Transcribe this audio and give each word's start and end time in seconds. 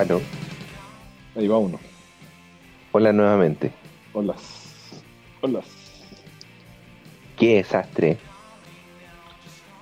Aló, 0.00 0.18
Ahí 1.36 1.46
va 1.46 1.58
uno. 1.58 1.78
hola 2.92 3.12
nuevamente. 3.12 3.70
Hola. 4.14 4.34
Hola. 5.42 5.60
Qué 7.36 7.56
desastre. 7.56 8.16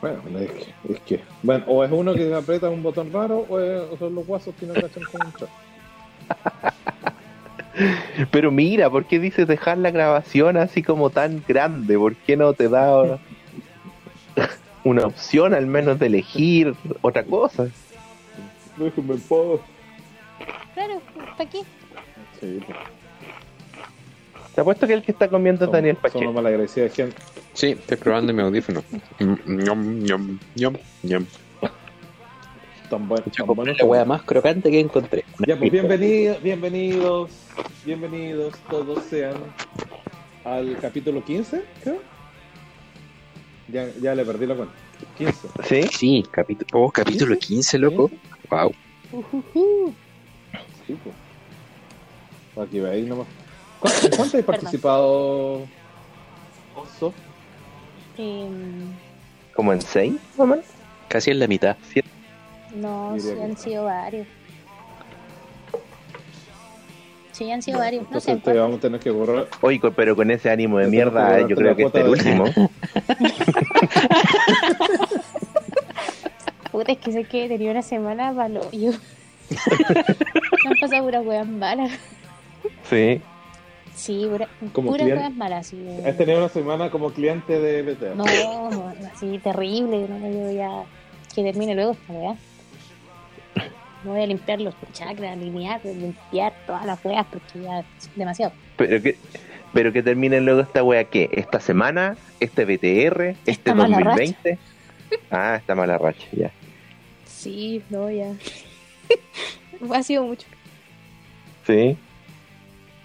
Bueno, 0.01 0.21
es 0.41 0.51
que, 0.51 0.93
es 0.93 1.01
que. 1.03 1.21
Bueno, 1.45 1.65
o 1.69 1.85
es 1.85 1.93
uno 1.93 2.15
que 2.15 2.35
aprieta 2.35 2.69
un 2.69 2.83
botón 2.83 3.13
raro 3.13 3.47
o, 3.49 3.61
es- 3.61 3.81
o 3.93 3.97
son 3.97 4.17
los 4.17 4.27
guasos 4.27 4.53
que 4.59 4.67
no 4.67 4.75
cachan 4.75 5.05
con 5.13 5.25
un 5.25 5.33
chat. 5.35 5.49
Pero 8.33 8.51
mira, 8.51 8.91
¿por 8.91 9.05
qué 9.07 9.21
dices 9.21 9.47
dejar 9.47 9.79
la 9.79 9.93
grabación 9.93 10.57
así 10.57 10.83
como 10.83 11.11
tan 11.11 11.45
grande? 11.47 11.97
¿Por 11.97 12.17
qué 12.17 12.37
no 12.37 12.55
te 12.55 12.69
da 12.69 13.21
una 14.83 15.07
opción 15.07 15.55
al 15.55 15.67
menos 15.69 16.01
de 16.01 16.07
elegir 16.07 16.75
otra 17.03 17.23
cosa? 17.23 17.69
Déjenme 18.77 19.17
en. 19.19 19.61
Claro, 20.79 21.03
¿para 21.37 21.51
qué? 21.51 21.59
Sí, 22.39 22.61
pues. 22.65 22.79
Te 24.55 24.61
apuesto 24.61 24.87
que 24.87 24.93
el 24.93 25.03
que 25.03 25.11
está 25.11 25.29
comiendo 25.29 25.65
es 25.65 25.73
Daniel 25.73 25.97
Somos 25.97 26.13
Pacheco. 26.13 26.33
malagradecidos 26.33 26.91
de 26.91 26.95
gente. 26.95 27.17
Sí, 27.53 27.71
estoy 27.71 27.97
probando 27.97 28.33
mi 28.33 28.43
audífono. 28.43 28.85
Ñom, 29.19 30.05
ñom, 30.05 30.39
ñom, 30.55 30.77
ñom. 31.03 31.27
Tan, 32.89 33.09
buen, 33.09 33.25
Yo 33.25 33.31
tan 33.33 33.47
compré 33.49 33.55
buenos. 33.65 33.79
la 33.81 33.85
wea 33.87 34.05
más 34.05 34.23
crocante 34.23 34.71
que 34.71 34.79
encontré. 34.79 35.25
Ya, 35.49 35.59
pues 35.59 35.73
bienvenidos, 35.73 36.41
bienvenidos, 36.45 37.31
bienvenidos 37.85 38.55
todos 38.71 39.03
sean 39.07 39.35
al 40.45 40.79
capítulo 40.79 41.25
15, 41.25 41.61
creo. 41.83 41.99
Ya, 43.67 43.89
ya 44.01 44.15
le 44.15 44.25
perdí 44.25 44.47
la 44.47 44.55
cuenta. 44.55 44.75
15. 45.17 45.49
¿Sí? 45.65 45.89
Sí, 45.89 46.25
capítulo, 46.31 46.85
oh, 46.85 46.91
capítulo 46.93 47.37
15, 47.37 47.79
loco. 47.81 48.13
Wow. 48.49 48.73
Ujujú. 49.11 49.93
Sí, 50.89 50.97
pues. 51.05 52.67
Aquí 52.67 52.81
veis 52.81 53.07
nomás. 53.07 53.27
¿Cu- 53.79 53.89
¿En 54.05 54.11
cuánto 54.17 54.37
has 54.39 54.45
participado, 54.45 55.61
Oso? 56.75 57.15
Em, 58.17 58.91
¿Como 59.55 59.73
en 59.73 59.81
seis, 59.83 60.15
mamá? 60.37 60.57
Casi 61.09 61.31
en 61.31 61.39
la 61.39 61.47
mitad. 61.47 61.77
no, 62.75 63.13
Diría 63.15 63.35
sí 63.35 63.41
han 63.43 63.51
no. 63.51 63.57
sido 63.57 63.85
varios. 63.85 64.27
Sí, 67.33 67.51
han 67.53 67.63
sido 67.63 67.79
varios. 67.79 68.11
No 68.11 68.19
sé, 68.19 68.35
te 68.37 68.53
vamos 68.55 68.79
a 68.79 68.81
tener 68.81 68.99
que 68.99 69.11
borrar. 69.11 69.47
Oye, 69.61 69.79
pero 69.95 70.17
con 70.17 70.29
ese 70.33 70.51
ánimo 70.51 70.79
de 70.79 70.89
mierda, 70.89 71.37
que 71.37 71.49
yo 71.49 71.55
creo 71.57 71.77
que 71.77 71.85
este 71.85 72.01
es 72.01 72.05
el 72.05 72.11
último. 72.11 72.45
puta, 76.73 76.93
es 76.93 76.99
que 76.99 77.13
sé 77.13 77.25
que 77.25 77.47
tenía 77.47 77.71
una 77.71 77.83
semana 77.83 78.33
malo. 78.33 78.69
Yo... 78.73 78.91
Me 80.65 80.71
han 80.71 80.79
pasado 80.81 81.05
puras 81.05 81.25
weas 81.27 81.47
malas. 81.47 81.91
Sí. 82.91 83.21
Sí, 83.95 84.27
pura, 84.31 84.49
Como 84.73 84.91
puras 84.91 85.03
cliente. 85.05 85.23
weas 85.25 85.35
malas. 85.37 85.67
Sí, 85.67 85.85
Has 86.07 86.17
tenido 86.17 86.39
una 86.39 86.49
semana 86.49 86.91
como 86.91 87.11
cliente 87.13 87.59
de 87.59 87.83
BTA. 87.83 88.15
No, 88.15 88.25
así 89.15 89.39
terrible. 89.39 90.07
No, 90.09 90.19
yo 90.29 90.51
ya 90.53 90.85
que 91.35 91.43
termine 91.43 91.75
luego 91.75 91.93
esta 91.93 92.13
weá. 92.13 92.37
Me 94.05 94.11
voy 94.13 94.21
a 94.21 94.27
limpiar 94.27 94.61
los 94.61 94.75
chakras, 94.93 95.33
alinear, 95.33 95.81
limpiar 95.85 96.53
todas 96.67 96.87
las 96.87 97.05
weas 97.05 97.27
porque 97.27 97.61
ya 97.63 97.81
es 97.81 97.87
demasiado. 98.15 98.53
Pero 98.77 99.03
que, 99.03 99.17
pero 99.73 99.93
que 99.93 100.03
termine 100.05 100.41
luego 100.41 100.61
esta 100.61 100.83
wea, 100.85 101.05
¿qué? 101.05 101.29
¿Esta 101.33 101.59
semana? 101.61 102.17
¿Este 102.39 102.65
BTR? 102.65 103.23
¿Este 103.45 103.51
Esta 103.51 103.75
mala 103.75 103.97
2020? 103.99 104.59
Ah, 105.31 105.57
esta 105.57 105.75
mala 105.75 105.99
racha, 105.99 106.27
ya. 106.33 106.51
Sí, 107.27 107.83
no, 107.91 108.09
ya. 108.11 108.33
ha 109.95 110.03
sido 110.03 110.25
mucho. 110.25 110.47
Sí. 111.67 111.97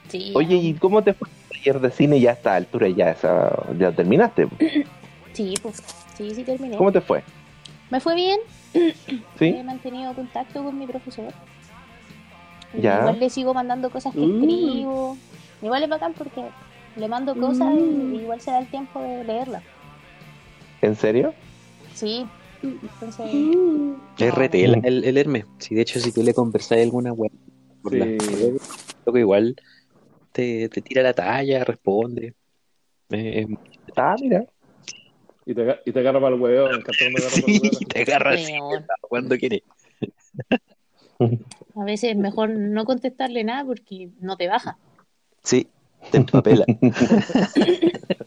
Sí. 0.09 0.31
Oye. 0.35 0.56
¿y 0.56 0.73
cómo 0.75 1.03
te 1.03 1.13
fue 1.13 1.28
el 1.29 1.57
taller 1.57 1.81
de 1.81 1.91
cine 1.91 2.19
ya 2.19 2.31
a 2.31 2.34
esta 2.34 2.56
altura? 2.56 2.88
Ya, 2.89 3.11
esa, 3.11 3.51
ya 3.78 3.91
terminaste. 3.91 4.47
Sí, 5.34 5.56
pues. 5.63 5.81
Sí, 6.16 6.29
sí 6.35 6.44
terminé. 6.44 6.78
¿Cómo 6.78 6.91
te 6.91 7.01
fue? 7.01 7.23
Me 7.89 8.00
fue 8.00 8.13
bien. 8.13 8.39
¿Sí? 9.39 9.45
He 9.45 9.63
mantenido 9.63 10.13
contacto 10.13 10.63
con 10.63 10.78
mi 10.78 10.85
profesor. 10.85 11.34
Y 12.78 12.81
Ya. 12.81 13.00
Igual 13.00 13.19
le 13.19 13.29
sigo 13.31 13.51
mandando 13.55 13.90
cosas 13.90 14.13
que 14.13 14.19
Mm. 14.19 14.44
escribo. 14.44 15.17
Igual 15.63 15.81
es 15.81 15.90
bacán 15.90 16.13
porque 16.13 16.44
le 16.97 17.07
mando 17.07 17.35
cosas 17.35 17.67
Mm. 17.73 18.13
y 18.13 18.17
igual 18.19 18.41
se 18.41 18.51
da 18.51 18.59
el 18.59 18.67
tiempo 18.67 19.01
de 19.01 19.23
leerlas. 19.23 19.63
¿En 20.84 20.95
serio? 20.95 21.34
Sí. 21.95 22.28
Entonces, 22.63 23.25
Es 24.18 24.34
RT 24.34 24.63
el, 24.63 24.85
el, 24.85 25.03
el 25.03 25.18
Hermes. 25.18 25.46
Sí, 25.59 25.75
de 25.75 25.81
hecho, 25.81 26.00
si 26.00 26.12
tú 26.12 26.24
le 26.24 26.34
conversas 26.34 26.79
alguna 26.79 27.12
wea 27.13 27.29
por 27.81 27.91
Sí. 27.94 28.57
loco, 29.06 29.18
igual 29.18 29.56
te, 30.31 30.69
te 30.69 30.81
tira 30.81 31.03
la 31.03 31.13
talla, 31.13 31.63
responde. 31.63 32.34
Eh, 33.09 33.46
Ah, 33.96 34.16
mira. 34.19 34.46
Y 35.46 35.53
te, 35.53 35.79
y 35.85 35.91
te 35.91 36.00
agarra 36.00 36.22
para 36.22 36.35
el 36.35 36.41
huevo. 36.41 36.69
Sí, 36.94 37.06
el 37.06 37.53
huevo. 37.53 37.79
te 37.90 38.02
agarra 38.02 38.35
cuando 39.02 39.38
quiere. 39.38 39.62
a 41.75 41.84
veces 41.84 42.12
es 42.12 42.18
mejor 42.18 42.50
no 42.50 42.85
contestarle 42.85 43.44
nada 43.44 43.66
porque 43.66 44.09
no 44.22 44.38
te 44.38 44.47
baja. 44.47 44.78
Sí, 45.44 45.68
te 46.12 46.18
empapela. 46.18 46.66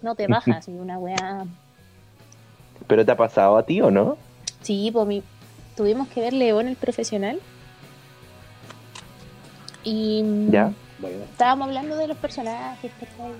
No 0.03 0.15
te 0.15 0.29
baja. 0.29 0.63
Si 0.63 0.71
una 0.71 0.99
weá. 0.99 1.45
¿Pero 2.87 3.05
te 3.05 3.11
ha 3.11 3.17
pasado 3.17 3.57
a 3.57 3.65
ti 3.67 3.81
o 3.81 3.91
no? 3.91 4.17
Sí, 4.66 4.91
pues 4.93 5.06
mi... 5.06 5.22
tuvimos 5.77 6.09
que 6.09 6.21
ver 6.21 6.32
León 6.32 6.66
el 6.66 6.75
profesional. 6.75 7.38
Y 9.84 10.25
¿Ya? 10.50 10.72
Bueno, 10.99 11.22
estábamos 11.22 11.69
hablando 11.69 11.97
de 11.97 12.09
los 12.09 12.16
personajes, 12.16 12.91
¿cachai? 12.99 13.32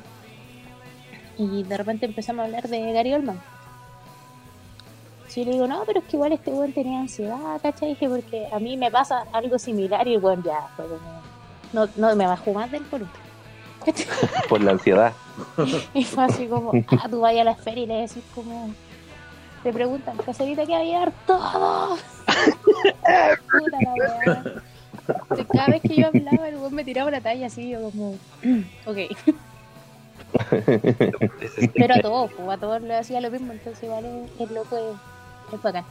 Y 1.37 1.65
de 1.65 1.77
repente 1.77 2.07
empezamos 2.07 2.43
a 2.43 2.45
hablar 2.45 2.69
de 2.69 2.93
Gary 2.93 3.13
Oldman. 3.15 3.41
Sí, 5.27 5.45
le 5.45 5.51
digo, 5.51 5.67
no, 5.67 5.83
pero 5.85 5.99
es 5.99 6.05
que 6.07 6.17
igual 6.17 6.31
este 6.31 6.53
weón 6.53 6.73
tenía 6.73 7.01
ansiedad, 7.01 7.61
¿cachai? 7.61 7.89
Dije, 7.89 8.09
porque 8.09 8.47
a 8.53 8.61
mí 8.61 8.77
me 8.77 8.93
pasa 8.93 9.25
algo 9.33 9.59
similar 9.59 10.07
y 10.07 10.15
el 10.15 10.23
weón 10.23 10.45
ya, 10.45 10.69
fue 10.77 10.85
como, 10.87 11.23
no, 11.73 11.89
no 11.97 12.15
me 12.15 12.27
bajó 12.29 12.53
más 12.53 12.71
del 12.71 12.85
por 12.85 13.01
Por 14.49 14.63
la 14.63 14.71
ansiedad. 14.71 15.13
Y 15.93 16.05
fue 16.05 16.25
así 16.25 16.47
como, 16.47 16.71
ah, 17.01 17.09
tú 17.11 17.21
vayas 17.21 17.41
a 17.41 17.45
la 17.47 17.51
esfera 17.51 17.81
y 17.81 17.87
le 17.87 17.95
decís 17.95 18.23
como, 18.33 18.73
te 19.67 19.73
preguntan, 19.73 20.17
caserita 20.19 20.65
que 20.65 20.77
había 20.77 21.01
dar 21.01 21.13
todo. 21.27 21.97
Puta 21.97 23.79
la 23.83 23.95
weá. 23.95 24.63
Entonces, 25.09 25.47
Cada 25.53 25.67
vez 25.67 25.83
que 25.83 25.97
yo 25.97 26.07
hablaba, 26.07 26.49
el 26.49 26.55
weón 26.55 26.73
me 26.73 26.85
tiraba 26.85 27.11
la 27.11 27.21
talla 27.21 27.49
así, 27.49 27.71
yo 27.71 27.83
como, 27.83 28.15
ok. 28.87 28.99
Pero 31.75 31.95
a 31.95 32.01
todos, 32.01 32.31
pues, 32.33 32.49
a 32.49 32.59
todos 32.59 32.81
le 32.81 32.95
hacía 32.95 33.21
lo 33.21 33.29
mismo, 33.29 33.53
entonces 33.53 33.83
igual 33.83 34.05
es, 34.05 34.41
es 34.41 34.51
loco, 34.53 34.77
es, 34.77 35.55
es 35.55 35.63
bacán. 35.63 35.85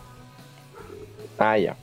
Ah, 1.37 1.57
ya. 1.57 1.75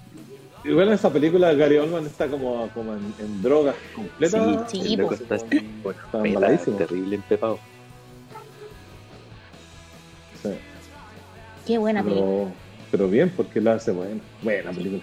Igual 0.64 0.88
en 0.88 0.94
esa 0.94 1.10
película 1.10 1.52
Gary 1.52 1.76
Oldman 1.76 2.06
está 2.06 2.26
como, 2.28 2.68
como 2.68 2.94
en, 2.94 3.14
en 3.18 3.42
drogas 3.42 3.74
completas. 3.94 4.70
Sí, 4.70 4.80
sí, 4.80 4.94
el 4.94 5.00
loco 5.00 5.08
pues. 5.08 5.20
está 5.20 5.34
Está 5.34 6.26
embaladísimo. 6.26 6.78
terrible 6.78 7.16
empepado. 7.16 7.58
Qué 11.66 11.78
buena 11.78 12.02
película. 12.02 12.26
pero, 12.26 12.52
pero 12.90 13.08
bien, 13.08 13.32
porque 13.36 13.60
la 13.60 13.74
hace 13.74 13.90
buena. 13.92 14.20
Buena 14.42 14.70
película. 14.72 15.02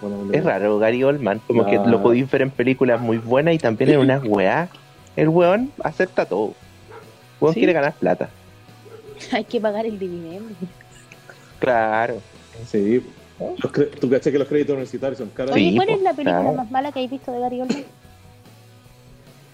Buena 0.00 0.16
película. 0.16 0.38
Es 0.38 0.44
raro, 0.44 0.78
Gary 0.78 1.02
Oldman. 1.04 1.40
Como 1.46 1.66
que 1.66 1.76
lo 1.78 2.02
podéis 2.02 2.30
ver 2.30 2.42
en 2.42 2.50
películas 2.50 3.00
muy 3.00 3.18
buenas 3.18 3.54
y 3.54 3.58
también 3.58 3.90
en 3.90 3.98
unas 3.98 4.22
weas. 4.24 4.70
El 5.16 5.28
weón 5.28 5.70
acepta 5.82 6.26
todo. 6.26 6.48
El 6.48 6.54
weón 7.40 7.54
Sí. 7.54 7.60
quiere 7.60 7.72
ganar 7.72 7.94
plata. 7.94 8.28
Hay 9.32 9.44
que 9.44 9.60
pagar 9.60 9.86
el 9.86 9.98
dividendo. 9.98 10.54
Claro. 11.58 12.20
Sí. 12.66 13.04
¿Tú 14.00 14.08
caché 14.10 14.32
que 14.32 14.38
los 14.38 14.48
créditos 14.48 14.72
universitarios 14.74 15.18
son 15.18 15.28
caros? 15.30 15.54
Oye, 15.54 15.70
Sí, 15.70 15.76
¿cuál 15.76 15.88
es 15.90 16.00
la 16.02 16.12
película 16.14 16.40
claro. 16.40 16.56
más 16.56 16.70
mala 16.70 16.90
que 16.92 17.00
habéis 17.00 17.10
visto 17.10 17.32
de 17.32 17.40
Gary 17.40 17.60
Oldman? 17.60 17.84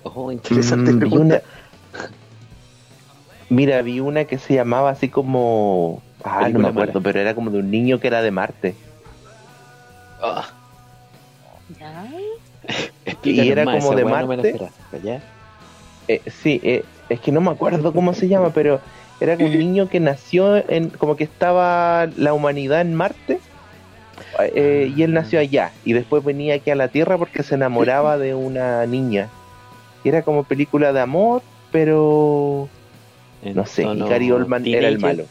Oh, 0.05 0.31
interesante 0.33 0.93
Mm, 0.93 0.99
pregunta. 0.99 1.43
una- 1.93 2.11
Mira, 3.53 3.83
vi 3.83 4.01
una 4.01 4.25
que 4.25 4.39
se 4.39 4.55
llamaba 4.55 4.89
así 4.89 5.11
como. 5.11 6.03
Ah, 6.25 6.49
no 6.49 6.59
me 6.59 6.69
acuerdo, 6.69 6.95
mala. 6.95 7.05
pero 7.05 7.21
era 7.21 7.35
como 7.35 7.51
de 7.51 7.59
un 7.59 7.71
niño 7.71 8.01
que 8.01 8.07
era 8.07 8.23
de 8.23 8.31
Marte. 8.31 8.75
Ah, 10.23 10.49
Ya. 11.79 12.07
explícanos 13.05 13.51
era 13.51 13.65
más, 13.67 13.85
como 13.85 13.95
de 13.95 14.05
Marte. 14.07 14.59
Eh, 16.09 16.23
sí, 16.29 16.63
eh, 16.63 16.83
es 17.11 17.21
que 17.21 17.31
no 17.31 17.43
me 17.43 17.51
acuerdo 17.51 17.93
cómo 17.93 18.15
se 18.15 18.27
llama, 18.27 18.55
pero 18.55 18.81
era 19.21 19.35
un 19.35 19.59
niño 19.59 19.91
que 19.91 20.01
nació 20.01 20.57
en. 20.71 20.89
como 20.89 21.17
que 21.17 21.25
estaba 21.25 22.07
la 22.17 22.33
humanidad 22.33 22.81
en 22.81 22.95
Marte. 22.95 23.39
eh, 24.39 24.91
y 24.97 25.03
él 25.03 25.13
nació 25.13 25.41
allá. 25.41 25.73
Y 25.85 25.93
después 25.93 26.25
venía 26.25 26.55
aquí 26.55 26.71
a 26.71 26.75
la 26.75 26.89
Tierra 26.89 27.19
porque 27.19 27.43
se 27.43 27.57
enamoraba 27.57 28.17
de 28.25 28.35
una 28.35 28.87
niña. 28.87 29.29
Y 30.05 30.09
era 30.09 30.23
como 30.23 30.45
película 30.45 30.95
de 30.95 31.01
amor, 31.01 31.43
pero. 31.71 32.71
No 33.43 33.67
sé, 33.67 33.83
y 33.83 33.99
Gary 33.99 34.31
Oldman 34.31 34.67
era 34.67 34.89
el 34.89 34.99
malo. 35.01 35.25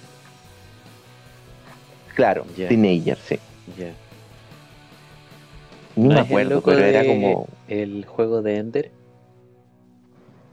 Claro, 2.16 2.46
Ya. 2.58 2.68
teenager, 2.68 3.18
sí. 3.18 3.40
Ya. 3.78 3.94
Ni 5.96 6.08
¿No 6.10 6.16
me 6.16 6.20
acuerdo, 6.20 6.62
pero 6.62 6.80
era 6.80 7.06
como. 7.06 7.48
El 7.68 8.06
juego 8.06 8.42
de 8.42 8.58
Ender. 8.58 8.92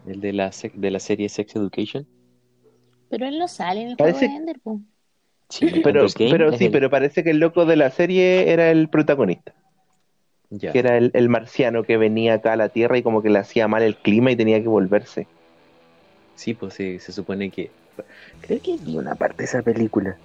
El 0.06 0.20
de 0.20 0.32
la, 0.32 0.49
sec- 0.50 0.72
de 0.75 0.90
la 0.90 1.00
serie 1.00 1.28
Sex 1.28 1.55
Education. 1.56 2.06
Pero 3.10 3.26
él 3.26 3.38
no 3.38 3.49
sale 3.49 3.82
en 3.82 3.88
el 3.90 3.96
Parece- 3.96 4.19
juego 4.20 4.32
de 4.32 4.38
Ender, 4.38 4.61
po. 4.61 4.81
Sí, 5.50 5.66
Pero, 5.82 5.82
pero 5.82 6.08
sí, 6.52 6.66
el- 6.66 6.70
pero 6.72 6.90
parece 6.90 7.25
que 7.25 7.31
el 7.31 7.38
loco 7.38 7.64
de 7.66 7.76
la 7.76 7.90
serie 7.90 8.52
era 8.52 8.70
el 8.70 8.88
protagonista. 8.88 9.54
Ya. 10.50 10.72
Que 10.72 10.78
era 10.78 10.96
el, 10.96 11.11
el 11.14 11.28
marciano 11.28 11.82
que 11.84 11.96
venía 11.96 12.34
acá 12.34 12.52
a 12.52 12.56
la 12.56 12.69
Tierra 12.69 12.99
y 12.99 13.02
como 13.02 13.22
que 13.22 13.31
le 13.31 13.38
hacía 13.38 13.66
mal 13.69 13.82
el 13.82 13.96
clima 13.96 14.31
y 14.31 14.37
tenía 14.37 14.61
que 14.62 14.69
volverse. 14.69 15.26
Sí, 16.38 16.55
pues 16.55 16.75
sí, 16.75 17.00
se 17.00 17.11
supone 17.11 17.50
que. 17.50 17.69
Creo 18.43 18.61
que 18.62 18.76
vi 18.76 18.96
una 18.96 19.17
parte 19.17 19.38
de 19.38 19.44
esa 19.44 19.61
película. 19.61 20.17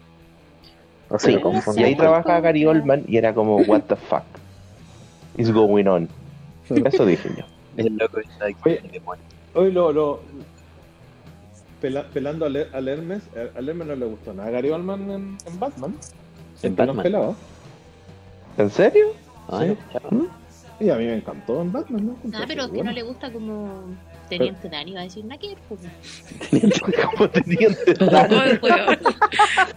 O 1.09 1.17
sea, 1.17 1.29
Sí, 1.31 1.35
lo 1.37 1.41
confundí. 1.41 1.81
y 1.81 1.85
ahí 1.85 1.95
trabaja 1.95 2.39
Gary 2.39 2.65
Oldman 2.67 3.03
y 3.07 3.17
era 3.17 3.33
como, 3.33 3.57
what 3.57 3.81
the 3.87 3.95
fuck 3.95 4.21
is 5.37 5.51
going 5.51 5.85
on. 5.87 6.07
Eso 6.69 7.03
dije 7.05 7.29
yo. 7.35 7.43
El 7.77 7.97
loco 7.97 8.19
está 8.19 8.45
aquí, 8.45 8.57
Oye. 8.65 8.81
el 8.83 8.91
demonio. 8.91 9.23
Hoy 9.55 9.71
lo, 9.71 9.91
lo 9.91 10.21
pela- 11.81 12.05
pelando 12.13 12.45
al, 12.45 12.67
al 12.71 12.87
Hermes, 12.87 13.23
al 13.55 13.67
Hermes 13.69 13.87
no 13.87 13.95
le 13.95 14.05
gustó 14.05 14.33
nada 14.35 14.49
a 14.49 14.51
Gary 14.51 14.69
Oldman 14.69 15.09
en, 15.09 15.37
en 15.47 15.59
Batman. 15.59 15.95
Han 16.63 16.75
Batman. 16.75 17.03
pelado. 17.03 17.35
¿En 18.59 18.69
serio? 18.69 19.07
Ah, 19.49 19.63
Sí. 19.65 19.77
chao. 19.91 20.27
Y 20.79 20.89
a 20.91 20.95
mí 20.95 21.05
me 21.05 21.15
encantó 21.15 21.59
en 21.61 21.71
Batman, 21.71 22.05
¿no? 22.07 22.15
Ah, 22.37 22.45
pero 22.47 22.65
es 22.65 22.69
que 22.71 22.83
no 22.83 22.91
le 22.91 23.01
gusta 23.01 23.31
como 23.31 23.81
Teniente 24.29 24.69
Dan, 24.69 24.87
iba 24.87 25.01
a 25.01 25.03
decir 25.03 25.23
que 25.39 25.47
ver, 25.49 25.57
po. 25.69 25.77
Como 27.11 27.29
teniente 27.29 27.93
Dan, 27.93 28.27
Ay, 28.33 28.59
weón. 28.61 28.99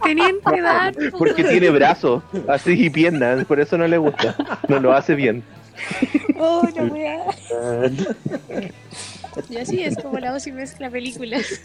Teniente 0.03 0.61
Dan, 0.61 0.95
po, 1.11 1.17
Porque 1.19 1.43
tiene 1.43 1.69
brazos 1.69 2.23
así 2.47 2.85
y 2.85 2.89
piernas, 2.89 3.45
por 3.45 3.59
eso 3.59 3.77
no 3.77 3.87
le 3.87 3.97
gusta. 3.97 4.35
No 4.67 4.79
lo 4.79 4.93
hace 4.93 5.15
bien. 5.15 5.43
Oh, 6.39 6.67
no, 6.75 6.83
weá. 6.85 7.23
Y 9.49 9.57
así 9.57 9.83
es 9.83 9.95
como 9.97 10.17
la 10.17 10.31
voz 10.31 10.47
y 10.47 10.51
mezcla 10.51 10.89
películas. 10.89 11.61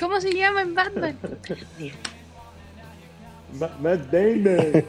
¿Cómo 0.00 0.20
se 0.20 0.32
llama 0.32 0.62
en 0.62 0.74
Batman? 0.74 1.16
Ma- 3.60 3.70
Matt 3.80 4.00
Damon. 4.10 4.84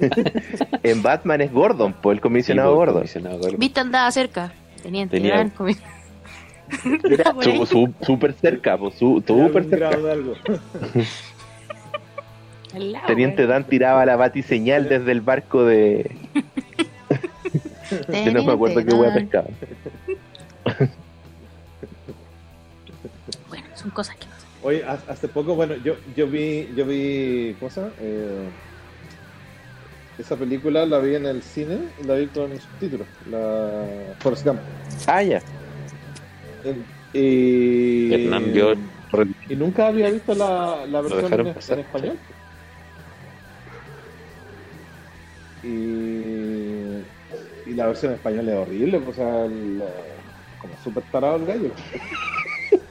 En 0.84 1.04
Batman 1.04 1.42
es 1.42 1.52
Gordon, 1.52 1.94
pues 2.02 2.16
el 2.16 2.22
comisionado 2.22 2.70
Sí, 2.70 2.76
pues, 2.76 2.78
Gordon. 2.78 2.96
comisionado 3.02 3.38
Gordon. 3.38 3.60
Viste 3.60 3.80
andaba 3.82 4.10
cerca. 4.12 4.54
Teniente 4.86 5.18
Tenía- 5.18 5.36
Era 7.10 7.34
su- 7.66 7.94
Súper 8.02 8.34
cerca, 8.34 8.78
su- 8.98 9.24
súper 9.26 9.64
cerca. 9.70 9.90
de 9.92 9.98
lado, 12.92 13.08
Teniente 13.08 13.42
weón. 13.44 13.50
Dan 13.50 13.64
tiraba 13.66 14.06
la 14.06 14.16
batiseñal 14.16 14.88
desde 14.90 15.12
el 15.12 15.22
barco 15.22 15.64
de. 15.66 16.10
que 18.12 18.32
no 18.32 18.44
me 18.44 18.52
acuerdo 18.54 18.84
qué 18.86 18.94
hueá 18.94 19.14
pescaba. 19.14 19.48
Bueno, 23.50 23.66
son 23.76 23.90
cosas 23.92 24.16
que 24.18 24.26
pasan. 24.26 24.50
Oye, 24.64 24.84
ha- 24.86 25.00
hace 25.12 25.28
poco, 25.28 25.56
bueno, 25.56 25.76
yo, 25.84 25.96
yo 26.16 26.28
vi, 26.28 26.70
yo 26.76 26.86
vi, 26.86 27.56
¿cómo 27.60 27.70
se 27.72 27.82
llama? 27.82 27.94
Eh, 28.02 28.48
esa 30.18 30.36
película 30.36 30.86
la 30.86 31.00
vi 31.00 31.16
en 31.16 31.26
el 31.26 31.42
cine, 31.44 31.78
la 32.06 32.16
vi 32.16 32.28
con 32.28 32.50
subtítulos, 32.60 33.08
la 33.30 33.86
Forrest 34.20 34.46
Gump. 34.46 34.60
Ah, 35.08 35.22
ya. 35.24 35.42
Y, 37.14 38.14
Hernán 38.14 38.54
vio- 38.54 38.76
y 39.48 39.56
nunca 39.56 39.88
había 39.88 40.10
visto 40.10 40.34
la, 40.34 40.86
la 40.88 41.02
versión 41.02 41.34
en, 41.34 41.48
español. 41.48 42.18
Y, 45.64 45.70
y 47.70 47.74
la 47.76 47.88
versión 47.88 48.12
en 48.12 48.18
español 48.18 48.50
es 48.50 48.56
horrible, 48.56 49.02
o 49.06 49.14
sea, 49.14 49.46
el- 49.46 49.82
como 50.60 50.74
súper 50.84 51.04
tarado 51.12 51.38
el 51.38 51.46
gallo. 51.46 51.70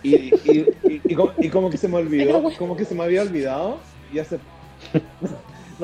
Y, 0.02 0.14
y, 0.14 0.68
y, 0.84 1.02
y 1.08 1.14
como, 1.14 1.32
y 1.40 1.48
como 1.48 1.70
que 1.70 1.76
se 1.78 1.88
me 1.88 1.96
olvidó, 1.96 2.52
como 2.58 2.76
que 2.76 2.84
se 2.84 2.94
me 2.94 3.02
había 3.04 3.22
olvidado 3.22 3.80
y 4.12 4.18
hace... 4.18 4.38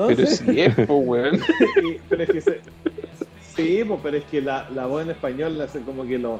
No 0.01 0.07
Pero 0.07 0.23
es, 0.23 0.87
po, 0.87 0.95
weón. 0.97 1.35
Y- 1.83 1.97
pero 2.09 2.23
es 2.23 2.29
que 2.29 2.41
se- 2.41 2.61
sí, 3.55 3.83
pues, 3.87 3.99
pero 4.01 4.17
es 4.17 4.23
que 4.25 4.41
la, 4.41 4.67
la 4.73 4.85
voz 4.87 5.03
en 5.03 5.11
español 5.11 5.59
hace 5.61 5.81
como 5.81 6.05
que 6.05 6.17
lo. 6.17 6.39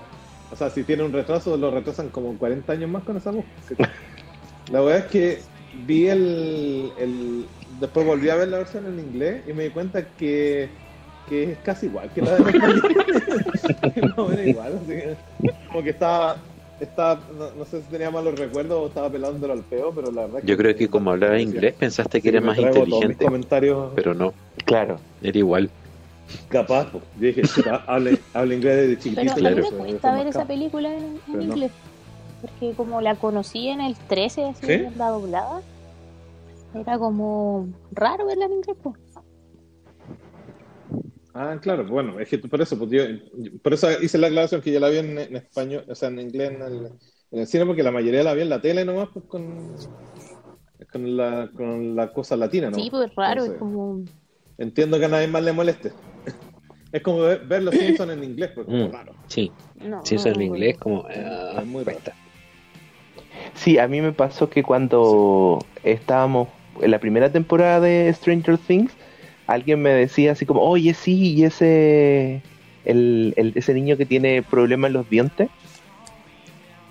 O 0.52 0.56
sea, 0.56 0.70
si 0.70 0.84
tiene 0.84 1.04
un 1.04 1.14
retraso, 1.14 1.56
lo 1.58 1.72
retrasan 1.72 2.10
como 2.10 2.38
40 2.38 2.74
años 2.74 2.90
más 2.90 3.04
con 3.04 3.18
esa 3.18 3.32
voz. 3.32 3.46
La 4.72 4.82
verdad 4.82 5.06
es 5.06 5.06
que 5.12 5.42
vi 5.88 6.08
el, 6.08 6.92
el. 6.98 7.46
Después 7.80 8.06
volví 8.06 8.30
a 8.30 8.36
ver 8.36 8.48
la 8.50 8.58
versión 8.58 8.86
en 8.86 9.00
inglés 9.00 9.44
y 9.48 9.54
me 9.54 9.64
di 9.66 9.70
cuenta 9.70 10.04
que, 10.06 10.70
que 11.30 11.52
es 11.52 11.58
casi 11.60 11.86
igual 11.86 12.10
que 12.14 12.22
la 12.22 12.36
de 12.36 12.42
español. 12.50 12.82
no, 14.18 14.32
era 14.32 14.46
igual. 14.46 14.80
así 14.84 14.88
que, 14.88 15.16
como 15.68 15.84
que 15.84 15.90
estaba. 15.92 16.38
Estaba 16.82 17.20
no, 17.38 17.52
no 17.52 17.66
sé 17.66 17.82
si 17.82 17.88
tenía 17.90 18.10
malos 18.12 18.38
recuerdos 18.38 18.80
o 18.84 18.88
estaba 18.88 19.10
pelándolo 19.10 19.54
al 19.54 19.64
peo, 19.64 19.92
pero 19.94 20.12
la 20.12 20.24
verdad 20.24 20.40
Yo 20.44 20.58
creo 20.58 20.76
que 20.76 20.88
como 20.90 21.12
hablaba 21.12 21.40
inglés 21.40 21.74
pensaste 21.76 22.22
que 22.22 22.30
era 22.30 22.42
me 22.42 22.48
más 22.48 22.58
inteligente, 22.58 23.24
comentarios 23.24 23.92
pero 23.96 24.14
no, 24.14 24.34
Claro. 24.66 24.98
era 25.22 25.38
igual. 25.38 25.70
capaz. 26.50 26.86
po. 26.92 27.00
Yo 27.20 27.28
dije, 27.28 27.42
hable, 27.88 28.18
hable 28.34 28.56
inglés 28.56 28.76
desde 28.78 28.98
chiquitito. 29.04 29.34
Pero 29.36 29.48
a 29.48 29.52
mí 29.52 29.62
me 29.62 29.70
cuesta 29.78 30.14
ver 30.14 30.28
esa 30.28 30.46
película 30.46 30.90
en, 30.94 31.04
en 31.04 31.20
Pero 31.28 31.38
no. 31.38 31.44
inglés. 31.44 31.72
Porque 32.42 32.74
como 32.76 33.02
la 33.02 33.16
conocí 33.16 33.68
en 33.68 33.82
el 33.82 33.96
13, 33.96 34.46
así, 34.46 34.66
¿Sí? 34.66 34.84
la 34.98 35.10
doblada, 35.10 35.62
era 36.74 36.98
como 36.98 37.68
raro 37.92 38.26
verla 38.26 38.46
en 38.46 38.54
inglés. 38.54 38.78
po. 38.82 38.96
Ah, 41.34 41.58
claro, 41.62 41.86
bueno, 41.88 42.20
es 42.20 42.28
que 42.28 42.38
por 42.40 42.62
eso, 42.62 42.78
pues 42.78 42.92
yo, 42.92 43.04
por 43.64 43.74
eso 43.74 43.88
hice 44.02 44.18
la 44.18 44.28
aclaración 44.28 44.62
que 44.62 44.72
yo 44.72 44.80
la 44.82 44.90
vi 44.90 44.98
en, 44.98 45.18
en 45.18 45.36
español, 45.38 45.86
o 45.88 45.96
sea, 45.96 46.10
en 46.10 46.20
inglés 46.20 46.52
en 46.52 46.62
el, 46.62 46.86
en 47.32 47.40
el 47.40 47.48
cine, 47.48 47.66
porque 47.66 47.84
la 47.84 47.92
mayoría 47.92 48.22
la 48.24 48.34
vi 48.34 48.42
en 48.42 48.50
la 48.50 48.62
tele 48.62 48.84
nomás, 48.84 49.10
pues 49.14 49.24
con, 49.26 49.42
con, 50.92 51.18
la, 51.18 51.50
con 51.56 51.96
la 51.96 52.12
cosa 52.12 52.36
latina, 52.36 52.70
¿no? 52.70 52.76
Sí, 52.76 52.90
pues 52.92 53.10
es 53.10 53.16
raro, 53.16 53.32
Entonces, 53.46 53.54
es 53.54 53.60
como... 53.60 54.04
Entiendo 54.58 55.00
que 55.00 55.06
a 55.06 55.08
nadie 55.08 55.28
más 55.28 55.44
le 55.44 55.54
moleste. 55.54 55.92
Es 56.92 57.02
como 57.02 57.22
ver, 57.22 57.48
ver 57.48 57.64
los 57.64 57.74
Simpsons 57.74 58.12
en 58.12 58.22
inglés, 58.26 58.52
porque 58.54 58.74
es 58.84 58.90
Mm. 58.90 58.92
raro. 58.92 59.14
Sí, 59.28 59.50
No, 59.76 60.04
si 60.04 60.16
eso 60.16 60.28
en 60.28 60.36
no, 60.40 60.42
inglés 60.44 60.78
como... 60.78 61.06
ah, 61.08 61.60
Es 61.62 61.66
muy 61.66 61.86
raro. 61.86 62.00
Sí, 63.56 63.78
a 63.78 63.88
mí 63.88 64.02
me 64.02 64.12
pasó 64.12 64.50
que 64.50 64.62
cuando 64.62 65.60
estábamos 65.84 66.50
en 66.82 66.92
la 66.92 67.00
primera 67.00 67.32
temporada 67.32 67.80
de 67.80 68.12
Stranger 68.14 68.58
Things, 68.58 68.92
alguien 69.52 69.82
me 69.82 69.90
decía 69.92 70.32
así 70.34 70.46
como, 70.46 70.62
oye, 70.62 70.94
sí, 70.94 71.34
y 71.34 71.44
ese, 71.44 72.42
el, 72.86 73.34
el- 73.38 73.54
ese 73.56 73.74
niño 73.74 73.98
que 73.98 74.06
tiene 74.06 74.42
problemas 74.44 74.90
en 74.90 74.94
los 74.94 75.10
dientes, 75.10 75.50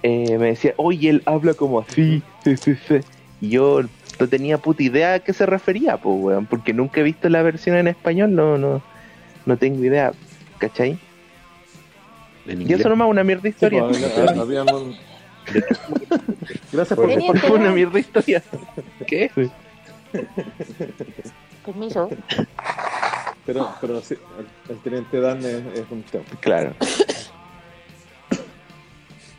eh, 0.03 0.37
me 0.39 0.49
decía, 0.49 0.75
oye, 0.77 1.11
él 1.11 1.23
habla 1.27 1.55
como 1.55 1.81
así, 1.81 2.23
sí, 2.45 2.57
sí, 2.57 2.75
sí. 2.89 3.01
Y 3.41 3.51
yo 3.51 3.83
no 4.19 4.29
tenía 4.29 4.59
puta 4.59 4.83
idea 4.83 5.15
a 5.15 5.19
qué 5.21 5.33
se 5.33 5.47
refería, 5.47 5.97
pues, 5.97 6.15
weón, 6.19 6.47
porque 6.47 6.73
nunca 6.73 7.01
he 7.01 7.05
visto 7.05 7.29
la 7.29 7.43
versión 7.43 7.77
en 7.77 7.89
español, 7.89 8.35
no, 8.35 8.59
no, 8.59 8.83
no 9.47 9.57
tengo 9.57 9.85
idea, 9.85 10.13
¿cachai? 10.59 10.99
Y 12.47 12.73
eso 12.73 12.89
nomás 12.89 13.09
una 13.09 13.23
mierda 13.25 13.43
de 13.43 13.51
Sí, 13.51 13.55
historia. 13.57 13.87
pues, 13.87 14.03
había- 14.19 14.41
había 14.43 14.63
un- 14.65 14.97
Gracias 16.73 16.99
por 16.99 17.13
Porque 17.13 17.39
fue 17.41 17.59
una 17.59 17.71
mierda 17.73 17.95
de 17.95 18.01
historia. 18.01 18.43
¿Qué? 19.07 19.31
Permiso. 21.65 22.09
Pero, 23.47 23.69
pero 23.81 24.01
sí, 24.03 24.15
el, 24.39 24.47
el 24.77 24.79
teniente 24.83 25.19
Dan 25.19 25.39
es, 25.39 25.65
es 25.79 25.85
un 25.91 26.03
tema. 26.03 26.25
Claro. 26.41 26.75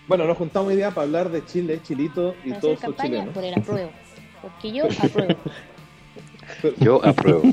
Bueno, 0.08 0.26
nos 0.26 0.38
juntamos 0.38 0.70
hoy 0.70 0.76
día 0.76 0.90
para 0.92 1.04
hablar 1.06 1.30
de 1.30 1.46
Chile, 1.46 1.80
Chilito 1.84 2.36
y 2.44 2.52
todos 2.54 2.74
sus 2.74 2.82
campaña 2.82 3.10
chilenos. 3.10 3.34
por 3.34 3.44
el 3.46 3.54
apruebo. 3.54 3.92
Porque 4.42 4.72
yo 4.74 4.84
apruebo. 5.02 5.36
Yo 6.80 7.06
apruebo. 7.06 7.44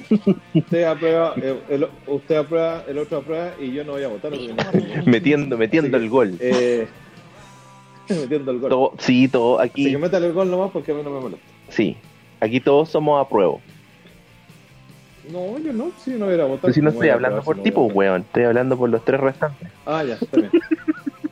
Usted 0.55 0.85
aprueba, 0.85 1.35
el, 1.37 1.61
el- 1.69 1.89
usted 2.09 2.37
aprueba, 2.37 2.83
el 2.89 2.99
otro 2.99 3.19
aprueba 3.19 3.53
y 3.61 3.73
yo 3.73 3.85
no 3.85 3.93
voy 3.93 4.03
a 4.03 4.09
votar. 4.09 4.33
Sí, 4.35 4.49
no- 4.49 5.03
Metiendo, 5.07 5.57
metiendo 5.57 5.87
Así 5.89 5.99
que- 6.01 6.05
el 6.05 6.11
gol. 6.11 6.37
Eh, 6.41 6.89
metiendo 8.09 8.51
el 8.51 8.59
gol. 8.59 8.71
Todo- 8.71 8.95
sí, 8.99 9.29
todo 9.29 9.61
Así 9.61 9.71
aquí, 9.71 9.91
que 9.93 9.99
métale 9.99 10.27
el 10.27 10.33
gol 10.33 10.51
nomás 10.51 10.71
porque 10.73 10.91
a 10.91 10.95
mí 10.95 11.03
no 11.05 11.11
me 11.11 11.21
molesta. 11.21 11.47
sí. 11.69 11.97
Aquí 12.41 12.61
todos 12.61 12.89
somos 12.89 13.25
a 13.25 13.29
prueba. 13.29 13.55
No, 15.33 15.59
yo 15.59 15.73
no, 15.73 15.91
sí, 16.05 16.13
no 16.13 16.25
voy 16.27 16.33
a 16.33 16.35
ir 16.37 16.41
a 16.41 16.45
votar. 16.45 16.61
Pero 16.63 16.75
si 16.75 16.81
no 16.81 16.91
¿Cómo 16.91 17.01
estoy 17.03 17.11
hablando 17.11 17.43
por 17.43 17.57
si 17.57 17.59
no 17.61 17.65
ti, 17.65 17.71
voy 17.71 17.81
a 17.81 17.83
votar? 17.83 17.97
weón. 17.97 18.21
Estoy 18.23 18.45
hablando 18.45 18.77
por 18.79 18.91
los 18.91 19.05
tres 19.05 19.21
restantes. 19.21 19.69
Ah, 19.87 20.05
ya, 20.05 20.15
está 20.15 20.37
bien. 20.37 20.51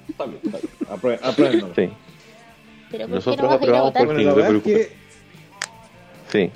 está 0.08 0.26
bien, 0.26 0.40
está 0.44 0.58
bien. 0.58 1.18
Aprueben. 1.22 1.60
Sí, 1.74 1.74
Pero 1.74 1.92
¿por 2.90 2.98
qué 2.98 3.06
Nosotros 3.08 3.50
no 3.50 3.56
aprobamos 3.56 3.92
por 3.92 4.16
ti, 4.16 4.24
no 4.24 4.34
te 4.34 4.42
preocupes. 4.44 4.88
sí. 6.32 6.50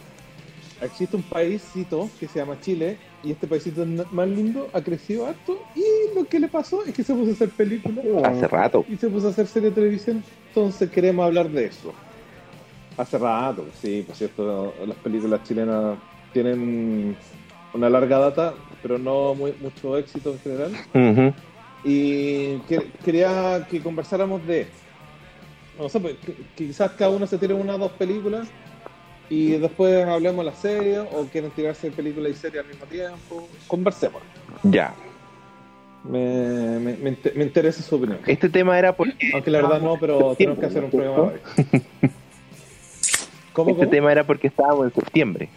existe 0.82 1.16
un 1.16 1.22
paísito 1.22 2.08
que 2.18 2.26
se 2.28 2.38
llama 2.38 2.56
Chile 2.60 2.96
y 3.22 3.32
este 3.32 3.46
paísito 3.46 3.84
más 4.12 4.28
lindo 4.28 4.68
ha 4.72 4.80
crecido 4.80 5.26
harto 5.26 5.58
y 5.74 6.14
lo 6.16 6.24
que 6.24 6.40
le 6.40 6.48
pasó 6.48 6.84
es 6.86 6.94
que 6.94 7.04
se 7.04 7.12
puso 7.14 7.30
a 7.30 7.34
hacer 7.34 7.50
películas 7.50 8.04
Hace 8.24 8.48
rato. 8.48 8.84
y 8.88 8.96
se 8.96 9.08
puso 9.08 9.26
a 9.26 9.30
hacer 9.30 9.46
serie 9.46 9.68
de 9.68 9.74
televisión, 9.74 10.24
entonces 10.48 10.90
queremos 10.90 11.26
hablar 11.26 11.48
de 11.50 11.66
eso. 11.66 11.92
Hace 12.96 13.18
rato, 13.18 13.66
sí, 13.80 14.02
por 14.06 14.16
cierto, 14.16 14.72
las 14.86 14.96
películas 14.98 15.42
chilenas 15.44 15.96
tienen 16.32 17.16
una 17.72 17.88
larga 17.90 18.18
data, 18.18 18.54
pero 18.82 18.98
no 18.98 19.34
muy, 19.34 19.54
mucho 19.60 19.96
éxito 19.96 20.32
en 20.32 20.38
general. 20.40 20.72
Y 21.84 22.58
que- 22.68 22.90
quería 23.04 23.66
que 23.70 23.80
conversáramos 23.80 24.44
de, 24.46 24.66
no 25.78 25.88
sé, 25.88 25.98
pues, 26.00 26.16
quizás 26.54 26.90
cada 26.92 27.10
uno 27.10 27.26
se 27.26 27.38
tire 27.38 27.54
una 27.54 27.74
o 27.76 27.78
dos 27.78 27.92
películas 27.92 28.48
y 29.30 29.52
después 29.52 30.04
hablemos 30.06 30.44
de 30.44 30.50
la 30.50 30.56
serie 30.56 30.98
o 30.98 31.24
quieren 31.30 31.50
tirarse 31.52 31.90
película 31.90 32.28
y 32.28 32.34
serie 32.34 32.60
al 32.60 32.66
mismo 32.66 32.84
tiempo. 32.86 33.48
Conversemos. 33.66 34.20
Ya. 34.64 34.92
Me, 36.04 36.78
me, 36.80 36.96
me 36.96 37.10
inter- 37.10 37.32
me 37.36 37.44
interesa 37.44 37.82
su 37.82 37.94
opinión. 37.96 38.18
Este 38.26 38.48
tema 38.48 38.78
era 38.78 38.94
porque 38.96 39.30
Aunque 39.34 39.50
la 39.50 39.60
verdad 39.62 39.80
no, 39.80 39.96
pero 39.98 40.34
tenemos 40.34 40.58
que 40.58 40.66
hacer 40.66 40.84
un 40.84 40.90
programa. 40.90 41.32
¿Cómo, 43.52 43.70
este 43.70 43.80
cómo? 43.82 43.90
tema 43.90 44.12
era 44.12 44.24
porque 44.24 44.46
estábamos 44.48 44.86
en 44.86 44.94
septiembre. 44.94 45.48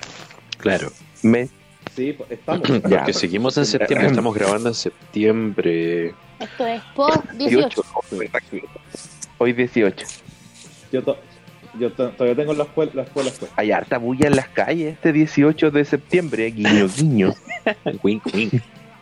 Claro. 0.63 0.91
Mes 1.23 1.49
Sí, 1.95 2.13
pues, 2.13 2.31
estamos. 2.31 2.67
Ya. 2.89 2.97
Porque 2.99 3.13
seguimos 3.13 3.57
en 3.57 3.65
septiembre, 3.65 4.07
estamos 4.07 4.33
grabando 4.33 4.69
en 4.69 4.75
septiembre. 4.75 6.13
Esto 6.39 6.65
es 6.65 6.81
post 6.95 7.29
18. 7.33 7.83
18. 8.11 8.67
Hoy 9.37 9.53
18. 9.53 10.05
Yo, 10.93 11.03
to- 11.03 11.17
yo 11.79 11.91
to- 11.91 12.09
todavía 12.11 12.35
tengo 12.35 12.53
la 12.53 12.63
escuela, 12.63 12.91
la 12.95 13.01
escuela 13.03 13.31
pues. 13.37 13.51
Hay 13.57 13.71
harta 13.71 13.97
bulla 13.97 14.27
en 14.27 14.35
las 14.37 14.47
calles 14.47 14.93
este 14.93 15.11
18 15.11 15.71
de 15.71 15.83
septiembre. 15.85 16.49
Guiño, 16.51 16.87
guiño. 16.87 17.33
Wink, 18.03 18.25
wink. 18.33 18.53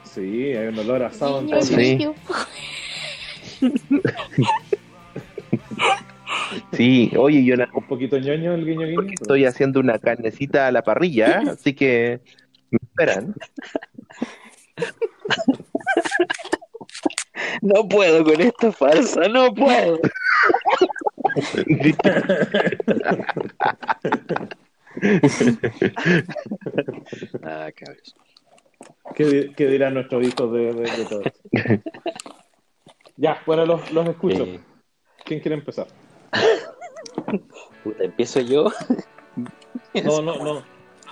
Sí, 0.03 0.53
hay 0.53 0.67
un 0.67 0.79
olor 0.79 1.03
a 1.03 1.07
asado 1.07 1.39
en 1.41 1.49
todo. 1.49 1.61
Sí. 1.61 2.07
Sí, 6.73 7.11
oye, 7.17 7.43
yo 7.43 7.53
algún 7.55 7.83
Un 7.83 7.87
poquito 7.87 8.17
ñoño 8.17 8.53
el 8.55 8.65
guiño 8.65 8.87
guiño. 8.87 9.13
estoy 9.13 9.45
haciendo 9.45 9.79
una 9.79 9.99
carnecita 9.99 10.67
a 10.67 10.71
la 10.71 10.83
parrilla, 10.83 11.41
así 11.51 11.73
que 11.73 12.21
me 12.71 12.79
esperan. 12.81 13.35
No 17.61 17.87
puedo 17.87 18.23
con 18.23 18.39
esta 18.41 18.71
farsa, 18.71 19.27
no 19.27 19.53
puedo. 19.53 19.99
Ah. 27.43 27.69
¿Qué, 29.15 29.25
di- 29.25 29.53
qué 29.53 29.67
dirán 29.67 29.93
nuestros 29.93 30.25
hijos 30.25 30.51
de, 30.53 30.73
de- 30.73 30.91
de 30.91 31.05
todo 31.05 31.21
esto? 31.23 31.89
ya, 33.17 33.41
bueno, 33.45 33.65
los, 33.65 33.91
los 33.91 34.07
escucho. 34.07 34.45
¿Quién 35.25 35.39
quiere 35.39 35.55
empezar? 35.55 35.87
Puta, 37.83 38.03
empiezo 38.03 38.39
yo. 38.41 38.71
No, 40.03 40.21
no, 40.21 40.43
no. 40.43 40.63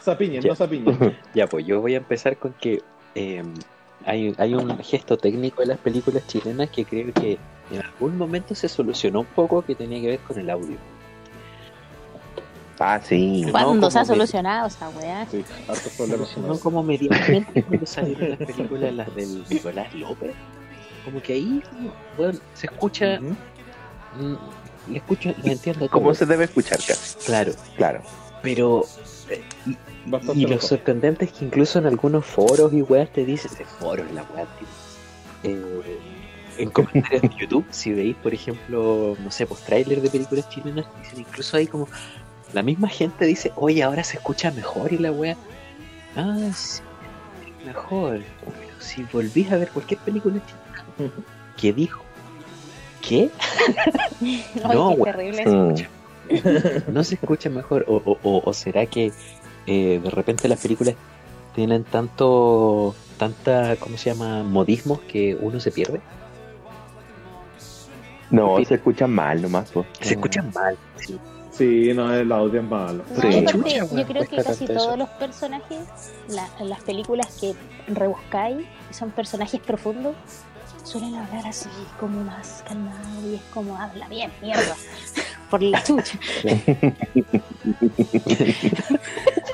Zapiñen, 0.01 0.41
Ya. 0.41 0.49
no 0.49 0.55
zapiñen. 0.55 1.17
Ya, 1.33 1.47
pues 1.47 1.65
yo 1.65 1.81
voy 1.81 1.93
a 1.95 1.97
empezar 1.97 2.37
con 2.37 2.53
que 2.53 2.81
eh, 3.15 3.43
hay, 4.05 4.33
hay 4.37 4.53
un 4.53 4.77
gesto 4.79 5.17
técnico 5.17 5.61
de 5.61 5.67
las 5.67 5.77
películas 5.79 6.25
chilenas 6.27 6.69
que 6.69 6.85
creo 6.85 7.11
que 7.13 7.37
en 7.71 7.81
algún 7.81 8.17
momento 8.17 8.55
se 8.55 8.67
solucionó 8.69 9.21
un 9.21 9.25
poco 9.27 9.61
que 9.61 9.75
tenía 9.75 9.99
que 10.01 10.07
ver 10.07 10.19
con 10.19 10.39
el 10.39 10.49
audio. 10.49 10.77
Ah, 12.81 12.99
sí. 13.03 13.45
¿Cuándo 13.51 13.73
No, 13.75 13.91
se 13.91 13.99
ha 13.99 14.05
solucionado 14.05 14.67
esa 14.67 14.87
weá? 14.89 15.25
Sí, 15.29 15.43
hartos 15.67 15.91
problemas 15.97 16.29
Solucionó 16.29 16.53
eso. 16.53 16.63
como 16.63 16.81
medianamente 16.81 17.61
cuando 17.63 17.85
salieron 17.85 18.29
las 18.29 18.37
películas, 18.39 18.93
las 18.93 19.15
del 19.15 19.43
Nicolás 19.49 19.93
López. 19.95 20.31
Como 21.03 21.21
que 21.21 21.33
ahí, 21.33 21.61
bueno, 22.17 22.39
se 22.53 22.67
escucha, 22.67 23.19
le 24.89 24.97
escucho, 24.97 25.33
le 25.43 25.51
entiendo 25.53 25.87
todo. 25.87 25.91
Como 25.91 26.13
se 26.13 26.25
debe 26.25 26.45
escuchar 26.45 26.79
casi. 26.85 27.17
Claro, 27.25 27.53
Claro. 27.77 28.01
pero 28.41 28.85
eh, 29.29 29.43
Y 30.35 30.45
lo 30.47 30.59
sorprendente 30.59 31.25
es 31.25 31.31
que 31.31 31.45
incluso 31.45 31.79
en 31.79 31.85
algunos 31.85 32.25
foros 32.25 32.73
y 32.73 32.81
weas 32.81 33.11
te 33.11 33.25
dicen, 33.25 33.51
de 33.57 33.65
foros 33.65 34.09
la 34.11 34.23
wea, 34.33 34.45
tío. 34.57 34.67
Eh, 35.43 35.99
en 36.57 36.69
comentarios 36.71 37.21
de 37.21 37.31
YouTube, 37.39 37.65
si 37.71 37.93
veis, 37.93 38.15
por 38.17 38.33
ejemplo, 38.33 39.15
no 39.19 39.31
sé, 39.31 39.45
pues 39.45 39.65
de 39.65 40.09
películas 40.09 40.49
chilenas, 40.49 40.85
dicen 41.01 41.19
incluso 41.19 41.57
ahí 41.57 41.67
como, 41.67 41.87
la 42.53 42.63
misma 42.63 42.89
gente 42.89 43.25
dice, 43.25 43.51
oye, 43.55 43.83
ahora 43.83 44.03
se 44.03 44.17
escucha 44.17 44.51
mejor 44.51 44.91
y 44.91 44.97
la 44.97 45.11
wea, 45.11 45.37
ah, 46.15 46.49
sí, 46.53 46.81
mejor. 47.65 48.21
Pero 48.43 48.81
si 48.81 49.03
volvís 49.03 49.51
a 49.51 49.57
ver 49.57 49.69
cualquier 49.69 49.99
película 50.01 50.41
chilena, 50.45 51.13
¿qué 51.57 51.73
dijo? 51.73 52.03
¿Qué? 53.01 53.29
Ay, 54.21 54.43
No, 54.73 54.95
qué 54.95 55.03
terrible. 55.03 55.45
Mm. 55.45 55.73
no 56.93 57.03
se 57.03 57.15
escucha 57.15 57.49
mejor 57.49 57.85
o, 57.87 57.95
o- 58.05 58.17
o- 58.23 58.41
o 58.45 58.53
será 58.53 58.85
que 58.85 59.11
eh, 59.65 59.99
de 60.03 60.09
repente 60.11 60.47
las 60.47 60.59
películas 60.61 60.95
tienen 61.55 61.83
tanto 61.83 62.93
tanta 63.17 63.75
cómo 63.77 63.97
se 63.97 64.11
llama 64.11 64.43
modismos 64.43 64.99
que 65.01 65.35
uno 65.41 65.59
se 65.59 65.71
pierde 65.71 65.99
No, 68.29 68.63
se 68.63 68.75
escuchan 68.75 69.11
mal 69.11 69.41
nomás. 69.41 69.71
pues. 69.73 69.87
se 69.99 70.13
escuchan 70.13 70.51
mal 70.53 70.77
sí. 70.97 71.17
Sí, 71.51 71.91
no, 71.93 72.13
el 72.13 72.31
audio 72.31 72.61
es 72.61 72.67
malo. 72.69 73.03
No, 73.13 73.21
Sí. 73.21 73.39
aparte, 73.39 73.75
yo 73.75 73.87
creo 73.89 74.05
que 74.23 74.27
cuesta 74.35 74.43
casi 74.51 74.65
todos 74.65 74.83
eso. 74.87 74.95
los 74.97 75.09
personajes, 75.09 75.79
la- 76.29 76.47
las 76.63 76.81
películas 76.83 77.37
que 77.41 77.53
rebuscáis, 77.93 78.65
que 78.87 78.93
son 78.93 79.11
personajes 79.11 79.59
profundos, 79.59 80.15
suelen 80.83 81.15
hablar 81.15 81.45
así, 81.47 81.69
como 81.99 82.23
más 82.23 82.63
calmado 82.67 83.29
y 83.29 83.35
es 83.35 83.41
como 83.53 83.75
habla 83.77 84.07
bien, 84.07 84.31
mierda, 84.41 84.75
por 85.49 85.61
la 85.61 85.83
chucha. 85.83 86.17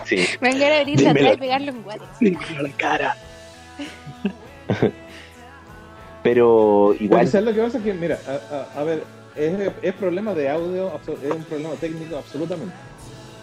Sí. 0.06 0.26
Me 0.42 0.50
van 0.54 0.62
a 0.64 0.70
venir 0.80 1.00
de 1.00 1.08
atrás 1.10 1.34
y 1.36 1.38
pegarle 1.38 1.72
un 1.72 1.84
guate. 1.84 2.04
la 2.62 2.70
cara 2.78 3.16
Pero 6.24 6.96
igual, 7.00 7.28
¿sabes 7.28 7.46
lo 7.48 7.54
que 7.54 7.62
pasa? 7.62 7.80
Que, 7.84 7.94
mira, 7.94 8.20
a, 8.28 8.56
a- 8.56 8.82
a 8.82 8.84
ver, 8.84 9.04
es, 9.36 9.72
es 9.84 9.94
problema 9.94 10.34
de 10.34 10.50
audio, 10.50 10.92
es 10.96 11.32
un 11.32 11.44
problema 11.44 11.76
técnico 11.76 12.18
absolutamente. 12.18 12.74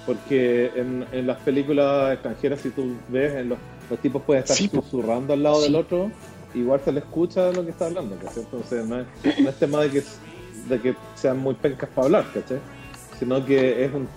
Porque 0.04 0.72
en, 0.74 1.06
en 1.12 1.26
las 1.28 1.38
películas 1.40 2.14
extranjeras, 2.14 2.60
si 2.60 2.70
tú 2.70 2.96
ves, 3.08 3.34
en 3.36 3.50
los, 3.50 3.58
los 3.88 4.00
tipos 4.00 4.20
pueden 4.22 4.42
estar 4.42 4.56
Sí, 4.56 4.68
susurrando 4.68 5.32
al 5.32 5.44
lado 5.44 5.56
Sí. 5.60 5.62
del 5.64 5.76
otro, 5.76 6.10
igual 6.54 6.80
se 6.84 6.92
le 6.92 7.00
escucha 7.00 7.50
lo 7.52 7.64
que 7.64 7.70
está 7.70 7.86
hablando, 7.86 8.16
¿cachai? 8.16 8.42
Entonces 8.42 8.86
no 8.86 9.00
es, 9.00 9.06
no 9.40 9.48
es 9.50 9.56
tema 9.56 9.80
de 9.82 9.90
que, 9.90 10.02
de 10.68 10.80
que 10.80 10.94
sean 11.14 11.38
muy 11.38 11.54
pencas 11.54 11.88
para 11.94 12.06
hablar, 12.06 12.24
¿cachai? 12.32 12.58
Sino 13.18 13.44
que 13.44 13.84
es 13.84 13.92
un, 13.92 14.08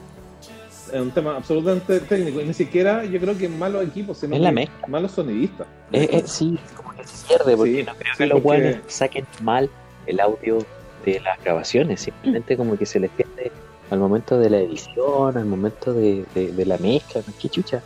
es 0.94 1.00
un 1.02 1.12
tema 1.12 1.36
absolutamente 1.38 2.00
técnico. 2.02 2.42
Y 2.42 2.46
ni 2.46 2.54
siquiera 2.54 3.04
yo 3.06 3.20
creo 3.20 3.38
que 3.38 3.48
malos 3.50 3.84
equipos, 3.84 4.18
sino 4.18 4.36
que 4.36 4.70
malos 4.88 5.12
sonidistas. 5.12 5.68
Eh, 5.92 6.08
eh, 6.12 6.24
sí 6.26 6.58
como 6.76 6.94
que 6.96 7.06
se 7.06 7.28
pierde 7.28 7.56
porque 7.56 7.76
Sí, 7.78 7.84
no 7.84 7.94
creo 7.96 8.14
sí, 8.14 8.18
que 8.18 8.26
los 8.26 8.42
porque- 8.42 8.44
guanes 8.62 8.78
saquen 8.88 9.26
mal 9.42 9.70
el 10.08 10.20
audio 10.20 10.60
de 11.06 11.20
las 11.20 11.42
grabaciones 11.44 12.02
simplemente 12.02 12.58
como 12.58 12.76
que 12.78 12.86
se 12.88 13.00
les 13.00 13.12
pierde 13.12 13.52
al 13.92 14.00
momento 14.00 14.40
de 14.40 14.50
la 14.50 14.58
edición 14.58 15.38
al 15.38 15.46
momento 15.46 15.94
de, 15.94 16.26
de, 16.34 16.52
de 16.52 16.66
la 16.66 16.80
mezcla 16.80 17.22
qué 17.40 17.48
chucha 17.50 17.84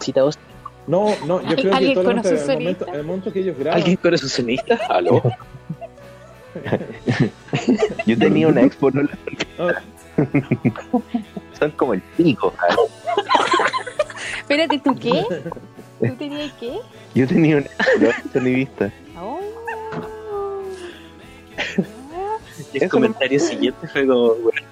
cita 0.00 0.22
vos 0.22 0.38
No, 0.86 1.14
no, 1.26 1.40
yo 1.42 1.56
creo 1.56 1.70
que 1.70 1.76
¿Alguien 1.76 1.94
todo 1.94 2.04
lo 2.04 2.10
conoce 2.10 2.36
contrario, 2.36 2.44
un 2.44 2.50
el 2.50 2.58
momento, 2.58 2.86
el 2.92 3.04
momento 3.04 3.32
que 3.32 3.40
ellos 3.40 3.58
graban. 3.58 3.80
¿Alguien 3.80 3.98
sonista? 4.28 4.74
¿Aló? 4.88 5.22
yo 8.06 8.18
tenía 8.18 8.48
una 8.48 8.62
expo, 8.62 8.90
no 8.90 9.02
la- 9.02 9.82
son 11.58 11.70
como 11.72 11.94
el 11.94 12.00
pico. 12.00 12.52
Espérate, 14.38 14.78
¿tú 14.78 14.96
qué? 14.96 15.24
¿Tú 16.08 16.14
tenías 16.16 16.52
qué? 16.58 16.78
Yo 17.14 17.26
tenía 17.26 17.58
una 17.58 17.68
sonidista. 18.32 18.92
Oh. 19.18 19.38
Y 22.72 22.82
el 22.82 22.90
comentario 22.90 23.38
siguiente 23.38 23.86
fue 23.88 24.06
como, 24.06 24.34
bueno, 24.36 24.62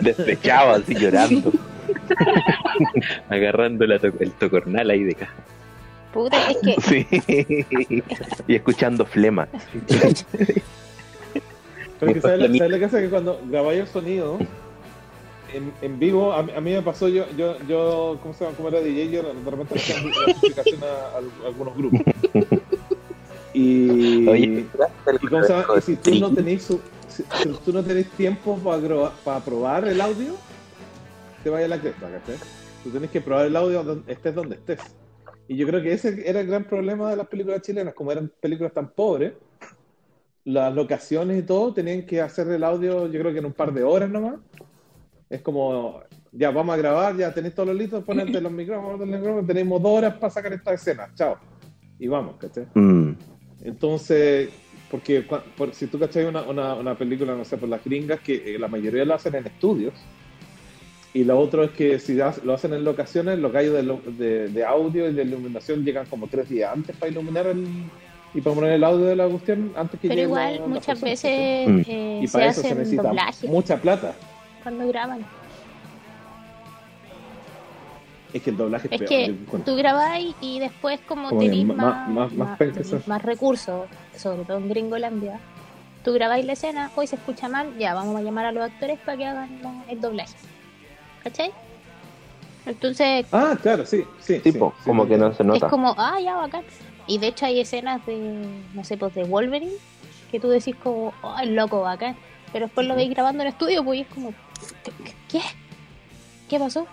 Despechado, 0.00 0.72
así 0.72 0.94
llorando. 0.94 1.52
agarrando 3.28 3.86
la 3.86 3.98
to- 3.98 4.12
el 4.20 4.32
tocornal 4.32 4.90
ahí 4.90 5.04
de 5.04 5.12
acá. 5.12 5.28
Puta, 6.12 6.36
es 6.50 6.56
que 6.58 6.80
Sí. 6.80 8.04
Y 8.48 8.54
escuchando 8.56 9.06
flema. 9.06 9.46
pero 12.00 12.14
que 12.14 12.20
¿sabes, 12.20 12.40
La 12.40 12.48
lo- 12.48 12.54
¿sabes 12.58 12.74
que 12.74 12.80
pasa? 12.86 13.00
Que 13.00 13.08
cuando 13.10 13.40
grabáis 13.48 13.80
el 13.80 13.86
sonido 13.86 14.38
en, 15.52 15.72
en 15.82 15.98
vivo, 15.98 16.32
a, 16.32 16.42
mí- 16.42 16.52
a 16.56 16.60
mí 16.60 16.72
me 16.72 16.82
pasó, 16.82 17.08
yo, 17.08 17.24
yo, 17.36 17.56
yo 17.68 18.18
¿cómo 18.22 18.34
se 18.34 18.44
llama? 18.44 18.56
Como 18.56 18.68
era 18.68 18.80
DJ, 18.80 19.10
yo 19.10 19.22
de 19.22 19.50
repente 19.50 19.74
le 19.74 19.80
hacía 19.80 19.96
notificación 20.02 20.80
a, 20.82 20.86
a 21.16 21.46
algunos 21.48 21.76
grupos. 21.76 22.00
Y, 23.52 24.28
Oye, 24.28 24.46
y, 24.46 24.68
¿cómo 25.28 25.42
se 25.42 25.52
llama? 25.52 25.64
Y 25.78 25.80
si 25.82 25.96
tú 25.96 26.14
no 26.16 26.30
tenéis 26.32 26.62
su- 26.64 26.80
si, 27.08 27.24
si 27.42 27.48
tú 27.64 27.72
no 27.72 27.82
tenés 27.82 28.08
tiempo 28.10 28.56
para, 28.58 29.10
para 29.24 29.40
probar 29.40 29.88
el 29.88 30.00
audio, 30.00 30.34
te 31.42 31.50
vaya 31.50 31.68
la 31.68 31.80
cresta, 31.80 32.10
¿cachai? 32.10 32.36
Tú 32.84 32.90
tenés 32.90 33.10
que 33.10 33.20
probar 33.20 33.46
el 33.46 33.56
audio 33.56 33.82
donde, 33.84 34.12
estés 34.12 34.34
donde 34.34 34.56
estés. 34.56 34.80
Y 35.48 35.56
yo 35.56 35.66
creo 35.66 35.82
que 35.82 35.92
ese 35.92 36.28
era 36.28 36.40
el 36.40 36.46
gran 36.46 36.64
problema 36.64 37.10
de 37.10 37.16
las 37.16 37.26
películas 37.26 37.62
chilenas, 37.62 37.94
como 37.94 38.12
eran 38.12 38.30
películas 38.40 38.72
tan 38.72 38.88
pobres, 38.90 39.32
las 40.44 40.74
locaciones 40.74 41.38
y 41.42 41.46
todo 41.46 41.74
tenían 41.74 42.06
que 42.06 42.20
hacer 42.20 42.48
el 42.48 42.64
audio, 42.64 43.06
yo 43.06 43.20
creo 43.20 43.32
que 43.32 43.38
en 43.40 43.46
un 43.46 43.52
par 43.52 43.72
de 43.72 43.82
horas 43.82 44.08
nomás. 44.10 44.36
Es 45.28 45.42
como 45.42 46.00
ya 46.32 46.50
vamos 46.50 46.74
a 46.74 46.78
grabar, 46.78 47.16
ya 47.16 47.32
tenéis 47.34 47.54
todos 47.54 47.68
los 47.68 47.76
listos, 47.76 48.04
ponerte 48.04 48.40
los 48.40 48.52
micrófonos, 48.52 49.00
los 49.00 49.08
micrófonos, 49.08 49.46
tenemos 49.46 49.82
dos 49.82 49.98
horas 49.98 50.14
para 50.14 50.30
sacar 50.30 50.52
esta 50.52 50.72
escena, 50.72 51.08
chao. 51.14 51.36
Y 51.98 52.08
vamos, 52.08 52.36
¿cachai? 52.36 52.66
Mm. 52.74 53.12
Entonces, 53.64 54.50
porque 54.90 55.22
por- 55.56 55.74
si 55.74 55.86
tú 55.86 55.98
cachai 55.98 56.24
una, 56.24 56.42
una, 56.42 56.74
una 56.74 56.96
película, 56.96 57.34
no 57.34 57.44
sé, 57.44 57.56
por 57.58 57.68
las 57.68 57.84
gringas, 57.84 58.20
que 58.20 58.54
eh, 58.54 58.58
la 58.58 58.68
mayoría 58.68 59.04
lo 59.04 59.14
hacen 59.14 59.34
en 59.34 59.46
estudios, 59.46 59.94
y 61.12 61.24
lo 61.24 61.38
otro 61.38 61.64
es 61.64 61.70
que 61.72 61.98
si 61.98 62.14
lo 62.14 62.54
hacen 62.54 62.72
en 62.72 62.84
locaciones, 62.84 63.38
los 63.38 63.50
gallos 63.52 63.74
de, 63.74 63.82
lo- 63.82 64.00
de, 64.06 64.48
de 64.48 64.64
audio 64.64 65.08
y 65.08 65.12
de 65.12 65.22
iluminación 65.22 65.84
llegan 65.84 66.06
como 66.06 66.28
tres 66.28 66.48
días 66.48 66.72
antes 66.72 66.96
para 66.96 67.10
iluminar 67.10 67.46
el, 67.48 67.66
y 68.32 68.40
para 68.40 68.54
poner 68.54 68.72
el 68.72 68.84
audio 68.84 69.06
de 69.06 69.16
la 69.16 69.26
cuestión 69.28 69.72
antes 69.74 69.98
que 69.98 70.06
Pero 70.08 70.14
llegue 70.20 70.28
igual, 70.28 70.54
la- 70.54 70.60
la 70.60 70.66
muchas 70.68 70.86
persona, 71.00 71.10
veces 71.10 71.68
Mm. 71.68 71.82
eh, 71.90 72.20
Y 72.22 72.26
se 72.28 72.32
para 72.32 72.46
eso 72.46 72.60
se 72.60 72.66
hacen 72.68 72.78
necesita 72.78 73.02
doblajes 73.02 73.50
mucha 73.50 73.76
plata. 73.76 74.14
cuando 74.62 74.86
graban. 74.86 75.24
Es 78.32 78.42
que 78.42 78.50
el 78.50 78.56
doblaje 78.56 78.86
es, 78.86 78.92
Es 78.92 78.98
peor, 78.98 79.08
que 79.08 79.34
tú 79.64 79.74
grabáis 79.74 80.36
y 80.40 80.60
después 80.60 81.00
como, 81.08 81.30
Como 81.30 81.42
ma- 81.42 82.06
más, 82.06 82.32
más- 82.32 82.32
más 82.60 83.08
más, 83.08 83.22
recursos, 83.22 83.88
sobre 84.16 84.44
todo 84.44 84.58
en 84.58 84.68
Gringolandia, 84.68 85.40
tú 86.04 86.12
grabáis 86.12 86.44
la 86.46 86.52
escena, 86.52 86.92
hoy 86.94 87.08
se 87.08 87.16
escucha 87.16 87.48
mal, 87.48 87.76
ya 87.76 87.94
vamos 87.94 88.14
a 88.16 88.22
llamar 88.22 88.46
a 88.46 88.52
los 88.52 88.62
actores 88.62 89.00
para 89.04 89.18
que 89.18 89.26
hagan 89.26 89.58
la- 89.60 89.84
el 89.92 90.00
doblaje. 90.00 90.36
¿Cachai? 91.22 91.50
Entonces 92.66 93.26
Ah, 93.32 93.56
claro, 93.60 93.86
sí, 93.86 94.04
sí. 94.20 94.38
Tipo, 94.40 94.74
sí, 94.78 94.84
como 94.84 95.04
sí, 95.04 95.08
que 95.10 95.16
no 95.18 95.32
se 95.32 95.44
nota. 95.44 95.66
es 95.66 95.70
como, 95.70 95.94
ah, 95.96 96.18
ya, 96.22 96.36
bacán. 96.36 96.62
Y 97.06 97.18
de 97.18 97.28
hecho 97.28 97.46
hay 97.46 97.60
escenas 97.60 98.04
de, 98.06 98.18
no 98.74 98.84
sé, 98.84 98.96
pues 98.96 99.14
de 99.14 99.24
Wolverine, 99.24 99.72
que 100.30 100.38
tú 100.38 100.48
decís 100.48 100.76
como, 100.76 101.12
oh, 101.22 101.36
el 101.42 101.54
loco, 101.54 101.80
bacán. 101.80 102.16
Pero 102.52 102.66
después 102.66 102.86
lo 102.86 102.94
veis 102.94 103.10
grabando 103.10 103.42
en 103.42 103.48
estudio, 103.48 103.82
pues 103.84 103.98
y 104.00 104.02
es 104.02 104.08
como, 104.08 104.32
¿qué? 104.84 104.92
¿Qué, 105.28 105.40
¿Qué 106.48 106.58
pasó? 106.58 106.86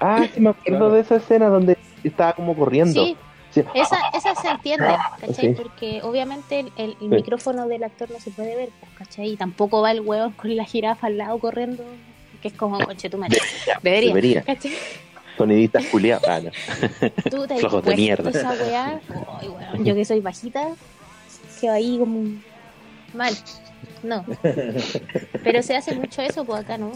Ah, 0.00 0.26
sí, 0.32 0.40
me 0.40 0.50
acuerdo 0.50 0.78
Claro. 0.78 0.92
de 0.94 1.00
esa 1.00 1.16
escena 1.16 1.48
donde 1.48 1.76
estaba 2.02 2.32
como 2.32 2.56
corriendo. 2.56 3.04
Sí, 3.04 3.16
Sí. 3.52 3.64
esa, 3.74 3.96
esa 4.14 4.34
se 4.36 4.48
entiende, 4.48 4.86
¿cachai? 5.20 5.34
Sí. 5.48 5.54
Porque 5.60 6.00
obviamente 6.04 6.60
el, 6.60 6.72
el- 6.76 6.96
el 7.00 7.08
micrófono 7.08 7.66
del 7.66 7.82
actor 7.82 8.08
no 8.10 8.20
se 8.20 8.30
puede 8.30 8.54
ver, 8.54 8.70
pues, 8.78 8.92
¿cachai? 8.96 9.30
Y 9.30 9.36
tampoco 9.36 9.82
va 9.82 9.90
el 9.90 10.00
hueón 10.02 10.32
con 10.32 10.54
la 10.54 10.64
jirafa 10.64 11.08
al 11.08 11.18
lado 11.18 11.36
corriendo, 11.40 11.84
que 12.40 12.48
es 12.48 12.54
como, 12.54 12.78
coche, 12.84 13.08
tu 13.10 13.18
madre. 13.18 13.38
Debería, 13.82 14.08
Debería. 14.08 14.42
¿cachai? 14.42 14.72
Sonidistas 15.36 15.86
culiados. 15.86 16.24
Ah, 16.28 16.40
no. 16.40 16.50
Tú 17.30 17.46
te 17.46 17.56
Flojos 17.58 17.84
de 17.84 17.96
mierda. 17.96 18.30
esa 18.30 18.52
weá. 18.52 19.00
Yo 19.80 19.94
que 19.94 20.04
soy 20.04 20.20
bajita, 20.20 20.68
quedo 21.60 21.72
ahí 21.72 21.98
como 21.98 22.30
mal. 23.14 23.34
No. 24.02 24.24
Pero 25.42 25.62
se 25.62 25.76
hace 25.76 25.94
mucho 25.94 26.20
eso, 26.22 26.44
pues 26.44 26.60
acá 26.62 26.76
no. 26.78 26.92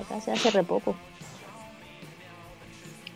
Acá 0.00 0.20
se 0.20 0.32
hace 0.32 0.50
re 0.50 0.62
poco. 0.64 0.96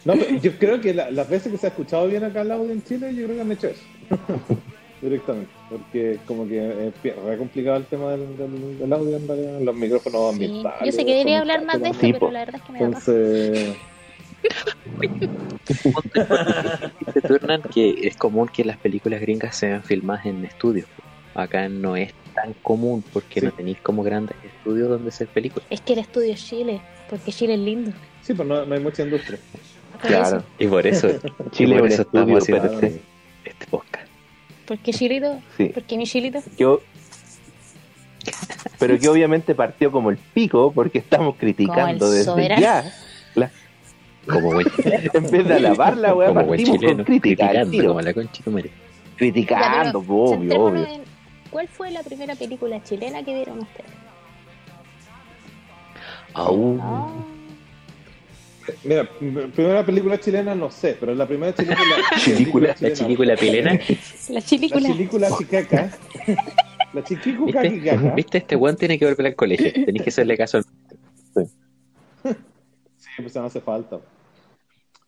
No, 0.05 0.15
yo 0.15 0.59
creo 0.59 0.81
que 0.81 0.95
la- 0.95 1.11
las 1.11 1.29
veces 1.29 1.53
que 1.53 1.59
se 1.59 1.67
ha 1.67 1.71
escuchado 1.71 2.07
bien 2.09 2.25
acá 2.25 2.41
el 2.43 2.51
audio 2.53 2.73
en 2.73 2.83
Chile, 2.83 3.15
yo 3.15 3.25
creo 3.25 3.37
que 3.37 3.43
han 3.43 3.53
hecho 3.53 3.67
eso. 3.69 3.83
Directamente. 5.03 5.51
Porque 5.71 6.19
como 6.27 6.47
que 6.47 6.89
es 6.89 7.17
re 7.17 7.39
complicado 7.39 7.77
el 7.79 7.85
tema 7.87 8.11
del, 8.11 8.37
del- 8.37 8.79
del 8.79 8.93
audio 8.93 9.17
en 9.17 9.27
realidad, 9.29 9.61
los 9.61 9.75
micrófonos 9.75 10.21
Sí. 10.37 10.45
ambientales. 10.45 10.81
Yo 10.85 10.93
sé 10.93 11.05
que 11.07 11.13
debería 11.13 11.41
hablar 11.41 11.65
más 11.65 11.81
de 11.81 11.89
esto, 11.91 12.01
Sí, 12.01 12.13
pero 12.13 12.31
la 12.31 12.41
verdad 12.41 12.57
es 12.57 12.63
que 12.63 12.73
me 12.73 12.79
da. 12.81 12.85
Entonces, 12.87 13.77
Dice 17.07 17.21
Turnan 17.27 17.63
que 17.63 18.07
es 18.07 18.17
común 18.17 18.49
que 18.49 18.65
las 18.65 18.77
películas 18.79 19.21
gringas 19.21 19.57
sean 19.57 19.83
filmadas 19.83 20.27
en 20.27 20.45
estudios. 20.45 20.87
Acá 21.35 21.69
no 21.69 21.97
es 21.97 22.13
tan 22.35 22.53
común 22.63 23.05
porque 23.13 23.41
Sí. 23.41 23.47
no 23.47 23.53
tenéis 23.53 23.79
como 23.83 24.03
grandes 24.03 24.37
estudios 24.45 24.89
donde 24.89 25.09
hacer 25.09 25.29
películas. 25.29 25.67
Es 25.71 25.81
que 25.81 25.93
el 25.95 26.01
estudio 26.01 26.33
es 26.33 26.45
Chile, 26.45 26.81
porque 27.09 27.33
Chile 27.33 27.55
es 27.55 27.61
lindo. 27.61 27.93
sí, 28.23 28.35
pues 28.35 28.47
no, 28.49 28.65
no 28.67 28.75
hay 28.75 28.81
mucha 28.81 29.03
industria. 29.03 29.39
Claro. 30.03 30.39
eso. 30.39 30.45
Y 30.59 30.67
por 30.67 30.87
eso, 30.87 31.09
Chile 31.51 31.75
y 31.77 31.79
por 31.79 31.89
es 31.89 31.95
eso 31.95 32.03
estamos 32.03 32.43
haciendo 32.43 32.73
este, 32.73 33.01
este 33.45 33.67
podcast. 33.67 34.10
Porque 34.71 34.93
Chilito, 34.93 35.41
Sí. 35.57 35.73
porque 35.75 35.97
mi 35.97 36.05
Chilito. 36.07 36.39
Yo- 36.57 36.81
Pero 38.79 38.97
que 39.01 39.09
obviamente 39.09 39.53
partió 39.57 39.91
como 39.91 40.11
el 40.11 40.17
pico 40.17 40.71
porque 40.73 40.99
estamos 40.99 41.35
criticando 41.37 41.75
Como 42.07 42.13
el 42.13 42.19
desde 42.19 42.25
soberano. 42.25 42.63
ya. 42.63 42.85
La- 43.35 43.51
Como 44.29 44.53
buen, 44.53 44.67
en 45.13 45.31
vez 45.33 45.49
de 45.49 45.55
alabar 45.55 45.97
la 45.97 46.15
weá, 46.15 46.29
como 46.29 46.45
buen 46.45 46.61
partimos 46.61 46.79
chileno, 46.79 46.97
con 46.99 47.05
criticar. 47.07 47.57
al 47.57 47.67
criticando 47.67 47.89
como 47.89 48.01
la 48.01 48.15
concha 48.15 48.43
madre. 48.47 48.71
Criticando, 49.17 49.67
Ya, 49.67 49.83
pero 49.83 49.99
obvio, 49.99 50.63
obvio. 50.63 50.87
en 50.87 51.03
¿Cuál 51.51 51.67
fue 51.67 51.91
la 51.91 52.05
primera 52.05 52.37
película 52.37 52.81
chilena 52.85 53.25
que 53.25 53.35
vieron 53.35 53.59
ustedes? 53.59 53.91
Ah, 56.33 57.09
Mira, 58.85 59.09
primera 59.19 59.85
película 59.85 60.19
chilena 60.19 60.55
no 60.55 60.71
sé, 60.71 60.97
pero 60.99 61.15
la 61.15 61.27
primera 61.27 61.55
chilena 61.55 61.77
la 61.81 62.25
Película, 62.25 62.69
La 62.69 62.75
chilena- 62.75 62.95
chiquícula 62.97 63.37
pilena. 63.37 63.73
la 63.75 64.35
La 64.35 64.41
chilícula. 64.43 64.89
chilicula 64.89 65.29
chicaca. 65.39 65.91
La 66.93 67.05
chiquicuca 67.05 67.63
¿Viste? 67.63 67.79
chicaca. 67.79 68.15
¿Viste? 68.15 68.39
Este 68.39 68.57
weón 68.57 68.77
tiene 68.77 68.99
que 68.99 69.07
volver 69.07 69.27
al 69.27 69.37
colegio. 69.37 69.73
Tenéis 69.87 70.03
que 70.03 70.11
hacerle 70.11 70.37
caso 70.37 70.59
al. 70.59 70.65
Sí, 72.25 73.09
pues 73.23 73.35
no 73.35 73.45
hace 73.45 73.61
falta. 73.61 74.01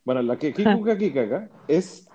Bueno, 0.04 0.22
la 0.22 0.38
que 0.38 0.52
Kikuka 0.52 0.96
Kikaka 0.98 1.48
es 1.68 2.08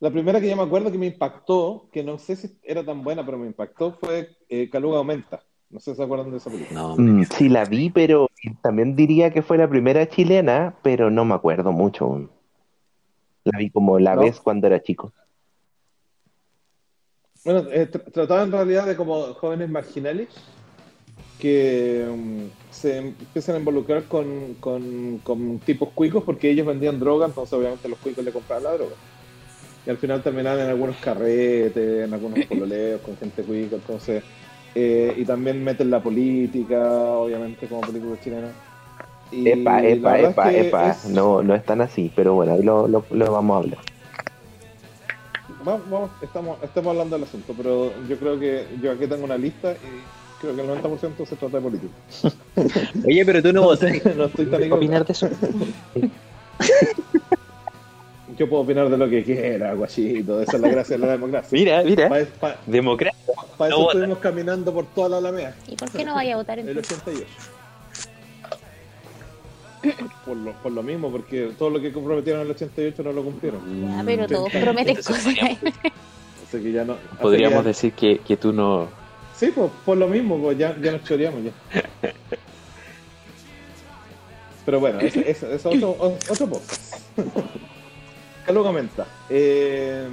la 0.00 0.10
primera 0.10 0.40
que 0.40 0.48
yo 0.48 0.56
me 0.56 0.62
acuerdo 0.62 0.92
que 0.92 0.98
me 0.98 1.06
impactó, 1.06 1.88
que 1.92 2.04
no 2.04 2.18
sé 2.18 2.36
si 2.36 2.58
era 2.62 2.84
tan 2.84 3.02
buena, 3.02 3.24
pero 3.24 3.38
me 3.38 3.46
impactó, 3.46 3.92
fue 3.92 4.36
eh, 4.48 4.68
Caluga 4.70 4.98
Aumenta. 4.98 5.42
No 5.70 5.80
sé 5.80 5.90
si 5.92 5.96
se 5.96 6.02
acuerdan 6.02 6.30
de 6.30 6.38
esa 6.38 6.50
película. 6.50 6.80
No, 6.80 6.96
Mm, 6.96 7.22
sí, 7.24 7.48
la 7.48 7.64
vi, 7.64 7.90
pero 7.90 8.28
también 8.62 8.96
diría 8.96 9.32
que 9.32 9.42
fue 9.42 9.58
la 9.58 9.68
primera 9.68 10.08
chilena, 10.08 10.74
pero 10.82 11.10
no 11.10 11.24
me 11.24 11.34
acuerdo 11.34 11.72
mucho. 11.72 12.28
La 13.44 13.58
vi 13.58 13.70
como 13.70 13.98
la 13.98 14.14
¿No? 14.14 14.22
vez 14.22 14.40
cuando 14.40 14.66
era 14.68 14.80
chico. 14.82 15.12
Bueno, 17.44 17.60
eh, 17.70 17.90
tr- 17.90 18.12
trataba 18.12 18.42
en 18.42 18.52
realidad 18.52 18.86
de 18.86 18.96
como 18.96 19.34
jóvenes 19.34 19.70
marginales 19.70 20.28
que 21.40 22.04
mm, 22.10 22.72
se 22.72 22.98
empiezan 22.98 23.56
a 23.56 23.58
involucrar 23.58 24.04
con, 24.04 24.54
con, 24.54 25.18
con 25.18 25.58
tipos 25.60 25.90
cuicos 25.90 26.24
porque 26.24 26.50
ellos 26.50 26.66
vendían 26.66 26.98
droga, 26.98 27.26
entonces 27.26 27.52
obviamente 27.52 27.88
los 27.88 27.98
cuicos 27.98 28.24
le 28.24 28.32
compraban 28.32 28.64
la 28.64 28.72
droga. 28.74 28.96
Y 29.86 29.90
al 29.90 29.98
final 29.98 30.22
terminaban 30.22 30.60
en 30.60 30.68
algunos 30.68 30.96
carretes, 30.96 32.04
en 32.06 32.12
algunos 32.12 32.40
pololeos 32.48 33.00
con 33.02 33.16
gente 33.16 33.42
cuica, 33.44 33.76
entonces... 33.76 34.24
eh, 34.74 35.14
y 35.16 35.24
también 35.24 35.62
meten 35.64 35.90
la 35.90 36.02
política, 36.02 36.92
obviamente, 36.92 37.66
como 37.68 37.80
película 37.82 38.18
chilena. 38.20 38.48
Y 39.30 39.48
Epa, 39.48 39.82
epa, 39.82 40.18
epa, 40.20 40.48
es 40.50 40.54
que 40.54 40.68
epa. 40.68 40.90
es- 40.90 41.04
No, 41.04 41.42
no 41.42 41.54
es 41.54 41.64
tan 41.64 41.80
así, 41.80 42.10
pero 42.16 42.34
bueno, 42.34 42.54
ahí 42.54 42.62
lo, 42.62 42.88
lo, 42.88 43.04
lo 43.10 43.32
vamos 43.32 43.54
a 43.54 43.58
hablar. 43.58 43.78
Vamos, 45.64 45.90
vamos, 45.90 46.10
estamos, 46.20 46.58
estamos 46.62 46.90
hablando 46.92 47.16
del 47.16 47.24
asunto, 47.24 47.54
pero 47.56 47.92
yo 48.06 48.18
creo 48.18 48.38
que 48.38 48.66
yo 48.80 48.92
aquí 48.92 49.06
tengo 49.06 49.24
una 49.24 49.38
lista 49.38 49.72
y 49.72 50.02
creo 50.40 50.54
que 50.54 50.60
el 50.60 50.66
90% 50.68 51.26
se 51.26 51.36
trata 51.36 51.56
de 51.56 51.62
política. 51.62 51.92
Oye, 53.06 53.24
pero 53.24 53.42
tú 53.42 53.52
no 53.52 53.62
votas. 53.62 53.92
no 54.16 54.26
estoy 54.26 54.46
tan 54.46 54.60
¿Qué 54.60 54.66
equivocado. 54.66 54.76
opinar 54.76 55.06
de 55.06 55.12
eso? 55.12 55.28
Yo 58.38 58.48
puedo 58.48 58.62
opinar 58.62 58.88
de 58.88 58.96
lo 58.96 59.08
que 59.10 59.24
quiera, 59.24 59.74
guachito. 59.74 60.40
Esa 60.40 60.56
es 60.56 60.62
la 60.62 60.68
gracia 60.68 60.96
de 60.96 61.04
la 61.06 61.12
democracia. 61.18 61.48
Mira, 61.50 61.82
mira. 61.82 62.08
Para 62.40 62.56
Democracia. 62.66 63.18
eso 63.34 63.68
No 63.68 63.78
vota. 63.78 63.92
estuvimos 63.92 64.18
caminando 64.18 64.72
por 64.72 64.86
toda 64.94 65.08
la 65.08 65.16
Alameda, 65.18 65.54
¿Y 65.66 65.74
por 65.76 65.90
qué 65.90 66.04
no 66.04 66.14
vaya 66.14 66.34
a 66.34 66.36
votar 66.36 66.58
el 66.60 66.68
entonces? 66.68 66.98
88. 67.02 67.26
Por 70.24 70.36
lo, 70.36 70.52
por 70.54 70.72
lo 70.72 70.82
mismo, 70.82 71.10
porque 71.10 71.50
todo 71.58 71.70
lo 71.70 71.80
que 71.80 71.92
comprometieron 71.92 72.40
en 72.42 72.46
el 72.48 72.52
88 72.52 73.02
no 73.02 73.12
lo 73.12 73.22
cumplieron. 73.24 73.60
Ya, 73.88 74.02
pero 74.04 74.26
todos 74.26 74.50
prometen 74.52 74.96
cosas. 74.96 75.24
Así 76.48 76.62
que 76.62 76.72
ya 76.72 76.84
no. 76.84 76.94
así 76.94 77.00
Podríamos 77.20 77.58
que 77.58 77.62
ya- 77.64 77.68
decir 77.68 77.92
que, 77.92 78.18
que 78.18 78.36
tú 78.36 78.52
no. 78.52 78.88
Sí, 79.36 79.52
pues 79.54 79.70
por 79.84 79.96
lo 79.98 80.08
mismo, 80.08 80.38
pues 80.38 80.56
ya, 80.58 80.74
ya 80.80 80.92
nos 80.92 81.04
choreamos 81.04 81.42
ya. 81.44 81.50
Pero 84.64 84.80
bueno, 84.80 84.98
eso 85.00 85.20
es 85.50 85.64
otro, 85.66 85.90
otro 86.30 86.46
podcast. 86.46 86.94
Carlos 88.48 88.64
comenta. 88.64 89.06
eh, 89.28 90.08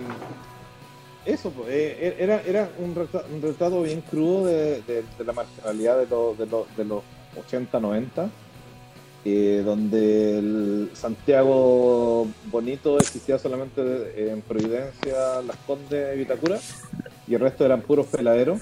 eso, 1.26 1.52
pues, 1.52 1.70
eh, 1.70 2.18
era, 2.20 2.42
era 2.42 2.70
un, 2.80 2.94
retrato, 3.42 3.82
bien 3.82 4.02
crudo 4.02 4.48
de, 4.48 5.06
la 5.26 5.32
marginalidad 5.32 6.00
de, 6.00 6.08
los 6.08 6.38
de, 6.38 6.46
los 6.46 6.76
de 6.76 6.84
los 6.84 7.02
80, 7.40 7.80
90, 7.80 8.30
eh, 9.24 9.64
donde 9.64 10.40
el 10.40 10.90
Santiago 10.96 12.28
bonito 12.52 13.00
existía 13.00 13.40
solamente 13.40 14.30
en 14.30 14.42
Providencia, 14.42 15.42
Las 15.48 15.56
Condes 15.66 16.14
y 16.14 16.20
Vitacura, 16.20 16.60
y 17.30 17.36
el 17.36 17.40
resto 17.40 17.66
eran 17.66 17.84
puros 17.84 18.08
peladeros 18.08 18.60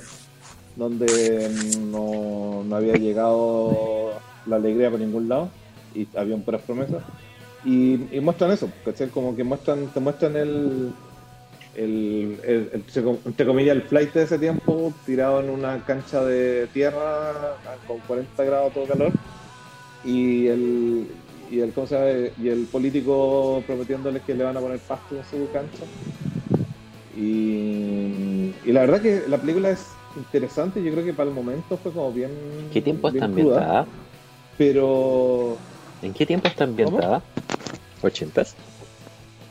donde 0.76 1.50
no, 1.80 2.64
no 2.64 2.76
había 2.76 2.94
llegado 2.94 4.12
la 4.46 4.58
alegría 4.58 4.92
por 4.92 5.00
ningún 5.00 5.28
lado 5.30 5.50
y 5.96 6.08
habían 6.16 6.42
puras 6.42 6.62
promesas 6.62 7.04
y, 7.64 8.18
y 8.18 8.22
muestran 8.22 8.52
eso, 8.52 8.74
¿cachai? 8.84 9.10
Como 9.12 9.36
que 9.36 9.44
muestran, 9.46 9.94
te 9.94 10.00
muestran 10.02 10.36
el, 10.38 11.00
el, 11.74 12.42
el- 12.44 12.72
el- 12.74 12.86
entre 13.26 13.46
comillas, 13.48 13.76
el 13.78 13.84
flight 13.84 14.14
de 14.14 14.24
ese 14.24 14.40
tiempo 14.40 15.02
tirado 15.06 15.42
en 15.42 15.50
una 15.50 15.84
cancha 15.86 16.24
de 16.26 16.70
tierra 16.70 17.62
con 17.86 18.02
40 18.04 18.44
grados 18.46 18.74
todo 18.74 18.88
calor 18.88 19.20
y 20.02 20.48
el, 20.48 21.26
y 21.50 21.60
el, 21.62 21.74
¿cómo 21.74 21.88
se 21.88 21.96
llama? 21.96 22.34
y 22.38 22.50
el 22.50 22.70
político 22.70 23.64
prometiéndoles 23.68 24.24
que 24.24 24.36
le 24.36 24.44
van 24.46 24.58
a 24.58 24.62
poner 24.62 24.86
pasto 24.86 25.18
en 25.18 25.24
su 25.26 25.50
cancha. 25.52 25.88
Y, 27.10 28.60
y 28.64 28.72
la 28.72 28.82
verdad 28.82 29.02
que 29.02 29.28
la 29.28 29.40
película 29.40 29.70
es 29.72 30.04
interesante, 30.16 30.82
yo 30.84 30.92
creo 30.92 31.04
que 31.04 31.14
para 31.14 31.30
el 31.30 31.36
momento 31.36 31.78
fue 31.78 31.94
como 31.94 32.12
bien... 32.14 32.70
¿Qué 32.72 32.82
tiempo 32.82 33.08
bien 33.12 33.16
está 33.16 33.26
ambientada? 33.26 33.88
Pero 34.58 35.68
¿En 36.04 36.14
qué 36.14 36.26
tiempo 36.26 36.48
está 36.48 36.66
ambientada? 36.66 37.22
¿80s? 38.02 38.56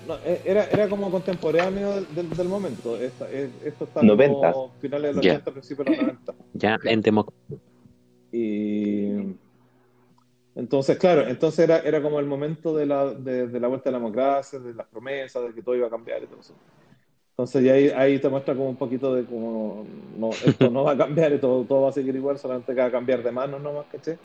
no, 0.06 0.16
e- 0.24 0.42
era, 0.44 0.64
era 0.66 0.88
como 0.88 1.10
contemporáneo 1.10 1.94
del, 1.94 2.14
del- 2.14 2.30
del 2.30 2.48
momento. 2.48 2.96
Esta- 2.96 3.30
es- 3.30 3.50
esto 3.64 3.84
está 3.84 4.02
Noventas. 4.02 4.52
como 4.52 4.72
finales 4.80 5.10
de 5.10 5.14
los 5.14 5.24
Ya. 5.24 5.32
80, 5.34 5.50
principios 5.52 5.86
de 5.86 5.92
los 5.96 6.02
90. 6.02 6.34
Ya 6.54 6.78
en 6.84 7.00
demo... 7.00 7.26
Y 8.34 9.36
entonces, 10.54 10.98
claro, 10.98 11.26
entonces 11.28 11.60
era, 11.60 11.78
era 11.80 12.02
como 12.02 12.18
el 12.20 12.26
momento 12.26 12.74
de 12.74 12.86
la, 12.86 13.06
de, 13.12 13.46
de 13.46 13.60
la 13.60 13.68
vuelta 13.68 13.88
a 13.88 13.92
la 13.92 13.98
democracia, 13.98 14.58
de 14.58 14.74
las 14.74 14.86
promesas, 14.86 15.42
de 15.44 15.54
que 15.54 15.62
todo 15.62 15.74
iba 15.76 15.86
a 15.86 15.90
cambiar 15.90 16.22
y 16.22 16.26
todo 16.26 16.40
eso. 16.40 16.54
Entonces, 17.30 17.64
ya 17.64 17.72
ahí, 17.74 17.88
ahí 17.88 18.18
te 18.18 18.28
muestra 18.28 18.54
como 18.54 18.68
un 18.68 18.76
poquito 18.76 19.14
de 19.14 19.24
como, 19.24 19.86
no, 20.18 20.30
esto 20.44 20.70
no 20.70 20.84
va 20.84 20.92
a 20.92 20.96
cambiar, 20.96 21.32
y 21.32 21.38
todo, 21.38 21.64
todo 21.64 21.82
va 21.82 21.88
a 21.88 21.92
seguir 21.92 22.14
igual, 22.16 22.38
solamente 22.38 22.74
que 22.74 22.80
va 22.80 22.86
a 22.86 22.90
cambiar 22.90 23.22
de 23.22 23.32
manos 23.32 23.60
nomás, 23.62 23.86
¿cachai? 23.90 24.18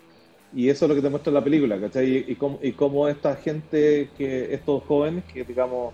Y 0.58 0.70
eso 0.70 0.86
es 0.86 0.89
lo 0.89 0.96
que 0.96 1.02
te 1.04 1.10
muestra 1.10 1.32
la 1.32 1.43
película, 1.43 1.80
¿cachai? 1.80 2.08
Y, 2.28 2.32
y, 2.32 2.36
cómo, 2.38 2.60
y 2.63 2.74
cómo 2.76 3.08
esta 3.08 3.36
gente, 3.36 4.12
que 4.15 4.54
estos 4.56 4.84
jóvenes, 4.86 5.24
que 5.26 5.43
digamos 5.43 5.93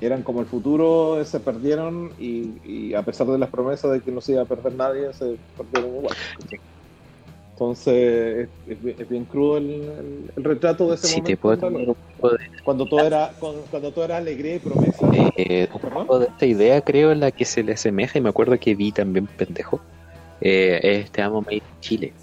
eran 0.00 0.22
como 0.24 0.40
el 0.40 0.46
futuro, 0.46 1.24
se 1.24 1.40
perdieron 1.40 2.14
y, 2.18 2.90
y 2.90 2.94
a 2.94 3.02
pesar 3.04 3.26
de 3.28 3.38
las 3.38 3.50
promesas 3.50 3.92
de 3.92 4.02
que 4.02 4.12
no 4.12 4.20
se 4.20 4.32
iba 4.32 4.42
a 4.42 4.46
perder 4.46 4.74
nadie, 4.74 5.12
se 5.12 5.38
perdieron 5.56 5.90
igual. 5.96 6.14
¿cachai? 6.38 6.60
Entonces, 7.54 8.50
es, 8.66 8.72
es 8.72 8.82
bien- 8.82 8.96
es 9.00 9.08
bien 9.08 9.24
crudo 9.26 9.58
el, 9.58 9.70
el- 9.70 10.32
el 10.36 10.44
retrato 10.44 10.88
de 10.88 10.96
ese 10.96 11.08
Si 11.08 11.20
te 11.22 11.36
momento. 11.36 11.40
puedo 11.40 11.70
de, 11.70 11.86
Cuando 12.64 12.88
todo 12.88 13.06
era, 13.06 13.36
cuando, 13.40 13.62
cuando 13.70 13.92
todo 13.92 14.04
era 14.04 14.16
alegría 14.18 14.56
y 14.56 14.58
promesa. 14.58 15.08
eh, 15.36 15.68
un 15.72 15.80
¿Perdón? 15.80 16.06
poco 16.06 16.18
de 16.18 16.26
esta 16.26 16.46
idea, 16.46 16.80
creo, 16.82 17.12
en 17.12 17.20
la 17.20 17.30
que 17.30 17.44
se 17.44 17.62
le 17.62 17.72
asemeja, 17.72 18.18
y 18.18 18.22
me 18.22 18.28
acuerdo 18.30 18.58
que 18.58 18.74
vi 18.74 18.92
también 18.92 19.26
pendejo, 19.28 19.80
eh, 20.40 20.80
es 20.82 21.10
Te 21.12 21.22
amo 21.22 21.40
Made 21.42 21.56
in 21.56 21.80
Chile, 21.80 22.14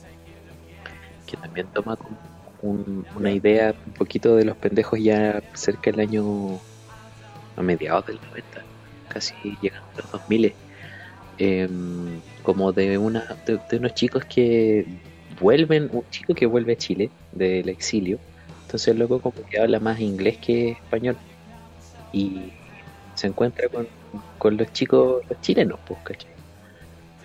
que 1.34 1.38
también 1.38 1.68
toma 1.74 1.98
un- 2.62 3.08
una 3.14 3.32
idea 3.32 3.76
un 3.86 3.94
poquito 3.94 4.36
de 4.36 4.46
los 4.46 4.58
pendejos 4.58 5.00
ya 5.02 5.42
cerca 5.54 5.92
del 5.92 6.02
año, 6.02 6.64
a 7.56 7.64
mediados 7.64 8.06
del 8.06 8.20
90, 8.24 8.68
casi 9.08 9.58
llegando 9.62 9.90
a 9.96 10.02
los 10.04 10.12
2000, 10.12 10.58
eh, 11.38 11.70
como 12.44 12.74
de, 12.74 12.98
una, 12.98 13.26
de, 13.46 13.78
unos 13.78 13.94
chicos 13.94 14.26
que 14.26 14.86
vuelven, 15.30 15.90
un 15.92 16.08
chico 16.10 16.36
que 16.36 16.46
vuelve 16.48 16.74
a 16.74 16.78
Chile 16.78 17.14
del 17.32 17.70
exilio, 17.70 18.22
entonces 18.62 18.90
el 18.90 19.00
loco 19.00 19.22
como 19.22 19.44
que 19.50 19.60
habla 19.60 19.80
más 19.80 20.00
inglés 20.00 20.40
que 20.40 20.72
español 20.74 21.20
y 22.12 22.54
se 23.16 23.28
encuentra 23.28 23.70
con, 23.70 23.90
con 24.38 24.58
los 24.58 24.72
chicos, 24.74 25.24
chilenos, 25.42 25.80
pues, 25.86 26.02
¿cachai? 26.04 26.32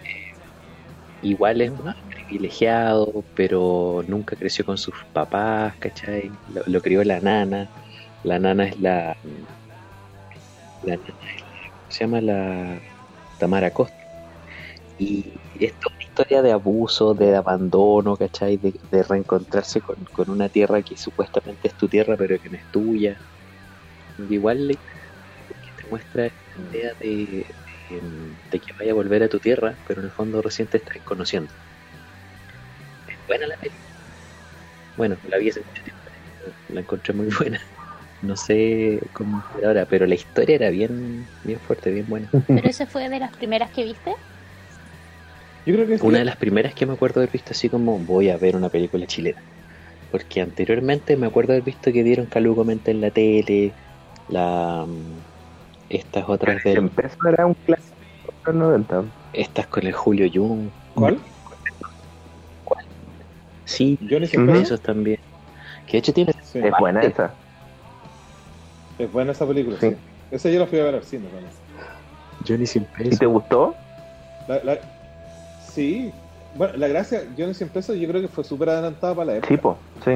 Eh, 0.04 0.38
igual 1.20 1.60
es 1.60 1.72
más 1.72 1.96
privilegiado, 2.28 3.26
pero 3.34 4.02
nunca 4.06 4.36
creció 4.36 4.64
con 4.64 4.78
sus 4.78 4.94
papás, 5.12 5.76
¿cachai? 5.78 6.38
Lo, 6.46 6.82
crió 6.82 7.02
la 7.04 7.20
nana, 7.20 7.70
la 8.22 8.38
nana 8.38 8.68
es 8.68 8.78
la... 8.80 9.16
la 10.80 10.96
nana 10.96 11.04
es 11.34 11.44
la- 11.46 11.70
¿cómo 11.78 11.90
se 11.90 12.04
llama? 12.04 12.20
La 12.20 12.82
Tamara 13.36 13.72
Costa. 13.72 14.04
Y 14.96 15.40
es 15.54 15.78
toda 15.78 15.94
una 15.96 16.04
historia 16.04 16.42
de 16.42 16.52
abuso, 16.52 17.14
de 17.14 17.36
abandono, 17.36 18.16
¿cachai? 18.16 18.56
De, 18.58 18.74
reencontrarse 19.04 19.80
con, 19.82 20.04
con 20.12 20.30
una 20.30 20.48
tierra 20.50 20.82
que 20.82 20.96
supuestamente 20.96 21.68
es 21.68 21.76
tu 21.76 21.88
tierra, 21.88 22.16
pero 22.16 22.38
que 22.40 22.50
no 22.50 22.56
es 22.58 22.66
tuya. 22.70 23.18
Igual 24.18 24.66
le- 24.68 24.76
que 25.62 25.72
te 25.76 25.86
muestra 25.88 26.26
esta 26.26 26.60
idea 26.60 26.94
de, 27.00 27.56
de, 27.88 28.02
de 28.50 28.60
que 28.60 28.72
vaya 28.78 28.92
a 28.92 28.94
volver 28.94 29.22
a 29.24 29.28
tu 29.30 29.40
tierra, 29.40 29.80
pero 29.84 30.00
en 30.02 30.06
el 30.06 30.12
fondo 30.12 30.42
recién 30.42 30.68
te 30.68 30.78
estás 30.78 31.02
conociendo. 31.04 31.54
Buena 33.28 33.46
la 33.46 33.56
película. 33.56 33.84
Bueno, 34.96 35.16
la 35.28 35.38
vi 35.38 35.50
hace 35.50 35.60
mucho 35.60 35.82
tiempo, 35.84 36.02
la 36.68 36.80
encontré 36.80 37.14
muy 37.14 37.28
buena. 37.38 37.60
No 38.20 38.36
sé 38.36 39.00
cómo 39.12 39.44
ahora, 39.62 39.86
pero 39.86 40.06
la 40.06 40.16
historia 40.16 40.56
era 40.56 40.70
bien, 40.70 41.28
bien 41.44 41.60
fuerte, 41.60 41.92
bien 41.92 42.06
buena. 42.08 42.28
Pero 42.48 42.68
esa 42.68 42.86
fue 42.86 43.08
de 43.08 43.20
las 43.20 43.30
primeras 43.30 43.70
que 43.70 43.84
viste. 43.84 44.12
Yo 45.64 45.74
creo 45.74 45.86
que 45.86 45.98
sí. 45.98 46.06
Una 46.06 46.18
de 46.18 46.24
las 46.24 46.36
primeras 46.36 46.74
que 46.74 46.84
me 46.84 46.94
acuerdo 46.94 47.20
haber 47.20 47.30
visto 47.30 47.52
así 47.52 47.68
como 47.68 47.98
voy 47.98 48.30
a 48.30 48.36
ver 48.36 48.56
una 48.56 48.70
película 48.70 49.06
chilena. 49.06 49.40
Porque 50.10 50.40
anteriormente 50.40 51.16
me 51.16 51.26
acuerdo 51.26 51.52
haber 51.52 51.62
visto 51.62 51.92
que 51.92 52.02
dieron 52.02 52.26
Calugo 52.26 52.64
Mente 52.64 52.90
en 52.90 53.00
la 53.00 53.10
tele, 53.10 53.72
la 54.28 54.84
mm, 54.88 55.18
estas 55.90 56.28
otras 56.28 56.64
del, 56.64 56.78
Empezó 56.78 57.16
era 57.28 57.46
un 57.46 57.54
clásico 57.54 57.96
de 58.46 58.52
los 58.52 58.54
90. 58.56 59.04
estas 59.32 59.66
con 59.68 59.86
el 59.86 59.92
Julio 59.92 60.28
Jung. 60.32 60.70
¿Cuál? 60.94 61.20
Sí, 63.68 63.98
Johnny 64.00 64.24
Ujú. 64.24 64.26
Siempre. 64.28 64.60
esos 64.60 64.80
también. 64.80 65.18
Que 65.86 65.92
de 65.92 65.98
hecho 65.98 66.12
tiene 66.14 66.32
Sí. 66.42 66.58
Es 66.58 66.72
buena 66.80 67.00
esa. 67.02 67.34
Es 68.98 69.12
buena 69.12 69.32
esa 69.32 69.46
película, 69.46 69.78
Sí. 69.78 69.90
sí. 69.90 69.96
Esa 70.30 70.48
yo 70.50 70.58
la 70.60 70.66
fui 70.66 70.78
a 70.80 70.84
ver 70.84 70.94
al 70.96 71.02
cine 71.04 71.28
también. 71.28 71.52
Johnny 72.46 72.66
sin 72.66 72.82
¿Y 72.98 73.04
peso. 73.04 73.18
te 73.18 73.26
gustó? 73.26 73.76
La, 74.48 74.62
la- 74.64 74.78
sí. 75.74 76.12
Bueno, 76.56 76.76
la 76.78 76.88
gracia, 76.88 77.22
yo 77.36 77.44
en 77.44 77.54
100 77.54 77.68
pesos 77.68 77.96
yo 77.96 78.08
creo 78.08 78.22
que 78.22 78.28
fue 78.28 78.42
súper 78.42 78.70
adelantada 78.70 79.14
para 79.14 79.26
la 79.26 79.36
época. 79.36 79.48
Sí, 79.48 79.56
po, 79.58 79.78
sí. 80.04 80.12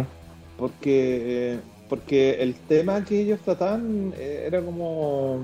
Porque, 0.57 1.53
eh, 1.55 1.61
porque 1.89 2.43
el 2.43 2.55
tema 2.55 3.05
que 3.05 3.21
ellos 3.21 3.39
trataban 3.41 4.15
eh, 4.17 4.45
era 4.47 4.63
como 4.63 5.41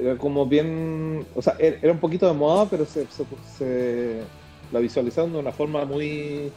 era 0.00 0.16
como 0.16 0.44
bien 0.46 1.24
o 1.36 1.40
sea 1.42 1.56
er- 1.58 1.78
era 1.80 1.92
un 1.92 2.00
poquito 2.00 2.26
de 2.26 2.32
moda 2.32 2.66
pero 2.68 2.84
se, 2.84 3.06
se, 3.06 3.24
se- 3.56 4.20
la 4.72 4.80
visualizaron 4.80 5.32
de 5.32 5.38
una 5.38 5.52
forma 5.52 5.84
muy 5.84 6.50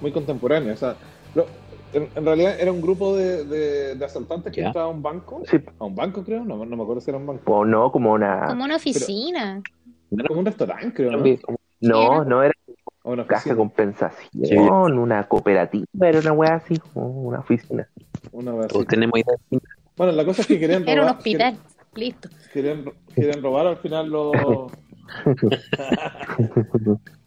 muy 0.00 0.12
contemporánea 0.12 0.74
o 0.74 0.76
sea 0.76 0.96
lo- 1.34 1.46
en, 1.92 2.08
en 2.14 2.24
realidad 2.24 2.54
era 2.60 2.70
un 2.70 2.80
grupo 2.80 3.16
de, 3.16 3.44
de- 3.44 3.94
de 3.96 4.04
asaltantes 4.04 4.52
que 4.52 4.60
entraba 4.62 4.86
a 4.86 4.90
un 4.90 5.02
banco 5.02 5.42
Sí. 5.44 5.58
a 5.78 5.84
un 5.84 5.94
banco 5.96 6.22
creo 6.24 6.44
no, 6.44 6.64
no 6.64 6.76
me 6.76 6.82
acuerdo 6.82 7.00
si 7.00 7.10
era 7.10 7.18
un 7.18 7.26
banco 7.26 7.52
O 7.52 7.64
no, 7.64 7.90
como 7.90 8.12
una. 8.12 8.46
Como 8.46 8.64
una 8.64 8.76
oficina. 8.76 9.60
como 10.28 10.40
un 10.40 10.46
restaurante 10.46 10.92
creo 10.94 11.12
¿no? 11.12 11.24
No, 11.80 12.24
no 12.24 12.42
era 12.42 12.52
o 13.02 13.12
una 13.12 13.26
caja 13.26 13.50
de 13.50 13.56
compensación, 13.56 14.98
una 14.98 15.26
cooperativa, 15.26 15.86
era 16.02 16.20
una 16.20 16.32
wea 16.32 16.54
así, 16.56 16.76
como 16.92 17.08
una 17.22 17.38
oficina. 17.40 17.88
una 18.32 18.52
wea 18.54 18.66
así. 18.66 18.84
Tenemos 18.84 19.18
idea. 19.18 19.60
bueno 19.96 20.12
la 20.12 20.24
cosa 20.26 20.42
es 20.42 20.48
que 20.48 20.58
querían 20.60 20.82
robar 20.82 20.92
Era 20.98 21.02
un 21.04 21.16
hospital. 21.16 21.56
Listo. 21.94 22.28
querían, 22.52 22.84
querían 23.14 23.42
robar 23.42 23.66
al 23.66 23.78
final 23.78 24.08
los 24.10 24.32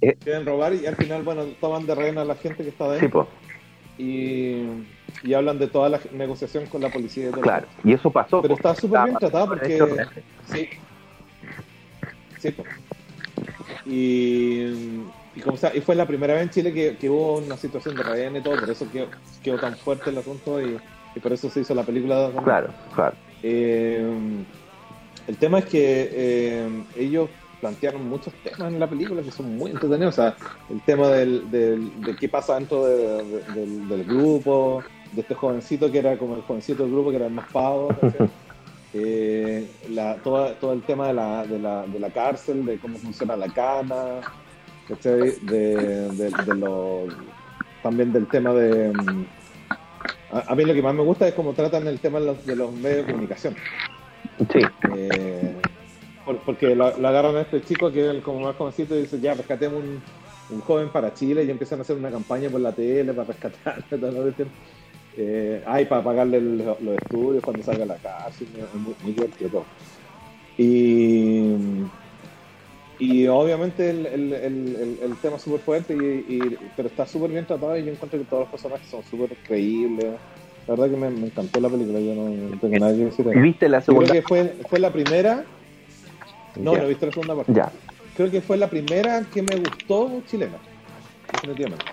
quieren 0.00 0.46
robar 0.46 0.74
y 0.74 0.86
al 0.86 0.96
final 0.96 1.22
bueno 1.22 1.44
toman 1.60 1.86
de 1.86 1.94
reina 1.94 2.22
a 2.22 2.24
la 2.24 2.34
gente 2.34 2.64
que 2.64 2.70
Sí, 2.70 2.76
dentro 2.78 3.10
po, 3.10 3.28
y, 3.98 4.62
y 5.22 5.34
hablan 5.34 5.58
de 5.58 5.66
toda 5.68 5.88
la 5.90 6.00
negociación 6.12 6.66
con 6.66 6.80
la 6.80 6.88
policía 6.88 7.28
y 7.28 7.30
todo 7.30 7.42
claro. 7.42 7.66
Y 7.84 7.92
eso 7.92 8.10
pasó. 8.10 8.40
pero 8.40 8.54
está 8.54 8.74
súper 8.74 9.02
bien 9.04 9.14
Estaba 9.16 9.30
tratado 9.30 9.46
por 9.48 9.58
porque 9.58 10.06
sí 10.46 10.68
sí 12.38 12.50
po. 12.52 12.64
y 13.86 15.00
y, 15.36 15.40
como 15.42 15.56
sea, 15.56 15.74
y 15.74 15.80
fue 15.80 15.94
la 15.94 16.06
primera 16.06 16.34
vez 16.34 16.42
en 16.42 16.50
Chile 16.50 16.72
que, 16.72 16.96
que 16.96 17.08
hubo 17.08 17.38
una 17.38 17.56
situación 17.56 17.96
de 17.96 18.02
rehén 18.02 18.34
y 18.36 18.40
todo 18.40 18.58
por 18.58 18.68
eso 18.70 18.86
quedó, 18.90 19.06
quedó 19.42 19.58
tan 19.58 19.76
fuerte 19.76 20.10
el 20.10 20.18
asunto 20.18 20.60
y, 20.60 20.76
y 21.14 21.20
por 21.20 21.32
eso 21.32 21.48
se 21.48 21.60
hizo 21.60 21.74
la 21.74 21.84
película. 21.84 22.30
Claro, 22.42 22.70
claro. 22.94 23.14
Eh, 23.42 24.04
el 25.28 25.36
tema 25.36 25.60
es 25.60 25.66
que 25.66 26.10
eh, 26.12 26.68
ellos 26.98 27.30
plantearon 27.60 28.08
muchos 28.08 28.32
temas 28.42 28.72
en 28.72 28.80
la 28.80 28.88
película 28.88 29.22
que 29.22 29.30
son 29.30 29.56
muy 29.56 29.70
entretenidos. 29.70 30.18
O 30.18 30.22
sea, 30.22 30.36
el 30.70 30.80
tema 30.82 31.08
del, 31.08 31.50
del- 31.50 32.04
de 32.04 32.16
qué 32.16 32.28
pasa 32.28 32.54
dentro 32.54 32.84
de- 32.86 33.24
de- 33.24 33.42
del, 33.54 33.88
del 33.88 34.04
grupo, 34.04 34.82
de 35.12 35.20
este 35.20 35.34
jovencito 35.34 35.90
que 35.90 35.98
era 35.98 36.16
como 36.16 36.36
el 36.36 36.42
jovencito 36.42 36.82
del 36.84 36.92
grupo 36.92 37.10
que 37.10 37.16
era 37.16 37.26
el 37.26 37.32
más 37.32 37.46
pavo. 37.52 37.88
Eh, 38.92 39.70
la, 39.90 40.16
todo, 40.16 40.52
todo 40.54 40.72
el 40.72 40.82
tema 40.82 41.06
de 41.06 41.14
la, 41.14 41.46
de, 41.46 41.60
la, 41.60 41.86
de 41.86 42.00
la 42.00 42.10
cárcel, 42.10 42.64
de 42.66 42.76
cómo 42.78 42.98
funciona 42.98 43.36
la 43.36 43.46
cana, 43.46 44.20
¿cachai? 44.88 45.30
De, 45.42 46.08
de- 46.10 46.30
de 46.44 46.54
lo- 46.56 47.04
también 47.84 48.12
del 48.12 48.26
tema 48.26 48.52
de... 48.52 48.92
mm, 48.92 49.24
A, 50.32 50.52
a 50.52 50.54
mí 50.56 50.64
lo 50.64 50.74
que 50.74 50.82
más 50.82 50.92
me 50.92 51.02
gusta 51.04 51.28
es 51.28 51.34
cómo 51.34 51.52
tratan 51.52 51.86
el 51.86 52.00
tema 52.00 52.18
de 52.18 52.26
los, 52.26 52.44
de 52.44 52.56
los 52.56 52.72
medios 52.72 53.06
de 53.06 53.12
comunicación. 53.12 53.54
Sí, 54.52 54.58
Eh, 54.96 55.39
por- 56.30 56.44
porque 56.44 56.74
lo, 56.74 56.96
lo 56.98 57.08
agarran 57.08 57.36
a 57.36 57.42
este 57.42 57.60
chico 57.62 57.90
que 57.92 58.18
es 58.18 58.22
como 58.22 58.40
más 58.40 58.56
jovencito 58.56 58.94
y 58.96 59.02
dice, 59.02 59.20
ya, 59.20 59.34
rescatemos 59.34 59.82
un, 59.82 60.02
un 60.48 60.60
joven 60.60 60.90
para 60.92 61.12
Chile 61.12 61.44
y 61.44 61.50
empiezan 61.50 61.78
a 61.80 61.82
hacer 61.82 61.96
una 61.96 62.10
campaña 62.10 62.48
por 62.50 62.60
la 62.60 62.74
tele 62.74 63.12
para 63.14 63.28
rescatarlo. 63.28 63.84
toda 63.90 64.12
la 64.12 64.22
cuestión. 64.22 64.48
Eh, 65.16 65.62
ay, 65.66 65.86
para 65.86 66.04
pagarle 66.04 66.40
los 66.40 66.94
estudios 67.02 67.42
cuando 67.42 67.62
salga 67.62 67.82
a 67.84 67.86
la 67.86 67.98
casa. 67.98 68.44
y 68.44 68.46
es 68.60 68.74
muy, 68.74 68.94
muy 69.00 69.12
divertido 69.12 69.50
todo. 69.50 69.66
Y, 70.56 71.90
y 72.98 73.26
obviamente 73.26 73.90
el, 73.90 74.06
el, 74.06 74.98
el, 75.00 75.16
tema 75.20 75.36
es 75.36 75.42
súper 75.42 75.60
fuerte, 75.62 75.94
y, 75.96 76.34
y- 76.34 76.70
pero 76.76 76.88
está 76.88 77.06
súper 77.06 77.30
bien 77.32 77.46
tratado 77.46 77.76
y 77.76 77.84
yo 77.84 77.92
encuentro 77.92 78.18
que 78.20 78.26
todos 78.26 78.42
los 78.42 78.50
personajes 78.50 78.86
son 78.88 79.02
súper 79.02 79.36
creíbles. 79.42 80.20
La 80.68 80.74
verdad 80.76 80.90
que 80.90 80.96
me, 80.96 81.10
me 81.10 81.26
encantó 81.26 81.60
la 81.60 81.70
película, 81.70 81.98
yo 81.98 82.14
no, 82.14 82.58
tengo 82.58 82.78
nada 82.78 82.92
que 82.92 83.04
decir. 83.04 83.26
ahí. 83.28 83.38
¿Y 83.38 83.40
viste 83.40 83.68
la 83.68 83.80
Yo 83.80 83.86
creo 83.86 83.96
segunda? 83.96 84.12
que 84.12 84.22
fue, 84.22 84.54
fue 84.68 84.78
la 84.78 84.92
primera, 84.92 85.46
no, 86.56 86.72
Ya. 86.74 86.78
no 86.80 86.84
he 86.84 86.88
visto 86.88 87.06
la 87.06 87.12
segunda 87.12 87.34
parte. 87.36 87.52
Ya. 87.52 87.70
Creo 88.16 88.30
que 88.30 88.40
fue 88.40 88.56
la 88.56 88.68
primera 88.68 89.24
que 89.32 89.42
me 89.42 89.56
gustó 89.56 90.22
chilena, 90.26 90.58
definitivamente. 91.32 91.84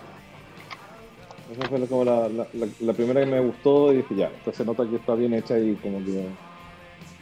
Esa 1.52 1.68
fue 1.70 1.88
como 1.88 2.04
la, 2.04 2.28
la, 2.28 2.48
la- 2.54 2.68
la 2.80 2.94
primera 2.94 3.22
que 3.24 3.32
me 3.32 3.40
gustó 3.40 3.94
y 3.94 3.98
dije, 3.98 4.16
ya, 4.16 4.28
esto 4.28 4.52
se 4.52 4.66
nota 4.66 4.86
que 4.90 4.98
está 4.98 5.16
bien 5.16 5.34
hecha 5.34 5.58
y 5.58 5.76
como 5.76 6.04
que 6.04 6.26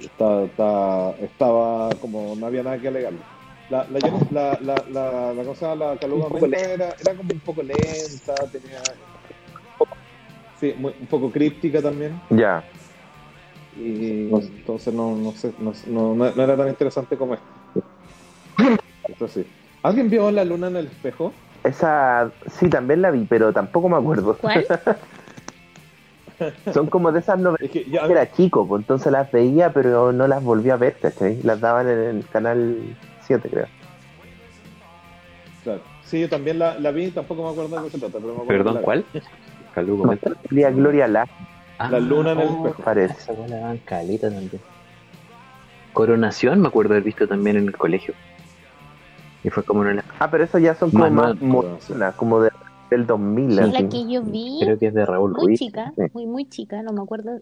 está, 0.03 0.43
está, 0.45 1.11
estaba 1.23 1.89
como, 2.01 2.35
no 2.35 2.45
había 2.47 2.63
nada 2.63 2.79
que 2.79 2.87
alegarle. 2.87 3.19
La, 3.69 3.85
la, 3.91 3.99
la, 4.31 4.59
la, 4.61 4.85
la, 4.91 5.33
la 5.33 5.43
cosa, 5.43 5.75
la 5.75 5.95
Caluga 5.97 6.27
era, 6.57 6.95
era 6.99 7.15
como 7.15 7.31
un 7.33 7.39
poco 7.39 7.61
lenta, 7.63 8.47
tenía... 8.51 8.79
Sí, 10.59 10.73
muy- 10.77 10.93
un 10.99 11.07
poco 11.07 11.31
críptica 11.31 11.81
también. 11.81 12.19
Ya. 12.29 12.63
Y 13.77 14.29
entonces 14.31 14.93
no, 14.93 15.15
no, 15.15 15.33
sé, 15.33 15.51
no, 15.59 15.73
no, 15.87 16.15
no 16.15 16.43
era 16.43 16.55
tan 16.55 16.69
interesante 16.69 17.17
como 17.17 17.33
esto. 17.33 17.45
Esto 19.09 19.27
sí. 19.27 19.45
¿Alguien 19.83 20.09
vio 20.09 20.31
la 20.31 20.45
luna 20.45 20.67
en 20.67 20.77
el 20.77 20.87
espejo? 20.87 21.33
Esa 21.63 22.31
sí 22.47 22.69
también 22.69 23.01
la 23.01 23.11
vi, 23.11 23.25
pero 23.27 23.51
tampoco 23.51 23.89
me 23.89 23.97
acuerdo. 23.97 24.37
¿Cuál? 24.37 24.65
Son 26.73 26.87
como 26.87 27.11
de 27.11 27.19
esas 27.19 27.39
novelas 27.39 27.61
Es 27.61 27.71
que 27.71 27.89
ya, 27.89 28.05
que 28.05 28.11
era 28.11 28.31
chico, 28.31 28.67
pues 28.67 28.81
entonces 28.81 29.11
las 29.11 29.31
veía, 29.31 29.71
pero 29.71 30.11
no 30.11 30.27
las 30.27 30.43
volví 30.43 30.69
a 30.69 30.75
ver, 30.75 30.97
¿cachai? 30.99 31.41
Las 31.43 31.61
daban 31.61 31.87
en 31.87 32.17
el 32.17 32.27
canal 32.27 32.77
7, 33.21 33.49
creo. 33.49 33.67
claro. 35.63 35.81
Sí, 36.03 36.19
yo 36.19 36.29
también 36.29 36.59
la, 36.59 36.77
la 36.79 36.91
vi, 36.91 37.09
tampoco 37.11 37.43
me 37.43 37.49
acuerdo 37.49 37.77
de 37.77 37.83
qué 37.85 37.91
se 37.91 37.99
trata, 37.99 38.19
pero 38.19 38.35
me 38.35 38.41
acuerdo 38.41 38.63
Perdón. 38.63 38.83
¿cuál? 38.83 39.05
Calú, 39.73 39.97
comenta. 39.97 40.31
Gloria 41.77 41.99
La, 41.99 41.99
luna 41.99 42.31
en 42.31 42.39
el 42.39 42.47
oh, 42.47 42.67
espejo. 42.67 42.83
parece. 42.83 43.13
Esa 43.31 43.47
la 43.47 43.57
daban 43.57 43.77
caleta 43.79 44.29
también. 44.29 44.61
Coronación 45.93 46.61
me 46.61 46.67
acuerdo 46.67 46.93
haber 46.93 47.03
visto 47.03 47.27
también 47.27 47.57
en 47.57 47.67
el 47.67 47.77
colegio. 47.77 48.13
Y 49.43 49.49
fue 49.49 49.63
como 49.63 49.81
una 49.81 50.03
Ah, 50.19 50.29
pero 50.29 50.43
eso 50.43 50.57
ya 50.59 50.75
son 50.75 50.91
como 50.91 51.09
Más 51.09 51.35
modernas, 51.41 52.15
como 52.15 52.41
de, 52.41 52.51
del 52.89 53.05
2000. 53.05 53.59
Es 53.59 53.71
la 53.71 53.87
que 53.89 54.09
yo 54.09 54.21
vi 54.23 54.59
creo 54.61 54.77
que 54.79 54.87
es 54.87 54.93
de 54.93 55.05
Raúl 55.05 55.31
muy 55.31 55.45
Ruiz. 55.45 55.59
chica, 55.59 55.93
sí. 55.95 56.01
muy, 56.13 56.25
muy 56.25 56.49
chica, 56.49 56.81
no 56.81 56.91
me 56.93 57.01
acuerdo 57.01 57.39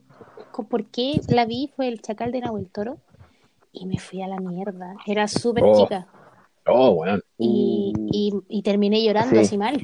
por 0.70 0.86
qué 0.86 1.20
la 1.30 1.46
vi, 1.46 1.72
fue 1.76 1.88
el 1.88 2.02
Chacal 2.02 2.32
de 2.32 2.42
Nahuel 2.42 2.68
Toro 2.70 2.98
y 3.72 3.86
me 3.88 3.98
fui 4.00 4.22
a 4.22 4.28
la 4.28 4.38
mierda. 4.40 4.96
Era 5.08 5.28
súper 5.28 5.64
Oh. 5.66 5.84
chica 5.84 6.08
Oh, 6.66 6.92
weón. 6.92 7.22
y, 7.38 7.94
y, 8.12 8.32
y 8.50 8.62
terminé 8.62 9.04
llorando 9.04 9.36
Sí. 9.36 9.42
así 9.42 9.58
mal, 9.58 9.82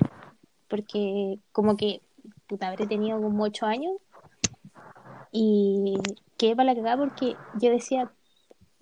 porque 0.67 1.39
como 1.51 1.75
que, 1.75 2.01
puta, 2.47 2.67
habré 2.67 2.85
tenido 2.87 3.19
como 3.21 3.43
ocho 3.43 3.65
años 3.65 3.93
y 5.31 5.97
quedé 6.37 6.55
para 6.55 6.73
la 6.73 6.75
cagada 6.75 6.97
porque 6.97 7.35
yo 7.59 7.69
decía, 7.69 8.11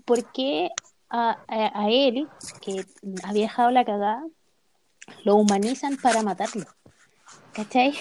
¿por 0.05 0.23
qué 0.31 0.69
a, 1.10 1.38
a, 1.47 1.81
a 1.83 1.89
él, 1.89 2.27
que 2.62 2.86
había 3.23 3.43
dejado 3.43 3.71
la 3.71 3.86
cagada, 3.86 4.23
lo 5.23 5.36
humanizan 5.36 5.97
para 5.97 6.21
matarlo? 6.23 6.65
¿Cachai? 7.53 7.93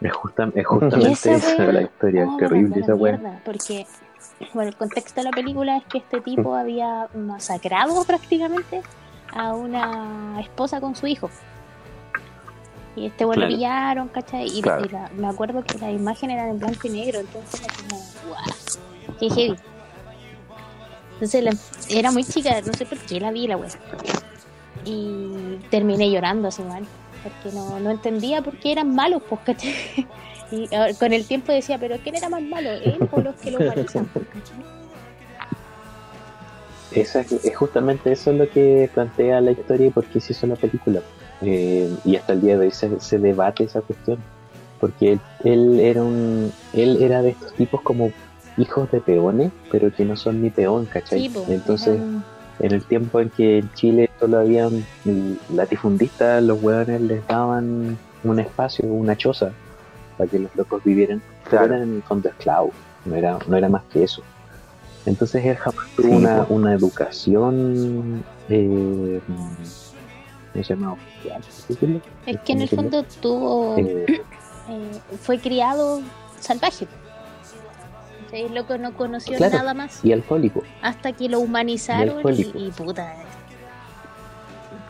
Es, 0.00 0.12
justa- 0.12 0.52
es 0.54 0.66
justamente 0.66 1.34
esa 1.34 1.64
la 1.72 1.82
historia. 1.82 2.26
Oh, 2.28 2.36
terrible 2.36 2.80
esa 2.80 2.94
weá. 2.94 3.40
Porque, 3.44 3.86
bueno, 4.52 4.68
el 4.68 4.76
contexto 4.76 5.20
de 5.20 5.24
la 5.24 5.30
película 5.30 5.78
es 5.78 5.84
que 5.86 5.98
este 5.98 6.20
tipo 6.20 6.54
había 6.54 7.08
masacrado 7.14 8.04
prácticamente 8.04 8.82
a 9.32 9.54
una 9.54 10.38
esposa 10.40 10.80
con 10.80 10.94
su 10.94 11.06
hijo. 11.06 11.30
Y 12.96 13.06
este 13.06 13.24
bueno 13.26 13.42
lo 13.42 13.46
Claro. 13.48 13.56
pillaron, 13.58 14.08
¿cachai? 14.08 14.46
Y, 14.48 14.62
Claro. 14.62 14.84
y 14.84 14.88
la- 14.88 15.10
me 15.16 15.26
acuerdo 15.28 15.62
que 15.62 15.78
las 15.78 15.90
imágenes 15.92 16.34
eran 16.36 16.48
en 16.50 16.58
blanco 16.58 16.86
y 16.88 16.90
negro, 16.90 17.20
entonces 17.20 17.60
era 17.62 17.74
como, 17.74 18.02
guau, 18.28 19.18
qué 19.20 19.28
heavy. 19.30 19.56
Entonces 21.14 21.44
la- 21.44 21.56
era 21.98 22.10
muy 22.10 22.24
chica, 22.24 22.60
no 22.62 22.72
sé 22.72 22.86
por 22.86 22.98
qué 22.98 23.20
la 23.20 23.30
vi 23.30 23.46
la 23.46 23.56
wea. 23.58 23.68
Y 24.84 25.58
terminé 25.70 26.10
llorando 26.10 26.48
así 26.48 26.62
mal, 26.62 26.84
porque 27.22 27.54
no, 27.56 27.78
no 27.80 27.90
entendía 27.90 28.40
por 28.42 28.56
qué 28.58 28.72
eran 28.72 28.94
malos, 28.94 29.22
pues, 29.28 29.40
¿cachai? 29.44 29.74
Y 30.52 30.68
con 31.00 31.12
el 31.12 31.26
tiempo 31.26 31.50
decía, 31.50 31.76
pero 31.76 31.96
¿quién 32.04 32.14
era 32.14 32.28
más 32.28 32.40
malo? 32.40 32.70
¿Él 32.70 32.98
o 33.10 33.20
los 33.20 33.34
que 33.34 33.50
lo 33.50 33.58
humanizan? 33.58 34.06
pues, 34.06 34.24
¿cachai? 34.28 34.64
Esa 36.92 37.20
es, 37.20 37.32
es 37.32 37.56
justamente 37.56 38.12
eso 38.12 38.30
es 38.30 38.38
lo 38.38 38.48
que 38.48 38.88
plantea 38.94 39.40
la 39.40 39.50
historia 39.50 39.88
y 39.88 39.90
por 39.90 40.04
qué 40.06 40.20
se 40.20 40.32
hizo 40.32 40.46
la 40.46 40.54
película. 40.54 41.00
Eh, 41.42 41.88
y 42.04 42.16
hasta 42.16 42.32
el 42.32 42.40
día 42.40 42.58
de 42.58 42.66
hoy 42.66 42.70
se, 42.72 42.98
se 43.00 43.18
debate 43.18 43.64
esa 43.64 43.80
cuestión. 43.82 44.18
Porque 44.80 45.12
él, 45.12 45.20
él 45.44 45.80
era 45.80 46.02
un 46.02 46.52
él 46.74 47.02
era 47.02 47.22
de 47.22 47.30
estos 47.30 47.52
tipos 47.54 47.80
como 47.82 48.10
hijos 48.58 48.90
de 48.90 49.00
peones, 49.00 49.50
pero 49.70 49.90
que 49.94 50.04
no 50.04 50.16
son 50.16 50.42
ni 50.42 50.50
peón, 50.50 50.86
¿cachai? 50.86 51.20
Sí, 51.22 51.28
pues, 51.30 51.48
Entonces, 51.48 51.98
en 52.60 52.72
el 52.72 52.82
tiempo 52.84 53.20
en 53.20 53.30
que 53.30 53.58
en 53.58 53.72
Chile 53.74 54.10
solo 54.18 54.38
habían 54.38 54.84
latifundistas, 55.54 56.42
los 56.42 56.62
hueones 56.62 57.00
les 57.02 57.26
daban 57.26 57.98
un 58.24 58.38
espacio, 58.40 58.86
una 58.86 59.16
choza, 59.16 59.50
para 60.16 60.28
que 60.30 60.38
los 60.38 60.54
locos 60.56 60.82
vivieran. 60.84 61.20
Pero 61.44 61.50
Claro. 61.62 61.66
eran 61.76 61.82
en 61.90 61.94
el 61.96 62.02
fondo 62.02 62.28
esclavos, 62.28 62.72
no 63.04 63.14
era, 63.14 63.38
no 63.46 63.56
era 63.56 63.68
más 63.68 63.82
que 63.92 64.02
eso. 64.04 64.22
Entonces 65.04 65.44
él 65.44 65.56
jamás 65.56 65.86
tuvo 65.96 66.08
Sí, 66.08 66.14
una, 66.14 66.36
pues. 66.38 66.50
una 66.50 66.72
educación, 66.74 68.24
eh, 68.48 69.20
es 70.60 72.40
que 72.44 72.52
en 72.52 72.60
el 72.62 72.68
fondo 72.68 73.02
tuvo, 73.20 73.76
Eh, 73.78 74.06
eh, 74.08 75.00
fue 75.22 75.38
criado 75.38 76.00
salvaje. 76.40 76.86
El 78.32 78.54
loco 78.54 78.76
no 78.76 78.92
conoció 78.94 79.36
Claro. 79.36 79.56
nada 79.58 79.72
más 79.74 80.04
y 80.04 80.12
alcohólico. 80.12 80.62
hasta 80.82 81.12
que 81.12 81.28
lo 81.28 81.38
humanizaron 81.40 82.20
y, 82.34 82.70
puta. 82.72 83.14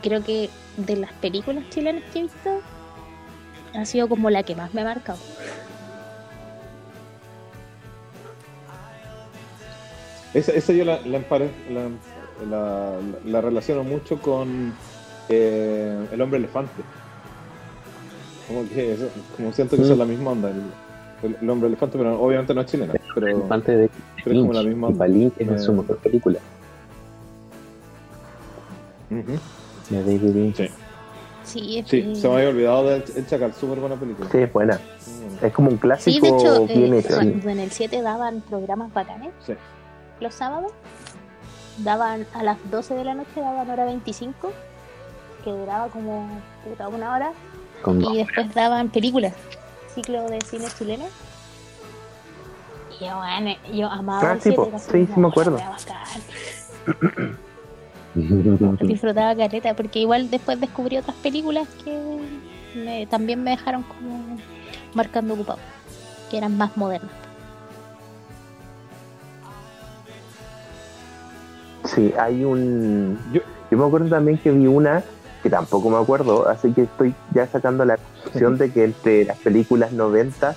Creo 0.03 0.23
que 0.25 0.49
de 0.77 0.97
las 0.97 1.13
películas 1.15 1.65
chilenas 1.71 2.03
que 2.13 2.21
he 2.21 2.23
visto, 2.23 2.61
ha 3.75 3.85
sido 3.85 4.09
como 4.09 4.31
la 4.31 4.43
que 4.43 4.57
más 4.57 4.73
me 4.75 4.81
ha 4.81 4.85
marcado. 4.85 5.19
Esa, 10.35 10.53
esa 10.53 10.73
yo 10.73 10.85
la, 10.85 11.01
la, 11.03 11.21
la, 11.71 11.89
la- 12.51 12.99
la 13.25 13.41
relaciono 13.41 13.85
mucho 13.85 14.21
con 14.21 14.75
eh, 15.29 16.07
El 16.13 16.21
hombre 16.21 16.39
elefante. 16.39 16.83
Como 18.49 18.69
que 18.69 18.93
eso- 18.95 19.09
como 19.37 19.53
siento 19.53 19.77
que 19.77 19.83
Mm. 19.83 19.87
son 19.89 19.99
la 19.99 20.05
misma 20.05 20.31
onda. 20.33 20.51
El, 20.51 20.63
el- 21.23 21.37
el 21.41 21.51
hombre 21.51 21.69
elefante, 21.69 21.99
pero 21.99 22.21
obviamente 22.21 22.55
no 22.55 22.61
es 22.61 22.67
chilena. 22.69 22.95
Pero 23.15 23.47
Antes 23.51 23.77
de 23.79 23.91
pero 24.23 24.37
es 24.37 24.41
como 24.43 24.53
la 24.53 24.63
misma 24.63 24.87
onda. 24.89 25.07
Lynch 25.09 25.33
es 25.39 25.49
Eh, 25.49 25.59
su 25.59 25.73
mejor 25.73 25.97
película, 25.99 26.39
Ujú. 29.11 29.33
de 29.91 29.99
David 30.03 30.35
Lynch. 30.35 30.57
Sí, 30.57 30.71
Sí, 31.45 31.79
es 31.79 31.89
sí, 31.89 32.03
que- 32.03 32.15
se 32.17 32.29
me 32.29 32.35
había 32.37 32.49
olvidado 32.49 32.85
del 32.89 33.05
El 33.17 33.27
Chacal, 33.27 33.55
súper 33.55 33.79
buena 33.79 33.95
película. 33.97 34.29
Sí, 34.31 34.39
es 34.39 34.53
buena. 34.53 34.79
Buena. 34.81 35.47
Es 35.47 35.53
como 35.53 35.69
un 35.69 35.77
Sí, 35.77 35.81
clásico 35.81 36.27
de 36.27 36.33
hecho, 36.37 36.67
bien 36.67 36.95
eh, 36.95 36.99
hecho. 36.99 37.15
cuando 37.15 37.49
en 37.51 37.59
el 37.61 37.71
7 37.71 38.03
daban 38.03 38.41
programas 38.43 38.93
bacanes 38.93 39.31
Sí. 39.47 39.53
los 40.21 40.35
sábados. 40.35 40.73
Daban 41.79 42.27
a 42.35 42.43
las 42.43 42.59
12 42.71 42.95
de 42.95 43.05
la 43.05 43.15
noche, 43.15 43.29
daban 43.41 43.69
hora 43.71 43.85
25, 43.85 44.51
que 45.47 45.53
duraba 45.53 45.87
como 45.89 46.29
puta, 46.65 46.89
una 46.89 47.15
hora. 47.15 47.33
Con 47.81 48.03
Y 48.05 48.17
después 48.19 48.53
daban 48.53 48.89
películas, 48.89 49.33
ciclo 49.95 50.29
de 50.29 50.41
cine 50.41 50.67
chileno. 50.77 51.05
Y 52.99 53.05
yo, 53.05 53.17
bueno, 53.17 53.55
yo 53.73 53.87
amaba 53.89 54.31
Ah, 54.31 54.33
el 54.33 54.41
sí, 54.41 54.49
7, 54.51 54.57
po. 54.57 54.67
era 54.67 54.77
así 54.79 54.91
Sí, 54.91 55.09
me 55.17 55.29
acuerdo. 55.29 55.61
Disfrutaba 58.81 59.37
careta, 59.37 59.75
porque 59.75 60.01
igual 60.01 60.31
después 60.31 60.59
descubrí 60.59 60.97
otras 60.99 61.15
películas 61.19 61.69
que 61.85 62.19
me- 62.75 63.07
también 63.07 63.45
me 63.45 63.51
dejaron 63.53 63.85
como 63.85 64.39
marcando 64.95 65.35
ocupado, 65.35 65.59
que 66.29 66.39
eran 66.39 66.57
más 66.59 66.77
modernas. 66.77 67.13
Sí, 71.85 72.13
hay 72.19 72.43
un... 72.45 73.17
Yo- 73.33 73.43
Yo 73.71 73.79
me 73.79 73.85
acuerdo 73.85 74.09
también 74.09 74.39
que 74.39 74.51
vi 74.51 74.67
una 74.67 75.05
que 75.43 75.51
tampoco 75.51 75.91
me 75.91 75.99
acuerdo, 75.99 76.49
así 76.49 76.73
que 76.73 76.83
estoy 76.83 77.15
ya 77.33 77.47
sacando 77.47 77.85
la 77.85 77.99
conclusión 77.99 78.59
de 78.59 78.73
que 78.73 78.85
entre 78.85 79.25
las 79.25 79.39
películas 79.39 79.93
noventas 79.93 80.57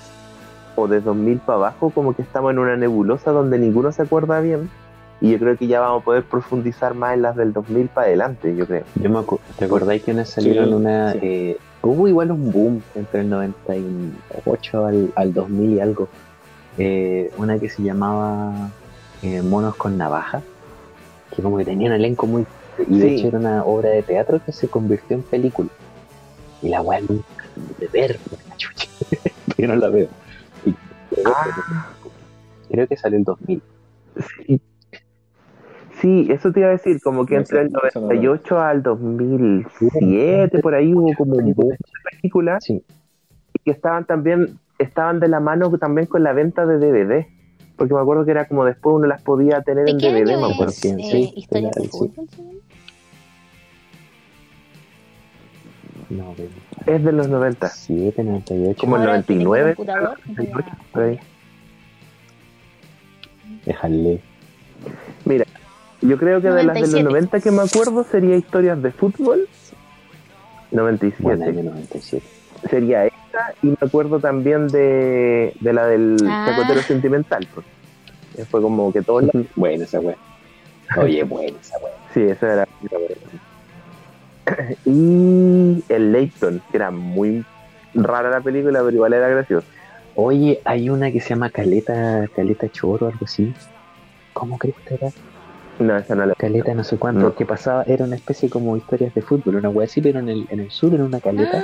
o 0.75 0.87
de 0.87 1.01
2000 1.01 1.39
para 1.39 1.57
abajo 1.57 1.89
como 1.91 2.15
que 2.15 2.21
estamos 2.21 2.51
en 2.51 2.59
una 2.59 2.75
nebulosa 2.77 3.31
donde 3.31 3.59
ninguno 3.59 3.91
se 3.91 4.01
acuerda 4.03 4.39
bien 4.39 4.69
y 5.21 5.31
yo 5.31 5.39
creo 5.39 5.57
que 5.57 5.67
ya 5.67 5.81
vamos 5.81 6.01
a 6.01 6.05
poder 6.05 6.23
profundizar 6.23 6.93
más 6.95 7.13
en 7.13 7.23
las 7.23 7.35
del 7.35 7.51
2000 7.51 7.87
para 7.89 8.07
adelante, 8.07 8.55
yo 8.55 8.65
creo. 8.65 8.83
Yo 8.95 9.09
me 9.09 9.17
acu- 9.19 9.39
¿Te 9.57 9.65
acordáis 9.65 10.01
que 10.03 10.11
una 10.11 10.23
salieron 10.25 10.69
Sí, 10.69 10.73
una... 10.75 11.11
sí. 11.11 11.19
eh, 11.21 11.57
hubo 11.81 12.07
igual 12.07 12.31
un 12.31 12.51
boom 12.51 12.81
entre 12.95 13.21
el 13.21 13.29
98 13.29 14.85
al, 14.85 15.11
al 15.15 15.33
2000 15.33 15.73
y 15.73 15.79
algo. 15.81 16.07
eh, 16.77 17.31
una 17.37 17.59
que 17.59 17.67
se 17.67 17.83
llamaba 17.83 18.69
eh, 19.21 19.41
Monos 19.41 19.75
con 19.75 19.97
Navaja, 19.97 20.41
que 21.35 21.41
como 21.41 21.57
que 21.57 21.65
tenía 21.65 21.89
un 21.89 21.95
elenco 21.95 22.25
muy 22.25 22.45
Y 22.87 22.97
de 22.99 23.07
Sí. 23.07 23.15
hecho 23.15 23.27
era 23.27 23.39
una 23.39 23.63
obra 23.65 23.89
de 23.89 24.03
teatro 24.03 24.39
que 24.45 24.51
se 24.51 24.67
convirtió 24.67 25.15
en 25.17 25.23
película. 25.23 25.69
Y 26.61 26.69
la 26.69 26.81
weá 26.81 26.99
nunca 27.01 27.23
pude 27.77 27.87
ver, 27.91 28.19
la 28.49 28.55
chucha. 28.57 28.87
Yo 29.57 29.67
no 29.67 29.75
la 29.75 29.89
veo. 29.89 30.07
Y 30.65 30.75
Ah, 31.25 31.87
creo 32.69 32.87
que 32.87 32.95
salió 32.97 33.17
en 33.17 33.23
2000. 33.23 33.61
sí. 34.45 34.61
Sí, 36.01 36.27
eso 36.29 36.53
te 36.53 36.61
iba 36.61 36.69
a 36.69 36.71
decir, 36.71 37.01
como 37.01 37.25
que 37.25 37.33
No 37.35 37.41
entre 37.41 37.61
el 37.61 37.67
esa 37.67 37.77
no 37.99 38.07
la 38.07 38.15
98 38.15 38.59
al 38.59 38.83
2007, 38.83 40.59
por 40.59 40.73
ahí 40.73 40.93
hubo 40.95 41.13
como 41.13 41.33
un 41.35 41.53
boom 41.53 41.69
de 41.69 41.77
películas 42.11 42.63
Sí, 42.63 42.81
y 43.53 43.59
que 43.65 43.71
estaban 43.71 44.05
también, 44.05 44.59
estaban 44.77 45.19
de 45.19 45.27
la 45.27 45.41
mano 45.41 45.69
también 45.77 46.07
con 46.07 46.23
la 46.23 46.31
venta 46.31 46.65
de 46.65 46.77
DVD. 46.77 47.27
Porque 47.75 47.93
me 47.93 47.99
acuerdo 47.99 48.23
que 48.23 48.31
era 48.31 48.47
como 48.47 48.63
después 48.63 48.95
uno 48.95 49.07
las 49.07 49.21
podía 49.21 49.61
tener 49.61 49.85
¿De 49.85 49.91
en 49.91 49.97
DVD, 49.97 50.37
me 50.37 50.53
acuerdo. 50.53 50.71
sí, 50.71 50.87
eh, 50.89 51.03
sí, 51.03 51.33
Historia 51.35 51.71
de 51.75 51.89
Es 56.85 57.03
de 57.03 57.11
los 57.11 57.27
90. 57.27 57.67
97, 57.67 58.23
98. 58.23 58.79
Como 58.79 58.95
el 58.95 59.01
Ahora 59.03 59.17
que 59.21 59.23
tengo 59.27 59.43
99, 59.43 59.75
computador, 59.75 60.17
voy 60.25 60.47
a- 60.63 60.77
por 60.91 61.03
ahí. 61.03 61.19
Déjale. 63.65 64.21
Mira, 65.25 65.45
yo 66.01 66.17
creo 66.17 66.41
que 66.41 66.49
de 66.49 66.63
las 66.63 66.73
de 66.75 66.81
los 66.81 66.89
97. 66.91 67.03
90 67.03 67.39
que 67.41 67.51
me 67.51 67.61
acuerdo 67.61 68.03
sería 68.03 68.35
historias 68.35 68.81
de 68.81 68.91
fútbol. 68.91 69.47
97. 70.71 71.21
Buen 71.23 71.43
año 71.43 71.63
97. 71.63 72.25
Sería 72.69 73.05
esta 73.05 73.53
y 73.61 73.67
me 73.67 73.77
acuerdo 73.81 74.19
también 74.19 74.67
de, 74.67 75.53
de 75.59 75.73
la 75.73 75.85
del 75.87 76.17
Ah. 76.27 76.47
chacotero 76.49 76.81
sentimental. 76.81 77.47
pues. 77.53 77.65
Fue 78.49 78.61
como 78.61 78.91
que 78.93 79.01
todos 79.01 79.23
la- 79.23 79.31
Buena 79.55 79.83
esa 79.83 79.99
weá. 79.99 80.15
Oye, 80.97 81.23
buena 81.23 81.57
esa 81.59 81.77
weá. 81.79 81.93
Sí, 82.13 82.21
esa 82.21 82.53
era. 82.53 82.67
Y 84.85 85.83
el 85.89 86.11
Leighton, 86.11 86.61
que 86.71 86.77
era 86.77 86.91
muy 86.91 87.43
rara 87.93 88.29
la 88.29 88.41
película, 88.41 88.79
pero 88.83 88.91
igual 88.95 89.13
era 89.13 89.27
gracioso. 89.29 89.67
Oye, 90.15 90.59
hay 90.65 90.89
una 90.89 91.11
que 91.11 91.19
se 91.21 91.29
llama 91.29 91.49
Caleta, 91.49 92.27
Caleta 92.35 92.67
Choro, 92.69 93.07
algo 93.07 93.25
así. 93.25 93.53
¿Cómo 94.33 94.57
crees 94.57 94.75
que 94.85 94.95
era? 94.95 95.09
No, 95.79 95.97
esa 95.97 96.13
no 96.15 96.25
la. 96.25 96.33
Caleta 96.35 96.73
no 96.73 96.83
sé 96.83 96.97
cuánto. 96.97 97.21
No. 97.21 97.35
Que 97.35 97.45
pasaba, 97.45 97.83
era 97.83 98.03
una 98.05 98.15
especie 98.17 98.49
como 98.49 98.75
historias 98.75 99.13
de 99.13 99.21
fútbol, 99.21 99.55
una 99.55 99.69
weá 99.69 99.85
así, 99.85 100.01
pero 100.01 100.19
en 100.19 100.27
el, 100.29 100.45
en 100.49 100.59
el 100.59 100.71
sur, 100.71 100.93
en 100.93 101.01
una 101.01 101.19
caleta, 101.19 101.63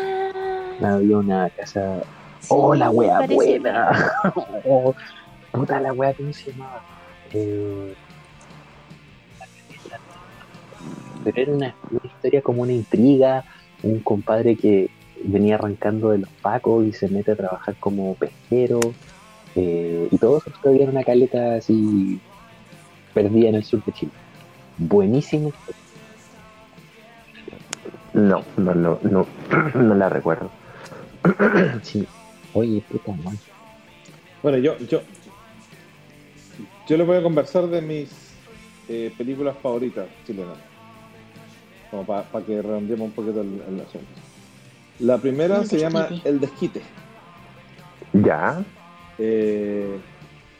Ah, 0.82 0.94
había 0.96 1.18
una 1.18 1.50
casa. 1.50 2.02
sí, 2.40 2.48
¡Oh, 2.50 2.76
la 2.76 2.90
weá 2.90 3.18
parece- 3.20 3.36
buena! 3.36 3.90
oh, 4.66 4.94
puta 5.52 5.80
la 5.82 5.92
weá, 5.94 6.14
¿cómo 6.14 6.32
se 6.34 6.52
llamaba? 6.52 6.82
Eh, 7.34 7.94
pero 11.26 11.42
era 11.42 11.52
una, 11.52 11.76
una 11.92 12.02
historia 12.04 12.42
como 12.42 12.62
una 12.62 12.72
intriga, 12.72 13.44
un 13.84 14.00
compadre 14.00 14.56
que 14.56 14.90
venía 15.24 15.56
arrancando 15.56 16.12
de 16.12 16.20
los 16.20 16.30
pacos 16.42 16.86
y 16.86 16.94
se 16.94 17.10
mete 17.10 17.32
a 17.32 17.36
trabajar 17.36 17.76
como 17.80 18.14
pesquero, 18.16 18.80
eh, 19.56 20.08
y 20.12 20.18
todo 20.18 20.38
eso 20.38 20.52
todavía 20.62 20.84
en 20.84 20.92
una 20.92 21.04
caleta 21.04 21.56
así 21.56 22.20
perdida 23.14 23.50
en 23.50 23.56
el 23.56 23.64
sur 23.64 23.84
de 23.84 23.92
Chile. 23.92 24.12
Buenísimo. 24.78 25.52
No, 28.14 28.44
no, 28.58 28.76
no, 28.76 29.00
no, 29.02 29.28
no 29.76 29.96
la 29.96 30.10
recuerdo. 30.10 30.50
Sí. 31.82 32.08
Oye, 32.54 32.82
puta 32.90 33.12
madre. 33.12 33.38
Bueno, 34.42 34.58
yo, 34.60 34.78
yo, 34.78 35.02
yo 36.88 36.98
les 36.98 37.08
voy 37.08 37.18
a 37.18 37.24
conversar 37.24 37.68
de 37.68 37.82
mis 37.82 38.36
eh, 38.88 39.12
películas 39.18 39.58
favoritas 39.62 40.08
chilenas. 40.26 40.58
Como 41.96 42.06
para 42.06 42.46
que 42.46 42.62
redondeemos 42.62 43.08
un 43.08 43.14
poquito 43.14 43.40
el, 43.40 43.62
el 43.70 43.80
asunto. 43.80 44.08
La 45.00 45.18
primera 45.18 45.64
se 45.64 45.80
llama. 45.80 46.10
El 46.26 46.42
Desquite. 46.42 46.82
Ya, 48.12 48.66
Eh, 49.18 49.98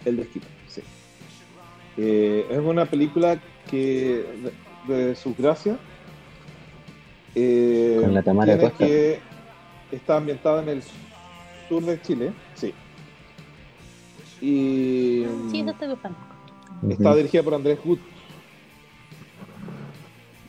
el 0.06 0.16
Desquite, 0.16 0.48
sí. 0.66 0.82
Eh, 1.98 2.48
es 2.50 2.60
una 2.60 2.86
película 2.86 3.38
que, 3.68 4.26
de, 4.88 4.94
de 5.08 5.16
su 5.16 5.36
gracia, 5.36 5.78
eh, 7.36 8.00
Con 8.02 8.14
la 8.14 8.24
Tamara 8.24 8.58
tiene 8.58 8.74
que 8.74 9.22
está 9.92 10.16
ambientada 10.16 10.64
en 10.64 10.70
el 10.70 10.84
sur 11.68 11.84
de 11.84 12.02
Chile, 12.02 12.32
sí. 12.54 12.74
Y 14.40 15.26
Sí, 15.52 15.60
eso 15.60 15.72
estoy 15.72 15.90
buscando. 15.90 16.18
está 16.90 17.10
Ujú. 17.10 17.18
dirigida 17.18 17.44
por 17.44 17.56
Andrés 17.56 17.78
Gut. 17.84 18.15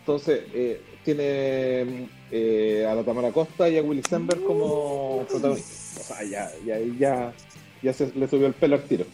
Entonces, 0.06 0.44
eh, 0.54 0.80
tiene 1.04 2.06
eh, 2.30 2.86
a 2.88 2.94
la 2.94 3.02
Tamara 3.02 3.32
Costa 3.32 3.68
y 3.68 3.76
a 3.76 3.82
Willy 3.82 4.04
Sember 4.08 4.40
como 4.40 5.24
protagonistas. 5.28 5.98
O 5.98 6.14
sea, 6.14 6.22
ya, 6.22 6.48
ya, 6.64 6.78
ya, 6.96 7.32
ya 7.82 7.92
se 7.92 8.12
le 8.14 8.28
subió 8.28 8.46
el 8.46 8.52
pelo 8.52 8.76
al 8.76 8.84
tiro. 8.84 9.04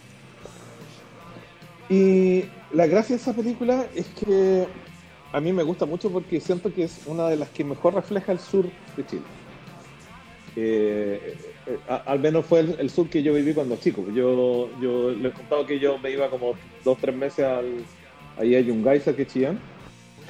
Y 1.89 2.45
la 2.73 2.85
gracia 2.85 3.15
de 3.15 3.23
esa 3.23 3.33
película 3.33 3.87
es 3.95 4.05
que 4.05 4.67
a 5.31 5.41
mí 5.41 5.51
me 5.51 5.63
gusta 5.63 5.87
mucho 5.87 6.11
porque 6.11 6.39
siento 6.39 6.71
que 6.71 6.83
es 6.83 7.01
una 7.07 7.27
de 7.27 7.37
las 7.37 7.49
que 7.49 7.63
mejor 7.63 7.95
refleja 7.95 8.31
el 8.31 8.39
sur 8.39 8.65
de 8.95 9.05
Chile. 9.07 9.23
Eh, 10.55 11.35
al 12.05 12.19
menos 12.19 12.45
fue 12.45 12.59
el, 12.59 12.89
sur 12.91 13.09
que 13.09 13.23
yo 13.23 13.33
viví 13.33 13.55
cuando 13.55 13.77
chico. 13.77 14.05
Yo, 14.13 14.69
yo 14.79 15.09
les 15.09 15.33
he 15.33 15.35
contado 15.35 15.65
que 15.65 15.79
yo 15.79 15.97
me 15.97 16.11
iba 16.11 16.29
como 16.29 16.53
dos, 16.85 16.99
tres 16.99 17.15
meses 17.15 17.45
al, 17.45 17.83
ahí 18.37 18.55
a 18.55 18.61
Yungaysa, 18.61 19.15
que 19.15 19.25
Chillán, 19.25 19.59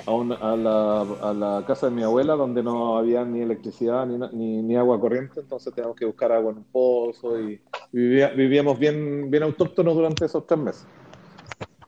a, 0.05 0.11
una- 0.13 0.35
a, 0.35 0.55
la, 0.55 1.01
a 1.01 1.33
la 1.33 1.63
casa 1.65 1.87
de 1.87 1.95
mi 1.95 2.03
abuela 2.03 2.33
donde 2.35 2.61
no 2.63 2.97
había 2.97 3.23
ni 3.25 3.41
electricidad 3.41 4.05
ni, 4.05 4.17
ni, 4.37 4.61
ni 4.63 4.75
agua 4.75 4.99
corriente, 4.99 5.39
entonces 5.39 5.73
teníamos 5.73 5.97
que 5.97 6.05
buscar 6.05 6.31
agua 6.31 6.51
en 6.51 6.57
un 6.59 6.63
pozo 6.65 7.39
y 7.39 7.61
vivía- 7.91 8.29
vivíamos 8.29 8.77
bien, 8.79 9.29
bien 9.31 9.43
autóctonos 9.43 9.95
durante 9.95 10.25
esos 10.25 10.45
tres 10.47 10.59
meses. 10.59 10.87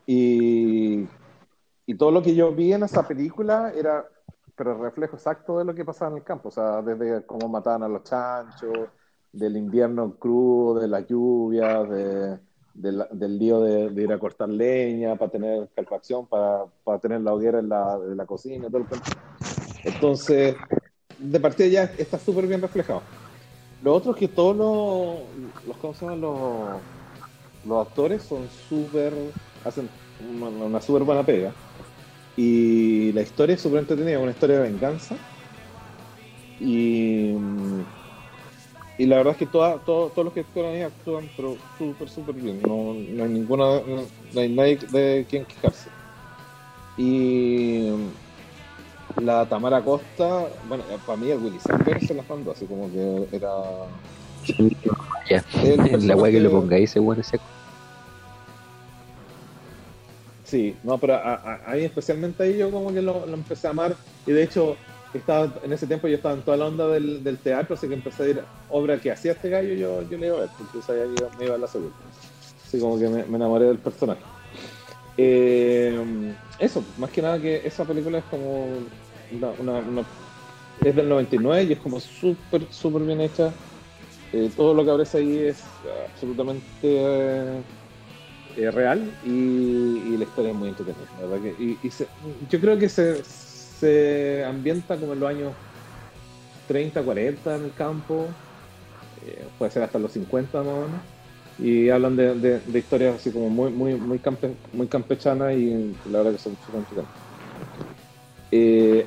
Y, 0.07 1.07
y 1.85 1.95
todo 1.95 2.11
lo 2.11 2.21
que 2.21 2.35
yo 2.35 2.51
vi 2.53 2.73
en 2.73 2.83
esa 2.83 3.07
película 3.07 3.71
era 3.75 4.07
pero 4.57 4.71
el 4.71 4.79
reflejo 4.79 5.17
exacto 5.17 5.59
de 5.59 5.65
lo 5.65 5.75
que 5.75 5.83
pasaba 5.83 6.11
en 6.11 6.17
el 6.17 6.23
campo, 6.23 6.47
o 6.47 6.51
sea, 6.51 6.81
desde 6.81 7.25
cómo 7.25 7.49
mataban 7.49 7.83
a 7.83 7.89
los 7.89 8.03
chanchos, 8.03 8.71
del 9.33 9.57
invierno 9.57 10.15
crudo, 10.15 10.79
de 10.79 10.87
las 10.87 11.05
lluvias, 11.07 11.89
de, 11.89 12.39
de 12.75 12.91
la- 12.91 13.07
del 13.11 13.39
lío 13.39 13.61
de, 13.61 14.03
ir 14.03 14.11
a 14.11 14.19
cortar 14.19 14.49
leña 14.49 15.15
para 15.15 15.31
tener 15.31 15.69
calefacción, 15.75 16.27
para, 16.27 16.65
para 16.83 16.99
tener 16.99 17.21
la 17.21 17.33
hoguera 17.33 17.59
en 17.59 17.69
la, 17.69 17.97
de 17.99 18.15
la 18.15 18.25
cocina, 18.25 18.67
todo 18.67 18.79
el. 18.79 18.85
Entonces, 19.83 20.55
de 21.17 21.39
partida 21.39 21.67
ya 21.67 21.83
está 21.97 22.19
súper 22.19 22.47
bien 22.47 22.61
reflejado. 22.61 23.03
Lo 23.81 23.93
otro 23.93 24.11
es 24.11 24.17
que 24.17 24.27
todos 24.27 24.55
los, 24.55 25.63
los, 25.65 25.77
¿cómo 25.77 25.93
se 25.93 26.05
llaman? 26.05 26.21
los, 26.21 26.81
los 27.65 27.88
actores 27.88 28.23
son 28.23 28.49
súper, 28.49 29.13
hacen 29.63 29.89
una, 30.19 30.47
una 30.49 30.81
súper 30.81 31.03
buena 31.03 31.25
pega. 31.25 31.53
Y 32.35 33.11
la 33.13 33.21
historia 33.21 33.55
es 33.55 33.61
súper 33.61 33.79
entretenida, 33.79 34.19
una 34.19 34.31
historia 34.31 34.57
de 34.57 34.63
venganza. 34.71 35.17
Y, 36.59 37.33
y 38.97 39.05
la 39.05 39.17
verdad 39.17 39.34
es 39.34 39.38
que 39.38 39.45
toda, 39.45 39.77
todo- 39.79 40.10
todos 40.10 40.25
los 40.25 40.34
que 40.34 40.39
actúan 40.41 40.67
ahí 40.67 40.81
actúan 40.81 41.29
pero 41.36 41.58
súper, 41.77 42.10
súper 42.10 42.36
bien. 42.36 42.62
No, 42.62 42.93
no 42.93 43.24
hay 43.24 43.30
ninguna, 43.30 43.82
no, 43.82 44.39
hay 44.39 44.49
nadie 44.49 44.78
de 44.91 45.26
quien 45.30 45.45
quejarse. 45.45 45.89
Y 46.97 47.89
la 49.22 49.45
Tamara 49.47 49.82
Costa, 49.84 50.47
bueno, 50.67 50.84
para 51.05 51.17
mí 51.17 51.30
el 51.30 51.39
Willy 51.39 51.59
Sander 51.59 52.01
se 52.05 52.13
las 52.13 52.28
mandó, 52.30 52.51
así 52.51 52.65
como 52.65 52.89
que 52.91 53.36
era... 53.36 53.49
Ya. 55.30 55.43
La 55.99 56.15
weá 56.15 56.32
que 56.32 56.39
lo 56.39 56.51
pongáis, 56.51 56.91
ese 56.91 56.99
weón 56.99 57.19
ese. 57.19 57.39
Sí, 60.43 60.78
no, 60.84 60.97
pero 60.99 61.15
a, 61.15 61.34
a- 61.34 61.61
a 61.65 61.74
mí 61.76 61.82
especialmente 61.84 62.43
ahí 62.43 62.57
yo 62.57 62.69
como 62.72 62.93
que 62.93 63.01
lo, 63.01 63.26
lo 63.26 63.34
empecé 63.34 63.67
a 63.67 63.72
amar 63.72 63.95
y 64.28 64.32
de 64.32 64.43
hecho 64.43 64.78
estaba 65.18 65.53
en 65.63 65.74
ese 65.74 65.88
tiempo 65.88 66.07
yo 66.07 66.16
estaba 66.16 66.36
en 66.36 66.41
toda 66.41 66.57
la 66.57 66.68
onda 66.68 66.88
del, 66.88 67.24
del 67.24 67.38
teatro, 67.38 67.76
así 67.76 67.88
que 67.88 67.93
empecé 67.93 68.24
a 68.24 68.28
ir 68.28 68.43
obra 68.70 68.99
que 68.99 69.11
hacía 69.11 69.34
este 69.34 69.49
gallo 69.49 69.74
yo, 69.74 70.01
yo 70.09 70.18
le 70.18 70.28
iba 70.28 70.38
a 70.38 70.41
ver, 70.41 70.49
porque 70.57 70.82
sabía 70.82 71.05
me 71.38 71.45
iba 71.45 71.55
a 71.55 71.57
la 71.57 71.68
segunda. 71.68 71.95
Así 72.66 72.80
como 72.80 72.99
que 72.99 73.07
me, 73.07 73.22
enamoré 73.22 73.66
del 73.66 73.78
personaje. 73.78 74.22
Eh, 75.18 76.36
eso, 76.59 76.84
más 76.97 77.11
que 77.11 77.22
nada 77.22 77.39
que 77.39 77.61
esa 77.66 77.86
película 77.86 78.20
es 78.20 78.26
como 78.26 78.68
una, 79.32 80.03
es 80.84 80.95
del 80.95 81.07
99 81.07 81.63
y 81.63 81.74
es 81.74 81.80
como 81.80 81.99
súper, 81.99 82.68
súper 82.72 83.03
bien 83.03 83.22
hecha. 83.22 83.53
Eh, 84.34 84.49
todo 84.55 84.74
lo 84.74 84.84
que 84.84 84.91
aparece 84.91 85.20
ahí 85.20 85.38
es 85.38 85.63
absolutamente 86.09 86.63
eh, 88.57 88.72
real 88.72 89.11
y, 89.24 90.18
la 90.18 90.24
historia 90.24 90.51
es 90.51 90.57
muy 90.57 90.70
entretenida. 90.70 91.05
verdad 91.20 91.41
que- 91.41 91.55
y, 91.63 91.80
y 91.88 91.91
se- 91.91 92.07
yo 92.49 92.59
creo 92.59 92.78
que 92.78 92.88
se, 92.89 93.22
se 93.80 94.43
ambienta 94.45 94.95
como 94.97 95.13
en 95.13 95.19
los 95.19 95.30
años 95.30 95.53
30, 96.67 97.01
40 97.03 97.55
en 97.55 97.65
el 97.65 97.73
campo, 97.73 98.28
eh, 99.26 99.43
puede 99.57 99.71
ser 99.71 99.84
hasta 99.84 99.99
los 99.99 100.11
50 100.11 100.59
más 100.59 100.67
o 100.67 100.76
menos, 100.82 101.01
y 101.59 101.89
hablan 101.89 102.15
de, 102.15 102.36
de- 102.36 102.59
de 102.59 102.80
historias 102.80 103.15
así 103.15 103.32
como 103.32 103.49
muy, 103.49 103.71
muy, 103.71 103.95
muy, 103.95 104.17
campe- 104.19 104.55
muy 104.73 104.88
campechanas 104.88 105.53
y 105.53 105.95
la 106.11 106.19
verdad 106.19 106.32
que 106.34 106.38
son 106.39 106.57
súper. 106.65 107.03
Eh, 108.51 109.05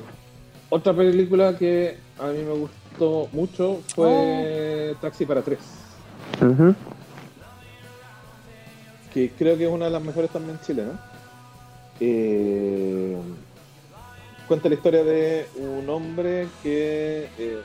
otra 0.69 0.93
película 0.93 1.57
que 1.57 1.97
a 2.19 2.27
mí 2.27 2.39
me 2.43 2.53
gustó 2.53 3.27
mucho 3.31 3.81
fue 3.95 4.95
Taxi 5.01 5.25
para 5.25 5.41
tres, 5.41 5.59
que 9.13 9.31
creo 9.37 9.57
que 9.57 9.65
es 9.65 9.71
una 9.71 9.85
de 9.85 9.91
las 9.91 10.03
mejores 10.03 10.29
también 10.29 10.59
chilenas. 10.65 10.95
Eh, 11.99 13.17
cuenta 14.49 14.67
la 14.67 14.75
historia 14.75 15.03
de 15.03 15.47
un 15.57 15.87
hombre 15.89 16.47
que 16.63 17.29
eh, 17.37 17.59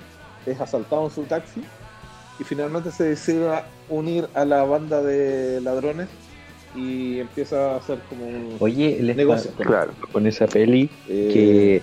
es 0.47 0.61
asaltado 0.61 1.05
en 1.07 1.11
su 1.11 1.22
taxi 1.24 1.62
y 2.39 2.45
finalmente 2.45 2.91
se 2.93 3.05
decide 3.05 3.49
unir 3.89 4.28
a 4.35 4.45
la 4.45 4.62
banda 4.64 5.03
de 5.03 5.61
ladrones 5.62 6.09
y 6.76 7.20
empieza 7.20 7.72
a 7.72 7.76
hacer 7.78 8.01
como 8.09 8.26
un 8.26 8.57
Oye, 8.61 8.99
les 9.03 9.16
negocio. 9.16 9.51
pa- 9.57 9.64
Claro. 9.64 9.95
con 10.12 10.26
esa 10.26 10.47
peli 10.47 10.91
Eh, 11.09 11.30
que 11.32 11.82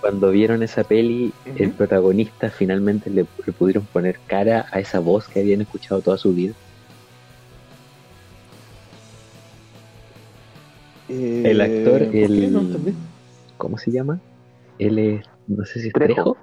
cuando 0.00 0.30
vieron 0.30 0.62
esa 0.62 0.84
peli, 0.84 1.34
el 1.44 1.72
protagonista 1.74 2.48
finalmente 2.50 3.10
le, 3.10 3.26
le 3.44 3.52
pudieron 3.52 3.86
poner 3.88 4.20
cara 4.26 4.64
a 4.72 4.80
esa 4.80 5.00
voz 5.00 5.28
que 5.28 5.40
habían 5.40 5.60
escuchado 5.60 6.00
toda 6.00 6.16
su 6.16 6.32
vida. 6.32 6.54
eh, 11.08 11.42
el 11.44 11.60
actor, 11.60 12.02
el- 12.14 12.52
No. 12.52 12.64
¿Cómo 13.56 13.76
se 13.76 13.90
llama? 13.90 14.20
Él 14.80 14.98
es, 14.98 15.26
no 15.46 15.64
sé 15.64 15.80
si 15.80 15.88
es 15.88 15.92
Trejo. 15.92 16.14
Trejo. 16.14 16.36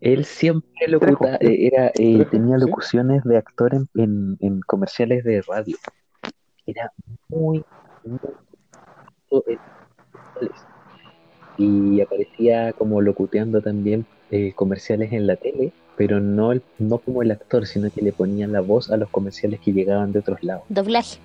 Él 0.00 0.24
siempre 0.24 0.70
locuta, 0.86 1.38
Trejo. 1.38 1.52
eh, 1.52 1.66
era, 1.66 1.88
eh, 1.88 1.92
Trejo, 2.16 2.30
tenía 2.30 2.58
sí. 2.58 2.64
locuciones 2.66 3.24
de 3.24 3.36
actor 3.36 3.74
en, 3.74 3.88
en- 3.94 4.36
en 4.40 4.60
comerciales 4.60 5.24
de 5.24 5.42
radio. 5.42 5.76
Era 6.66 6.92
muy, 7.28 7.64
muy 8.04 8.20
y 11.56 12.00
aparecía 12.00 12.72
como 12.74 13.00
locuteando 13.00 13.60
también 13.60 14.06
eh, 14.30 14.52
comerciales 14.54 15.12
en 15.12 15.26
la 15.26 15.36
tele, 15.36 15.72
pero 15.96 16.20
no, 16.20 16.52
el- 16.52 16.62
no 16.78 16.98
como 16.98 17.22
el 17.22 17.30
actor, 17.32 17.66
sino 17.66 17.90
que 17.90 18.02
le 18.02 18.12
ponían 18.12 18.52
la 18.52 18.60
voz 18.60 18.90
a 18.90 18.96
los 18.96 19.08
comerciales 19.10 19.58
que 19.60 19.72
llegaban 19.72 20.12
de 20.12 20.20
otros 20.20 20.42
lados. 20.42 20.62
Doblaje. 20.68 21.18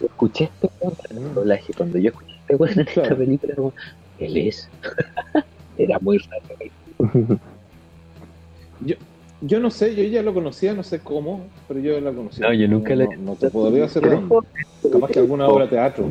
Escuché 0.00 0.44
este 0.44 0.68
doblaje, 1.34 1.72
cuando 1.74 1.98
yo 1.98 2.10
escuché 2.10 2.31
este 2.52 2.56
weón 2.56 2.72
en 2.72 2.80
esta 2.80 2.92
Claro. 3.02 3.16
película, 3.18 3.52
era 3.52 3.56
como, 3.56 3.74
él 4.18 4.36
es. 4.36 4.68
era 5.78 5.98
muy 6.00 6.18
raro. 6.18 7.40
Yo 9.44 9.58
no 9.58 9.70
sé, 9.72 9.96
yo 9.96 10.04
ya 10.04 10.22
lo 10.22 10.32
conocía, 10.34 10.72
no 10.72 10.84
sé 10.84 11.00
cómo, 11.00 11.44
pero 11.66 11.80
yo 11.80 12.00
la 12.00 12.12
conocía. 12.12 12.46
No, 12.46 12.54
yo 12.54 12.68
nunca 12.68 12.94
la- 12.94 13.06
No, 13.06 13.16
no 13.32 13.34
te 13.34 13.50
podría 13.50 13.86
hacer 13.86 14.02
Capaz 14.04 15.08
que 15.10 15.18
alguna 15.18 15.48
obra 15.48 15.64
de 15.64 15.70
teatro. 15.70 16.08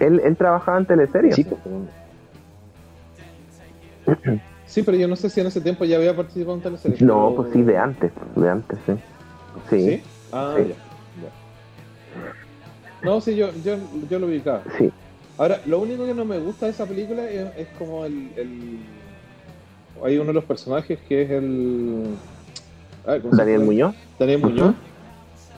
Él, 0.00 0.20
él 0.24 0.36
trabajaba 0.36 0.78
en 0.78 0.86
teleseries. 0.86 1.34
Sí, 1.34 1.46
Sí, 4.66 4.82
pero 4.82 4.96
yo 4.96 5.06
no 5.08 5.16
sé 5.16 5.28
si 5.28 5.40
en 5.42 5.48
ese 5.48 5.60
tiempo 5.60 5.84
ya 5.84 5.96
había 5.98 6.16
participado 6.16 6.56
en 6.56 6.62
teleseries. 6.62 7.02
No, 7.02 7.26
pero- 7.28 7.42
pues 7.42 7.52
sí, 7.52 7.62
de 7.62 7.76
antes, 7.76 8.10
de 8.34 8.48
antes, 8.48 8.78
sí. 8.86 8.92
Sí, 9.68 9.84
¿Sí? 9.84 10.02
Ah, 10.32 10.54
Sí. 10.56 10.68
ya. 10.70 10.74
No, 13.02 13.20
sí, 13.20 13.34
yo, 13.36 13.50
yo, 13.64 13.76
yo 14.08 14.18
lo 14.18 14.26
ubicaba. 14.26 14.62
sí. 14.78 14.90
Ahora, 15.38 15.60
lo 15.66 15.80
único 15.80 16.04
que 16.06 16.14
no 16.14 16.24
me 16.24 16.38
gusta 16.38 16.66
de 16.66 16.72
esa 16.72 16.86
película 16.86 17.28
es, 17.28 17.46
es 17.56 17.66
como 17.78 18.04
el, 18.04 18.30
el- 18.36 18.78
Hay 20.04 20.16
uno 20.18 20.26
de 20.28 20.34
los 20.34 20.44
personajes 20.44 20.98
que 21.08 21.22
es 21.22 21.30
el... 21.30 22.04
a 23.06 23.12
ver, 23.12 23.22
¿cómo 23.22 23.32
se 23.32 23.38
Daniel 23.38 23.58
llama? 23.60 23.66
Muñoz. 23.66 23.96
Daniel 24.18 24.38
Muñoz. 24.40 24.74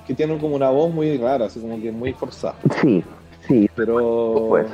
Que 0.07 0.14
tiene 0.14 0.38
como 0.38 0.55
una 0.55 0.70
voz 0.70 0.92
muy 0.92 1.16
rara, 1.16 1.47
así 1.47 1.61
como 1.61 1.80
que 1.80 1.90
muy 1.90 2.12
forzada. 2.12 2.57
Sí, 2.80 3.03
sí, 3.49 3.66
Pero... 3.74 4.47
pues. 4.49 4.66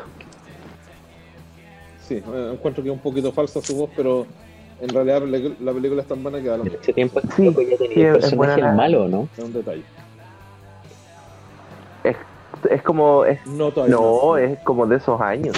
Sí, 2.07 2.14
eh, 2.16 2.51
encuentro 2.53 2.83
que 2.83 2.91
es 2.91 2.95
un 2.95 3.01
poquito 3.01 3.31
falsa 3.33 3.61
su 3.62 3.75
voz, 3.77 3.91
pero 3.97 4.27
en 4.81 4.89
realidad 4.89 5.23
la 5.61 5.73
película 5.73 6.03
es 6.03 6.09
tan 6.09 6.23
buena 6.23 6.41
que 6.41 6.49
da 6.49 6.57
lo 6.57 6.64
En 6.64 6.71
mismo. 6.71 6.83
ese 6.83 6.93
tiempo 6.93 7.21
Sí, 7.37 7.45
ya 7.71 7.77
tenía 7.77 7.95
sí, 7.95 8.01
el 8.01 8.16
es 8.16 8.37
buena 8.37 8.55
personaje 8.55 8.61
el 8.61 8.77
malo, 8.77 9.09
¿no? 9.09 9.29
Es 9.37 9.45
un 9.45 9.53
detalle. 9.53 9.85
Es, 12.69 12.83
como. 12.83 13.25
Es, 13.25 13.45
No 13.47 13.71
todavía. 13.71 13.97
no, 13.97 14.37
es 14.37 14.59
como 14.61 14.87
de 14.87 14.97
esos 14.97 15.21
años. 15.21 15.57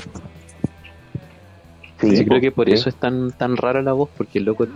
Sí, 2.01 2.17
Yo 2.17 2.25
creo 2.25 2.41
que 2.41 2.51
por 2.51 2.67
sí. 2.67 2.73
eso 2.73 2.89
es 2.89 2.97
tan 2.97 3.31
tan 3.31 3.57
rara 3.57 3.81
la 3.81 3.93
voz, 3.93 4.11
porque 4.17 4.39
el 4.41 4.45
loco 4.45 4.65
es 4.65 4.71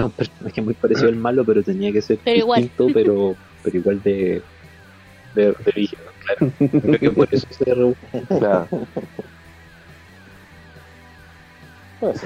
un 0.00 0.10
personaje 0.10 0.62
muy 0.62 0.72
parecido 0.74 1.08
al 1.08 1.16
malo, 1.16 1.44
pero 1.44 1.62
tenía 1.62 1.92
que 1.92 2.00
ser 2.00 2.18
Pero 2.24 2.38
igual. 2.38 2.62
distinto, 2.62 2.92
pero, 2.94 3.34
pero 3.62 3.76
igual 3.76 4.02
de, 4.02 4.42
de, 5.34 5.42
de 5.44 5.54
origen, 5.66 5.98
claro. 6.24 6.52
Creo 6.80 6.98
que 6.98 7.10
por 7.10 7.28
eso 7.30 7.46
se 7.50 7.64
reúne. 7.66 7.96
Claro, 8.28 8.66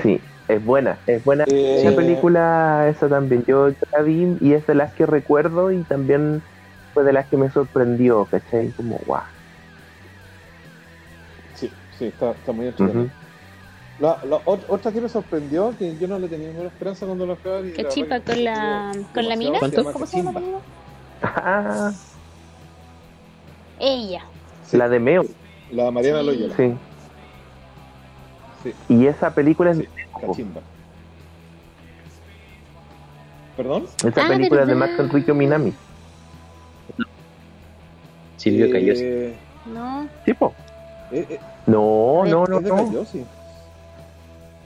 sí, 0.03 0.21
es 0.47 0.65
buena, 0.65 0.99
es 1.09 1.25
buena. 1.25 1.45
Eh, 1.49 1.79
Esa 1.81 1.97
película, 1.97 2.87
esa 2.89 3.09
también, 3.09 3.45
yo, 3.47 3.71
la 3.93 4.03
vi 4.03 4.37
y 4.41 4.53
es 4.53 4.65
de 4.69 4.77
las 4.77 4.93
que 4.95 5.05
recuerdo 5.07 5.73
y 5.73 5.83
también 5.83 6.43
fue 6.93 7.03
de 7.03 7.13
las 7.13 7.27
que 7.27 7.37
me 7.37 7.51
sorprendió, 7.51 8.25
¿cachai? 8.27 8.69
Como, 8.77 8.99
guau. 9.05 9.23
Sí, 9.23 9.34
sí, 11.99 12.07
está, 12.07 12.31
está 12.33 12.53
muy 12.53 12.67
entretenida. 12.67 13.03
Ujú. 13.05 13.11
La, 14.01 14.19
la 14.25 14.37
ot- 14.45 14.65
otra 14.69 14.91
que 14.93 15.01
me 15.01 15.09
sorprendió, 15.09 15.77
que 15.79 15.97
yo 15.99 16.09
no 16.09 16.19
le 16.19 16.29
tenía 16.29 16.49
ninguna 16.49 16.69
esperanza 16.69 17.07
cuando 17.07 17.27
la 17.27 17.37
fui 17.37 17.51
a 17.51 17.55
ver. 17.55 17.67
y 17.67 17.71
la 17.71 17.83
Cachipa 17.85 18.09
verdad 18.19 18.25
que 18.25 18.33
con 18.35 18.45
la, 18.45 18.93
con 19.15 19.29
la 19.29 19.37
mina. 19.37 19.53
demasiado- 19.53 19.93
¿Cómo 19.93 20.07
se 20.07 20.17
llama 20.17 20.33
la 20.33 20.41
mina? 20.41 20.59
Ah, 21.23 21.93
Ella. 23.81 24.23
Sí, 24.65 24.77
la 24.77 24.89
de 24.89 24.99
Meo, 24.99 25.25
la 25.71 25.91
Mariana 25.91 26.21
Sí. 26.21 26.27
Loyola. 26.27 26.57
sí. 26.57 26.75
Sí, 28.65 28.75
Y 28.89 29.07
esa 29.07 29.31
película 29.35 29.71
es 29.73 29.79
sí, 29.79 29.89
Cachimba. 30.21 30.61
¿Perdón? 33.57 33.87
esa 34.05 34.25
Ah, 34.25 34.29
película 34.29 34.63
es 34.63 34.69
de. 34.69 34.75
Marco 34.75 35.03
Enrique 35.03 35.33
Minami. 35.33 35.73
Silvio 38.37 38.67
Eh, 38.67 38.71
Calloso. 38.71 39.75
No. 39.75 40.09
¿Tipo? 40.25 40.55
Eh, 41.15 41.27
eh, 41.31 41.39
No, 41.67 42.25
no, 42.27 42.45
no, 42.47 42.61
de 42.61 42.69
no. 42.69 42.77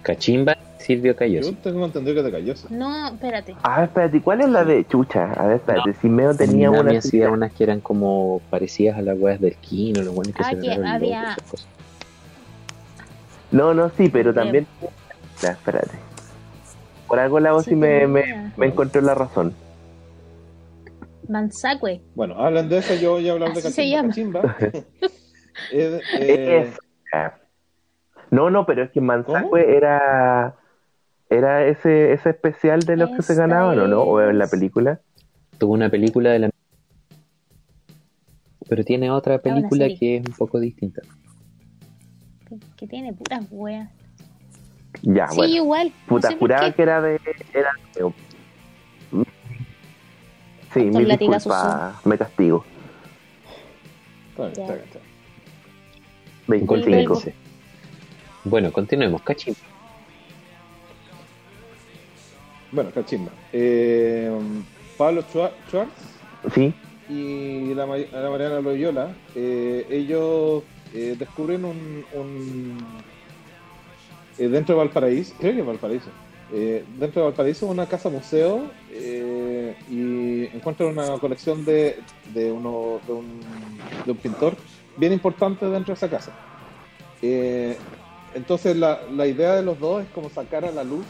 Cachimba, 0.02 0.56
Silvio 0.78 1.14
Calloso. 1.14 1.50
Yo 1.50 1.56
tengo 1.58 1.84
entendido 1.84 2.14
que 2.14 2.20
es 2.20 2.24
de. 2.24 2.70
No, 2.70 3.08
espérate. 3.08 3.54
Ah, 3.62 3.84
espérate, 3.84 4.22
¿cuál 4.22 4.40
es 4.40 4.48
la 4.48 4.64
de 4.64 4.86
Chucha? 4.86 5.32
A 5.32 5.46
ver, 5.46 5.56
espérate, 5.56 5.92
si 6.00 6.08
Meo 6.08 6.34
tenía 6.34 6.70
Minami 6.70 6.90
una. 6.90 6.98
hacía 7.00 7.30
unas 7.30 7.52
que 7.52 7.64
eran 7.64 7.80
como 7.80 8.40
parecidas 8.48 8.96
a 8.96 9.02
las 9.02 9.18
weas 9.18 9.40
del 9.40 9.54
Kino, 9.56 10.02
los 10.02 10.14
buenos 10.14 10.34
que 10.34 10.42
Ah, 10.42 10.50
se 10.50 10.60
que 10.60 10.72
había- 10.72 10.98
loto, 10.98 11.04
esas 11.32 11.42
cosas. 11.50 11.66
No, 13.50 13.74
no, 13.74 13.90
sí, 13.90 14.08
pero 14.08 14.32
Bien. 14.32 14.44
también. 14.44 14.66
Ya, 15.42 15.50
espérate. 15.50 15.98
Por 17.06 17.18
algo 17.18 17.40
la 17.40 17.52
voz 17.52 17.64
sí, 17.64 17.70
Sí, 17.70 17.76
me, 17.76 18.06
me, 18.06 18.52
me 18.56 18.66
encontró 18.66 19.00
la 19.02 19.14
razón. 19.14 19.54
Manzacue. 21.28 22.00
Bueno, 22.14 22.34
hablan 22.36 22.68
de 22.70 22.78
eso, 22.78 22.94
yo 22.94 23.12
voy 23.12 23.28
a 23.28 23.32
hablar 23.32 23.52
de 23.52 23.58
Así 23.60 23.70
se 23.72 23.90
Cachimba. 23.92 24.40
llama. 24.40 24.54
Cachimba. 24.58 24.82
Es, 25.72 26.02
eh, 26.18 26.72
Esa. 27.12 27.38
No, 28.30 28.50
no, 28.50 28.66
pero 28.66 28.82
es 28.84 28.90
que 28.90 29.00
Manzacue 29.00 29.76
era. 29.76 30.56
Era 31.30 31.66
ese, 31.66 32.12
ese 32.14 32.30
especial 32.30 32.84
de 32.84 32.96
los 32.96 33.10
que 33.10 33.22
se 33.22 33.34
ganaban, 33.34 33.78
¿o 33.78 33.86
no? 33.86 34.00
¿O 34.00 34.20
en 34.20 34.38
la 34.38 34.46
película? 34.46 35.00
Tuvo 35.58 35.74
una 35.74 35.90
película 35.90 36.30
de 36.30 36.38
la... 36.38 36.50
Pero 38.66 38.82
tiene 38.82 39.10
otra 39.10 39.38
película 39.38 39.88
que 39.98 40.16
es 40.16 40.26
un 40.26 40.34
poco 40.34 40.58
distinta. 40.58 41.02
Que, 42.48 42.56
que 42.76 42.86
tiene 42.86 43.12
puras 43.12 43.44
weas. 43.50 43.90
Ya, 45.02 45.28
sí, 45.28 45.36
bueno. 45.36 45.54
igual. 45.54 45.88
No 45.88 46.06
Puta, 46.06 46.28
sé 46.28 46.36
por 46.36 46.48
juraba 46.48 46.72
que 46.72 46.82
era 46.82 47.02
de. 47.02 47.20
Era. 47.52 47.72
Sí, 50.72 50.80
mi 50.80 51.04
disculpa, 51.04 52.00
me 52.04 52.18
castigo. 52.18 52.64
está 54.30 54.42
bien, 54.42 54.50
está 54.50 54.74
bien, 54.74 54.84
está 54.84 54.98
bien. 54.98 55.07
25. 56.48 57.14
Sí. 57.20 57.30
Bueno, 58.44 58.72
continuemos. 58.72 59.22
Cachimba. 59.22 59.58
Bueno, 62.72 62.90
Cachimba. 62.90 63.30
Eh, 63.52 64.30
Pablo 64.96 65.22
Schwa- 65.22 65.52
Schwartz 65.68 65.92
Sí, 66.54 66.72
y 67.08 67.74
la, 67.74 67.86
la 67.86 68.30
Mariana 68.30 68.60
Loyola, 68.60 69.14
eh, 69.34 69.86
ellos 69.90 70.62
eh, 70.94 71.16
descubren 71.18 71.64
un, 71.64 72.04
un- 72.14 72.78
eh, 74.38 74.48
dentro 74.48 74.74
de 74.74 74.78
Valparaíso, 74.80 75.34
creo 75.38 75.52
que 75.54 75.60
es 75.60 75.66
Valparaíso, 75.66 76.10
eh, 76.52 76.84
dentro 76.98 77.22
de 77.22 77.28
Valparaíso 77.28 77.66
una 77.66 77.86
casa 77.86 78.08
museo 78.08 78.70
eh, 78.92 79.74
y 79.90 80.44
encuentran 80.56 80.90
una 80.90 81.18
colección 81.18 81.64
de, 81.64 81.98
de, 82.32 82.52
uno, 82.52 83.00
de, 83.06 83.12
un, 83.12 83.40
de 84.04 84.12
un 84.12 84.16
pintor 84.18 84.56
bien 84.98 85.12
importante 85.12 85.64
dentro 85.66 85.94
de 85.94 85.96
esa 85.96 86.08
casa. 86.10 86.32
Eh, 87.22 87.76
entonces 88.34 88.76
la, 88.76 89.00
la 89.16 89.26
idea 89.26 89.54
de 89.54 89.62
los 89.62 89.78
dos 89.80 90.02
es 90.02 90.08
como 90.10 90.28
sacar 90.28 90.64
a 90.64 90.70
la 90.70 90.84
luz 90.84 91.06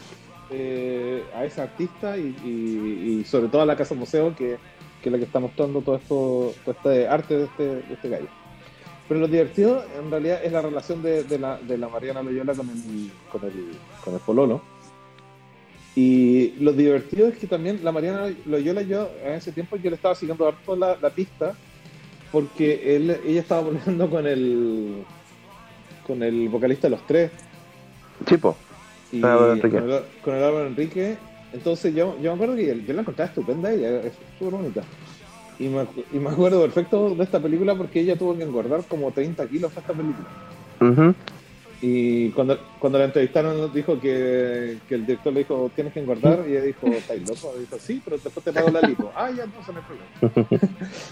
eh, 0.51 1.23
a 1.35 1.45
ese 1.45 1.61
artista 1.61 2.17
y, 2.17 2.35
y- 2.43 3.19
y 3.19 3.23
sobre 3.25 3.49
todo 3.49 3.61
a 3.61 3.65
la 3.65 3.75
casa 3.75 3.93
museo 3.93 4.33
que, 4.35 4.57
que 5.01 5.09
es 5.09 5.11
la 5.11 5.17
que 5.19 5.25
está 5.25 5.39
mostrando 5.39 5.81
todo 5.81 5.95
esto 5.97 6.53
todo 6.65 6.75
este 6.75 7.07
arte 7.07 7.37
de 7.37 7.43
este, 7.45 7.63
de 7.63 7.93
este 7.93 8.09
gallo. 8.09 8.27
Pero 9.07 9.19
lo 9.21 9.27
divertido 9.27 9.83
en 9.99 10.09
realidad 10.09 10.39
es 10.43 10.51
la 10.51 10.61
relación 10.61 11.01
de, 11.03 11.23
de 11.23 11.39
la, 11.39 11.57
de 11.57 11.77
la 11.77 11.89
Mariana 11.89 12.21
Loyola 12.23 12.53
con 12.53 12.69
el, 12.69 13.11
con 13.31 13.43
el, 13.43 13.71
con 14.03 14.13
el 14.13 14.19
Pololo. 14.21 14.61
Y 15.95 16.51
lo 16.59 16.71
divertido 16.71 17.27
es 17.27 17.37
que 17.37 17.47
también 17.47 17.79
la 17.83 17.91
Mariana 17.91 18.31
Loyola, 18.45 18.83
yo 18.83 19.09
en 19.23 19.33
ese 19.33 19.51
tiempo 19.51 19.75
yo 19.77 19.89
le 19.89 19.95
estaba 19.95 20.15
siguiendo 20.15 20.47
harto 20.47 20.75
la, 20.75 20.95
la 21.01 21.09
pista 21.09 21.55
porque 22.31 22.95
él, 22.95 23.19
ella 23.25 23.41
estaba 23.41 23.69
poniendo 23.69 24.09
con 24.09 24.27
el 24.27 25.03
con 26.05 26.23
el 26.23 26.49
vocalista 26.49 26.87
de 26.87 26.91
los 26.91 27.05
tres 27.05 27.31
Chipo. 28.25 28.55
y 29.11 29.21
Enrique. 29.23 29.69
con, 29.69 29.89
el, 29.89 30.01
con 30.23 30.35
el 30.35 30.43
Álvaro 30.43 30.67
Enrique. 30.67 31.17
Entonces 31.53 31.93
yo, 31.95 32.15
yo 32.21 32.31
me 32.31 32.35
acuerdo 32.35 32.55
que 32.55 32.83
yo 32.85 32.93
la 32.93 33.01
encontraba 33.01 33.29
estupenda 33.29 33.71
ella, 33.71 34.01
es 34.01 34.13
súper 34.37 34.53
bonita. 34.53 34.83
Y 35.57 35.67
me, 35.67 35.85
y 36.13 36.19
me 36.19 36.29
acuerdo 36.29 36.61
perfecto 36.61 37.15
de 37.15 37.23
esta 37.23 37.39
película 37.39 37.75
porque 37.75 37.99
ella 37.99 38.15
tuvo 38.17 38.37
que 38.37 38.43
engordar 38.43 38.83
como 38.87 39.11
30 39.11 39.47
kilos 39.47 39.71
para 39.71 39.81
esta 39.81 39.93
película. 39.93 40.27
Ujú. 40.81 41.15
Y 41.81 42.31
cuando, 42.31 42.57
cuando 42.77 42.99
la 42.99 43.05
entrevistaron 43.05 43.71
dijo 43.71 43.99
que, 43.99 44.81
que 44.85 44.95
el 44.95 45.05
director 45.05 45.31
le 45.33 45.39
dijo 45.41 45.71
tienes 45.73 45.93
que 45.93 45.99
engordar 46.01 46.47
y 46.47 46.51
ella 46.51 46.61
dijo, 46.63 46.99
¿estáis 46.99 47.21
loco? 47.23 47.57
Y 47.57 47.61
dijo, 47.61 47.79
sí, 47.79 48.01
pero 48.03 48.17
después 48.17 48.43
te 48.43 48.51
pago 48.51 48.69
la 48.69 48.81
lipo. 48.81 49.13
ah, 49.15 49.31
ya, 49.31 49.45
no 49.45 49.53
hay 49.77 49.83
problema. 49.85 50.11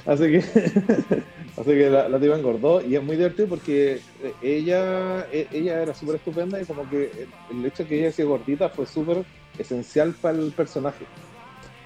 así 0.06 0.24
que, 0.32 0.38
así 1.58 1.70
que 1.72 1.90
la, 1.90 2.10
la 2.10 2.20
tipa 2.20 2.36
engordó 2.38 2.82
y 2.82 2.96
es 2.96 3.04
muy 3.04 3.16
divertido 3.16 3.48
porque 3.48 4.02
eh, 4.20 4.38
ella, 4.42 5.28
e- 5.32 5.48
ella 5.52 5.82
era 5.82 5.94
súper 5.94 6.18
estupenda 6.18 6.62
y 6.62 6.66
como 6.66 6.88
que 6.90 7.06
el- 7.06 7.34
el 7.48 7.66
hecho 7.66 7.84
de 7.84 7.90
que 7.90 8.00
ella 8.00 8.12
sea 8.12 8.26
gordita 8.26 8.70
fue 8.70 8.86
súper 8.86 9.26
esencial 9.58 10.16
para 10.20 10.38
el 10.38 10.54
personaje. 10.54 11.08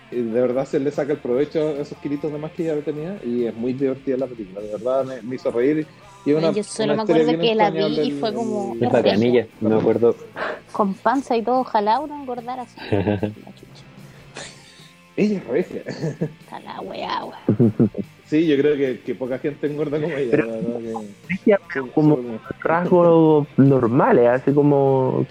Y 0.10 0.24
de 0.24 0.42
verdad 0.42 0.66
se 0.66 0.80
le 0.80 0.92
saca 0.92 1.14
el 1.14 1.22
provecho 1.22 1.70
a 1.70 1.82
esos 1.82 1.98
kilitos 2.00 2.32
de 2.34 2.38
más 2.38 2.52
que 2.52 2.64
ella 2.64 2.84
tenía 2.84 3.20
y 3.24 3.46
es 3.46 3.56
muy 3.56 3.74
divertida 3.74 4.18
la 4.18 4.28
película. 4.28 4.62
De 4.62 4.70
verdad 4.72 5.06
me, 5.06 5.22
me 5.22 5.36
hizo 5.36 5.52
reír. 5.52 5.88
Y 6.26 6.32
es 6.32 6.38
una, 6.38 6.52
Yo 6.52 6.64
solo 6.64 6.94
una 6.94 7.04
me 7.06 7.12
acuerdo 7.14 7.40
que 7.40 7.56
la 7.56 7.70
vi 7.72 8.00
y 8.02 8.12
fue 8.12 8.34
como- 8.34 8.76
Es 8.80 8.92
bacanilla, 8.92 9.48
no 9.60 9.70
me 9.70 9.76
acuerdo. 9.78 10.16
Con 10.72 10.94
panza 10.94 11.36
y 11.36 11.42
todo, 11.42 11.60
ojalá 11.62 12.00
uno 12.00 12.16
engordara 12.22 12.62
así. 12.64 12.80
La 12.92 13.20
chucha. 13.56 13.84
Ella 15.18 15.38
es 15.38 15.48
regia. 15.48 15.82
Está 15.88 16.60
la 16.62 16.80
weá, 16.82 17.26
weá. 17.26 17.40
Sí, 18.26 18.48
yo 18.48 18.56
creo 18.56 18.78
que, 18.78 19.02
que 19.02 19.14
poca 19.14 19.40
gente 19.40 19.68
engorda 19.68 20.00
como 20.00 20.14
ella. 20.16 20.32
Pero- 20.32 20.46
la 20.48 20.54
verdad 20.54 21.60
que- 21.74 21.92
como 21.94 22.18
rasgos 22.62 23.46
normales, 23.58 24.30
así 24.30 24.54
como 24.54 25.26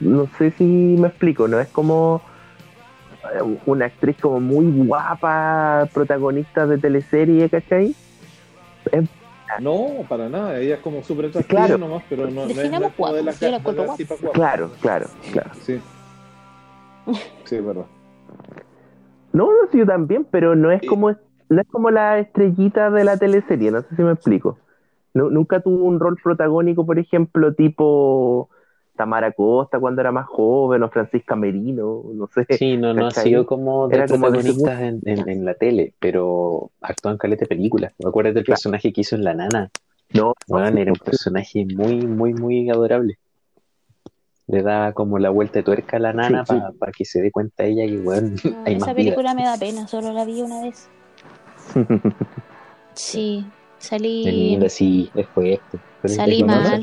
no 0.00 0.26
sé 0.38 0.50
si 0.52 0.64
me 0.64 1.08
explico, 1.08 1.46
no 1.48 1.60
es 1.60 1.68
como 1.68 2.22
eh, 3.34 3.58
una 3.66 3.84
actriz 3.84 4.16
como 4.18 4.40
muy 4.40 4.64
guapa, 4.86 5.86
protagonista 5.92 6.66
de 6.66 6.78
teleserie, 6.78 7.50
¿cachai? 7.50 7.94
No, 9.58 10.04
para 10.08 10.28
nada. 10.28 10.58
Ella 10.58 10.76
es 10.76 10.80
como 10.80 11.02
súper 11.02 11.26
atractiva 11.26 11.64
Claro. 11.66 11.78
nomás, 11.78 12.04
pero 12.08 12.30
no, 12.30 12.46
no 12.46 12.50
es, 12.50 12.70
la, 12.70 12.78
guapo, 12.78 13.16
yo 13.16 13.22
la 13.22 13.32
de 13.32 13.50
la 13.50 13.96
tipa 13.96 14.14
guapa. 14.14 14.32
Claro, 14.32 14.70
claro, 14.80 15.06
claro. 15.32 15.50
Sí. 15.60 15.80
Sí, 17.44 17.56
es 17.56 17.64
verdad. 17.64 17.86
No, 19.32 19.46
no, 19.46 19.68
sí, 19.72 19.78
yo 19.78 19.86
también, 19.86 20.26
pero 20.30 20.54
no 20.54 20.70
es 20.70 20.82
como 20.88 21.10
no 21.48 21.60
es 21.60 21.66
como 21.68 21.90
la 21.90 22.18
estrellita 22.20 22.90
de 22.90 23.02
la 23.02 23.16
teleserie, 23.16 23.72
no 23.72 23.82
sé 23.82 23.96
si 23.96 24.02
me 24.02 24.12
explico. 24.12 24.58
Nu- 25.14 25.30
nunca 25.30 25.60
tuvo 25.60 25.84
un 25.84 25.98
rol 25.98 26.16
protagónico, 26.22 26.86
por 26.86 26.98
ejemplo, 27.00 27.54
tipo 27.54 28.48
Tamara 29.00 29.32
Costa 29.32 29.80
cuando 29.80 30.02
era 30.02 30.12
más 30.12 30.26
joven, 30.26 30.82
o 30.82 30.90
Francisca 30.90 31.34
Merino, 31.34 32.02
no 32.12 32.26
sé. 32.26 32.44
Sí, 32.54 32.76
no, 32.76 32.92
no 32.92 33.06
ha 33.06 33.10
sido 33.12 33.46
como 33.46 33.88
de 33.88 33.96
Era 33.96 34.06
como 34.06 34.30
de 34.30 34.40
protagonistas 34.42 34.80
en, 34.82 35.00
en, 35.06 35.26
en 35.26 35.44
la 35.46 35.54
tele, 35.54 35.94
pero 35.98 36.70
actuó 36.82 37.10
en 37.10 37.16
caleta 37.16 37.46
de 37.46 37.48
películas. 37.48 37.94
¿Me 37.98 38.10
acuerdas 38.10 38.34
del 38.34 38.44
Claro. 38.44 38.56
personaje 38.56 38.92
que 38.92 39.00
hizo 39.00 39.16
en 39.16 39.24
La 39.24 39.32
Nana? 39.32 39.70
No, 40.12 40.34
Bueno, 40.46 40.78
era 40.78 40.92
un 40.92 40.98
personaje 40.98 41.64
muy, 41.64 41.96
muy, 42.06 42.34
muy 42.34 42.68
adorable. 42.68 43.16
Le 44.48 44.62
da 44.62 44.92
como 44.92 45.18
la 45.18 45.30
vuelta 45.30 45.60
de 45.60 45.62
tuerca 45.62 45.96
a 45.96 46.00
la 46.00 46.12
nana 46.12 46.44
Sí, 46.44 46.54
sí. 46.56 46.60
para 46.78 46.92
que 46.92 47.04
se 47.06 47.22
dé 47.22 47.30
cuenta 47.30 47.64
ella 47.64 47.86
que, 47.86 47.96
bueno, 48.00 48.28
No, 48.44 48.64
hay 48.66 48.74
esa 48.74 48.86
más 48.88 48.96
vida. 48.96 49.14
película 49.14 49.32
me 49.32 49.44
da 49.44 49.56
pena, 49.56 49.86
solo 49.88 50.12
la 50.12 50.26
vi 50.26 50.42
una 50.42 50.60
vez. 50.60 50.88
Sí, 52.94 53.46
salí. 53.78 54.24
linda, 54.24 54.68
sí, 54.68 55.10
es 55.14 55.26
fuerte. 55.30 55.80
Pero 56.02 56.14
Salí 56.14 56.42
mal. 56.42 56.82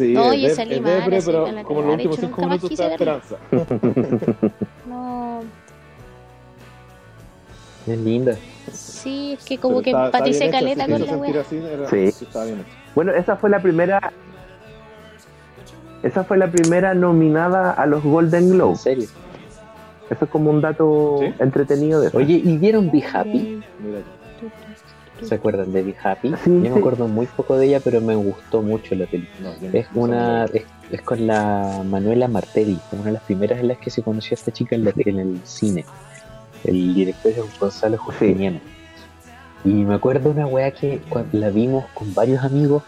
Sí, 0.00 0.16
Oye, 0.16 0.46
es, 0.46 0.56
de- 0.56 0.62
es 0.62 0.68
depre, 0.82 1.20
pero 1.26 1.44
como 1.44 1.52
los 1.52 1.64
cagada. 1.66 1.84
De 1.84 1.92
últimos 1.92 2.18
hecho, 2.18 2.26
cinco 2.26 2.40
nunca 2.40 2.46
más 2.48 2.62
minutos 2.62 2.68
quise 2.70 2.86
esperanza. 2.92 3.36
No, 4.86 5.40
Es 7.86 7.98
linda. 7.98 8.36
sí, 8.72 9.32
es 9.38 9.44
que 9.44 9.58
como 9.58 9.82
Pero 9.82 9.84
que 9.84 9.90
está- 9.90 10.06
está 10.06 10.46
hecho, 10.46 10.50
caleta 10.52 10.86
con 10.88 11.06
la 11.06 11.16
wea. 11.16 11.40
así, 11.42 11.56
era- 11.58 11.88
Sí. 11.90 12.12
sí, 12.12 12.24
estaba 12.24 12.44
bien 12.46 12.60
hecho. 12.60 12.68
Bueno, 12.94 13.12
esa 13.12 13.36
fue 13.36 13.50
la 13.50 13.60
primera. 13.60 14.12
Esa 16.02 16.24
fue 16.24 16.38
la 16.38 16.50
primera 16.50 16.94
nominada 16.94 17.72
a 17.72 17.84
los 17.84 18.02
Golden 18.02 18.44
En 18.44 18.50
Globes. 18.52 18.80
serio. 18.80 19.08
Eso 20.08 20.24
es 20.24 20.30
como 20.30 20.50
un 20.50 20.60
dato 20.62 21.18
¿Sí? 21.20 21.34
entretenido 21.40 22.00
de 22.00 22.08
eso. 22.08 22.16
Oye, 22.16 22.40
¿y 22.42 22.56
vieron 22.56 22.90
Be 22.90 23.04
Happy? 23.12 23.62
Mira, 23.80 23.98
¿Se 25.22 25.34
acuerdan 25.34 25.72
de 25.72 25.82
Be 25.82 25.94
Happy? 26.02 26.28
Sí, 26.28 26.34
Yo 26.50 26.62
sí. 26.64 26.70
me 26.70 26.78
acuerdo 26.78 27.08
muy 27.08 27.26
poco 27.26 27.56
de 27.56 27.66
ella, 27.66 27.80
pero 27.80 28.00
me 28.00 28.14
gustó 28.14 28.62
mucho 28.62 28.94
la 28.94 29.06
película. 29.06 29.50
no, 29.60 29.68
no- 29.68 29.78
Es 29.78 29.92
no 29.92 30.00
una 30.02 30.44
es, 30.46 30.64
es 30.90 31.02
con 31.02 31.26
la 31.26 31.82
Manuela 31.84 32.28
Martelli, 32.28 32.78
una 32.92 33.04
de 33.04 33.12
las 33.12 33.22
primeras 33.22 33.60
en 33.60 33.68
las 33.68 33.78
que 33.78 33.90
se 33.90 34.02
conoció 34.02 34.34
a 34.34 34.38
esta 34.38 34.52
chica 34.52 34.74
en, 34.76 34.84
la- 34.84 34.92
en 34.96 35.18
el 35.18 35.40
cine. 35.44 35.84
El 36.64 36.94
director 36.94 37.32
es 37.32 37.58
Gonzalo 37.58 37.98
Justiniano. 37.98 38.60
Y 39.64 39.68
me 39.84 39.94
acuerdo 39.94 40.30
una 40.30 40.46
weá 40.46 40.70
que 40.70 41.00
cuando 41.08 41.38
la 41.38 41.50
vimos 41.50 41.84
con 41.94 42.14
varios 42.14 42.42
amigos, 42.44 42.82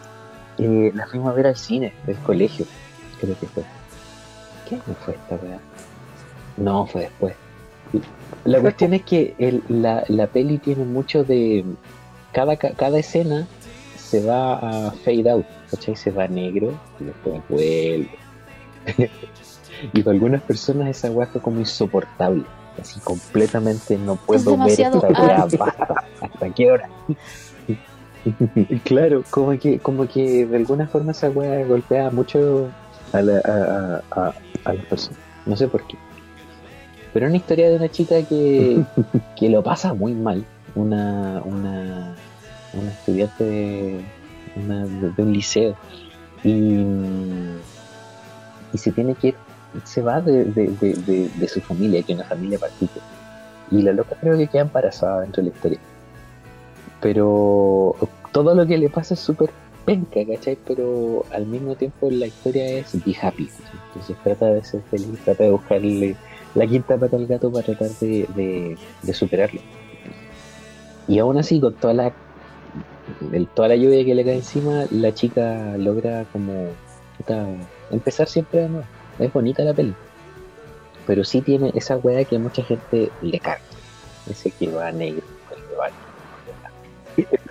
eh, 0.58 0.90
la 0.94 1.06
fuimos 1.06 1.30
a 1.30 1.34
ver 1.34 1.46
al 1.46 1.56
cine 1.56 1.92
del 2.06 2.16
colegio, 2.18 2.64
creo 3.20 3.38
que 3.38 3.46
fue. 3.46 3.62
¿Qué 4.68 4.76
año 4.76 4.96
fue 5.04 5.14
esta 5.14 5.34
weá? 5.36 5.58
No, 6.56 6.86
fue 6.86 7.02
después. 7.02 7.34
La 8.44 8.60
cuestión 8.60 8.94
es 8.94 9.02
que 9.02 9.34
el- 9.38 9.62
la, 9.68 10.04
la 10.08 10.26
peli 10.26 10.58
tiene 10.58 10.84
mucho 10.84 11.24
de... 11.24 11.64
Cada, 12.32 12.56
ca- 12.56 12.72
cada 12.72 12.98
escena 12.98 13.46
se 13.96 14.24
va 14.24 14.88
a 14.88 14.90
fade 14.92 15.30
out, 15.30 15.46
¿cachai? 15.70 15.96
Se 15.96 16.10
va 16.10 16.24
a 16.24 16.28
negro 16.28 16.72
y 17.00 17.04
después 17.04 17.42
vuelve. 17.48 18.10
y 19.92 20.02
para 20.02 20.14
algunas 20.14 20.42
personas 20.42 20.88
esa 20.88 21.10
weá 21.10 21.26
fue 21.26 21.40
como 21.40 21.60
insoportable. 21.60 22.44
Así 22.80 23.00
completamente 23.00 23.98
no 23.98 24.16
puedo 24.16 24.56
ver 24.56 24.80
esta 24.80 25.08
weá. 25.08 25.46
¿Hasta 26.22 26.50
qué 26.54 26.70
hora? 26.72 26.88
claro, 28.84 29.24
como 29.30 29.58
que, 29.58 29.78
como 29.78 30.06
que 30.08 30.46
de 30.46 30.56
alguna 30.56 30.86
forma 30.86 31.12
esa 31.12 31.28
weá 31.30 31.64
golpea 31.66 32.10
mucho 32.10 32.68
a, 33.12 33.20
la, 33.20 33.38
a, 33.44 34.02
a, 34.20 34.24
a, 34.28 34.34
a 34.64 34.72
las 34.74 34.84
personas. 34.86 35.18
No 35.44 35.56
sé 35.56 35.68
por 35.68 35.86
qué. 35.86 35.96
Pero 37.12 37.26
es 37.26 37.30
una 37.30 37.36
historia 37.36 37.68
de 37.68 37.76
una 37.76 37.90
chica 37.90 38.22
que, 38.22 38.82
que 39.36 39.50
lo 39.50 39.62
pasa 39.62 39.92
muy 39.92 40.14
mal. 40.14 40.44
Una, 40.74 41.42
una, 41.44 42.14
una 42.72 42.90
estudiante 42.90 43.44
de, 43.44 44.00
una- 44.56 44.86
de 44.86 45.22
un 45.22 45.32
liceo. 45.32 45.76
Y, 46.44 46.80
y 48.72 48.78
se 48.78 48.90
tiene 48.92 49.14
que 49.14 49.28
ir, 49.28 49.34
se 49.84 50.02
va 50.02 50.20
de, 50.20 50.44
de, 50.44 51.28
de, 51.38 51.48
su 51.48 51.60
familia, 51.60 52.02
que 52.02 52.12
es 52.12 52.18
una 52.18 52.28
familia 52.28 52.58
partida. 52.58 52.90
Y 53.70 53.82
la 53.82 53.92
loca 53.92 54.16
creo 54.20 54.36
que 54.36 54.46
queda 54.48 54.62
embarazada 54.62 55.20
dentro 55.22 55.42
de 55.42 55.50
la 55.50 55.54
historia. 55.54 55.78
Pero 57.00 57.96
todo 58.32 58.54
lo 58.54 58.66
que 58.66 58.78
le 58.78 58.88
pasa 58.88 59.14
es 59.14 59.20
súper 59.20 59.50
penca, 59.84 60.20
¿cachai? 60.26 60.56
Pero 60.66 61.24
al 61.32 61.46
mismo 61.46 61.74
tiempo 61.74 62.10
la 62.10 62.26
historia 62.26 62.64
es 62.70 62.92
be 63.04 63.14
happy. 63.20 63.50
Entonces 63.88 64.16
trata 64.22 64.46
de 64.46 64.64
ser 64.64 64.82
feliz, 64.90 65.18
trata 65.24 65.44
de 65.44 65.50
buscarle 65.50 66.16
la 66.54 66.66
quinta 66.66 66.96
pata 66.96 67.16
al 67.16 67.26
gato 67.26 67.50
para 67.50 67.64
tratar 67.66 67.90
de, 68.00 68.78
de 69.02 69.14
superarlo. 69.14 69.60
Y 71.08 71.18
aún 71.18 71.38
así, 71.38 71.60
con 71.60 71.74
toda 71.74 71.94
la, 71.94 72.12
el- 73.32 73.46
toda 73.48 73.68
la 73.68 73.76
lluvia 73.76 74.04
que 74.04 74.14
le 74.14 74.24
cae 74.24 74.36
encima, 74.36 74.84
la 74.90 75.12
chica 75.12 75.76
logra 75.76 76.24
como 76.32 76.68
puta, 77.18 77.46
empezar 77.90 78.28
siempre 78.28 78.60
de 78.60 78.68
nuevo. 78.68 78.86
Es 79.18 79.32
bonita 79.32 79.62
la 79.62 79.74
peli. 79.74 79.94
Pero 81.06 81.24
sí 81.24 81.40
tiene 81.40 81.72
esa 81.74 81.96
weá 81.96 82.24
que 82.24 82.36
a 82.36 82.38
mucha 82.38 82.62
gente 82.62 83.10
le 83.22 83.38
carga. 83.40 83.62
Ese 84.30 84.50
que 84.52 84.68
va 84.70 84.92
negro, 84.92 85.22
el 85.50 85.62
que 85.64 85.74
va 85.74 85.90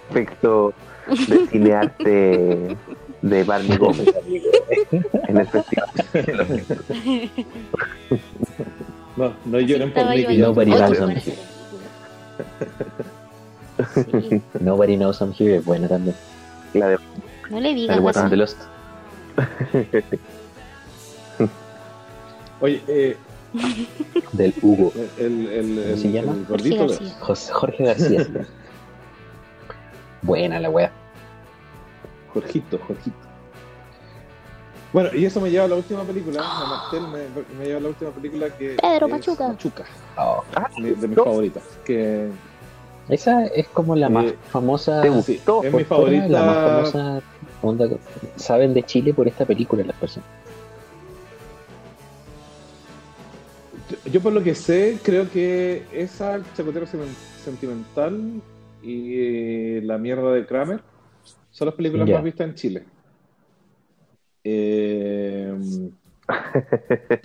Efecto 0.09 0.73
de 1.27 1.47
cinearte 1.47 2.77
de 3.21 3.43
Barney 3.43 3.77
Gómez 3.77 4.07
en 5.27 5.37
el 5.37 5.47
festival. 5.47 5.89
No, 9.17 9.33
no 9.45 9.59
lloren 9.59 9.93
por 9.93 10.09
mí, 10.09 10.25
que 10.25 10.37
yo 10.37 10.53
Sí, 13.93 14.41
Nobody 14.59 14.95
Knows 14.97 15.21
I'm 15.21 15.33
Here 15.37 15.57
es 15.57 15.65
buena 15.65 15.87
también. 15.87 16.15
La 16.73 16.87
de 16.89 16.97
no 17.49 17.59
le 17.59 17.73
digas 17.73 17.97
El 18.17 18.29
the 18.29 18.35
Lost. 18.37 18.57
Oye, 22.61 22.81
eh, 22.87 23.17
Del 24.33 24.53
Hugo. 24.61 24.93
el, 25.17 25.47
el, 25.47 25.77
el, 25.77 25.83
¿Cómo 25.85 25.97
se 25.97 26.11
llama? 26.11 26.31
el 26.33 26.45
Jorge. 26.45 26.75
García. 26.77 27.15
José- 27.19 27.51
Jorge 27.53 27.83
García. 27.85 28.27
buena 30.21 30.59
la 30.59 30.69
wea. 30.69 30.91
Jorgito, 32.33 32.79
Jorgito. 32.87 33.17
Bueno, 34.93 35.09
y 35.13 35.25
eso 35.25 35.39
me 35.41 35.49
lleva 35.49 35.65
a 35.65 35.67
la 35.69 35.75
última 35.75 36.03
película. 36.03 36.41
La 36.41 36.65
Martel 36.65 37.01
me, 37.07 37.57
me 37.57 37.65
lleva 37.65 37.79
a 37.79 37.81
la 37.81 37.87
última 37.89 38.11
película 38.11 38.49
que. 38.57 38.77
Pedro 38.81 39.07
es 39.07 39.11
Machuca. 39.11 39.47
Machuca, 39.49 39.85
Oh, 40.17 40.43
de, 40.81 40.93
de 40.95 41.07
mis 41.07 41.17
favoritas. 41.17 41.63
Que 41.85 42.29
esa 43.09 43.45
es 43.47 43.67
como 43.69 43.95
la 43.95 44.09
más 44.09 44.25
Eh, 44.25 44.37
famosa. 44.49 45.01
¿Te 45.01 45.09
sí, 45.25 45.37
gustó? 45.37 45.61
es 45.61 45.73
mi 45.73 45.83
favorita. 45.83 46.27
La 46.29 46.43
más 46.43 46.57
famosa 46.59 47.19
onda, 47.61 47.87
saben 48.35 48.73
de 48.73 48.83
Chile 48.83 49.13
por 49.13 49.27
esta 49.27 49.45
película 49.45 49.83
las 49.83 49.97
personas. 49.97 50.29
Yo 54.11 54.21
por 54.21 54.33
lo 54.33 54.43
que 54.43 54.53
sé, 54.55 54.99
creo 55.03 55.29
que 55.29 55.83
esa, 55.91 56.35
el 56.35 56.43
Chacotero 56.53 56.85
Sen- 56.85 57.15
Sentimental 57.43 58.41
y 58.83 59.13
eh, 59.77 59.81
La 59.83 59.97
Mierda 59.97 60.31
de 60.33 60.45
Kramer 60.45 60.81
son 61.51 61.67
las 61.67 61.75
películas 61.75 62.07
más 62.09 62.23
vistas 62.23 62.47
en 62.47 62.55
Chile. 62.55 62.85
Eh, 64.43 65.53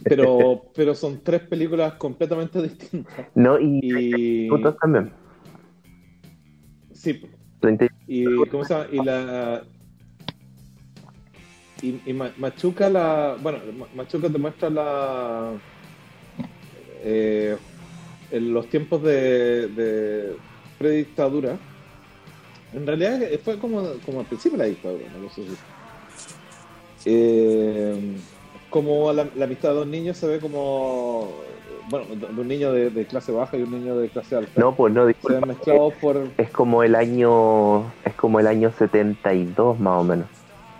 pero, 0.08 0.62
pero 0.74 0.94
son 0.94 1.22
tres 1.22 1.42
películas 1.42 1.94
completamente 1.94 2.62
distintas. 2.62 3.26
No, 3.34 3.58
y, 3.60 3.80
Y, 3.80 4.74
también. 4.80 5.12
Sí, 7.06 7.20
30 7.60 7.86
y 8.08 8.24
¿cómo 8.48 8.64
se 8.64 8.74
llama? 8.74 8.88
Y 8.92 9.00
la 9.00 9.64
y, 11.80 12.10
y 12.10 12.12
Ma- 12.12 12.34
Machuca 12.36 12.88
la 12.90 13.38
bueno 13.40 13.60
Ma- 13.72 13.88
Machuca 13.94 14.28
te 14.30 14.38
muestra 14.38 14.70
la 14.70 15.60
eh, 17.02 17.56
en 18.30 18.52
los 18.52 18.68
tiempos 18.68 19.02
de, 19.04 19.68
de 19.68 20.40
predictadura 20.78 21.60
en 22.72 22.86
realidad 22.86 23.20
fue 23.44 23.58
como, 23.60 24.02
como 24.02 24.20
al 24.20 24.26
principio 24.26 24.58
de 24.58 24.64
la 24.64 24.70
dictadura 24.70 25.08
no 25.10 25.28
sé 25.28 25.44
si 25.44 25.56
eh, 27.04 27.94
como 28.68 29.12
la, 29.12 29.30
la 29.36 29.44
amistad 29.44 29.68
de 29.68 29.74
dos 29.76 29.86
niños 29.86 30.16
se 30.16 30.26
ve 30.26 30.40
como 30.40 31.44
bueno 31.90 32.06
de 32.14 32.40
un 32.40 32.48
niño 32.48 32.72
de, 32.72 32.90
de 32.90 33.06
clase 33.06 33.32
baja 33.32 33.56
y 33.56 33.62
un 33.62 33.70
niño 33.70 33.96
de 33.96 34.08
clase 34.08 34.36
alta 34.36 34.60
No, 34.60 34.74
pues 34.74 34.92
no, 34.92 35.02
se 35.02 35.08
disculpa. 35.08 35.54
por 36.00 36.28
Es 36.36 36.50
como 36.50 36.82
el 36.82 36.94
año, 36.94 37.80
es 38.04 38.14
como 38.16 38.40
el 38.40 38.46
año 38.46 38.72
72 38.76 39.78
más 39.78 40.00
o 40.00 40.04
menos. 40.04 40.26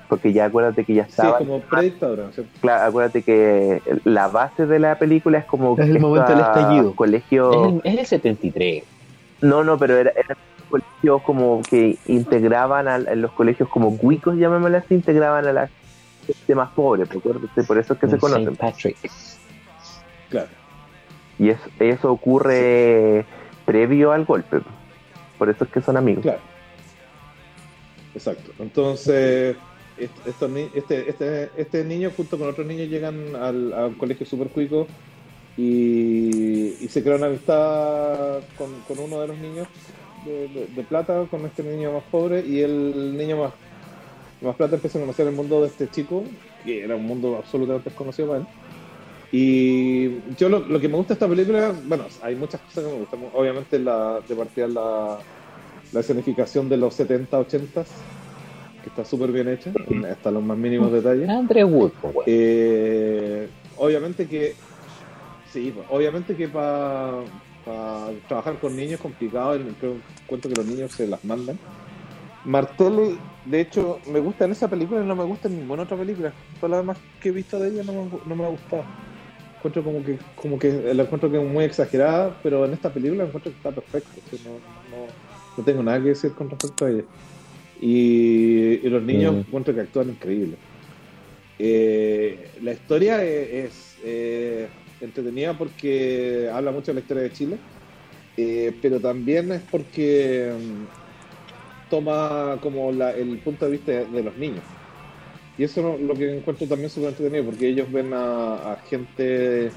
Porque 0.09 0.33
ya 0.33 0.45
acuérdate 0.45 0.85
que 0.85 0.95
ya 0.95 1.05
sí, 1.05 1.11
estaba, 1.11 1.39
como 1.39 1.61
predictadura 1.61 2.31
¿cierto? 2.33 2.53
Claro, 2.61 2.85
acuérdate 2.89 3.23
que 3.23 3.83
la 4.05 4.29
base 4.29 4.67
de 4.67 4.79
la 4.79 4.99
película 4.99 5.39
es 5.39 5.45
como 5.47 5.75
Es 5.77 5.89
el 5.89 5.99
momento 5.99 6.31
del 6.31 6.41
esta 6.41 6.61
estallido. 6.61 6.95
colegio, 6.95 7.53
Es 7.53 7.85
el, 7.85 7.93
es 7.93 7.99
el 8.01 8.07
73. 8.07 8.85
no, 9.41 9.65
no, 9.65 9.77
pero 9.79 9.97
era, 9.97 10.11
era 10.13 10.37
colegios 10.71 11.23
como 11.23 11.61
que 11.63 11.97
integraban 12.07 12.87
a, 12.89 12.97
en 12.97 13.21
los 13.23 13.33
colegios 13.33 13.69
como 13.69 13.97
cuicos, 13.99 14.37
llamémosle 14.37 14.77
así, 14.79 14.95
integraban 14.95 15.47
a 15.47 15.53
la 15.53 15.71
gente 16.27 16.55
más 16.55 16.71
pobre, 16.71 17.07
¿te 17.07 17.19
acuerdas? 17.19 17.51
Por 17.67 17.79
eso 17.79 17.93
es 17.95 17.99
que 17.99 18.07
se 18.09 18.15
en 18.15 18.21
conocen. 18.21 18.45
Saint 18.45 18.59
Patrick. 18.59 18.97
claro 20.29 20.49
Y 21.39 21.51
es- 21.51 21.59
eso 21.78 22.11
ocurre 22.12 23.24
previo 23.64 24.12
al 24.12 24.24
golpe. 24.24 24.61
Por 25.39 25.51
eso 25.51 25.64
es 25.64 25.70
que 25.70 25.82
son 25.82 25.97
amigos. 25.97 26.22
Claro. 26.22 26.41
Exacto. 28.14 28.53
Entonces, 28.59 29.57
est- 29.99 30.26
estos 30.26 30.51
este, 30.74 31.11
este, 31.11 31.51
este 31.57 31.84
niño 31.84 32.11
junto 32.16 32.39
con 32.39 32.49
otros 32.49 32.66
niños 32.66 32.89
llegan 32.89 33.37
al, 33.37 33.72
a 33.74 33.87
un 33.87 33.95
colegio 33.95 34.24
super 34.24 34.49
cuico 34.49 34.87
y, 35.59 36.74
y 36.80 36.89
se 36.89 37.03
crea 37.03 37.16
una 37.16 37.26
amistad 37.26 38.41
con, 38.57 38.68
con 38.89 38.99
uno 39.05 39.20
de 39.20 39.28
los 39.28 39.39
niños 39.39 39.66
de, 40.24 40.49
de- 40.49 40.66
de 40.74 40.82
plata, 40.82 41.24
con 41.30 41.45
este 41.45 41.62
niño 41.62 41.93
más 41.93 42.03
pobre, 42.11 42.41
y 42.41 42.61
el 42.61 43.16
niño 43.16 43.37
más, 43.39 43.53
más 44.41 44.57
plata 44.57 44.76
empieza 44.76 44.99
a 44.99 45.03
conocer 45.03 45.26
el 45.28 45.34
mundo 45.34 45.61
de 45.62 45.68
este 45.68 45.89
chico, 45.89 46.24
que 46.64 46.82
era 46.82 46.97
un 46.97 47.05
mundo 47.07 47.37
absolutamente 47.37 47.91
desconocido 47.91 48.28
para 48.28 48.41
él. 48.41 48.47
Y 49.39 50.18
yo 50.39 50.49
lo, 50.49 50.61
lo 50.61 50.80
que 50.80 50.89
me 50.89 50.97
gusta 50.97 51.12
de 51.12 51.14
esta 51.16 51.28
película, 51.28 51.74
bueno, 51.84 52.07
hay 52.22 52.34
muchas 52.37 52.59
cosas 52.62 52.84
que 52.84 52.91
me 52.91 52.99
gustan. 53.01 53.20
Obviamente 53.34 53.78
la, 53.78 54.20
de 54.26 54.34
partida 54.34 54.66
la, 54.66 55.18
la 55.93 56.01
escenificación 56.01 56.70
de 56.70 56.78
los 56.78 56.95
70, 56.95 57.39
80 57.39 57.84
que 58.82 58.89
está 58.89 59.05
súper 59.05 59.32
bien 59.32 59.49
hecha, 59.49 59.72
hasta 60.11 60.30
los 60.30 60.43
más 60.43 60.57
mínimos 60.57 60.91
detalles. 60.91 61.28
Andre 61.28 61.64
Wood, 61.64 61.93
pues. 62.01 62.14
Eh, 62.24 63.47
obviamente 63.76 64.26
que, 64.26 64.55
sí, 65.53 65.70
pues, 65.74 65.87
obviamente 65.91 66.34
que 66.34 66.49
para 66.49 67.24
trabajar 68.28 68.59
con 68.59 68.74
niños 68.74 68.93
es 68.93 69.01
complicado, 69.01 69.61
creo, 69.78 69.97
cuento 70.26 70.49
que 70.49 70.55
los 70.55 70.64
niños 70.64 70.93
se 70.93 71.07
las 71.07 71.22
mandan. 71.26 71.59
Martelli, 72.47 73.18
de 73.45 73.61
hecho, 73.61 73.99
me 74.11 74.20
gusta 74.20 74.47
en 74.47 74.53
esa 74.53 74.68
película 74.68 75.03
y 75.03 75.07
no 75.07 75.14
me 75.14 75.24
gusta 75.24 75.49
en 75.49 75.59
ninguna 75.59 75.82
otra 75.82 75.99
película. 75.99 76.32
Todas 76.59 76.70
las 76.70 76.80
demás 76.80 76.99
que 77.20 77.28
he 77.28 77.32
visto 77.32 77.59
de 77.59 77.68
ella 77.68 77.82
no 77.82 77.93
me, 77.93 78.09
no 78.24 78.34
me 78.34 78.45
ha 78.47 78.49
gustado. 78.49 78.84
Encuentro 79.69 79.85
como 79.85 80.03
que, 80.05 80.27
como 80.35 80.59
que 80.59 80.73
la 80.95 81.03
encuentro 81.05 81.31
que 81.31 81.39
es 81.39 81.45
muy 81.45 81.64
exagerada, 81.64 82.41
pero 82.43 82.64
en 82.67 82.75
esta 82.75 82.93
película 82.95 83.25
encuentro 83.25 83.53
que 83.53 83.57
está 83.57 83.75
sea, 84.25 84.39
no, 84.41 84.64
no- 84.83 85.19
no 85.57 85.64
tengo 85.64 85.83
nada 85.83 86.01
que 86.03 86.09
decir 86.11 86.35
con 86.35 86.51
respecto 86.51 86.85
a 86.85 86.91
ella. 86.91 87.05
Y, 87.77 88.87
y 88.87 88.91
los 88.91 89.03
niños 89.05 89.37
Mm. 89.37 89.41
encuentro 89.47 89.75
que 89.75 89.81
actúan 89.83 90.11
increíble. 90.11 90.61
Eh, 91.59 92.53
la 92.61 92.73
historia 92.73 93.25
es, 93.25 93.97
es, 93.97 94.01
eh, 94.05 94.73
entretenida 95.01 95.57
porque 95.59 96.49
habla 96.53 96.73
mucho 96.73 96.91
de 96.93 96.95
la 96.97 97.01
historia 97.01 97.23
de 97.25 97.33
Chile, 97.33 97.62
eh, 98.37 98.79
pero 98.83 99.01
también 99.01 99.53
es 99.53 99.64
porque 99.64 100.55
mm, 100.59 100.87
toma 101.89 102.59
como 102.62 102.93
la- 102.93 103.12
el 103.17 103.41
punto 103.43 103.64
de 103.67 103.71
vista 103.73 103.93
de, 103.93 104.07
de 104.07 104.23
los 104.23 104.37
niños. 104.37 104.76
Y 105.59 105.65
eso 105.65 105.95
es 105.95 106.01
lo 106.01 106.15
que 106.15 106.37
encuentro 106.39 106.67
también 106.67 106.91
súper 106.91 107.11
entretenido, 107.11 107.45
porque 107.47 107.69
ellos 107.69 107.91
ven 107.91 108.13
a, 108.13 108.73
a 108.73 108.77
gente 108.89 109.71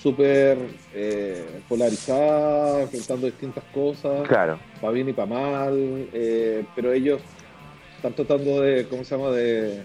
súper 0.00 0.56
eh, 0.94 1.44
polarizada, 1.68 2.82
enfrentando 2.82 3.26
distintas 3.26 3.64
cosas 3.74 4.28
Claro. 4.28 4.58
para 4.80 4.92
bien 4.92 5.08
y 5.08 5.12
para 5.12 5.26
mal, 5.26 6.08
eh, 6.12 6.64
pero 6.76 6.92
ellos 6.92 7.20
están 7.96 8.14
tratando 8.14 8.60
de, 8.60 8.86
¿cómo 8.88 9.02
se 9.04 9.16
llama?, 9.16 9.30
de, 9.32 9.82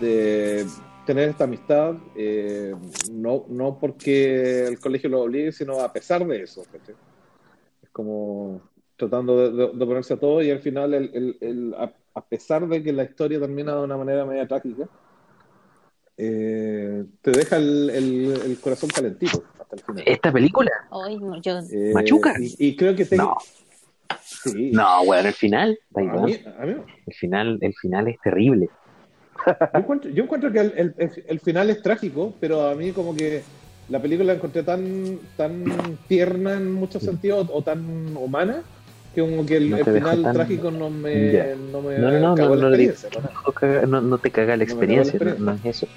de 0.00 0.66
tener 1.06 1.30
esta 1.30 1.44
amistad, 1.44 1.94
eh, 2.14 2.74
no, 3.10 3.46
no 3.48 3.78
porque 3.80 4.66
el 4.66 4.78
colegio 4.78 5.08
lo 5.08 5.22
obligue, 5.22 5.52
sino 5.52 5.80
a 5.80 5.90
pesar 5.92 6.26
de 6.26 6.42
eso. 6.42 6.62
Es 7.82 7.88
como 7.90 8.60
tratando 8.96 9.36
de, 9.50 9.56
de- 9.68 9.72
de 9.78 9.86
ponerse 9.86 10.12
a 10.14 10.18
todo 10.18 10.42
y 10.42 10.50
al 10.50 10.60
final, 10.60 10.92
el, 10.92 11.10
el- 11.14 11.36
el- 11.40 11.74
a, 12.20 12.24
pesar 12.28 12.66
de 12.68 12.82
que 12.82 12.92
la 12.92 13.04
historia 13.04 13.40
termina 13.40 13.74
de 13.74 13.82
una 13.82 13.96
manera 13.96 14.24
media 14.24 14.46
trágica, 14.46 14.86
eh, 16.16 17.04
te 17.22 17.30
deja 17.30 17.56
el, 17.56 17.90
el- 17.90 18.40
el 18.44 18.60
corazón 18.60 18.90
calentito 18.90 19.42
hasta 19.58 19.76
el 19.76 19.82
final. 19.82 20.02
¿Esta 20.06 20.32
película? 20.32 20.70
Hoy 20.90 21.16
no, 21.18 21.40
yo 21.40 21.58
Eh, 21.70 21.92
¿Machuca? 21.94 22.34
Y, 22.38 22.54
y 22.58 22.76
creo 22.76 22.94
que 22.94 23.04
te... 23.06 23.16
No. 23.16 23.36
Sí. 24.22 24.70
No, 24.72 25.02
weón, 25.02 25.26
el 25.26 25.32
final. 25.32 25.78
da 25.90 26.02
A 26.02 26.04
mí, 26.04 26.36
a 26.58 26.66
mí- 26.66 26.74
El 27.06 27.14
final, 27.14 27.58
el 27.60 27.74
final 27.74 28.08
es 28.08 28.18
terrible. 28.20 28.68
yo, 29.46 29.78
encuentro, 29.78 30.10
yo 30.10 30.24
encuentro 30.24 30.52
que 30.52 30.60
el- 30.60 30.94
el 31.26 31.40
final 31.40 31.70
es 31.70 31.82
trágico, 31.82 32.34
pero 32.40 32.66
a 32.68 32.74
mí 32.74 32.92
como 32.92 33.14
que 33.14 33.42
la 33.88 34.00
película 34.00 34.26
la 34.28 34.34
encontré 34.34 34.62
tan, 34.62 35.18
tan 35.36 35.64
tierna 36.06 36.54
en 36.54 36.70
muchos 36.72 37.02
sentidos 37.02 37.48
o 37.52 37.62
tan 37.62 38.16
humana 38.16 38.62
que 39.14 39.20
como 39.20 39.44
que 39.46 39.56
el, 39.56 39.70
No 39.70 39.78
final 39.84 40.22
tan- 40.22 40.34
trágico 40.34 40.70
no 40.70 40.88
me, 40.90 41.32
Ya. 41.32 41.54
no 41.72 41.82
me 41.82 41.98
No, 41.98 42.10
no, 42.10 42.18
no, 42.20 42.36
no, 42.36 42.54
la 42.54 42.56
no, 42.56 42.68
experiencia, 42.68 43.08
¿no? 44.08 44.18
te 44.18 44.30
caga 44.30 44.56
la 44.56 44.64
experiencia, 44.64 45.18
no, 45.38 45.52
es 45.52 45.64
eso. 45.64 45.88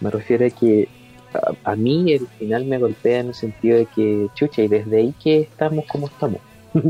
Me 0.00 0.10
refiero 0.10 0.46
a 0.46 0.50
que 0.50 0.88
a, 1.34 1.72
a 1.72 1.76
mí 1.76 2.12
el 2.12 2.26
final 2.38 2.64
me 2.66 2.78
golpea 2.78 3.20
en 3.20 3.28
el 3.28 3.34
sentido 3.34 3.76
de 3.76 3.86
que, 3.86 4.28
chucha, 4.34 4.62
y 4.62 4.68
desde 4.68 4.96
ahí 4.98 5.14
que 5.22 5.40
estamos 5.42 5.84
como 5.86 6.06
estamos. 6.08 6.40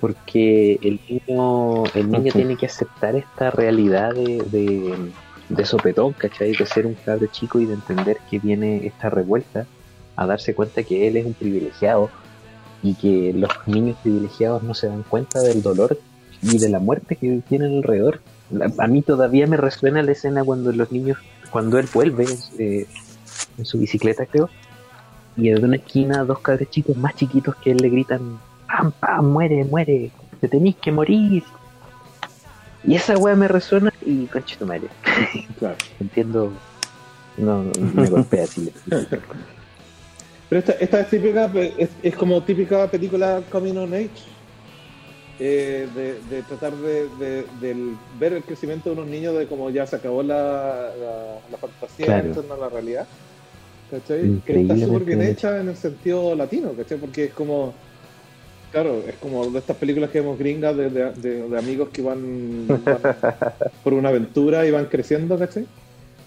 Porque 0.00 0.78
el 0.82 1.00
niño, 1.08 1.84
el 1.94 2.10
niño 2.10 2.32
tiene 2.32 2.56
que 2.56 2.66
aceptar 2.66 3.16
esta 3.16 3.50
realidad 3.50 4.14
de, 4.14 4.42
de, 4.50 4.94
de 5.48 5.64
sopetón, 5.64 6.12
¿cachai? 6.12 6.52
De 6.52 6.66
ser 6.66 6.86
un 6.86 6.94
cabro 6.94 7.26
chico 7.28 7.58
y 7.60 7.66
de 7.66 7.74
entender 7.74 8.18
que 8.30 8.38
viene 8.38 8.86
esta 8.86 9.08
revuelta 9.08 9.66
a 10.14 10.26
darse 10.26 10.54
cuenta 10.54 10.82
que 10.82 11.08
él 11.08 11.16
es 11.16 11.24
un 11.24 11.32
privilegiado 11.34 12.10
y 12.82 12.94
que 12.94 13.32
los 13.32 13.50
niños 13.66 13.96
privilegiados 14.02 14.62
no 14.62 14.74
se 14.74 14.88
dan 14.88 15.02
cuenta 15.02 15.40
del 15.40 15.62
dolor 15.62 15.98
y 16.42 16.58
de 16.58 16.68
la 16.68 16.78
muerte 16.78 17.16
que 17.16 17.40
tienen 17.48 17.78
alrededor. 17.78 18.20
A 18.78 18.86
mí 18.86 19.02
todavía 19.02 19.46
me 19.46 19.56
resuena 19.56 20.02
la 20.02 20.12
escena 20.12 20.44
cuando 20.44 20.72
los 20.72 20.92
niños, 20.92 21.18
cuando 21.50 21.78
él 21.78 21.88
vuelve 21.92 22.26
eh, 22.58 22.86
en 23.58 23.64
su 23.64 23.78
bicicleta, 23.78 24.26
creo, 24.26 24.48
y 25.36 25.50
desde 25.50 25.64
una 25.64 25.76
esquina 25.76 26.24
dos 26.24 26.38
cabros 26.40 26.70
chicos 26.70 26.96
más 26.96 27.14
chiquitos 27.14 27.56
que 27.56 27.72
él 27.72 27.78
le 27.78 27.88
gritan, 27.88 28.38
pam, 28.66 28.92
pam, 28.92 29.32
muere, 29.32 29.64
muere, 29.64 30.10
te 30.40 30.48
tenéis 30.48 30.76
que 30.76 30.92
morir. 30.92 31.42
Y 32.84 32.94
esa 32.94 33.18
weá 33.18 33.34
me 33.34 33.48
resuena 33.48 33.92
y 34.04 34.26
concha 34.26 34.56
tu 34.58 34.66
madre. 34.66 34.88
Claro. 35.58 35.76
Entiendo, 36.00 36.52
no, 37.36 37.64
me 37.94 38.08
golpea 38.08 38.44
así. 38.44 38.72
Pero 40.48 40.58
esta, 40.60 40.72
esta 40.72 41.00
es 41.00 41.10
típica, 41.10 41.50
es, 41.78 41.90
es 42.02 42.14
como 42.14 42.42
típica 42.42 42.88
película 42.88 43.42
Coming 43.50 43.76
on 43.76 43.94
Age. 43.94 44.10
eh, 45.38 45.86
de, 45.94 46.14
de 46.34 46.42
tratar 46.44 46.72
de, 46.76 47.84
ver 48.18 48.32
el 48.32 48.42
crecimiento 48.44 48.88
de 48.90 48.96
unos 48.96 49.08
niños 49.08 49.36
de 49.36 49.46
cómo 49.46 49.68
ya 49.70 49.86
se 49.86 49.96
acabó 49.96 50.22
la, 50.22 50.92
la, 50.98 51.38
la 51.50 51.58
fantasía 51.58 52.06
Claro. 52.06 52.28
en 52.28 52.32
torno 52.34 52.54
a 52.54 52.58
la 52.58 52.68
realidad. 52.70 53.06
¿Cachai? 53.90 54.40
Que 54.44 54.62
está 54.62 54.76
súper 54.78 55.04
bien 55.04 55.18
bien 55.20 55.30
hecha 55.30 55.60
en 55.60 55.68
el 55.68 55.76
sentido 55.76 56.34
latino, 56.34 56.72
¿cachai? 56.76 56.98
Porque 56.98 57.24
es 57.24 57.32
como, 57.34 57.72
claro, 58.72 59.02
es 59.06 59.14
como 59.16 59.46
de 59.50 59.58
estas 59.58 59.76
películas 59.76 60.10
que 60.10 60.20
vemos 60.20 60.38
gringas 60.38 60.76
de, 60.76 60.90
de- 60.90 61.12
de- 61.12 61.48
de 61.48 61.58
amigos 61.58 61.90
que 61.92 62.02
van, 62.02 62.66
van 62.66 62.98
por 63.84 63.92
una 63.94 64.08
aventura 64.08 64.64
y 64.66 64.70
van 64.72 64.86
creciendo, 64.86 65.38
¿cachai? 65.38 65.66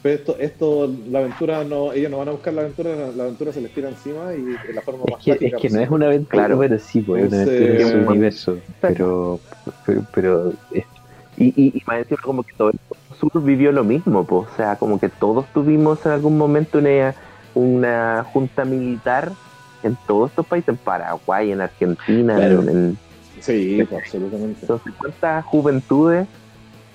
Pero 0.02 0.16
esto, 0.16 0.38
esto, 0.40 0.88
la 1.08 1.20
aventura, 1.20 1.64
no, 1.66 1.92
ellos 1.94 2.10
no 2.10 2.18
van 2.20 2.30
a 2.30 2.32
buscar 2.32 2.54
la 2.54 2.62
aventura, 2.62 3.12
la, 3.12 3.24
aventura 3.24 3.52
se 3.52 3.62
les 3.62 3.74
tira 3.74 3.90
encima 3.90 4.34
y 4.36 4.58
de 4.58 4.74
la 4.74 4.82
forma 4.82 5.06
Es 5.06 5.16
más 5.16 5.22
que, 5.24 5.32
es 5.42 5.56
que 5.56 5.70
no 5.70 5.80
es 5.80 5.90
una 5.90 6.08
aventura, 6.08 6.48
Claro. 6.48 6.56
bueno, 6.56 6.78
sí, 6.80 7.02
pues, 7.02 7.24
es 7.24 7.28
una 7.28 7.38
aventura 7.38 7.74
en 7.74 7.78
eh, 7.78 7.80
su 7.80 7.98
universo, 8.00 8.64
pero, 8.80 9.42
pero, 9.86 10.06
pero 10.12 10.54
es- 10.70 10.88
Y, 11.36 11.48
y, 11.50 11.78
y 11.78 11.82
más 11.88 12.00
encima 12.00 12.18
como 12.24 12.44
que 12.44 12.54
todo 12.58 12.70
el 12.72 12.80
sur 13.18 13.44
vivió 13.44 13.72
lo 13.72 13.84
mismo, 13.86 14.26
pues, 14.28 14.52
o 14.52 14.56
sea, 14.56 14.78
como 14.78 15.00
que 15.00 15.10
todos 15.10 15.50
tuvimos 15.54 16.06
en 16.06 16.12
algún 16.12 16.38
momento 16.38 16.80
una, 16.80 17.16
una 17.54 18.24
junta 18.26 18.66
militar 18.66 19.38
en 19.82 19.98
todos 20.06 20.32
estos 20.32 20.48
países, 20.48 20.70
en 20.70 20.78
Paraguay, 20.80 21.52
en 21.52 21.62
Argentina, 21.62 22.36
Claro. 22.36 22.62
en- 22.62 22.70
en, 22.70 23.02
Sí, 23.40 23.86
pues, 23.88 23.92
absolutamente. 23.94 24.66
Entonces, 24.66 24.94
¿cuántas 24.98 25.46
juventudes? 25.46 26.28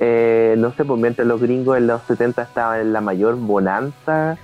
Eh, 0.00 0.54
no 0.58 0.72
sé, 0.74 0.84
pues 0.84 1.00
mientras 1.00 1.26
los 1.26 1.40
gringos 1.40 1.76
en 1.78 1.86
los 1.86 2.02
70 2.06 2.42
estaban 2.42 2.80
en 2.80 2.92
la 2.92 3.00
mayor 3.00 3.36
bonanza 3.36 4.36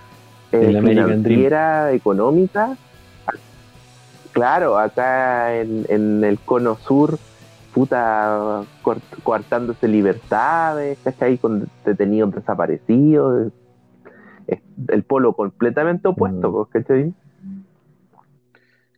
eh, 0.53 0.80
financiera, 0.80 1.92
económica. 1.92 2.76
Claro, 4.32 4.78
acá 4.78 5.57
en, 5.57 5.84
en 5.88 6.22
el 6.24 6.38
cono 6.38 6.76
sur, 6.76 7.18
puta, 7.74 8.62
cort- 8.82 9.22
coartándose 9.24 9.88
libertades, 9.88 10.98
¿cachai? 11.03 11.36
Con 11.38 11.68
detenidos 11.84 12.32
desaparecidos. 12.34 13.53
Es 14.46 14.61
el 14.88 15.03
polo 15.03 15.32
completamente 15.32 16.09
opuesto, 16.09 16.51
Mm. 16.51 16.72
¿cachai? 16.72 17.12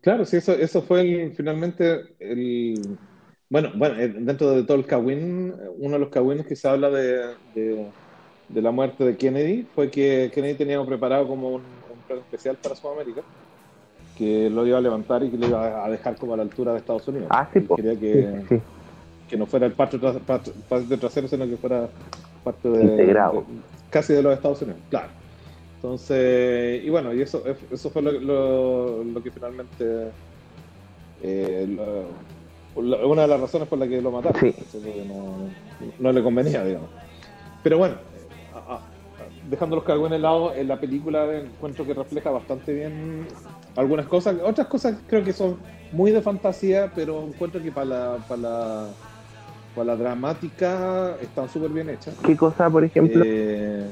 Claro, 0.02 0.24
sí, 0.24 0.36
eso, 0.38 0.52
eso 0.52 0.82
fue 0.82 1.00
el- 1.02 1.32
finalmente 1.32 2.14
el... 2.18 2.98
Bueno, 3.52 3.70
bueno, 3.74 4.00
eh, 4.00 4.08
dentro 4.08 4.50
de 4.52 4.64
todo 4.64 4.78
el 4.78 4.86
Kawin, 4.86 5.52
uno 5.76 5.92
de 5.92 5.98
los 5.98 6.08
Kawines 6.08 6.46
que 6.46 6.56
se 6.56 6.66
habla 6.66 6.88
de, 6.88 7.36
de, 7.52 7.92
de 8.48 8.62
la 8.62 8.70
muerte 8.70 9.04
de 9.04 9.14
Kennedy 9.14 9.70
fue 9.74 9.90
que 9.90 10.30
Kennedy 10.34 10.56
tenía 10.56 10.82
preparado 10.86 11.28
como 11.28 11.50
un, 11.50 11.82
un 11.86 12.02
plan 12.02 12.20
especial 12.20 12.56
para 12.62 12.74
Sudamérica, 12.74 13.22
que 14.16 14.48
lo 14.48 14.66
iba 14.66 14.78
a 14.78 14.80
levantar 14.80 15.22
y 15.22 15.30
que 15.30 15.36
lo 15.36 15.48
iba 15.48 15.84
a 15.84 15.90
dejar 15.90 16.16
como 16.16 16.32
a 16.32 16.38
la 16.38 16.44
altura 16.44 16.72
de 16.72 16.78
Estados 16.78 17.06
Unidos. 17.08 17.28
Ah, 17.30 17.50
sí, 17.52 17.60
po. 17.60 17.76
quería 17.76 18.00
que, 18.00 18.42
Sí, 18.48 18.56
sí. 18.56 18.62
que 19.28 19.36
no 19.36 19.46
fuera 19.46 19.66
el 19.66 19.74
patio, 19.74 20.00
patio 20.00 20.98
trasero, 20.98 21.28
sino 21.28 21.46
que 21.46 21.58
fuera 21.58 21.90
parte 22.42 22.70
de, 22.70 22.84
Integrado. 22.86 23.32
de- 23.34 23.62
casi 23.90 24.14
de 24.14 24.22
los 24.22 24.32
Estados 24.32 24.62
Unidos, 24.62 24.80
claro. 24.88 25.12
Entonces, 25.74 26.82
y 26.82 26.88
bueno, 26.88 27.12
y 27.12 27.20
eso, 27.20 27.44
eso 27.70 27.90
fue 27.90 28.00
lo, 28.00 28.12
lo- 28.12 29.04
lo 29.04 29.22
que 29.22 29.30
finalmente, 29.30 30.14
eh, 31.20 31.66
lo- 31.68 32.31
una 32.74 33.22
de 33.22 33.28
las 33.28 33.40
razones 33.40 33.68
por 33.68 33.78
la 33.78 33.86
que 33.86 34.00
lo 34.00 34.10
mataron, 34.10 34.40
Sí. 34.40 34.54
no, 35.08 35.48
no 35.98 36.12
le 36.12 36.22
convenía, 36.22 36.64
digamos. 36.64 36.88
Pero 37.62 37.78
bueno, 37.78 37.96
a- 38.54 38.74
a- 38.74 38.80
dejando 39.48 39.76
los 39.76 39.84
cargos 39.84 40.08
en 40.08 40.14
el 40.14 40.22
lado, 40.22 40.54
en 40.54 40.68
la 40.68 40.78
película 40.80 41.24
encuentro 41.36 41.84
que 41.86 41.94
refleja 41.94 42.30
bastante 42.30 42.72
bien 42.72 43.26
algunas 43.76 44.06
cosas, 44.06 44.36
otras 44.44 44.66
cosas 44.68 44.96
creo 45.06 45.22
que 45.22 45.32
son 45.32 45.56
muy 45.92 46.10
de 46.10 46.22
fantasía, 46.22 46.90
pero 46.94 47.22
encuentro 47.24 47.62
que 47.62 47.70
para 47.70 47.86
la, 47.86 48.16
para 48.26 48.40
la, 48.40 48.86
para 49.74 49.84
la 49.86 49.96
dramática 49.96 51.16
están 51.20 51.48
súper 51.48 51.70
bien 51.70 51.90
hechas. 51.90 52.14
¿Qué 52.24 52.36
cosa, 52.36 52.68
por 52.70 52.84
ejemplo? 52.84 53.22
Eh, 53.24 53.86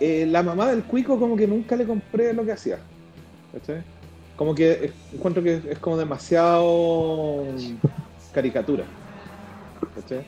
eh, 0.00 0.26
la 0.26 0.42
mamá 0.42 0.66
del 0.70 0.84
cuico 0.84 1.18
como 1.18 1.36
que 1.36 1.46
nunca 1.46 1.76
le 1.76 1.86
compré 1.86 2.32
lo 2.32 2.44
que 2.44 2.52
hacía. 2.52 2.78
¿cachai? 3.52 3.82
Como 4.38 4.54
que 4.54 4.92
encuentro 5.12 5.42
que 5.42 5.60
es 5.68 5.78
como 5.80 5.96
demasiado 5.98 7.56
caricatura. 8.32 8.84
¿cachai? 9.96 10.24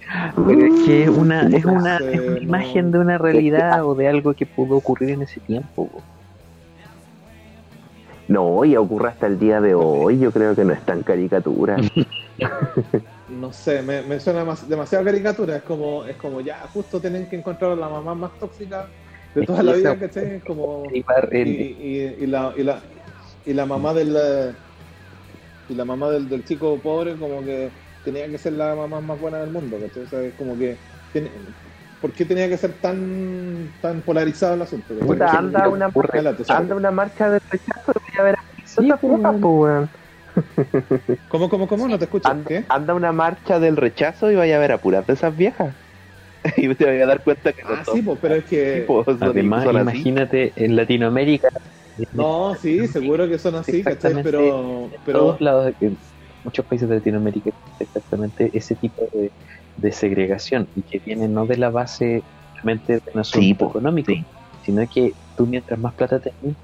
Pero 0.49 0.67
es 0.67 0.85
que 0.85 1.03
es 1.05 1.09
una, 1.09 1.43
es 1.43 1.65
una, 1.65 1.97
Entonces, 1.99 2.15
es 2.15 2.21
una 2.21 2.31
no- 2.33 2.43
imagen 2.43 2.91
de 2.91 2.99
una 2.99 3.19
realidad 3.19 3.85
o 3.87 3.95
de 3.95 4.09
algo 4.09 4.35
que 4.35 4.47
pudo 4.47 4.77
ocurrir 4.77 5.11
en 5.11 5.23
ese 5.23 5.41
tiempo. 5.41 5.89
po. 5.89 6.05
No, 8.27 8.65
y 8.65 8.77
ocurre 8.77 9.11
hasta 9.11 9.29
el 9.29 9.39
día 9.39 9.61
de 9.61 9.75
hoy, 9.75 10.19
yo 10.19 10.33
creo 10.33 10.57
que 10.57 10.65
no 10.65 10.73
es 10.73 10.85
tan 10.85 11.03
caricatura. 11.05 11.77
No 13.29 13.53
sé, 13.53 13.81
me, 13.83 14.03
me 14.03 14.19
suena 14.19 14.45
más- 14.45 14.69
demasiado 14.69 15.05
caricatura. 15.05 15.57
Es 15.57 15.63
como, 15.63 16.05
es 16.05 16.17
como 16.17 16.41
ya, 16.41 16.67
justo 16.67 17.01
tienen 17.01 17.29
que 17.29 17.37
encontrar 17.37 17.71
a 17.73 17.77
la 17.77 17.89
mamá 17.89 18.13
más 18.17 18.33
tóxica 18.39 18.91
de 19.33 19.47
toda 19.47 19.63
la 19.63 19.75
vida, 19.75 19.97
¿cachai? 19.99 20.35
Es 20.37 20.45
como. 20.45 20.89
Ibar, 20.93 21.29
y, 21.33 21.41
el- 21.41 21.49
y- 21.49 22.25
y 22.25 22.27
la, 22.27 22.53
y, 22.57 22.63
la, 22.65 22.83
y 23.45 23.55
la 23.55 23.67
mamá 23.67 23.95
del 23.95 24.17
eh, 24.17 24.57
y 25.69 25.75
la 25.75 25.85
mamá 25.85 26.11
del, 26.11 26.29
del 26.29 26.45
chico 26.45 26.81
pobre 26.83 27.19
como 27.19 27.45
que 27.45 27.73
tenía 28.03 28.29
que 28.29 28.39
ser 28.39 28.55
la 28.55 28.75
mamá 28.75 29.01
más 29.01 29.19
buena 29.19 29.41
del 29.41 29.51
mundo 29.51 29.81
¿cachai? 29.81 30.03
O 30.03 30.07
sea, 30.07 30.23
es 30.23 30.35
como 30.35 30.57
que 30.59 30.81
tiene- 31.13 31.55
¿por 32.01 32.13
qué 32.13 32.25
tenía 32.25 32.49
que 32.49 32.57
ser 32.57 32.81
tan 32.81 33.75
tan 33.81 34.03
polarizado 34.03 34.55
el 34.55 34.63
asunto? 34.63 34.95
Puta, 34.99 35.37
anda 35.39 35.69
una, 35.69 35.91
Sara. 36.45 36.61
anda 36.61 36.75
una 36.75 36.91
marcha 36.91 37.31
de 37.31 37.39
rechazo 37.51 37.93
y 37.95 38.01
voy 38.13 38.21
a 38.21 38.25
ver 38.25 38.35
a 38.35 38.65
Sí, 38.65 38.93
pues, 38.93 39.01
puta, 39.01 39.39
po, 39.41 39.49
weón. 39.51 39.91
¿Cómo, 41.29 41.49
cómo, 41.49 41.67
cómo? 41.67 41.89
No 41.89 41.99
te 41.99 42.05
escucho. 42.05 42.31
Anda, 42.31 42.49
¿Qué? 42.49 42.67
anda 42.69 42.95
una 42.95 43.13
marcha 43.13 43.59
del 43.61 43.77
rechazo 43.77 44.31
y 44.31 44.37
vaya 44.37 44.57
a 44.57 44.59
ver 44.61 44.73
a 44.73 44.81
puras 44.81 45.07
de 45.07 45.15
esas 45.15 45.35
viejas. 45.37 45.77
y 46.57 46.75
te 46.75 46.87
vas 46.87 47.03
a 47.03 47.07
dar 47.07 47.23
cuenta 47.23 47.53
que 47.53 47.63
no 47.65 47.77
Ah, 47.77 47.85
son 47.85 47.97
sí, 47.97 48.03
pues, 48.03 48.19
pero 48.21 48.35
es 48.37 48.45
que... 48.45 48.87
Además, 49.21 49.65
así. 49.67 49.77
imagínate 49.83 50.53
en 50.65 50.77
Latinoamérica, 50.77 51.49
No, 52.13 52.55
sí, 52.57 52.89
seguro 52.89 53.29
que 53.29 53.39
son 53.39 53.55
así, 53.55 53.85
¿cachai? 53.85 54.17
Exactamente. 54.17 54.21
Pero, 54.21 54.91
en 54.91 55.01
pero 55.03 55.11
todos 55.11 55.41
lados, 55.41 55.73
en 55.81 55.99
muchos 56.43 56.67
países 56.67 56.89
de 56.89 56.97
Latinoamérica, 56.97 57.51
exactamente 57.79 58.51
ese 58.57 58.77
tipo 58.77 59.09
de, 59.13 59.35
de 59.77 59.93
segregación 59.93 60.71
y 60.75 60.85
que 60.85 61.01
viene 61.01 61.29
no 61.29 61.47
de 61.47 61.57
la 61.59 61.71
base 61.71 62.27
realmente 62.63 62.95
de 62.95 63.03
un 63.15 63.21
asunto 63.21 63.57
Sí, 63.57 63.67
económico, 63.67 64.21
sí. 64.21 64.27
sino 64.61 64.83
que 64.89 65.19
tú 65.37 65.47
mientras 65.47 65.79
más 65.81 65.95
plata 65.95 66.21
tenés, 66.21 66.57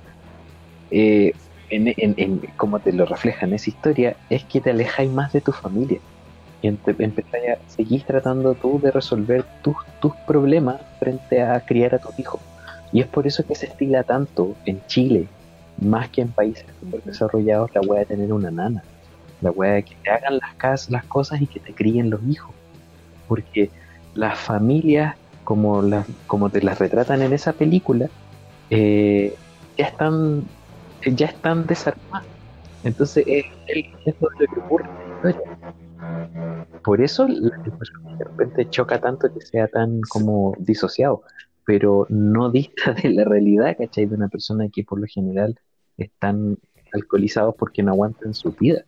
eh, 0.90 1.38
en, 1.68 1.88
en, 1.88 2.14
en- 2.18 2.40
como 2.56 2.80
te 2.82 2.92
lo 2.92 3.06
refleja 3.06 3.46
en 3.46 3.54
esa 3.54 3.70
historia, 3.70 4.20
es 4.28 4.46
que 4.48 4.60
te 4.60 4.70
alejáis 4.70 5.10
más 5.12 5.32
de 5.32 5.42
tu 5.42 5.52
familia. 5.52 6.02
Y 6.62 6.68
empezáis 6.68 7.50
a 7.50 7.58
seguir 7.66 8.04
tratando 8.06 8.56
tú 8.56 8.80
de 8.82 8.92
resolver 8.92 9.48
tus, 9.62 9.76
tus 10.00 10.14
problemas 10.26 10.82
frente 10.98 11.42
a 11.42 11.60
criar 11.62 11.94
a 11.96 12.00
tus 12.00 12.12
hijos. 12.18 12.42
Y 12.92 13.00
es 13.00 13.06
por 13.06 13.26
eso 13.26 13.44
que 13.44 13.54
se 13.54 13.66
estila 13.66 14.02
tanto 14.02 14.54
en 14.64 14.84
Chile, 14.86 15.28
más 15.80 16.08
que 16.10 16.22
en 16.22 16.32
países 16.32 16.66
super 16.80 17.02
desarrollados, 17.02 17.74
la 17.74 17.80
wea 17.82 18.00
de 18.00 18.06
tener 18.06 18.32
una 18.32 18.50
nana. 18.50 18.82
La 19.42 19.50
wea 19.50 19.74
de 19.74 19.82
que 19.82 19.96
te 20.02 20.10
hagan 20.10 20.38
las, 20.38 20.54
cas- 20.56 20.90
las 20.90 21.04
cosas 21.04 21.40
y 21.42 21.46
que 21.46 21.60
te 21.60 21.74
críen 21.74 22.10
los 22.10 22.22
hijos. 22.28 22.54
Porque 23.28 23.70
las 24.14 24.38
familias, 24.38 25.16
como, 25.44 25.82
las, 25.82 26.06
como 26.26 26.48
te 26.50 26.62
las 26.62 26.78
retratan 26.78 27.22
en 27.22 27.32
esa 27.32 27.52
película, 27.52 28.08
eh, 28.70 29.34
ya 29.76 29.86
están 29.86 30.44
ya 31.04 31.26
están 31.26 31.66
desarmadas. 31.66 32.26
Entonces 32.82 33.24
es, 33.26 33.44
lo 34.20 34.28
que 34.48 34.60
ocurre 34.60 34.84
en 34.86 34.98
la 34.98 35.30
historia. 35.30 35.42
Por 36.82 37.00
eso 37.00 37.26
de 37.26 38.24
repente 38.24 38.68
choca 38.68 39.00
tanto 39.00 39.32
que 39.32 39.40
sea 39.40 39.68
tan 39.68 40.00
como 40.02 40.54
disociado, 40.58 41.22
pero 41.66 42.06
no 42.08 42.50
dista 42.50 42.94
de 42.94 43.10
la 43.10 43.24
realidad, 43.24 43.76
¿cachai? 43.76 44.06
De 44.06 44.14
una 44.14 44.28
persona 44.28 44.68
que 44.72 44.84
por 44.84 45.00
lo 45.00 45.06
general 45.06 45.58
están 45.98 46.56
alcoholizados 46.92 47.54
porque 47.58 47.82
no 47.82 47.90
aguantan 47.90 48.32
su 48.32 48.52
vida. 48.52 48.84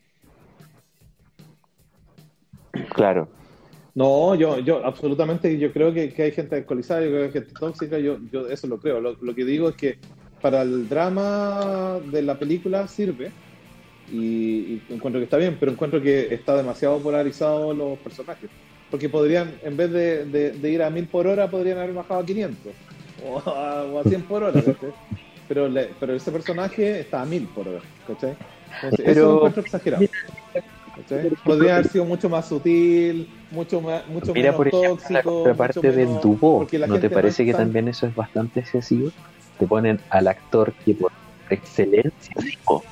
Claro. 2.94 3.28
No, 3.94 4.36
yo, 4.36 4.60
yo 4.60 4.86
absolutamente, 4.86 5.58
yo 5.58 5.72
creo 5.72 5.92
que, 5.92 6.14
que 6.14 6.22
hay 6.22 6.30
gente 6.30 6.54
alcoholizada, 6.54 7.00
yo 7.02 7.08
creo 7.08 7.20
que 7.20 7.26
hay 7.26 7.32
gente 7.32 7.52
tóxica, 7.58 7.98
yo, 7.98 8.18
yo 8.30 8.48
eso 8.48 8.68
lo 8.68 8.78
creo. 8.78 9.00
Lo, 9.00 9.16
lo 9.20 9.34
que 9.34 9.44
digo 9.44 9.68
es 9.70 9.74
que 9.74 9.98
para 10.40 10.62
el 10.62 10.88
drama 10.88 11.98
de 12.12 12.22
la 12.22 12.38
película 12.38 12.86
sirve 12.86 13.32
y, 14.12 14.16
y 14.16 14.82
encuentro 14.90 15.18
que 15.20 15.24
está 15.24 15.36
bien, 15.36 15.56
pero 15.58 15.72
encuentro 15.72 16.00
que 16.00 16.32
está 16.32 16.56
demasiado 16.56 17.00
polarizado 17.00 17.74
los 17.74 17.98
personajes. 17.98 18.48
Porque 18.90 19.08
podrían, 19.08 19.54
en 19.62 19.76
vez 19.76 19.90
de, 19.90 20.24
de- 20.24 20.52
de 20.52 20.70
ir 20.70 20.82
a 20.82 20.90
1000 20.90 21.06
por 21.06 21.26
hora, 21.26 21.48
podrían 21.50 21.78
haber 21.78 21.92
bajado 21.92 22.20
a 22.20 22.26
500 22.26 22.72
o 23.26 23.38
a, 23.50 23.84
o 23.84 23.98
a 23.98 24.04
100 24.04 24.22
por 24.22 24.42
hora, 24.42 24.62
¿cachai? 24.62 24.90
Pero, 25.46 25.68
le- 25.68 25.90
pero 26.00 26.14
ese 26.14 26.30
personaje 26.32 27.00
está 27.00 27.22
a 27.22 27.26
1000 27.26 27.46
por 27.48 27.68
hora, 27.68 27.80
¿cachai? 28.06 28.34
Entonces, 28.76 29.00
eso 29.00 29.04
Pero- 29.14 29.26
lo 29.30 29.36
encuentro 29.36 29.62
exagerado. 29.62 30.04
¿cachai? 30.96 31.30
Podría 31.44 31.74
haber 31.76 31.88
sido 31.88 32.04
mucho 32.04 32.28
más 32.28 32.48
sutil, 32.48 33.28
mucho, 33.50 33.80
más, 33.80 34.06
mucho 34.08 34.32
Mira, 34.32 34.52
menos 34.52 34.56
por 34.56 34.68
ejemplo, 34.68 34.88
tóxico. 34.90 35.12
la 35.12 35.22
contraparte 35.22 35.78
mucho 35.80 35.92
del 35.96 36.08
la 36.78 36.86
¿no 36.86 36.94
te 37.00 37.10
parece 37.10 37.42
es 37.42 37.46
que 37.46 37.52
tan- 37.52 37.62
también 37.66 37.88
eso 37.88 38.06
es 38.06 38.14
bastante 38.14 38.60
excesivo? 38.60 39.10
Te 39.58 39.66
ponen 39.66 40.00
al 40.10 40.28
actor 40.28 40.72
que 40.84 40.94
por 40.94 41.12
excelencia, 41.50 42.34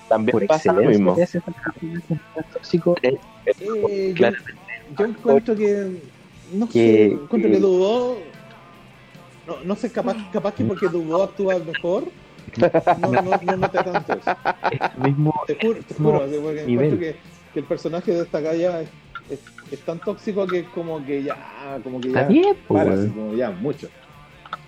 también 0.09 0.33
por 0.33 0.47
pasa 0.47 0.73
lo 0.73 0.81
excelencia 0.81 0.89
mismo. 1.05 1.15
película 1.81 2.03
con 2.09 2.21
tan 2.35 2.53
tóxico, 2.53 2.95
es- 3.03 3.15
Eh, 3.47 4.09
yo, 4.11 4.15
Claro. 4.17 4.37
Yo 4.99 5.05
encuentro 5.05 5.55
que. 5.57 6.01
No 6.53 6.67
Que- 6.69 6.73
sé, 6.73 7.05
encuentro 7.13 7.51
que 7.51 7.57
que- 7.57 7.61
Dubó. 7.61 8.19
No, 9.47 9.57
no 9.65 9.77
sé, 9.77 9.91
capaz, 9.93 10.17
capaz 10.33 10.55
que 10.55 10.65
porque 10.65 10.89
Dubó 10.89 11.23
actúa 11.23 11.59
mejor. 11.59 12.05
No, 13.01 13.11
no, 13.11 13.23
no 13.23 13.57
noté 13.57 13.79
tanto 13.79 14.13
eso. 14.15 14.31
mismo 15.05 15.35
Te 15.47 15.55
juro, 15.57 15.81
te 15.87 15.95
juro, 15.95 16.23
así, 16.23 16.37
porque 16.43 16.65
nivel. 16.65 16.87
encuentro 16.87 16.99
que, 16.99 17.17
que 17.53 17.59
el 17.61 17.65
personaje 17.67 18.13
de 18.13 18.23
esta 18.23 18.41
galla 18.41 18.81
es, 18.83 18.89
es, 19.31 19.41
es 19.73 19.81
tan 19.81 19.99
tóxico 19.99 20.47
que 20.47 20.65
como 20.67 21.05
que 21.05 21.23
ya, 21.25 21.37
como 21.83 22.01
que 22.01 22.09
Está 22.09 22.23
ya, 22.23 22.29
bien, 22.29 22.57
pues, 22.67 22.85
para, 22.85 22.95
así 22.97 23.09
como 23.09 23.35
ya, 23.35 23.51
mucho. 23.51 23.89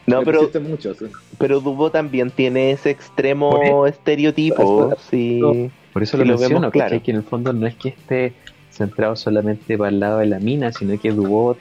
No, 0.07 0.23
pero, 0.25 0.51
mucho, 0.63 0.95
sí. 0.95 1.07
pero 1.39 1.61
Dubo 1.61 1.91
también 1.91 2.31
tiene 2.31 2.73
ese 2.73 2.91
extremo 2.91 3.87
estereotipo. 3.87 4.89
Por 4.91 4.99
Sí. 4.99 5.71
Por 5.93 6.03
eso 6.03 6.17
Sí, 6.17 6.19
lo, 6.19 6.25
lo 6.25 6.39
menciono, 6.39 6.55
vemos 6.61 6.73
claro. 6.73 7.03
que 7.03 7.11
en 7.11 7.17
el 7.17 7.23
fondo 7.25 7.53
no 7.53 7.67
es 7.67 7.75
que 7.77 7.89
esté 7.91 8.33
centrado 8.79 9.17
solamente 9.17 9.77
para 9.77 9.91
el 9.91 10.01
lado 10.01 10.19
de 10.19 10.27
la 10.27 10.39
mina, 10.39 10.73
sino 10.73 10.99
que 10.99 11.11
Dubot 11.13 11.59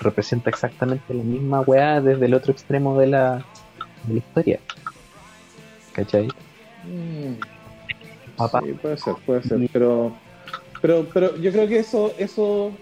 representa 0.00 0.50
exactamente 0.50 1.14
la 1.14 1.22
misma 1.22 1.60
weá 1.60 2.00
desde 2.00 2.26
el 2.26 2.34
otro 2.34 2.52
extremo 2.52 2.98
de 2.98 3.06
la, 3.06 3.44
de 4.04 4.14
la 4.14 4.18
historia. 4.18 4.60
¿Cachai? 5.92 6.28
Papá. 8.36 8.60
Sí, 8.64 8.72
puede 8.74 8.96
ser, 8.98 9.14
puede 9.24 9.42
ser, 9.42 9.58
pero, 9.72 10.12
pero, 10.82 11.06
pero 11.14 11.36
yo 11.36 11.50
creo 11.52 11.66
que 11.68 11.78
eso, 11.78 12.12
eso, 12.18 12.72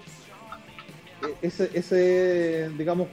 ese, 1.40 1.70
ese, 1.74 2.70
digamos, 2.76 3.08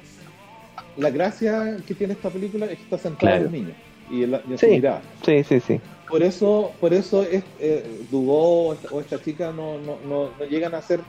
la 0.98 1.10
gracia 1.10 1.78
que 1.86 1.94
tiene 1.94 2.14
esta 2.14 2.30
película 2.30 2.66
es 2.66 2.78
que 2.78 2.84
está 2.84 2.98
centrada 2.98 3.38
en 3.38 3.44
los 3.44 3.52
niños 3.52 3.76
y 4.10 4.24
en, 4.24 4.32
la, 4.32 4.42
y 4.48 4.52
en 4.54 4.58
su 4.58 4.66
Sí. 4.66 4.72
mirada. 4.72 5.02
Sí, 5.24 5.44
sí, 5.44 5.60
sí. 5.60 5.80
Por 6.12 6.22
eso, 6.24 6.74
por 6.82 6.94
eso 6.94 7.24
es, 7.24 7.46
eh, 7.58 8.06
Dubó 8.12 8.68
o 8.68 8.74
esta, 8.74 8.88
o 8.90 9.00
esta 9.00 9.22
chica 9.22 9.54
no, 9.54 9.78
no, 9.78 9.98
no, 10.04 10.32
no 10.38 10.46
llegan 10.46 10.76
a 10.76 10.80
hacer, 10.80 11.06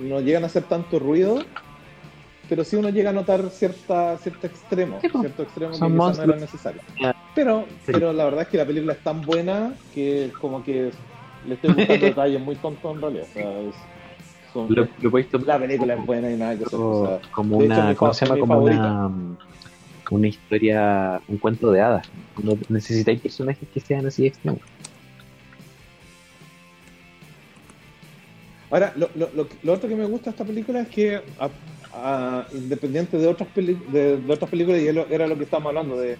no 0.00 0.20
llegan 0.20 0.42
a 0.42 0.46
hacer 0.46 0.64
tanto 0.64 0.98
ruido, 0.98 1.44
pero 2.48 2.64
sí 2.64 2.74
uno 2.74 2.90
llega 2.90 3.10
a 3.10 3.12
notar 3.12 3.48
cierta, 3.50 4.18
cierto 4.18 4.48
extremo, 4.48 4.98
Sí, 5.00 5.08
pues, 5.08 5.20
cierto 5.22 5.44
extremo 5.44 5.72
que 5.74 5.78
son 5.78 5.88
no 5.88 6.22
era 6.24 6.36
necesario. 6.36 6.80
Pero, 7.34 7.66
Sí. 7.86 7.92
pero 7.92 8.12
la 8.12 8.24
verdad 8.24 8.42
es 8.42 8.48
que 8.48 8.56
la 8.56 8.66
película 8.66 8.94
es 8.94 9.02
tan 9.04 9.24
buena 9.24 9.76
que 9.92 10.32
como 10.40 10.60
que 10.64 10.90
le 11.44 11.54
estoy 11.54 11.72
buscando 11.72 12.06
detalles 12.18 12.40
muy 12.40 12.56
tontos 12.56 12.96
en 12.96 13.00
realidad. 13.02 13.26
O 13.30 13.32
sea, 13.32 13.60
es- 13.68 13.86
son- 14.52 14.74
Lo, 14.74 14.88
lo 14.98 15.10
podéis 15.12 15.30
tomar 15.30 15.46
la 15.46 15.58
película 15.60 15.94
es 15.94 16.04
buena 16.06 16.32
y 16.32 16.36
nada 16.36 16.56
que 16.58 16.64
hacer. 16.64 16.80
O 16.80 17.06
sea, 17.06 17.20
como 17.30 17.60
de 17.60 17.66
hecho, 17.66 17.74
una, 17.76 17.88
mi 17.90 17.94
¿cómo 17.94 18.10
fa- 18.10 18.18
se 18.18 18.26
llama? 18.26 18.40
Como 18.40 18.54
favorita. 18.54 18.80
una, 18.82 19.36
una 20.10 20.28
historia, 20.28 21.20
un 21.28 21.38
cuento 21.38 21.70
de 21.72 21.80
hadas. 21.80 22.08
No 22.42 22.56
necesitáis 22.68 23.20
personajes 23.20 23.68
que 23.72 23.80
sean 23.80 24.06
así 24.06 24.26
extremos. 24.26 24.60
Ahora, 28.70 28.92
lo, 28.96 29.08
otro 29.72 29.88
que 29.88 29.94
me 29.94 30.04
gusta 30.06 30.30
de 30.30 30.30
esta 30.30 30.44
película 30.44 30.80
es 30.80 30.88
que, 30.88 31.20
a- 31.92 32.46
independiente 32.52 33.16
de 33.16 33.26
otras, 33.26 33.48
peli- 33.50 33.80
de, 33.88 34.20
otras 34.28 34.50
películas, 34.50 34.80
y 34.80 34.88
era 34.88 35.26
lo 35.26 35.36
que 35.36 35.44
estábamos 35.44 35.70
hablando, 35.70 35.98
de, 35.98 36.18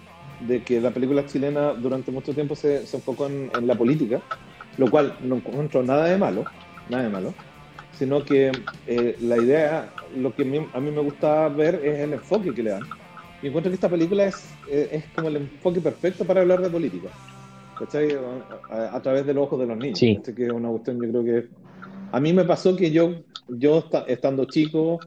que 0.63 0.79
la 0.79 0.91
película 0.91 1.25
chilena 1.25 1.73
durante 1.73 2.11
mucho 2.11 2.33
tiempo 2.33 2.55
se, 2.55 2.77
enfocó 2.77 3.27
en, 3.27 3.49
la 3.67 3.75
política, 3.75 4.21
lo 4.77 4.89
cual 4.89 5.15
no 5.21 5.35
encuentro 5.35 5.83
nada 5.83 6.05
de 6.05 6.17
malo, 6.17 6.45
nada 6.89 7.03
de 7.03 7.09
malo, 7.09 7.33
sino 7.97 8.23
que 8.23 8.51
eh, 8.87 9.17
la 9.21 9.37
idea, 9.37 9.91
lo 10.15 10.33
que 10.33 10.43
a 10.43 10.77
a 10.77 10.79
mí 10.79 10.91
me 10.91 11.01
gusta 11.01 11.49
ver 11.49 11.81
es 11.83 11.99
el 11.99 12.13
enfoque 12.13 12.53
que 12.53 12.63
le 12.63 12.71
dan. 12.71 12.83
Y 13.41 13.47
encuentro 13.47 13.69
que 13.69 13.75
esta 13.75 13.89
película 13.89 14.25
es, 14.25 14.51
eh, 14.71 14.89
es 14.91 15.05
como 15.13 15.27
el 15.27 15.37
enfoque 15.37 15.79
perfecto 15.79 16.25
para 16.25 16.41
hablar 16.41 16.61
de 16.61 16.69
política. 16.69 17.09
¿Cachai? 17.77 18.09
A, 18.71 18.95
a- 18.95 19.01
través 19.01 19.25
de 19.25 19.33
los 19.33 19.45
ojos 19.45 19.59
de 19.59 19.67
los 19.67 19.77
niños. 19.77 19.99
Sí. 19.99 20.19
Que 20.35 20.45
es 20.45 20.51
una 20.51 20.69
cuestión, 20.69 20.99
yo 21.01 21.09
creo 21.09 21.23
que 21.23 21.49
a 22.11 22.19
mí 22.19 22.33
me 22.33 22.45
pasó 22.45 22.75
que 22.75 22.89
yo, 22.91 23.11
yo 23.47 23.79
esta- 23.79 24.05
estando 24.07 24.45
chico, 24.45 24.99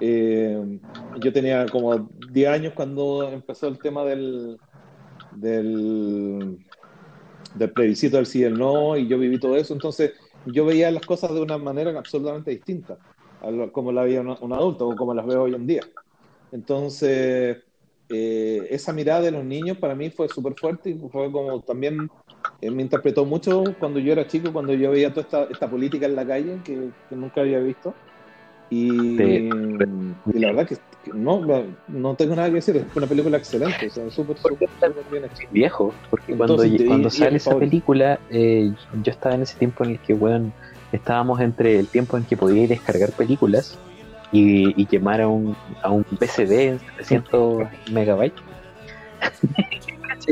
eh, 0.00 0.80
yo 1.20 1.32
tenía 1.32 1.66
como 1.66 2.10
10 2.32 2.48
años 2.48 2.72
cuando 2.74 3.28
empezó 3.30 3.68
el 3.68 3.78
tema 3.78 4.04
del, 4.04 4.58
del, 5.30 6.58
del 7.54 7.70
plebiscito 7.70 8.16
del 8.16 8.26
sí 8.26 8.40
y 8.40 8.44
el 8.44 8.58
no, 8.58 8.96
y 8.96 9.06
yo 9.06 9.18
viví 9.18 9.38
todo 9.38 9.56
eso, 9.56 9.74
entonces 9.74 10.12
yo 10.46 10.64
veía 10.64 10.90
las 10.90 11.04
cosas 11.04 11.32
de 11.32 11.40
una 11.40 11.58
manera 11.58 11.96
absolutamente 11.96 12.50
distinta 12.50 12.98
a 13.42 13.50
lo- 13.50 13.72
como 13.72 13.92
la 13.92 14.02
veía 14.02 14.20
un, 14.20 14.36
un 14.40 14.52
adulto 14.52 14.88
o 14.88 14.96
como 14.96 15.14
las 15.14 15.26
veo 15.26 15.42
hoy 15.44 15.54
en 15.54 15.66
día. 15.66 15.82
Entonces, 16.50 17.58
eh, 18.08 18.66
esa 18.70 18.92
mirada 18.92 19.22
de 19.22 19.30
los 19.30 19.44
niños 19.44 19.78
para 19.78 19.94
mí 19.94 20.10
fue 20.10 20.28
súper 20.28 20.54
fuerte 20.54 20.90
y 20.90 20.98
fue 21.10 21.30
como 21.32 21.60
también 21.62 22.10
eh, 22.60 22.70
me 22.70 22.82
interpretó 22.82 23.24
mucho 23.24 23.76
cuando 23.78 24.00
yo 24.00 24.12
era 24.12 24.26
chico, 24.26 24.52
cuando 24.52 24.74
yo 24.74 24.90
veía 24.90 25.10
toda 25.10 25.22
esta, 25.22 25.44
esta 25.44 25.70
política 25.70 26.06
en 26.06 26.16
la 26.16 26.26
calle 26.26 26.60
que, 26.64 26.90
que 27.08 27.16
nunca 27.16 27.40
había 27.42 27.60
visto. 27.60 27.94
Y, 28.70 29.16
Sí. 29.16 29.24
y 30.34 30.38
la 30.38 30.48
verdad 30.48 30.68
que, 30.68 30.76
que 31.02 31.12
no, 31.14 31.40
no 31.86 32.16
tengo 32.16 32.36
nada 32.36 32.48
que 32.48 32.56
decir, 32.56 32.76
es 32.76 32.84
una 32.94 33.06
película 33.06 33.38
excelente, 33.38 33.86
o 33.86 33.90
sea, 33.90 34.10
súper, 34.10 34.36
súper, 34.36 34.68
bien 35.10 35.24
hecha. 35.24 35.42
viejo, 35.50 35.94
porque 36.10 36.36
cuando, 36.36 36.62
Entonces, 36.62 36.86
cuando 36.86 37.08
y- 37.08 37.12
y 37.12 37.12
sale 37.12 37.36
esa 37.36 37.50
favorito. 37.50 37.70
película, 37.70 38.20
eh, 38.30 38.70
yo 39.02 39.10
estaba 39.12 39.34
en 39.36 39.42
ese 39.42 39.56
tiempo 39.58 39.84
en 39.84 39.90
el 39.90 40.00
que, 40.00 40.12
weón, 40.12 40.52
estábamos 40.92 41.40
entre 41.40 41.78
el 41.78 41.88
tiempo 41.88 42.18
en 42.18 42.26
que 42.26 42.36
podía 42.36 42.66
descargar 42.66 43.12
películas 43.14 43.78
y, 44.32 44.80
y 44.80 44.86
quemar 44.86 45.20
a 45.20 45.28
un, 45.28 45.56
a 45.82 45.90
un 45.90 46.04
PCD 46.04 46.52
en 46.68 46.80
700 46.80 47.68
megabytes. 47.90 48.42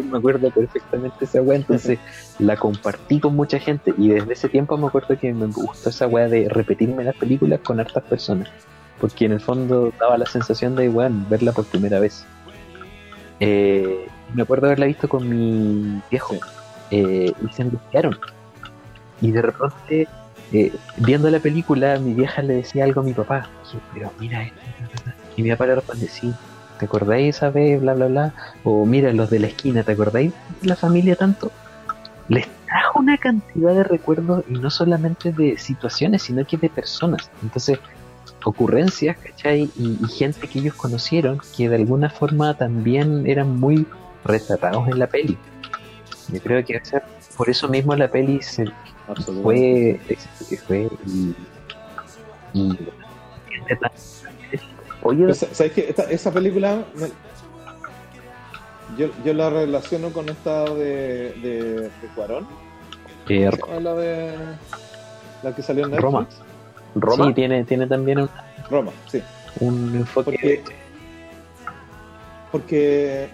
Me 0.04 0.18
acuerdo 0.18 0.50
perfectamente 0.50 1.24
esa 1.24 1.40
weá, 1.40 1.56
entonces 1.56 1.98
la 2.38 2.56
compartí 2.56 3.18
con 3.18 3.34
mucha 3.34 3.58
gente 3.58 3.94
y 3.96 4.08
desde 4.08 4.32
ese 4.34 4.48
tiempo 4.48 4.76
me 4.76 4.88
acuerdo 4.88 5.18
que 5.18 5.32
me 5.32 5.46
gustó 5.46 5.88
esa 5.88 6.06
weá 6.06 6.28
de 6.28 6.48
repetirme 6.48 7.02
las 7.02 7.16
películas 7.16 7.60
con 7.60 7.80
hartas 7.80 8.04
personas, 8.04 8.50
porque 9.00 9.24
en 9.24 9.32
el 9.32 9.40
fondo 9.40 9.92
daba 9.98 10.18
la 10.18 10.26
sensación 10.26 10.76
de, 10.76 10.88
weón, 10.88 11.26
verla 11.30 11.52
por 11.52 11.64
primera 11.64 11.98
vez. 11.98 12.26
Eh, 13.40 14.06
me 14.34 14.42
acuerdo 14.42 14.66
haberla 14.66 14.86
visto 14.86 15.08
con 15.08 15.28
mi 15.28 16.02
viejo 16.10 16.36
eh, 16.90 17.32
y 17.42 17.52
se 17.52 17.62
angustiaron. 17.62 18.18
Y 19.20 19.30
de 19.30 19.42
repente, 19.42 20.08
eh, 20.52 20.72
viendo 20.98 21.30
la 21.30 21.40
película, 21.40 21.98
mi 21.98 22.14
vieja 22.14 22.42
le 22.42 22.54
decía 22.54 22.84
algo 22.84 23.00
a 23.00 23.04
mi 23.04 23.12
papá. 23.12 23.48
Pero 23.94 24.12
mira 24.18 24.42
esto. 24.42 24.60
ta, 24.78 24.88
ta, 24.88 25.10
ta". 25.10 25.14
Y 25.36 25.42
mi 25.42 25.50
papá 25.50 25.66
le 25.66 25.74
responde, 25.76 26.08
sí, 26.08 26.32
¿te 26.78 26.86
acordáis 26.86 27.36
esa 27.36 27.50
vez? 27.50 27.80
Bla, 27.80 27.94
bla, 27.94 28.06
bla. 28.06 28.34
O 28.64 28.86
mira, 28.86 29.12
los 29.12 29.30
de 29.30 29.40
la 29.40 29.48
esquina, 29.48 29.82
¿te 29.82 29.92
acordáis 29.92 30.32
la 30.62 30.76
familia 30.76 31.16
tanto? 31.16 31.50
Les 32.28 32.46
trajo 32.66 33.00
una 33.00 33.16
cantidad 33.18 33.74
de 33.74 33.84
recuerdos 33.84 34.44
y 34.48 34.54
no 34.54 34.70
solamente 34.70 35.32
de 35.32 35.58
situaciones, 35.58 36.22
sino 36.22 36.44
que 36.44 36.56
de 36.56 36.68
personas. 36.68 37.30
Entonces, 37.42 37.78
ocurrencias, 38.44 39.16
¿cachai? 39.18 39.70
Y, 39.76 39.98
gente 40.08 40.46
que 40.48 40.60
ellos 40.60 40.74
conocieron 40.74 41.40
que 41.56 41.68
de 41.68 41.76
alguna 41.76 42.10
forma 42.10 42.54
también 42.54 43.26
eran 43.26 43.58
muy 43.58 43.86
retratados 44.24 44.88
en 44.88 44.98
la 44.98 45.08
peli. 45.08 45.36
Yo 46.28 46.40
creo 46.40 46.64
que 46.64 46.80
por 47.36 47.50
eso 47.50 47.68
mismo 47.68 47.94
la 47.94 48.08
peli 48.08 48.40
se 48.42 48.66
Absolutamente. 49.08 49.98
fue 50.06 50.16
que 50.48 50.56
fue 50.56 50.88
y, 51.06 51.34
y 52.52 52.78
Oye, 55.02 55.32
¿Sabes 55.34 55.72
qué? 55.72 55.88
Esta- 55.88 56.10
esa 56.10 56.32
película 56.32 56.84
me- 56.94 57.10
yo, 58.98 59.08
yo 59.24 59.34
la 59.34 59.50
relaciono 59.50 60.10
con 60.12 60.28
esta 60.28 60.64
de, 60.64 61.32
de, 61.42 61.80
de 61.82 61.90
Cuarón, 62.14 62.46
eh, 63.28 63.50
la 63.80 63.94
de 63.94 64.34
la 65.42 65.54
que 65.54 65.62
salió 65.62 65.84
en 65.84 65.90
Netflix. 65.90 66.02
Roma. 66.02 66.28
Roma. 66.94 67.26
sí 67.26 67.34
tiene 67.34 67.64
tiene 67.64 67.86
también 67.86 68.20
un, 68.20 68.30
Roma, 68.70 68.90
sí. 69.06 69.22
un 69.60 69.94
enfoque 69.96 70.24
Porque, 70.32 70.64
porque, 72.50 73.28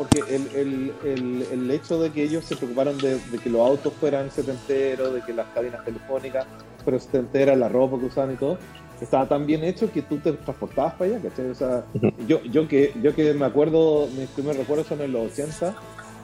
porque 0.00 0.20
el, 0.34 0.46
el, 0.56 0.94
el, 1.04 1.46
el 1.52 1.70
hecho 1.70 2.00
de 2.00 2.10
que 2.10 2.22
ellos 2.22 2.46
se 2.46 2.56
preocuparon 2.56 2.96
de, 2.96 3.18
de 3.18 3.38
que 3.38 3.50
los 3.50 3.60
autos 3.60 3.92
fueran 4.00 4.30
setenteros, 4.30 5.12
de 5.12 5.20
que 5.20 5.34
las 5.34 5.46
cadenas 5.48 5.84
telefónicas 5.84 6.46
fueran 6.82 7.00
setenteras, 7.02 7.58
la 7.58 7.68
ropa 7.68 7.98
que 7.98 8.06
usaban 8.06 8.32
y 8.32 8.36
todo, 8.36 8.56
estaba 8.98 9.28
tan 9.28 9.44
bien 9.44 9.62
hecho 9.62 9.92
que 9.92 10.00
tú 10.00 10.16
te 10.16 10.32
transportabas 10.32 10.94
para 10.94 11.10
allá, 11.10 11.28
¿cachai? 11.28 11.50
O 11.50 11.54
sea, 11.54 11.84
yo, 12.26 12.42
yo, 12.44 12.66
que, 12.66 12.94
yo 13.02 13.14
que 13.14 13.34
me 13.34 13.44
acuerdo, 13.44 14.08
mis 14.16 14.26
primeros 14.30 14.56
recuerdos 14.56 14.86
son 14.86 15.02
en 15.02 15.12
los 15.12 15.32
80, 15.32 15.74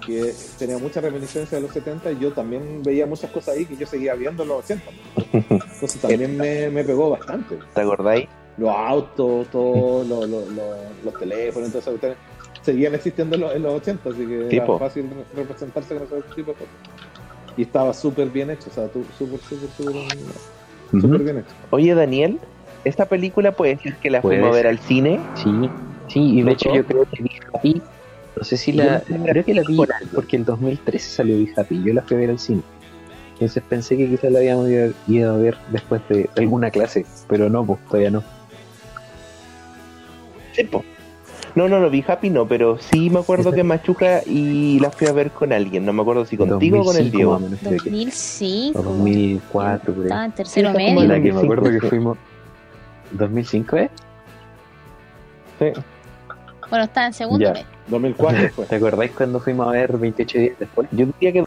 que 0.06 0.32
tenía 0.58 0.78
mucha 0.78 1.02
reminiscencia 1.02 1.58
de 1.58 1.62
los 1.62 1.74
70 1.74 2.12
y 2.12 2.18
yo 2.18 2.32
también 2.32 2.82
veía 2.82 3.04
muchas 3.04 3.30
cosas 3.30 3.56
ahí 3.56 3.66
que 3.66 3.76
yo 3.76 3.86
seguía 3.86 4.14
viendo 4.14 4.42
en 4.44 4.48
los 4.48 4.64
80. 4.64 4.84
Entonces 5.32 6.00
también 6.00 6.34
me, 6.34 6.70
me 6.70 6.82
pegó 6.82 7.10
bastante 7.10 7.58
¿te 7.74 7.80
acordáis? 7.82 8.26
los 8.56 8.70
autos, 8.70 9.48
todos 9.48 10.06
los, 10.06 10.26
los, 10.26 10.48
los, 10.48 10.76
los 11.04 11.18
teléfonos, 11.18 11.66
entonces 11.66 11.92
ustedes 11.92 12.16
seguían 12.66 12.94
existiendo 12.94 13.36
en 13.36 13.40
los, 13.42 13.54
en 13.54 13.62
los 13.62 13.72
80, 13.74 14.10
así 14.10 14.18
que 14.26 14.46
Tipo. 14.50 14.76
era 14.76 14.78
fácil 14.78 15.04
re- 15.10 15.40
representarse 15.42 15.94
con 15.94 16.04
ese 16.18 16.28
tipo 16.34 16.50
de 16.52 16.56
cosas. 16.58 16.74
Y 17.56 17.62
estaba 17.62 17.92
súper 17.94 18.28
bien 18.28 18.50
hecho, 18.50 18.68
o 18.68 18.72
sea, 18.72 18.88
súper, 18.92 19.14
súper, 19.18 19.40
súper, 19.70 21.00
súper 21.00 21.22
bien 21.22 21.38
hecho. 21.38 21.54
Oye, 21.70 21.94
Daniel, 21.94 22.38
¿esta 22.84 23.06
película 23.06 23.52
puede 23.52 23.78
ser 23.78 23.96
que 23.96 24.10
la 24.10 24.20
fuimos 24.20 24.50
a 24.50 24.52
ver 24.52 24.66
al 24.66 24.78
cine? 24.78 25.20
sí 25.34 25.70
sí 26.08 26.38
y 26.38 26.42
de 26.42 26.52
hecho 26.52 26.72
yo 26.72 26.84
creo 26.84 27.04
que 27.10 27.22
vi 27.22 27.30
Happy 27.52 27.82
No 28.36 28.44
sé 28.44 28.56
si 28.56 28.72
la. 28.72 29.02
Yo 29.08 29.16
Creo 29.24 29.44
que 29.44 29.54
la 29.54 29.62
vi 29.66 29.78
porque 30.14 30.36
el 30.36 30.44
2013 30.44 31.08
salió 31.10 31.36
Be 31.38 31.48
Happy. 31.56 31.82
Yo 31.82 31.94
la 31.94 32.02
fui 32.02 32.16
a 32.16 32.20
ver 32.20 32.30
al 32.30 32.38
cine. 32.38 32.62
Entonces 33.32 33.62
pensé 33.68 33.96
que 33.96 34.06
quizás 34.08 34.30
la 34.30 34.38
habíamos 34.40 34.68
ido- 34.68 34.92
ido 35.08 35.34
a 35.34 35.36
ver 35.38 35.56
después 35.72 36.00
de 36.08 36.28
alguna 36.36 36.70
clase, 36.70 37.04
pero 37.28 37.48
no, 37.48 37.64
pues 37.66 37.78
todavía 37.86 38.10
no. 38.10 38.22
Sí, 40.52 40.64
po. 40.64 40.84
No, 41.56 41.68
no, 41.68 41.80
no, 41.80 41.88
vi 41.88 42.04
Happy 42.06 42.28
no, 42.28 42.46
pero 42.46 42.78
sí 42.78 43.08
me 43.10 43.18
acuerdo 43.20 43.50
que 43.50 43.64
Machuca 43.64 44.20
y 44.26 44.78
la 44.78 44.90
fui 44.90 45.06
a 45.08 45.12
ver 45.12 45.30
con 45.30 45.52
alguien. 45.54 45.86
No 45.86 45.92
me 45.94 46.02
acuerdo 46.02 46.24
si 46.26 46.36
contigo 46.36 46.82
o 46.82 46.84
con 46.84 46.96
el 46.96 47.10
2005 47.10 47.16
Diego. 47.16 47.32
más 47.32 47.40
o 47.40 47.44
menos, 47.44 47.60
creo 47.60 47.70
que. 47.82 47.90
2005. 47.90 48.78
O 48.78 48.82
2004, 48.82 49.94
por 49.94 50.02
ahí. 50.02 50.06
Estaba 50.06 50.24
en 50.26 50.32
tercero 50.32 50.70
Sí, 50.70 50.76
medio. 50.76 51.00
La 51.04 51.14
que 51.14 51.20
me 51.20 51.30
2005, 51.32 51.42
acuerdo 51.42 51.70
que 51.70 51.80
sí. 51.80 51.86
fuimos. 51.88 52.18
¿2005 53.16 53.78
eh? 53.80 53.90
Sí. 55.58 55.80
Bueno, 56.68 56.84
estaba 56.84 57.06
en 57.06 57.12
segundo 57.14 57.44
Ya. 57.44 57.52
medio. 57.54 57.66
2004 57.88 58.48
fue. 58.50 58.66
¿Te 58.66 58.76
acordáis 58.76 59.10
cuando 59.12 59.40
fuimos 59.40 59.66
a 59.66 59.70
ver 59.70 59.96
28 59.96 60.38
días 60.38 60.58
después? 60.58 60.88
Yo 60.92 61.06
diría 61.18 61.32
que. 61.32 61.44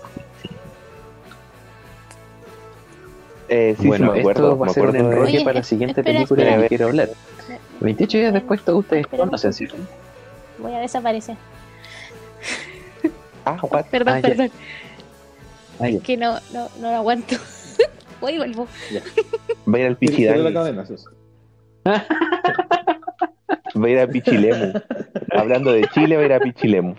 Eh, 3.51 3.76
sí, 3.80 3.88
bueno, 3.88 4.07
sí, 4.07 4.12
me 4.14 4.20
acuerdo. 4.20 4.43
esto 4.51 4.57
va 4.60 4.68
a 4.68 4.70
ser 4.70 4.88
un 4.89 4.95
enroque 4.95 5.41
para 5.43 5.60
la 5.60 5.64
siguiente 5.64 6.01
espera, 6.01 6.18
película 6.20 6.43
de 6.43 6.45
la 6.45 6.51
espera. 6.51 6.62
que 6.64 6.68
quiero 6.70 6.86
hablar. 6.88 7.10
28 7.82 8.17
días 8.17 8.34
después 8.34 8.61
todos 8.63 8.80
ustedes 8.80 9.07
conocen, 9.07 9.53
¿cierto? 9.53 9.77
Voy 10.57 10.73
a 10.73 10.80
desaparecer. 10.80 11.38
Ah, 13.45 13.57
what? 13.71 13.86
Perdón, 13.86 14.15
Ah, 14.17 14.21
perdón. 14.21 14.51
Ah, 15.80 15.89
ya. 15.89 15.97
Es 15.97 16.03
que 16.03 16.17
no, 16.17 16.39
no, 16.53 16.69
no 16.80 16.91
lo 16.91 16.95
aguanto. 16.97 17.36
Voy 18.21 18.34
y 18.34 18.38
vuelvo. 18.38 18.67
Va 19.67 19.77
a 19.77 19.80
ir 19.80 19.86
al 19.88 19.97
tira 19.97 20.36
la 20.38 20.53
cadena. 20.53 20.86
Va 23.75 23.86
a 23.86 23.89
ir 23.89 23.99
a 23.99 24.07
Pichilemu. 24.07 24.73
Hablando 25.32 25.71
de 25.71 25.88
Chile, 25.93 26.15
va 26.17 26.23
a 26.23 26.25
ir 26.25 26.34
a 26.34 26.39
Pichilemu. 26.39 26.95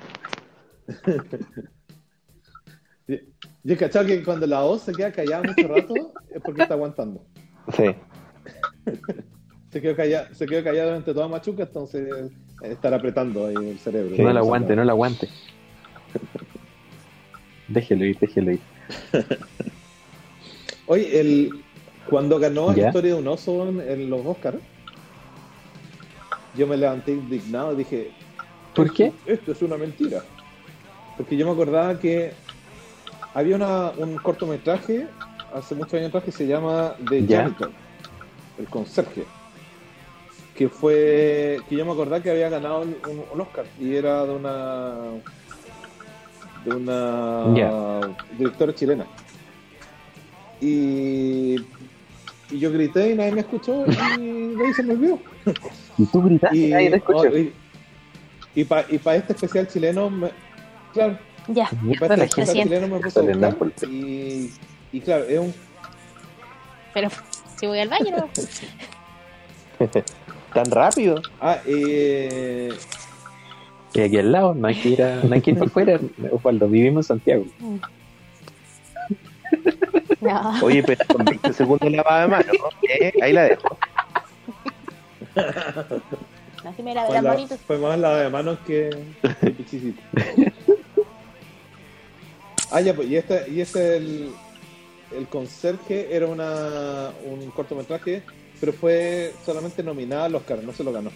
Yo 3.06 3.74
he 3.74 3.76
cachado 3.76 4.06
que 4.06 4.22
cuando 4.22 4.46
la 4.46 4.62
voz 4.62 4.82
se 4.82 4.92
queda 4.92 5.12
callada 5.12 5.42
mucho 5.42 5.68
rato 5.68 6.14
es 6.30 6.40
porque 6.42 6.62
está 6.62 6.74
aguantando. 6.74 7.22
Sí. 7.76 7.94
Se 9.72 9.80
quedó 9.80 9.94
callada, 9.94 10.28
se 10.34 10.46
quedó 10.46 10.64
callada 10.64 10.86
durante 10.88 11.14
toda 11.14 11.28
Machuca, 11.28 11.62
entonces 11.62 12.08
eh, 12.62 12.72
estar 12.72 12.92
apretando 12.92 13.46
ahí 13.46 13.54
el 13.54 13.78
cerebro. 13.78 14.16
Sí, 14.16 14.22
no 14.22 14.32
la 14.32 14.40
aguante, 14.40 14.74
no 14.74 14.84
la 14.84 14.92
aguante. 14.92 15.28
Déjelo 17.68 18.04
ir, 18.04 18.18
déjelo 18.18 18.52
ir. 18.52 18.60
Oye, 20.86 21.20
el, 21.20 21.62
cuando 22.08 22.40
ganó 22.40 22.74
¿Ya? 22.74 22.88
Historia 22.88 23.14
de 23.14 23.20
un 23.20 23.28
oso 23.28 23.68
en, 23.68 23.80
en 23.80 24.10
los 24.10 24.26
Oscars, 24.26 24.58
yo 26.56 26.66
me 26.66 26.76
levanté 26.76 27.12
indignado 27.12 27.72
y 27.72 27.76
dije, 27.76 28.10
¿Por 28.74 28.92
qué? 28.92 29.12
esto 29.24 29.52
es 29.52 29.62
una 29.62 29.76
mentira. 29.76 30.24
Porque 31.16 31.36
yo 31.36 31.46
me 31.46 31.52
acordaba 31.52 31.96
que 31.98 32.32
había 33.34 33.54
una, 33.54 33.90
un 33.90 34.16
cortometraje 34.18 35.06
hace 35.54 35.76
muchos 35.76 35.94
años 35.94 36.08
atrás 36.08 36.24
que 36.24 36.32
se 36.32 36.46
llama 36.46 36.96
The 37.08 37.24
Ya. 37.24 37.42
Janitor, 37.42 37.70
el 38.58 38.66
conserje. 38.66 39.24
Que 40.61 40.68
fue, 40.68 41.58
que 41.70 41.76
yo 41.76 41.86
me 41.86 41.92
acordaba 41.92 42.22
que 42.22 42.30
había 42.30 42.50
ganado 42.50 42.82
un, 42.82 42.94
un 43.32 43.40
Oscar 43.40 43.64
y 43.80 43.94
era 43.94 44.26
de 44.26 44.34
una 44.34 44.94
de 46.66 46.74
una 46.74 48.14
directora 48.36 48.74
chilena. 48.74 49.06
Y, 50.61 51.54
y 52.50 52.58
yo 52.58 52.70
grité 52.70 53.12
y 53.12 53.14
nadie 53.14 53.32
me 53.32 53.40
escuchó 53.40 53.86
y 54.18 54.54
ahí 54.62 54.74
se 54.76 54.82
me 54.82 54.92
olvidó. 54.92 55.18
Y 55.96 56.04
tú 56.04 56.22
gritaste, 56.24 56.54
Y, 56.58 56.68
nadie 56.68 56.90
te 56.90 56.96
escuchó. 56.96 57.20
oh, 57.20 57.38
y, 57.38 57.54
y 58.54 58.64
para 58.64 59.16
este 59.16 59.32
especial 59.32 59.66
chileno, 59.66 60.11
me- 60.11 60.30
claro, 60.92 61.18
Ya. 61.48 61.70
y 61.72 61.76
Mierda, 61.86 62.00
para 62.00 62.16
la 62.18 62.24
este 62.24 62.36
gente. 62.44 62.50
especial 62.52 62.68
chileno 62.68 62.94
me 62.96 63.00
puse 63.02 63.18
a 63.18 63.22
buscar 63.22 63.88
y, 63.90 64.50
y 64.92 65.00
claro, 65.00 65.24
es 65.24 65.38
un 65.38 65.54
Pero 66.92 67.08
si 67.58 67.66
voy 67.66 67.78
al 67.78 67.88
baño, 67.88 68.11
no. 68.14 68.28
Tan 70.55 70.70
rápido. 70.70 71.22
ah, 71.40 71.59
eh, 71.66 72.70
Y 73.94 74.01
aquí 74.01 74.18
al 74.18 74.32
lado, 74.32 74.55
no 74.55 74.68
hay 74.68 74.74
que 74.80 74.88
ir, 74.90 75.03
a, 75.03 75.16
no 75.22 75.34
hay 75.34 75.40
que 75.40 75.51
ir 75.53 75.62
afuera. 75.62 75.98
Osvaldo, 76.32 76.68
vivimos 76.68 77.07
en 77.07 77.18
Santiago. 77.18 77.44
No. 80.20 80.61
Oye, 80.62 80.82
pero 80.82 81.05
con 81.07 81.24
20 81.24 81.53
segundos 81.53 81.90
lavada 81.90 82.22
de 82.22 82.28
mano. 82.28 82.53
¿eh? 82.88 83.12
Ahí 83.22 83.32
la 83.32 83.42
dejo. 83.44 83.76
Así 86.64 86.82
me 86.82 86.94
la 86.94 87.07
fue, 87.07 87.22
la- 87.22 87.32
bonito. 87.32 87.57
fue 87.66 87.78
más 87.78 87.98
la 87.98 88.16
de 88.16 88.28
manos 88.30 88.59
que 88.66 88.90
que 89.40 89.51
pichicito. 89.51 90.01
Ah, 92.72 92.80
ya, 92.80 92.94
pues, 92.94 93.09
y 93.09 93.16
este, 93.16 93.51
y 93.51 93.61
este 93.61 93.96
el, 93.96 94.30
el 95.16 95.26
conserje 95.26 96.14
era 96.14 96.28
una, 96.28 97.11
un 97.28 97.51
cortometraje, 97.51 98.22
pero 98.61 98.72
fue 98.72 99.32
solamente 99.44 99.82
nominada 99.82 100.26
al 100.26 100.34
Oscar, 100.34 100.62
no 100.62 100.72
se 100.72 100.84
lo 100.84 100.92
ganó. 100.92 101.11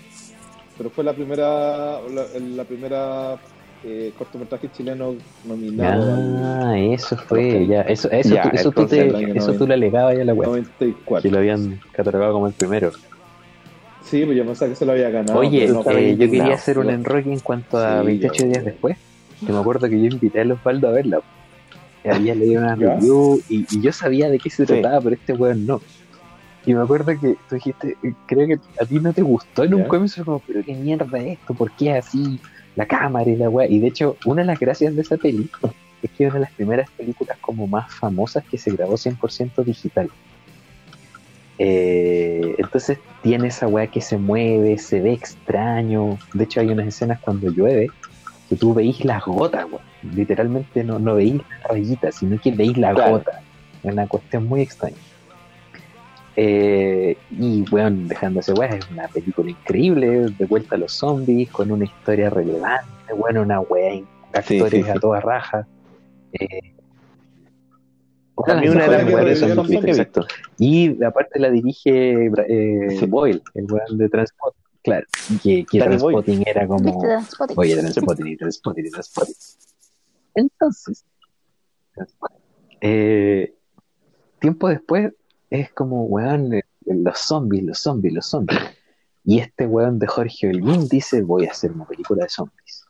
Pero 0.77 0.91
fue 0.91 1.05
la 1.05 1.13
primera, 1.13 2.01
la, 2.11 2.25
la 2.41 2.65
primera 2.65 3.37
eh, 3.85 4.13
cortometraje 4.19 4.71
chileno 4.73 5.15
nominado 5.45 6.17
Ah, 6.65 6.77
eso 6.79 7.17
fue, 7.17 7.67
ya. 7.67 7.83
Eso, 7.83 8.11
eso, 8.11 8.35
Ya, 8.35 8.43
tú, 8.43 8.49
eso, 8.55 8.73
tú, 8.73 8.87
te, 8.87 9.07
eso 9.07 9.53
tú 9.53 9.67
90. 9.67 9.67
le 9.67 9.75
alegabas 9.75 10.17
ya 10.17 10.23
a 10.23 10.25
la 10.25 10.35
web. 10.35 10.49
94. 10.49 11.23
Que 11.23 11.31
lo 11.31 11.39
habían 11.39 11.81
catalogado 11.93 12.33
como 12.33 12.47
el 12.49 12.55
primero. 12.55 12.91
Sí, 14.03 14.25
pues 14.25 14.37
yo 14.37 14.45
pensaba 14.45 14.69
que 14.71 14.77
se 14.77 14.85
lo 14.85 14.93
había 14.93 15.11
ganado. 15.11 15.39
Oye, 15.39 15.67
no, 15.69 15.83
eh, 15.91 16.17
yo 16.17 16.31
quería 16.31 16.55
hacer 16.55 16.79
un 16.79 16.91
enroque 16.91 17.33
en 17.33 17.41
cuanto 17.41 17.79
a 17.79 18.01
Sí, 18.01 18.07
28 18.07 18.35
ya, 18.43 18.47
días 18.49 18.65
después. 18.65 18.97
Que 19.47 19.53
me 19.53 19.59
acuerdo 19.59 19.89
que 19.89 19.99
yo 20.01 20.07
invité 20.07 20.41
a 20.41 20.53
Osvaldo 20.53 20.89
a 20.89 20.93
verla. 20.93 21.21
Había 22.05 22.35
leído 22.35 22.63
una 22.63 22.75
review 22.75 23.41
y, 23.49 23.67
y 23.71 23.81
yo 23.81 23.93
sabía 23.93 24.29
de 24.29 24.39
qué 24.39 24.51
se 24.51 24.67
Sí. 24.67 24.73
trataba, 24.73 25.01
pero 25.01 25.15
este 25.17 25.33
weón 25.35 25.65
no. 25.67 25.81
Y 26.67 26.75
me 26.75 26.83
acuerdo 26.83 27.07
que 27.21 27.37
tú 27.49 27.55
dijiste, 27.55 27.97
eh, 28.03 28.15
creo 28.27 28.47
que 28.47 28.59
a 28.81 28.87
ti 28.87 28.99
no 28.99 29.13
te 29.13 29.23
gustó 29.23 29.65
en 29.65 29.75
un 29.75 29.85
comienzo, 29.85 30.25
como, 30.25 30.39
pero 30.47 30.63
qué 30.65 30.75
mierda 30.75 31.19
es 31.19 31.39
esto, 31.39 31.55
¿por 31.55 31.71
qué 31.73 31.93
así? 31.93 32.41
La 32.77 32.87
cámara 32.87 33.29
y 33.31 33.37
la 33.37 33.51
weá. 33.51 33.69
Y 33.69 33.81
de 33.81 33.89
hecho, 33.89 34.17
una 34.25 34.43
de 34.43 34.47
las 34.47 34.59
gracias 34.59 34.97
de 34.97 35.03
esa 35.03 35.17
peli 35.17 35.49
es 36.03 36.11
que 36.11 36.25
es 36.25 36.31
una 36.31 36.41
de 36.41 36.47
las 36.47 36.53
primeras 36.53 36.89
películas 36.91 37.37
como 37.41 37.67
más 37.67 37.93
famosas 37.95 38.45
que 38.51 38.59
se 38.59 38.73
grabó 38.73 38.97
100% 38.97 39.63
digital. 39.63 40.09
Eh, 41.59 42.55
entonces 42.59 42.99
tiene 43.23 43.49
esa 43.49 43.69
weá 43.69 43.87
que 43.87 44.01
se 44.01 44.19
mueve, 44.19 44.79
se 44.79 45.01
ve 45.01 45.13
extraño. 45.13 46.19
De 46.33 46.45
hecho, 46.45 46.61
hay 46.61 46.69
unas 46.71 46.89
escenas 46.89 47.21
cuando 47.21 47.51
llueve 47.51 47.89
que 48.49 48.57
tú 48.57 48.75
veís 48.75 49.05
las 49.05 49.25
gotas, 49.25 49.67
weón. 49.67 49.83
Literalmente 50.15 50.83
no, 50.85 50.99
no 50.99 51.15
veís 51.15 51.35
las 51.35 51.63
rayitas, 51.71 52.17
sino 52.17 52.39
que 52.41 52.53
veís 52.53 52.77
la 52.77 52.93
Claro. 52.95 53.13
gota. 53.13 53.41
Es 53.83 53.93
una 53.93 54.07
cuestión 54.07 54.47
muy 54.47 54.63
extraña. 54.63 54.97
Eh, 56.37 57.17
y 57.31 57.63
bueno, 57.71 58.09
dejándose 58.09 58.53
weá, 58.55 58.71
es 58.71 58.91
una 58.91 59.07
película 59.09 59.51
increíble, 59.51 60.09
de 60.37 60.47
vuelta 60.47 60.75
a 60.75 60.79
los 60.79 60.93
zombies, 60.93 61.49
con 61.51 61.71
una 61.71 61.85
historia 61.85 62.29
relevante, 62.31 63.13
bueno, 63.17 63.43
una 63.43 63.61
weá, 63.61 63.93
Sí, 63.95 64.05
actores 64.59 64.85
sí, 64.85 64.91
a 64.91 64.95
sí. 64.95 65.01
toda 65.01 65.21
raja. 65.21 65.67
Eh, 66.33 66.75
También 68.47 68.73
una 68.73 68.85
de 68.85 68.91
las 68.91 69.05
mejores 69.07 69.39
zombies 69.39 69.57
que 69.85 69.91
he 69.91 69.95
zombies. 69.95 69.99
visto. 69.99 70.27
y 70.59 71.05
aparte 71.05 71.39
la 71.39 71.51
dirige 71.51 72.27
eh, 72.49 72.97
Sí. 72.99 73.07
Boyle, 73.07 73.41
el 73.55 73.67
weón 73.71 73.97
de 73.99 74.09
Transpot. 74.09 74.55
Claro, 74.83 75.07
que, 75.43 75.65
que 75.65 75.79
Boyle. 75.79 75.85
Transpotting 75.99 76.43
era 76.47 76.67
como. 76.67 76.83
¿Viste 76.85 77.07
Transpotting? 77.07 77.59
Oye, 77.59 77.77
Transpotting 77.77 78.27
y 78.27 78.37
Transpotting 78.37 78.87
y 78.87 78.91
Transpotting. 78.91 79.35
Entonces, 80.35 81.05
eh, 82.81 83.55
tiempo 84.41 84.69
después 84.69 85.13
es 85.61 85.71
como, 85.71 86.05
weón, 86.05 86.55
eh, 86.55 86.65
los 86.87 87.19
zombies, 87.19 87.65
los 87.65 87.79
zombies, 87.79 88.15
los 88.15 88.27
zombies. 88.27 88.61
Y 89.25 89.39
este 89.39 89.67
weón 89.67 89.99
de 89.99 90.07
Jorge 90.07 90.49
Holguín 90.49 90.89
dice, 90.89 91.23
voy 91.23 91.47
a 91.47 91.53
hacer 91.53 91.73
una 91.73 91.85
película 91.85 92.25
de 92.25 92.29
zombies. 92.29 92.85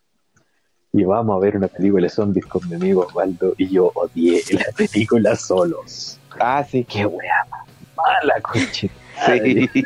Y 0.93 1.05
vamos 1.05 1.37
a 1.37 1.41
ver 1.41 1.57
una 1.57 1.69
película 1.69 2.05
de 2.05 2.09
zombies 2.09 2.47
con 2.47 2.67
mi 2.69 2.77
amigo 2.77 3.03
Osvaldo 3.03 3.55
y 3.59 3.69
yo 3.69 3.93
odié 3.95 4.43
la 4.53 4.65
película 4.77 5.37
solos. 5.37 6.19
Ah, 6.41 6.65
sí. 6.65 6.85
Qué 6.85 7.05
weá 7.05 7.45
más 7.51 7.67
mala, 7.97 8.41
coche. 8.41 8.91
Sí. 9.27 9.69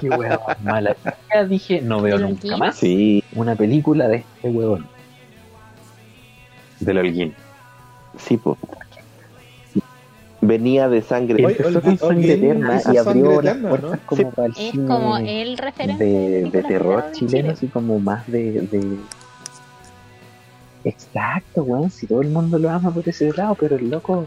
Qué 0.00 0.10
weá 0.10 0.38
mala. 0.62 0.96
Ya 1.32 1.44
dije, 1.44 1.80
no 1.80 2.00
veo 2.00 2.16
¿El 2.16 2.22
nunca 2.22 2.56
más 2.56 2.76
Sí, 2.76 3.22
una 3.34 3.56
película 3.56 4.08
de 4.08 4.16
este 4.16 4.48
huevón. 4.48 4.86
Del 6.80 6.98
Holguín. 6.98 7.34
sí, 8.16 8.36
po. 8.36 8.56
Venía 10.42 10.88
de 10.88 11.02
sangre. 11.02 11.44
Oye, 11.44 11.56
Empezó 11.58 11.80
con 11.82 11.90
Holguín 11.90 11.98
Sangre 11.98 12.32
Eterna 12.34 12.82
y 12.92 12.96
abrió 12.96 13.42
las 13.42 13.56
Eterna, 13.56 13.68
puertas 13.68 13.90
¿no? 13.92 13.98
como 14.06 14.30
para 14.30 14.46
el 14.46 14.52
Es 14.52 14.58
cine 14.70 14.86
como 14.88 15.16
el 15.18 15.58
referente 15.58 16.04
de, 16.04 16.62
terror 16.62 17.04
chileno, 17.12 17.36
Chile. 17.42 17.50
así 17.50 17.66
como 17.68 17.98
más 17.98 18.26
de, 18.26 18.52
de... 18.62 18.96
Exacto, 20.84 21.62
weón, 21.62 21.90
si 21.90 22.06
todo 22.06 22.22
el 22.22 22.28
mundo 22.30 22.58
lo 22.58 22.70
ama 22.70 22.90
por 22.90 23.06
ese 23.08 23.30
lado, 23.34 23.54
pero 23.54 23.76
el 23.76 23.90
loco... 23.90 24.24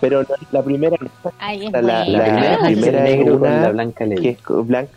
Pero 0.00 0.22
no, 0.22 0.28
la 0.50 0.62
primera 0.62 0.96
Ay, 1.38 1.66
es 1.66 1.72
La- 1.72 1.82
la- 1.82 2.04
buena. 2.04 2.06
La, 2.06 2.18
la 2.18 2.32
primera, 2.32 2.58
primera 2.64 2.98
es 3.08 3.16
negro 3.18 3.38
con 3.38 3.60
la 3.62 3.68
blanca 3.70 4.06
ley. 4.06 4.18
que 4.18 4.28
es 4.30 4.38
co- 4.40 4.64
blanca. 4.64 4.92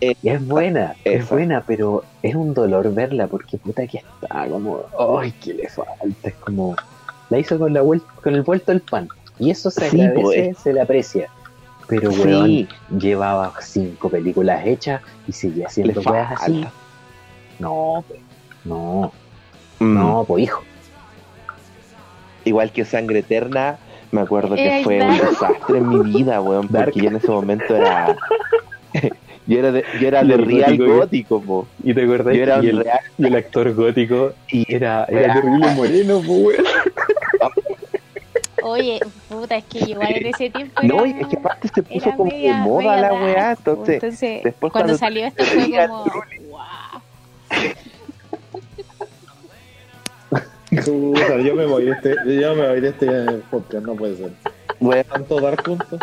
Eh, 0.00 0.14
Y 0.22 0.28
es 0.28 0.46
buena, 0.46 0.94
es 1.04 1.28
buena, 1.28 1.64
pero 1.66 2.04
es 2.22 2.36
un 2.36 2.54
dolor 2.54 2.94
verla 2.94 3.26
porque 3.26 3.58
puta 3.58 3.84
que 3.88 3.98
está 3.98 4.46
como, 4.48 4.82
ay, 5.18 5.32
que 5.32 5.54
le 5.54 5.68
falta, 5.68 6.28
es 6.28 6.34
como, 6.36 6.76
la 7.30 7.38
hizo 7.38 7.58
con 7.58 7.72
la 7.72 7.82
vuelta, 7.82 8.06
con 8.22 8.34
el 8.34 8.42
vuelto 8.42 8.72
del 8.72 8.80
pan. 8.80 9.08
Y 9.38 9.50
eso 9.50 9.70
se 9.70 9.88
Sí, 9.90 10.00
agradece, 10.00 10.22
pues. 10.22 10.58
se 10.58 10.72
le 10.72 10.80
aprecia. 10.80 11.28
Pero 11.88 12.10
Sí. 12.12 12.20
weón, 12.22 12.68
llevaba 13.00 13.52
cinco 13.60 14.08
películas 14.08 14.64
hechas 14.66 15.02
y 15.26 15.32
seguía 15.32 15.64
Le 15.64 15.66
haciendo 15.66 16.00
weas 16.02 16.32
así. 16.40 16.64
No, 17.58 18.04
no, 18.64 19.12
Mm. 19.80 19.94
no, 19.94 20.24
pues 20.26 20.44
hijo. 20.44 20.62
Igual 22.44 22.72
que 22.72 22.84
Sangre 22.84 23.20
Eterna, 23.20 23.78
me 24.12 24.20
acuerdo 24.20 24.54
que 24.54 24.80
fue 24.84 25.00
un 25.02 25.16
desastre 25.16 25.78
en 25.78 25.88
mi 25.88 26.00
vida, 26.12 26.40
weón, 26.40 26.66
Dark. 26.70 26.86
porque 26.86 27.00
yo 27.00 27.08
en 27.08 27.16
ese 27.16 27.28
momento 27.30 27.74
era. 27.76 28.16
yo 29.46 29.58
era 29.58 29.72
de, 29.72 29.84
yo 30.00 30.08
era 30.08 30.22
de 30.24 30.36
real 30.36 30.76
gótico, 30.76 30.96
gótico, 30.96 31.42
po. 31.42 31.66
¿Y 31.82 31.94
te 31.94 32.02
acuerdas? 32.04 32.34
Yo 32.36 32.42
era 32.42 32.62
y, 32.62 32.68
el, 32.68 32.78
real. 32.84 33.00
y 33.18 33.26
el 33.26 33.34
actor 33.36 33.72
gótico 33.74 34.32
Y 34.50 34.72
era, 34.74 35.06
Real. 35.06 35.24
era 35.24 35.34
terrible 35.34 35.74
moreno, 35.76 36.22
pues 36.26 36.28
weón. 36.28 36.64
Oye, 38.62 39.00
puta, 39.28 39.56
es 39.56 39.64
que 39.64 39.78
igual 39.90 40.14
en 40.16 40.26
ese 40.26 40.50
tiempo. 40.50 40.80
No, 40.82 41.04
era- 41.04 41.18
y 41.18 41.20
es 41.20 41.26
que 41.28 41.36
aparte 41.36 41.68
se 41.68 41.82
puso 41.82 42.10
como 42.16 42.30
de 42.30 42.36
media- 42.36 42.56
moda 42.58 42.96
la 42.96 43.02
dark, 43.10 43.22
weá, 43.22 43.56
po. 43.56 43.70
entonces. 43.70 43.94
Entonces, 43.94 44.42
después 44.44 44.72
cuando, 44.72 44.72
cuando 44.72 44.98
salió 44.98 45.26
esto 45.26 45.44
fue 45.44 45.86
como. 45.86 46.04
¡Wow! 46.50 46.60
Puta, 50.84 51.38
yo 51.40 51.54
me 51.54 51.66
voy 51.66 51.84
de 51.84 51.92
este, 51.92 52.14
yo 52.40 52.54
me 52.54 52.68
voy 52.68 52.80
de 52.80 52.88
este 52.88 53.06
podcast, 53.50 53.84
no 53.86 53.94
puede 53.94 54.16
ser. 54.16 54.32
Weón, 54.80 55.04
Tanto 55.04 55.40
dar 55.40 55.62
juntos. 55.64 56.00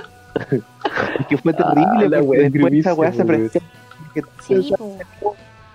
es 0.52 1.28
que 1.28 1.38
fue 1.38 1.54
terrible, 1.54 1.86
Ah, 1.88 2.02
la 2.10 2.18
porque 2.20 2.22
weá 2.24 2.50
después 2.50 2.74
esa 2.74 2.94
weá 2.94 3.12
se 3.12 3.62
Sí, 4.48 4.74
po. 4.78 4.98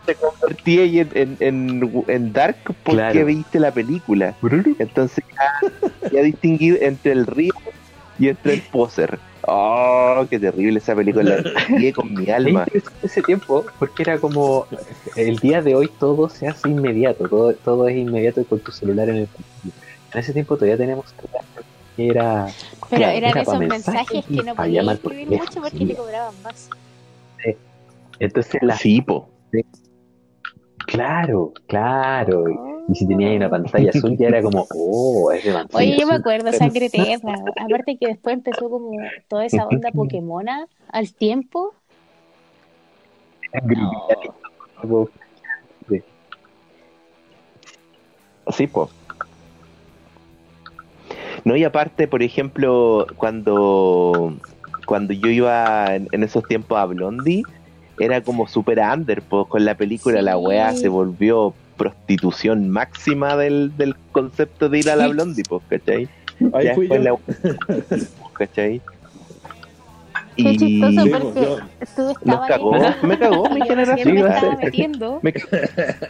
Te 0.06 0.14
convertí 0.14 0.78
ahí 0.78 1.00
en, 1.00 1.10
en, 1.14 1.36
en, 1.40 2.04
en 2.08 2.32
Dark 2.32 2.56
porque 2.84 2.96
Claro. 2.96 3.26
viste 3.26 3.60
la 3.60 3.72
película. 3.72 4.36
Entonces 4.78 5.24
ya, 5.34 6.10
ya 6.10 6.22
distinguí 6.22 6.76
entre 6.80 7.12
el 7.12 7.26
río 7.26 7.52
y 8.18 8.28
entre 8.28 8.54
el 8.54 8.62
poser. 8.72 9.18
Oh, 9.48 10.26
qué 10.28 10.38
terrible 10.38 10.78
esa 10.78 10.94
película. 10.96 11.36
La 11.42 11.92
con 11.92 12.12
mi 12.14 12.28
alma. 12.30 12.66
ese 13.02 13.22
tiempo 13.22 13.64
porque 13.78 14.02
era 14.02 14.18
como 14.18 14.66
el 15.16 15.38
día 15.38 15.62
de 15.62 15.74
hoy 15.74 15.88
todo 16.00 16.28
se 16.28 16.48
hace 16.48 16.68
inmediato, 16.68 17.28
todo, 17.28 17.52
todo 17.54 17.88
es 17.88 17.96
inmediato 17.96 18.44
con 18.44 18.58
tu 18.60 18.72
celular 18.72 19.08
en 19.08 19.16
el. 19.16 19.28
En 20.12 20.20
ese 20.20 20.32
tiempo 20.32 20.56
todavía 20.56 20.76
tenemos 20.76 21.12
que 21.96 22.08
era 22.10 22.46
Pero 22.90 23.00
Claro, 23.02 23.16
eran 23.16 23.30
era 23.30 23.42
esos 23.42 23.58
mensajes 23.58 24.24
que 24.26 24.42
no 24.42 24.54
podías 24.54 24.86
escribir 24.86 25.28
mucho 25.28 25.60
porque 25.60 25.78
sí. 25.78 25.86
te 25.86 25.96
cobraban 25.96 26.42
más. 26.42 26.68
entonces 28.18 28.62
la 28.62 28.76
Sí, 28.76 29.00
po. 29.00 29.30
Claro, 30.96 31.52
claro. 31.66 32.44
Y 32.88 32.94
si 32.94 33.06
tenía 33.06 33.28
ahí 33.28 33.36
una 33.36 33.50
pantalla 33.50 33.90
azul 33.90 34.16
ya 34.16 34.28
era 34.28 34.42
como, 34.42 34.66
oh, 34.74 35.32
es 35.32 35.44
de 35.44 35.52
pantalla 35.52 35.84
Oye, 35.84 35.96
yo 35.98 36.06
me 36.06 36.14
acuerdo, 36.14 36.52
Sangre 36.52 36.86
Eterna. 36.86 37.34
Aparte 37.56 37.96
que 37.96 38.06
después 38.06 38.34
empezó 38.34 38.70
como 38.70 38.92
toda 39.28 39.44
esa 39.44 39.66
onda 39.66 39.90
Pokémona 39.92 40.66
al 40.90 41.12
tiempo. 41.12 41.74
No. 44.86 45.08
Sí, 48.52 48.66
po. 48.68 48.88
No, 51.44 51.56
y 51.56 51.64
aparte, 51.64 52.08
por 52.08 52.22
ejemplo, 52.22 53.06
cuando, 53.16 54.34
cuando 54.86 55.12
yo 55.12 55.28
iba 55.28 55.94
en, 55.94 56.08
en 56.12 56.22
esos 56.22 56.44
tiempos 56.44 56.78
a 56.78 56.86
Blondie, 56.86 57.44
era 57.98 58.20
como 58.20 58.46
super 58.46 58.78
under, 58.78 59.22
pues 59.22 59.46
con 59.48 59.64
la 59.64 59.74
película 59.74 60.20
la 60.22 60.36
weá 60.36 60.72
se 60.74 60.88
volvió 60.88 61.54
prostitución 61.76 62.68
máxima 62.70 63.36
del, 63.36 63.76
del 63.76 63.94
concepto 64.12 64.68
de 64.68 64.78
ir 64.78 64.90
a 64.90 64.96
la. 64.96 65.08
Blondie, 65.08 65.44
pues, 65.48 65.62
¿cachai? 65.68 66.08
Ahí 66.54 66.64
Ya 66.66 66.74
fui 66.74 66.88
después 66.88 67.04
yo. 67.04 67.18
la- 67.96 68.06
¿cachai? 68.34 68.80
Qué 70.36 70.42
Y 70.42 70.56
chistoso 70.58 71.02
Sí, 71.02 71.10
porque 71.10 71.40
yo- 71.40 71.58
tú 71.96 72.10
estabas 72.10 72.48
cagó, 72.48 72.74
ahí, 72.74 72.94
me 73.02 73.18
cagó 73.18 73.48
mi 73.48 73.62
generación. 73.62 74.14
me 74.14 74.20
estaba 74.20 74.56
metiendo 74.56 75.18
Me 75.22 75.32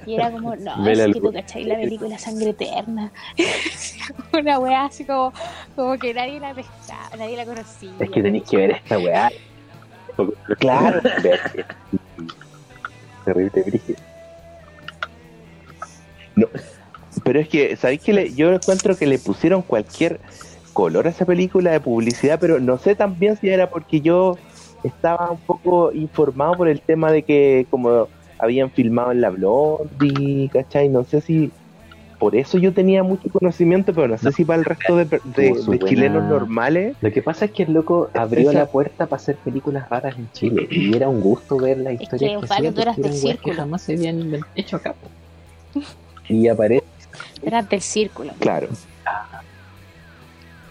y 0.05 0.15
era 0.15 0.31
como, 0.33 0.57
no, 0.57 0.83
Vela 0.83 1.05
es 1.05 1.13
que 1.13 1.21
bu- 1.21 1.27
tú 1.27 1.33
cachai 1.33 1.65
la 1.65 1.77
película 1.77 2.19
Sangre 2.19 2.51
Eterna. 2.51 3.13
Una 4.33 4.59
weá 4.59 4.87
así 4.87 5.05
como, 5.05 5.33
como 5.77 5.97
que 5.99 6.13
nadie 6.13 6.41
la 6.41 6.55
pescaba, 6.55 7.17
nadie 7.17 7.37
la 7.37 7.45
conocía. 7.45 7.91
Es 8.01 8.11
que 8.11 8.23
tenéis 8.23 8.43
que 8.45 8.57
ver 8.57 8.71
esta 8.73 8.99
weá. 8.99 9.31
Claro. 10.59 11.01
Terrible 13.25 13.63
brígido. 13.67 13.99
Pero 17.25 17.41
es 17.41 17.49
que, 17.49 17.77
¿sabéis 17.77 18.03
que 18.03 18.13
le- 18.13 18.35
yo 18.35 18.53
encuentro 18.53 18.97
que 18.97 19.07
le 19.07 19.19
pusieron 19.19 19.63
cualquier 19.63 20.21
color 20.73 21.07
a 21.07 21.11
esa 21.11 21.25
película 21.25 21.73
de 21.73 21.81
publicidad, 21.81 22.39
pero 22.39 22.61
no 22.61 22.79
sé 22.79 22.95
también 22.95 23.37
si 23.37 23.49
era 23.49 23.71
porque 23.71 24.01
yo 24.01 24.37
estaba 24.85 25.31
un 25.31 25.41
poco 25.41 25.93
informado 25.93 26.55
por 26.55 26.69
el 26.69 26.81
tema 26.83 27.11
de 27.11 27.23
que 27.23 27.67
como 27.71 28.09
habían 28.39 28.71
filmado 28.71 29.13
en 29.13 29.23
la 29.23 29.31
Blondie, 29.31 30.51
¿cachai? 30.53 30.91
No 30.91 31.05
sé 31.05 31.23
si 31.23 31.51
por 32.19 32.37
eso 32.37 32.59
yo 32.59 32.73
tenía 32.73 33.03
mucho 33.03 33.29
conocimiento, 33.31 33.93
pero 33.95 34.09
no 34.09 34.19
sé 34.19 34.33
si 34.33 34.45
para 34.45 34.59
el 34.61 34.65
resto 34.65 34.97
de, 34.97 35.05
de- 35.05 35.21
de 35.25 35.51
buena- 35.63 35.87
chilenos 35.87 36.25
normales. 36.25 36.97
Lo 37.01 37.11
que 37.11 37.23
pasa 37.23 37.45
es 37.47 37.53
que 37.53 37.65
el 37.65 37.73
loco 37.73 38.11
abrió 38.15 38.51
Esa- 38.51 38.61
la 38.61 38.67
puerta 38.67 39.07
para 39.09 39.17
hacer 39.17 39.39
películas 39.45 39.87
raras 39.91 40.17
en 40.19 40.31
Chile 40.31 40.67
y 40.71 40.95
era 40.97 41.09
un 41.09 41.21
gusto 41.21 41.59
ver 41.59 41.79
las 41.79 41.95
Es 41.95 42.03
historias 42.03 42.33
que, 42.41 42.47
que, 42.47 42.53
hacía 42.55 42.73
tú 42.73 42.81
eras 42.81 42.97
del 42.97 43.05
weas 43.05 43.21
que 43.23 43.29
círculo. 43.31 43.55
jamás 43.55 43.83
se 43.83 43.93
habían 43.95 44.31
hecho 44.55 44.77
acá. 44.77 44.97
Y 46.29 46.49
aparece, 46.49 46.85
Era 47.43 47.63
del 47.63 47.81
círculo. 47.81 48.35
Claro, 48.41 48.69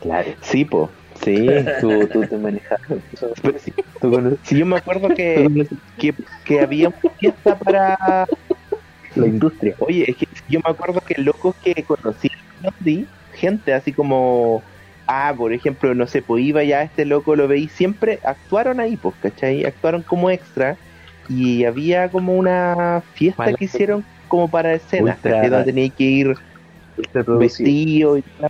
claro, 0.02 0.32
sí, 0.42 0.66
po, 0.66 0.92
sí. 1.24 1.48
tú, 1.82 2.08
tú 2.12 2.28
te 2.28 2.38
manejas. 2.38 2.78
Pero 3.42 3.58
sí, 3.60 3.72
Tú 4.02 4.12
conoces 4.12 4.40
sí, 4.44 4.58
yo 4.58 4.66
me 4.66 4.76
acuerdo 4.76 5.08
que, 5.10 5.48
que, 5.98 6.14
que 6.44 6.60
había 6.60 6.90
una 6.90 7.00
fiesta 7.18 7.58
para 7.58 7.96
la 9.16 9.28
industria. 9.28 9.76
Oye, 9.80 10.06
es 10.08 10.18
que 10.18 10.26
yo 10.48 10.60
me 10.66 10.72
acuerdo 10.72 11.00
que 11.02 11.22
locos 11.22 11.56
que 11.64 11.74
conocí 11.84 12.30
gente 13.34 13.74
así 13.74 13.92
como, 13.92 14.64
ah, 15.08 15.34
por 15.38 15.54
ejemplo, 15.54 15.94
no 15.94 16.08
sé, 16.08 16.22
pues 16.22 16.44
iba 16.44 16.64
ya 16.64 16.82
este 16.84 17.06
loco, 17.06 17.36
lo 17.36 17.48
veí 17.48 17.68
siempre, 17.68 18.20
actuaron 18.24 18.80
ahí, 18.80 18.98
pues, 18.98 19.16
¿cachai? 19.22 19.66
Actuaron 19.66 20.04
como 20.04 20.30
extra 20.30 20.78
y 21.28 21.66
había 21.66 22.10
como 22.10 22.34
una 22.34 23.04
fiesta 23.14 23.44
Mala- 23.46 23.58
que 23.58 23.66
hicieron 23.66 24.06
como 24.28 24.50
para 24.50 24.74
escenas, 24.74 25.20
¿cachai? 25.20 25.50
Donde 25.50 25.66
tenía 25.66 25.90
que 25.90 26.04
ir 26.04 26.34
vestido 27.40 28.18
y 28.18 28.22
tal. 28.22 28.50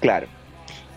Claro, 0.00 0.26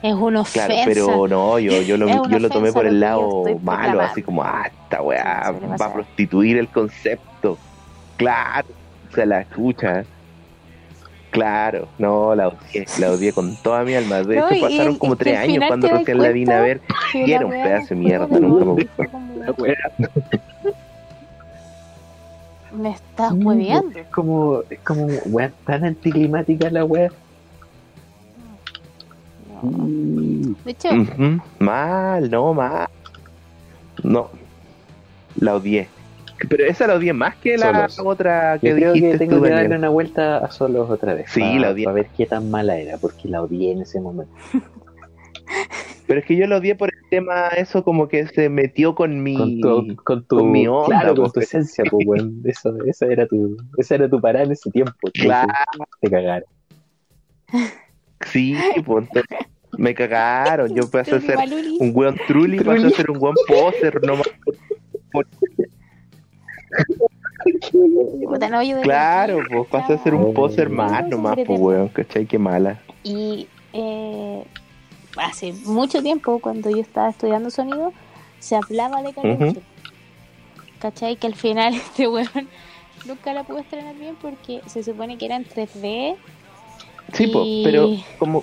Es 0.02 0.14
una 0.14 0.42
ofensa. 0.42 0.68
claro, 0.68 0.82
pero 0.86 1.28
no, 1.28 1.60
yo, 1.60 1.82
yo, 1.82 1.98
lo, 1.98 2.08
yo 2.28 2.40
lo 2.40 2.50
tomé 2.50 2.72
por 2.72 2.86
el 2.86 2.94
que 2.94 3.00
lado 3.00 3.60
malo, 3.60 4.02
así 4.02 4.22
como, 4.22 4.44
ah, 4.44 4.64
esta 4.84 5.02
weá 5.02 5.52
va 5.80 5.86
a 5.86 5.94
prostituir 5.94 6.58
el 6.58 6.68
concepto. 6.70 7.58
Claro, 8.18 8.68
se 9.14 9.26
la 9.26 9.42
escucha. 9.42 10.06
Claro, 11.32 11.90
no, 11.98 12.34
la 12.34 12.48
odié, 12.48 12.86
la 12.98 13.12
odié 13.12 13.34
con 13.34 13.56
toda 13.58 13.84
mi 13.84 13.94
alma. 13.94 14.24
De 14.24 14.38
hecho, 14.38 14.48
pasaron 14.62 14.94
y 14.96 14.98
como 14.98 15.16
tres 15.18 15.38
años 15.38 15.64
cuando 15.68 15.90
recién 15.90 16.18
la 16.22 16.30
vine 16.30 16.54
a 16.54 16.62
ver. 16.62 16.82
Que 17.12 17.24
y 17.24 17.28
la 17.28 17.36
era 17.36 17.46
un 17.46 17.52
weá 17.52 17.64
pedazo 17.64 17.88
de 17.90 17.96
mierda, 17.96 18.28
nunca 18.40 18.66
me 18.66 18.72
gustó. 18.72 19.04
Me 22.76 22.90
estás 22.92 23.32
Sí, 23.32 23.38
hueveando. 23.44 24.00
Es 24.00 24.08
como, 24.08 24.62
es 24.70 24.80
como 24.80 25.06
wea 25.28 25.52
tan 25.66 25.86
anticlimática 25.86 26.70
la 26.70 26.84
wea. 26.84 27.10
No. 29.64 30.56
De 30.66 30.72
hecho, 30.72 30.90
Mal, 31.60 32.30
no, 32.30 32.54
mal. 32.54 32.88
No, 34.04 34.30
la 35.40 35.56
odié. 35.56 35.88
Pero 36.50 36.66
esa 36.66 36.88
la 36.88 36.96
odié 36.96 37.14
más 37.14 37.36
que 37.38 37.58
la 37.58 37.88
Solos. 37.90 38.00
otra 38.14 38.58
que 38.60 38.70
Yo 38.70 38.76
creo 38.76 38.94
dijiste 38.94 39.12
que 39.14 39.18
tengo 39.18 39.38
tú, 39.38 39.44
que 39.44 39.50
Daniel. 39.50 39.70
darle 39.70 39.78
una 39.80 39.90
vuelta 39.90 40.38
a 40.38 40.52
solos 40.52 40.90
otra 40.90 41.14
vez. 41.14 41.30
Sí, 41.30 41.40
pa- 41.42 41.60
la 41.60 41.70
odié. 41.72 41.86
Para 41.86 41.96
ver 41.96 42.08
qué 42.16 42.26
tan 42.26 42.50
mala 42.50 42.78
era, 42.78 42.98
porque 42.98 43.28
la 43.28 43.42
odié 43.42 43.72
en 43.72 43.82
ese 43.82 44.00
momento. 44.00 44.34
Pero 46.08 46.20
es 46.20 46.26
que 46.28 46.36
yo 46.36 46.46
la 46.46 46.58
odié 46.58 46.76
por 46.76 46.90
el 46.94 47.10
tema, 47.10 47.48
eso 47.58 47.84
como 47.84 48.08
que 48.08 48.28
se 48.28 48.48
metió 48.50 48.94
con 48.94 49.24
mi... 49.24 49.60
Con 49.60 49.88
tu, 49.88 49.96
con 50.04 50.24
tu, 50.26 50.38
con 50.38 50.52
mi 50.52 50.68
onda, 50.68 50.86
claro, 51.00 51.16
con 51.16 51.26
po. 51.26 51.32
tu 51.32 51.40
esencia, 51.40 51.84
pues, 51.90 52.06
weón. 52.06 52.42
Eso, 52.46 52.76
esa 52.86 53.08
era 53.08 53.26
tu, 53.26 53.58
esa 53.78 53.96
era 53.96 54.08
tu 54.10 54.22
parada 54.22 54.46
en 54.46 54.52
ese 54.52 54.70
tiempo. 54.70 54.94
Claro. 55.14 55.52
Te 56.02 56.10
cagaron. 56.12 56.48
Sí, 58.28 58.56
pues 58.86 59.08
entonces 59.08 59.24
me 59.78 59.94
cagaron. 59.96 60.74
Yo 60.76 60.90
pasé 60.90 61.16
a 61.16 61.22
ser 61.22 61.38
un 61.80 61.92
weón 61.94 62.16
trulli, 62.28 62.60
pasé 62.60 62.88
a 62.88 62.90
ser 62.92 63.10
un 63.10 63.18
weón 63.20 63.36
poser, 63.48 64.00
no 64.06 64.18
más. 64.18 64.28
puta, 65.12 65.20
no, 65.20 65.22
yo 65.22 65.58
de 65.58 65.70
Claro, 68.82 69.40
pues 69.50 69.68
pasé 69.68 69.94
a 69.94 69.98
ser 70.04 70.14
un 70.14 70.34
poser 70.34 70.70
más 70.70 71.04
No, 71.04 71.10
nomás, 71.10 71.36
pues 71.46 71.60
weón, 71.60 71.88
¿cachai? 71.90 72.26
Qué 72.26 72.40
mala. 72.40 72.80
Y 73.04 73.48
eh, 73.74 74.44
hace 75.18 75.54
mucho 75.66 76.02
tiempo, 76.02 76.40
cuando 76.40 76.70
yo 76.70 76.82
estaba 76.82 77.10
estudiando 77.10 77.50
sonido, 77.50 77.94
se 78.40 78.56
hablaba 78.56 79.02
de 79.02 79.14
Carlucho. 79.14 79.62
¿Cachai? 80.80 81.16
Que 81.16 81.28
al 81.28 81.36
final 81.36 81.74
este 81.76 82.08
weón 82.08 82.50
nunca 83.06 83.34
la 83.34 83.44
pudo 83.44 83.60
estrenar 83.60 83.96
bien 83.96 84.16
porque 84.22 84.62
se 84.66 84.84
supone 84.84 85.18
que 85.18 85.26
era 85.26 85.36
en 85.36 85.46
3D. 85.46 86.16
Sí, 87.14 87.28
po, 87.28 87.44
Y- 87.46 87.64
pero 87.64 87.90
como. 88.18 88.42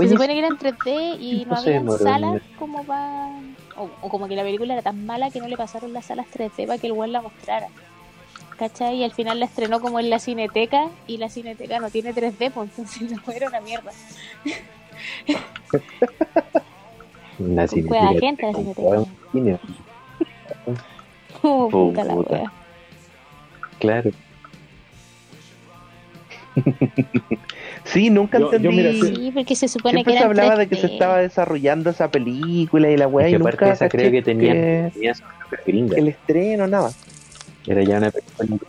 Se 0.00 0.08
supone 0.08 0.32
que 0.32 0.38
era 0.38 0.48
en 0.48 0.58
3D 0.58 1.20
y 1.20 1.44
no 1.44 1.56
se 1.56 1.76
había 1.76 1.98
salas 1.98 2.42
como 2.58 2.82
para... 2.84 3.30
O, 3.76 3.88
o 4.02 4.08
como 4.08 4.28
que 4.28 4.36
la 4.36 4.42
película 4.42 4.74
era 4.74 4.82
tan 4.82 5.04
mala 5.06 5.30
que 5.30 5.40
no 5.40 5.48
le 5.48 5.56
pasaron 5.56 5.92
las 5.92 6.06
salas 6.06 6.26
3D 6.32 6.66
para 6.66 6.78
que 6.78 6.86
el 6.86 6.92
weón 6.92 7.12
la 7.12 7.22
mostrara. 7.22 7.68
¿Cachai? 8.58 8.96
Y 8.98 9.04
al 9.04 9.12
final 9.12 9.40
la 9.40 9.46
estrenó 9.46 9.80
como 9.80 9.98
en 9.98 10.10
la 10.10 10.20
cineteca 10.20 10.88
y 11.08 11.16
la 11.16 11.28
cineteca 11.28 11.80
no 11.80 11.90
tiene 11.90 12.14
3D, 12.14 12.52
pues 12.52 12.70
entonces 12.70 13.10
no 13.26 13.32
era 13.32 13.48
una 13.48 13.60
mierda. 13.60 13.90
la 17.38 17.66
Fue 17.66 17.98
a 17.98 18.08
cineteca. 18.08 18.20
gente 18.20 18.46
la 18.46 18.52
cineteca. 18.54 19.04
Cine, 19.32 19.58
Oh, 21.42 21.68
puta 21.68 22.04
la 22.04 22.14
Puta. 22.14 22.32
wea. 22.34 22.52
Claro. 23.80 24.10
Sí, 27.84 28.10
nunca 28.10 28.38
Yo- 28.38 28.50
yo, 28.50 28.56
entendí. 28.56 28.76
mira, 28.76 28.92
sí. 28.92 29.14
Sí, 29.16 29.30
porque 29.34 29.54
se 29.56 29.68
supone 29.68 29.94
Siempre 29.96 30.12
que 30.14 30.18
se 30.18 30.24
hablaba 30.24 30.56
de 30.56 30.68
que 30.68 30.76
se 30.76 30.86
3D. 30.88 30.92
estaba 30.92 31.18
desarrollando 31.18 31.90
esa 31.90 32.08
película 32.10 32.90
y 32.90 32.96
la 32.96 33.06
weá, 33.08 33.26
Es 33.26 33.32
y 33.32 33.36
que 33.36 33.40
aparte 33.42 33.64
nunca 33.64 33.72
esa 33.74 33.88
creo 33.88 34.10
que 34.10 34.22
tenía, 34.22 34.52
que- 34.52 34.90
tenía 34.94 35.14
su 35.14 35.24
gringa. 35.66 35.96
el 35.98 36.08
estreno, 36.08 36.66
nada. 36.66 36.92
Era 37.66 37.82
ya 37.82 37.98
una 37.98 38.10
película. 38.10 38.60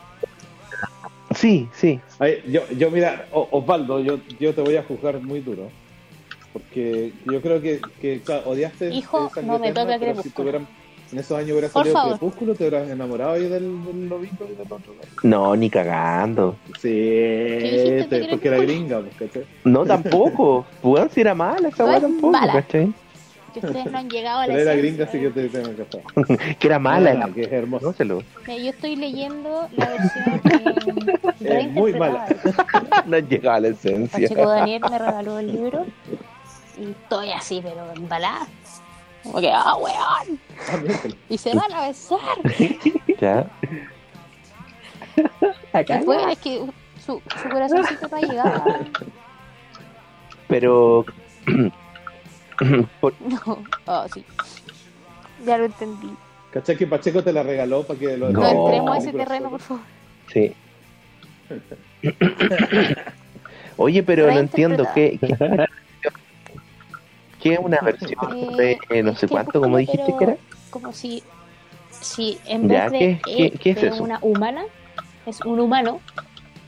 Sí, 1.31 1.67
sí. 1.73 1.99
Ay, 2.19 2.41
yo, 2.49 2.61
yo 2.77 2.89
mira, 2.91 3.25
Osvaldo, 3.31 3.99
yo, 3.99 4.19
yo 4.39 4.53
te 4.53 4.61
voy 4.61 4.75
a 4.77 4.83
juzgar 4.83 5.21
muy 5.21 5.39
duro. 5.41 5.69
Porque 6.53 7.11
yo 7.25 7.41
creo 7.41 7.61
que, 7.61 7.81
que 8.01 8.21
claro, 8.21 8.49
odiaste. 8.51 8.89
Hijo, 8.93 9.29
no 9.43 9.59
me 9.59 9.73
toca 9.73 9.97
pero 9.99 10.15
si 10.21 10.29
Crepúsculo. 10.29 10.51
tuvieran- 10.51 10.67
en 11.11 11.19
esos 11.19 11.37
años 11.37 11.51
hubiera 11.51 11.69
salido. 11.69 12.09
Crepúsculo, 12.09 12.55
te 12.55 12.67
hubieras 12.67 12.89
enamorado 12.89 13.33
ahí 13.33 13.47
del, 13.47 13.85
del 13.85 14.09
lobito 14.09 14.43
y 14.45 14.55
del 14.55 14.61
otro. 14.71 14.93
No, 15.23 15.55
ni 15.55 15.69
cagando. 15.69 16.55
Sí, 16.81 16.89
dijiste 16.89 18.03
te- 18.09 18.19
de 18.21 18.27
porque 18.29 18.47
era 18.47 18.57
gringa, 18.57 18.99
pues, 19.01 19.15
¿cachai? 19.31 19.45
No, 19.63 19.85
tampoco. 19.85 20.65
Weón, 20.83 21.09
si 21.11 21.21
era 21.21 21.33
mala 21.35 21.69
esa 21.69 21.83
No 21.83 21.89
weá 21.89 22.01
tampoco, 22.01 22.31
mala. 22.31 22.53
¿cachai? 22.53 22.93
Que 23.53 23.65
ustedes 23.65 23.85
no 23.89 23.97
han 23.99 24.09
llegado 24.09 24.39
a 24.39 24.47
la 24.47 24.53
Pero 24.53 24.59
era 24.69 24.75
gringa, 24.75 25.05
así 25.05 25.17
que 25.17 25.29
te 25.29 25.47
tengo 25.47 25.69
que. 25.75 26.55
Que 26.59 26.67
era 26.67 26.77
mala. 26.77 27.11
Ah, 27.11 27.13
la- 27.27 27.33
que 27.33 27.41
es 27.43 27.51
hermoso. 27.53 27.85
No 27.85 27.93
se 27.93 28.03
lo. 28.03 28.21
Mira, 28.45 28.57
Yo 28.61 28.69
estoy 28.71 28.95
leyendo 28.97 29.67
la 29.77 29.89
versión 29.91 30.41
eh, 31.39 31.59
Es 31.61 31.71
muy 31.71 31.93
mala. 31.93 32.25
No 33.05 33.17
llegaba 33.19 33.55
a 33.55 33.59
la 33.61 33.67
esencia. 33.69 34.27
Pacheco 34.27 34.49
Daniel 34.49 34.81
me 34.89 34.97
regaló 34.99 35.39
el 35.39 35.47
libro 35.53 35.85
y 36.77 36.89
estoy 36.91 37.31
así, 37.31 37.61
pero 37.63 37.85
embalada. 37.95 38.45
Como 39.25 39.41
que, 39.41 39.51
ah, 39.51 39.75
weón, 39.75 40.39
y 41.29 41.37
se 41.37 41.53
van 41.53 41.71
a 41.73 41.87
besar. 41.87 42.19
Ya. 43.19 43.47
Y 45.73 46.03
fue, 46.03 46.31
es 46.31 46.39
que 46.39 46.65
su, 47.05 47.21
su 47.41 47.49
corazoncito 47.49 48.07
no 48.09 48.17
ha 48.17 48.21
llegado. 48.21 48.63
Pero. 50.47 51.05
por- 53.01 53.13
No, 53.21 53.63
oh, 53.85 54.05
sí. 54.13 54.23
Ya 55.45 55.57
lo 55.57 55.65
entendí. 55.65 56.13
¿Cachai 56.51 56.77
que 56.77 56.87
Pacheco 56.87 57.23
te 57.23 57.33
la 57.33 57.43
regaló 57.43 57.83
para 57.83 57.99
que 57.99 58.15
lo 58.17 58.29
No, 58.31 58.39
No. 58.41 58.47
entremos 58.67 58.95
a 58.95 58.97
ese 58.99 59.11
terreno, 59.13 59.49
por 59.49 59.59
favor. 59.59 59.83
Sí. 60.31 60.53
Oye, 63.77 64.03
pero 64.03 64.31
no 64.31 64.39
entiendo 64.39 64.85
qué. 64.93 65.17
¿Qué, 65.19 65.67
qué 67.45 67.59
una 67.59 67.77
versión 67.79 68.11
de 68.57 68.79
eh, 68.89 69.03
no 69.03 69.15
sé 69.15 69.27
cuánto, 69.27 69.61
como 69.61 69.77
dijiste 69.77 70.15
que 70.17 70.23
era? 70.23 70.37
Como 70.71 70.91
si, 70.91 71.21
si 71.91 72.39
en 72.47 72.67
Ya, 72.67 72.89
vez 72.89 72.91
de 72.93 72.99
¿qué- 72.99 73.21
qué- 73.23 73.51
qué 73.59 73.69
es 73.71 73.83
eso? 73.83 74.03
una 74.03 74.17
humana, 74.23 74.63
es 75.27 75.41
un 75.41 75.59
humano 75.59 76.01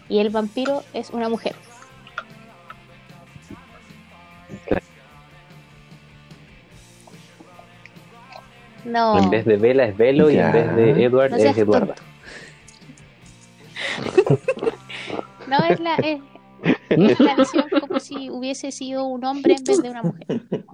y 0.08 0.20
el 0.20 0.30
vampiro 0.30 0.84
es 0.94 1.10
una 1.10 1.30
mujer. 1.30 1.56
No, 8.86 9.18
En 9.18 9.30
vez 9.32 9.46
de 9.46 9.58
Vela 9.58 9.86
es 9.86 9.98
Velo 9.98 10.30
y 10.30 10.36
Ya. 10.36 10.48
en 10.48 10.54
vez 10.54 10.76
de 10.76 11.04
Edward 11.06 11.32
no 11.32 11.38
es 11.38 11.58
Eduarda. 11.58 11.96
No 15.48 15.64
es 15.64 15.80
la, 15.80 15.96
es, 15.96 16.20
como 17.88 18.00
si 18.00 18.30
hubiese 18.30 18.72
sido 18.72 19.06
un 19.06 19.24
hombre 19.26 19.56
en 19.56 19.64
vez 19.64 19.82
de 19.82 19.90
una 19.90 20.04
mujer. 20.04 20.28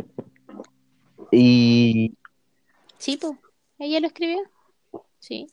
Y. 1.32 2.14
Sí, 2.98 3.18
pues. 3.18 3.34
¿Ella 3.80 4.00
lo 4.00 4.08
escribió? 4.08 4.38
Sí. 5.20 5.48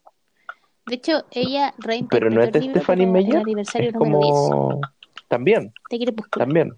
De 0.86 0.97
hecho, 0.97 1.24
ella 1.31 1.74
reinterpretó 1.78 2.09
Pero 2.11 2.31
no 2.31 2.43
es 2.43 2.52
de 2.52 2.61
Stephanie 2.62 3.07
como 3.07 3.16
el 3.16 3.24
Meyer. 3.24 3.40
aniversario 3.43 3.89
Es 3.89 3.94
número 3.94 4.19
10 4.20 4.31
como. 4.31 4.81
También, 5.28 5.73
también. 6.32 6.74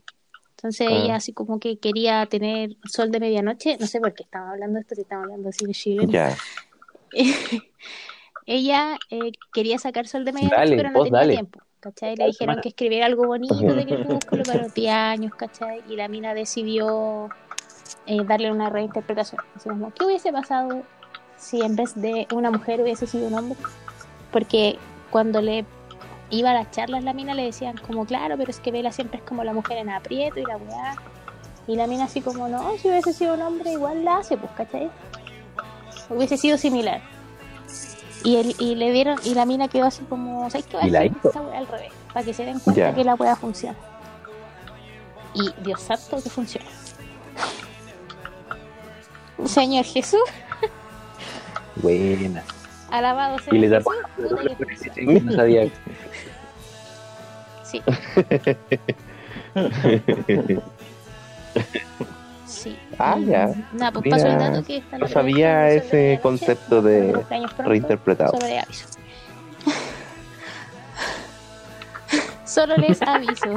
Entonces 0.51 0.87
Ah. 0.89 0.93
ella 0.95 1.17
así 1.17 1.33
como 1.33 1.59
que 1.59 1.79
quería 1.79 2.25
tener 2.27 2.77
Sol 2.85 3.11
de 3.11 3.19
Medianoche. 3.19 3.77
No 3.81 3.87
sé 3.89 3.99
por 3.99 4.15
qué 4.15 4.23
estamos 4.23 4.51
hablando 4.51 4.75
de 4.77 4.81
esto, 4.83 4.95
si 4.95 5.01
estamos 5.01 5.25
hablando 5.25 5.49
así 5.49 5.65
de 5.67 5.73
Chile. 5.73 6.07
Ya. 6.09 6.37
ella 8.47 8.99
eh, 9.11 9.33
quería 9.53 9.79
sacar 9.79 10.07
Sol 10.07 10.25
de 10.25 10.33
Medianoche, 10.33 10.57
Dale, 10.61 10.77
pero 10.77 10.91
no 10.91 11.03
tenía 11.05 11.19
dale. 11.19 11.33
tiempo. 11.35 11.61
¿Cachai? 11.83 12.15
Le 12.15 12.27
dijeron 12.27 12.61
que 12.63 12.69
escribiera 12.69 13.07
algo 13.07 13.27
bonito 13.27 13.57
de 13.57 13.85
Crepúsculo 13.85 14.45
para 14.45 14.63
los 14.63 14.75
10 14.77 14.95
años, 14.95 15.35
¿cachai? 15.35 15.83
Y 15.89 15.97
la 15.97 16.07
mina 16.07 16.33
decidió 16.33 17.29
eh, 18.07 18.23
darle 18.25 18.53
una 18.53 18.71
reinterpretación. 18.71 19.41
Así 19.57 19.69
como, 19.69 19.93
¿qué 19.93 20.05
hubiese 20.05 20.31
pasado 20.31 20.85
si 21.37 21.61
en 21.61 21.75
vez 21.75 22.01
de 22.01 22.29
una 22.33 22.53
mujer 22.53 22.81
hubiese 22.83 23.09
sido 23.09 23.27
un 23.27 23.35
hombre? 23.35 23.59
Porque 24.31 24.79
cuando 25.11 25.43
le 25.43 25.65
iba 26.31 26.53
a 26.53 26.55
las 26.55 26.71
charlas 26.71 27.03
la 27.03 27.15
mina 27.15 27.35
le 27.35 27.43
decían 27.43 27.77
como, 27.77 28.07
claro, 28.07 28.37
pero 28.39 28.53
es 28.53 28.61
que 28.61 28.71
Vela 28.71 28.93
siempre 28.93 29.19
es 29.19 29.25
como 29.25 29.43
la 29.43 29.53
mujer 29.53 29.79
en 29.79 29.91
aprieto 29.91 30.39
y 30.39 30.45
la 30.45 30.59
weá. 30.59 30.95
Y 31.67 31.75
la 31.75 31.89
mina 31.89 32.05
así 32.05 32.21
como, 32.21 32.47
no, 32.47 32.79
si 32.79 32.91
hubiese 32.91 33.13
sido 33.13 33.35
un 33.35 33.43
hombre 33.43 33.73
igual 33.73 34.05
la 34.05 34.19
hace, 34.19 34.37
pues, 34.37 34.53
¿cachai? 34.53 34.89
Hubiese 36.09 36.37
sido 36.37 36.57
similar. 36.59 37.01
Y, 38.25 38.37
él, 38.37 38.55
y 38.59 38.75
le 38.75 38.93
dieron, 38.93 39.19
y 39.25 39.35
la 39.35 39.47
mina 39.47 39.69
quedó 39.69 39.87
así 39.87 40.03
como, 40.05 40.49
¿sabes 40.51 40.67
qué 40.67 40.77
va 40.77 40.85
a 40.85 40.87
¿Y 40.87 40.91
la 40.91 41.01
hacer 41.01 41.15
al 41.55 41.67
revés? 41.67 41.93
Para 42.13 42.25
que 42.25 42.35
se 42.35 42.45
den 42.45 42.61
cuenta 42.61 42.95
que 42.95 43.05
la 43.05 43.15
weá 43.15 43.37
funciona. 43.37 43.77
Y 45.35 45.51
Dios 45.63 45.81
santo 45.81 46.23
que 46.23 46.31
funciona. 46.31 46.67
Señor 49.45 49.85
Jesús, 49.85 50.21
Buena. 51.77 52.43
alabado 52.91 53.39
sea 53.39 53.55
Y 53.55 53.59
le 53.59 53.69
da. 53.69 53.81
No 53.81 55.33
sabía. 55.33 55.69
Sí. 57.65 57.83
Sí. 62.63 62.79
Ah, 62.99 63.17
Y, 63.19 63.25
ya. 63.27 63.53
Nada, 63.73 63.93
pues 63.93 64.05
Mira, 64.05 64.17
paso 64.17 64.29
el 64.29 64.39
dato 64.39 64.65
que 64.65 64.77
está 64.79 64.99
no 64.99 65.09
sabía 65.09 65.69
ese 65.71 66.19
concepto 66.23 66.81
de 66.83 67.13
Reinterpretado. 67.59 68.33
Les 68.41 68.63
aviso. 68.63 68.87
Solo 72.45 72.77
les 72.77 73.01
aviso. 73.03 73.49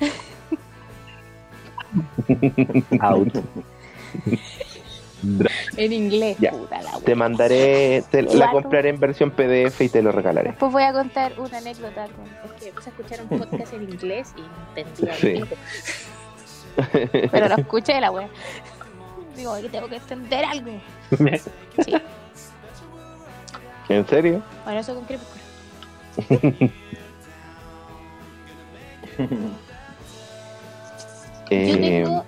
Out. 3.00 3.38
En 5.76 5.92
inglés, 5.92 6.36
Ya. 6.38 6.52
puta 6.52 6.80
la 6.80 6.92
Te 7.00 7.16
mandaré, 7.16 8.04
te 8.08 8.22
la 8.22 8.52
compraré 8.52 8.90
en 8.90 9.00
versión 9.00 9.32
PDF 9.32 9.80
y 9.80 9.88
te 9.88 10.00
lo 10.00 10.12
regalaré. 10.12 10.50
Después 10.50 10.70
voy 10.72 10.84
a 10.84 10.92
contar 10.92 11.32
una 11.40 11.58
anécdota 11.58 12.06
con. 12.06 12.24
Es 12.44 12.52
que 12.62 12.68
empecé 12.68 12.90
a 12.90 12.92
escuchar 12.92 13.20
un 13.28 13.38
podcast 13.40 13.72
en 13.74 13.82
inglés 13.82 14.32
y 14.36 14.42
no 14.42 14.46
entendía 14.76 15.14
Sí. 15.14 15.42
Pero 17.32 17.48
lo 17.48 17.56
escuché 17.56 17.94
de 17.94 18.00
la 18.00 18.10
wea. 18.10 18.28
Digo, 19.36 19.54
que 19.60 19.68
tengo 19.68 19.88
que 19.88 19.96
entender 19.96 20.44
algo. 20.44 20.72
Sí. 21.84 21.94
¿En 23.88 24.06
serio? 24.06 24.42
Bueno, 24.64 24.80
eso 24.80 24.94
con 24.94 25.04
Crepúsculo. 25.06 25.42
Yo 31.50 31.56
Eh, 31.56 32.04
tengo. 32.04 32.24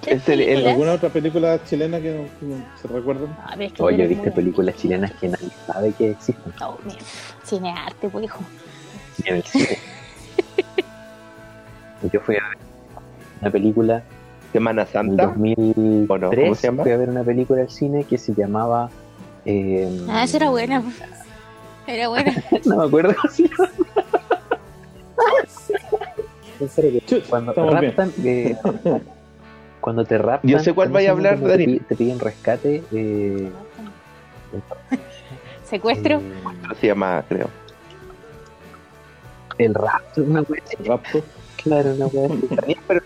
tres 0.00 0.22
es 0.22 0.28
el- 0.28 0.40
el-. 0.40 0.66
¿Alguna 0.68 0.92
otra 0.92 1.10
película 1.10 1.62
chilena 1.64 2.00
que, 2.00 2.26
no- 2.40 2.64
se 2.80 2.88
recuerden? 2.88 3.28
Ah, 3.44 3.54
es 3.58 3.72
que 3.72 3.82
Oye, 3.82 4.06
¿viste 4.06 4.26
muy- 4.28 4.34
películas 4.36 4.76
chilenas 4.76 5.12
que 5.20 5.28
nadie 5.28 5.48
sabe 5.66 5.92
que 5.92 6.10
existen? 6.12 6.52
No, 6.60 6.78
mira, 6.84 6.98
cinearte, 7.44 8.08
pues, 8.08 8.24
hijo. 8.24 8.40
Ni 9.22 9.28
en 9.30 9.36
el 9.36 9.42
cine. 9.44 9.78
Yo 12.12 12.20
fui 12.20 12.36
a 12.36 12.48
ver 12.48 12.58
una 13.40 13.50
película 13.50 14.02
Semana 14.52 14.82
en 14.82 14.88
Santa. 14.88 15.26
2003. 15.26 16.10
¿O 16.10 16.18
no? 16.18 16.30
¿Cómo 16.30 16.54
se 16.54 16.66
llama? 16.68 16.82
Fui 16.84 16.92
a 16.92 16.96
ver 16.96 17.08
una 17.10 17.24
película 17.24 17.62
al 17.62 17.70
cine 17.70 18.04
que 18.04 18.18
se 18.18 18.34
llamaba. 18.34 18.90
eh, 19.44 20.00
Ah, 20.08 20.24
esa 20.24 20.36
era 20.38 20.50
buena. 20.50 20.82
Era 21.86 22.08
buena. 22.08 22.32
no 22.64 22.76
me 22.76 22.84
acuerdo 22.84 23.14
cómo 23.20 23.32
se 23.32 23.42
llama. 23.48 23.70
En 26.60 26.68
serio, 26.68 27.00
Chut, 27.06 27.24
cuando 27.28 27.52
bien. 27.52 27.68
raptan, 27.70 28.12
eh, 28.24 28.56
cuando 29.80 30.04
te 30.04 30.18
raptan. 30.18 30.50
Yo 30.50 30.58
sé 30.60 30.72
cuál 30.72 30.88
¿cómo 30.88 30.94
vaya 30.94 31.10
a 31.10 31.12
hablar, 31.12 31.38
te, 31.38 31.46
Dani. 31.48 31.80
te 31.80 31.96
piden 31.96 32.20
rescate. 32.20 32.82
Eh, 32.92 33.50
Secuestro. 35.64 36.18
eh, 36.18 36.74
Se 36.80 36.86
llama, 36.86 37.24
creo. 37.28 37.48
el 39.58 39.74
rapto, 39.74 40.22
una 40.22 40.42
wea 40.42 40.62
así. 40.64 40.76
Rapto. 40.84 41.22
Claro, 41.64 41.94
una 41.94 42.06
así. 42.06 42.48
Daniel, 42.50 42.78
pero 42.86 43.00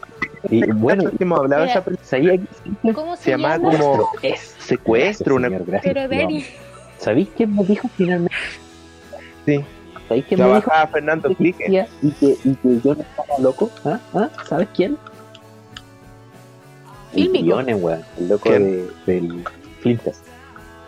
Y 0.51 0.71
bueno, 0.73 1.11
que 1.11 1.25
hemos 1.25 1.39
hablado 1.39 1.63
de 1.65 1.71
esa. 1.71 1.85
¿sabía 2.03 2.37
que 2.37 2.93
¿Cómo 2.93 3.17
se, 3.17 3.23
Se 3.25 3.31
llama 3.31 3.57
llama? 3.57 3.79
como 3.79 4.11
es 4.23 4.57
secuestro, 4.59 5.37
una 5.37 5.49
señor, 5.49 5.65
gracias, 5.67 5.95
Pero 5.95 6.09
Dani. 6.09 6.45
¿Sabéis 6.99 7.29
quién 7.37 7.55
me 7.55 7.65
dijo 7.65 7.89
finalmente? 7.97 8.37
Sí. 9.47 9.65
¿Sabéis 10.09 10.25
quién 10.27 10.41
me 10.41 10.47
dijo 10.47 10.61
Trabajaba 10.61 10.87
Fernando 10.89 11.29
que 11.29 11.35
Clique. 11.37 11.87
y 12.03 12.11
que, 12.13 12.37
y 12.45 12.55
que 12.55 12.81
yo 12.85 12.95
no 12.95 13.03
estaba 13.03 13.39
loco? 13.41 13.71
¿Ah? 13.85 14.01
¿Ah? 14.15 14.29
¿Sabes 14.49 14.69
quién? 14.75 14.97
El 17.15 17.75
weón, 17.75 18.05
el 18.19 18.29
loco 18.29 18.51
de, 18.51 18.89
del 19.07 19.45
Filmfest. 19.81 20.23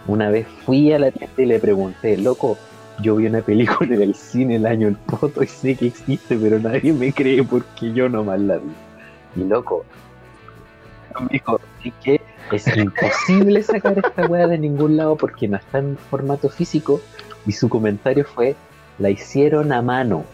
Una 0.07 0.31
vez 0.31 0.47
fui 0.65 0.93
a 0.93 0.99
la 0.99 1.11
tienda 1.11 1.43
y 1.43 1.47
le 1.47 1.59
pregunté, 1.59 2.17
loco, 2.17 2.59
yo 3.03 3.17
vi 3.17 3.27
una 3.27 3.41
película 3.41 3.95
en 3.95 4.03
el 4.03 4.15
cine 4.15 4.57
el 4.57 4.67
año 4.67 4.89
el 4.89 4.97
poto 4.97 5.43
y 5.43 5.47
sé 5.47 5.75
que 5.75 5.87
existe, 5.87 6.37
pero 6.37 6.59
nadie 6.59 6.93
me 6.93 7.13
cree 7.13 7.43
porque 7.43 7.93
yo 7.93 8.09
nomás 8.09 8.41
la 8.41 8.59
vi. 8.59 8.71
Y 9.37 9.45
loco, 9.45 9.85
me 11.21 11.29
dijo, 11.31 11.61
"¿Y 11.83 11.91
qué? 12.03 12.21
Es 12.53 12.67
imposible 12.77 13.63
sacar 13.63 13.99
esta 13.99 14.27
weá 14.27 14.47
de 14.47 14.59
ningún 14.59 14.97
lado 14.97 15.17
porque 15.17 15.49
no 15.49 15.57
está 15.57 15.79
en 15.79 15.97
formato 15.97 16.49
físico. 16.49 17.01
Y 17.47 17.53
su 17.53 17.69
comentario 17.69 18.25
fue, 18.25 18.55
la 18.99 19.11
hicieron 19.11 19.73
a 19.73 19.83
mano. 19.83 20.25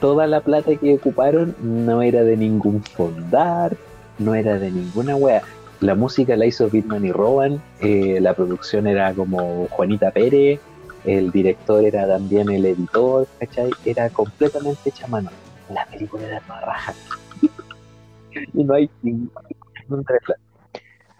Toda 0.00 0.26
la 0.26 0.40
plata 0.40 0.74
que 0.76 0.94
ocuparon 0.94 1.54
no 1.60 2.02
era 2.02 2.24
de 2.24 2.36
ningún 2.36 2.82
fondar, 2.82 3.76
no 4.18 4.34
era 4.34 4.58
de 4.58 4.70
ninguna 4.70 5.16
wea. 5.16 5.42
La 5.80 5.94
música 5.94 6.36
la 6.36 6.46
hizo 6.46 6.70
Bitman 6.70 7.04
y 7.04 7.12
Rowan, 7.12 7.60
eh, 7.80 8.18
la 8.20 8.34
producción 8.34 8.86
era 8.86 9.12
como 9.12 9.66
Juanita 9.68 10.10
Pérez, 10.12 10.60
el 11.04 11.30
director 11.32 11.84
era 11.84 12.06
también 12.06 12.48
el 12.50 12.64
editor, 12.64 13.26
¿cachai? 13.38 13.70
Era 13.84 14.08
completamente 14.10 14.90
hecha 14.90 15.06
mano. 15.08 15.30
La 15.72 15.86
película 15.86 16.26
era 16.26 16.40
más 16.48 16.62
raja. 16.62 16.94
y 18.54 18.64
no 18.64 18.74
hay 18.74 18.90
ningún. 19.02 19.30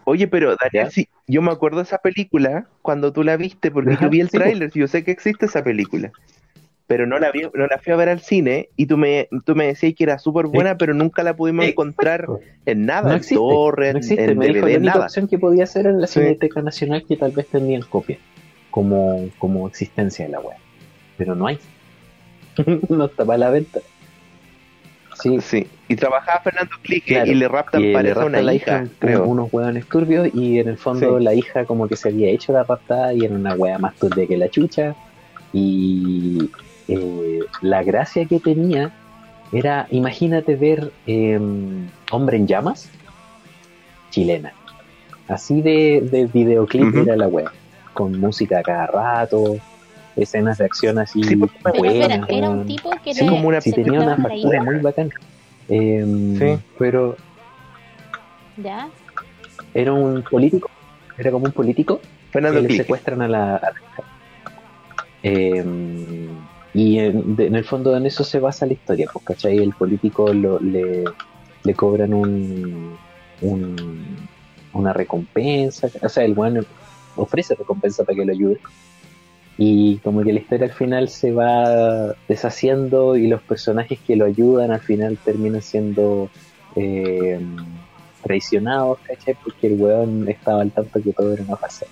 Oye, 0.04 0.26
pero 0.26 0.56
Daniel, 0.56 0.90
sí, 0.90 1.08
yo 1.26 1.42
me 1.42 1.52
acuerdo 1.52 1.78
de 1.78 1.84
esa 1.84 1.98
película 1.98 2.66
cuando 2.82 3.12
tú 3.12 3.22
la 3.22 3.36
viste, 3.36 3.70
porque 3.70 3.96
yo 4.00 4.08
vi 4.10 4.20
el 4.20 4.30
sí, 4.30 4.36
po. 4.38 4.42
tráiler, 4.42 4.70
yo 4.72 4.88
sé 4.88 5.04
que 5.04 5.10
existe 5.12 5.46
esa 5.46 5.62
película. 5.62 6.10
Pero 6.88 7.06
no 7.06 7.18
la 7.18 7.30
vi, 7.30 7.42
no 7.54 7.66
la 7.68 7.78
fui 7.78 7.92
a 7.92 7.96
ver 7.96 8.08
al 8.08 8.20
cine 8.20 8.68
y 8.76 8.86
tú 8.86 8.98
me, 8.98 9.28
tú 9.46 9.54
me 9.54 9.66
decías 9.66 9.94
que 9.96 10.04
era 10.04 10.18
súper 10.18 10.46
buena, 10.46 10.76
pero 10.76 10.92
nunca 10.92 11.22
la 11.22 11.34
pudimos 11.36 11.64
encontrar 11.64 12.26
en 12.66 12.84
nada, 12.84 13.02
No 13.02 13.10
en 13.12 13.16
existe, 13.16 13.36
torrent, 13.36 13.92
No 13.94 13.98
existe, 14.00 14.24
en 14.24 14.38
me 14.38 14.46
dijo 14.48 14.66
la 14.66 14.76
única 14.76 14.92
nada. 14.92 15.04
opción 15.06 15.28
que 15.28 15.38
podía 15.38 15.64
hacer 15.64 15.86
era 15.86 15.96
la 15.96 16.06
Sí. 16.06 16.20
Cineteca 16.20 16.60
Nacional 16.60 17.04
que 17.06 17.16
tal 17.16 17.30
vez 17.30 17.46
tenían 17.46 17.82
copia 17.82 18.18
como, 18.72 19.28
como 19.38 19.68
existencia 19.68 20.24
de 20.26 20.32
la 20.32 20.40
web. 20.40 20.56
Pero 21.16 21.36
no 21.36 21.46
hay. 21.46 21.60
no 22.88 23.04
está 23.04 23.24
para 23.24 23.38
la 23.38 23.50
venta. 23.50 23.78
Sí, 25.14 25.40
Sí, 25.40 25.66
y 25.88 25.94
trabajaba 25.94 26.40
Fernando 26.40 26.72
Clique 26.82 27.14
Claro, 27.14 27.30
y 27.30 27.34
le 27.34 27.46
raptan 27.46 27.80
y 27.82 27.86
le 27.88 27.92
parece 27.92 28.10
a 28.12 28.14
raptan 28.14 28.28
una 28.32 28.42
la 28.42 28.54
hija, 28.54 28.82
hija, 28.84 28.92
creo. 28.98 29.24
unos 29.24 29.52
hueones 29.52 29.86
turbios 29.86 30.28
y 30.34 30.58
en 30.58 30.68
el 30.68 30.78
fondo 30.78 31.18
Sí. 31.18 31.24
la 31.24 31.34
hija 31.34 31.64
como 31.66 31.86
que 31.86 31.96
se 31.96 32.08
había 32.08 32.28
hecho 32.30 32.52
la 32.52 32.64
raptada 32.64 33.12
y 33.14 33.24
era 33.24 33.34
una 33.34 33.54
hueá 33.54 33.78
más 33.78 33.94
turbia 33.96 34.26
que 34.26 34.36
la 34.38 34.48
chucha 34.48 34.94
y 35.52 36.50
eh, 36.88 37.40
la 37.60 37.82
gracia 37.84 38.24
que 38.26 38.40
tenía 38.40 38.90
era, 39.52 39.86
imagínate 39.90 40.56
ver 40.56 40.90
eh, 41.06 41.38
Hombre 42.10 42.38
en 42.38 42.46
Llamas 42.46 42.90
chilena 44.10 44.52
así 45.28 45.60
de, 45.62 46.00
de 46.10 46.24
videoclip 46.26 46.88
Ujú. 46.88 46.98
era 47.02 47.16
la 47.16 47.28
hueá 47.28 47.52
con 47.92 48.18
música 48.18 48.58
a 48.60 48.62
cada 48.62 48.86
rato 48.86 49.58
escenas 50.16 50.58
de 50.58 50.64
acción 50.66 50.98
así 50.98 51.22
Sí, 51.24 51.36
pero 51.62 51.84
espera, 51.84 52.26
era 52.28 52.50
un 52.50 52.66
tipo 52.66 52.90
que 53.02 53.14
Sí, 53.14 53.24
le 53.24 53.30
como 53.30 53.48
una- 53.48 53.60
sí 53.60 53.72
tenía 53.72 54.00
una 54.00 54.16
factura 54.16 54.62
muy 54.62 54.78
bacana 54.80 55.10
Em, 55.68 56.34
Sí. 56.36 56.58
pero 56.78 57.16
¿Ya? 58.56 58.90
era 59.74 59.92
un 59.92 60.22
político, 60.22 60.68
era 61.16 61.30
como 61.30 61.46
un 61.46 61.52
político 61.52 62.02
Fernando 62.30 62.60
que 62.62 62.68
le 62.68 62.76
secuestran 62.76 63.22
a 63.22 63.28
la, 63.28 63.56
a 63.56 63.60
la. 63.70 64.04
Eh, 65.22 65.64
y 66.74 66.98
en, 66.98 67.36
de- 67.36 67.46
en 67.46 67.54
el 67.54 67.64
fondo 67.64 67.96
en 67.96 68.06
eso 68.06 68.24
se 68.24 68.40
basa 68.40 68.66
la 68.66 68.72
historia, 68.72 69.06
pues, 69.12 69.24
¿cachai? 69.24 69.62
El 69.62 69.72
político 69.74 70.32
lo- 70.34 70.58
le, 70.60 71.14
le 71.64 71.74
cobran 71.74 72.12
un, 72.12 72.98
un- 73.40 74.28
una 74.72 74.92
recompensa, 74.92 75.90
o 76.02 76.08
sea, 76.08 76.24
el 76.24 76.34
bueno 76.34 76.62
ofrece 77.16 77.54
recompensa 77.54 78.04
para 78.04 78.16
que 78.16 78.24
lo 78.24 78.32
ayude. 78.32 78.58
Y 79.58 79.98
como 79.98 80.22
que 80.22 80.32
la 80.32 80.40
historia 80.40 80.66
al 80.66 80.72
final 80.72 81.08
se 81.08 81.32
va 81.32 82.14
deshaciendo 82.26 83.16
y 83.16 83.26
los 83.28 83.42
personajes 83.42 83.98
que 84.00 84.16
lo 84.16 84.24
ayudan 84.24 84.70
al 84.70 84.80
final 84.80 85.18
terminan 85.22 85.62
siendo 85.62 86.30
eh, 86.74 87.38
traicionados, 88.22 88.98
¿cachai? 89.00 89.36
Porque 89.42 89.66
el 89.66 89.80
weón 89.80 90.28
estaba 90.28 90.62
al 90.62 90.70
tanto 90.70 91.02
que 91.02 91.12
todo 91.12 91.32
era 91.32 91.42
una 91.42 91.56
farsa. 91.56 91.86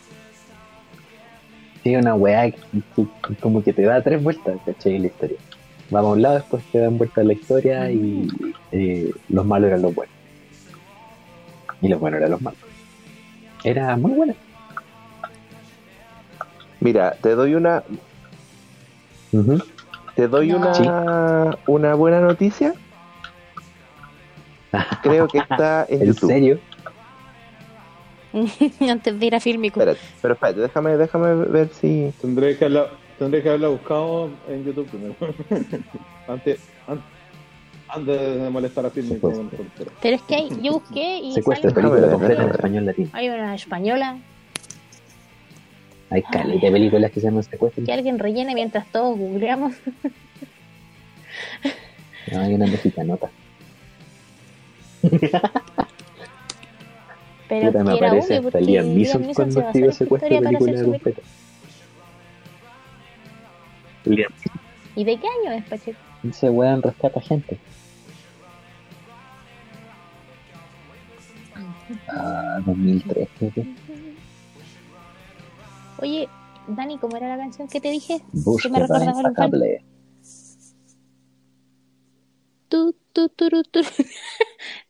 Sí, 1.82 1.96
una 1.96 2.14
weá 2.14 2.50
que, 2.50 3.36
como 3.40 3.62
que 3.62 3.72
te 3.72 3.82
da 3.82 4.02
tres 4.02 4.22
vueltas, 4.22 4.58
¿cachai? 4.64 4.98
La 4.98 5.06
historia. 5.08 5.36
Vamos 5.90 6.10
a 6.10 6.12
un 6.14 6.22
lado, 6.22 6.34
después 6.36 6.62
te 6.70 6.78
dan 6.78 6.96
vueltas 6.98 7.26
la 7.26 7.32
historia 7.32 7.90
y 7.90 8.28
eh, 8.70 9.10
los 9.28 9.44
malos 9.44 9.68
eran 9.68 9.82
los 9.82 9.94
buenos. 9.94 10.14
Y 11.82 11.88
los 11.88 11.98
buenos 11.98 12.18
eran 12.18 12.30
los 12.30 12.42
malos. 12.42 12.60
Era 13.64 13.96
muy 13.96 14.12
buena. 14.12 14.34
Mira, 16.80 17.16
te 17.20 17.34
doy 17.34 17.54
una, 17.54 17.82
te 20.16 20.28
doy 20.28 20.48
No. 20.48 20.56
una, 20.58 21.58
una 21.66 21.94
buena 21.94 22.20
noticia. 22.20 22.74
Creo 25.02 25.28
que 25.28 25.38
está 25.38 25.84
en 25.88 26.00
¿En 26.02 26.06
YouTube. 26.08 26.28
serio? 26.30 26.58
Antes 28.90 29.18
de 29.18 29.26
ir 29.26 29.34
a 29.34 29.40
Fílmico. 29.40 29.80
Espérate, 29.80 30.00
pero 30.22 30.34
espérate, 30.34 30.60
déjame, 30.60 30.96
déjame 30.96 31.34
ver 31.46 31.68
si. 31.70 32.12
Tendré 32.20 32.56
que 32.56 32.64
haberla, 32.66 32.86
tendré 33.18 33.42
que 33.42 33.48
haberla 33.48 33.68
buscado 33.68 34.30
en 34.48 34.64
YouTube 34.64 34.86
primero. 34.88 35.14
antes, 36.28 36.60
an- 36.86 37.02
antes 37.88 38.40
de 38.40 38.50
molestar 38.50 38.86
a 38.86 38.90
con- 39.20 39.50
Pero 40.00 40.16
es 40.16 40.22
que 40.22 40.34
hay, 40.36 40.48
yo 40.62 40.74
busqué 40.74 41.18
y 41.18 41.34
Déjame 41.34 41.72
película 41.72 42.08
completa 42.12 42.42
en 42.44 42.50
español 42.50 42.86
latino. 42.86 43.08
hay 43.12 43.28
una 43.30 43.54
española 43.56 44.16
Hay 46.10 46.22
caleta 46.22 46.66
de 46.66 46.72
películas 46.72 47.10
que 47.12 47.20
se 47.20 47.26
llaman 47.26 47.44
secuestro. 47.44 47.84
que 47.84 47.92
alguien 47.92 48.18
rellene 48.18 48.54
mientras 48.54 48.86
todos 48.88 49.16
googleamos. 49.16 49.74
No, 52.32 52.40
hay 52.40 52.54
una 52.54 52.66
mexicanota. 52.66 53.30
Pero 57.48 57.72
Puta, 57.72 57.84
me 57.84 57.92
aparece 57.92 58.36
hasta 58.36 58.60
Liam 58.60 58.94
Neeson 58.94 59.34
cuando 59.34 59.60
esta 59.60 59.92
secuestro 59.92 60.28
para 60.28 60.50
película 60.50 60.84
completa. 60.84 61.22
Liam 64.04 64.32
¿Y 64.96 65.04
de 65.04 65.16
qué 65.16 65.26
año 65.26 65.52
es, 65.52 65.64
Pacheco? 65.64 65.98
Ese 66.28 66.50
weón 66.50 66.82
rescata 66.82 67.20
gente. 67.20 67.58
Ah, 72.08 72.60
2003, 72.64 73.28
creo 73.38 73.52
que. 73.52 73.66
Oye, 76.00 76.28
Dani, 76.68 76.98
¿cómo 76.98 77.16
era 77.16 77.28
la 77.28 77.36
canción 77.36 77.68
que 77.68 77.80
te 77.80 77.90
dije? 77.90 78.22
Búsqueda 78.32 78.80
recordaba 78.80 79.10
el 79.10 79.16
implacable. 79.26 79.84
Tu, 82.68 82.94
tu, 83.12 83.28
turu, 83.30 83.62
turu. 83.64 83.88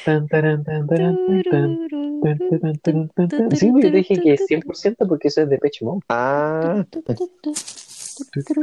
Sí, 3.56 3.66
yo 3.66 3.90
dije 3.90 4.20
que 4.20 4.36
100% 4.36 5.06
porque 5.09 5.28
eso 5.28 5.43
es 5.43 5.48
de 5.48 5.59
Pecho 5.59 5.85
Mode. 5.85 6.01
Ah, 6.09 6.85
tu, 6.90 7.02
tu, 7.02 7.14
tu, 7.14 7.28
tu. 7.40 7.52
pues, 7.52 8.44
pues. 8.55 8.59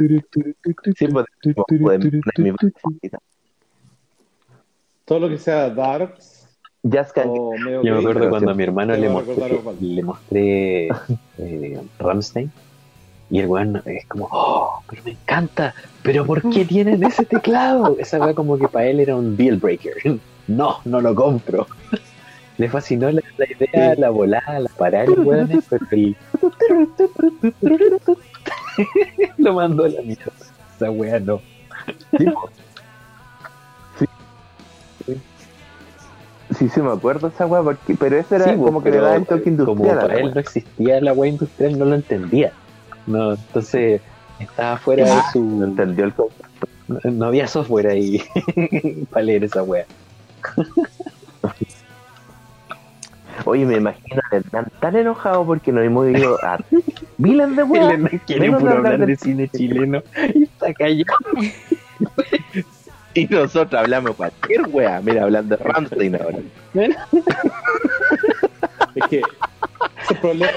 Todo 5.04 5.20
lo 5.20 5.28
que 5.28 5.38
sea 5.38 5.70
Darks 5.70 6.35
Jazz 6.88 7.12
Can 7.12 7.28
o 7.28 7.52
medio 7.52 7.82
Yo 7.82 7.94
me 7.94 8.00
acuerdo 8.00 8.30
cuando 8.30 8.50
a 8.50 8.54
mi 8.54 8.62
hermano 8.62 8.96
le 8.96 9.08
mostré, 9.08 9.60
le 9.80 10.02
mostré 10.02 10.88
eh, 11.38 11.80
Rammstein 11.98 12.50
y 13.28 13.40
el 13.40 13.46
weón 13.46 13.82
es 13.84 14.06
como, 14.06 14.28
oh, 14.30 14.80
pero 14.88 15.02
me 15.04 15.10
encanta, 15.12 15.74
pero 16.02 16.24
¿por 16.24 16.48
qué 16.50 16.64
tienen 16.64 17.02
ese 17.02 17.24
teclado? 17.24 17.96
Esa 17.98 18.20
weá 18.20 18.34
como 18.34 18.56
que 18.56 18.68
para 18.68 18.86
él 18.86 19.00
era 19.00 19.16
un 19.16 19.36
deal 19.36 19.56
breaker. 19.56 19.94
No, 20.48 20.76
no 20.84 21.00
lo 21.00 21.12
compro. 21.12 21.66
Le 22.58 22.68
fascinó 22.68 23.10
la, 23.10 23.20
la 23.36 23.46
idea, 23.46 23.94
Sí. 23.96 24.00
la 24.00 24.10
volada, 24.10 24.60
la 24.60 24.68
parada 24.78 25.02
el 25.02 25.18
weón, 25.18 25.48
pero 25.68 25.86
el... 25.90 26.16
lo 29.38 29.54
mandó 29.54 29.86
a 29.86 29.88
la 29.88 30.02
mierda. 30.02 30.32
Esa 30.76 30.88
weá 30.92 31.18
no. 31.18 31.40
Sí, 36.58 36.68
sí, 36.70 36.80
me 36.80 36.90
acuerdo 36.92 37.28
esa 37.28 37.46
weá, 37.46 37.62
pero 37.98 38.18
eso 38.18 38.34
era 38.36 38.44
Sí, 38.52 38.56
como 38.56 38.82
que 38.82 38.90
le 38.90 38.96
daba 38.98 39.16
el 39.16 39.26
toque 39.26 39.42
Como 39.56 39.72
industrial. 39.84 39.96
la 39.96 40.00
para 40.02 40.14
él 40.20 40.32
no 40.34 40.40
existía 40.40 41.00
la 41.02 41.12
weá 41.12 41.30
industrial, 41.30 41.78
no 41.78 41.84
lo 41.84 41.94
entendía. 41.96 42.52
No, 43.06 43.32
entonces 43.34 44.00
estaba 44.40 44.78
fuera 44.78 45.06
de 45.06 45.14
No 45.16 45.22
su. 45.22 45.62
entendió 45.64 46.04
el 46.06 46.14
concepto. 46.14 46.66
No, 46.88 46.98
no 47.10 47.26
había 47.26 47.46
software 47.46 47.88
ahí 47.88 48.22
para 49.10 49.24
leer 49.24 49.44
esa 49.44 49.62
weá. 49.62 49.84
Oye, 53.44 53.64
me 53.66 53.76
imagino 53.76 54.22
a 54.30 54.36
Hernán 54.36 54.66
tan 54.80 54.96
enojado 54.96 55.44
porque 55.44 55.70
nos 55.70 55.84
hemos 55.84 56.08
ido 56.08 56.36
a 56.42 56.58
miles 57.18 57.54
de 57.54 57.62
weas. 57.64 57.98
No 57.98 58.08
quiere 58.26 58.50
puro 58.52 58.72
hablar 58.72 59.06
de 59.06 59.16
cine 59.16 59.48
chileno 59.48 60.02
y 60.34 60.44
está 60.44 60.72
callado. 60.72 61.16
Y 63.16 63.26
nosotros 63.26 63.80
hablamos 63.80 64.14
cualquier 64.16 64.62
wea. 64.68 65.00
Mira, 65.02 65.22
hablando 65.24 65.56
de 65.56 65.64
Ramstein 65.64 66.16
ahora. 66.16 66.38
Es 68.94 69.04
que 69.08 69.22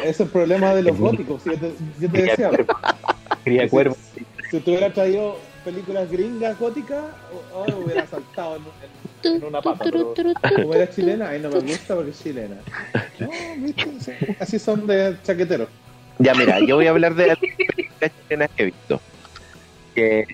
es 0.06 0.20
el 0.20 0.28
problema 0.28 0.74
de 0.76 0.84
los 0.84 0.98
góticos. 0.98 1.42
si 1.44 1.50
Yo 1.52 1.58
te, 1.58 1.72
yo 2.00 2.10
te 2.12 2.22
decía, 2.22 2.52
Cría 3.44 3.64
si- 3.64 3.70
cuervo. 3.70 3.98
Si 4.52 4.60
tú 4.60 4.72
hubieras 4.72 4.94
traído 4.94 5.38
películas 5.64 6.10
gringas 6.12 6.58
góticas, 6.60 7.04
o- 7.54 7.58
ahora 7.60 7.76
hubiera 7.76 8.08
saltado 8.08 8.58
en, 8.58 8.64
en- 9.32 9.36
en 9.38 9.44
una 9.46 9.62
pata. 9.62 9.84
Pero 9.84 10.14
como 10.56 10.74
era 10.74 10.90
chilena, 10.90 11.30
ahí 11.30 11.40
no 11.42 11.50
me 11.50 11.60
gusta 11.60 11.96
porque 11.96 12.12
es 12.12 12.24
chilena. 12.24 12.56
No, 13.20 13.30
Así 14.40 14.58
son 14.60 14.88
de 14.88 15.16
chaqueteros. 15.24 15.68
Ya, 16.20 16.34
mira, 16.34 16.60
yo 16.60 16.76
voy 16.78 16.88
a 16.88 16.90
hablar 16.90 17.16
de 17.16 17.28
las 17.28 17.38
películas 17.40 18.12
chilenas 18.28 18.50
que 18.56 18.64
he 18.64 18.66
visto. 18.66 19.02
Que, 19.96 20.26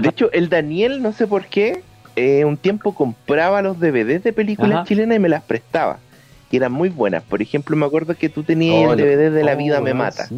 de 0.00 0.08
hecho, 0.08 0.30
el 0.32 0.48
Daniel, 0.48 1.02
no 1.02 1.12
sé 1.12 1.26
por 1.26 1.46
qué, 1.46 1.82
eh, 2.16 2.44
un 2.44 2.56
tiempo 2.56 2.94
compraba 2.94 3.60
los 3.62 3.78
DVDs 3.80 4.22
de 4.22 4.32
películas 4.32 4.72
Ajá. 4.78 4.84
chilenas 4.84 5.16
y 5.16 5.20
me 5.20 5.28
las 5.28 5.42
prestaba. 5.42 5.98
Y 6.50 6.56
eran 6.58 6.72
muy 6.72 6.88
buenas. 6.88 7.22
Por 7.24 7.42
ejemplo, 7.42 7.74
me 7.76 7.84
acuerdo 7.86 8.14
que 8.14 8.28
tú 8.28 8.44
tenías 8.44 8.86
Oh, 8.88 8.92
el. 8.92 8.98
DVD 9.00 9.30
de 9.32 9.42
La 9.44 9.54
Oh, 9.54 9.56
vida 9.56 9.80
me 9.80 9.90
no, 9.90 9.96
mata. 9.96 10.28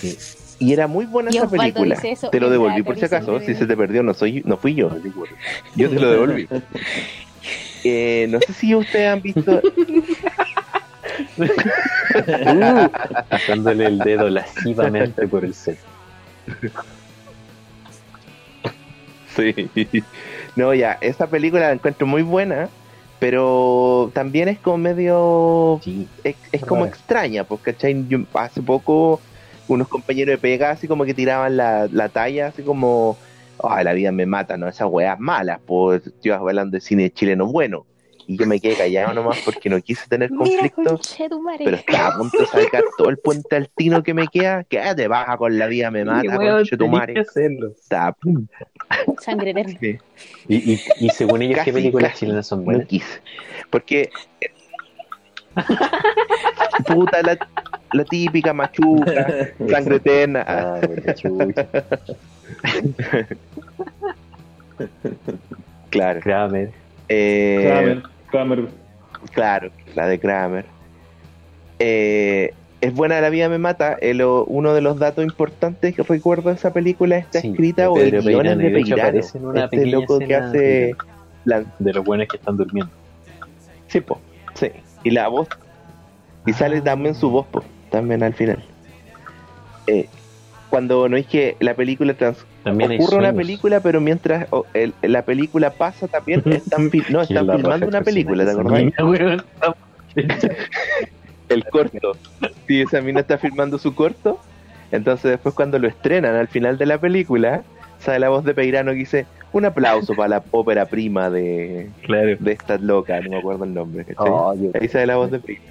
Sí. 0.00 0.16
Y 0.58 0.72
era 0.72 0.86
muy 0.86 1.06
buena 1.06 1.30
esa 1.30 1.48
película. 1.48 1.94
eso, 2.02 2.28
Te 2.30 2.38
lo 2.40 2.46
me 2.46 2.52
devolví 2.52 2.82
por 2.82 2.96
si 2.98 3.04
acaso. 3.04 3.40
Si 3.40 3.54
se 3.54 3.66
te 3.66 3.76
perdió, 3.76 4.02
no 4.02 4.14
soy, 4.14 4.42
no 4.44 4.56
fui 4.56 4.74
yo. 4.74 4.90
Yo 5.76 5.88
te 5.90 5.96
lo 5.96 6.10
devolví. 6.10 6.48
Eh, 7.82 8.26
no 8.28 8.38
sé 8.40 8.52
si 8.52 8.74
ustedes 8.74 9.08
han 9.08 9.22
visto. 9.22 9.62
Pasándole 13.30 13.86
el 13.86 13.98
dedo 13.98 14.28
lascivamente 14.28 15.26
por 15.26 15.46
el 15.46 15.54
set. 15.54 15.78
Sí. 19.36 19.70
No, 20.56 20.74
ya, 20.74 20.98
esa 21.00 21.28
película 21.28 21.68
la 21.68 21.72
encuentro 21.72 22.06
muy 22.06 22.22
buena, 22.22 22.68
pero 23.18 24.10
también 24.12 24.48
es 24.48 24.58
como 24.58 24.78
medio. 24.78 25.80
Sí. 25.84 26.08
Es, 26.24 26.36
es 26.52 26.64
como 26.64 26.84
extraña, 26.84 27.44
porque 27.44 27.76
hace 28.34 28.62
poco 28.62 29.20
unos 29.68 29.88
compañeros 29.88 30.32
de 30.32 30.38
pega 30.38 30.70
así 30.70 30.88
como 30.88 31.04
que 31.04 31.14
tiraban 31.14 31.56
la, 31.56 31.88
la 31.90 32.08
talla, 32.08 32.48
así 32.48 32.62
como. 32.62 33.16
Ay, 33.62 33.84
la 33.84 33.92
vida 33.92 34.10
me 34.10 34.24
mata, 34.24 34.56
¿no? 34.56 34.68
Esas 34.68 34.88
weas 34.90 35.20
malas, 35.20 35.60
pues 35.66 36.06
estoy 36.06 36.30
hablando 36.32 36.76
de 36.76 36.80
cine 36.80 37.10
chileno 37.10 37.46
bueno. 37.46 37.84
Y 38.30 38.36
yo 38.36 38.46
me 38.46 38.60
quedé 38.60 38.76
callado 38.76 39.12
nomás 39.12 39.38
porque 39.44 39.68
no 39.68 39.80
quise 39.82 40.08
tener 40.08 40.30
Mira, 40.38 40.68
conflictos. 40.70 41.08
conchetumare. 41.08 41.64
Pero 41.64 41.76
estaba 41.78 42.14
a 42.14 42.16
punto 42.16 42.38
de 42.38 42.46
sacar 42.46 42.84
todo 42.96 43.08
el 43.08 43.18
puente 43.18 43.56
altino 43.56 44.04
que 44.04 44.14
me 44.14 44.28
queda. 44.28 44.62
Quédate 44.62 45.08
baja 45.08 45.36
con 45.36 45.58
la 45.58 45.66
vida 45.66 45.90
me 45.90 46.04
mata. 46.04 46.60
Estaba 46.62 48.06
a 48.06 48.12
punto. 48.12 48.54
Sangre 49.20 49.50
eterna. 49.50 49.76
Y, 50.46 50.74
y, 50.74 50.80
y 51.00 51.08
según 51.08 51.42
ellos, 51.42 51.58
¿qué 51.64 51.72
películas 51.72 52.14
chilenas 52.16 52.46
son 52.46 52.60
No 52.60 52.66
buenas? 52.66 52.86
quise. 52.86 53.20
Porque. 53.68 54.10
Puta, 56.86 57.22
la, 57.22 57.36
la 57.92 58.04
típica 58.04 58.52
machuca, 58.52 59.26
sangre 59.68 59.96
eterna. 59.96 60.44
Ah, 60.46 60.80
claro. 65.90 66.20
Kramer. 66.20 66.70
Eh, 67.08 67.58
Kramer, 67.66 68.02
Kramer. 68.30 68.68
Claro, 69.32 69.70
la 69.94 70.06
de 70.06 70.18
Kramer. 70.18 70.64
Eh, 71.78 72.52
es 72.80 72.94
buena 72.94 73.20
La 73.20 73.30
vida 73.30 73.48
me 73.48 73.58
mata. 73.58 73.96
Lo- 74.14 74.44
uno 74.46 74.72
de 74.74 74.80
los 74.80 74.98
datos 74.98 75.24
importantes 75.24 75.94
que 75.94 76.02
recuerdo 76.02 76.50
de 76.50 76.56
esa 76.56 76.72
película 76.72 77.16
está 77.18 77.40
Sí, 77.40 77.48
escrita 77.48 77.82
de 77.82 77.88
o 77.88 77.96
el 77.98 78.10
guion 78.22 78.46
es 78.46 78.58
de 78.58 78.70
Peirano. 78.70 79.18
Este 79.20 79.86
loco 79.86 80.18
que 80.18 80.34
hace 80.34 80.96
la, 81.44 81.64
De 81.78 81.92
los 81.92 82.04
buenos 82.04 82.28
que 82.28 82.36
están 82.36 82.56
durmiendo. 82.56 82.90
Sí, 83.88 84.00
po, 84.00 84.20
sí. 84.54 84.70
Y 85.04 85.10
la 85.10 85.28
voz. 85.28 85.48
Y 86.46 86.52
sale 86.52 86.78
Ah. 86.78 86.84
también 86.84 87.14
su 87.14 87.30
voz, 87.30 87.46
po, 87.46 87.62
también 87.90 88.22
al 88.22 88.32
final. 88.34 88.62
Eh, 89.86 90.08
cuando 90.70 91.08
no 91.08 91.16
es 91.16 91.26
que 91.26 91.56
la 91.60 91.74
película 91.74 92.14
trans 92.14 92.46
También 92.64 92.90
hay 92.90 92.98
ocurre 92.98 93.16
una 93.18 93.32
película, 93.32 93.80
pero 93.80 94.00
mientras 94.00 94.46
el- 94.74 94.94
la 95.02 95.24
película 95.24 95.70
pasa 95.70 96.06
también 96.08 96.42
están, 96.46 96.90
no, 97.10 97.22
están 97.22 97.48
filmando 97.56 97.86
una 97.88 98.02
película, 98.02 98.44
¿te 98.44 98.50
acordás? 98.50 98.82
El 101.48 101.64
corto. 101.64 102.12
Sí, 102.66 102.80
esa 102.82 103.00
mina 103.00 103.20
está 103.20 103.38
filmando 103.38 103.78
su 103.78 103.94
corto. 103.94 104.38
Entonces 104.92 105.30
después 105.32 105.54
cuando 105.54 105.78
lo 105.78 105.88
estrenan 105.88 106.34
al 106.36 106.48
final 106.48 106.78
de 106.78 106.86
la 106.86 106.98
película, 106.98 107.62
sale 107.98 108.20
la 108.20 108.28
voz 108.28 108.44
de 108.44 108.54
Peirano 108.54 108.92
que 108.92 108.98
dice, 108.98 109.26
un 109.52 109.64
aplauso 109.64 110.14
para 110.14 110.28
la 110.28 110.44
ópera 110.52 110.86
prima 110.86 111.30
de, 111.30 111.90
Claro. 112.04 112.36
de 112.38 112.52
esta 112.52 112.76
loca, 112.78 113.20
no 113.20 113.30
me 113.30 113.38
acuerdo 113.38 113.64
el 113.64 113.74
nombre. 113.74 114.04
Oh, 114.18 114.54
yo- 114.54 114.70
Ahí 114.80 114.88
sale 114.88 115.06
la 115.06 115.16
voz 115.16 115.30
de 115.30 115.40
Peirano. 115.40 115.66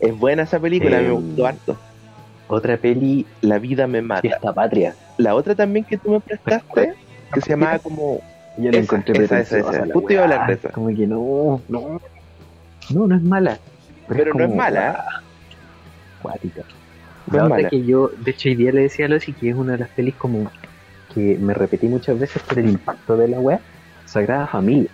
Es 0.00 0.16
buena 0.18 0.42
esa 0.42 0.58
película, 0.60 1.00
Eh, 1.00 1.02
me 1.04 1.10
gustó 1.12 1.46
harto. 1.46 1.78
Otra 2.52 2.76
peli, 2.76 3.24
La 3.40 3.58
vida 3.58 3.86
me 3.86 4.02
mata. 4.02 4.20
Fiesta 4.20 4.52
Patria. 4.52 4.94
La 5.16 5.34
otra 5.34 5.54
también 5.54 5.86
que 5.86 5.96
tú 5.96 6.10
me 6.10 6.20
prestaste, 6.20 6.92
que 7.32 7.40
se 7.40 7.48
llamaba 7.48 7.78
como... 7.78 8.20
Yo 8.58 8.70
la 8.70 8.76
encontré 8.76 9.24
esa, 9.24 9.40
esa, 9.40 9.60
esa. 9.60 9.86
Justo 9.90 10.12
iba 10.12 10.20
a 10.20 10.24
hablar 10.24 10.46
de 10.46 10.52
esa. 10.52 10.68
Como 10.68 10.88
que 10.88 11.06
no, 11.06 11.62
no. 11.68 11.98
No, 12.90 13.06
no 13.06 13.16
es 13.16 13.22
mala. 13.22 13.58
Pero 14.06 14.34
no 14.34 14.44
es 14.44 14.48
como, 14.48 14.56
mala, 14.56 15.22
Cuática. 16.20 16.60
No 17.26 17.38
La 17.38 17.38
es 17.38 17.44
otra 17.44 17.48
mala. 17.56 17.68
que 17.70 17.84
yo, 17.86 18.08
de 18.08 18.30
hecho, 18.32 18.50
hoy 18.50 18.56
día 18.56 18.72
le 18.72 18.82
decía 18.82 19.06
a 19.06 19.08
Losi 19.08 19.32
que 19.32 19.48
es 19.48 19.56
una 19.56 19.72
de 19.72 19.78
las 19.78 19.88
pelis 19.88 20.14
como 20.16 20.50
que 21.14 21.38
me 21.40 21.54
repetí 21.54 21.88
muchas 21.88 22.18
veces 22.18 22.42
por 22.42 22.58
el 22.58 22.68
impacto 22.68 23.16
de 23.16 23.28
la 23.28 23.40
weá. 23.40 23.60
Sagrada 24.04 24.46
Familia. 24.46 24.90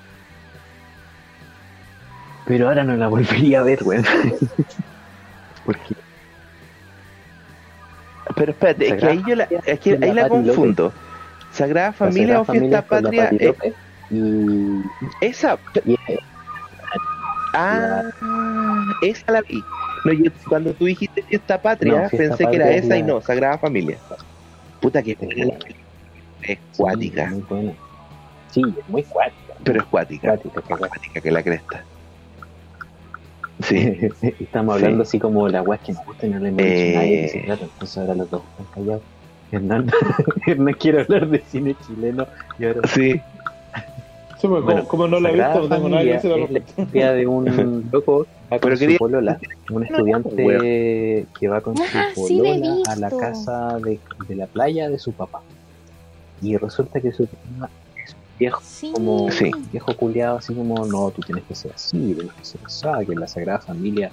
Pero 2.47 2.69
ahora 2.69 2.85
no 2.85 2.95
la 2.97 3.09
volvería 3.09 3.59
a 3.59 3.63
ver, 3.65 3.81
weón. 3.83 4.05
Porque 5.65 5.97
Pero 8.37 8.53
espérate, 8.53 8.89
es 8.89 8.95
que 8.95 9.07
ahí, 9.07 9.23
yo 9.27 9.35
la, 9.35 9.45
es 9.45 9.81
que 9.81 9.99
ahí 10.01 10.13
la 10.13 10.29
López. 10.29 10.29
confundo. 10.29 10.93
Sagrada 11.53 11.93
Familia 11.93 12.37
Sagrada 12.37 12.41
o 12.43 12.45
Fiesta 12.45 12.83
Familia 12.83 13.31
Patria, 13.31 13.31
eh, 13.39 13.75
y, 14.11 14.83
esa, 15.21 15.59
y 15.85 15.97
ah, 17.55 18.03
esa 19.03 19.33
la 19.33 19.43
vi. 19.43 19.63
No, 20.05 20.13
yo 20.13 20.31
cuando 20.49 20.73
tú 20.75 20.85
dijiste 20.85 21.23
Fiesta 21.23 21.61
Patria, 21.61 22.03
No, 22.03 22.09
Fiesta 22.09 22.37
pensé 22.37 22.51
que 22.51 22.57
era 22.57 22.71
es 22.71 22.85
esa 22.85 22.97
y 22.99 23.03
no, 23.03 23.21
Sagrada 23.21 23.59
Familia. 23.59 23.99
Puta 24.81 25.03
que 25.03 25.17
es 26.43 26.59
cuática, 26.77 27.33
Sí, 28.51 28.63
muy 28.63 28.75
es 28.81 28.89
muy 28.89 29.03
cuática. 29.05 29.55
pero 29.65 29.81
es 29.81 29.87
cuática, 29.87 30.29
Cuática, 30.29 30.77
cuática 30.77 31.21
que 31.21 31.31
la 31.31 31.43
cresta. 31.43 31.85
Sí, 33.63 33.99
Estamos 34.41 34.77
hablando 34.77 35.05
Sí. 35.05 35.09
así 35.09 35.19
como 35.19 35.49
la 35.49 35.63
weá 35.63 35.79
que 35.79 35.93
nos 35.93 36.05
gusta 36.07 36.27
y 36.27 36.31
no 36.31 36.39
le 36.39 36.49
hemos 36.49 36.63
dicho 36.63 36.99
a 36.99 37.01
nadie 37.03 37.17
de 37.17 37.23
qué 37.23 37.29
se 37.29 37.39
Eh. 37.39 37.43
trata. 37.47 37.65
Entonces 37.65 37.99
ahora 37.99 38.15
los 38.15 38.31
dos 38.31 38.43
están 38.51 38.67
callados. 38.75 39.03
Hernán, 39.51 39.91
Hernán 40.47 40.75
quiere 40.75 41.01
hablar 41.03 41.27
de 41.29 41.41
cine 41.41 41.75
chileno 41.87 42.27
y 42.59 42.65
ahora 42.67 42.81
sí, 42.89 43.21
Sí, 44.41 44.47
pues, 44.47 44.63
Bueno, 44.63 44.85
como, 44.85 44.89
como 44.89 45.09
no 45.09 45.19
la 45.21 45.31
he 45.31 45.33
visto, 45.33 45.63
no 45.63 45.69
tengo 45.75 45.89
nada 45.89 46.03
que 46.05 46.15
es 46.15 46.51
la 46.53 46.59
historia 46.61 47.13
de 47.13 47.27
un 47.27 47.89
loco 47.93 48.25
que 48.25 48.55
va 48.55 48.59
con 48.59 48.61
Pero 48.61 48.77
su 48.77 48.81
quería- 48.81 48.99
polola, 48.99 49.39
un 49.71 49.83
estudiante 49.85 51.27
que 51.41 51.49
va 51.49 51.61
con 51.61 51.77
su 51.77 51.83
Ah, 51.93 52.07
polola 52.15 52.77
a 52.89 52.97
la 52.97 53.11
casa 53.11 53.79
de, 53.81 53.99
de 54.29 54.35
la 54.37 54.47
playa 54.47 54.89
de 54.89 54.97
su 54.99 55.13
papá. 55.13 55.41
Y 56.41 56.57
resulta 56.57 57.01
que 57.01 57.11
su 57.11 57.27
papá 57.27 57.69
viejo, 58.39 58.61
Sí. 58.63 58.93
como 58.93 59.31
Sí. 59.31 59.51
viejo 59.73 59.95
culiado, 59.97 60.39
así 60.39 60.55
como, 60.55 60.85
no, 60.87 61.11
tú 61.11 61.21
tienes 61.23 61.45
que 61.45 61.55
ser 61.55 61.73
así, 61.73 62.15
tienes 62.15 62.33
que 62.35 62.45
ser 62.45 62.61
así, 62.65 63.07
que 63.07 63.15
la 63.15 63.27
Sagrada 63.29 63.61
Familia 63.61 64.11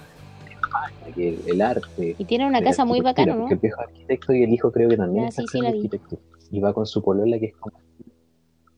que 1.14 1.28
el, 1.30 1.40
el 1.46 1.60
arte. 1.62 2.16
Y 2.18 2.24
tiene 2.24 2.46
una 2.46 2.60
casa 2.62 2.84
muy 2.84 3.00
bacana, 3.00 3.32
Porque 3.34 3.44
¿no? 3.48 3.50
el 3.54 3.58
viejo 3.58 3.80
arquitecto 3.80 4.32
y 4.34 4.42
el 4.42 4.52
hijo 4.52 4.70
creo 4.72 4.88
que 4.88 4.96
también 4.96 5.24
Ah, 5.26 5.28
está 5.28 5.42
sí, 5.50 5.64
arquitectura. 5.64 6.20
Y 6.50 6.60
va 6.60 6.72
con 6.74 6.84
su 6.86 7.02
polola 7.02 7.38
que 7.38 7.46
es 7.46 7.56
como... 7.56 7.78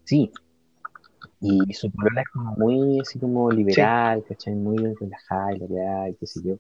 Sí. 0.05 0.31
Y 1.41 1.73
su 1.75 1.91
polola 1.91 2.21
es 2.21 2.29
como 2.29 2.53
muy 2.57 3.01
así 3.01 3.19
como 3.19 3.51
liberal, 3.51 4.23
¿cachai? 4.29 4.55
Muy 4.55 4.77
relajada 4.77 5.55
y 5.55 5.59
la 5.69 6.09
y 6.11 6.15
qué 6.15 6.27
sé 6.27 6.41
yo. 6.45 6.55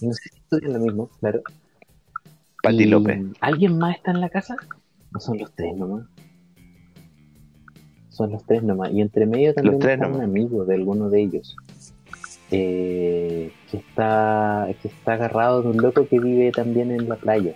Y 0.00 0.06
no 0.06 0.12
sé 0.14 0.22
si 0.32 0.38
estudian 0.38 0.72
lo 0.72 0.78
mismo, 0.80 1.08
claro. 1.20 1.42
Pati 2.62 2.84
López. 2.86 3.20
Alguien 3.40 3.78
más 3.78 3.96
está 3.96 4.10
en 4.10 4.20
la 4.20 4.28
casa 4.28 4.56
No 5.12 5.20
son 5.20 5.38
los 5.38 5.52
tres 5.54 5.76
nomás. 5.76 6.06
Son 8.20 8.32
los 8.32 8.44
tres 8.44 8.62
nomás. 8.62 8.92
Y 8.92 9.00
entre 9.00 9.24
medio 9.24 9.54
también 9.54 9.72
Los 9.76 9.80
tres 9.80 9.94
está 9.94 10.06
un 10.08 10.20
amigo 10.20 10.66
de 10.66 10.74
alguno 10.74 11.08
de 11.08 11.22
ellos. 11.22 11.56
eh, 12.50 13.50
que 13.70 13.76
está 13.78 14.68
que 14.82 14.88
está 14.88 15.12
agarrado 15.14 15.62
de 15.62 15.68
un 15.70 15.76
loco 15.78 16.06
que 16.06 16.18
vive 16.18 16.52
también 16.52 16.90
en 16.90 17.08
la 17.08 17.16
playa. 17.16 17.54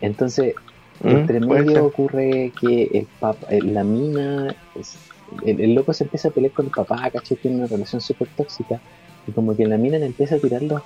Entonces, 0.00 0.54
Mm, 1.00 1.08
entre 1.08 1.40
medio 1.40 1.84
ocurre 1.84 2.52
que 2.58 2.84
el 2.94 3.06
pap- 3.20 3.44
eh, 3.50 3.60
la 3.60 3.84
mina, 3.84 4.54
es- 4.74 4.96
el, 5.44 5.60
el 5.60 5.74
loco 5.74 5.92
se 5.92 6.04
empieza 6.04 6.28
a 6.28 6.30
pelear 6.30 6.52
con 6.54 6.64
el 6.66 6.72
papá, 6.72 7.10
¿cachai? 7.10 7.36
Tiene 7.36 7.58
una 7.58 7.66
relación 7.66 8.00
súper 8.00 8.28
tóxica. 8.36 8.80
Y 9.26 9.32
como 9.32 9.54
que 9.54 9.66
la 9.66 9.76
mina 9.76 9.98
le 9.98 10.06
empieza 10.06 10.36
a 10.36 10.38
tirar 10.38 10.62
los, 10.62 10.80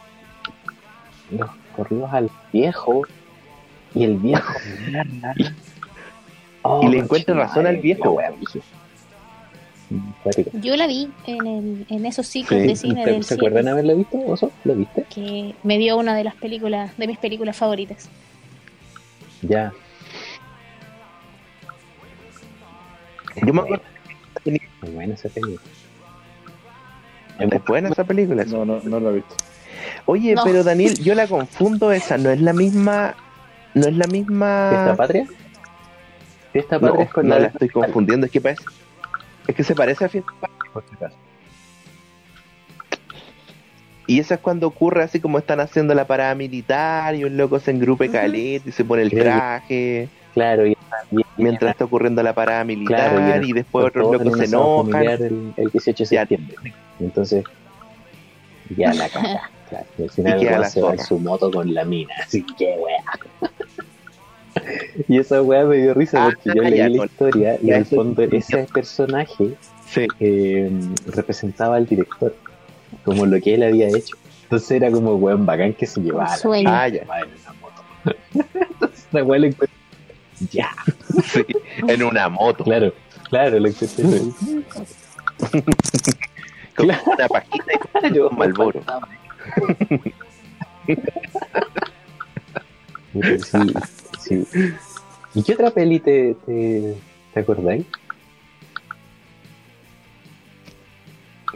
los 1.31 1.51
corridos 1.77 2.11
al 2.13 2.29
viejo. 2.53 3.03
Y 3.95 4.03
el 4.03 4.17
viejo. 4.17 4.53
Oh, 6.63 6.83
Y 6.83 6.89
le 6.89 6.99
encuentra 6.99 7.35
razón 7.35 7.67
al 7.67 7.79
viejo. 7.79 8.19
la. 8.21 8.33
Yo 10.61 10.77
la 10.77 10.87
vi 10.87 11.11
en, 11.27 11.47
el, 11.47 11.87
en 11.89 12.07
esos 12.07 12.27
ciclos 12.27 12.61
Sí. 12.61 12.67
de 12.69 12.77
cine 12.77 13.05
¿Te- 13.05 13.11
del 13.13 13.25
¿Se 13.25 13.35
acuerdan 13.35 13.63
7, 13.65 13.71
haberla 13.71 13.95
visto, 13.95 14.19
Oso? 14.27 14.53
¿La 14.65 14.75
viste? 14.75 15.05
que 15.13 15.55
me 15.65 15.79
dio 15.79 15.97
una 15.97 16.15
de 16.15 16.23
las 16.23 16.35
películas, 16.37 16.97
de 16.97 17.07
mis 17.09 17.19
películas 17.19 17.57
favoritas. 17.57 18.09
Ya. 19.43 19.73
Yo 23.47 23.53
me 23.55 23.61
acuerdo 23.63 23.83
Muy 24.45 24.91
buena 24.93 25.15
esa 25.15 25.29
película. 25.29 25.61
es 27.39 27.65
buena 27.65 27.89
esa 27.89 28.05
película. 28.05 28.45
No, 28.45 28.65
no, 28.65 28.81
no 28.85 29.01
lo 29.01 29.11
he 29.11 29.15
visto. 29.15 29.35
Oye, 30.07 30.35
No. 30.35 30.45
pero 30.45 30.63
Daniel, 30.63 30.95
yo 31.03 31.15
la 31.15 31.27
confundo 31.27 31.91
esa, 31.93 32.19
no 32.19 32.31
es 32.31 32.41
la 32.41 32.53
misma, 32.53 33.15
no 33.75 33.87
es 33.89 33.97
la 33.97 34.05
¿Fiesta 34.07 34.13
misma. 34.13 34.95
Patria? 34.97 35.27
¿Fiesta 36.53 36.79
No, 36.79 36.89
Patria 36.89 37.05
es 37.05 37.13
con 37.13 37.29
no 37.29 37.35
la 37.35 37.41
la 37.43 37.47
estoy 37.49 37.69
confundiendo, 37.69 38.27
es 38.27 38.33
que 38.33 38.41
parece, 38.41 38.65
es 39.47 39.55
que 39.55 39.65
se 39.65 39.75
parece 39.75 40.05
a 40.05 40.09
Fiesta 40.09 40.31
Patria, 40.41 40.71
por 40.73 40.85
si 40.89 40.95
acaso. 40.97 41.17
Y 44.07 44.19
eso 44.19 44.35
es 44.35 44.41
cuando 44.41 44.67
ocurre 44.67 45.05
así 45.05 45.21
como 45.21 45.39
están 45.39 45.61
haciendo 45.61 45.95
la 45.95 46.07
parada 46.07 46.35
militar 46.35 47.15
y 47.15 47.23
un 47.25 47.37
loco 47.37 47.61
se 47.61 47.71
engrupe 47.71 48.11
caleta 48.11 48.69
y 48.69 48.73
se 48.73 48.85
pone 48.85 49.03
el 49.03 49.11
traje 49.11 50.09
Claro, 50.35 50.67
y, 50.67 50.73
y- 51.13 51.23
mientras 51.37 51.73
está 51.73 51.85
ocurriendo 51.85 52.21
la 52.23 52.35
parada 52.35 52.65
militar 52.65 53.15
Claro, 53.15 53.45
y 53.45 53.53
después 53.53 53.87
otros 53.87 54.11
locos 54.11 54.37
se 54.37 54.45
enojan. 54.47 55.03
El, 55.05 55.53
el 55.57 55.71
18 55.71 56.03
de 56.05 56.09
Ya. 56.11 56.21
septiembre. 56.23 56.57
Entonces, 56.99 57.45
ya 58.77 58.93
la 58.95 59.09
caga. 59.09 59.51
Claro, 59.69 59.87
y 59.99 60.03
al 60.03 60.11
final 60.11 60.41
Y 60.65 60.71
se 60.71 60.83
va 60.83 60.93
en 60.93 60.99
su 60.99 61.19
moto 61.21 61.51
con 61.53 61.73
la 61.73 61.85
mina. 61.85 62.13
Así 62.25 62.45
que, 62.59 62.77
weá. 62.79 63.51
Y 65.09 65.19
esa 65.19 65.43
weá 65.43 65.65
me 65.65 65.77
dio 65.77 65.95
risa 65.95 66.27
Ah, 66.27 66.31
porque 66.35 66.51
yo 66.59 66.63
ya, 66.63 66.71
leí 66.71 66.79
la 66.93 66.99
con- 66.99 67.07
historia 67.07 67.59
y 67.63 67.67
ya, 67.67 67.75
en 67.75 67.81
el 67.81 67.87
eso- 67.87 67.97
fondo 67.97 68.23
ese 68.23 68.67
personaje 68.73 69.55
Sí. 69.89 70.07
eh, 70.21 70.71
representaba 71.07 71.77
al 71.77 71.87
director, 71.87 72.35
como 73.05 73.27
lo 73.27 73.41
que 73.41 73.55
él 73.55 73.63
había 73.63 73.89
hecho. 73.89 74.17
Entonces 74.45 74.71
era 74.73 74.91
como 74.91 75.15
weón 75.17 75.47
bacán 75.47 75.73
que 75.75 75.87
se 75.87 76.01
llevaba. 76.01 76.27
a 76.27 76.31
la 76.31 76.37
Sueño. 76.37 76.71
mina 76.71 76.83
Ah, 76.83 76.89
ya. 76.89 77.03
en 77.03 77.09
una 77.09 77.53
moto. 77.61 77.83
Entonces 78.71 79.07
la 79.13 79.25
weá 79.25 79.39
le 79.41 79.47
encuentra- 79.49 79.77
Ya, 80.51 80.71
Sí, 81.33 81.45
en 81.87 82.03
una 82.03 82.29
moto, 82.29 82.65
claro, 82.65 82.93
claro, 83.29 83.59
lo 83.61 83.69
encontré. 83.69 84.05
con 86.77 86.87
claro. 86.87 87.03
una 87.07 87.29
pajita 87.29 87.73
y 88.15 88.19
un 88.21 88.37
Malboro. 88.39 88.81
Sí, 93.13 93.59
sí. 94.31 94.75
¿Y 95.35 95.43
qué 95.43 95.53
otra 95.55 95.71
peli 95.71 96.01
te, 96.01 96.35
te, 96.47 96.95
te 97.35 97.41
acordáis? 97.41 97.85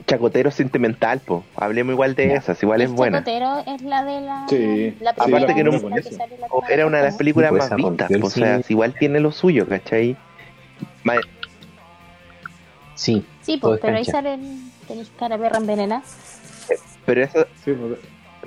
Chacotero 0.07 0.51
sentimental, 0.51 1.21
po. 1.21 1.45
Hablemos 1.57 1.93
igual 1.93 2.15
de 2.17 2.35
esas, 2.35 2.61
igual 2.63 2.83
es 2.83 2.91
buena. 2.91 3.19
Chacotero 3.19 3.65
es 3.75 3.83
la 3.83 4.05
de 4.05 4.21
la. 4.21 4.47
Sí. 4.49 4.95
la 5.01 5.13
Sí, 5.15 5.21
primera 5.21 5.45
Aparte 5.45 5.55
que 5.55 5.65
no- 5.65 5.71
película 5.71 5.97
que 5.97 6.03
sale 6.13 6.39
la 6.39 6.47
O 6.51 6.63
era 6.69 6.87
una 6.87 6.99
de 6.99 7.05
las 7.05 7.17
películas 7.17 7.51
Pues 7.51 7.59
más 7.61 7.67
esa 7.67 7.77
vistas, 7.77 8.11
o 8.23 8.31
sea, 8.31 8.61
igual 8.69 8.95
tiene 8.99 9.21
lo 9.21 9.31
suyo, 9.33 9.67
¿cachai? 9.69 10.17
Ma- 11.05 11.15
Sí, 12.97 13.25
Sí, 13.43 13.57
pues, 13.59 13.75
es 13.75 13.81
pero 13.81 13.97
ahí 13.97 14.05
cancha. 14.05 14.13
salen. 14.13 14.71
Tenéis 14.89 15.11
cara 15.19 15.39
perra 15.39 15.59
envenenada. 15.59 16.03
Pero 17.07 17.23
esa, 17.23 17.47
Sí, 17.65 17.73
pues, 17.73 17.99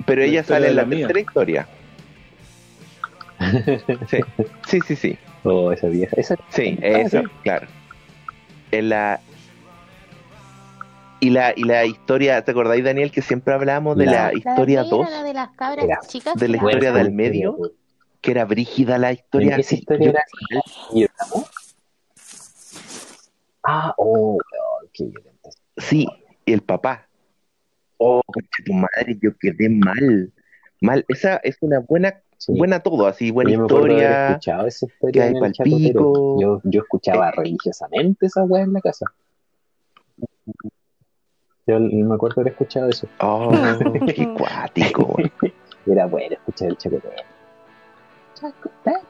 pero 0.06 0.20
La 0.20 0.26
ella 0.28 0.44
sale 0.44 0.68
en 0.68 0.76
la, 0.76 0.82
la 0.84 0.88
tercera 0.90 1.20
historia. 1.20 1.68
Sí, 4.08 4.20
sí, 4.66 4.80
sí, 4.86 4.96
sí. 4.96 5.18
oh, 5.44 5.72
esa 5.72 5.88
vieja. 5.88 6.14
Esa, 6.16 6.36
Sí, 6.50 6.78
Ah, 6.82 6.86
eso, 6.86 7.20
sí. 7.22 7.26
claro. 7.42 7.66
En 8.70 8.88
la 8.90 9.20
y 11.20 11.30
la 11.30 11.52
y 11.56 11.64
la 11.64 11.84
historia, 11.84 12.42
¿te 12.44 12.50
acordáis 12.52 12.84
Daniel 12.84 13.10
que 13.10 13.22
siempre 13.22 13.52
hablamos 13.54 13.96
de 13.96 14.06
La- 14.06 14.12
la, 14.12 14.24
La 14.28 14.34
historia 14.34 14.80
ella 14.82 14.90
2, 14.90 15.08
era 15.08 15.18
la 15.18 15.24
de 15.24 15.34
las 15.34 15.50
cabras 15.50 15.84
Era 15.84 15.98
chicas. 16.06 16.34
de 16.36 16.48
la 16.48 16.56
historia 16.56 16.92
del 16.92 17.12
medio? 17.12 17.56
que 18.20 18.32
era 18.32 18.44
brígida 18.44 18.98
la 18.98 19.12
historia? 19.12 19.56
Esa 19.56 19.74
historia 19.76 20.12
yo- 20.90 20.98
era. 21.00 21.08
Ah, 23.64 23.94
oh, 23.98 24.38
qué 24.92 25.04
violenta. 25.04 25.50
Sí, 25.76 26.06
y 26.44 26.52
el 26.52 26.62
papá. 26.62 27.08
Oh, 27.98 28.22
tu 28.64 28.72
madre, 28.72 29.18
yo 29.20 29.36
quedé 29.38 29.68
mal. 29.68 30.32
Mal, 30.80 31.04
esa 31.08 31.36
es 31.38 31.56
una 31.60 31.80
buena 31.80 32.20
Sí. 32.38 32.52
buena 32.56 32.80
todo, 32.80 33.06
así, 33.06 33.30
buena 33.32 33.50
Yo 33.50 33.62
historia. 33.62 34.28
escuchado 34.28 34.66
esa 34.66 34.86
que 34.86 34.92
historia 34.94 35.24
hay 35.24 35.30
en 35.36 35.44
el 35.44 35.52
pico. 35.52 36.40
Yo, 36.40 36.60
yo 36.64 36.80
escuchaba 36.82 37.28
Eh. 37.28 37.32
religiosamente 37.36 38.26
esa 38.26 38.44
weá 38.44 38.62
en 38.62 38.72
la 38.72 38.80
casa. 38.80 39.06
Yo 41.66 41.78
me 41.80 42.14
acuerdo 42.14 42.36
de 42.36 42.40
haber 42.42 42.52
escuchado 42.54 42.88
eso. 42.88 43.06
Oh, 43.20 43.50
qué 44.16 44.32
cuático. 44.34 45.16
Era 45.86 46.06
bueno 46.06 46.34
escuchar 46.36 46.68
el 46.68 46.76
Chacotero. 46.78 47.14
Chacotero. 48.34 49.00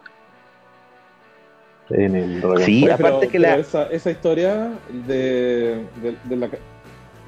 En 1.91 2.17
el 2.17 2.45
and 2.45 2.59
Sí, 2.65 2.85
Oye, 2.85 2.93
aparte 2.93 3.19
pero- 3.21 3.33
que 3.33 3.39
la- 3.39 3.57
Esa, 3.57 3.85
esa 3.91 4.11
historia 4.11 4.73
de, 5.07 5.87
de, 6.03 6.17
de 6.25 6.37
la, 6.37 6.49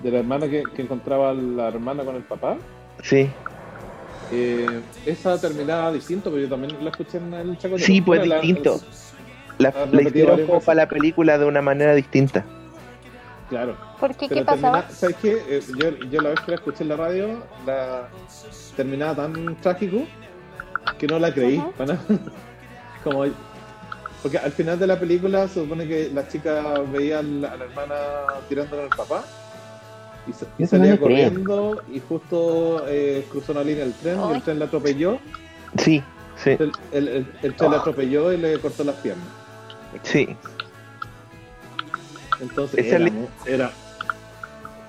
de 0.02 0.10
la 0.10 0.18
hermana 0.18 0.48
que, 0.48 0.64
que 0.74 0.82
encontraba 0.82 1.31
a 1.31 1.35
la 1.35 1.68
hermana 1.68 2.05
con 2.05 2.16
el 2.16 2.22
papá, 2.22 2.56
Sí, 3.02 3.31
eh, 4.32 4.81
esa 5.07 5.40
terminaba 5.40 5.93
distinto, 5.93 6.31
pero 6.31 6.43
yo 6.43 6.48
también 6.48 6.82
la 6.85 6.90
escuché 6.90 7.19
en 7.19 7.32
el 7.35 7.59
Chacotero. 7.59 7.86
Sí, 7.86 8.01
pues, 8.01 8.27
la- 8.27 8.36
distinto. 8.40 8.81
la, 9.59 9.69
Ha 9.70 9.86
la 9.86 10.02
hicieron 10.02 10.47
como 10.47 10.61
para 10.61 10.77
la 10.82 10.89
película 10.89 11.39
de 11.39 11.44
una 11.44 11.62
manera 11.62 11.94
distinta. 11.94 12.44
Claro. 13.48 13.77
¿Por 13.98 14.15
qué? 14.15 14.28
¿Qué 14.28 14.43
pasaba? 14.44 14.89
¿Sabes 14.90 15.16
qué? 15.20 15.43
Eh, 15.48 15.61
yo, 15.77 15.90
yo 16.09 16.20
la 16.20 16.31
vez 16.31 16.40
que 16.40 16.52
la 16.52 16.55
escuché 16.55 16.85
en 16.85 16.89
la 16.90 16.97
radio, 16.97 17.43
la 17.66 18.09
terminaba 18.77 19.15
tan 19.16 19.57
trágico 19.57 20.05
que 20.98 21.07
no 21.07 21.19
la 21.19 21.32
creí. 21.35 21.62
Como, 23.05 23.24
porque 24.23 24.39
al 24.39 24.52
final 24.52 24.78
de 24.78 24.86
la 24.86 25.01
película 25.01 25.48
se 25.48 25.55
supone 25.62 25.89
que 25.89 26.11
la 26.12 26.28
chica 26.28 26.74
veía 26.93 27.19
a 27.19 27.23
la, 27.23 27.52
a 27.52 27.57
la 27.57 27.65
hermana 27.65 27.94
tirándole 28.48 28.82
al 28.85 28.89
papá 28.90 29.24
y, 30.59 30.62
no 30.62 30.69
salía 30.69 30.86
creo. 30.97 31.01
corriendo 31.01 31.82
y 31.93 32.01
justo 32.01 32.85
eh, 32.89 33.27
cruzó 33.31 33.52
una 33.52 33.62
línea 33.65 33.85
del 33.85 33.94
tren 33.94 34.19
y 34.31 34.35
el 34.35 34.43
tren 34.43 34.59
la 34.59 34.65
atropelló. 34.66 35.19
Sí, 35.78 36.02
sí, 36.36 36.51
El, 36.51 36.73
el- 36.93 37.09
el- 37.09 37.32
el 37.43 37.55
tren 37.55 37.70
la 37.70 37.78
atropelló 37.78 38.32
y 38.32 38.36
le 38.39 38.59
cortó 38.59 38.85
las 38.85 38.97
piernas. 38.97 39.27
sí. 40.02 40.28
Entonces 42.40 42.86
era, 42.86 42.98
li- 42.98 43.12
era, 43.47 43.70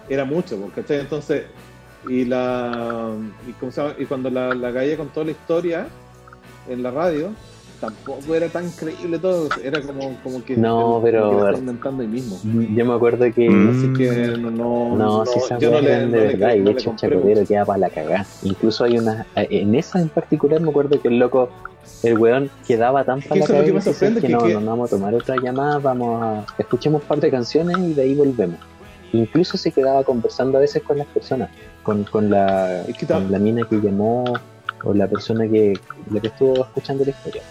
era 0.08 0.24
mucho, 0.26 0.70
¿cachai? 0.74 1.02
Entonces, 1.02 1.46
y 2.08 2.24
la 2.26 3.12
y, 3.48 3.52
¿cómo 3.54 3.72
se 3.72 3.82
llama? 3.82 3.96
y 4.00 4.06
cuando 4.06 4.30
la, 4.30 4.54
la 4.56 4.72
calle 4.74 4.96
contó 4.96 5.24
la 5.24 5.32
historia 5.32 5.88
en 6.70 6.82
la 6.82 6.92
radio, 6.92 7.34
tampoco 7.82 8.34
era 8.36 8.48
tan 8.48 8.70
creíble 8.70 9.20
todo, 9.20 9.49
era 9.62 9.82
como, 9.82 10.16
como 10.24 10.41
que 10.45 10.56
No, 10.56 10.82
como 10.82 11.02
pero- 11.02 11.30
que 11.32 11.45
está 11.48 11.60
inventando 11.60 12.02
ahí 12.03 12.08
mismo. 12.08 12.40
Yo 12.74 12.86
me 12.86 12.94
acuerdo 12.94 13.26
que. 13.34 13.49
Mm. 13.49 13.70
Así 13.70 13.94
que 13.94 14.28
no, 14.38 14.52
no, 14.52 14.95
No, 14.95 15.26
si 15.26 15.40
yo 15.60 15.72
no 15.72 15.82
le, 15.82 16.06
no 16.06 16.12
de 16.12 16.18
le- 16.22 16.28
verdad, 16.28 16.53
y 16.56 16.60
de 16.62 16.72
hecho 16.72 16.91
mucho. 16.91 17.10
queda 17.48 17.66
para 17.66 17.80
la 17.80 17.90
cagá. 17.90 18.26
Incluso 18.44 18.84
hay 18.86 18.98
una. 18.98 19.26
En 19.36 19.76
esa 19.76 19.99
en 19.99 20.08
particular 20.10 20.62
me 20.62 20.70
acuerdo 20.70 21.02
que 21.02 21.08
el 21.10 21.20
loco, 21.20 21.49
el 22.03 22.18
weón 22.18 22.49
quedaba 22.68 23.03
tan 23.03 23.22
para 23.22 23.34
que 23.34 23.40
la 23.40 23.45
cagá 23.48 23.60
que 23.60 23.66
me 23.66 23.72
que 23.72 23.74
dice, 23.80 23.91
sorprende, 23.91 24.22
que 24.22 24.28
que- 24.28 24.34
no, 24.34 24.40
que- 24.44 24.53
no, 24.53 24.62
vamos 24.62 24.88
a 24.94 24.95
tomar 24.95 25.14
otra 25.16 25.36
llamada, 25.41 25.80
vamos 25.80 26.22
a. 26.24 26.45
Escuchemos 26.58 27.02
un 27.02 27.08
par 27.10 27.20
de 27.20 27.32
canciones 27.32 27.78
y 27.80 27.94
de 27.94 28.02
ahí 28.03 28.14
volvemos. 28.16 28.60
Incluso 29.14 29.58
se 29.58 29.72
quedaba 29.72 30.03
conversando 30.06 30.58
a 30.58 30.62
veces 30.62 30.84
con 30.84 30.98
las 30.98 31.08
personas, 31.08 31.49
con, 31.84 32.03
con, 32.06 32.30
la, 32.30 32.84
Es 32.84 32.95
que 32.98 33.06
ta- 33.06 33.16
con 33.16 33.30
la 33.32 33.40
mina 33.40 33.68
que 33.70 33.76
llamó 33.82 34.24
o 34.84 34.94
la 34.94 35.08
persona 35.08 35.48
que, 35.48 35.74
la 36.12 36.20
que 36.22 36.28
estuvo 36.28 36.53
escuchando 36.62 37.03
la 37.03 37.12
historia. 37.12 37.41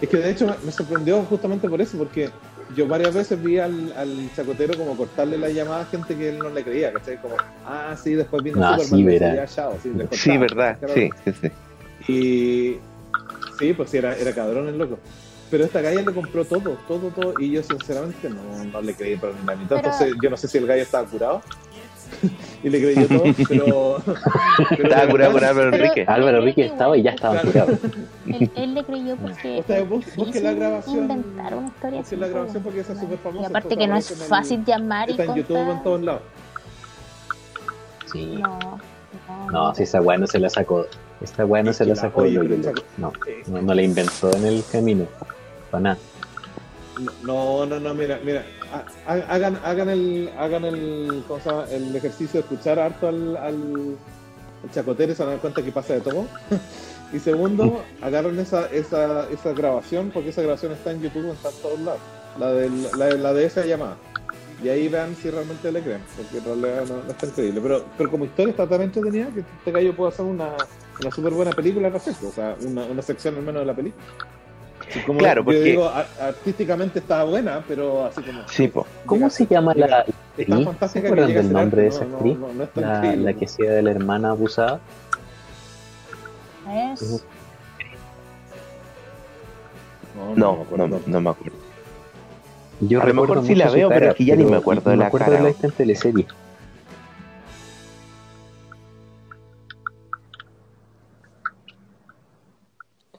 Es 0.00 0.08
que 0.08 0.18
de 0.18 0.30
hecho 0.30 0.46
me- 0.64 0.72
sorprendió 0.72 1.22
justamente 1.22 1.68
por 1.68 1.80
eso, 1.80 1.96
porque 1.96 2.28
yo 2.74 2.86
varias 2.86 3.14
veces 3.14 3.42
vi 3.42 3.58
al, 3.58 3.92
al 3.96 4.28
chacotero 4.34 4.74
como 4.76 4.96
cortarle 4.96 5.38
la 5.38 5.48
llamada 5.48 5.82
a 5.82 5.86
gente 5.86 6.16
que 6.16 6.28
él 6.28 6.42
no 6.42 6.50
le 6.50 6.62
creía, 6.64 6.92
¿cachai? 6.92 7.16
Como, 7.18 7.34
ah, 7.64 7.96
sí, 8.02 8.14
después 8.14 8.42
vino 8.42 8.60
No, 8.60 8.72
Superman, 8.72 8.88
sí, 8.88 9.00
y 9.00 9.04
decía, 9.04 9.46
chao, 9.46 9.74
sí, 9.82 9.90
le 9.94 10.04
Sí, 10.04 10.08
cortaba, 10.08 10.38
verdad, 10.40 10.78
sí, 10.94 11.10
sí, 11.24 11.32
sí. 11.40 12.12
Y 12.12 12.76
sí, 13.58 13.72
pues 13.72 13.90
sí, 13.90 13.96
era, 13.96 14.16
era 14.16 14.34
cabrón 14.34 14.68
el 14.68 14.76
loco. 14.78 14.98
Pero 15.50 15.64
esta 15.64 15.80
galla 15.80 16.02
le 16.02 16.12
compró 16.12 16.44
todo, 16.44 16.76
todo, 16.88 17.08
todo. 17.10 17.34
Y 17.38 17.52
yo 17.52 17.62
sinceramente 17.62 18.28
no, 18.28 18.64
no 18.64 18.82
le 18.82 18.94
creí 18.94 19.16
por 19.16 19.32
ni 19.34 19.46
la 19.46 19.54
mitad. 19.54 19.76
Pero- 19.76 19.92
Entonces 19.92 20.16
yo 20.20 20.28
no 20.28 20.36
sé 20.36 20.48
si 20.48 20.58
el 20.58 20.66
gallo 20.66 20.82
estaba 20.82 21.06
curado. 21.06 21.40
y 22.62 22.70
le 22.70 22.80
creyó 22.80 23.08
todo, 23.08 23.22
pero... 23.48 23.96
pero 24.70 24.82
Estaba 24.84 25.10
curado 25.10 25.32
con 25.32 25.40
verdad, 25.40 25.50
Álvaro 25.50 25.76
Enrique. 25.76 26.04
Álvaro 26.06 26.38
Enrique 26.38 26.66
estaba 26.66 26.96
y 26.96 27.02
ya 27.02 27.10
estaba 27.10 27.40
Claro. 27.40 27.52
curado. 27.52 27.78
Él, 28.26 28.50
él 28.56 28.74
le 28.74 28.84
creyó 28.84 29.16
porque. 29.16 29.58
O 29.60 29.62
sea, 29.62 29.84
busque 29.84 30.40
la 30.40 30.52
grabación. 30.52 30.96
Inventar 30.98 31.54
una 31.54 31.68
historia 31.68 31.98
Busque 31.98 32.14
así, 32.14 32.16
la 32.16 32.28
grabación 32.28 32.62
porque 32.64 32.80
esa 32.80 32.92
es 32.92 33.00
súper 33.00 33.18
famosa, 33.18 33.42
Y 33.42 33.44
aparte 33.46 33.74
entonces 33.74 34.08
que 34.08 34.14
no 34.16 34.22
es 34.24 34.28
fácil 34.28 34.64
llamar 34.64 35.08
y 35.08 35.12
Está 35.12 35.24
en 35.24 35.34
YouTube 35.36 35.70
en 35.70 35.82
todos 35.84 36.02
lados. 36.02 36.22
Sí. 38.12 38.36
No, 38.40 38.58
no. 39.28 39.50
No, 39.50 39.74
si 39.74 39.84
esa 39.84 40.00
weá 40.00 40.18
no 40.18 40.26
se 40.26 40.38
la 40.38 40.50
sacó. 40.50 40.86
Esta 41.20 41.46
weá 41.46 41.62
no 41.62 41.72
se 41.72 41.84
la 41.86 41.96
sacó 41.96 42.26
yo, 42.26 42.42
No, 42.96 43.12
no, 43.46 43.62
no 43.62 43.74
la 43.74 43.82
inventó 43.82 44.30
en 44.36 44.44
el 44.46 44.62
camino. 44.70 45.06
Para 45.70 45.82
nada. 45.82 45.98
No, 47.22 47.66
no, 47.66 47.78
no, 47.78 47.94
mira, 47.94 48.18
mira, 48.24 48.44
hagan, 49.06 49.58
hagan 49.64 49.88
el, 49.88 50.30
hagan 50.38 50.64
el, 50.64 51.24
¿cómo 51.28 51.40
se 51.40 51.50
llama? 51.50 51.64
el 51.70 51.94
ejercicio 51.96 52.40
de 52.40 52.46
escuchar 52.48 52.78
harto 52.78 53.08
al, 53.08 53.36
al, 53.36 53.96
al 54.62 54.70
chacotero 54.72 55.12
y 55.12 55.14
se 55.14 55.22
van 55.22 55.30
a 55.30 55.32
dar 55.32 55.40
cuenta 55.40 55.62
que 55.62 55.72
pasa 55.72 55.94
de 55.94 56.00
todo. 56.00 56.26
y 57.12 57.18
segundo, 57.18 57.82
agarren 58.02 58.38
esa, 58.38 58.66
esa, 58.66 59.28
esa 59.30 59.52
grabación, 59.52 60.10
porque 60.12 60.30
esa 60.30 60.42
grabación 60.42 60.72
está 60.72 60.92
en 60.92 61.02
YouTube, 61.02 61.32
está 61.32 61.50
en 61.50 61.56
todos 61.62 61.80
lados. 61.80 62.00
La, 62.38 62.52
del, 62.52 62.82
la, 62.98 63.06
de- 63.06 63.18
la 63.18 63.32
de 63.32 63.44
esa 63.46 63.64
llamada. 63.64 63.96
Y 64.62 64.68
ahí 64.70 64.88
vean 64.88 65.14
si 65.14 65.28
realmente 65.30 65.70
le 65.70 65.82
creen, 65.82 66.00
porque 66.16 66.38
en 66.38 66.44
realidad 66.44 66.84
no, 66.88 67.02
no 67.04 67.10
está 67.10 67.26
increíble. 67.26 67.60
Pero, 67.62 67.84
pero 67.98 68.10
como 68.10 68.24
historia 68.24 68.50
está 68.52 68.66
tan 68.66 68.82
entretenida 68.82 69.28
que 69.34 69.40
este 69.40 69.70
gallo 69.70 69.94
puede 69.94 70.12
hacer 70.12 70.24
una, 70.24 70.48
una 71.00 71.10
súper 71.10 71.34
buena 71.34 71.50
película 71.52 71.88
al 71.88 71.92
respecto, 71.92 72.28
o 72.28 72.32
sea, 72.32 72.56
una, 72.62 72.84
una 72.86 73.02
sección 73.02 73.36
al 73.36 73.42
menos 73.42 73.60
de 73.60 73.66
la 73.66 73.74
película. 73.74 74.02
Así 74.88 75.00
como 75.00 75.18
Claro, 75.18 75.40
yo 75.40 75.44
porque- 75.46 75.60
digo, 75.62 75.90
artísticamente 76.20 77.00
está 77.00 77.24
buena, 77.24 77.64
pero 77.66 78.06
así 78.06 78.22
como. 78.22 78.48
Sí, 78.48 78.68
po. 78.68 78.86
¿Cómo 79.04 79.28
se 79.30 79.46
llama 79.46 79.74
la 79.74 79.98
actriz? 80.00 80.16
¿Se 80.92 80.98
acuerdan 81.00 81.34
del 81.34 81.52
nombre 81.52 81.82
de 81.82 81.88
esa 81.88 82.04
actriz? 82.04 82.38
No, 82.38 82.46
no, 82.48 82.54
no 82.54 82.64
es 82.64 82.70
tan 82.72 83.24
La, 83.24 83.32
que 83.34 83.44
hacía 83.46 83.72
de 83.72 83.82
la 83.82 83.90
hermana 83.90 84.30
abusada. 84.30 84.80
Es. 86.72 87.24
No, 90.16 90.34
No, 90.34 90.56
me 90.56 90.62
acuerdo. 90.62 90.88
no, 90.88 91.00
no 91.06 91.20
me 91.20 91.30
acuerdo. 91.30 91.56
Yo 92.80 93.00
A 93.00 93.04
lo 93.04 93.06
recuerdo 93.12 93.34
mejor 93.36 93.46
sí 93.48 93.54
la 93.54 93.70
veo, 93.70 93.88
pero 93.88 94.00
cara, 94.00 94.10
es 94.12 94.16
que 94.16 94.24
ya 94.24 94.36
ni 94.36 94.44
me 94.44 94.56
acuerdo 94.56 94.90
de 94.90 94.96
me 94.96 95.02
la 95.02 95.06
acuerdo 95.08 95.26
cara. 95.26 95.38
de 95.44 95.50
la 95.52 95.56
en 95.62 95.70
teleserie. 95.72 96.26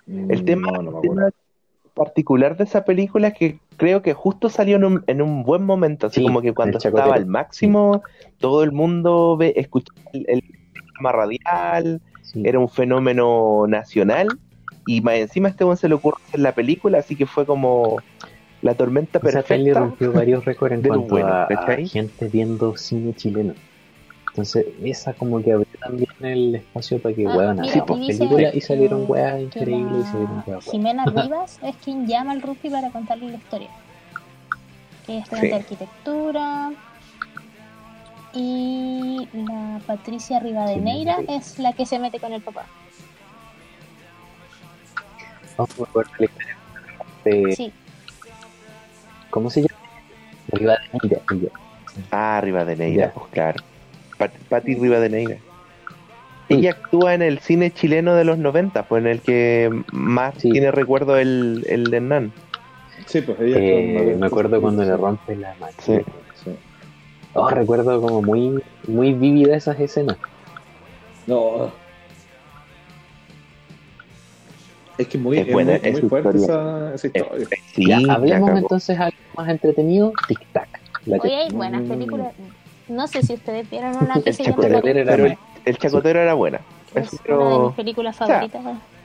El 0.08 0.46
tema, 0.46 0.72
No, 0.72 0.82
no 0.82 0.92
me 0.92 1.00
el 1.00 1.12
acuerdo. 1.12 1.32
Particular 1.98 2.56
de 2.56 2.64
esa 2.64 2.86
película 2.86 3.30
es 3.30 3.34
que 3.34 3.60
creo 3.76 4.02
que 4.02 4.14
justo 4.14 4.50
salió 4.50 4.78
en 4.78 4.86
un, 4.86 5.04
en 5.08 5.22
un 5.22 5.44
buen 5.44 5.64
momento, 5.66 6.08
así 6.08 6.22
Sí, 6.22 6.26
como 6.26 6.42
que 6.42 6.54
cuando 6.54 6.78
estaba 6.78 7.14
al 7.16 7.26
máximo, 7.26 8.04
todo 8.40 8.64
el 8.64 8.72
mundo 8.72 9.36
ve, 9.36 9.54
escuchaba 9.58 10.00
el, 10.14 10.26
el 10.30 10.44
programa 10.74 11.12
radial, 11.12 12.02
Sí. 12.22 12.44
era 12.46 12.60
un 12.60 12.70
fenómeno 12.70 13.66
nacional, 13.68 14.28
y 14.86 15.02
más 15.02 15.16
encima 15.16 15.48
a 15.48 15.52
este 15.52 15.64
weón 15.66 15.78
se 15.78 15.90
le 15.90 15.96
ocurre 15.96 16.18
hacer 16.28 16.40
la 16.42 16.54
película, 16.54 17.00
así 17.00 17.16
que 17.16 17.26
fue 17.26 17.46
como 17.46 17.98
la 18.62 18.74
tormenta 18.76 19.20
Esa 19.20 19.42
peli 19.44 19.66
perfecta. 19.66 19.80
rompió 19.80 20.12
varios 20.14 20.46
récords 20.46 20.76
en 20.76 20.82
cuanto 20.88 21.08
bueno, 21.08 21.28
a, 21.28 21.48
gente 21.90 22.28
viendo 22.28 22.76
cine 22.78 23.14
chileno. 23.14 23.54
Entonces, 24.38 24.68
esa 24.84 25.14
como 25.14 25.42
que 25.42 25.52
abrió 25.52 25.66
también 25.80 26.08
el 26.22 26.56
espacio 26.58 27.02
para 27.02 27.16
que 27.16 27.26
Ah, 27.26 27.34
mira, 27.56 27.70
hacer 27.72 27.82
y 27.82 28.08
películas 28.18 28.56
y 28.56 28.62
salieron 28.62 29.08
que 29.08 29.42
increíbles 29.42 30.06
y 30.06 30.12
salieron 30.12 30.36
weas 30.36 30.46
buenas. 30.46 30.66
Jimena 30.66 31.06
Rivas 31.24 31.60
es 31.64 31.76
quien 31.78 32.06
llama 32.06 32.34
al 32.34 32.44
Rufi 32.44 32.70
para 32.70 32.92
contarle 32.92 33.32
la 33.32 33.38
historia. 33.38 33.70
Que 35.08 35.18
es 35.18 35.24
estudiante 35.24 35.48
Sí. 35.48 35.50
de 35.50 35.56
arquitectura. 35.56 36.72
Y 38.34 39.28
la 39.34 39.80
Patricia 39.88 40.40
Rivadeneira 40.40 41.18
Sí, 41.18 41.26
es 41.30 41.58
la 41.58 41.74
que 41.74 41.88
se 41.88 41.98
mete 41.98 42.20
con 42.20 42.32
el 42.32 42.42
papá. 42.44 42.66
Vamos 45.58 45.72
a 45.80 45.84
recordar 45.86 46.12
la 46.20 46.26
historia 46.26 46.56
de- 47.26 47.56
Sí, 47.56 47.74
¿Cómo 49.32 49.50
se 49.50 49.62
llama? 49.62 49.80
Rivadeneira. 50.50 51.22
Ah, 52.12 52.40
Rivadeneira, 52.40 53.12
pues 53.14 53.26
claro. 53.32 53.64
Pat- 54.18 54.38
Patti 54.50 54.76
Rivadeneira. 54.76 55.38
Ella 56.50 56.72
actúa 56.72 57.14
en 57.14 57.22
el 57.22 57.40
cine 57.40 57.72
chileno 57.72 58.16
de 58.16 58.24
los 58.24 58.38
90, 58.38 58.84
pues 58.84 59.02
en 59.04 59.08
el 59.10 59.22
que 59.22 59.70
más 59.92 60.34
Sí. 60.38 60.50
tiene 60.52 60.72
recuerdo 60.72 61.18
el, 61.18 61.66
el 61.68 61.86
de 61.92 61.98
Hernán. 61.98 62.32
Sí, 63.06 63.22
pues 63.22 63.38
ella 63.42 63.58
Eh, 63.60 64.16
me 64.18 64.28
acuerdo 64.28 64.62
cuando 64.62 64.84
le 64.84 64.96
rompe 64.96 65.36
la 65.36 65.54
mano. 65.56 65.74
Sí. 65.80 65.98
Sí. 66.44 66.52
Oh, 67.34 67.50
recuerdo 67.50 68.02
como 68.02 68.22
muy, 68.22 68.64
muy 68.88 69.14
vívida 69.14 69.56
esas 69.58 69.80
escenas. 69.80 70.18
No. 71.28 71.72
Es 74.98 75.08
que 75.08 75.18
muy, 75.18 75.38
Es 75.38 75.48
es 75.48 75.54
buena 75.54 75.74
muy, 75.74 75.82
esa 75.90 76.00
muy 76.00 76.10
fuerte 76.10 76.38
historia. 76.38 76.56
esa, 76.90 76.96
esa 76.96 77.08
historia. 77.08 77.48
Sí, 77.76 77.88
ya, 77.88 78.00
hablemos 78.14 78.50
entonces 78.58 78.98
algo 79.00 79.18
más 79.36 79.50
entretenido, 79.50 80.12
Tic 80.28 80.40
Tac. 80.52 80.68
Oye, 81.22 81.36
hay 81.36 81.52
buenas 81.52 81.84
Mm. 81.84 81.88
películas. 81.90 82.34
No 82.90 83.08
sé 83.08 83.22
si 83.22 83.34
ustedes 83.34 83.70
vieron 83.70 83.96
una 83.98 84.16
que 84.22 84.30
El 84.30 84.36
se 84.36 84.44
llama 84.44 84.56
Chacotero 84.64 84.88
era 85.00 85.12
Pero 85.12 85.14
el, 85.14 85.22
buena. 85.36 85.38
el 85.66 85.78
chacotero 85.78 86.22
era 86.22 86.34
buena. 86.34 86.62
Es 86.96 87.14
es 87.14 87.20
una 87.28 87.50
de 87.50 87.60
mis 87.60 87.74
películas 87.76 88.16
favoritas 88.16 88.62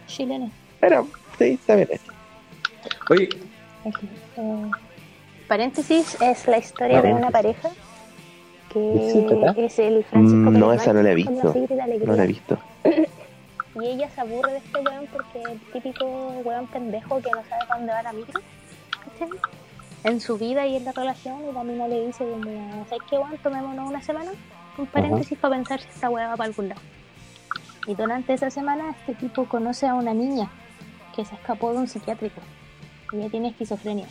chilenas. 0.06 0.50
Era, 0.80 1.02
sí, 1.38 1.44
está 1.60 1.74
bien 1.76 1.88
hecho. 1.90 2.12
Oye, 3.10 3.28
Eh, 3.84 4.70
paréntesis, 5.48 6.16
es 6.20 6.46
la 6.46 6.59
historia 6.59 7.02
de 7.02 7.12
una 7.14 7.30
pareja 7.30 7.68
¿De 7.68 7.74
qué 8.74 9.10
se 9.12 9.26
que 9.26 9.34
trata? 9.36 9.60
es 9.60 9.78
el 9.78 10.04
Francisco 10.04 10.50
Mm, 10.50 10.59
no, 10.59 10.72
esa 10.72 10.92
no 10.92 11.02
la 11.02 11.10
he 11.10 11.14
visto. 11.14 11.54
la. 11.76 11.86
No 11.86 12.12
la 12.16 12.24
he 12.24 12.26
visto. 12.26 12.59
Y 13.74 13.86
ella 13.86 14.06
se 14.14 14.20
aburre 14.20 14.52
de 14.52 14.59
este 14.59 14.80
weón 14.80 15.06
porque 15.10 15.40
es 15.40 15.48
el 15.48 15.59
típico 15.72 16.04
weón 16.44 16.66
pendejo 16.66 17.20
que 17.22 17.30
no 17.30 17.42
sabe 17.48 17.64
para 17.66 17.76
dónde 17.78 17.92
va 17.94 18.02
la 18.02 18.12
micro. 18.12 18.40
¿cachai? 19.18 19.38
En 20.05 20.20
su 20.20 20.37
vida 20.37 20.66
y 20.66 20.77
en 20.77 20.85
la 20.85 20.93
relación, 20.93 21.49
y 21.49 21.53
la 21.53 21.62
mina 21.62 21.87
le 21.87 22.07
dice 22.07 22.24
como, 22.29 22.85
¿sabes 22.89 23.03
qué 23.09 23.16
weón? 23.16 23.39
Tomémonos 23.39 23.89
una 23.89 24.03
semana, 24.03 24.33
un 24.77 24.87
paréntesis 24.87 25.39
para 25.39 25.55
pensar 25.55 25.81
si 25.81 25.89
esta 25.89 26.11
weá 26.11 26.29
va 26.29 26.37
para 26.37 26.49
algún 26.49 26.70
lado. 26.70 26.81
Y 27.87 27.95
durante 27.95 28.33
esa 28.33 28.51
semana 28.51 28.91
este 28.91 29.15
tipo 29.15 29.45
conoce 29.47 29.87
a 29.87 29.95
una 29.95 30.12
niña 30.12 30.51
que 31.15 31.24
se 31.24 31.35
escapó 31.35 31.73
de 31.73 31.79
un 31.79 31.89
psiquiátrico. 31.89 32.41
Y 33.12 33.16
ella 33.16 33.31
tiene 33.31 33.49
esquizofrenia. 33.49 34.07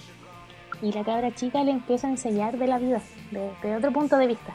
Y 0.82 0.92
la 0.92 1.04
cabra 1.04 1.34
chica 1.34 1.64
le 1.64 1.72
empieza 1.72 2.08
a 2.08 2.12
enseñar 2.12 2.58
de 2.58 2.68
la 2.68 2.78
vida, 2.80 3.02
de, 3.32 3.52
de 3.62 3.76
otro 3.76 3.92
punto 3.92 4.18
de 4.18 4.28
vista. 4.28 4.54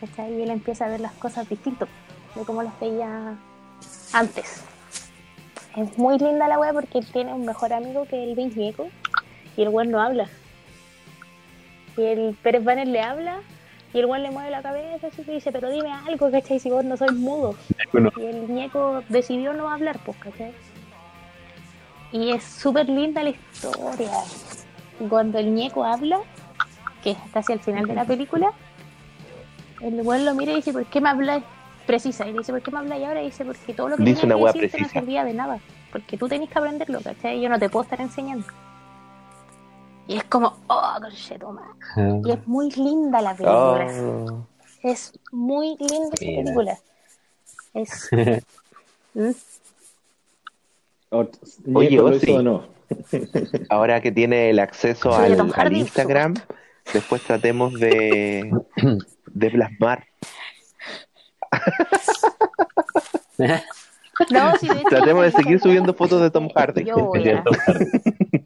¿Cachai? 0.00 0.34
Y 0.34 0.42
él 0.42 0.50
empieza 0.50 0.86
a 0.86 0.88
ver 0.88 1.00
las 1.00 1.12
cosas 1.12 1.48
distintas, 1.48 1.88
de 2.34 2.44
cómo 2.44 2.62
las 2.62 2.78
veía 2.80 3.36
antes. 4.12 4.62
Es 5.76 5.98
muy 5.98 6.18
linda 6.18 6.48
la 6.48 6.58
wea 6.58 6.72
porque 6.72 6.98
él 6.98 7.06
tiene 7.12 7.32
un 7.32 7.44
mejor 7.44 7.72
amigo 7.72 8.06
que 8.06 8.22
el 8.22 8.34
Vince 8.34 8.54
Gieco 8.54 8.88
y 9.56 9.62
el 9.62 9.68
weón 9.68 9.90
no 9.90 10.00
habla. 10.00 10.28
Y 11.96 12.04
el 12.04 12.36
Pérez 12.42 12.64
Banner 12.64 12.86
le 12.86 13.00
habla 13.00 13.40
y 13.92 13.98
el 13.98 14.06
weón 14.06 14.22
le 14.22 14.30
mueve 14.30 14.50
la 14.50 14.62
cabeza 14.62 15.06
así 15.06 15.22
que 15.22 15.32
dice, 15.32 15.52
pero 15.52 15.70
dime 15.70 15.90
algo, 15.90 16.30
¿cachai? 16.30 16.58
Si 16.58 16.68
vos 16.70 16.84
no 16.84 16.96
sois 16.96 17.12
mudo. 17.12 17.54
Bueno, 17.92 18.12
Y 18.16 18.26
el 18.26 18.48
ñeco 18.48 19.02
decidió 19.08 19.54
no 19.54 19.70
hablar, 19.70 19.98
pues, 20.04 20.16
¿cachai? 20.18 20.52
Y 22.12 22.32
es 22.32 22.44
súper 22.44 22.88
linda 22.88 23.22
la 23.22 23.30
historia. 23.30 24.10
Cuando 25.08 25.38
el 25.38 25.54
ñeco 25.54 25.84
habla, 25.84 26.20
que 27.02 27.12
es 27.12 27.18
casi 27.32 27.52
al 27.52 27.60
final 27.60 27.86
de 27.86 27.94
la 27.94 28.04
película, 28.04 28.52
el 29.80 30.00
weón 30.02 30.24
lo 30.24 30.34
mira 30.34 30.52
y 30.52 30.56
dice, 30.56 30.72
¿por 30.72 30.84
qué 30.86 31.00
me 31.00 31.08
hablas? 31.08 31.42
Precisa, 31.86 32.26
y 32.26 32.32
le 32.32 32.38
dice, 32.38 32.52
¿por 32.52 32.62
qué 32.62 32.70
me 32.70 32.78
hablas 32.78 33.00
ahora? 33.00 33.22
Y 33.22 33.26
dice, 33.26 33.44
porque 33.44 33.72
todo 33.72 33.90
lo 33.90 33.96
que 33.96 34.02
Dice 34.02 34.26
una 34.26 34.36
que 34.52 34.60
decirte 34.60 34.82
no 34.82 34.88
servía 34.88 35.24
de 35.24 35.32
nada. 35.32 35.58
Porque 35.92 36.18
tú 36.18 36.28
tenés 36.28 36.50
que 36.50 36.58
aprenderlo, 36.58 37.00
¿cachai? 37.00 37.40
Yo 37.40 37.48
no 37.48 37.58
te 37.58 37.70
puedo 37.70 37.84
estar 37.84 38.00
enseñando. 38.00 38.46
Y 40.08 40.16
es 40.16 40.24
como, 40.24 40.56
oh, 40.68 40.98
conchetumare. 41.00 41.68
ah, 41.96 42.20
Y 42.24 42.30
es 42.30 42.46
muy 42.46 42.70
linda 42.70 43.20
la 43.20 43.34
película. 43.34 43.86
Oh. 44.00 44.46
Es 44.82 45.12
muy 45.32 45.76
linda 45.78 46.14
esa 46.14 46.16
película. 46.16 46.78
Es. 47.74 48.08
¿Mm? 49.14 49.30
Oye, 51.74 52.00
Ozzy. 52.00 52.36
no. 52.38 52.68
Ahora 53.70 54.00
que 54.00 54.12
tiene 54.12 54.50
el 54.50 54.58
acceso 54.58 55.14
al, 55.14 55.32
Instagram, 55.72 56.34
después 56.92 57.22
tratemos 57.22 57.72
de, 57.74 58.50
de 59.26 59.50
plasmar. 59.50 60.06
No, 64.30 64.52
Tratemos 64.90 65.24
de 65.24 65.30
seguir 65.32 65.60
subiendo 65.60 65.92
fotos 65.94 66.20
de 66.22 66.30
Tom 66.30 66.48
Hardy. 66.54 66.84
Yo 66.84 66.96
voy 66.96 67.20
a- 67.20 67.22
Cierto, 67.22 67.50
Hardy. 67.66 67.86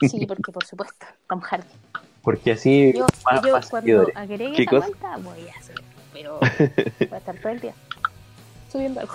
Sí, 0.09 0.25
porque 0.27 0.51
por 0.51 0.65
supuesto, 0.65 1.07
Tom 1.29 1.41
Hardy. 1.41 1.67
Porque 2.23 2.53
así 2.53 2.93
Yo, 2.97 3.07
más, 3.25 3.43
yo 3.43 3.53
más 3.53 3.69
cuando 3.71 3.87
seguidores. 3.87 4.17
agregue 4.17 4.67
cuenta 4.67 5.17
voy 5.19 5.49
a 5.49 5.59
hacer, 5.59 5.75
pero 6.13 6.39
voy 6.41 6.49
a 7.13 7.17
estar 7.19 7.37
todo 7.37 7.53
el 7.53 7.61
día 7.61 7.75
subiendo 8.71 9.01
algo. 9.01 9.15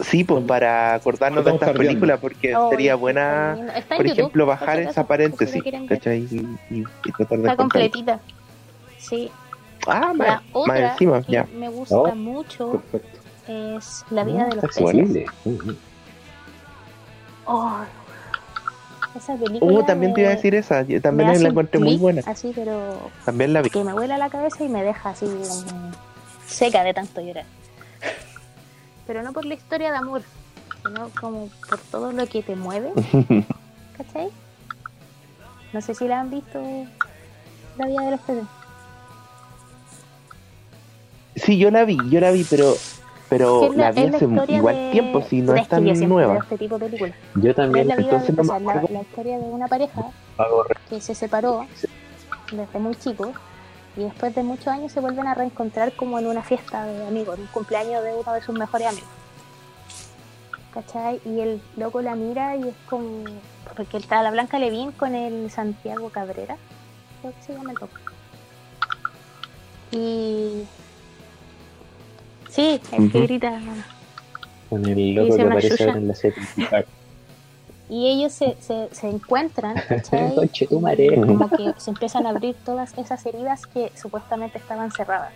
Sí, 0.00 0.24
pues 0.24 0.44
para 0.44 0.94
acordarnos 0.94 1.44
de 1.44 1.52
estas 1.52 1.70
películas, 1.76 2.18
porque 2.20 2.54
Oh, 2.54 2.68
sería 2.70 2.96
buena, 2.96 3.56
por 3.88 3.98
YouTube, 4.04 4.12
ejemplo, 4.12 4.46
bajar 4.46 4.78
esa 4.80 5.06
paréntesis, 5.06 5.56
lo 5.56 5.62
quieren 5.62 5.86
ver. 5.86 5.98
¿cachai? 5.98 6.18
Y, 6.30 6.58
y- 6.74 6.84
y 7.04 7.12
tratar 7.12 7.38
de 7.38 7.44
Está 7.44 7.56
completita. 7.56 8.20
Sí. 8.98 9.30
Ah, 9.86 10.00
La 10.00 10.06
más, 10.14 10.16
más 10.28 10.42
otra 10.52 10.92
encima, 10.92 11.22
que 11.22 11.32
ya. 11.32 11.46
me 11.54 11.68
gusta 11.68 11.96
Oh. 11.96 12.14
mucho 12.14 12.72
Perfecto. 12.90 13.18
es 13.48 14.04
La 14.10 14.24
vida 14.24 14.44
de 14.46 14.56
los 14.56 14.64
peces. 14.64 14.82
Accesible. 14.82 15.26
Ujú. 15.44 15.76
Oh, 17.46 17.76
esa 19.16 19.36
película. 19.36 19.72
Uh, 19.72 19.82
también 19.84 20.12
te 20.14 20.22
iba 20.22 20.30
a 20.30 20.34
decir 20.34 20.54
esa, 20.54 20.82
yo 20.82 21.00
también 21.00 21.42
la 21.42 21.48
encontré 21.48 21.78
muy 21.80 21.96
buena. 21.96 22.22
Así, 22.26 22.52
pero 22.54 23.10
También 23.24 23.52
la 23.52 23.62
vi. 23.62 23.70
que 23.70 23.82
me 23.84 23.92
vuela 23.92 24.18
la 24.18 24.28
cabeza 24.30 24.64
y 24.64 24.68
me 24.68 24.82
deja 24.82 25.10
así 25.10 25.26
seca 26.46 26.82
de 26.82 26.92
tanto 26.94 27.20
llorar. 27.20 27.44
Pero 29.06 29.22
no 29.22 29.32
por 29.32 29.44
la 29.44 29.54
historia 29.54 29.92
de 29.92 29.96
amor, 29.98 30.22
sino 30.84 31.08
como 31.20 31.48
por 31.68 31.78
todo 31.78 32.10
lo 32.12 32.26
que 32.26 32.42
te 32.42 32.56
mueve, 32.56 32.90
¿cachai? 33.96 34.28
No 35.72 35.80
sé 35.80 35.94
si 35.94 36.08
la 36.08 36.20
han 36.20 36.30
visto, 36.30 36.60
La 37.78 37.86
vida 37.86 38.00
de 38.02 38.10
los 38.12 38.20
peces. 38.20 38.44
Sí, 41.36 41.58
yo 41.58 41.70
la 41.70 41.84
vi, 41.84 41.96
yo 42.10 42.18
la 42.20 42.30
vi, 42.32 42.44
pero 42.48 42.74
pero 43.28 43.72
la 43.74 43.90
vi 43.92 44.04
hace 44.04 44.24
historia 44.24 44.56
igual 44.56 44.74
de- 44.76 44.90
tiempo, 44.92 45.22
si 45.22 45.40
no 45.42 45.54
es 45.54 45.68
tan 45.68 45.84
nueva. 45.84 46.38
Este 46.38 46.58
tipo 46.58 46.78
de 46.78 46.86
películas. 46.86 47.14
Yo 47.34 47.54
también 47.54 47.88
la, 47.88 47.94
entonces 47.94 48.28
de- 48.28 48.42
no 48.42 48.42
o 48.42 48.44
me 48.44 48.48
sea, 48.50 48.60
la, 48.60 48.70
acuerdo. 48.72 48.88
la 48.94 49.00
historia 49.02 49.38
de 49.38 49.44
una 49.44 49.68
pareja 49.68 50.02
que 50.88 51.00
se 51.00 51.14
separó 51.14 51.66
desde 52.52 52.78
muy 52.78 52.94
chico 52.96 53.32
y 53.96 54.04
después 54.04 54.34
de 54.34 54.42
muchos 54.42 54.68
años 54.68 54.92
se 54.92 55.00
vuelven 55.00 55.26
a 55.26 55.34
reencontrar 55.34 55.92
como 55.92 56.18
en 56.18 56.26
una 56.26 56.42
fiesta 56.42 56.84
de 56.86 57.06
amigos, 57.06 57.36
en 57.36 57.42
un 57.42 57.48
cumpleaños 57.48 58.02
de 58.04 58.14
uno 58.14 58.32
de 58.32 58.42
sus 58.42 58.56
mejores 58.58 58.86
amigos. 58.88 59.08
¿Cachai? 60.72 61.20
Y 61.24 61.40
el 61.40 61.60
loco 61.76 62.02
la 62.02 62.14
mira 62.14 62.54
y 62.56 62.68
es 62.68 62.74
como... 62.88 63.24
Porque 63.76 63.96
está 63.96 64.22
la 64.22 64.30
Blanca 64.30 64.58
Levín 64.58 64.92
con 64.92 65.14
el 65.14 65.50
Santiago 65.50 66.10
Cabrera. 66.10 66.56
Creo 67.22 67.32
que 67.34 67.42
se 67.42 67.54
llama 67.54 67.70
el 67.72 67.78
loco. 67.80 67.96
Y... 69.92 70.64
Sí, 72.56 72.80
el 72.92 73.12
que 73.12 73.18
Ujú. 73.18 73.26
grita... 73.26 73.60
con 74.70 74.82
el 74.82 75.14
loco 75.14 75.36
que 75.36 75.42
aparece 75.42 75.84
ahora 75.84 75.98
en 75.98 76.08
la 76.08 76.14
serie. 76.14 76.42
Y 77.88 78.08
ellos 78.08 78.32
se, 78.32 78.56
se, 78.58 78.88
se 78.90 79.08
encuentran, 79.08 79.76
como 80.10 81.50
que 81.56 81.72
se 81.76 81.90
empiezan 81.90 82.26
a 82.26 82.30
abrir 82.30 82.56
todas 82.64 82.98
esas 82.98 83.24
heridas 83.26 83.64
que 83.66 83.92
supuestamente 83.94 84.58
estaban 84.58 84.90
cerradas. 84.90 85.32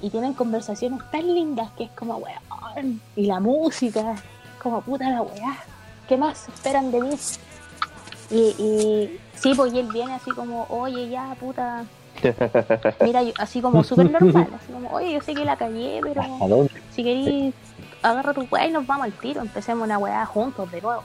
Y 0.00 0.10
tienen 0.10 0.34
conversaciones 0.34 1.00
tan 1.10 1.26
lindas 1.34 1.72
que 1.72 1.84
es 1.84 1.90
como, 1.90 2.18
weón, 2.18 3.00
y 3.16 3.26
la 3.26 3.40
música, 3.40 4.14
como 4.62 4.80
puta 4.82 5.10
la 5.10 5.22
weá, 5.22 5.58
¿qué 6.08 6.16
más 6.16 6.48
esperan 6.48 6.92
de 6.92 7.00
mí? 7.00 7.10
Y, 8.30 8.36
y 8.36 9.20
sí, 9.34 9.54
pues 9.56 9.74
y 9.74 9.80
él 9.80 9.88
viene 9.92 10.14
así 10.14 10.30
como, 10.30 10.66
oye, 10.68 11.08
ya, 11.08 11.34
puta, 11.40 11.84
mira, 13.00 13.22
yo- 13.22 13.32
así 13.38 13.60
como 13.60 13.82
súper 13.84 14.10
normal, 14.10 14.48
así 14.54 14.72
como, 14.72 14.90
oye, 14.90 15.12
yo 15.12 15.20
sé 15.20 15.34
que 15.34 15.44
la 15.44 15.56
cagué, 15.56 16.00
pero 16.02 16.22
¿A 16.22 16.48
dónde? 16.48 16.70
si 16.90 17.02
querís, 17.04 17.54
agarra 18.02 18.32
tu 18.34 18.42
weá 18.50 18.66
y 18.66 18.70
nos 18.72 18.86
vamos 18.86 19.04
al 19.06 19.12
tiro, 19.12 19.40
empecemos 19.40 19.84
una 19.84 19.98
weá 19.98 20.24
juntos 20.26 20.70
de 20.70 20.80
nuevo. 20.80 21.02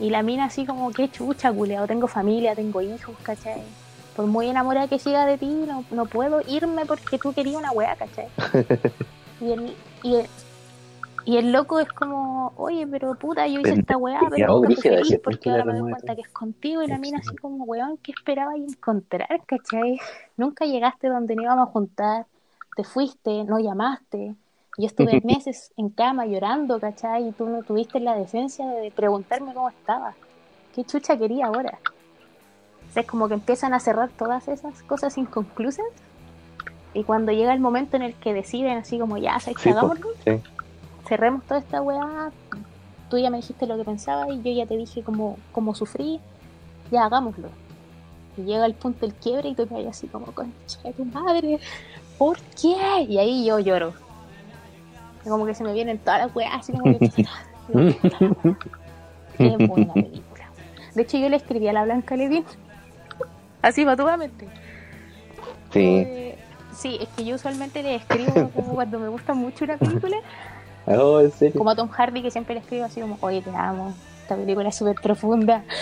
Y 0.00 0.10
la 0.10 0.22
mina 0.22 0.46
así 0.46 0.66
como, 0.66 0.92
qué 0.92 1.08
chucha, 1.08 1.52
culeado, 1.52 1.86
tengo 1.86 2.08
familia, 2.08 2.54
tengo 2.54 2.80
hijos, 2.80 3.14
¿cachai? 3.22 3.62
Por 4.16 4.26
muy 4.26 4.48
enamorada 4.48 4.88
que 4.88 4.98
siga 4.98 5.24
de 5.26 5.38
ti, 5.38 5.46
no, 5.46 5.84
no 5.90 6.06
puedo 6.06 6.40
irme 6.48 6.84
porque 6.86 7.18
tú 7.18 7.32
querías 7.32 7.56
una 7.56 7.70
weá, 7.72 7.96
¿cachai? 7.96 8.26
Y 9.40 9.52
el, 9.52 9.76
y, 10.02 10.14
el, 10.14 10.28
y 11.26 11.38
el 11.38 11.52
loco 11.52 11.80
es 11.80 11.88
como, 11.92 12.52
oye, 12.56 12.86
pero 12.86 13.14
puta, 13.14 13.46
yo 13.46 13.60
hice 13.60 13.74
esta 13.74 13.96
weá, 13.96 14.20
pero 14.28 14.60
nunca 14.60 14.66
fui 14.66 14.76
feliz 14.76 15.20
porque 15.22 15.50
ahora 15.50 15.64
me 15.64 15.78
doy 15.78 15.90
cuenta 15.92 16.14
que 16.14 16.20
es 16.20 16.28
contigo 16.28 16.82
y 16.82 16.86
la 16.86 16.98
mina 16.98 17.18
así 17.18 17.34
como, 17.36 17.64
weón, 17.64 17.96
¿qué 17.98 18.12
esperaba 18.12 18.54
encontrar, 18.54 19.40
cachai? 19.46 19.98
Nunca 20.36 20.66
llegaste 20.66 21.08
donde 21.08 21.34
nos 21.34 21.44
íbamos 21.44 21.68
a 21.68 21.72
juntar, 21.72 22.26
te 22.76 22.84
fuiste, 22.84 23.44
no 23.44 23.58
llamaste. 23.58 24.34
Yo 24.76 24.86
estuve 24.86 25.20
meses 25.24 25.72
en 25.76 25.88
cama 25.88 26.26
llorando, 26.26 26.78
¿cachai? 26.78 27.28
Y 27.28 27.32
tú 27.32 27.48
no 27.48 27.62
tuviste 27.62 28.00
la 28.00 28.16
decencia 28.16 28.66
de 28.66 28.90
preguntarme 28.90 29.54
cómo 29.54 29.70
estaba. 29.70 30.14
¿Qué 30.74 30.84
chucha 30.84 31.16
quería 31.16 31.46
ahora? 31.46 31.78
O 32.90 32.92
sea, 32.92 33.02
es 33.02 33.08
como 33.08 33.28
que 33.28 33.34
empiezan 33.34 33.72
a 33.72 33.80
cerrar 33.80 34.10
todas 34.10 34.48
esas 34.48 34.82
cosas 34.82 35.16
inconclusas. 35.16 35.86
Y 36.92 37.02
cuando 37.02 37.32
llega 37.32 37.54
el 37.54 37.60
momento 37.60 37.96
en 37.96 38.02
el 38.02 38.14
que 38.14 38.34
deciden 38.34 38.78
así 38.78 38.98
como, 38.98 39.16
ya, 39.16 39.40
¿sabes 39.40 39.60
Sí, 39.60 39.70
Hagámoslo, 39.70 40.08
sí. 40.24 40.40
Cerremos 41.06 41.44
toda 41.44 41.60
esta 41.60 41.82
weá. 41.82 42.30
Tú 43.10 43.18
ya 43.18 43.30
me 43.30 43.36
dijiste 43.38 43.66
lo 43.66 43.76
que 43.76 43.84
pensaba 43.84 44.28
y 44.30 44.42
yo 44.42 44.52
ya 44.52 44.66
te 44.66 44.76
dije 44.76 45.02
cómo, 45.02 45.38
cómo 45.52 45.74
sufrí. 45.74 46.20
Ya 46.90 47.04
hagámoslo. 47.04 47.48
Y 48.36 48.42
llega 48.42 48.66
el 48.66 48.74
punto 48.74 49.06
del 49.06 49.14
quiebre 49.14 49.50
y 49.50 49.54
tú 49.54 49.66
vas 49.66 49.86
así 49.86 50.06
como, 50.08 50.26
concha 50.26 50.80
de 50.82 50.92
tu 50.92 51.04
madre, 51.04 51.60
¿por 52.18 52.38
qué? 52.60 53.02
Y 53.08 53.18
ahí 53.18 53.46
yo 53.46 53.58
lloro. 53.58 53.94
Y 55.24 55.28
como 55.28 55.46
que 55.46 55.54
se 55.54 55.64
me 55.64 55.72
vienen 55.72 55.98
todas 55.98 56.26
las 56.26 56.34
weas, 56.34 56.52
así 56.54 56.72
como 56.72 56.98
que. 56.98 57.08
Qué 59.38 59.56
buena 59.56 59.94
película. 59.94 60.50
De 60.94 61.02
hecho, 61.02 61.18
yo 61.18 61.28
le 61.28 61.36
escribí 61.36 61.66
a 61.68 61.72
la 61.72 61.84
Blanca 61.84 62.16
Levin. 62.16 62.44
Así, 63.62 63.84
patudamente. 63.84 64.46
Sí. 65.72 65.80
Eh, 65.80 66.38
sí, 66.76 66.98
es 67.00 67.08
que 67.08 67.24
yo 67.24 67.34
usualmente 67.34 67.82
le 67.82 67.96
escribo 67.96 68.50
como 68.50 68.74
cuando 68.74 69.00
me 69.00 69.08
gusta 69.08 69.34
mucho 69.34 69.64
una 69.64 69.76
película. 69.76 70.18
Oh, 70.86 71.20
en 71.20 71.30
serio. 71.32 71.58
Como 71.58 71.70
a 71.70 71.76
Tom 71.76 71.88
Hardy, 71.88 72.22
que 72.22 72.30
siempre 72.30 72.54
le 72.54 72.60
escribo 72.60 72.84
así 72.84 73.00
como, 73.00 73.16
oye, 73.20 73.42
te 73.42 73.50
amo. 73.50 73.92
Esta 74.22 74.36
película 74.36 74.68
es 74.68 74.76
súper 74.76 74.94
profunda. 74.96 75.64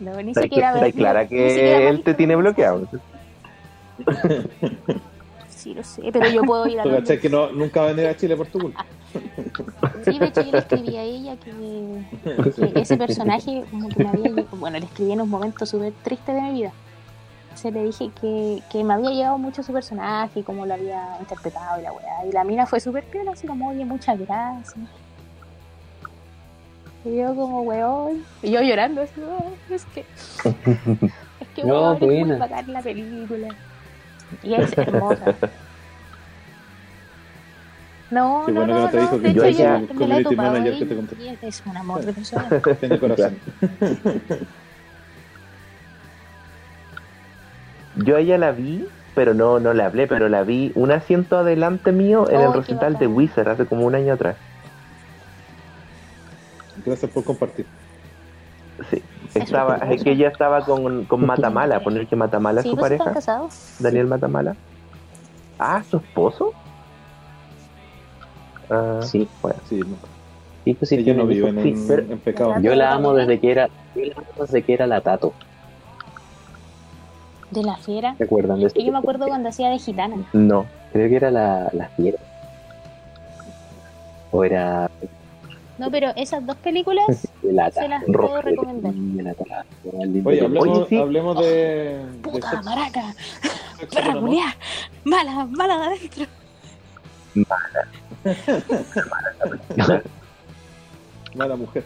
no, 0.00 0.22
ni 0.22 0.30
Está, 0.30 0.42
siquiera 0.42 0.72
está 0.74 0.92
clara 0.92 1.28
que 1.28 1.88
él 1.88 2.02
te 2.02 2.14
tiene 2.14 2.36
bloqueado. 2.36 2.86
Sí, 5.48 5.74
lo 5.74 5.82
sé, 5.82 6.02
pero 6.12 6.28
yo 6.28 6.42
puedo 6.42 6.66
ir 6.68 6.78
a 6.80 6.84
¿Tú 6.84 6.90
los 6.90 7.00
cachai 7.00 7.20
que 7.20 7.28
no, 7.28 7.50
nunca 7.52 7.80
va 7.80 7.88
a 7.88 7.92
venir 7.92 8.06
a 8.08 8.16
Chile 8.16 8.36
por 8.36 8.46
tu 8.46 8.60
culpa? 8.60 8.86
Sí, 10.04 10.18
de 10.20 10.26
hecho 10.26 10.42
yo 10.42 10.52
le 10.52 10.58
escribí 10.58 10.96
a 10.96 11.02
ella 11.02 11.36
que, 11.36 11.50
que 12.54 12.72
ese 12.80 12.96
personaje 12.96 13.64
como 13.70 13.88
que 13.88 13.98
me 14.00 14.08
había 14.08 14.28
lle- 14.28 14.46
bueno, 14.52 14.78
le 14.78 14.84
escribí 14.84 15.10
en 15.12 15.20
un 15.22 15.28
momento 15.28 15.66
súper 15.66 15.92
triste 16.04 16.32
de 16.32 16.40
mi 16.42 16.52
vida. 16.52 16.72
Se 17.66 17.72
le 17.72 17.82
dije 17.82 18.12
que, 18.20 18.62
que 18.70 18.84
me 18.84 18.94
había 18.94 19.10
llegado 19.10 19.38
mucho 19.38 19.60
su 19.60 19.72
personaje 19.72 20.38
y 20.38 20.42
cómo 20.44 20.64
lo 20.66 20.74
había 20.74 21.16
interpretado 21.18 21.80
y 21.80 21.82
la 21.82 21.92
weá. 21.92 22.24
Y 22.24 22.30
la 22.30 22.44
mina 22.44 22.64
fue 22.64 22.78
súper 22.78 23.02
piola, 23.02 23.32
así 23.32 23.44
como, 23.48 23.70
oye, 23.70 23.84
muchas 23.84 24.16
gracias. 24.20 24.76
Y 27.04 27.16
yo 27.16 27.34
como, 27.34 27.62
weón, 27.62 28.22
y 28.40 28.52
yo 28.52 28.60
llorando, 28.62 29.02
así, 29.02 29.20
"Oh, 29.20 29.50
es 29.74 29.84
que, 29.86 30.00
es 31.40 31.48
que, 31.56 31.64
No, 31.64 31.74
weón, 31.74 31.94
es 31.96 32.02
muy 32.02 32.14
buena. 32.20 32.38
bacán 32.38 32.72
la 32.72 32.82
película. 32.82 33.48
Y 34.44 34.54
es 34.54 34.78
hermosa. 34.78 35.34
No, 38.12 38.42
Qué 38.46 38.52
no, 38.52 38.60
bueno 38.60 38.74
que 38.74 38.78
no, 38.78 38.84
no 38.84 38.90
te 38.90 39.00
dijo 39.00 39.16
que 39.18 39.26
de 39.26 39.34
yo 39.34 39.44
hecho 39.44 39.58
ya- 39.58 39.80
yo 39.80 39.94
me 39.94 40.06
la 40.06 40.18
he 40.18 40.22
community 40.22 40.36
manager 40.36 40.78
que 40.78 40.86
te 41.16 41.32
es- 41.32 41.42
es 41.42 41.62
un 41.66 41.76
amor 41.76 42.04
de 42.04 42.12
persona. 42.12 42.62
Tiene 42.78 43.00
corazón. 43.00 43.36
Yo 47.96 48.16
a 48.16 48.20
ella 48.20 48.38
la 48.38 48.52
vi, 48.52 48.86
pero 49.14 49.34
no, 49.34 49.58
no 49.60 49.72
la 49.74 49.86
hablé, 49.86 50.06
pero 50.06 50.28
la 50.28 50.42
vi 50.44 50.72
un 50.74 50.90
asiento 50.92 51.38
adelante 51.38 51.92
mío 51.92 52.28
en 52.30 52.42
Oh, 52.42 52.46
el 52.52 52.52
qué 52.52 52.58
recital 52.58 52.98
de. 52.98 53.06
Wizard 53.06 53.48
hace 53.48 53.66
como 53.66 53.86
un 53.86 53.94
año 53.94 54.14
atrás. 54.14 54.36
Gracias 56.84 57.10
por 57.10 57.24
compartir. 57.24 57.66
Sí. 58.90 59.02
Estaba, 59.34 59.76
es 59.90 60.02
que 60.04 60.12
ella 60.12 60.28
estaba 60.28 60.64
con, 60.64 61.06
con 61.06 61.24
Matamala, 61.24 61.80
poner 61.80 62.06
que 62.06 62.16
Matamala 62.16 62.60
es 62.60 62.64
Sí, 62.64 62.70
su 62.70 62.76
pues 62.76 62.92
están 62.92 63.06
pareja, 63.06 63.14
casados. 63.20 63.54
Daniel 63.78 64.06
Matamala. 64.06 64.56
Ah, 65.58 65.82
su 65.82 65.96
esposo. 65.96 66.52
Ah, 68.68 69.00
Sí, 69.02 69.26
bueno. 69.40 69.58
Sí, 69.68 69.80
no. 69.80 69.96
sí, 70.64 70.74
pues 70.74 70.88
sí, 70.90 70.96
no 70.96 71.26
Sí, 71.28 71.38
en, 71.40 72.12
en 72.12 72.20
pecado. 72.20 72.60
Yo 72.60 72.74
la 72.74 72.92
amo 72.92 73.14
desde 73.14 73.40
que 73.40 73.50
era, 73.52 73.68
yo 73.94 74.02
la 74.04 74.14
amo 74.16 74.28
desde 74.44 74.62
que 74.64 74.74
era 74.74 74.86
la 74.86 75.00
Tato. 75.00 75.32
De 77.50 77.62
la 77.62 77.76
fiera. 77.76 78.14
¿Se 78.16 78.24
acuerdan 78.24 78.60
de 78.60 78.66
eso? 78.66 78.78
Y 78.78 78.84
yo 78.86 78.92
me 78.92 78.98
acuerdo 78.98 79.26
cuando 79.28 79.48
hacía 79.48 79.70
de 79.70 79.78
gitana. 79.78 80.16
No. 80.32 80.66
Creo 80.92 81.08
que 81.08 81.16
era 81.16 81.30
la, 81.30 81.70
la 81.72 81.88
fiera. 81.90 82.18
O 84.32 84.42
era 84.44 84.90
No, 85.78 85.90
pero 85.90 86.08
esas 86.16 86.44
dos 86.44 86.56
películas 86.56 87.06
de 87.42 87.52
lata. 87.52 87.82
se 87.82 87.88
las 87.88 88.04
puedo 88.04 88.18
roja, 88.18 88.42
recomendar. 88.42 88.92
el 88.92 90.12
lindo 90.12 90.28
Oye, 90.30 90.40
hablemos, 90.44 90.68
Oye, 90.78 90.86
sí. 90.88 90.96
hablemos 90.98 91.38
de, 91.40 92.00
Puta, 92.22 92.62
maraca, 92.62 93.14
perra 93.94 94.18
culiá, 94.20 94.56
mala, 95.04 95.46
mala 95.46 95.76
de 95.78 95.84
adentro. 95.84 96.26
Mala 101.34 101.56
mujer. 101.56 101.84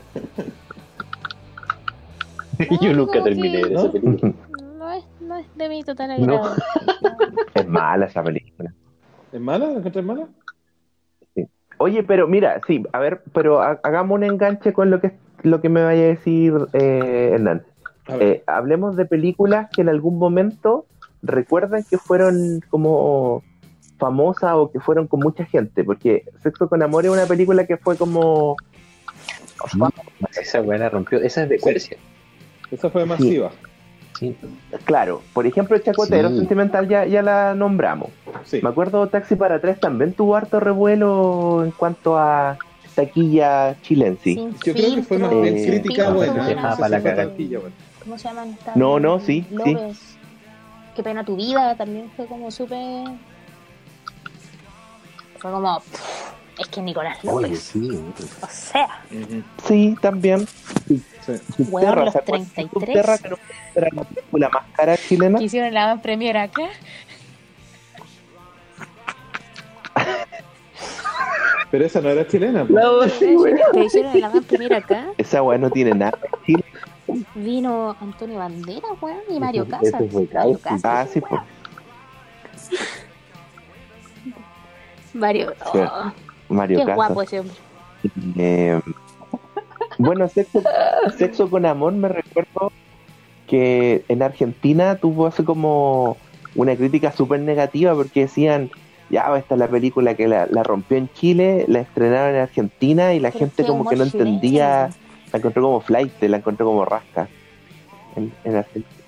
Yo 2.81 2.93
nunca 2.95 3.23
terminé 3.23 3.65
de 3.67 3.75
esa 3.75 3.91
película. 3.93 4.33
No 5.31 5.37
es, 5.37 5.47
de 5.55 5.69
mi 5.69 5.85
total 5.85 6.27
No. 6.27 6.43
agrado. 6.45 6.57
Es 7.55 7.67
mala 7.69 8.07
esa 8.07 8.21
película. 8.23 8.73
¿Es 9.33 9.41
mala? 9.41 9.67
¿La 9.67 9.79
encontrás 9.79 10.05
mala? 10.05 10.27
Oye, 11.79 12.03
pero 12.03 12.27
mira, 12.27 12.61
sí, 12.67 12.83
a 12.93 12.99
ver, 12.99 13.23
pero 13.33 13.63
ha- 13.63 13.79
hagamos 13.85 14.17
un 14.17 14.25
enganche 14.25 14.73
con 14.73 14.91
lo 14.91 15.01
que 15.01 15.13
lo 15.43 15.61
que 15.61 15.69
me 15.69 15.83
vaya 15.85 16.03
a 16.03 16.07
decir 16.07 16.53
eh, 16.73 17.31
Hernán. 17.35 17.63
A. 18.09 18.17
Eh, 18.17 18.43
hablemos 18.49 18.97
de 18.97 19.05
películas 19.07 19.69
que 19.73 19.83
en 19.83 19.89
algún 19.89 20.19
momento 20.19 20.85
recuerdan 21.23 21.85
que 21.89 21.97
fueron 21.97 22.61
como 22.69 23.43
famosas 23.99 24.55
o 24.55 24.71
que 24.73 24.81
fueron 24.81 25.07
con 25.07 25.21
mucha 25.21 25.45
gente, 25.47 25.85
porque 25.85 26.25
Sexo 26.43 26.69
con 26.69 26.83
Amor 26.83 27.05
es 27.07 27.13
una 27.13 27.27
película 27.27 27.67
que 27.67 27.77
fue 27.77 27.97
como 27.97 28.57
Esa 30.41 30.61
la 30.61 30.89
rompió. 30.91 31.19
Esa 31.21 31.45
es 31.45 31.49
de 31.51 31.59
Quercia. 31.59 31.97
Esa 32.71 32.91
fue 32.91 33.07
masiva. 33.07 33.51
Sí. 33.51 33.70
Claro, 34.85 35.23
por 35.33 35.47
ejemplo, 35.47 35.79
Chacotero 35.79 36.29
Sí. 36.31 36.39
Sentimental 36.39 36.89
ya, 36.89 37.05
ya 37.07 37.23
la 37.23 37.55
nombramos. 37.55 38.11
Sí. 38.45 38.61
Me 38.63 38.69
acuerdo 38.69 39.09
Taxi 39.09 39.37
para 39.37 39.61
tres 39.61 39.81
también 39.81 40.13
tuvo 40.13 40.37
harto 40.37 40.61
revuelo 40.61 41.63
en 41.65 41.71
cuanto 41.73 42.19
a 42.19 42.57
taquilla 42.95 43.81
chilense. 43.83 44.35
Sin 44.35 44.53
Yo 44.59 44.73
creo 44.75 44.95
que 44.97 45.03
fue 45.03 45.19
más 45.19 45.31
filtro, 45.31 45.43
bien 45.43 45.57
Eh, 45.57 45.67
crítica 45.67 46.11
buena. 46.11 46.35
No 46.55 46.69
Ah, 46.69 46.77
para 46.79 46.99
la 46.99 47.15
taquilla. 47.17 47.59
¿Cómo 48.03 48.19
se 48.19 48.29
llaman? 48.29 48.51
Esta- 48.51 48.73
No, 48.75 48.99
no, 49.01 49.21
sí, 49.21 49.47
sí. 49.65 49.77
Qué 50.97 51.03
pena 51.03 51.25
tu 51.25 51.37
vida 51.37 51.75
también 51.77 52.11
fue 52.17 52.27
como 52.27 52.51
súper. 52.51 53.07
Fue 55.39 55.51
como. 55.51 55.81
pff, 55.81 56.33
es 56.61 56.69
que 56.69 56.81
Nicolás 56.83 57.19
Oye, 57.25 57.49
López. 57.49 57.61
sí. 57.61 57.89
O 58.43 58.47
sea, 58.49 59.03
Sí, 59.67 59.97
también. 60.01 60.47
Sí. 60.87 61.03
Weón, 61.27 61.95
Subterra, 61.95 62.05
los 62.05 62.13
¿se 62.13 62.19
acuerdan 62.19 62.49
de 62.49 62.55
33? 62.55 62.71
Subterra, 62.97 63.19
que 63.19 63.29
no 63.29 63.37
era 63.75 63.89
la 63.95 64.05
película 64.05 64.49
más 64.49 64.65
cara 64.75 64.97
chilena? 64.97 65.39
que 65.39 65.45
hicieron 65.45 65.75
la 65.75 65.97
premier 66.03 66.37
acá. 66.37 66.69
Pero 71.71 71.85
esa 71.87 72.01
no 72.01 72.09
era 72.09 72.27
chilena. 72.27 72.65
po. 72.65 72.73
No, 72.73 73.03
sí, 73.09 73.37
que 73.73 73.85
hicieron 73.85 74.21
la 74.21 74.29
van 74.29 74.43
premier 74.45 74.75
acá. 74.75 75.07
Esa 75.19 75.43
weá 75.43 75.57
no 75.59 75.71
tiene 75.71 75.95
nada. 75.95 76.19
Chile. 76.45 76.65
Vino 77.35 77.97
Antonio 78.01 78.39
Banderas, 78.39 78.91
weón, 79.01 79.21
y 79.29 79.39
Mario 79.41 79.67
Casas. 79.69 79.95
ese 80.01 80.09
fue 80.09 80.29
Mario. 80.33 80.59
Casas. 80.63 80.81
Ah, 80.85 81.07
sí, 81.13 81.21
pues. 81.21 81.41
Mario. 85.15 85.53
Sí. 85.73 85.79
oh, 85.79 86.13
Mario 86.51 86.79
qué 86.79 86.85
Casas. 86.85 86.97
guapo 86.97 87.23
ese 87.23 87.41
hombre. 87.41 87.55
Eh, 88.37 88.81
bueno, 89.99 90.29
sexo, 90.29 90.63
sexo 91.17 91.51
con 91.51 91.67
amor 91.67 91.93
me 91.93 92.09
recuerdo 92.09 92.73
que 93.47 94.05
en 94.09 94.23
Argentina 94.23 94.97
tuvo 94.97 95.27
así 95.27 95.43
como 95.43 96.17
una 96.55 96.77
crítica 96.77 97.13
súper 97.13 97.41
negativa 97.41 97.95
porque 97.95 98.23
decían, 98.23 98.71
ya 99.11 99.37
esta 99.37 99.55
es 99.55 99.59
la 99.59 99.69
película 99.69 100.15
que 100.15 100.29
la, 100.29 100.47
la 100.47 100.63
rompió 100.63 100.97
en 100.97 101.13
Chile, 101.13 101.65
la 101.69 101.81
estrenaron 101.81 102.35
en 102.37 102.43
Argentina 102.43 103.13
y 103.13 103.21
la 103.21 103.31
Pero 103.31 103.41
gente 103.41 103.65
como 103.65 103.89
que 103.89 103.97
no 103.97 104.07
chileno. 104.07 104.29
entendía, 104.31 104.91
la 105.33 105.39
encontró 105.39 105.63
como 105.63 105.81
flight, 105.81 106.23
la 106.23 106.37
encontró 106.39 106.67
como 106.67 106.85
rasca 106.85 107.29
en, 108.17 108.33
en 108.45 108.57
Argentina. 108.57 109.00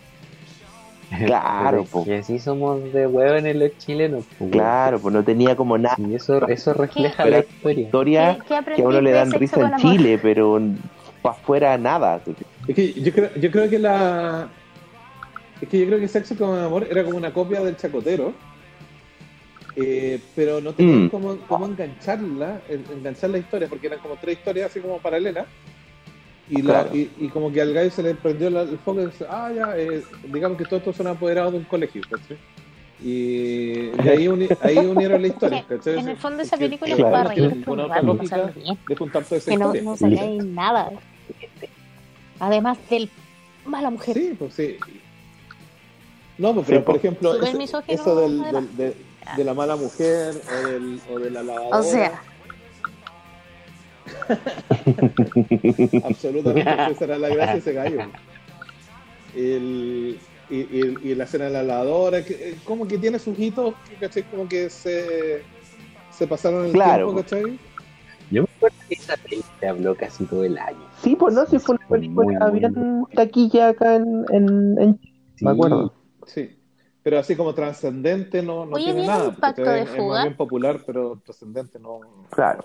Claro, 1.27 1.79
Pero 1.83 1.91
po. 1.91 1.99
es 2.01 2.05
que 2.07 2.15
así 2.19 2.39
somos 2.39 2.93
de 2.93 3.07
huevones 3.07 3.57
los 3.57 3.77
chilenos. 3.79 4.25
po. 4.39 4.49
Claro, 4.51 5.01
pues 5.01 5.13
no 5.15 5.25
tenía 5.25 5.55
como 5.57 5.77
nada 5.79 5.97
Y 5.99 6.15
eso, 6.15 6.47
eso 6.49 6.73
refleja 6.75 7.25
¿Qué? 7.25 7.31
la 7.31 7.39
historia. 7.41 7.85
historia 7.85 8.39
¿Qué- 8.49 8.55
qué 8.65 8.75
que 8.77 8.83
a 8.83 8.87
uno 8.89 9.01
le 9.01 9.13
dan 9.13 9.33
risa 9.33 9.61
en? 9.61 9.77
Chile, 9.77 10.19
pero 10.23 10.61
para 11.21 11.35
afuera 11.35 11.79
nada. 11.79 12.23
Es 12.69 12.75
que 12.75 12.93
yo 12.95 13.13
creo, 13.13 13.31
yo 13.37 13.51
creo 13.51 13.69
que 13.71 13.79
la. 13.79 14.49
Es 15.61 15.69
que 15.69 15.79
yo 15.79 15.87
creo 15.87 16.01
que 16.01 16.09
Sexo 16.09 16.37
con 16.37 16.59
Amor 16.59 16.87
era 16.91 17.05
como 17.05 17.17
una 17.17 17.33
copia 17.33 17.61
del 17.63 17.77
Chacotero. 17.77 18.33
eh, 19.75 20.21
pero 20.37 20.61
no 20.61 20.75
tenían 20.75 21.07
Mm. 21.07 21.09
cómo, 21.09 21.39
cómo 21.47 21.65
engancharla, 21.65 22.61
en- 22.69 22.85
enganchar 22.93 23.31
la 23.31 23.39
historia, 23.39 23.69
porque 23.69 23.87
eran 23.87 24.01
como 24.01 24.17
tres 24.17 24.37
historias 24.37 24.71
así 24.71 24.81
como 24.81 24.99
paralelas. 24.99 25.47
Y, 26.51 26.63
la- 26.63 26.83
Claro. 26.85 26.97
y, 26.97 27.11
y 27.21 27.29
como 27.29 27.51
que 27.53 27.63
al 27.63 27.73
gallo 27.73 27.91
se 27.91 28.03
le 28.03 28.15
prendió 28.15 28.51
la- 28.51 28.63
el 28.63 28.79
foco 28.79 29.01
y 29.03 29.07
dice, 29.07 29.25
ah, 29.29 29.51
ya, 29.55 29.77
eh, 29.77 30.03
digamos 30.33 30.59
que 30.59 30.65
todos 30.65 30.81
estos 30.81 30.97
son 30.97 31.07
apoderados 31.07 31.53
de 31.53 31.59
un 31.59 31.65
colegio, 31.65 32.03
¿cachai? 32.11 32.37
Y 33.05 33.89
de 33.91 34.11
ahí, 34.11 34.29
uni- 34.29 34.49
ahí 34.61 34.79
unieron 34.79 35.23
la 35.23 35.29
historia, 35.29 35.65
¿cachai? 35.69 35.99
En 35.99 36.09
el 36.09 36.17
fondo 36.17 36.43
esa 36.43 36.57
película 36.57 36.95
Claro. 36.95 37.09
es 37.09 37.13
para 37.13 37.29
reír 37.35 37.65
otra 37.67 38.03
lógica 38.03 38.53
de 38.89 38.97
juntar 38.97 39.25
toda 39.25 39.37
esa 39.39 39.51
Que 39.51 39.57
no, 39.57 39.75
historia. 39.75 39.83
no 39.83 39.97
sacáis 39.97 40.45
nada. 40.45 40.91
Además 42.39 42.79
del 42.91 43.09
mala 43.65 43.91
mujer. 43.91 44.15
Sí, 44.17 44.35
pues 44.39 44.55
sí. 44.55 44.77
No, 46.39 46.55
pues, 46.55 46.67
pero 46.67 46.81
Sí, 46.81 46.85
por 46.85 46.95
pues. 46.95 47.05
ejemplo, 47.05 47.35
eso, 47.89 48.17
del, 48.21 48.43
además. 48.43 48.77
del- 48.77 48.95
de, 48.95 48.97
de 49.37 49.45
la 49.45 49.55
mala 49.55 49.77
mujer 49.77 50.35
o, 50.51 50.67
del, 50.69 51.01
o 51.13 51.19
de 51.19 51.31
la 51.31 51.43
lavadora. 51.43 51.79
O 51.79 51.83
sea, 51.83 52.21
Absolutamente, 56.05 56.93
esa 56.93 57.05
era 57.05 57.19
la 57.19 57.29
gracia 57.29 57.55
de 57.55 57.59
ese 57.61 57.73
gallo. 57.73 58.01
El, 59.35 60.19
y, 60.51 60.57
y- 60.59 60.99
y 61.11 61.15
la 61.15 61.25
escena 61.25 61.47
de 61.47 61.51
la 61.53 61.63
lavadora, 61.63 62.25
que, 62.25 62.35
eh, 62.51 62.57
como 62.65 62.87
que 62.87 62.99
tiene 62.99 63.19
sus 63.19 63.39
hitos, 63.39 63.75
¿cachai? 63.99 64.25
Como 64.25 64.47
que 64.49 64.69
se, 64.69 65.45
se 66.11 66.27
pasaron 66.27 66.67
el 66.67 66.73
Claro. 66.73 67.07
tiempo, 67.07 67.23
¿cachai? 67.23 67.59
Yo 68.31 68.43
me 68.43 68.49
acuerdo 68.57 68.77
que 68.89 68.95
esa 68.95 69.17
película 69.17 69.71
habló 69.71 69.97
casi 69.97 70.27
todo 70.27 70.45
el 70.45 70.59
año. 70.59 70.87
Sí, 71.03 71.17
pues 71.17 71.35
no, 71.35 71.47
si 71.47 71.59
fue 71.59 71.77
una 71.77 71.89
película 71.89 72.51
bien 72.51 73.05
taquilla 73.15 73.69
acá 73.69 73.97
en, 73.97 74.25
en, 74.31 74.79
en 74.79 74.99
Chile, 74.99 75.13
Sí. 75.37 75.45
me 75.47 75.51
acuerdo. 75.53 75.93
Sí. 76.27 76.59
Pero 77.03 77.19
así 77.19 77.35
como 77.35 77.53
trascendente 77.55 78.43
no, 78.43 78.65
no 78.65 78.77
Oye, 78.77 78.85
tiene 78.85 79.01
¿vieron 79.01 79.17
nada. 79.19 79.29
un 79.31 79.35
pacto 79.37 79.63
¿cachai? 79.63 79.75
de 79.79 79.83
es, 79.83 79.91
es 79.91 79.97
fuga? 79.97 80.09
más 80.15 80.23
bien 80.25 80.37
popular, 80.37 80.81
pero 80.87 81.21
trascendente 81.25 81.79
no. 81.81 82.29
Claro. 82.31 82.65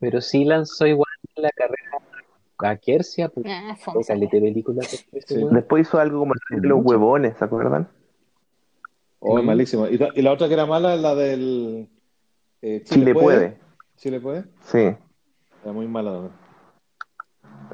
Pero 0.00 0.20
sí 0.20 0.44
lanzó 0.44 0.86
igual 0.86 1.08
la 1.36 1.50
carrera 1.50 1.98
a 2.58 2.76
Kersia, 2.76 3.28
porque 3.28 3.50
ah, 3.50 3.76
películas 4.30 4.88
Sí. 5.26 5.46
Después 5.50 5.86
hizo 5.88 5.98
algo 6.00 6.20
como 6.20 6.34
el 6.50 6.60
de 6.62 6.68
los 6.68 6.84
huevones, 6.84 7.36
¿se 7.38 7.44
acuerdan? 7.44 7.88
Oh, 9.20 9.40
Mm. 9.42 9.46
malísimo. 9.46 9.86
Y, 9.86 9.98
la- 9.98 10.10
y 10.14 10.22
la 10.22 10.32
otra 10.32 10.48
que 10.48 10.54
era 10.54 10.66
mala 10.66 10.94
es 10.94 11.00
la 11.00 11.14
del. 11.14 11.88
eh, 12.62 12.82
Chile 12.84 13.14
puede. 13.14 13.58
Chile 13.96 14.20
puede. 14.20 14.44
Sí, 14.62 14.78
Era 15.62 15.72
muy 15.72 15.86
mala 15.86 16.12
también. 16.12 16.32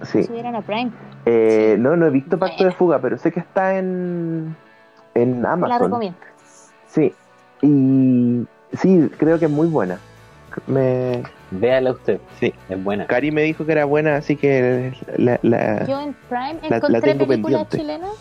sí. 0.03 0.19
A 0.55 0.63
Prime. 0.63 0.93
Eh, 1.25 1.77
no, 1.79 1.97
no 1.97 2.07
he 2.07 2.11
visto 2.11 2.39
Pacto 2.39 2.65
de. 2.65 2.73
Fuga, 2.73 3.01
pero 3.01 3.17
sé 3.19 3.31
que 3.33 3.41
está 3.41 3.79
en, 3.79 4.57
en 5.15 5.43
La 5.43 5.53
Amazon. 5.53 5.83
recomiendo. 5.85 6.19
Sí. 6.89 7.13
Y 7.63 8.47
sí, 8.77 9.11
creo 9.19 9.39
que 9.39 9.45
es 9.47 9.51
muy 9.51 9.69
buena. 9.69 9.99
Me... 10.67 11.23
Véala 11.51 11.93
usted, 11.93 12.21
Sí. 12.41 12.53
es 12.69 12.83
buena. 12.85 13.07
Cari 13.07 13.31
me 13.31 13.43
dijo 13.43 13.65
que 13.65 13.73
era 13.73 13.85
buena, 13.85 14.17
así 14.17 14.37
que 14.37 14.93
la, 15.17 15.39
la- 15.43 15.87
Yo 15.87 16.01
en 16.01 16.15
Prime 16.29 16.59
la 16.69 16.77
encontré 16.77 17.01
tengo 17.03 17.27
películas 17.27 17.67
pendiente. 17.69 17.77
chilenas 17.79 18.17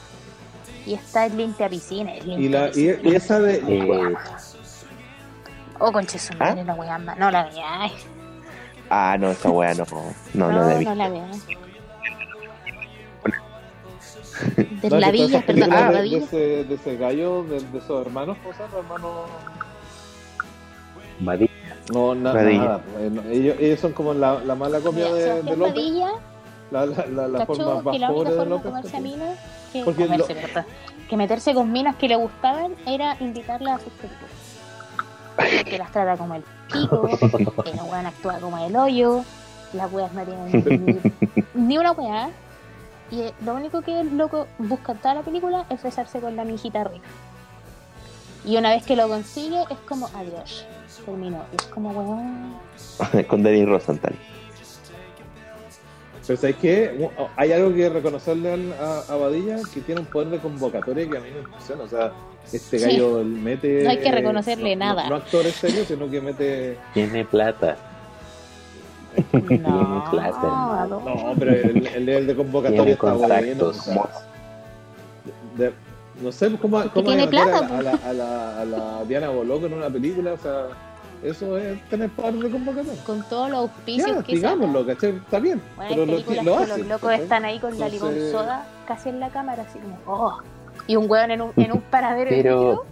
y 0.85 0.93
está 0.93 1.25
el 1.25 1.35
Limpia 1.35 1.67
Piscina. 1.67 2.13
El 2.13 2.23
Y, 2.27 2.37
limpia 2.37 2.59
la, 2.61 2.67
y, 2.67 2.71
piscina. 2.71 2.99
y 3.03 3.15
esa 3.15 3.39
de. 3.39 3.55
Eh, 3.67 4.13
Oh, 5.77 5.91
conche 5.91 6.17
su 6.17 6.33
madre, 6.37 6.61
¿Ah? 6.61 6.97
la. 6.99 7.15
No 7.15 7.31
la 7.31 7.43
veáis. 7.49 7.93
Ah, 8.89 9.17
no, 9.19 9.31
esa 9.31 9.49
weá 9.49 9.73
no. 9.73 9.83
No, 10.33 10.51
no, 10.51 10.59
la 10.69 10.79
he 10.79 10.85
no, 10.85 10.95
la 10.95 11.09
veáis. 11.09 11.45
De 14.81 14.89
no, 14.89 14.99
la 14.99 15.11
villa, 15.11 15.41
perdón, 15.45 15.69
películas 15.69 15.87
de 15.89 15.93
la 15.93 16.01
de, 16.01 16.17
ese, 16.17 16.37
de 16.65 16.75
ese 16.75 16.95
gallo, 16.97 17.43
de, 17.43 17.59
de 17.61 17.77
esos 17.79 18.05
hermanos, 18.05 18.37
¿cómo 18.43 18.53
se 18.55 18.63
llama? 18.63 18.77
Hermanos. 18.79 19.11
Badía. 21.19 21.49
No, 21.93 22.15
na- 22.15 22.33
Padilla. 22.33 22.59
nada. 22.63 22.81
pues, 22.93 23.25
ellos, 23.27 23.55
ellos 23.59 23.79
son 23.79 23.93
como 23.93 24.13
la, 24.13 24.39
la 24.43 24.55
mala 24.55 24.79
copia 24.79 25.13
de, 25.13 25.43
de 25.43 25.55
López. 25.57 25.73
Padilla 25.73 26.09
La, 26.71 26.85
la, 26.85 27.27
la, 27.27 27.45
forma 27.45 27.81
más 27.81 27.95
que 27.97 28.05
pobre 28.07 28.29
de 28.31 28.35
forma 28.37 28.43
de 28.43 28.49
López. 28.49 28.71
comerse 28.71 28.99
minas 29.01 29.39
que 29.71 29.83
Porque 29.83 30.03
comerse, 30.07 30.33
lo- 30.33 30.41
perdón, 30.41 30.65
que 31.09 31.17
meterse 31.17 31.53
con 31.53 31.71
minas 31.71 31.95
que 31.97 32.07
le 32.07 32.15
gustaban 32.15 32.73
era 32.87 33.15
invitarlas 33.19 33.79
a 33.81 33.83
sus 33.83 33.93
películas. 33.93 34.31
Porque 35.35 35.77
las 35.77 35.91
trata 35.91 36.17
como 36.17 36.35
el 36.35 36.43
pico, 36.71 37.07
que 37.63 37.75
la 37.75 37.83
weá 37.83 38.07
actúa 38.07 38.39
como 38.39 38.57
el 38.57 38.75
hoyo, 38.75 39.23
las 39.73 39.91
weas 39.91 40.11
no 40.13 40.23
tienen 40.23 41.01
ni, 41.55 41.61
ni 41.67 41.77
una 41.77 41.91
weá. 41.91 42.29
Y 43.11 43.19
eh, 43.21 43.33
lo 43.45 43.53
único 43.53 43.81
que 43.81 43.99
el 44.01 44.17
loco 44.17 44.47
busca 44.57 44.93
en 44.93 44.97
toda 44.97 45.13
la 45.15 45.21
película 45.21 45.65
es 45.69 45.83
besarse 45.83 46.19
con 46.19 46.35
la 46.35 46.43
mijita 46.45 46.83
rica. 46.85 47.05
Y 48.45 48.57
una 48.57 48.69
vez 48.71 48.83
que 48.85 48.95
lo 48.95 49.07
consigue, 49.07 49.61
es 49.69 49.77
como 49.87 50.07
adiós. 50.15 50.65
Terminó. 51.05 51.43
Y 51.51 51.55
es 51.55 51.63
como 51.67 51.91
weón. 51.91 52.55
Con 53.27 53.43
Danny 53.43 53.65
Rosenthal. 53.65 54.15
Pero 56.27 56.39
¿sabes 56.39 56.55
qué? 56.55 57.09
Hay 57.35 57.51
algo 57.51 57.71
que 57.73 57.87
reconocerle 57.87 58.73
a, 58.79 59.13
a 59.13 59.15
Badilla 59.15 59.57
que 59.71 59.81
tiene 59.81 60.01
un 60.01 60.07
poder 60.07 60.29
de 60.29 60.39
convocatoria 60.39 61.07
que 61.07 61.17
a 61.17 61.21
mí 61.21 61.29
me 61.31 61.39
impresiona. 61.41 61.83
O 61.83 61.87
sea, 61.87 62.11
este 62.51 62.79
Sí. 62.79 62.85
gallo 62.85 63.23
mete. 63.23 63.83
No 63.83 63.91
hay 63.91 63.99
que 63.99 64.11
reconocerle 64.11 64.75
no- 64.75 64.85
nada. 64.85 65.03
No, 65.03 65.09
no 65.11 65.15
actores 65.17 65.53
serios, 65.53 65.87
sino 65.87 66.09
que 66.09 66.21
mete. 66.21 66.79
Tiene 66.95 67.25
plata. 67.25 67.77
No, 69.33 70.03
plata, 70.11 70.27
hermano. 70.27 70.73
¿a 70.73 70.87
dónde? 70.87 71.15
No, 71.23 71.33
pero 71.37 71.51
el, 71.51 71.87
el 71.87 72.05
nivel 72.05 72.27
de 72.27 72.35
convocatoria 72.35 72.83
Tiene 72.83 72.91
está 72.93 73.13
bueno. 73.13 73.35
contactos. 73.35 73.77
o 73.77 73.81
sea, 73.83 74.03
de- 75.57 75.73
no 76.21 76.31
sé 76.31 76.49
pues, 76.49 76.61
cómo, 76.61 76.81
cómo 76.91 77.07
tiene 77.11 77.25
van 77.27 77.37
a 77.37 77.45
meter 77.45 77.59
plata, 77.59 77.75
a, 77.75 77.77
a 77.77 77.81
la, 77.83 77.91
a, 77.91 78.13
la, 78.13 78.61
a 78.61 78.65
la 78.65 79.03
Diana 79.05 79.29
Boloco 79.29 79.65
en 79.67 79.73
una 79.73 79.89
película, 79.89 80.33
o 80.33 80.37
sea, 80.37 80.67
eso 81.29 81.57
es 81.57 81.81
tener 81.89 82.09
poder 82.11 82.33
de 82.35 82.49
convocatoria. 82.51 83.03
Con 83.05 83.23
todos 83.29 83.49
los 83.49 83.59
auspicios 83.59 84.09
Ya, 84.17 84.23
que 84.23 84.35
digámoslo, 84.35 84.85
¿cachai? 84.85 85.15
Está 85.15 85.39
bien, 85.39 85.61
Bueno, 85.75 85.89
pero 85.89 86.05
lo, 86.05 86.43
lo 86.43 86.57
hacen. 86.57 86.69
los 86.79 86.87
locos 86.87 87.09
¿cachai? 87.09 87.23
están 87.23 87.45
ahí 87.45 87.59
con 87.59 87.79
la 87.79 87.89
limón 87.89 88.09
Entonces- 88.13 88.31
soda 88.31 88.65
casi 88.87 89.09
en 89.09 89.19
la 89.19 89.29
cámara, 89.29 89.63
así 89.67 89.79
como, 89.79 89.97
oh. 90.05 90.39
Y 90.87 90.95
un 90.97 91.09
hueón 91.09 91.31
en 91.31 91.41
un, 91.41 91.51
en 91.55 91.71
un 91.71 91.81
paradero 91.91 92.29
de 92.29 92.37
Pero- 92.43 92.59
micro, 92.69 92.85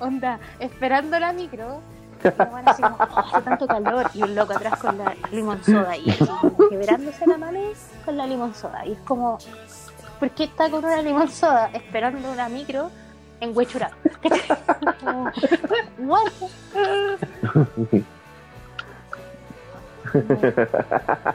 onda, 0.00 0.38
esperando 0.58 1.18
la 1.18 1.32
micro. 1.32 1.80
Y 2.22 2.28
la 2.36 2.44
buena 2.44 2.70
así 2.72 2.82
como, 2.82 2.96
oh, 2.98 3.18
hace 3.18 3.42
tanto 3.42 3.66
calor. 3.66 4.10
Y 4.14 4.22
un 4.22 4.34
loco 4.34 4.52
atrás 4.52 4.78
con 4.78 4.98
la 4.98 5.14
limón 5.32 5.64
soda. 5.64 5.96
Y 5.96 6.10
así 6.10 6.26
como 6.26 6.68
quebrándose 6.68 7.26
la 7.26 7.38
mano 7.38 7.60
con 8.04 8.16
la 8.16 8.26
limón 8.26 8.54
soda. 8.54 8.84
Y 8.86 8.92
es 8.92 8.98
como, 9.00 9.38
¿por 10.18 10.30
qué 10.30 10.44
está 10.44 10.68
con 10.70 10.84
una 10.84 11.00
limón 11.00 11.30
soda 11.30 11.70
esperando 11.72 12.30
una 12.30 12.48
micro 12.50 12.90
en 13.40 13.56
Huechurá? 13.56 13.90
Como, 15.00 15.30
"What?". 15.98 16.30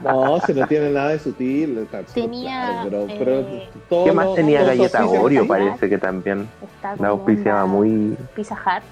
No, 0.03 0.39
se 0.41 0.53
no 0.53 0.67
tiene 0.67 0.89
nada 0.91 1.09
de 1.09 1.19
sutil. 1.19 1.87
Tenía, 2.13 2.81
claro, 2.81 3.07
pero, 3.07 3.39
eh, 3.39 3.69
todo 3.89 4.05
¿Qué 4.05 4.11
más 4.11 4.25
lo- 4.25 4.33
tenía 4.33 4.63
galleta 4.63 5.05
Oreo? 5.05 5.47
Parece 5.47 5.89
que 5.89 5.97
también 5.97 6.47
la 6.99 7.07
auspiciaba 7.09 7.65
muy... 7.65 8.17
Pizza 8.35 8.55
Hut. 8.55 8.83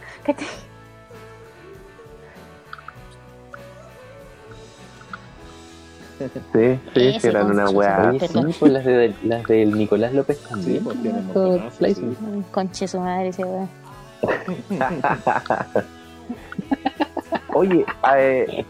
Sí, 6.19 6.79
sí, 6.93 7.13
sí, 7.21 7.27
eran 7.27 7.51
una 7.51 7.69
weá. 7.69 8.13
sí, 8.19 8.39
pues 8.59 8.71
las, 8.71 8.85
de, 8.85 9.13
las 9.23 9.43
del 9.45 9.77
Nicolás 9.77 10.13
López 10.13 10.37
Sí, 10.37 10.45
también. 10.49 10.83
pues 10.83 11.95
sí. 11.95 12.01
Un 12.01 12.43
Conche 12.51 12.87
su 12.87 12.99
madre 12.99 13.29
ese 13.29 13.43
weón. 13.43 13.69
Oye, 17.55 17.85
eh, 18.17 18.65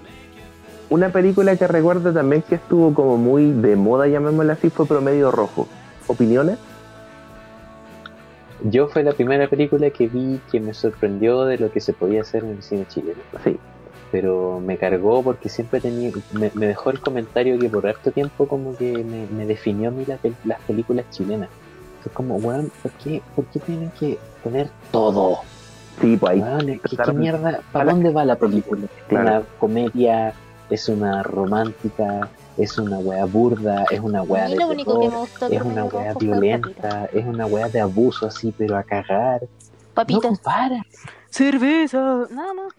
una 0.90 1.10
película 1.10 1.56
que 1.56 1.68
recuerdo 1.68 2.12
también 2.14 2.42
que 2.42 2.56
estuvo 2.56 2.94
como 2.94 3.18
muy 3.18 3.52
de 3.52 3.76
moda, 3.76 4.08
llamémosla 4.08 4.54
así, 4.54 4.70
fue 4.70 4.86
Promedio 4.86 5.32
Rojo. 5.32 5.68
¿Opiniones? 6.08 6.58
Yo 8.64 8.88
fue 8.88 9.04
la 9.04 9.14
primera 9.14 9.48
película 9.48 9.90
que 9.90 10.08
vi 10.08 10.40
que 10.52 10.60
me 10.60 10.74
sorprendió 10.74 11.46
de 11.46 11.58
lo 11.58 11.72
que 11.72 11.82
se 11.82 11.94
podía 11.94 12.22
hacer 12.22 12.44
en 12.44 12.52
el 12.52 12.64
cine 12.64 12.86
chileno. 12.88 13.20
Sí. 13.44 13.58
Pero 14.14 14.62
me 14.64 14.78
cargó 14.78 15.24
porque 15.24 15.50
siempre 15.50 15.82
tenía. 15.82 16.12
Me, 16.34 16.52
me 16.54 16.68
dejó 16.68 16.92
el 16.92 17.00
comentario 17.00 17.58
que 17.60 17.68
por 17.68 17.88
harto 17.88 18.12
tiempo, 18.12 18.48
como 18.48 18.78
que 18.78 19.04
me, 19.04 19.26
me 19.26 19.48
definió 19.48 19.90
a 19.90 19.92
mí 19.92 20.06
las 20.46 20.62
películas 20.68 21.06
chilenas. 21.10 21.50
Es 22.06 22.12
como, 22.12 22.36
weón, 22.36 22.72
¿por 22.84 22.92
qué, 22.92 23.24
¿por 23.36 23.46
qué 23.46 23.60
tienen 23.60 23.92
que 24.00 24.20
tener 24.44 24.70
todo? 24.92 25.40
Sí, 26.00 26.16
pues 26.16 26.34
ahí. 26.34 26.42
Weón, 26.42 26.68
¿qué, 26.68 27.12
mierda? 27.14 27.62
¿Para 27.72 27.92
dónde 27.92 28.12
va 28.12 28.24
la 28.24 28.36
película? 28.36 28.86
¿Es 28.86 29.04
Claro. 29.08 29.28
una 29.30 29.42
comedia? 29.58 30.34
¿Es 30.70 30.88
una 30.90 31.24
romántica? 31.24 32.30
¿Es 32.56 32.78
una 32.78 33.00
wea 33.00 33.26
burda? 33.26 33.86
¿Es 33.86 34.00
una 34.00 34.22
mí 34.22 34.48
de 34.48 34.58
lo 34.58 34.68
único 34.68 35.00
que 35.00 35.08
terror? 35.08 35.12
me 35.12 35.20
gustó 35.22 35.46
Es 35.48 35.62
una 35.64 35.86
Papitas. 36.14 36.40
violenta, 36.40 37.06
es 37.12 37.26
una 37.26 37.46
wea 37.48 37.68
de 37.68 37.80
abuso 37.82 38.28
así, 38.28 38.54
pero 38.56 38.78
a 38.78 38.84
cagar. 38.84 39.42
No 39.42 39.48
Papitas. 39.96 40.22
compara. 40.22 40.84
Cerveza. 41.32 41.98
Nada 42.30 42.54
más. 42.54 42.74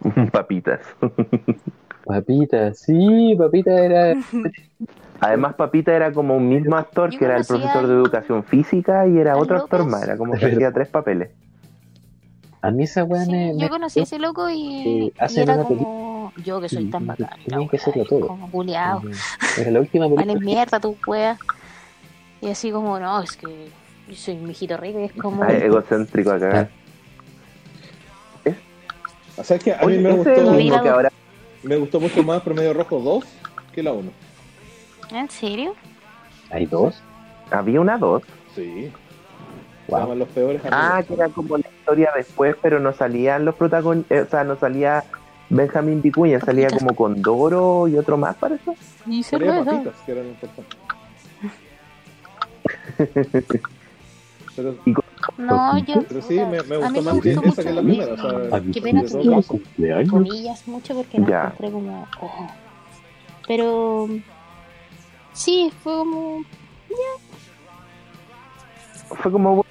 Papitas. 0.32 0.80
Papita, 2.04 2.74
sí, 2.74 3.34
papita 3.38 3.70
era. 3.78 4.14
Además, 5.20 5.54
Papita 5.54 5.94
era 5.94 6.12
como 6.12 6.36
un 6.36 6.48
mismo 6.48 6.76
actor 6.76 7.10
Yo 7.10 7.18
que 7.18 7.24
era 7.26 7.36
el 7.36 7.44
profesor 7.44 7.86
de 7.86 7.94
educación 7.94 8.42
física 8.42 9.06
y 9.06 9.18
era 9.18 9.36
otro 9.36 9.58
actor 9.58 9.84
más. 9.84 10.02
Era 10.02 10.16
como 10.16 10.32
que 10.32 10.46
hacía 10.46 10.72
tres 10.72 10.88
papeles. 10.88 11.30
A 12.62 12.70
mí 12.70 12.84
esa 12.84 13.04
wea 13.04 13.24
Sí, 13.24 13.30
me. 13.30 13.56
yo 13.56 13.68
conocí 13.68 14.00
a 14.00 14.02
ese 14.02 14.18
loco 14.18 14.48
y, 14.50 15.12
era 15.36 15.62
como 15.62 16.32
yo 16.42 16.60
que 16.60 16.68
soy 16.68 16.86
tan 16.90 17.06
bacán. 17.06 17.30
tenían 17.44 17.62
la 17.62 17.68
que 17.68 18.00
y 18.00 18.04
todo. 18.04 18.26
Como 18.28 18.48
buleado. 18.48 19.02
Era 19.58 19.70
la 19.70 19.80
última 19.80 20.06
película. 20.06 20.34
Vale 20.34 20.44
mierda 20.44 20.80
tu 20.80 20.96
wea. 21.06 21.38
Y 22.40 22.48
así 22.48 22.70
como, 22.70 22.98
no, 22.98 23.22
es 23.22 23.36
que 23.36 23.68
yo 24.08 24.14
soy 24.14 24.36
un 24.36 24.44
mijito 24.44 24.76
rico 24.76 25.00
y 25.00 25.04
es 25.04 25.12
como. 25.12 25.42
Ah, 25.42 25.52
egocéntrico 25.52 26.32
acá. 26.32 26.70
O 29.36 29.44
sea, 29.44 29.56
es 29.56 29.64
que 29.64 29.72
a 29.72 29.78
mí 29.78 29.86
Oye, 29.86 29.98
me 29.98 30.10
ese 30.10 30.18
gustó, 30.18 30.82
que 30.82 30.88
ahora. 30.88 31.10
me 31.62 31.76
gustó 31.76 32.00
mucho 32.00 32.22
más 32.22 32.42
Promedio 32.42 32.72
Rojo 32.74 32.98
2 33.00 33.24
que 33.72 33.82
la 33.82 33.92
1. 33.92 34.10
¿En 35.12 35.28
serio? 35.30 35.74
¿Hay 36.50 36.66
dos? 36.66 37.00
Había 37.50 37.80
una 37.80 37.98
dos. 37.98 38.22
Sí. 38.54 38.90
Se 39.86 39.92
Wow. 39.92 40.14
los 40.14 40.28
peores 40.28 40.62
Ah, 40.70 40.96
amigos. 40.98 41.06
que 41.06 41.14
era 41.14 41.28
como 41.30 41.58
la 41.58 41.68
historia 41.68 42.10
después, 42.16 42.54
pero 42.62 42.78
no 42.78 42.92
salían 42.92 43.44
los 43.44 43.54
protagonistas. 43.56 44.26
o 44.26 44.30
sea, 44.30 44.44
no 44.44 44.56
salía 44.56 45.04
Benjamín 45.48 46.00
Vicuña, 46.00 46.38
salía 46.40 46.68
como 46.70 46.94
Condoro 46.94 47.88
y 47.88 47.96
otro 47.98 48.16
más, 48.16 48.36
parece. 48.36 48.72
Y 49.06 49.22
Salía 49.24 49.52
cerveza. 49.52 49.70
papitas, 49.70 49.94
que 50.06 50.12
eran 50.12 50.26
importantes. 50.26 50.76
Pero, 54.62 54.76
No, 55.38 55.78
yo. 55.78 56.02
pero 56.08 56.22
sí, 56.22 56.34
me, 56.34 56.62
me 56.62 56.76
a 56.76 56.90
mí 56.90 57.00
gustó 57.00 57.02
más 57.02 57.20
que 57.22 57.32
gustó 57.34 57.48
esa 57.48 57.62
que 57.62 57.72
la 57.72 57.82
mucho. 57.82 57.94
primera. 57.94 58.12
O 58.14 58.48
sea, 58.50 58.62
Qué 58.72 58.82
pena 58.82 59.02
cosas. 59.02 59.46
comillas 60.10 60.68
mucho 60.68 60.94
porque 60.94 61.18
Ya. 61.26 61.44
encontré 61.44 61.70
como 61.70 62.06
oh. 62.20 62.46
pero 63.46 64.08
sí 65.32 65.72
fue 65.82 65.92
como 65.94 66.42
Fue 69.22 69.32
como. 69.32 69.64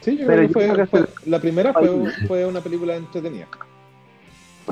Sí, 0.00 0.16
yo 0.18 0.26
Pero 0.26 0.38
creo 0.38 0.42
yo 0.42 0.48
que 0.48 0.52
fue, 0.52 0.62
creo 0.64 0.76
que 0.76 0.86
fue- 0.86 1.00
fue- 1.06 1.30
la 1.30 1.40
primera 1.40 1.72
fue, 1.72 2.12
fue 2.26 2.46
una 2.46 2.60
película 2.60 2.96
entretenida. 2.96 3.46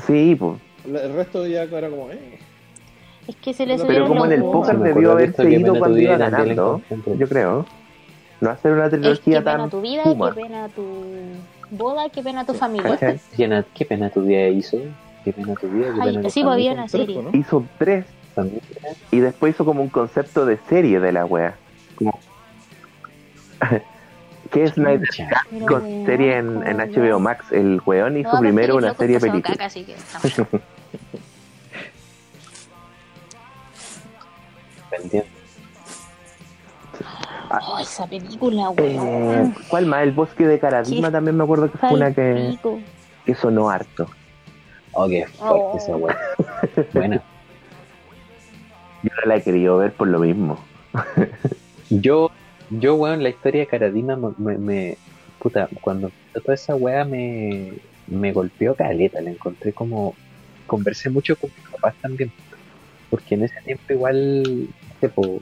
Sí, 0.07 0.35
pues. 0.37 0.59
El 0.87 1.13
resto 1.15 1.47
ya 1.47 1.63
era 1.65 1.91
como, 1.91 2.11
eh. 2.11 2.39
Es 3.31 3.37
que 3.37 3.55
se 3.55 3.67
le 3.67 3.79
Pero 3.79 4.07
como 4.09 4.25
en 4.27 4.33
el 4.33 4.43
póker 4.43 4.79
debió 4.79 4.91
acuerdo 4.91 5.01
de 5.01 5.13
haberse 5.13 5.31
esto, 5.31 5.43
qué 5.43 5.51
ido 5.59 5.73
pena 5.73 5.79
cuando 5.79 5.99
iba 5.99 6.17
ganando. 6.17 6.83
Yo 7.19 7.29
creo. 7.29 7.67
No 8.41 8.51
hacer 8.51 8.73
una 8.73 8.85
es 8.87 8.91
que 8.91 8.99
trilogía 8.99 9.39
qué 9.39 9.45
pena 9.45 9.59
tan. 9.59 9.71
tu 9.71 9.81
vida 9.81 10.03
qué 10.05 10.41
pena 10.43 10.69
tu 10.69 10.85
boda 11.71 12.09
qué 12.09 12.23
pena 12.23 12.45
tu 12.47 12.55
familia. 12.55 12.97
Qué 12.97 13.19
pena, 13.37 13.65
qué 13.75 13.85
pena 13.85 14.11
tu 14.11 14.23
día 14.23 14.49
hizo. 14.49 14.79
Qué 15.25 15.33
pena 15.33 15.55
tu 15.55 15.69
día. 15.69 15.93
Qué 15.95 16.01
Ay, 16.01 16.09
pena 16.11 16.23
tu 16.23 16.31
sí, 16.31 16.43
pues, 16.43 16.53
había 16.53 16.73
una 16.73 16.87
Tres, 16.87 16.93
serie. 16.93 17.23
¿no? 17.23 17.31
Hizo 17.39 17.65
tres 17.79 18.07
y 19.11 19.19
después 19.19 19.55
hizo 19.55 19.65
como 19.65 19.83
un 19.83 19.89
concepto 19.89 20.47
de 20.47 20.57
serie 20.69 21.01
de 21.01 21.13
la 21.13 21.27
wea. 21.27 21.55
Como... 21.97 22.19
¿Qué 24.51 24.65
es. 24.65 24.73
Pero, 24.73 25.01
con 25.67 25.83
serie 26.07 26.39
en, 26.39 26.67
en 26.67 26.79
HBO 26.79 27.21
Max? 27.21 27.53
El 27.53 27.81
weón 27.85 28.17
hizo 28.17 28.33
No, 28.33 28.41
primero 28.41 28.77
una 28.77 28.95
serie 28.95 29.21
película. 29.21 29.55
caca, 29.55 29.67
así 29.67 29.85
que 29.85 29.95
Entiendo. 35.03 35.29
Oh, 37.67 37.79
esa 37.81 38.07
película 38.07 38.71
Eh, 38.77 38.99
weón 39.01 39.55
¿Cuál 39.69 39.87
más? 39.87 40.03
El 40.05 40.13
bosque 40.13 40.47
de 40.47 40.59
Caradima 40.61 41.11
también 41.11 41.37
me 41.37 41.45
acuerdo 41.45 41.71
que 41.71 41.79
fue 41.79 41.95
una 41.95 42.13
que, 42.15 42.57
que 43.25 43.35
sonó 43.35 43.71
harto. 43.71 44.09
Oh, 44.93 45.09
qué 45.09 45.27
fuerte 45.27 45.57
Oh. 45.57 45.77
esa 45.77 45.97
wea. 45.97 46.17
Bueno, 46.93 47.21
Yo 49.03 49.11
no 49.23 49.29
la 49.29 49.37
he 49.37 49.43
querido 49.43 49.79
ver 49.79 49.93
por 49.93 50.09
lo 50.09 50.19
mismo. 50.21 50.59
yo, 51.91 52.31
yo, 52.71 52.95
weón, 52.97 53.23
la 53.23 53.31
historia 53.31 53.61
de 53.63 53.67
Caradima 53.67 54.17
me, 54.17 54.29
me, 54.39 54.59
me- 54.59 54.99
puta, 55.39 55.69
cuando 55.81 56.11
toda 56.35 56.55
esa 56.55 56.77
wea 56.77 57.05
me, 57.05 57.73
me 58.07 58.33
golpeó 58.33 58.75
caleta, 58.75 59.21
la 59.23 59.31
encontré 59.31 59.73
como, 59.73 60.15
conversé 60.67 61.09
mucho 61.11 61.35
con 61.37 61.51
mis 61.57 61.69
papás 61.71 61.95
también, 62.03 62.31
porque 63.09 63.35
en 63.37 63.45
ese 63.45 63.61
tiempo 63.65 63.85
igual, 63.93 64.69
tipo, 65.01 65.41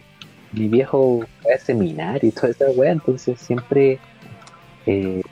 mi 0.52 0.68
viejo 0.68 1.20
fue 1.42 1.54
a 1.54 1.58
seminario 1.58 2.28
y 2.28 2.32
toda 2.32 2.50
esa 2.50 2.70
wea, 2.70 2.92
entonces 2.92 3.38
siempre, 3.40 3.98
eh, 4.86 5.22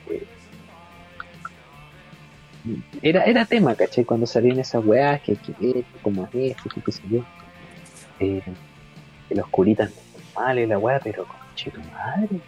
era, 3.03 3.25
era 3.25 3.45
tema, 3.45 3.75
¿cachai? 3.75 4.05
Cuando 4.05 4.27
salían 4.27 4.59
esas 4.59 4.85
weas, 4.85 5.21
que, 5.23 5.37
que, 5.37 5.53
que 5.55 5.85
como 6.03 6.25
es 6.25 6.57
esto, 6.57 6.69
que 6.69 6.81
qué 6.81 6.93
sé 6.93 7.03
yo, 7.09 7.25
eh, 8.21 8.43
que 9.29 9.35
los 9.35 9.47
curitas 9.49 9.91
normales, 10.35 10.69
la 10.69 10.79
wea, 10.79 11.01
pero 11.03 11.27
conche 11.27 11.71
tu 11.71 11.81
madre, 11.81 12.41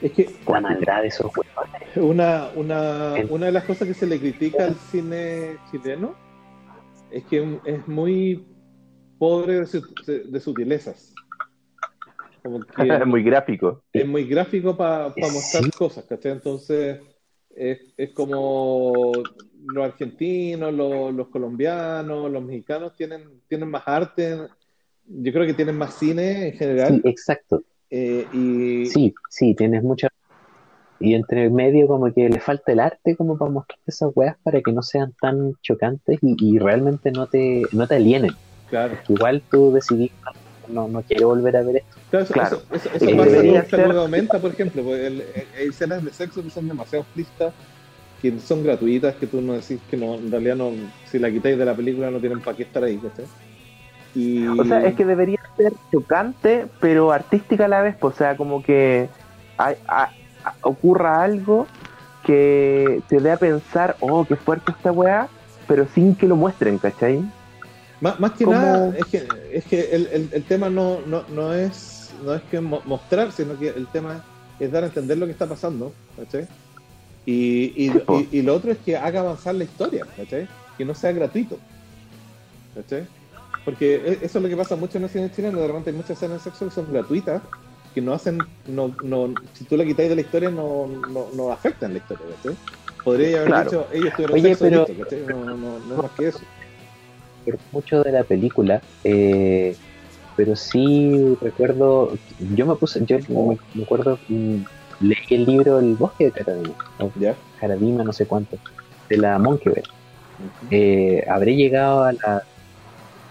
Es 0.00 0.12
que 0.12 0.28
la 0.46 0.60
maldad 0.60 1.02
de 1.02 1.08
esos 1.08 1.30
una, 1.96 2.48
una, 2.54 3.14
una 3.28 3.46
de 3.46 3.52
las 3.52 3.64
cosas 3.64 3.86
que 3.88 3.94
se 3.94 4.06
le 4.06 4.18
critica 4.18 4.64
al 4.64 4.74
cine 4.74 5.58
chileno 5.70 6.14
es 7.10 7.24
que 7.24 7.58
es 7.64 7.86
muy 7.86 8.42
pobre 9.22 9.60
de, 9.60 9.66
su- 9.66 9.94
de 10.04 10.40
sutilezas. 10.40 11.14
Como 12.42 12.58
que 12.64 12.88
Muy 13.06 13.22
gráfico. 13.22 13.84
es 13.92 14.04
muy 14.04 14.24
gráfico 14.24 14.76
para 14.76 15.10
mostrar 15.10 15.70
cosas, 15.78 16.04
¿cachai? 16.06 16.32
Entonces, 16.32 16.98
es, 17.54 17.78
es 17.96 18.10
como 18.10 19.12
los 19.66 19.84
argentinos, 19.84 20.74
los, 20.74 21.14
los 21.14 21.28
colombianos, 21.28 22.32
los 22.32 22.42
mexicanos 22.42 22.96
tienen, 22.96 23.22
tienen 23.48 23.68
más 23.70 23.84
arte, 23.86 24.38
yo 25.06 25.32
creo 25.32 25.46
que 25.46 25.54
tienen 25.54 25.78
más 25.78 25.94
cine 25.94 26.48
en 26.48 26.54
general. 26.54 27.00
Sí, 27.00 27.08
exacto. 27.08 27.62
eh, 27.90 28.26
y 28.34 28.86
Sí, 28.86 29.14
sí, 29.30 29.54
tienes 29.54 29.84
mucha. 29.84 30.08
Y 30.98 31.14
entre 31.14 31.48
medio, 31.48 31.86
como 31.86 32.12
que 32.12 32.28
le 32.28 32.40
falta 32.40 32.72
el 32.72 32.80
arte, 32.80 33.16
como 33.16 33.38
para 33.38 33.52
mostrar 33.52 33.78
esas 33.86 34.10
weas 34.16 34.36
para 34.42 34.60
que 34.62 34.72
no 34.72 34.82
sean 34.82 35.14
tan 35.20 35.52
chocantes 35.62 36.18
y, 36.22 36.34
y 36.40 36.58
realmente 36.58 37.12
no 37.12 37.28
te, 37.28 37.62
no 37.72 37.86
te 37.86 37.94
alienen. 37.94 38.32
Claro, 38.72 38.96
Igual 39.06 39.44
tú 39.50 39.70
decidís, 39.70 40.10
no, 40.66 40.88
no 40.88 41.02
quiero 41.02 41.28
volver 41.28 41.56
a 41.58 41.62
ver 41.62 41.76
esto. 41.76 41.96
claro, 42.08 42.24
eso, 42.24 42.32
Claro. 42.32 42.56
eso, 42.56 42.66
eso, 42.72 42.90
eso 42.96 43.10
Eh, 43.10 43.64
pasa 43.66 43.82
con 43.84 43.96
aumenta, 43.98 44.40
por 44.40 44.52
ejemplo, 44.52 44.82
pues, 44.82 45.00
el- 45.04 45.22
hay 45.58 45.68
escenas 45.68 46.02
de 46.02 46.10
sexo 46.12 46.42
que 46.42 46.48
son 46.48 46.66
demasiado 46.66 47.02
explícitas, 47.02 47.52
que 48.22 48.38
son 48.38 48.62
gratuitas, 48.62 49.14
que 49.16 49.26
tú 49.26 49.42
no 49.42 49.52
decís 49.52 49.78
que 49.90 49.96
no, 49.98 50.14
en 50.14 50.30
realidad 50.30 50.56
no, 50.56 50.72
si 51.04 51.18
la 51.18 51.30
quitáis 51.30 51.58
de 51.58 51.64
la 51.66 51.76
película 51.76 52.10
no 52.10 52.18
tienen 52.18 52.40
para 52.40 52.56
qué 52.56 52.62
estar 52.62 52.82
ahí, 52.82 52.96
¿cachai? 52.96 53.26
Y, 54.14 54.58
O 54.60 54.64
sea, 54.64 54.82
es 54.84 54.94
que 54.94 55.04
debería 55.04 55.36
ser 55.56 55.72
chocante, 55.90 56.66
pero 56.80 57.12
artística 57.12 57.66
a 57.66 57.68
la 57.68 57.82
vez. 57.82 57.96
pues, 58.00 58.14
O 58.14 58.16
sea, 58.18 58.36
como 58.38 58.62
que 58.62 59.10
hay- 59.58 59.76
a- 59.86 60.10
a- 60.44 60.54
ocurra 60.62 61.22
algo 61.22 61.66
que 62.24 63.00
te 63.08 63.20
dé 63.20 63.32
a 63.32 63.36
pensar, 63.36 63.96
oh, 64.00 64.24
qué 64.24 64.36
fuerte 64.36 64.72
esta 64.72 64.92
weá, 64.92 65.28
pero 65.66 65.86
sin 65.88 66.14
que 66.14 66.26
lo 66.26 66.36
muestren, 66.36 66.78
¿cachai? 66.78 67.22
Más, 68.02 68.18
más 68.20 68.32
que 68.32 68.44
como- 68.44 68.58
nada, 68.58 68.94
es 68.98 69.06
que, 69.06 69.26
es 69.52 69.64
que 69.64 69.80
el, 69.92 70.06
el- 70.08 70.28
el 70.32 70.42
tema 70.44 70.68
no, 70.68 71.00
no, 71.06 71.22
no 71.34 71.54
es 71.54 72.10
no 72.24 72.34
es 72.34 72.42
que 72.50 72.60
mo- 72.60 72.82
mostrar, 72.84 73.32
sino 73.32 73.58
que 73.58 73.68
el 73.68 73.86
tema 73.86 74.22
es 74.60 74.70
dar 74.70 74.82
a 74.84 74.86
entender 74.88 75.16
lo 75.18 75.24
que 75.26 75.32
está 75.32 75.46
pasando, 75.46 75.92
¿cachai? 76.16 76.46
Y, 77.24 77.72
y, 77.76 77.90
y- 77.90 78.28
y 78.38 78.42
lo 78.42 78.54
otro 78.56 78.72
es 78.72 78.78
que 78.78 78.96
haga 78.96 79.20
avanzar 79.20 79.54
la 79.54 79.64
historia, 79.64 80.04
¿cachai? 80.16 80.46
Que 80.76 80.84
no 80.84 80.94
sea 80.94 81.12
gratuito, 81.12 81.58
¿cachai? 82.74 83.06
Porque 83.64 83.94
e- 83.96 84.18
eso 84.22 84.38
es 84.38 84.42
lo 84.42 84.48
que 84.48 84.56
pasa 84.56 84.74
mucho 84.76 84.98
en 84.98 85.04
el 85.04 85.10
cine 85.10 85.30
chileno, 85.34 85.60
de 85.60 85.66
repente 85.68 85.90
hay 85.90 85.96
muchas 85.96 86.10
escenas 86.18 86.42
de 86.44 86.50
sexo 86.50 86.64
que 86.66 86.70
son 86.74 86.92
gratuitas, 86.92 87.40
que 87.94 88.00
no 88.02 88.12
hacen, 88.14 88.38
no, 88.66 88.94
no, 89.04 89.32
si 89.54 89.64
tú 89.64 89.76
la 89.76 89.84
quitáis 89.84 90.08
de 90.08 90.16
la 90.16 90.20
historia 90.22 90.50
no, 90.50 90.88
no, 91.08 91.28
no 91.34 91.52
afectan 91.52 91.92
la 91.92 91.98
historia, 91.98 92.26
¿cachai? 92.36 92.56
Podría 93.04 93.38
haber 93.38 93.48
Claro. 93.48 93.70
dicho, 93.70 93.86
ellos 93.92 94.12
tuvieron 94.14 94.34
Oye, 94.36 94.54
sexo 94.56 94.64
pero- 94.64 95.28
no, 95.28 95.56
no, 95.56 95.78
no 95.78 95.94
es 95.96 96.02
más 96.02 96.10
que 96.12 96.28
eso. 96.28 96.40
Por 97.44 97.58
mucho 97.72 98.02
de 98.02 98.12
la 98.12 98.24
película, 98.24 98.82
eh, 99.04 99.76
pero 100.36 100.56
sí 100.56 101.36
recuerdo, 101.40 102.16
yo 102.54 102.66
me 102.66 102.74
puse, 102.76 103.04
yo 103.04 103.18
me, 103.28 103.58
me 103.74 103.84
acuerdo, 103.84 104.18
mm, 104.28 104.56
leí 105.00 105.26
el 105.30 105.44
libro 105.44 105.78
El 105.78 105.94
bosque 105.94 106.26
de 106.26 106.32
Caradima, 106.32 106.74
¿Ya? 107.18 107.34
Caradima 107.60 108.04
no 108.04 108.12
sé 108.12 108.26
cuánto, 108.26 108.56
de 109.08 109.16
la 109.16 109.38
Monkey 109.38 109.72
Eh, 110.70 111.24
habré 111.28 111.54
llegado 111.56 112.04
a 112.04 112.12
la... 112.12 112.42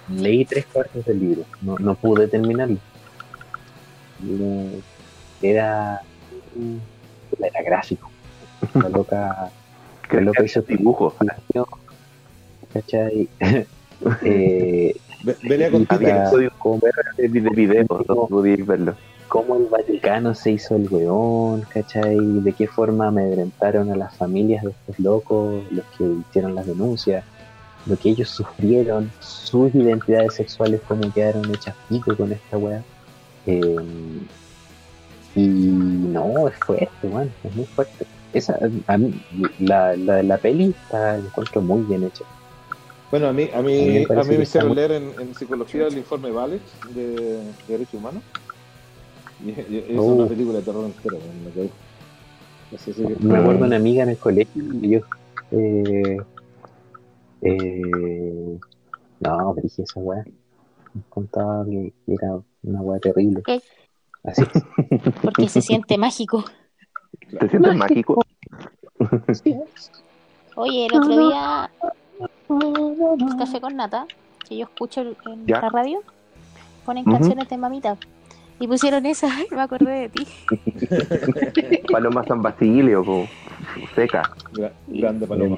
Leí 0.10 0.44
tres 0.46 0.66
cuartos 0.66 1.06
del 1.06 1.20
libro, 1.20 1.46
no, 1.62 1.78
no 1.80 1.96
pude 1.96 2.28
terminarlo. 2.28 2.78
Era... 5.42 6.02
Era 7.40 7.64
gráfico. 7.64 8.12
La 8.74 8.90
loca... 8.90 9.52
La 10.12 10.22
loca 10.22 10.44
hizo 10.44 10.62
dibujo. 10.62 11.16
¿Cachai? 12.74 13.30
Eh, 14.24 14.96
Ve- 15.24 15.38
Venía 15.44 15.70
con 15.70 15.86
como, 15.86 16.80
de 17.18 17.28
de 17.30 17.50
videos, 17.52 17.88
no 18.08 18.28
podíais 18.28 18.66
verlo. 18.66 18.96
cómo 19.28 19.56
el 19.56 19.66
Vaticano 19.66 20.34
se 20.34 20.52
hizo 20.52 20.76
el 20.76 20.88
weón, 20.90 21.62
¿cachai? 21.70 22.18
De 22.20 22.54
qué 22.54 22.68
forma 22.68 23.08
amedrentaron 23.08 23.92
a 23.92 23.96
las 23.96 24.16
familias 24.18 24.64
de 24.64 24.72
estos 24.72 25.00
locos, 25.00 25.64
los 25.72 25.86
que 25.98 26.04
hicieron 26.04 26.56
las 26.56 26.66
denuncias, 26.66 27.24
lo 27.86 27.96
que 27.98 28.10
ellos 28.10 28.30
sufrieron, 28.30 29.12
sus 29.20 29.74
identidades 29.76 30.34
sexuales, 30.34 30.82
cómo 30.88 31.12
quedaron 31.14 31.50
hechas 31.54 31.76
pico 31.88 32.16
con 32.18 32.32
esta 32.32 32.58
weá. 32.58 32.82
Eh, 33.46 33.76
y 35.36 35.48
no, 35.48 36.48
es 36.48 36.56
fuerte, 36.58 36.90
weón, 37.08 37.32
es 37.44 37.56
muy 37.56 37.66
fuerte. 37.66 38.06
Esa, 38.34 38.58
a 38.88 38.98
mí, 38.98 39.14
la, 39.60 39.96
la, 39.96 40.24
la 40.24 40.38
peli 40.38 40.74
está, 40.86 41.18
la 41.18 41.26
encuentro 41.26 41.62
muy 41.62 41.82
bien 41.84 42.04
hecha. 42.04 42.24
Bueno, 43.12 43.28
a 43.28 43.34
mí, 43.34 43.50
a 43.54 43.62
mí 43.62 44.06
a 44.10 44.24
mí 44.24 44.38
me 44.38 44.44
hicieron 44.44 44.70
muy- 44.70 44.76
leer 44.78 44.94
en, 44.94 45.12
en 45.20 45.36
psicología 45.36 45.88
el 45.88 45.98
informe 45.98 46.32
Valex 46.32 46.64
de, 46.96 47.08
de 47.18 47.44
Derechos 47.68 47.94
Humanos. 47.96 48.24
Y, 49.44 49.50
y- 49.50 49.86
y 49.90 49.94
es 49.94 50.00
Oh. 50.00 50.04
una 50.06 50.28
película 50.28 50.60
de 50.60 50.64
terror 50.64 50.86
entera. 50.86 51.18
me 51.44 51.52
que- 51.52 51.70
Me 53.20 53.38
acuerdo 53.38 53.60
de 53.60 53.66
una 53.68 53.76
amiga 53.76 54.04
en 54.04 54.10
el 54.10 54.18
colegio 54.18 54.64
y 54.82 54.90
yo. 54.92 55.00
Eh, 55.52 56.18
eh, 57.42 58.60
no, 59.20 59.52
pero 59.56 59.64
dije 59.68 59.84
esa 59.84 60.00
weá. 60.00 60.24
Me 60.94 61.02
contaba 61.10 61.66
que 61.66 61.94
era 62.08 62.40
una 62.64 62.82
weá 62.82 63.00
terrible. 63.00 63.42
¿Qué? 63.46 63.62
Así. 64.24 64.44
Porque 65.22 65.50
se 65.50 65.62
siente 65.62 65.98
mágico. 65.98 66.46
¿Te 67.40 67.50
sientes 67.50 67.76
mágico? 67.76 68.24
Oye, 70.56 70.86
el 70.86 70.96
otro 70.98 71.28
día, 71.28 71.70
Café 73.38 73.62
con 73.62 73.76
Nata, 73.76 74.06
que 74.48 74.58
yo 74.58 74.66
escucho 74.66 75.02
en 75.02 75.46
Ya. 75.48 75.62
la 75.62 75.70
radio, 75.70 76.00
ponen 76.86 77.06
canciones 77.06 77.50
de 77.50 77.58
mamita. 77.58 77.98
Y 78.60 78.68
pusieron 78.68 79.06
esa, 79.08 79.28
y 79.52 79.56
me 79.56 79.62
acordé 79.62 79.92
de 79.92 80.10
ti. 80.10 80.28
Paloma 81.92 82.24
San 82.26 82.42
Basilio, 82.42 83.04
po. 83.04 83.28
seca. 83.96 84.22
Gra- 84.54 84.72
grande 84.88 85.26
paloma. 85.26 85.58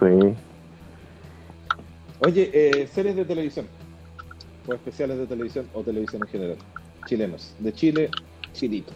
Sí. 0.00 0.34
Oye, 2.24 2.50
eh, 2.52 2.88
series 2.92 3.16
de 3.16 3.24
televisión. 3.24 3.66
O 4.68 4.72
especiales 4.74 5.18
de 5.18 5.26
televisión 5.26 5.66
o 5.74 5.82
televisión 5.82 6.22
en 6.22 6.28
general. 6.28 6.56
Chilenos. 7.06 7.54
De 7.58 7.72
Chile, 7.72 8.10
Chilito. 8.52 8.92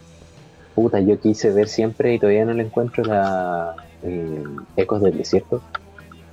Puta, 0.75 1.01
yo 1.01 1.19
quise 1.21 1.51
ver 1.53 1.69
siempre 1.69 2.15
y 2.15 2.19
todavía 2.19 2.45
no 2.45 2.53
le 2.53 2.63
encuentro 2.65 3.03
la 3.05 3.75
eh, 4.03 4.45
Ecos 4.77 5.01
del 5.03 5.17
Desierto. 5.17 5.61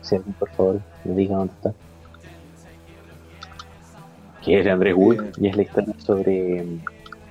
Si 0.04 0.16
alguien, 0.16 0.34
por 0.36 0.50
favor, 0.52 0.80
me 1.06 1.16
diga 1.16 1.38
dónde 1.38 1.54
está. 1.54 1.74
Que 4.44 4.60
es 4.60 4.66
de 4.66 4.72
Andrés 4.72 4.94
Wood 4.96 5.22
Eh. 5.24 5.32
y 5.38 5.48
es 5.48 5.56
la 5.56 5.62
historia 5.64 5.94
sobre. 6.00 6.60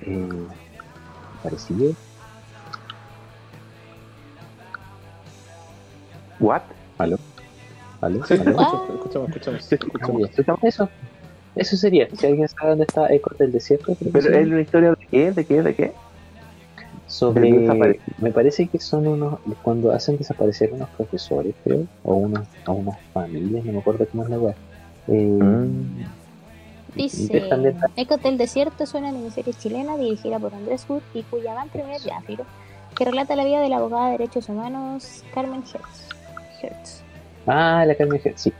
Eh, 0.01 0.29
¿Parecido? 1.41 1.93
¿What? 6.39 6.61
¿Aló? 6.97 7.17
¿Aló? 8.01 8.25
Sí, 8.25 8.33
¿Aló? 8.33 8.51
escuchamos, 8.51 8.89
escuchamos, 8.89 9.29
escuchamos. 9.29 9.71
escuchamos. 9.71 10.21
Ya, 10.21 10.27
escuchamos 10.27 10.63
eso. 10.63 10.89
Eso 11.55 11.77
sería. 11.77 12.07
Si 12.15 12.25
alguien 12.25 12.47
sabe 12.47 12.69
dónde 12.71 12.85
está 12.85 13.07
Ecos 13.13 13.37
del 13.37 13.51
Desierto, 13.51 13.95
¿Pero 14.11 14.29
es 14.35 14.47
una 14.47 14.61
historia 14.61 14.89
de 14.91 15.07
qué? 15.07 15.31
¿De 15.31 15.45
qué? 15.45 15.61
¿De 15.61 15.75
qué? 15.75 15.93
Sobre. 17.13 17.99
Me 18.19 18.31
parece 18.31 18.67
que 18.67 18.79
son 18.79 19.07
unos. 19.07 19.39
Cuando 19.61 19.91
hacen 19.91 20.17
desaparecer 20.17 20.71
unos 20.73 20.89
profesores, 20.89 21.53
creo, 21.63 21.85
o 22.03 22.15
unos, 22.15 22.47
o 22.67 22.73
unas 22.73 22.97
familias, 23.13 23.63
no 23.65 23.73
me 23.73 23.79
acuerdo 23.79 24.05
cómo 24.11 24.23
es 24.23 24.29
la 24.29 24.37
web. 24.39 24.55
Eh, 25.07 25.29
Mm. 25.29 26.13
Dice, 26.95 27.41
Ecos 27.97 28.21
del 28.21 28.37
Desierto 28.37 28.83
es 28.83 28.93
una 28.93 29.11
miniserie 29.11 29.53
chilena 29.53 29.97
dirigida 29.97 30.37
por 30.37 30.53
Andrés 30.53 30.85
Wood 30.87 31.01
y 31.15 31.23
cuya 31.23 31.55
van 31.55 31.67
primer 31.69 31.99
Yáfiro, 31.99 32.45
que 32.95 33.03
relata 33.05 33.35
la 33.35 33.45
vida 33.45 33.61
de 33.61 33.69
la 33.69 33.77
abogada 33.77 34.05
de 34.07 34.11
derechos 34.19 34.47
humanos 34.47 35.23
Carmen 35.33 35.63
Hertz. 35.63 36.09
Hertz. 36.61 37.01
Ah, 37.47 37.83
la 37.87 37.95
Carmen 37.95 38.21
Hertz, 38.23 38.41
sí. 38.43 38.53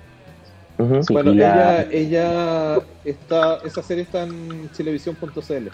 Sí, 1.04 1.14
Bueno, 1.14 1.32
la- 1.34 1.84
ella, 1.84 1.92
ella 1.92 2.82
está, 3.06 3.60
esa 3.64 3.84
serie 3.84 4.04
está 4.04 4.24
en 4.24 4.70
chilevisión.cl. 4.72 5.70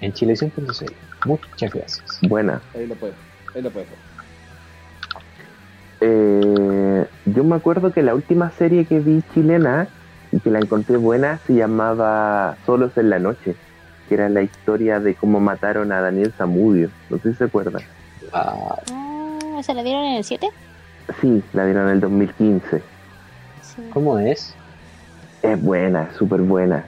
En 0.00 0.12
chilevisión.cl. 0.12 0.92
Muchas 1.26 1.72
gracias. 1.72 2.18
Buena. 2.22 2.60
Ahí 2.74 2.86
lo 2.86 2.94
puedes, 2.94 3.14
ahí 3.54 3.62
lo 3.62 3.70
puedes 3.70 3.88
ver. 3.90 3.98
Eh, 6.02 7.06
yo 7.26 7.44
me 7.44 7.56
acuerdo 7.56 7.92
que 7.92 8.02
la 8.02 8.14
última 8.14 8.50
serie 8.52 8.86
que 8.86 9.00
vi 9.00 9.22
chilena 9.34 9.88
y 10.32 10.40
que 10.40 10.50
la 10.50 10.58
encontré 10.60 10.96
buena 10.96 11.38
se 11.46 11.54
llamaba 11.54 12.56
Solos 12.64 12.96
en 12.96 13.10
la 13.10 13.18
Noche, 13.18 13.54
que 14.08 14.14
era 14.14 14.28
la 14.28 14.42
historia 14.42 15.00
de 15.00 15.14
cómo 15.14 15.40
mataron 15.40 15.92
a 15.92 16.00
Daniel 16.00 16.32
Zamudio. 16.36 16.88
No 17.10 17.18
sé 17.18 17.32
si 17.32 17.38
se 17.38 17.44
acuerdan. 17.44 17.82
Ah, 18.32 18.76
Ah, 18.92 19.62
¿se 19.62 19.74
la 19.74 19.82
dieron 19.82 20.04
en 20.04 20.16
el 20.16 20.24
7? 20.24 20.48
Sí, 21.20 21.42
la 21.52 21.64
dieron 21.66 21.86
en 21.88 21.94
el 21.94 22.00
2015. 22.00 22.82
Sí. 23.60 23.82
¿Cómo 23.92 24.18
es? 24.18 24.54
Es 25.42 25.60
buena, 25.60 26.10
súper 26.16 26.40
buena. 26.40 26.86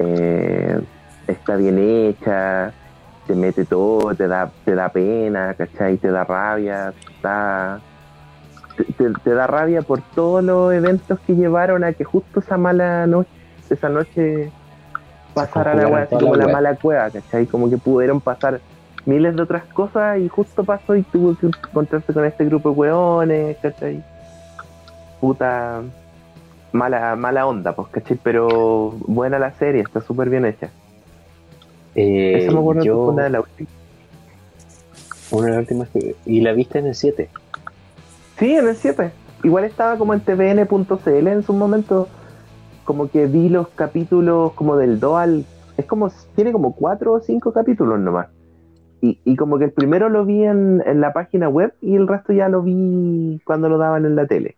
Eh, 0.00 0.80
está 1.26 1.56
bien 1.56 1.78
hecha, 1.78 2.74
te 3.26 3.34
mete 3.34 3.64
todo, 3.64 4.14
te 4.14 4.28
da, 4.28 4.52
te 4.64 4.74
da 4.74 4.90
pena, 4.90 5.54
¿cachai? 5.54 5.98
Te 5.98 6.10
da 6.10 6.24
rabia, 6.24 6.94
está... 7.14 7.80
Te, 8.76 8.84
te- 8.84 9.12
te 9.22 9.34
da 9.34 9.46
rabia 9.46 9.82
por 9.82 10.02
todos 10.14 10.42
los 10.42 10.72
eventos 10.72 11.20
que 11.20 11.34
llevaron 11.34 11.84
a 11.84 11.92
que 11.92 12.04
justo 12.04 12.40
esa 12.40 12.56
mala 12.56 13.06
noche, 13.06 13.30
esa 13.70 13.88
noche 13.88 14.50
pasara 15.34 15.74
la 15.74 15.88
wea, 15.88 16.02
así 16.04 16.18
como 16.18 16.36
la 16.36 16.46
mala 16.48 16.76
cueva, 16.76 17.10
¿cachai? 17.10 17.46
Como 17.46 17.68
que 17.70 17.78
pudieron 17.78 18.20
pasar 18.20 18.60
miles 19.04 19.36
de 19.36 19.42
otras 19.42 19.64
cosas 19.72 20.18
y 20.18 20.28
justo 20.28 20.64
pasó 20.64 20.94
y 20.96 21.02
tuvo 21.04 21.36
que 21.36 21.46
encontrarse 21.46 22.12
con 22.14 22.24
este 22.24 22.44
grupo 22.46 22.70
de 22.70 22.74
hueones, 22.76 23.58
¿cachai? 23.60 24.02
Puta 25.20 25.82
mala, 26.72 27.14
mala 27.16 27.46
onda, 27.46 27.74
pues, 27.74 27.88
¿cachai? 27.88 28.18
Pero 28.22 28.48
buena 29.06 29.38
la 29.38 29.52
serie, 29.52 29.82
está 29.82 30.00
súper 30.00 30.30
bien 30.30 30.44
hecha. 30.46 30.70
Eh, 31.94 32.38
Esa 32.44 32.52
me 32.52 32.58
acuerdo 32.58 32.82
que 32.82 32.88
yo, 32.88 33.04
fue 33.04 33.14
una 33.14 33.24
de 33.24 33.30
las 33.30 33.42
últimas. 33.42 33.72
una 35.30 35.46
de 35.46 35.50
las 35.52 35.60
últimas 35.60 35.88
que- 35.90 36.16
¿Y 36.26 36.40
la 36.40 36.52
viste 36.52 36.78
en 36.78 36.86
el 36.86 36.94
7? 36.94 37.28
Sí, 38.38 38.54
en 38.54 38.68
el 38.68 38.76
7. 38.76 39.12
Igual 39.44 39.64
estaba 39.64 39.96
como 39.98 40.14
en 40.14 40.20
tvn.cl 40.20 41.26
en 41.28 41.42
su 41.42 41.52
momento. 41.52 42.08
Como 42.84 43.08
que 43.10 43.26
vi 43.26 43.48
los 43.48 43.68
capítulos 43.68 44.52
como 44.54 44.76
del 44.76 44.98
2 45.00 45.16
al. 45.18 45.44
Es 45.76 45.86
como. 45.86 46.10
Tiene 46.34 46.52
como 46.52 46.74
4 46.74 47.12
o 47.12 47.20
5 47.20 47.52
capítulos 47.52 47.98
nomás. 48.00 48.28
Y, 49.00 49.18
y 49.24 49.36
como 49.36 49.58
que 49.58 49.64
el 49.64 49.72
primero 49.72 50.08
lo 50.08 50.24
vi 50.24 50.44
en, 50.44 50.82
en 50.86 51.00
la 51.00 51.12
página 51.12 51.48
web 51.48 51.74
y 51.80 51.96
el 51.96 52.06
resto 52.06 52.32
ya 52.32 52.48
lo 52.48 52.62
vi 52.62 53.40
cuando 53.44 53.68
lo 53.68 53.76
daban 53.78 54.04
en 54.06 54.14
la 54.16 54.26
tele. 54.26 54.56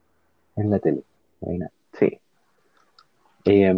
En 0.57 0.71
la 0.71 0.79
tele. 0.79 1.03
Sí. 1.99 2.19
Eh, 3.45 3.75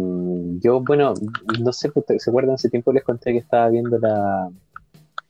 yo, 0.61 0.79
bueno, 0.81 1.13
no 1.59 1.73
sé, 1.73 1.91
¿ustedes 1.93 2.23
¿se 2.23 2.29
acuerdan? 2.29 2.55
Hace 2.55 2.69
tiempo 2.69 2.91
les 2.93 3.03
conté 3.03 3.31
que 3.33 3.39
estaba 3.39 3.69
viendo 3.69 3.97
la. 3.99 4.49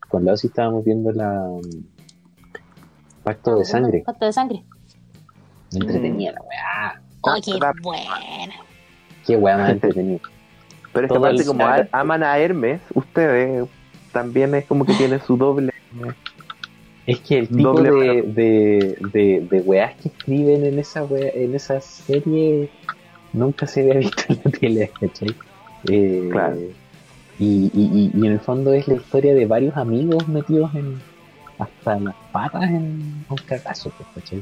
Con 0.10 0.26
la 0.26 0.34
Osi 0.34 0.48
estábamos 0.48 0.86
viendo 0.86 1.12
la. 1.12 1.48
mm, 1.50 3.24
Pacto 3.24 3.58
de 3.58 3.66
Sangre. 3.66 4.04
Pacto 4.06 4.26
de 4.26 4.34
sangre. 4.34 4.64
Me 5.74 5.80
entretenía 5.80 6.32
la 6.32 6.42
weá. 6.42 7.02
Oh, 7.22 7.36
qué 7.44 7.52
buena. 7.82 8.54
Qué 9.26 9.36
weá 9.36 9.58
más 9.58 9.70
entretenida. 9.72 10.20
Pero 10.94 11.06
es 11.08 11.12
que 11.12 11.16
Todo 11.18 11.26
aparte, 11.26 11.42
el 11.42 11.48
como 11.48 11.66
a- 11.66 11.88
aman 11.92 12.24
a 12.24 12.38
Hermes, 12.38 12.80
ustedes 12.94 13.68
también 14.14 14.56
es 14.56 14.66
como 14.66 14.86
que 14.86 14.94
tiene 14.94 15.20
su 15.20 15.36
doble. 15.38 15.74
Es 17.06 17.22
que 17.22 17.38
el 17.40 17.48
tipo 17.48 17.72
Doble 17.72 17.90
de, 17.92 18.22
de, 18.34 18.98
de, 19.14 19.48
de 19.50 19.62
weás 19.62 19.96
que 19.96 20.10
escriben 20.10 20.66
en 20.66 20.78
esa 20.78 21.06
wea- 21.06 21.32
en 21.34 21.56
esa 21.56 21.80
serie 21.80 22.70
nunca 23.34 23.68
se 23.68 23.82
había 23.82 23.94
visto 24.00 24.24
en 24.30 24.42
la 24.44 24.52
tele, 24.52 24.92
¿cachai? 25.00 25.36
Eh, 25.90 26.30
Claro. 26.32 26.58
Y, 27.40 27.72
y, 27.72 27.72
y, 27.74 28.12
y 28.20 28.26
en 28.26 28.32
el 28.34 28.40
fondo 28.40 28.74
es 28.74 28.88
la 28.88 28.96
historia 28.96 29.36
de 29.36 29.46
varios 29.46 29.78
amigos 29.78 30.28
metidos 30.28 30.74
en 30.74 31.00
hasta 31.60 32.00
las 32.00 32.16
patas 32.32 32.64
en 32.64 33.26
un 33.30 33.38
cagazo, 33.46 33.92
pues, 33.92 34.10
¿cachai? 34.16 34.42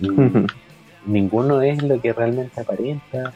Y 0.00 0.08
ninguno 1.06 1.62
es 1.62 1.82
lo 1.82 2.00
que 2.00 2.12
realmente 2.12 2.60
aparenta. 2.60 3.32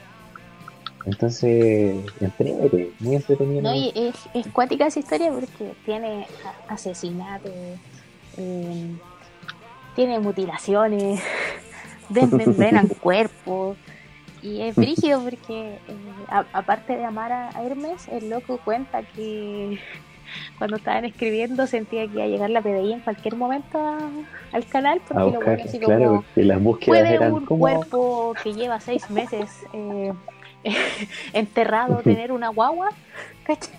Entonces, 1.07 2.05
entrete, 2.21 2.91
muy 2.99 3.17
entretenido. 3.17 3.63
No, 3.63 3.75
y 3.75 3.93
es, 3.95 4.15
es 4.35 4.47
cuática 4.49 4.87
esa 4.87 4.99
historia 4.99 5.31
porque 5.31 5.73
tiene 5.85 6.27
asesinatos, 6.69 7.53
eh, 8.37 8.91
tiene 9.97 10.19
mutilaciones, 10.19 11.23
desmembrenan 12.09 12.89
cuerpos. 12.89 13.77
Y 14.41 14.63
es 14.63 14.77
brígido 14.77 15.23
porque, 15.23 15.81
eh, 15.89 16.27
a- 16.29 16.47
aparte 16.53 16.97
de 16.97 17.05
amar 17.05 17.33
a 17.33 17.51
Hermes, 17.65 18.07
el 18.09 18.29
loco 18.31 18.59
cuenta 18.59 19.03
que 19.03 19.81
cuando 20.59 20.77
estaban 20.77 21.05
escribiendo 21.05 21.67
sentía 21.67 22.07
que 22.07 22.13
iba 22.15 22.25
a 22.25 22.29
llegar 22.29 22.51
la 22.51 22.63
PDI 22.63 22.93
en 22.95 23.01
cualquier 23.01 23.37
momento 23.37 23.79
a- 23.79 24.13
al 24.53 24.67
canal 24.67 25.01
porque 25.09 25.31
lo 25.33 25.41
bueno 25.41 25.63
así 25.65 25.81
como 25.81 25.97
claro, 25.97 26.23
porque 26.25 26.45
las 26.45 26.63
búsquedas 26.63 27.01
¿Puede 27.01 27.15
eran 27.15 27.33
un 27.35 27.47
como 27.47 27.59
cuerpo 27.59 28.35
que 28.43 28.55
lleva 28.55 28.81
seis 28.81 29.11
meses 29.11 29.65
eh, 29.73 30.13
enterrado 31.33 31.99
tener 32.03 32.33
una 32.33 32.49
guagua? 32.49 32.91
¿Cachai? 33.45 33.75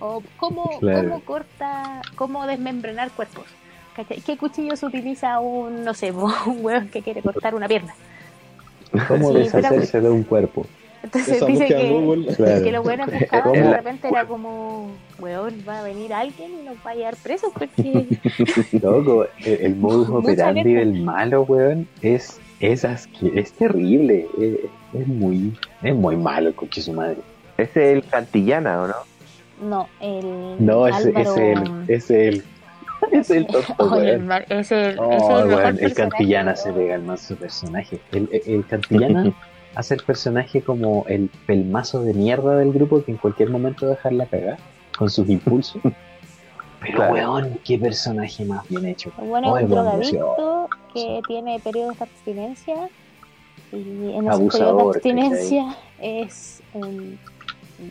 ¿O 0.00 0.22
cómo, 0.36 0.80
Claro. 0.80 1.08
cómo 1.08 1.20
corta, 1.24 2.00
cómo 2.14 2.46
desmembrenar 2.46 3.12
cuerpos? 3.12 3.46
¿Cachai? 3.94 4.22
¿Qué 4.22 4.38
cuchillos 4.38 4.82
utiliza 4.82 5.38
un, 5.40 5.84
no 5.84 5.92
sé, 5.94 6.12
un 6.12 6.32
hueón 6.64 6.88
que 6.88 7.02
quiere 7.02 7.22
cortar 7.22 7.54
una 7.54 7.68
pierna? 7.68 7.94
Cómo 9.08 9.32
Sí, 9.32 9.38
deshacerse 9.38 10.00
de 10.00 10.10
un 10.10 10.22
cuerpo. 10.22 10.66
Entonces 11.02 11.36
Esa 11.36 11.46
dice 11.46 11.66
que. 11.66 12.34
Claro. 12.36 12.62
que 12.62 12.72
los 12.72 12.84
de 12.86 13.72
repente 13.76 14.08
era 14.08 14.24
como, 14.24 14.90
weón, 15.18 15.54
va 15.68 15.80
a 15.80 15.82
venir 15.82 16.12
alguien 16.14 16.52
y 16.60 16.64
nos 16.64 16.76
va 16.86 16.92
a 16.92 16.94
llevar 16.94 17.16
presos 17.16 17.50
porque... 17.58 18.06
Loco, 18.82 19.26
el, 19.44 19.52
el 19.62 19.76
modus 19.76 20.08
operandi 20.10 20.74
del 20.74 21.02
malo, 21.02 21.42
weón, 21.42 21.88
es, 22.02 22.40
es, 22.60 22.84
asque- 22.84 23.32
es 23.34 23.52
terrible. 23.52 24.28
Es, 24.40 24.58
es 25.00 25.06
muy, 25.08 25.52
es 25.82 25.94
muy 25.94 26.16
malo 26.16 26.48
el 26.50 26.54
coche 26.54 26.80
su 26.80 26.92
madre. 26.92 27.16
Ese 27.58 27.90
es 27.90 27.96
el 27.96 28.04
Cantillana, 28.08 28.82
¿o 28.82 28.86
no? 28.86 28.94
No, 29.68 29.88
el 30.00 30.56
No, 30.64 30.86
es, 30.86 30.94
Álvaro... 30.94 31.20
es 31.20 31.36
el, 31.36 31.84
es 31.88 32.10
el, 32.10 32.44
es 33.12 33.30
el 33.30 33.46
Oye, 33.78 34.10
el 34.14 34.22
mar- 34.24 34.46
es 34.48 34.70
el, 34.72 34.98
Oh, 34.98 35.12
es 35.12 35.22
el 35.22 35.46
mejor 35.48 35.94
Cantillana 35.94 36.56
se 36.56 36.72
pega 36.72 36.94
el 36.94 37.02
manso 37.02 37.34
personaje. 37.36 37.98
El, 38.12 38.28
el, 38.32 38.42
el 38.54 38.66
Cantillana 38.66 39.32
hace 39.74 39.94
el 39.94 40.02
personaje 40.02 40.62
como 40.62 41.04
el 41.08 41.30
pelmazo 41.46 42.02
de 42.02 42.14
mierda 42.14 42.56
del 42.56 42.72
grupo 42.72 43.02
que 43.04 43.10
en 43.12 43.16
cualquier 43.18 43.50
momento 43.50 43.86
va 43.86 43.92
a 43.92 43.94
dejarla 43.96 44.26
cagar 44.26 44.58
con 44.96 45.08
sus 45.10 45.28
impulsos. 45.28 45.80
Pero, 46.80 46.96
Claro. 46.96 47.12
weón, 47.12 47.60
qué 47.64 47.78
personaje 47.78 48.44
más 48.44 48.68
bien 48.68 48.86
hecho. 48.86 49.12
Bueno, 49.16 49.54
Ay, 49.54 49.64
un 49.64 49.70
drogadicto 49.70 50.68
que 50.92 51.20
tiene 51.28 51.60
periodos 51.60 51.96
de 51.96 52.04
abstinencia 52.04 52.88
y 53.70 53.76
en 54.16 54.26
esos 54.26 54.34
Abusador, 54.40 54.50
periodos 54.50 54.92
de 54.92 54.98
abstinencia 54.98 55.76
es 56.00 56.60
un 56.74 57.18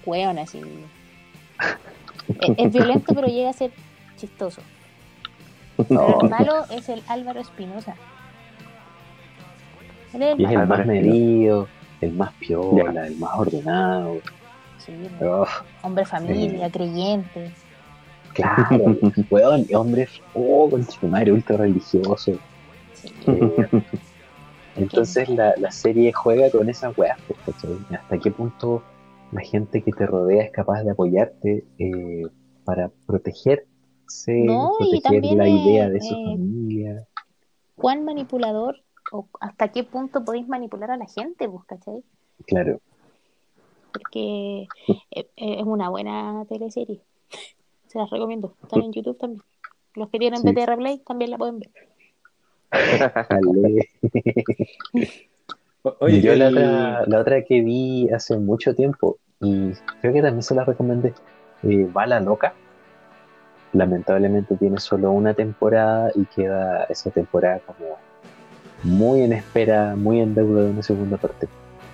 weón 0.06 0.40
así. 0.40 0.60
es, 2.42 2.54
es 2.58 2.74
violento 2.74 3.14
pero 3.16 3.28
llega 3.28 3.50
a 3.52 3.54
ser 3.54 3.72
chistoso. 4.18 4.62
El 5.90 6.30
malo 6.30 6.64
es 6.72 6.90
el 6.90 7.02
Álvaro 7.08 7.40
Espinosa. 7.40 7.96
Él 10.14 10.22
es 10.24 10.34
el 10.34 10.42
Y 10.42 10.46
es 10.46 10.52
el 10.52 10.58
malo. 10.58 10.78
más 10.78 10.86
medido, 10.86 11.68
el 12.02 12.14
más 12.14 12.32
piola, 12.34 13.08
el 13.08 13.16
más 13.18 13.32
ordenado. 13.38 14.18
Sí, 14.78 14.94
Oh, 15.22 15.46
hombre 15.84 16.06
familia, 16.06 16.68
Eh. 16.68 16.72
creyente. 16.72 17.52
claro, 18.34 18.96
weón, 19.30 19.66
hombre, 19.76 20.08
oh, 20.34 20.70
con 20.70 20.84
su 20.90 21.08
madre 21.08 21.32
ultra 21.32 21.58
religioso. 21.58 22.34
Sí. 22.94 23.14
Eh, 23.28 23.68
entonces 24.76 25.30
la, 25.30 25.54
la 25.58 25.72
serie 25.72 26.12
juega 26.14 26.50
con 26.50 26.70
esas 26.70 26.98
weas, 26.98 27.18
pues. 27.28 27.58
Hasta 27.92 28.18
qué 28.18 28.32
punto 28.32 28.84
la 29.32 29.42
gente 29.42 29.82
que 29.84 29.92
te 29.92 30.06
rodea 30.06 30.44
es 30.46 30.52
capaz 30.52 30.84
de 30.84 30.92
apoyarte 30.92 31.64
eh, 31.78 32.24
para 32.66 32.90
protegerse, 34.26 34.46
No, 34.46 34.72
y 34.80 35.02
también, 35.02 35.38
la 35.38 35.48
idea 35.48 35.90
de 35.90 36.02
su 36.02 36.14
eh, 36.14 36.26
familia. 36.26 37.08
¿Cuán 37.76 38.06
manipulador 38.06 38.82
o 39.12 39.28
hasta 39.40 39.70
qué 39.70 39.84
punto 39.84 40.24
podéis 40.24 40.48
manipular 40.48 40.92
a 40.92 40.98
la 40.98 41.06
gente, 41.06 41.50
pues, 41.50 41.64
cachai? 41.66 42.04
Claro, 42.46 42.80
porque 43.92 44.62
eh, 44.62 44.68
eh, 45.12 45.28
es 45.36 45.64
una 45.64 45.90
buena 45.90 46.46
teleserie. 46.48 47.02
Se 47.88 48.00
las 48.00 48.10
recomiendo. 48.10 48.54
Están 48.64 48.84
en 48.84 48.94
YouTube 48.94 49.18
también. 49.18 49.44
Los 49.96 50.10
que 50.10 50.20
tienen 50.20 50.40
Sí. 50.40 50.50
BTR 50.50 50.78
Play 50.78 51.00
también 51.00 51.32
la 51.32 51.38
pueden 51.38 51.60
ver. 51.60 51.70
Oye, 56.00 56.22
yo 56.22 56.36
la, 56.36 56.50
otra, 56.50 57.06
la 57.06 57.20
otra 57.20 57.44
que 57.44 57.62
vi 57.62 58.08
hace 58.10 58.38
mucho 58.38 58.74
tiempo 58.76 59.18
y 59.42 59.72
creo 60.00 60.14
que 60.14 60.22
también 60.22 60.44
se 60.44 60.56
la 60.56 60.64
recomendé, 60.64 61.14
eh, 61.64 61.90
Bala 61.92 62.22
Loca. 62.22 62.54
Lamentablemente 63.74 64.56
tiene 64.58 64.80
solo 64.80 65.12
una 65.12 65.34
temporada 65.34 66.12
y 66.16 66.26
queda 66.26 66.84
esa 66.86 67.10
temporada 67.10 67.60
como 67.66 67.98
muy 68.84 69.22
en 69.22 69.34
espera, 69.34 69.96
muy 69.96 70.20
en 70.20 70.34
deuda 70.36 70.64
de 70.64 70.70
una 70.72 70.84
segunda 70.84 71.18
parte. 71.18 71.48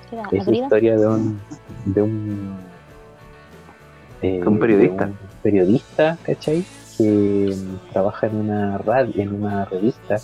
Queda 0.09 0.23
Es 0.31 0.47
la 0.47 0.55
historia 0.55 0.97
de 0.97 1.07
un 1.07 1.39
de 1.85 2.01
un, 2.01 2.57
eh, 4.21 4.41
Un 4.45 4.57
periodista. 4.59 5.05
de 5.05 5.11
un 5.11 5.17
periodista, 5.43 6.17
¿cachai? 6.23 6.65
Que 6.97 7.55
trabaja 7.91 8.27
en 8.27 8.35
una 8.37 8.77
radio, 8.79 9.21
en 9.21 9.33
una 9.35 9.65
revista 9.65 10.17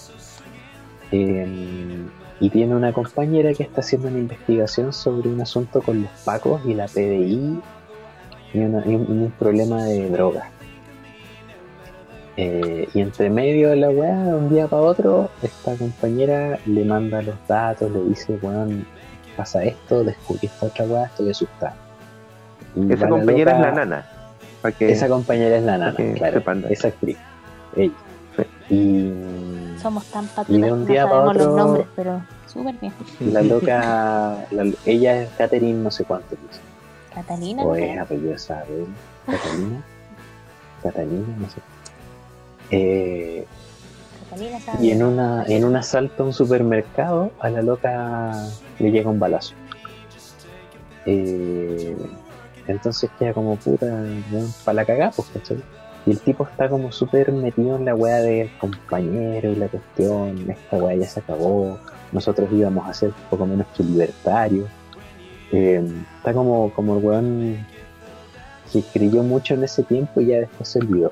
eh, 1.12 2.06
y 2.40 2.50
tiene 2.50 2.76
una 2.76 2.92
compañera 2.94 3.54
que 3.54 3.64
está 3.64 3.82
haciendo 3.82 4.08
una 4.08 4.18
investigación 4.20 4.92
sobre 4.92 5.30
un 5.30 5.40
asunto 5.42 5.82
con 5.82 6.02
los 6.02 6.10
pacos 6.26 6.62
y 6.66 6.74
la 6.74 6.88
PDI 6.88 7.62
y, 8.54 8.60
una- 8.60 8.84
y 8.86 8.96
un, 8.96 9.02
y 9.04 9.24
un 9.26 9.32
problema 9.38 9.84
de 9.86 10.10
drogas. 10.10 10.46
Eh, 12.36 12.90
y 12.94 13.02
entre 13.02 13.30
medio 13.30 13.70
de 13.70 13.76
la 13.76 13.90
weá, 13.92 14.16
de 14.24 14.34
un 14.34 14.50
día 14.50 14.68
para 14.68 14.82
otro, 14.82 15.30
esta 15.44 15.76
compañera 15.76 16.58
le 16.66 16.84
manda 16.84 17.22
los 17.22 17.36
datos, 17.48 17.92
le 17.92 18.04
dice, 18.06 18.40
weón, 18.42 18.88
pasa 19.38 19.64
esto, 19.64 20.04
descubrí 20.04 20.48
esta 20.48 20.66
otra 20.66 20.86
weá, 20.86 21.06
estoy 21.06 21.30
asustada. 21.30 21.76
Y 22.76 22.92
Esa 22.92 23.08
compañera 23.08 23.54
loca- 23.54 23.70
es 23.70 23.76
la 23.76 23.86
nana. 23.86 24.06
Esa 24.80 25.08
compañera 25.10 25.58
es 25.58 25.64
la 25.64 25.78
nana, 25.78 25.96
claro, 26.16 26.34
sepan. 26.40 26.66
esa 26.70 26.88
actriz, 26.88 27.18
ella. 27.76 27.94
Y 28.70 29.12
Somos 29.80 30.06
tan 30.06 30.28
un 30.74 30.86
que 30.88 30.94
día 30.94 31.04
no 31.04 31.10
sabemos 31.12 31.36
los 31.38 31.46
otro- 31.48 31.58
nombres, 31.58 31.88
pero 31.96 32.22
súper 32.48 32.76
bien. 32.82 32.94
la 33.32 33.42
loca, 33.44 34.38
la- 34.50 34.72
ella 34.86 35.22
es 35.24 35.30
Catherine 35.38 35.84
no 35.84 35.92
sé 35.92 36.04
cuánto, 36.04 36.30
dice. 36.32 36.62
Catalina, 37.14 37.62
o 37.62 37.76
es 37.76 38.00
apellido 38.00 38.34
Catalina, 39.28 39.82
Catalina, 40.82 41.28
no 41.38 41.50
sé. 41.50 41.62
Y 44.80 44.92
en 44.92 45.04
una 45.04 45.46
en 45.48 45.64
un 45.64 45.76
asalto 45.76 46.24
a 46.24 46.26
un 46.28 46.34
supermercado, 46.34 47.32
a 47.40 47.50
la 47.50 47.62
loca 47.62 48.48
le 48.80 48.92
llega 48.92 49.10
un 49.10 49.20
balazo. 49.20 49.54
Eh, 51.06 51.96
entonces 52.68 53.10
queda 53.20 53.34
como 53.34 53.56
puta, 53.58 53.86
para 54.64 54.76
la 54.76 54.86
cagada, 54.86 55.12
pues, 55.12 55.28
¿cachai? 55.34 55.62
Y 56.06 56.12
el 56.12 56.20
tipo 56.20 56.46
está 56.46 56.68
como 56.70 56.92
súper 56.92 57.32
metido 57.32 57.78
en 57.78 57.86
la 57.86 57.96
weá 57.96 58.18
del 58.18 58.50
compañero 58.58 59.52
y 59.52 59.56
la 59.56 59.68
cuestión, 59.68 60.50
esta 60.50 60.78
weá 60.78 60.96
ya 60.96 61.08
se 61.08 61.20
acabó, 61.22 61.80
nosotros 62.12 62.50
íbamos 62.52 62.90
a 62.90 62.94
ser 62.94 63.12
poco 63.30 63.46
menos 63.46 63.68
que 63.76 63.84
libertarios. 63.84 64.70
Eh, 65.52 65.86
está 66.18 66.34
como, 66.34 66.74
como 66.74 66.98
el 66.98 67.06
weón 67.06 67.66
que 68.72 68.82
creyó 68.82 69.24
mucho 69.24 69.54
en 69.54 69.64
ese 69.64 69.84
tiempo 69.84 70.20
y 70.20 70.28
ya 70.28 70.40
después 70.40 70.68
se 70.70 70.80
olvidó. 70.80 71.12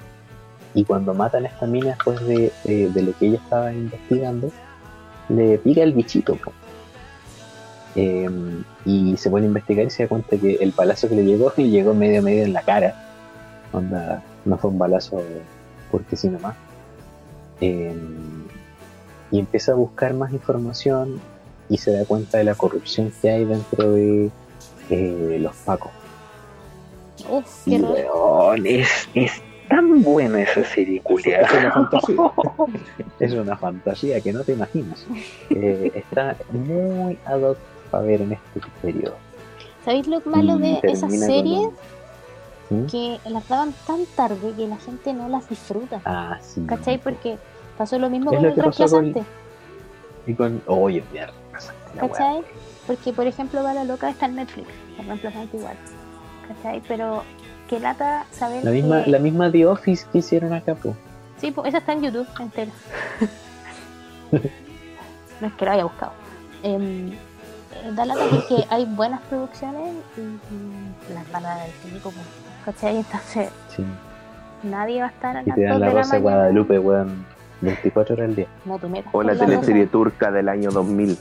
Y 0.73 0.85
cuando 0.85 1.13
matan 1.13 1.45
a 1.45 1.49
esta 1.49 1.65
mina 1.67 1.87
después 1.87 2.19
de, 2.25 2.51
de- 2.63 2.89
de 2.89 3.01
lo 3.01 3.13
que 3.17 3.27
ella 3.27 3.37
estaba 3.37 3.73
investigando, 3.73 4.49
le 5.29 5.57
pica 5.57 5.83
el 5.83 5.93
bichito. 5.93 6.37
Eh, 7.95 8.29
y 8.85 9.17
se 9.17 9.29
pone 9.29 9.45
a 9.45 9.47
investigar 9.49 9.85
y 9.85 9.89
se 9.89 10.03
da 10.03 10.09
cuenta 10.09 10.37
que 10.37 10.53
el 10.61 10.71
balazo 10.71 11.09
que 11.09 11.15
le 11.15 11.25
llegó 11.25 11.51
le 11.57 11.69
llegó 11.69 11.93
medio 11.93 12.21
medio 12.21 12.43
en 12.43 12.53
la 12.53 12.61
cara. 12.61 12.95
Onda, 13.73 14.21
no 14.45 14.57
fue 14.57 14.69
un 14.69 14.79
balazo 14.79 15.21
porque 15.91 16.15
sí 16.15 16.29
nomás. 16.29 16.55
Eh, 17.59 17.93
y 19.31 19.39
empieza 19.39 19.73
a 19.73 19.75
buscar 19.75 20.13
más 20.13 20.31
información 20.33 21.19
y 21.69 21.77
se 21.77 21.91
da 21.91 22.05
cuenta 22.05 22.37
de 22.37 22.43
la 22.45 22.55
corrupción 22.55 23.11
que 23.21 23.29
hay 23.29 23.45
dentro 23.45 23.91
de 23.93 24.29
eh, 24.89 25.37
los 25.39 25.55
pacos. 25.57 25.91
Uf, 27.29 27.45
qué 27.65 27.71
Y 27.75 27.81
weón, 27.81 28.65
es, 28.65 29.07
es 29.13 29.31
tan 29.71 30.03
buena 30.03 30.41
esa 30.41 30.63
serie, 30.63 31.01
culiao. 31.01 31.41
Es 31.45 31.51
una 31.53 31.71
fantasía. 31.71 32.15
Es 33.19 33.33
una 33.33 33.55
fantasía 33.57 34.19
que 34.21 34.33
no 34.33 34.43
te 34.43 34.53
imaginas. 34.53 35.05
Eh, 35.49 35.91
está 35.95 36.35
muy 36.51 37.17
ad 37.25 37.41
hoc 37.41 37.57
para 37.89 38.03
ver 38.03 38.21
en 38.21 38.33
este 38.33 38.61
periodo. 38.81 39.15
¿Sabéis 39.85 40.07
lo 40.07 40.21
malo 40.25 40.57
de 40.57 40.79
esas 40.83 41.11
series? 41.19 41.69
con 42.69 42.83
¿Mm? 42.83 42.87
Que 42.87 43.19
las 43.29 43.47
daban 43.49 43.73
tan 43.85 44.05
tarde 44.15 44.53
que 44.55 44.67
la 44.67 44.77
gente 44.77 45.13
no 45.13 45.27
las 45.29 45.47
disfruta. 45.49 46.01
Ah, 46.05 46.37
sí. 46.41 46.63
¿Cachai? 46.67 46.97
Porque 46.99 47.37
pasó 47.77 47.99
lo 47.99 48.09
mismo 48.09 48.31
Es 48.31 48.37
con 48.37 48.43
lo 48.43 48.49
el 48.49 48.55
con- 48.55 48.63
trasplazante. 48.63 49.23
Y 50.27 50.33
con. 50.33 50.61
Oye, 50.67 51.03
mierda. 51.11 51.33
la 51.95 52.03
weá. 52.05 52.09
¿Cachai? 52.11 52.41
Porque, 52.87 53.13
por 53.13 53.27
ejemplo, 53.27 53.63
va 53.63 53.73
la 53.73 53.83
loca 53.83 54.09
está 54.09 54.25
en 54.25 54.35
Netflix, 54.35 54.67
el 54.99 55.05
reemplazante 55.05 55.57
igual. 55.57 55.77
¿Cachai? 56.47 56.81
Pero 56.87 57.23
que 57.71 57.79
lata 57.79 58.25
saber 58.31 58.63
La 58.65 58.71
misma, 58.71 59.03
que... 59.05 59.09
la 59.11 59.19
misma 59.19 59.49
The 59.49 59.65
Office 59.65 60.05
que 60.11 60.17
hicieron 60.17 60.51
acá, 60.51 60.75
po. 60.75 60.93
Sí, 61.39 61.51
pues 61.51 61.69
esa 61.69 61.77
está 61.77 61.93
en 61.93 62.01
YouTube 62.03 62.27
entera. 62.39 62.69
no 65.41 65.47
es 65.47 65.53
que 65.53 65.65
lo 65.65 65.71
haya 65.71 65.83
buscado. 65.85 66.11
Em, 66.63 67.13
eh, 67.13 67.15
da 67.95 68.05
lata 68.05 68.25
porque 68.29 68.65
hay 68.69 68.85
buenas 68.85 69.21
producciones 69.21 69.93
y, 70.17 70.19
y 70.21 71.13
las 71.13 71.31
van 71.31 71.45
a 71.45 71.55
dar 71.55 71.65
el 71.67 71.71
público, 71.75 72.11
pues, 72.11 72.25
¿cachai? 72.65 72.97
Entonces 72.97 73.49
Sí. 73.75 73.83
nadie 74.63 74.99
va 75.01 75.07
a 75.07 75.11
estar 75.11 75.37
a 75.37 75.41
Y 75.41 75.45
te 75.51 75.63
dan 75.63 75.71
2 75.73 75.79
la 75.79 75.87
la 75.87 75.93
Rosa 75.93 76.15
de. 76.17 76.21
Guadalupe, 76.21 76.77
weón. 76.79 77.25
24 77.61 78.15
horas 78.15 78.27
al 78.29 78.35
día. 78.35 78.47
No 78.65 78.79
te 78.79 78.87
metas 78.87 79.13
O 79.13 79.21
la 79.23 79.33
la 79.33 79.39
teleserie 79.45 79.83
Rosa. 79.83 79.91
turca 79.91 80.31
del 80.31 80.49
año 80.49 80.71
2000. 80.71 81.17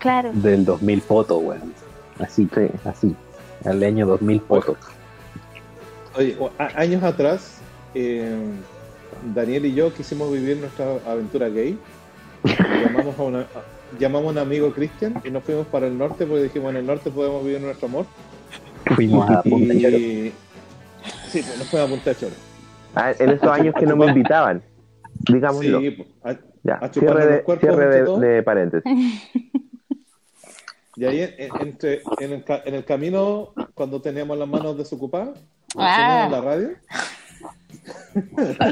Claro. 0.00 0.30
Del 0.34 0.64
2000 0.64 1.00
foto, 1.00 1.38
weón. 1.38 1.72
Así, 2.20 2.48
Sí. 2.54 2.68
así. 2.84 3.16
Al 3.64 3.82
año 3.82 4.06
2000 4.06 4.40
foto. 4.42 4.76
Oye, 6.16 6.36
años 6.74 7.02
atrás, 7.02 7.58
eh, 7.94 8.34
Daniel 9.34 9.66
y 9.66 9.74
yo 9.74 9.92
quisimos 9.92 10.32
vivir 10.32 10.56
nuestra 10.58 10.96
aventura 11.06 11.48
gay. 11.48 11.78
Llamamos 12.84 13.18
a, 13.18 13.22
una, 13.22 13.40
a- 13.40 13.98
llamamos 13.98 14.28
a 14.28 14.30
un 14.32 14.38
amigo 14.38 14.72
Cristian 14.72 15.20
y 15.24 15.30
nos 15.30 15.44
fuimos 15.44 15.66
para 15.66 15.86
el 15.86 15.96
norte 15.98 16.24
porque 16.26 16.44
dijimos 16.44 16.70
en 16.70 16.76
el 16.78 16.86
norte 16.86 17.10
podemos 17.10 17.44
vivir 17.44 17.60
nuestro 17.60 17.88
amor. 17.88 18.06
Fuimos 18.94 19.28
a 19.30 19.42
Punta 19.42 19.74
Y, 19.74 19.82
Choro. 19.82 19.96
sí, 19.98 21.42
pues 21.42 21.58
nos 21.58 21.68
fuimos 21.68 21.86
a 21.86 21.90
Punta 21.90 22.14
Choro. 22.14 22.34
Ah, 22.94 23.12
en 23.18 23.30
esos 23.30 23.48
años 23.48 23.74
que 23.78 23.84
no 23.86 23.96
me 23.96 24.06
invitaban. 24.06 24.62
Digámoslo. 25.28 25.80
Sí, 25.80 25.90
pues, 25.90 26.08
a- 26.24 26.40
ya, 26.62 26.74
a 26.74 26.88
cierre, 26.92 27.26
de, 27.26 27.42
cuerpos 27.42 27.68
cierre 27.68 28.02
de, 28.04 28.26
de 28.26 28.42
paréntesis. 28.42 28.92
y 30.96 31.04
ahí 31.04 31.20
en, 31.20 31.34
en- 31.38 31.50
entre, 31.68 32.02
en, 32.20 32.32
el, 32.32 32.44
en 32.64 32.74
el 32.74 32.84
camino, 32.84 33.52
cuando 33.74 34.00
teníamos 34.00 34.38
las 34.38 34.48
manos 34.48 34.76
desocupadas, 34.78 35.38
Ah. 35.76 36.28
la 36.30 36.40
radio 36.40 36.70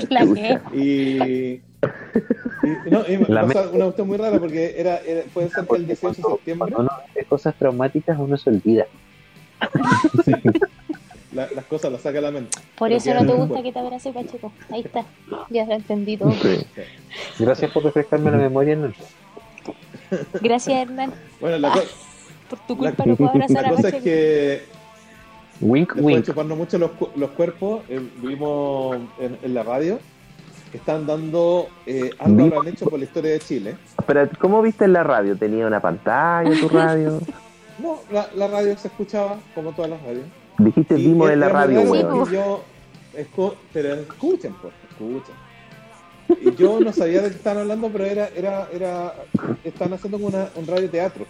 La 0.08 0.20
que- 0.26 0.60
y, 0.72 0.80
y, 1.20 1.62
no, 2.90 3.00
y 3.06 3.16
La 3.32 3.46
pasa 3.46 3.68
una 3.70 3.84
cuestión 3.84 4.08
muy 4.08 4.16
rara 4.16 4.38
porque 4.38 4.74
era, 4.78 4.98
era 4.98 5.22
puede 5.34 5.50
ser 5.50 5.66
que 5.66 5.76
el 5.76 5.86
18 5.86 6.16
de 6.16 6.22
septiembre 6.34 6.72
Cuando 6.72 6.92
uno 6.94 7.02
ve 7.14 7.24
cosas 7.24 7.54
traumáticas, 7.56 8.18
uno 8.18 8.36
se 8.38 8.50
olvida. 8.50 8.86
la- 11.32 11.48
las 11.54 11.64
cosas 11.66 11.92
las 11.92 12.00
saca 12.02 12.18
a 12.18 12.22
la 12.22 12.30
mente. 12.30 12.58
Por 12.78 12.88
Pero 12.88 12.96
eso 12.98 13.12
no 13.14 13.20
te 13.20 13.26
gusta 13.26 13.46
cuerpo. 13.48 13.62
que 13.62 13.72
te 13.72 13.78
abrace 13.78 14.12
Pacheco. 14.12 14.52
Ahí 14.70 14.80
está. 14.80 15.04
Ya 15.50 15.64
lo 15.66 15.72
entendí 15.74 16.16
todo. 16.16 16.32
Sí. 16.32 16.64
Gracias 17.38 17.70
por 17.72 17.84
refrescarme 17.84 18.30
la 18.30 18.36
memoria, 18.38 18.72
Hernán. 18.72 18.94
Gracias, 20.40 20.76
Hernán. 20.82 21.12
Bueno, 21.40 21.58
la, 21.58 21.72
co- 21.72 21.82
Por 22.48 22.58
tu 22.66 22.74
La- 22.82 22.90
culpa 22.92 23.04
no 23.06 23.16
puedo 23.16 23.30
abrazar 23.30 23.62
la 23.62 23.68
a 23.68 23.72
cosa 23.72 23.88
es 23.88 24.02
que 24.02 24.62
Wink, 25.60 25.94
después 25.94 26.06
de 26.06 26.14
wink. 26.14 26.26
chuparnos 26.26 26.58
mucho 26.58 26.78
los, 26.78 26.90
los 27.16 27.30
cuerpos, 27.30 27.82
eh, 27.88 28.00
vimos 28.22 28.96
en, 29.18 29.38
en 29.42 29.54
la 29.54 29.62
radio 29.62 29.98
que 30.72 30.78
están 30.78 31.06
dando 31.06 31.68
eh, 31.86 32.10
algo 32.18 32.36
Vi- 32.36 32.42
habrán 32.52 32.68
hecho 32.68 32.86
por 32.86 32.98
la 32.98 33.04
historia 33.04 33.30
de 33.32 33.38
Chile. 33.40 33.76
Pero, 34.06 34.28
¿cómo 34.40 34.60
viste 34.62 34.84
en 34.84 34.92
la 34.92 35.04
radio? 35.04 35.36
¿Tenía 35.36 35.66
una 35.66 35.80
pantalla 35.80 36.50
tu 36.60 36.68
radio? 36.70 37.20
No, 37.78 38.00
la, 38.10 38.28
la 38.34 38.48
radio 38.48 38.76
se 38.76 38.88
escuchaba 38.88 39.36
como 39.54 39.72
todas 39.72 39.90
las 39.92 40.02
radios. 40.02 40.24
Dijiste 40.58 40.98
Y 40.98 41.06
vimos 41.08 41.30
en 41.30 41.40
la 41.40 41.48
radio, 41.48 41.80
weón. 41.82 42.30
yo 42.32 42.62
escu- 43.16 43.54
pero 43.72 43.94
escuchen, 43.94 44.54
pues, 44.60 44.74
escuchen. 44.90 45.34
Y 46.40 46.54
yo 46.56 46.80
no 46.80 46.92
sabía 46.92 47.20
de 47.22 47.28
qué 47.30 47.36
estaban 47.36 47.58
hablando, 47.62 47.88
pero 47.90 48.04
era, 48.06 48.28
era, 48.34 48.68
era, 48.72 49.14
estaban 49.62 49.92
haciendo 49.94 50.18
como 50.18 50.28
una, 50.28 50.48
un 50.56 50.66
radioteatro. 50.66 51.26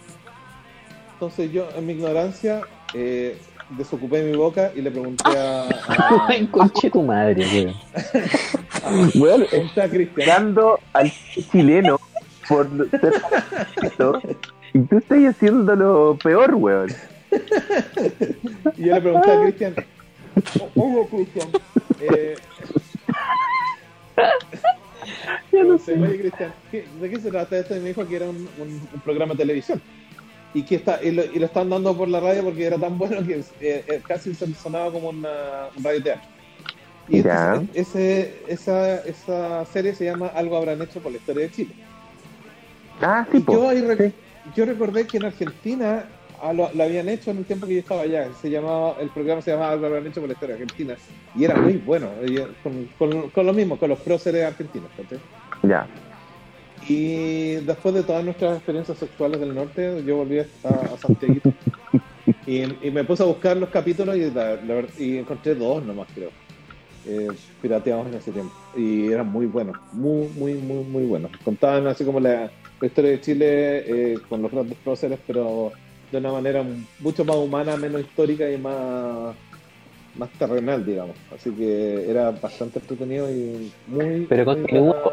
Entonces 1.13 1.51
yo, 1.51 1.67
en 1.75 1.85
mi 1.85 1.93
ignorancia, 1.93 2.61
eh, 2.93 3.37
desocupé 3.69 4.23
mi 4.23 4.35
boca 4.37 4.71
y 4.75 4.81
le 4.81 4.91
pregunté 4.91 5.23
a, 5.37 5.63
a, 5.87 6.27
conche 6.51 6.89
tu 6.89 7.01
madre, 7.03 7.73
weón. 9.15 9.45
A 9.81 9.87
Cristian. 9.89 10.27
dando 10.27 10.79
al 10.93 11.11
chileno 11.51 11.99
por 12.47 12.67
ser 12.91 13.13
esto, 13.81 14.21
y 14.73 14.79
tú 14.79 14.97
estás 14.97 15.17
haciendo 15.25 15.75
lo 15.75 16.17
peor, 16.21 16.53
weón. 16.55 16.89
Y 18.77 18.85
yo 18.85 18.93
le 18.95 19.01
pregunté 19.01 19.31
a 19.31 19.41
Cristian, 19.41 19.75
"O- 20.75 20.81
oye 20.85 21.07
Cristian, 21.09 21.47
eh, 22.01 22.35
no 25.65 25.77
sé, 25.79 25.93
oye 25.99 26.19
Cristian, 26.19 26.53
¿qué- 26.71 26.85
¿de 27.01 27.09
qué 27.09 27.19
se 27.19 27.31
trata 27.31 27.57
esto? 27.57 27.75
Y 27.75 27.79
me 27.79 27.87
dijo 27.89 28.07
que 28.07 28.15
era 28.15 28.25
un, 28.29 28.47
un- 28.59 28.89
un 28.93 28.99
programa 29.03 29.33
de 29.33 29.39
televisión. 29.39 29.81
Y 30.55 30.63
que 30.63 30.75
está, 30.75 31.03
y 31.03 31.11
lo, 31.11 31.23
y 31.25 31.37
lo 31.37 31.45
están 31.47 31.69
dando 31.69 31.95
por 31.95 32.07
la 32.07 32.21
radio 32.21 32.43
porque 32.45 32.65
era 32.65 32.77
tan 32.77 32.97
bueno 32.97 33.17
que 33.27 33.39
eh, 33.39 33.43
eh, 33.59 34.01
casi 34.07 34.33
se 34.33 34.51
sonaba 34.55 34.89
como 34.89 35.09
una, 35.09 35.67
un 35.75 35.83
radioteatro. 35.83 36.23
Y 37.09 37.19
entonces, 37.19 37.87
ese, 37.87 38.33
esa, 38.47 38.95
esa 38.99 39.65
serie 39.65 39.93
se 39.93 40.05
llama 40.05 40.27
Algo 40.29 40.55
habrán 40.55 40.81
hecho 40.81 41.01
por 41.01 41.11
la 41.11 41.17
historia 41.17 41.43
de 41.43 41.51
Chile. 41.51 41.73
Ah, 43.01 43.27
sí, 43.29 43.43
yo, 43.47 43.67
ahí 43.69 43.81
Sí. 43.97 44.13
yo 44.55 44.65
recordé 44.65 45.05
que 45.05 45.17
en 45.17 45.25
Argentina 45.25 46.05
ah, 46.41 46.53
lo, 46.53 46.71
lo 46.73 46.83
habían 46.83 47.09
hecho 47.09 47.31
en 47.31 47.37
el 47.39 47.45
tiempo 47.45 47.67
que 47.67 47.73
yo 47.73 47.79
estaba 47.81 48.03
allá. 48.03 48.31
Se 48.41 48.49
llamaba, 48.49 48.95
el 49.01 49.09
programa 49.09 49.41
se 49.41 49.51
llamaba 49.51 49.73
Algo 49.73 49.87
habrán 49.87 50.07
hecho 50.07 50.21
por 50.21 50.29
la 50.29 50.33
historia 50.33 50.55
de 50.55 50.63
Argentina. 50.63 50.95
Y 51.35 51.43
era 51.43 51.55
muy 51.57 51.73
bueno. 51.73 52.09
eh, 52.23 52.47
con, 52.63 52.85
con- 52.97 53.29
con 53.29 53.45
lo 53.45 53.51
mismo, 53.53 53.77
con 53.77 53.89
los 53.89 53.99
próceres 53.99 54.45
argentinos. 54.45 54.89
¿cachai? 54.95 55.19
Ya. 55.63 55.85
Y 56.87 57.55
después 57.55 57.95
de 57.95 58.03
todas 58.03 58.23
nuestras 58.23 58.57
experiencias 58.57 58.97
sexuales 58.97 59.39
del 59.39 59.53
norte, 59.55 60.03
yo 60.05 60.17
volví 60.17 60.39
a, 60.39 60.45
a 60.63 60.97
Santiago. 60.97 61.35
y, 62.47 62.87
y 62.87 62.91
me 62.91 63.03
puse 63.03 63.23
a 63.23 63.25
buscar 63.25 63.57
los 63.57 63.69
capítulos 63.69 64.15
y, 64.15 64.29
la- 64.31 64.55
la 64.55 64.83
y 64.99 65.17
encontré 65.17 65.55
dos 65.55 65.83
nomás, 65.83 66.07
creo. 66.13 66.29
Eh, 67.07 67.27
pirateados 67.61 68.07
en 68.07 68.15
ese 68.15 68.31
tiempo. 68.31 68.53
Y 68.75 69.11
eran 69.11 69.27
muy 69.31 69.45
buenos. 69.45 69.75
Muy, 69.93 70.27
muy, 70.29 70.53
muy, 70.55 70.83
muy 70.83 71.03
buenos. 71.03 71.31
Contaban 71.43 71.85
así 71.87 72.03
como 72.03 72.19
la, 72.19 72.49
la 72.81 72.87
historia 72.87 73.11
de 73.11 73.21
Chile 73.21 73.43
eh, 74.13 74.19
con 74.27 74.41
los 74.41 74.51
grandes 74.51 74.77
próceres, 74.83 75.19
pero 75.25 75.71
de 76.11 76.17
una 76.17 76.31
manera 76.31 76.63
mucho 76.99 77.23
más 77.25 77.35
humana, 77.37 77.77
menos 77.77 78.01
histórica 78.01 78.49
y 78.49 78.57
más 78.57 79.35
más 80.17 80.29
terrenal, 80.39 80.85
digamos. 80.85 81.15
Así 81.35 81.49
que 81.51 82.09
era 82.09 82.31
bastante 82.31 82.79
entretenido 82.79 83.29
y 83.29 83.69
muy... 83.87 84.25
Pero 84.29 84.45
muy 84.45 84.55
continúa. 84.61 85.03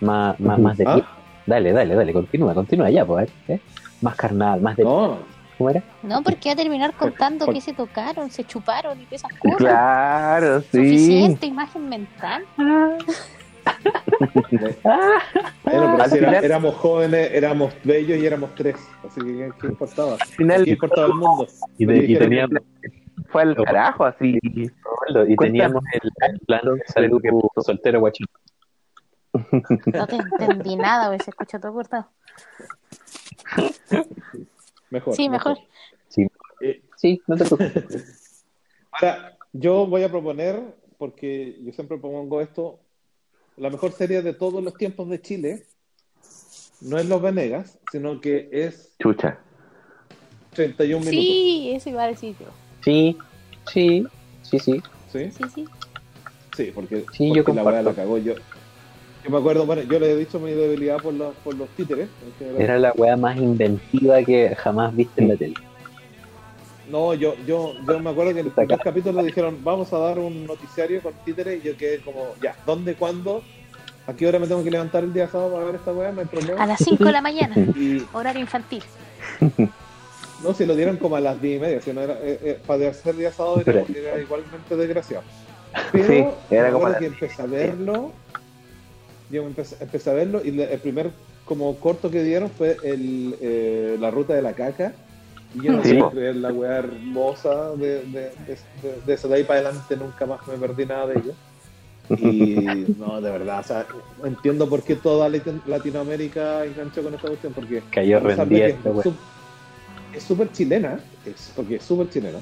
Más, 0.00 0.38
más, 0.40 0.58
más 0.58 0.76
de 0.78 0.84
¿Ah? 0.86 1.02
Dale, 1.46 1.72
dale, 1.72 1.94
dale, 1.94 2.12
continúa, 2.12 2.54
continúa 2.54 2.90
ya, 2.90 3.04
pues. 3.04 3.30
¿eh? 3.48 3.60
Más 4.00 4.14
carnal, 4.16 4.60
más 4.60 4.76
de 4.76 4.84
No, 4.84 5.18
¿Cómo 5.58 5.70
era? 5.70 5.82
No, 6.02 6.22
porque 6.22 6.48
va 6.48 6.52
a 6.54 6.56
terminar 6.56 6.92
contando 6.98 7.46
que 7.46 7.60
se 7.60 7.72
tocaron, 7.72 8.30
se 8.30 8.44
chuparon 8.44 8.98
y 9.00 9.06
esas 9.14 9.32
cosas. 9.38 9.56
Claro, 9.58 10.60
sí. 10.60 10.66
Suficiente 10.72 11.46
imagen 11.46 11.88
mental. 11.88 12.44
Bueno, 15.64 15.94
pero 15.96 16.08
si 16.10 16.18
era- 16.18 16.38
éramos 16.40 16.74
jóvenes, 16.76 17.30
éramos 17.32 17.72
bellos 17.82 18.18
y 18.18 18.26
éramos 18.26 18.54
tres. 18.54 18.76
Así 19.06 19.20
que, 19.20 19.50
¿qué, 19.60 19.66
importaba? 19.66 20.16
final- 20.36 20.64
¿Qué 20.64 20.70
importaba 20.70 21.06
el 21.06 21.14
mundo? 21.14 21.46
Y, 21.78 21.86
de- 21.86 22.04
y 22.04 22.16
teníamos, 22.16 22.60
Fue 23.28 23.42
al 23.42 23.56
carajo, 23.56 24.04
así. 24.04 24.38
y 24.42 24.68
Cuéntame. 25.10 25.36
teníamos 25.38 25.82
el, 25.92 26.10
el 26.30 26.40
plan 26.40 26.60
de 26.64 27.30
puso 27.30 27.62
soltero 27.62 28.00
guachín. 28.00 28.26
No 29.92 30.06
te 30.06 30.16
entendí 30.16 30.76
nada, 30.76 31.08
güey, 31.08 31.18
se 31.20 31.30
escucha 31.30 31.58
todo 31.58 31.72
cortado. 31.72 32.08
Mejor. 34.90 35.14
Sí, 35.14 35.28
mejor. 35.28 35.58
Sí, 36.08 36.28
Eh, 36.60 36.82
sí, 36.96 37.20
no 37.26 37.36
te 37.36 37.44
preocupes. 37.44 38.44
Ahora, 38.92 39.36
yo 39.52 39.86
voy 39.86 40.04
a 40.04 40.08
proponer, 40.08 40.60
porque 40.98 41.58
yo 41.62 41.72
siempre 41.72 41.98
propongo 41.98 42.40
esto, 42.40 42.78
la 43.56 43.70
mejor 43.70 43.92
serie 43.92 44.22
de 44.22 44.34
todos 44.34 44.62
los 44.62 44.74
tiempos 44.74 45.08
de 45.08 45.20
Chile 45.20 45.66
no 46.80 46.98
es 46.98 47.06
Los 47.06 47.20
Venegas, 47.20 47.78
sino 47.90 48.20
que 48.20 48.48
es 48.52 48.94
Chucha. 49.00 49.38
31 50.54 51.00
minutos. 51.00 51.10
Sí, 51.10 51.72
eso 51.74 51.90
iba 51.90 52.04
a 52.04 52.08
decir 52.08 52.36
yo. 52.38 52.46
Sí, 52.84 53.18
sí, 53.72 54.06
sí, 54.42 54.58
sí. 54.58 54.82
¿Sí? 55.12 55.30
Sí, 55.30 55.44
sí. 55.54 55.64
Sí, 56.56 56.70
porque, 56.72 57.04
Sí, 57.12 57.28
porque 57.34 57.44
yo 57.44 57.54
la 57.54 57.64
weá 57.64 57.82
la 57.82 57.94
cagó. 57.94 58.18
Yo, 58.18 58.34
yo 59.24 59.30
me 59.30 59.38
acuerdo, 59.38 59.64
bueno, 59.64 59.82
yo 59.82 59.98
le 59.98 60.12
he 60.12 60.16
dicho 60.16 60.38
mi 60.38 60.52
debilidad 60.52 60.98
por 60.98 61.14
los, 61.14 61.34
por 61.36 61.54
los 61.54 61.68
títeres. 61.70 62.08
Era 62.58 62.78
la 62.78 62.92
weá 62.92 63.16
más 63.16 63.38
inventiva 63.38 64.22
que 64.22 64.54
jamás 64.54 64.94
viste 64.94 65.22
en 65.22 65.28
la 65.28 65.36
tele. 65.36 65.54
No, 66.90 67.14
yo, 67.14 67.34
yo, 67.46 67.72
yo 67.88 68.00
me 68.00 68.10
acuerdo 68.10 68.34
que 68.34 68.40
en 68.40 68.52
el 68.70 68.78
capítulo 68.78 69.22
dijeron, 69.22 69.58
vamos 69.64 69.90
a 69.94 69.98
dar 69.98 70.18
un 70.18 70.46
noticiario 70.46 71.00
con 71.00 71.14
títeres, 71.24 71.64
y 71.64 71.68
yo 71.68 71.76
quedé 71.76 72.00
como, 72.00 72.34
ya, 72.42 72.54
¿dónde, 72.66 72.94
cuándo? 72.96 73.42
¿A 74.06 74.12
qué 74.12 74.26
hora 74.26 74.38
me 74.38 74.46
tengo 74.46 74.62
que 74.62 74.70
levantar 74.70 75.02
el 75.02 75.14
día 75.14 75.26
sábado 75.26 75.54
para 75.54 75.64
ver 75.64 75.74
esta 75.76 75.92
weá? 75.94 76.12
No 76.12 76.20
hay 76.20 76.50
A 76.58 76.66
las 76.66 76.84
5 76.84 77.02
de 77.02 77.12
la 77.12 77.22
mañana, 77.22 77.54
Y 77.74 78.06
horario 78.12 78.42
infantil. 78.42 78.82
no, 80.42 80.52
si 80.52 80.66
lo 80.66 80.76
dieron 80.76 80.98
como 80.98 81.16
a 81.16 81.20
las 81.20 81.40
10 81.40 81.56
y 81.56 81.60
media, 81.60 81.80
si 81.80 81.94
no 81.94 82.02
era, 82.02 82.12
eh, 82.20 82.38
eh, 82.42 82.58
para 82.66 82.90
hacer 82.90 83.16
día 83.16 83.32
sábado 83.32 83.62
era, 83.64 83.84
era 83.88 84.20
igualmente 84.20 84.76
desgraciado. 84.76 85.24
Pero 85.92 86.06
Sí, 86.06 86.54
era 86.54 86.70
como 86.70 86.94
que 86.98 87.06
empecé 87.06 87.40
a 87.40 87.46
verlo, 87.46 88.12
yo 89.34 89.46
empecé, 89.46 89.76
empecé 89.80 90.10
a 90.10 90.14
verlo, 90.14 90.40
y 90.44 90.52
le- 90.52 90.72
el 90.72 90.80
primer 90.80 91.10
como 91.44 91.74
corto 91.76 92.10
que 92.10 92.22
dieron 92.22 92.48
fue 92.50 92.78
el, 92.84 93.34
eh, 93.40 93.96
la 94.00 94.10
ruta 94.10 94.32
de 94.34 94.42
la 94.42 94.52
caca. 94.54 94.92
Y 95.54 95.62
yo 95.62 95.72
no 95.72 95.84
Sí, 95.84 96.02
creer 96.10 96.36
la 96.36 96.52
weá 96.52 96.78
hermosa 96.78 97.76
de, 97.76 98.02
de, 98.06 98.30
de, 99.06 99.34
ahí 99.34 99.44
para 99.44 99.60
adelante, 99.60 99.96
nunca 99.96 100.26
más 100.26 100.40
me 100.48 100.56
perdí 100.56 100.86
nada 100.86 101.06
de 101.08 101.18
ello. 101.18 101.32
Y 102.18 102.86
no, 102.98 103.20
de 103.20 103.30
verdad, 103.30 103.60
o 103.60 103.62
sea, 103.62 103.86
entiendo 104.24 104.68
por 104.68 104.82
qué 104.82 104.96
toda 104.96 105.28
Lat- 105.28 105.62
Latinoamérica 105.66 106.64
enganchó 106.64 107.02
con 107.02 107.14
esta 107.14 107.28
cuestión, 107.28 107.52
porque 107.52 107.82
Cayó 107.90 108.20
rendida 108.20 108.66
es 110.14 110.22
súper 110.22 110.50
chilena, 110.52 110.98
es, 111.26 111.52
porque 111.54 111.76
es 111.76 111.82
súper 111.84 112.08
chilena. 112.10 112.38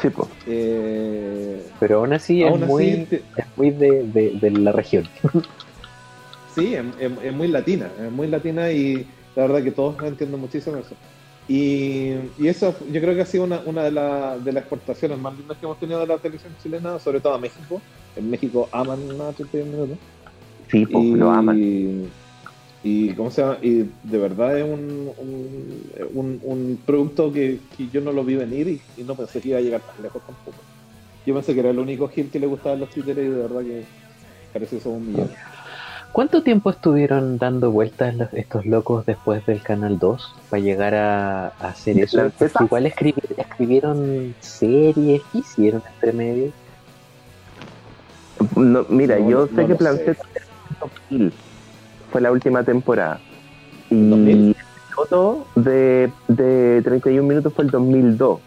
Sí, 0.00 0.08
po. 0.10 0.28
Eh, 0.46 1.62
Pero 1.80 1.98
aún 1.98 2.12
así 2.12 2.42
aún 2.42 2.62
es 2.62 2.62
así, 2.62 2.72
muy, 2.72 3.06
te- 3.06 3.22
es 3.36 3.46
muy 3.56 3.70
de 3.70 4.50
la 4.50 4.72
región. 4.72 5.06
sí, 6.54 6.74
es, 6.74 6.84
es- 6.98 7.12
es 7.24 7.32
muy 7.32 7.48
latina, 7.48 7.90
es 7.98 8.10
muy 8.12 8.26
latina 8.28 8.70
y 8.72 9.06
la 9.36 9.42
verdad 9.46 9.62
que 9.62 9.70
todos 9.72 10.00
entienden 10.02 10.40
muchísimo 10.40 10.76
eso. 10.76 10.94
Y, 11.46 12.12
y 12.38 12.48
eso 12.48 12.74
yo 12.90 13.00
creo 13.02 13.14
que 13.14 13.20
ha 13.20 13.26
sido 13.26 13.44
una, 13.44 13.60
una 13.66 13.82
de, 13.84 13.90
la- 13.90 14.38
de 14.38 14.52
las 14.52 14.62
exportaciones 14.62 15.18
más 15.18 15.36
lindas 15.36 15.58
que 15.58 15.66
hemos 15.66 15.78
tenido 15.78 16.00
de 16.00 16.06
la 16.06 16.18
televisión 16.18 16.54
chilena, 16.62 16.98
sobre 16.98 17.20
todo 17.20 17.34
a 17.34 17.38
México. 17.38 17.82
En 18.16 18.30
México 18.30 18.68
aman 18.72 19.00
a 19.20 19.32
31 19.32 19.70
minutos. 19.70 19.98
Sí, 20.70 20.86
y, 20.88 21.14
lo 21.14 21.30
aman. 21.30 21.58
Y, 22.82 23.10
¿cómo 23.14 23.30
se 23.30 23.40
llama? 23.42 23.58
Y 23.62 23.90
de 24.02 24.18
verdad 24.18 24.58
es 24.58 24.64
un, 24.64 25.10
un, 25.18 25.82
un- 26.14 26.40
un 26.42 26.78
producto 26.84 27.32
que, 27.32 27.58
que 27.76 27.88
yo 27.88 28.00
no 28.02 28.12
lo 28.12 28.24
vi 28.24 28.36
venir 28.36 28.68
y, 28.68 28.80
y 28.98 29.04
no 29.04 29.14
pensé 29.16 29.40
que 29.40 29.48
iba 29.50 29.58
a 29.58 29.62
llegar 29.62 29.80
tan 29.82 30.02
lejos 30.02 30.22
tampoco. 30.26 30.58
Yo 31.26 31.34
pensé 31.34 31.54
que 31.54 31.60
era 31.60 31.70
el 31.70 31.78
único 31.78 32.08
Gil 32.08 32.30
que 32.30 32.38
le 32.38 32.46
gustaban 32.46 32.80
los 32.80 32.90
títeres 32.90 33.24
y 33.24 33.28
de 33.30 33.36
verdad 33.42 33.60
que 33.62 33.84
parece 34.52 34.76
que 34.76 34.82
somos 34.82 34.98
un 35.00 35.08
millón. 35.08 35.30
¿Cuánto 36.14 36.44
tiempo 36.44 36.70
estuvieron 36.70 37.38
dando 37.38 37.72
vueltas 37.72 38.14
los- 38.14 38.32
estos 38.34 38.64
locos 38.66 39.04
después 39.04 39.44
del 39.46 39.60
Canal 39.62 39.98
2 39.98 40.32
para 40.48 40.62
llegar 40.62 40.94
a, 40.94 41.46
a 41.48 41.68
hacer 41.70 41.98
eso? 41.98 42.30
Igual 42.60 42.86
escribi- 42.86 43.34
escribieron 43.36 44.32
series, 44.38 45.22
¿qué 45.32 45.38
hicieron 45.38 45.82
entre 45.92 46.12
medio? 46.12 46.52
No, 48.54 48.86
mira, 48.90 49.18
No, 49.18 49.28
yo 49.28 49.48
no 49.50 49.56
sé 49.56 49.66
que 49.66 49.72
sé. 49.72 49.76
Planchet 49.76 50.18
fue 52.12 52.20
la 52.20 52.30
última 52.30 52.62
temporada. 52.62 53.18
Y 53.90 54.08
2000. 54.08 54.36
el 54.50 54.56
piloto 54.88 55.46
de, 55.56 56.12
de 56.28 56.80
31 56.84 57.26
minutos 57.26 57.52
fue 57.54 57.64
el 57.64 57.72
2002. 57.72 58.40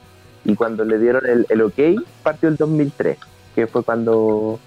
Y 0.46 0.56
cuando 0.56 0.86
le 0.86 1.00
dieron 1.00 1.26
el, 1.26 1.46
el 1.50 1.62
ok, 1.64 1.80
partió 2.24 2.48
el 2.48 2.56
2003, 2.56 3.18
que 3.56 3.68
fue 3.68 3.84
cuando 3.84 4.58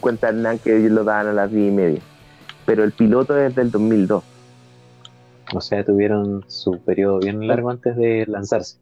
cuenta 0.00 0.30
Hernán 0.30 0.58
que 0.58 0.76
ellos 0.76 0.90
lo 0.90 1.04
daban 1.04 1.28
a 1.28 1.32
las 1.32 1.52
10 1.52 1.68
y 1.68 1.70
media. 1.76 2.00
Pero 2.66 2.84
el 2.84 2.92
piloto 2.92 3.36
es 3.38 3.54
del 3.54 3.70
2002. 3.70 4.24
O 5.54 5.60
sea, 5.60 5.84
tuvieron 5.84 6.44
su 6.48 6.82
periodo 6.82 7.18
bien 7.18 7.46
largo 7.46 7.70
antes 7.70 7.96
de 7.96 8.24
lanzarse. 8.26 8.78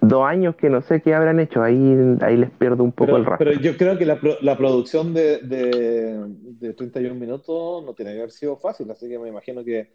Dos 0.00 0.24
años 0.26 0.56
que 0.56 0.68
no 0.68 0.82
sé 0.82 1.00
qué 1.00 1.14
habrán 1.14 1.38
hecho, 1.38 1.62
ahí, 1.62 2.16
ahí 2.22 2.36
les 2.36 2.50
pierdo 2.50 2.82
un 2.82 2.90
poco 2.92 3.06
Pero, 3.12 3.16
el 3.18 3.24
rastro. 3.24 3.50
pero 3.50 3.60
yo 3.60 3.76
creo 3.76 3.96
que 3.98 4.04
la, 4.06 4.18
pro- 4.18 4.38
la 4.40 4.56
producción 4.56 5.14
de, 5.14 5.38
de, 5.38 6.24
de 6.60 6.72
31 6.74 7.14
minutos 7.14 7.84
no 7.84 7.94
tiene 7.94 8.12
que 8.12 8.18
haber 8.18 8.30
sido 8.32 8.56
fácil, 8.56 8.90
así 8.90 9.08
que 9.08 9.18
me 9.18 9.28
imagino 9.28 9.62
que 9.64 9.90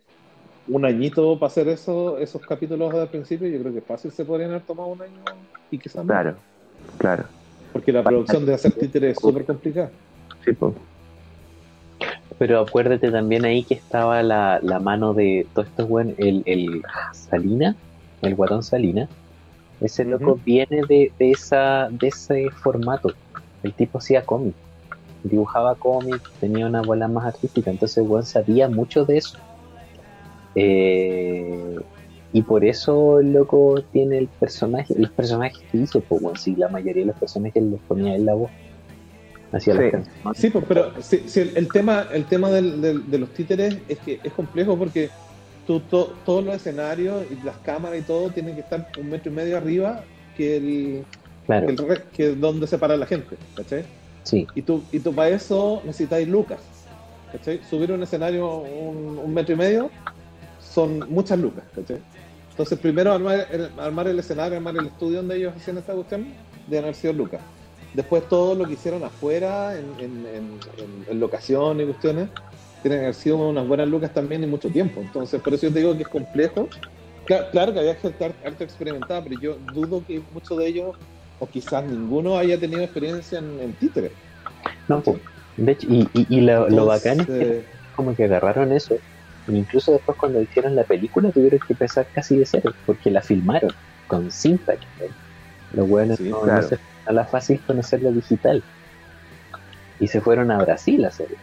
un 0.68 0.86
añito 0.86 1.38
para 1.40 1.48
hacer 1.48 1.68
eso, 1.70 2.18
esos 2.20 2.42
capítulos 2.42 2.94
al 2.94 3.10
principio, 3.10 3.48
yo 3.50 3.60
creo 3.60 3.74
que 3.74 3.82
fácil 3.82 4.12
se 4.12 4.24
podrían 4.24 4.52
haber 4.52 4.64
tomado 4.64 4.90
un 4.90 5.02
año 5.02 5.22
y 5.72 5.78
quizás 5.78 6.06
más. 6.06 6.08
Claro, 6.08 6.38
claro. 6.98 7.24
Porque 7.74 7.92
la 7.92 8.04
producción 8.04 8.46
de 8.46 8.54
hacer 8.54 8.74
títeres 8.74 9.18
es 9.18 9.22
súper 9.22 9.46
complicada. 9.46 9.92
Sí, 10.44 10.54
po. 10.54 10.74
Pero 12.38 12.60
acuérdate 12.60 13.12
también 13.12 13.46
ahí 13.46 13.64
que 13.64 13.74
estaba 13.74 14.22
la, 14.22 14.60
la 14.62 14.80
mano 14.80 15.14
de 15.14 15.48
todo 15.54 15.66
esto, 15.66 15.88
bueno, 15.88 16.14
el, 16.18 16.44
el 16.46 16.84
Salina, 17.14 17.76
el 18.22 18.36
guatón 18.36 18.64
Salina. 18.64 19.08
Ese 19.82 20.06
loco 20.06 20.40
viene 20.44 20.82
de, 20.88 21.12
de, 21.18 21.32
esa, 21.32 21.88
de 21.90 22.08
ese 22.08 22.50
formato. 22.50 23.12
El 23.64 23.74
tipo 23.74 23.98
hacía 24.00 24.24
cómic, 24.24 24.54
dibujaba 25.24 25.76
cómic, 25.76 26.22
tenía 26.40 26.66
una 26.68 26.82
bola 26.82 27.08
más 27.08 27.26
artística, 27.26 27.70
entonces 27.70 27.98
el 27.98 28.10
weón 28.10 28.26
sabía 28.26 28.68
mucho 28.70 29.06
de 29.06 29.18
eso. 29.18 29.38
Eh, 30.56 31.80
y 32.34 32.42
por 32.42 32.66
eso 32.66 33.20
el 33.20 33.34
loco 33.34 33.82
tiene 33.92 34.18
el 34.18 34.28
personaje, 34.28 34.94
los 34.98 35.12
personajes 35.12 35.60
que 35.72 35.78
hizo, 35.78 36.02
pues 36.02 36.22
bueno, 36.22 36.38
si 36.38 36.56
la 36.56 36.70
mayoría 36.70 37.04
de 37.04 37.08
los 37.08 37.18
personajes 37.18 37.64
los 37.64 37.80
ponía 37.82 38.16
en 38.16 38.26
la 38.26 38.34
voz. 38.34 38.52
Hacía 39.52 39.74
las 39.76 39.84
Sí. 39.86 39.92
canciones. 39.92 40.38
Sí, 40.38 40.50
pues, 40.50 40.66
pero 40.68 40.92
sí, 41.02 41.24
sí, 41.28 41.40
el, 41.42 41.52
el 41.58 41.68
tema, 41.70 42.08
el 42.12 42.26
tema 42.26 42.50
del- 42.50 42.82
del- 42.82 43.10
de 43.10 43.18
los 43.18 43.30
títeres 43.34 43.78
es 43.88 43.98
que 44.00 44.20
es 44.24 44.34
complejo 44.34 44.78
porque 44.78 45.10
tú, 45.66 45.80
to- 45.82 46.14
todos 46.26 46.44
los 46.44 46.56
escenarios 46.56 47.24
y 47.32 47.44
las 47.46 47.58
cámaras 47.58 48.00
y 48.00 48.02
todo 48.02 48.30
tienen 48.30 48.56
que 48.56 48.62
estar 48.62 48.88
un 49.00 49.10
metro 49.10 49.32
y 49.32 49.36
medio 49.36 49.58
arriba 49.58 50.04
que 50.36 50.58
el, 50.58 51.06
Claro, 51.46 51.68
que 51.68 51.74
el 51.94 52.02
que 52.14 52.36
donde 52.36 52.68
se 52.68 52.78
para 52.78 52.98
la 52.98 53.06
gente, 53.06 53.38
¿cachai? 53.56 53.86
sí. 54.24 54.46
Y 54.56 54.62
tú, 54.62 54.84
y 54.92 55.00
tú 55.00 55.14
para 55.16 55.30
eso 55.30 55.82
necesitáis 55.86 56.28
lucas. 56.28 56.60
¿cachai? 57.32 57.62
Subir 57.70 57.92
un 57.92 58.04
escenario 58.04 58.58
un, 58.60 59.18
un 59.20 59.34
metro 59.34 59.54
y 59.56 59.58
medio 59.58 59.90
son 60.62 61.06
muchas 61.10 61.40
lucas. 61.40 61.64
¿cachai? 61.76 61.98
Entonces, 62.52 62.80
primero 62.80 63.14
armar 63.14 63.48
el, 63.52 63.70
armar 63.80 64.08
el 64.08 64.20
escenario, 64.20 64.58
armar 64.58 64.76
el 64.78 64.88
estudio 64.88 65.18
donde 65.18 65.38
ellos 65.38 65.54
hacían 65.56 65.78
esta 65.78 65.94
cuestión, 65.94 66.28
deben 66.68 66.86
haber 66.86 66.96
sido 66.96 67.14
lucas. 67.14 67.40
Después, 67.94 68.28
todo 68.28 68.54
lo 68.56 68.68
que 68.68 68.74
hicieron 68.74 69.04
afuera, 69.04 69.78
en, 69.78 69.86
en, 70.00 70.26
en- 70.26 70.60
en- 70.78 71.06
en 71.10 71.20
locación 71.20 71.80
y 71.82 71.86
cuestiones, 71.86 72.30
tienen 72.82 73.00
que 73.00 73.06
haber 73.06 73.16
sido 73.16 73.38
unas 73.50 73.68
buenas 73.68 73.88
lucas 73.88 74.14
también 74.14 74.44
y 74.44 74.48
mucho 74.48 74.70
tiempo. 74.70 75.02
Entonces, 75.02 75.42
por 75.42 75.54
eso 75.54 75.68
yo 75.68 75.74
te 75.74 75.80
digo 75.80 75.96
que 75.96 76.04
es 76.04 76.10
complejo. 76.10 76.70
Claro, 77.26 77.48
claro 77.52 77.74
que 77.74 77.80
había 77.80 77.96
gente 77.96 78.36
harto 78.46 78.64
experimentada, 78.64 79.24
pero 79.24 79.40
yo 79.42 79.58
dudo 79.74 80.04
que 80.06 80.22
muchos 80.32 80.58
de 80.58 80.68
ellos, 80.68 80.96
o 81.40 81.48
quizás 81.48 81.86
ninguno, 81.86 82.38
haya 82.38 82.60
tenido 82.60 82.84
experiencia 82.84 83.40
en, 83.40 83.60
en 83.60 83.74
títeres. 83.74 84.12
No, 84.88 85.02
pues, 85.02 85.22
de 85.58 85.72
hecho, 85.72 85.88
y, 85.90 86.08
y, 86.14 86.38
y 86.38 86.42
lo, 86.42 86.70
lo 86.70 86.86
bacán 86.86 87.20
es 87.20 87.26
que 87.28 87.34
Entonces, 87.34 87.66
como 87.96 88.16
que 88.16 88.24
agarraron 88.26 88.72
eso, 88.72 88.96
e 88.96 89.58
incluso 89.58 89.92
después 89.92 90.18
cuando 90.18 90.42
hicieron 90.42 90.76
la 90.76 90.86
película 90.86 91.32
tuvieron 91.32 91.60
que 91.68 91.74
empezar 91.74 92.08
casi 92.14 92.38
de 92.38 92.46
cero, 92.46 92.72
porque 92.86 93.12
la 93.12 93.22
filmaron 93.22 93.72
con 94.06 94.32
cinta. 94.32 94.78
Los 95.72 95.88
buenos 95.88 96.18
Sí, 96.18 96.30
no, 96.30 96.42
claro. 96.42 96.62
no 96.62 96.68
se 96.70 96.76
no 97.08 97.14
la 97.14 97.26
fácil 97.26 97.62
conocerlo 97.66 98.12
digital. 98.12 98.64
Y 100.00 100.08
se 100.08 100.22
fueron 100.22 100.52
a 100.52 100.58
Brasil 100.58 101.04
a 101.06 101.08
hacerlo. 101.08 101.38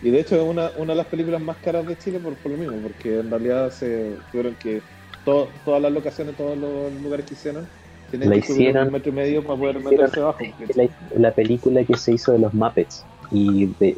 Y 0.00 0.10
de 0.10 0.20
hecho 0.20 0.36
es 0.36 0.42
una, 0.42 0.70
una 0.78 0.92
de 0.92 0.96
las 0.96 1.06
películas 1.06 1.40
más 1.40 1.58
caras 1.58 1.86
de 1.86 1.96
Chile 1.96 2.18
por, 2.18 2.34
por 2.36 2.50
lo 2.52 2.58
mismo, 2.58 2.76
porque 2.82 3.20
en 3.20 3.30
realidad 3.30 3.70
se 3.70 4.16
tuvieron 4.30 4.56
que 4.56 4.82
to- 5.24 5.52
todas 5.64 5.80
las 5.80 5.92
locaciones, 5.92 6.36
todos 6.36 6.58
los 6.58 6.92
lugares 7.00 7.24
que 7.26 7.34
hicieron, 7.34 7.68
tienen 8.10 8.30
La 8.30 8.34
que 8.34 8.40
hicieron- 8.40 8.86
un 8.88 8.92
metro 8.92 9.10
y 9.10 9.14
medio 9.14 9.44
para 9.44 9.58
poder 9.58 9.76
hicieron- 9.76 9.90
meterse 9.96 10.20
abajo. 10.20 10.38
La, 10.74 10.88
la 11.16 11.34
película 11.34 11.84
que 11.84 11.96
se 11.96 12.14
hizo 12.14 12.32
de 12.32 12.40
los 12.40 12.52
Muppets, 12.52 13.04
Y 13.30 13.66
de- 13.78 13.96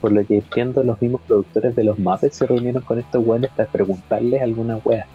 por 0.00 0.12
lo 0.12 0.26
que 0.26 0.34
entiendo, 0.38 0.82
los 0.82 1.00
mismos 1.00 1.22
productores 1.26 1.74
de 1.76 1.84
los 1.84 1.98
Muppets 1.98 2.36
se 2.36 2.46
reunieron 2.46 2.82
con 2.82 2.98
estos 2.98 3.24
weones 3.24 3.50
para 3.52 3.68
preguntarles 3.70 4.42
alguna 4.42 4.76
wea. 4.78 5.06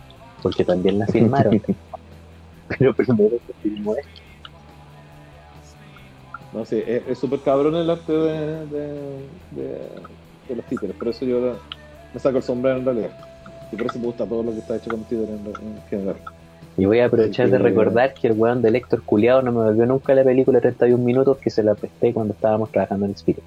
Porque 0.42 0.64
también 0.66 0.98
la 0.98 1.06
filmaron. 1.08 1.62
Pero 2.78 2.94
primero 2.94 3.38
se 3.48 3.54
filmó 3.62 3.96
esto. 3.96 4.10
No 6.54 6.66
sé, 6.66 6.84
es 6.98 7.04
es 7.08 7.18
súper 7.18 7.40
cabrón 7.40 7.76
el 7.76 7.90
arte 7.90 8.12
de, 8.12 8.66
de, 8.68 8.82
de- 9.52 9.90
de 10.50 10.56
los 10.56 10.66
títeres. 10.66 10.96
Por 10.98 11.08
eso 11.08 11.24
yo 11.26 11.56
me 12.14 12.20
saco 12.20 12.38
el 12.38 12.44
sombrero 12.44 12.78
en 12.78 12.86
realidad. 12.86 13.12
Y 13.72 13.76
por 13.78 13.88
eso 13.88 14.00
me 14.00 14.06
gusta 14.06 14.26
todo 14.26 14.44
lo 14.44 14.52
que 14.52 14.60
está 14.60 14.76
hecho 14.76 14.90
con 14.90 15.04
títeres 15.06 15.30
en, 15.30 15.48
en 15.48 15.82
general. 15.90 16.16
Y 16.78 16.86
voy 16.86 17.00
a 17.00 17.06
aprovechar 17.06 17.50
de 17.50 17.58
que- 17.58 17.64
recordar 17.64 18.14
que 18.14 18.28
el 18.28 18.34
weón 18.34 18.62
de 18.62 18.70
Héctor 18.70 19.02
Culeado 19.04 19.42
no 19.42 19.52
me 19.54 19.64
volvió 19.64 19.86
nunca 19.86 20.14
la 20.14 20.24
película 20.24 20.60
31 20.60 21.02
minutos 21.04 21.38
que 21.38 21.50
se 21.50 21.64
la 21.64 21.74
presté 21.76 22.14
cuando 22.14 22.34
estábamos 22.34 22.70
trabajando 22.72 23.06
en 23.06 23.12
Spirit. 23.14 23.44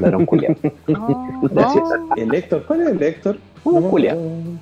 Ladrón 0.00 0.24
culiado. 0.24 0.54
No, 0.86 1.40
Gracias. 1.52 1.84
no. 1.84 2.14
¿El 2.16 2.34
Héctor? 2.34 2.64
¿Cuál 2.66 2.80
es 2.82 2.88
el 2.88 3.02
Héctor? 3.02 3.36
Un. 3.64 4.60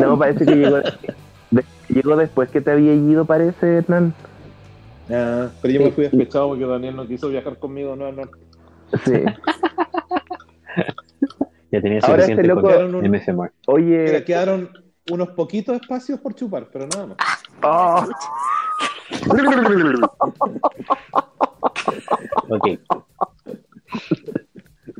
No, 0.00 0.18
parece 0.18 0.44
que 0.44 0.54
llegó, 0.56 0.78
llegó 1.88 2.16
después 2.16 2.50
que 2.50 2.60
te 2.60 2.70
había 2.72 2.94
ido, 2.94 3.24
parece, 3.24 3.78
Hernán. 3.78 4.14
Ah, 5.10 5.48
pero 5.60 5.74
yo 5.74 5.80
me 5.82 5.90
fui 5.92 6.04
despechado 6.04 6.48
porque 6.48 6.64
Daniel 6.66 6.96
no 6.96 7.06
quiso 7.06 7.28
viajar 7.28 7.58
conmigo, 7.58 7.94
no, 7.96 8.10
no. 8.12 8.22
Sí. 9.04 9.22
Ya 11.70 11.80
tenía 11.80 11.98
Ahora 12.04 12.22
suficiente 12.22 12.42
este 12.42 12.54
loco- 12.54 12.68
un- 12.98 13.04
MC 13.04 13.32
Moore. 13.32 13.50
Oye, 13.66 14.04
Mira, 14.04 14.24
quedaron 14.24 14.70
unos 15.10 15.30
poquitos 15.30 15.74
espacios 15.74 16.20
por 16.20 16.32
chupar, 16.36 16.68
pero 16.72 16.86
nada 16.86 17.06
más. 17.08 17.16
oh. 17.64 18.06
Ok, 22.48 22.68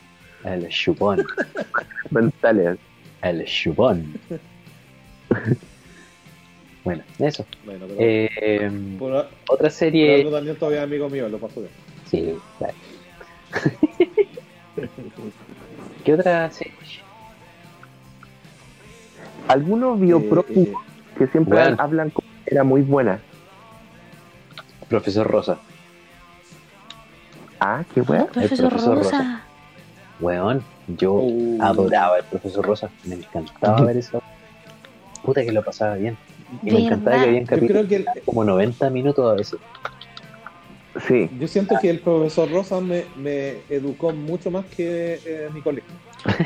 el 0.44 0.68
chupón. 0.70 1.24
Mentales. 2.12 2.78
El 3.22 3.46
chupón. 3.46 4.20
bueno, 6.84 7.04
eso. 7.20 7.46
Bueno, 7.66 7.86
pero 7.88 8.00
Eh, 8.00 8.72
por, 8.98 9.28
otra 9.50 9.70
serie. 9.70 10.16
algo 10.16 10.32
Daniel 10.32 10.58
todavía 10.58 10.80
es 10.80 10.86
amigo 10.86 11.10
mío, 11.10 11.30
lo 11.30 11.38
paso 11.38 11.62
bien. 11.62 11.72
Sí, 12.10 12.36
claro. 12.58 12.74
¿Qué 16.04 16.14
otra 16.14 16.50
serie? 16.52 16.74
Algunos 19.48 20.00
bioprófugos 20.00 20.68
Eh, 20.70 21.18
que 21.18 21.28
siempre 21.28 21.60
Bueno. 21.60 21.76
hablan 21.80 22.10
como 22.10 22.28
que 22.46 22.52
era 22.56 22.64
muy 22.64 22.82
buena. 22.82 23.20
Profesor 24.90 25.28
Rosa. 25.28 25.60
Ah, 27.64 27.84
qué 27.94 28.02
weá. 28.02 28.26
Profesor, 28.26 28.70
profesor 28.70 28.98
Rosa. 28.98 29.42
Weón, 30.20 30.64
yo 30.88 31.14
Uh. 31.14 31.58
adoraba 31.62 32.16
al 32.18 32.24
profesor 32.24 32.66
Rosa. 32.66 32.90
Me 33.06 33.16
encantaba 33.16 33.82
ver 33.82 33.98
eso. 33.98 34.22
Puta 35.24 35.44
que 35.46 35.52
lo 35.52 35.64
pasaba 35.64 35.96
bien. 35.96 36.18
Y 36.64 36.72
me 36.72 36.86
encantaba 36.86 37.24
que 37.24 37.30
creo 37.32 37.46
capítulos 37.46 37.86
que 37.88 37.96
el- 37.98 38.06
como 38.26 38.44
90 38.44 38.90
minutos 38.90 39.32
a 39.32 39.36
veces. 39.36 39.60
Sí. 41.08 41.30
yo 41.40 41.48
siento 41.48 41.76
que 41.82 41.90
el 41.90 42.00
profesor 42.02 42.52
Rosa 42.52 42.82
me, 42.82 43.06
me 43.16 43.60
educó 43.70 44.12
mucho 44.12 44.52
más 44.52 44.66
que 44.66 45.20
eh, 45.26 45.50
mi 45.54 45.62
colegio. 45.62 45.90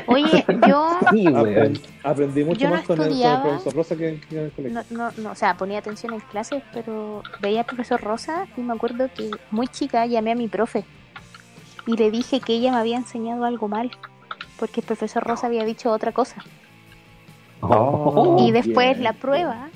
Oye, 0.06 0.44
yo 0.68 0.90
Sí, 1.10 1.26
weón. 1.26 1.36
Aprendí, 1.48 1.80
aprendí 2.04 2.44
mucho 2.44 2.60
Yo 2.60 2.68
no 2.68 2.76
más 2.76 2.86
con 2.86 3.00
el, 3.02 3.08
con 3.08 3.16
el 3.18 3.40
profesor 3.40 3.74
Rosa 3.74 3.96
que, 3.96 4.20
que 4.30 4.38
en 4.38 4.44
el 4.44 4.52
colegio. 4.52 4.82
no, 4.92 4.96
no, 5.10 5.10
no, 5.22 5.30
o 5.32 5.34
sea, 5.34 5.56
ponía 5.56 5.78
atención 5.80 6.12
en 6.14 6.20
clases, 6.20 6.62
pero 6.72 7.22
veía 7.40 7.60
al 7.60 7.66
profesor 7.66 8.00
Rosa 8.00 8.46
y 8.56 8.60
me 8.60 8.74
acuerdo 8.74 9.08
que 9.12 9.30
muy 9.50 9.66
chica 9.66 10.06
llamé 10.06 10.30
a 10.32 10.36
mi 10.36 10.46
profe 10.46 10.84
y 11.86 11.96
le 11.96 12.10
dije 12.10 12.40
que 12.40 12.54
ella 12.54 12.72
me 12.72 12.78
había 12.78 12.96
enseñado 12.96 13.44
algo 13.44 13.68
mal, 13.68 13.90
porque 14.58 14.80
el 14.80 14.86
profesor 14.86 15.22
Rosa 15.24 15.46
había 15.46 15.64
dicho 15.64 15.90
otra 15.90 16.12
cosa. 16.12 16.42
Oh, 17.60 18.36
y 18.40 18.52
después 18.52 18.90
bien. 18.90 19.04
la 19.04 19.12
prueba, 19.12 19.68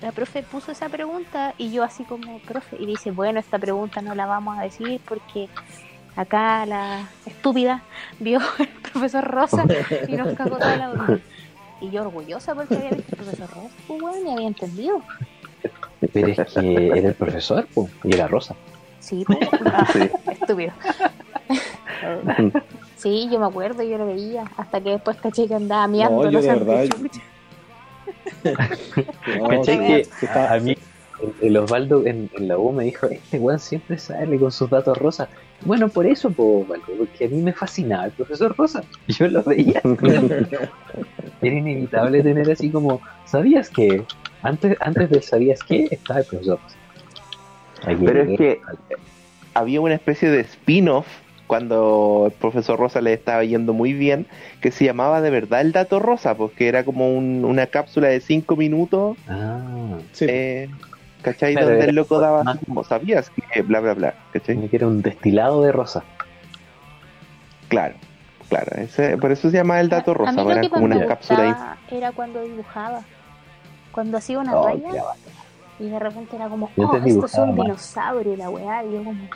la 0.00 0.12
profe 0.12 0.42
puso 0.42 0.72
esa 0.72 0.88
pregunta 0.88 1.54
y 1.58 1.70
yo 1.70 1.82
así 1.82 2.04
como 2.04 2.38
profe, 2.40 2.76
y 2.78 2.86
dice, 2.86 3.10
bueno, 3.10 3.40
esta 3.40 3.58
pregunta 3.58 4.00
no 4.00 4.14
la 4.14 4.26
vamos 4.26 4.58
a 4.58 4.62
decir 4.62 5.00
porque 5.06 5.48
acá 6.16 6.64
la 6.66 7.08
estúpida 7.26 7.82
vio 8.20 8.40
el 8.58 8.68
profesor 8.68 9.24
Rosa 9.24 9.64
y 10.08 10.12
nos 10.12 10.34
cagó 10.34 10.56
toda 10.56 10.76
la 10.76 10.90
onda. 10.90 11.18
Y 11.80 11.90
yo 11.90 12.02
orgullosa 12.02 12.54
porque 12.54 12.76
había 12.76 12.90
visto 12.90 13.16
al 13.16 13.24
profesor 13.24 13.50
Rosa, 13.50 13.74
pues 13.86 14.00
bueno, 14.00 14.30
y 14.30 14.32
había 14.32 14.46
entendido. 14.46 15.02
Pero 16.12 16.28
es 16.28 16.52
que 16.52 16.86
era 16.86 17.08
el 17.08 17.14
profesor, 17.14 17.66
po, 17.74 17.88
y 18.04 18.14
era 18.14 18.28
Rosa. 18.28 18.54
Sí, 19.04 19.24
pues, 19.26 19.38
ah, 19.66 19.86
Sí. 19.92 20.10
estúpido. 20.30 20.72
Sí, 22.96 23.28
yo 23.30 23.38
me 23.38 23.44
acuerdo, 23.46 23.82
yo 23.82 23.98
lo 23.98 24.06
veía, 24.06 24.44
hasta 24.56 24.80
que 24.80 24.90
después 24.90 25.18
caché 25.18 25.46
que 25.46 25.54
andaba 25.54 25.86
miando 25.86 26.24
yo 26.24 26.30
los 26.30 26.42
de 26.42 26.48
verdad. 26.48 26.86
No, 29.38 29.48
¿Cachai 29.48 30.04
sí, 30.04 30.26
que 30.26 30.38
a 30.38 30.58
mí 30.58 30.74
el, 31.42 31.56
Osvaldo 31.58 32.06
en, 32.06 32.30
en 32.34 32.48
la 32.48 32.56
U 32.56 32.72
me 32.72 32.84
dijo, 32.84 33.06
este 33.06 33.38
weón 33.38 33.58
siempre 33.58 33.98
sale 33.98 34.38
con 34.38 34.50
sus 34.50 34.70
datos 34.70 34.96
rosas. 34.96 35.28
Bueno, 35.66 35.88
por 35.88 36.06
eso, 36.06 36.30
po, 36.30 36.60
Osvaldo, 36.60 36.86
porque 36.96 37.26
a 37.26 37.28
mí 37.28 37.42
me 37.42 37.52
fascinaba 37.52 38.06
el 38.06 38.12
profesor 38.12 38.54
Rosa. 38.56 38.82
Yo 39.08 39.28
lo 39.28 39.42
veía. 39.42 39.82
Era 41.42 41.54
inevitable 41.54 42.22
tener 42.22 42.50
así 42.50 42.70
como, 42.70 43.02
¿sabías 43.26 43.68
que? 43.68 44.02
Antes, 44.42 44.78
antes 44.80 45.10
de 45.10 45.20
¿sabías 45.20 45.62
que? 45.62 45.88
Estaba 45.90 46.20
el 46.20 46.26
profesor 46.26 46.58
Rosa. 46.62 46.76
Aquí- 47.86 48.04
Pero 48.04 48.22
es 48.22 48.38
que 48.38 48.60
había 49.54 49.80
una 49.80 49.94
especie 49.94 50.30
de 50.30 50.40
spin-off 50.40 51.06
cuando 51.46 52.24
el 52.26 52.32
profesor 52.32 52.78
Rosa 52.78 53.00
le 53.00 53.12
estaba 53.12 53.44
yendo 53.44 53.72
muy 53.74 53.92
bien, 53.92 54.26
que 54.60 54.70
se 54.70 54.84
llamaba 54.84 55.20
de 55.20 55.30
verdad 55.30 55.60
el 55.60 55.72
dato 55.72 56.00
rosa, 56.00 56.34
porque 56.36 56.68
era 56.68 56.84
como 56.84 57.12
un- 57.14 57.44
una 57.44 57.66
cápsula 57.66 58.08
de 58.08 58.20
cinco 58.20 58.56
minutos, 58.56 59.18
Ah, 59.28 59.98
sí, 60.12 60.24
eh, 60.28 60.70
¿cachai? 61.22 61.54
Donde 61.54 61.84
el 61.84 61.94
loco 61.94 62.18
daba 62.18 62.42
más- 62.42 62.58
como, 62.66 62.82
¿sabías 62.82 63.30
que? 63.30 63.60
Bla, 63.62 63.80
bla, 63.80 63.92
bla, 63.94 64.14
¿cachai? 64.32 64.68
que 64.68 64.76
era 64.76 64.86
un 64.86 65.02
destilado 65.02 65.62
de 65.62 65.70
rosa. 65.72 66.02
Claro, 67.68 67.94
claro, 68.48 68.70
ese, 68.76 69.18
por 69.18 69.30
eso 69.32 69.50
se 69.50 69.56
llama 69.56 69.80
el 69.80 69.88
dato 69.90 70.12
A 70.12 70.14
rosa, 70.14 70.32
mí 70.32 70.44
lo 70.44 70.50
era 70.50 70.60
que 70.62 70.70
como 70.70 70.88
me 70.88 70.96
una 70.96 71.06
cápsula 71.06 71.42
ahí. 71.42 71.96
era 71.98 72.12
cuando 72.12 72.42
dibujaba. 72.42 73.02
Cuando 73.92 74.16
hacía 74.16 74.38
una 74.38 74.56
Oh, 74.56 74.64
raya 74.66 75.02
y 75.78 75.88
de 75.88 75.98
repente 75.98 76.36
era 76.36 76.48
como, 76.48 76.70
Yo 76.76 76.88
oh, 76.88 76.96
esto 76.96 77.26
es 77.26 77.34
un 77.34 77.54
dinosaurio 77.56 78.36
la 78.36 78.50
weá. 78.50 78.84
Y 78.84 78.92
yo 78.92 79.04
como, 79.04 79.28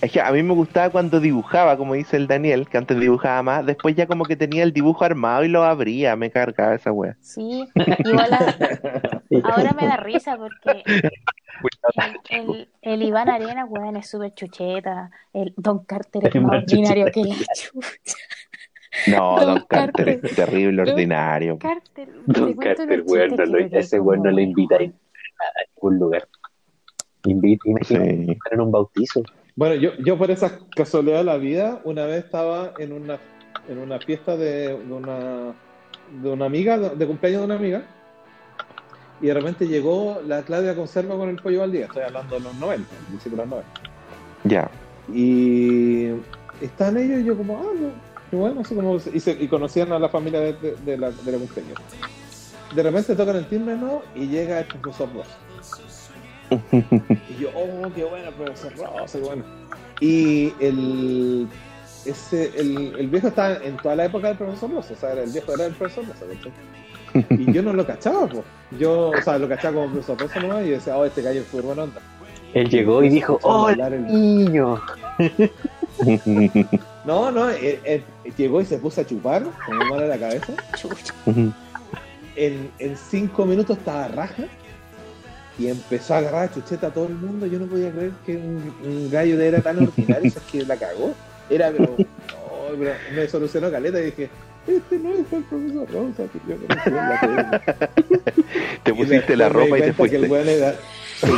Es 0.00 0.10
que 0.12 0.20
a 0.20 0.30
mí 0.32 0.42
me 0.42 0.54
gustaba 0.54 0.90
cuando 0.90 1.20
dibujaba, 1.20 1.76
como 1.76 1.94
dice 1.94 2.16
el 2.16 2.26
Daniel, 2.26 2.68
que 2.68 2.78
antes 2.78 2.98
dibujaba 2.98 3.42
más, 3.42 3.64
después 3.64 3.94
ya 3.94 4.06
como 4.06 4.24
que 4.24 4.36
tenía 4.36 4.62
el 4.64 4.72
dibujo 4.72 5.04
armado 5.04 5.44
y 5.44 5.48
lo 5.48 5.62
abría, 5.64 6.16
me 6.16 6.30
cargaba 6.30 6.74
esa 6.74 6.90
wea. 6.92 7.16
sí, 7.20 7.66
igual 8.04 8.32
a- 8.32 8.56
ahora 9.44 9.72
me 9.72 9.86
da 9.86 9.96
risa 9.96 10.36
porque 10.36 10.82
el, 11.94 12.20
el, 12.30 12.68
el 12.82 13.02
Iván 13.02 13.28
Arena, 13.28 13.64
weón, 13.64 13.96
es 13.96 14.08
súper 14.10 14.34
chucheta. 14.34 15.10
El 15.32 15.54
Don 15.56 15.84
Carter 15.84 16.26
es 16.26 16.34
Es 16.34 16.42
más 16.42 16.62
ordinario 16.62 17.06
chucheta 17.06 17.10
que 17.12 17.44
la 17.44 17.54
chucha. 17.54 18.16
No, 19.06 19.36
Don 19.38 19.46
Don 19.46 19.64
Carter 19.68 20.04
Carter. 20.06 20.20
es 20.30 20.36
terrible, 20.36 20.82
Don 20.84 20.88
ordinario. 20.94 21.58
Carter, 21.58 22.08
Don 22.26 22.52
Carter, 22.54 23.02
weón, 23.06 23.36
no 23.36 23.44
lo- 23.46 23.58
ese 23.58 24.00
weón 24.00 24.22
no 24.22 24.30
le 24.30 24.42
invita 24.42 24.76
a 24.76 24.78
a 24.78 24.82
ningún 25.74 25.98
lugar. 25.98 26.26
Invita, 27.24 27.68
imagínate 27.68 28.24
Sí. 28.26 28.38
en 28.52 28.60
un 28.60 28.70
bautizo. 28.70 29.22
Bueno, 29.54 29.74
yo, 29.74 29.90
yo 30.04 30.16
por 30.16 30.30
esa 30.30 30.58
casualidad 30.74 31.18
de 31.18 31.24
la 31.24 31.36
vida, 31.36 31.80
una 31.84 32.04
vez 32.06 32.24
estaba 32.24 32.72
en 32.78 32.92
una, 32.92 33.18
en 33.68 33.78
una 33.78 33.98
fiesta 34.00 34.36
de, 34.36 34.76
de 34.78 34.92
una, 34.92 35.54
de 36.22 36.30
una 36.30 36.46
amiga, 36.46 36.78
de, 36.78 36.90
de 36.96 37.06
cumpleaños 37.06 37.40
de 37.40 37.46
una 37.46 37.56
amiga, 37.56 37.82
y 39.20 39.26
de 39.26 39.34
repente 39.34 39.66
llegó 39.66 40.20
la 40.26 40.42
Claudia 40.42 40.74
Conserva 40.74 41.16
con 41.16 41.28
el 41.28 41.36
pollo 41.36 41.62
al 41.62 41.72
día, 41.72 41.86
estoy 41.86 42.02
hablando 42.02 42.34
de 42.36 42.40
los 42.42 42.54
90, 42.56 42.88
principio 43.08 43.36
de 43.38 43.42
los 43.44 43.48
90. 43.50 43.80
Ya. 44.44 44.70
Y 45.12 46.08
están 46.60 46.96
ellos 46.98 47.20
y 47.20 47.24
yo 47.24 47.36
como, 47.36 47.58
ah, 47.58 47.72
no, 47.78 47.88
bueno, 48.32 48.60
así 48.62 48.74
como, 48.74 48.96
y, 49.12 49.20
se- 49.20 49.32
y 49.40 49.46
conocían 49.48 49.92
a 49.92 49.98
la 49.98 50.08
familia 50.08 50.40
de, 50.40 50.52
de- 50.54 50.76
de 50.84 50.96
la, 50.98 51.10
de 51.10 51.32
la 51.32 51.38
cumpleaños. 51.38 51.78
De 52.74 52.82
repente 52.82 53.14
tocan 53.14 53.36
el 53.36 53.46
timbre, 53.46 53.76
¿no? 53.76 54.02
Y 54.14 54.26
llega 54.26 54.58
el 54.60 54.66
profesor 54.66 55.08
Ross. 55.14 55.26
Y 57.28 57.40
yo, 57.42 57.50
oh, 57.54 57.88
qué 57.94 58.04
bueno, 58.04 58.30
profesor 58.32 58.72
Ross, 58.76 59.12
qué 59.12 59.18
bueno. 59.18 59.44
Y 60.00 60.52
el, 60.60 61.48
ese, 62.04 62.52
el, 62.58 62.94
el 62.98 63.08
viejo 63.08 63.28
estaba 63.28 63.56
en 63.64 63.76
toda 63.78 63.96
la 63.96 64.04
época 64.06 64.28
del 64.28 64.36
profesor 64.36 64.70
Ross, 64.72 64.90
o 64.90 64.96
sea, 64.96 65.12
era 65.12 65.22
el 65.22 65.30
viejo 65.30 65.54
era 65.54 65.66
el 65.66 65.74
profesor 65.74 66.04
Ross. 66.06 66.16
Y 67.30 67.52
yo 67.52 67.62
no 67.62 67.72
lo 67.72 67.86
cachaba, 67.86 68.26
pues. 68.26 68.42
Yo, 68.78 69.10
o 69.10 69.22
sea, 69.22 69.38
lo 69.38 69.48
cachaba 69.48 69.74
como 69.76 69.92
profesor 69.92 70.18
Ross 70.18 70.42
nomás 70.42 70.64
y 70.66 70.70
decía, 70.70 70.96
oh, 70.98 71.04
este 71.04 71.22
gallo 71.22 71.42
súper 71.44 71.62
buena 71.66 71.84
onda. 71.84 72.00
Él 72.54 72.68
llegó 72.68 73.02
y 73.02 73.08
dijo, 73.08 73.38
¡Oh, 73.42 73.68
el- 73.70 74.06
niño! 74.06 74.80
No, 77.06 77.30
no, 77.30 77.48
él, 77.50 77.78
él 77.84 78.02
llegó 78.36 78.60
y 78.60 78.64
se 78.66 78.78
puso 78.78 79.00
a 79.00 79.06
chupar, 79.06 79.44
como 79.64 79.84
mal 79.84 80.02
a 80.02 80.06
la 80.06 80.18
cabeza. 80.18 80.52
en, 82.36 82.70
en 82.78 82.96
cinco 82.96 83.46
minutos 83.46 83.78
estaba 83.78 84.08
raja 84.08 84.44
y 85.58 85.68
empezó 85.68 86.14
a 86.14 86.18
agarrar 86.18 86.48
a 86.48 86.52
chucheta 86.52 86.88
a 86.88 86.90
todo 86.90 87.06
el 87.06 87.14
mundo. 87.14 87.46
Yo 87.46 87.58
no 87.58 87.66
podía 87.66 87.90
creer 87.92 88.12
que 88.26 88.36
un, 88.36 88.74
un 88.84 89.10
gallo 89.10 89.36
de 89.38 89.48
era 89.48 89.60
tan 89.62 89.78
ordinario, 89.86 90.28
es 90.28 90.36
que 90.50 90.64
la 90.64 90.76
cagó. 90.76 91.14
Era, 91.48 91.70
pero, 91.70 91.94
no, 91.96 92.04
pero 92.78 92.90
me 93.14 93.28
solucionó 93.28 93.70
caleta 93.70 94.00
y 94.00 94.06
dije, 94.06 94.28
este 94.66 94.98
no 94.98 95.10
es 95.12 95.32
el 95.32 95.44
profesor 95.44 95.88
Rosa 95.92 96.24
que 96.32 96.40
yo 96.48 96.56
conocí 96.66 96.88
en 96.88 96.96
la. 96.96 97.60
Te 98.82 98.92
pusiste 98.94 99.36
la 99.36 99.48
ropa 99.48 99.78
y 99.78 99.82
te 99.82 99.92
cuenta 99.92 100.10
que 100.10 100.16
el 100.16 100.26
fuiste. 100.26 100.28
weón 100.28 100.48
era- 100.48 100.74
Sí, 101.20 101.28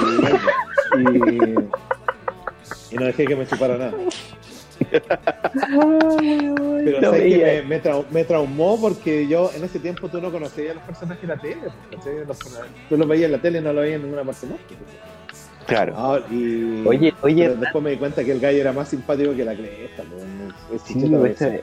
y, 2.90 2.94
y 2.94 2.98
no 2.98 3.04
dejé 3.04 3.26
que 3.26 3.36
me 3.36 3.46
chupara 3.46 3.76
nada. 3.76 3.92
Pero 6.84 7.00
No 7.00 7.12
sé 7.12 7.28
que 7.28 7.62
me, 7.62 7.62
me, 7.68 7.82
trau- 7.82 8.04
me 8.10 8.24
traumó 8.24 8.80
porque 8.80 9.26
yo 9.26 9.50
en 9.54 9.64
ese 9.64 9.78
tiempo 9.78 10.08
tú 10.08 10.20
no 10.20 10.30
conocías 10.30 10.70
a 10.72 10.74
los 10.74 10.82
personajes 10.84 11.22
de 11.22 11.28
la 11.28 11.36
tele. 11.40 11.56
Los 12.26 12.38
tú 12.88 12.96
los 12.96 13.08
veías 13.08 13.26
en 13.26 13.32
la 13.32 13.38
tele 13.38 13.58
y 13.58 13.62
no 13.62 13.72
lo 13.72 13.80
veías 13.80 13.96
en 13.96 14.02
ninguna 14.02 14.24
parte 14.24 14.46
más. 14.46 14.58
Claro. 15.66 15.92
Ah, 15.98 16.18
y, 16.30 16.82
Oye, 16.86 17.12
oye, 17.20 17.48
pero 17.48 17.60
después 17.60 17.84
me 17.84 17.90
di 17.90 17.96
cuenta 17.98 18.24
que 18.24 18.32
el 18.32 18.40
gallo 18.40 18.58
era 18.58 18.72
más 18.72 18.88
simpático 18.88 19.34
que 19.36 19.44
la 19.44 19.54
cresta. 19.54 20.02
pues, 20.70 20.80
es 20.80 20.88
Sí, 20.88 21.14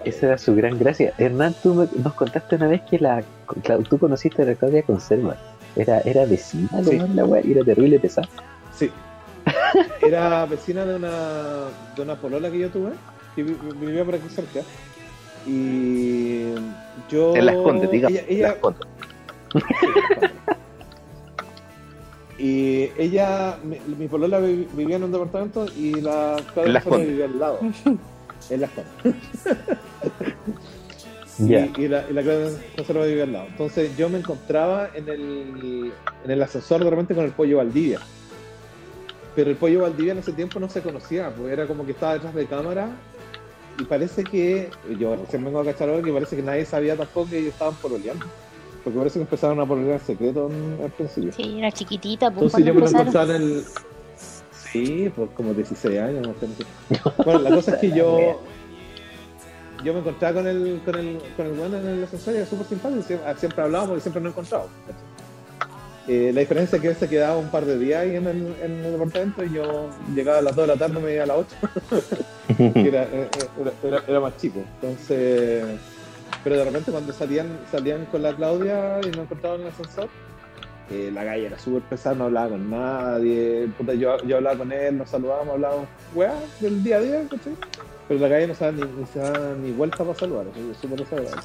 esa, 0.05 0.27
era 0.27 0.37
su 0.37 0.53
gran 0.55 0.77
gracia. 0.77 1.11
Hernán, 1.17 1.55
tú 1.63 1.73
me- 1.73 1.87
nos 2.03 2.13
contaste 2.13 2.55
una 2.55 2.67
vez 2.67 2.81
que 2.89 2.99
la, 2.99 3.23
Cla- 3.63 3.83
tú 3.87 3.97
conociste 3.97 4.43
a 4.43 4.45
la 4.45 4.53
Claudia 4.55 4.83
Conserva. 4.83 5.35
Era, 5.75 6.01
era 6.01 6.23
vecina, 6.25 6.69
Sí. 6.83 7.01
la 7.15 7.25
wea, 7.25 7.41
y 7.43 7.51
era 7.53 7.63
terrible 7.65 7.99
pesada. 7.99 8.27
Sí. 8.77 8.91
Era 10.01 10.45
vecina 10.45 10.85
de 10.85 10.95
una, 10.95 11.11
de 11.95 12.01
una 12.01 12.15
polola 12.15 12.49
que 12.51 12.59
yo 12.59 12.69
tuve, 12.69 12.91
que 13.35 13.43
vi- 13.43 13.57
vivía 13.79 14.03
por 14.05 14.15
aquí 14.15 14.29
cerca. 14.29 14.61
Y 15.47 16.53
yo. 17.09 17.35
En 17.35 17.45
las 17.45 17.55
condes, 17.55 17.91
digamos. 17.91 18.17
Ella, 18.17 18.25
ella- 18.29 18.47
Las 18.49 18.57
Condes. 18.57 18.87
y 22.37 22.89
ella, 22.97 23.57
mi, 23.63 23.77
mi 23.97 24.07
polola 24.07 24.39
vi- 24.39 24.67
vivía 24.73 24.97
en 24.97 25.03
un 25.03 25.11
departamento 25.11 25.65
y 25.77 26.01
la 26.01 26.35
Claudia 26.53 26.81
vivía 27.05 27.25
al 27.25 27.39
lado. 27.39 27.59
En 28.49 28.61
las 28.61 28.69
condes. 28.71 29.15
Ya. 31.37 31.65
Y, 31.77 31.83
y 31.83 31.87
la, 31.87 32.05
y 32.09 32.13
la 32.13 32.21
Claudia 32.21 33.05
vivía 33.05 33.23
al 33.23 33.33
lado. 33.33 33.45
Entonces 33.49 33.95
yo 33.97 34.09
me 34.09 34.17
encontraba 34.19 34.89
en 34.93 35.07
el, 35.09 35.91
en 36.23 36.31
el 36.31 36.41
ascensor 36.41 36.83
de 36.83 36.89
repente 36.89 37.13
con 37.15 37.23
el 37.25 37.31
pollo 37.31 37.57
Valdivia. 37.57 37.99
Pero 39.35 39.49
el 39.51 39.57
pollo 39.57 39.81
Valdivia 39.81 40.13
en 40.13 40.19
ese 40.19 40.31
tiempo 40.31 40.59
no 40.59 40.69
se 40.69 40.81
conocía, 40.81 41.29
pues 41.35 41.51
era 41.51 41.67
como 41.67 41.85
que 41.85 41.91
estaba 41.91 42.13
detrás 42.13 42.33
de 42.33 42.45
cámara 42.45 42.89
y 43.77 43.83
parece 43.83 44.23
que, 44.23 44.69
yo 44.97 45.15
recién 45.17 45.43
vengo 45.43 45.59
a 45.59 45.65
cachar 45.65 45.89
ahora 45.89 46.01
que 46.01 46.13
parece 46.13 46.35
que 46.37 46.41
nadie 46.41 46.65
sabía 46.65 46.95
tampoco 46.95 47.29
que 47.29 47.39
ellos 47.39 47.51
estaban 47.53 47.75
pololeando. 47.75 48.25
Porque 48.83 48.97
parece 48.97 49.19
que 49.19 49.23
empezaron 49.23 49.59
a 49.59 49.65
pololear 49.65 49.99
en 49.99 50.05
secreto 50.05 50.49
en- 50.49 50.83
al 50.83 50.91
principio. 50.91 51.31
Sí, 51.33 51.59
era 51.59 51.71
chiquitita, 51.71 52.31
pues 52.31 52.43
Entonces 52.45 52.51
cuando 52.51 52.67
yo 52.67 52.73
me 52.73 52.79
lo 52.79 52.85
empezaron. 52.85 53.07
encontraba 53.07 53.35
en 53.35 53.41
el... 53.41 53.65
Sí, 54.71 55.11
pues 55.15 55.29
como 55.35 55.53
16 55.53 55.99
años. 55.99 56.27
no 56.27 56.33
sé. 56.35 57.11
Bueno, 57.25 57.39
la 57.41 57.55
cosa 57.55 57.71
es 57.71 57.77
que 57.77 57.91
yo... 57.91 58.39
Yo 59.83 59.93
me 59.93 59.99
encontraba 59.99 60.35
con 60.35 60.47
el, 60.47 60.81
con 60.85 60.95
el, 60.95 61.19
con 61.35 61.45
el 61.47 61.53
bueno 61.53 61.77
en 61.77 61.85
el 61.87 62.03
ascensor 62.03 62.33
y 62.33 62.37
era 62.37 62.45
súper 62.45 62.65
simpático. 62.67 63.01
Siempre, 63.03 63.35
siempre 63.37 63.63
hablábamos 63.63 63.97
y 63.97 64.01
siempre 64.01 64.21
nos 64.21 64.31
encontrábamos. 64.31 64.71
Eh, 66.07 66.31
la 66.33 66.41
diferencia 66.41 66.75
es 66.75 66.81
que 66.83 66.87
él 66.89 66.95
se 66.95 67.09
quedaba 67.09 67.35
un 67.37 67.49
par 67.49 67.65
de 67.65 67.79
días 67.79 68.01
ahí 68.03 68.15
en 68.15 68.27
el, 68.27 68.55
en 68.61 68.85
el 68.85 68.91
departamento 68.91 69.43
y 69.43 69.53
yo 69.53 69.89
llegaba 70.13 70.37
a 70.37 70.41
las 70.43 70.55
2 70.55 70.67
de 70.67 70.73
la 70.75 70.79
tarde, 70.79 70.99
me 70.99 71.13
iba 71.13 71.23
a 71.23 71.27
las 71.27 71.37
8. 71.37 71.55
que 72.73 72.87
era, 72.87 73.03
era, 73.03 73.71
era- 73.83 74.03
era 74.07 74.19
más 74.19 74.37
chico. 74.37 74.59
Entonces, 74.81 75.63
pero 76.43 76.57
de 76.57 76.65
repente 76.65 76.91
cuando 76.91 77.11
salían 77.11 77.47
salían 77.71 78.05
con 78.05 78.21
la 78.21 78.35
Claudia 78.35 78.99
y 79.03 79.07
nos 79.07 79.17
encontraban 79.19 79.61
en 79.61 79.67
el 79.67 79.73
ascensor, 79.73 80.09
eh, 80.91 81.09
la 81.11 81.25
calle 81.25 81.47
era 81.47 81.57
súper 81.57 81.81
pesada, 81.83 82.15
no 82.15 82.25
hablaba 82.25 82.49
con 82.49 82.69
nadie. 82.69 83.67
Puta, 83.75 83.95
yo, 83.95 84.17
yo 84.27 84.35
hablaba 84.37 84.57
con 84.59 84.71
él, 84.71 84.97
nos 84.99 85.09
saludábamos, 85.09 85.55
hablábamos, 85.55 85.87
weá, 86.13 86.35
del 86.59 86.83
día 86.83 86.97
a 86.97 87.01
día. 87.01 87.23
Pero 88.07 88.19
la 88.19 88.29
calle 88.29 88.45
no 88.47 88.53
se 88.53 88.65
da 88.65 88.71
ni, 88.71 88.81
ni 88.83 89.05
se 89.11 89.17
da 89.17 89.55
ni 89.59 89.71
vuelta 89.71 89.97
para 90.03 90.13
saludar, 90.13 90.45
es 90.71 90.77
súper 90.77 90.99
desagradable. 90.99 91.41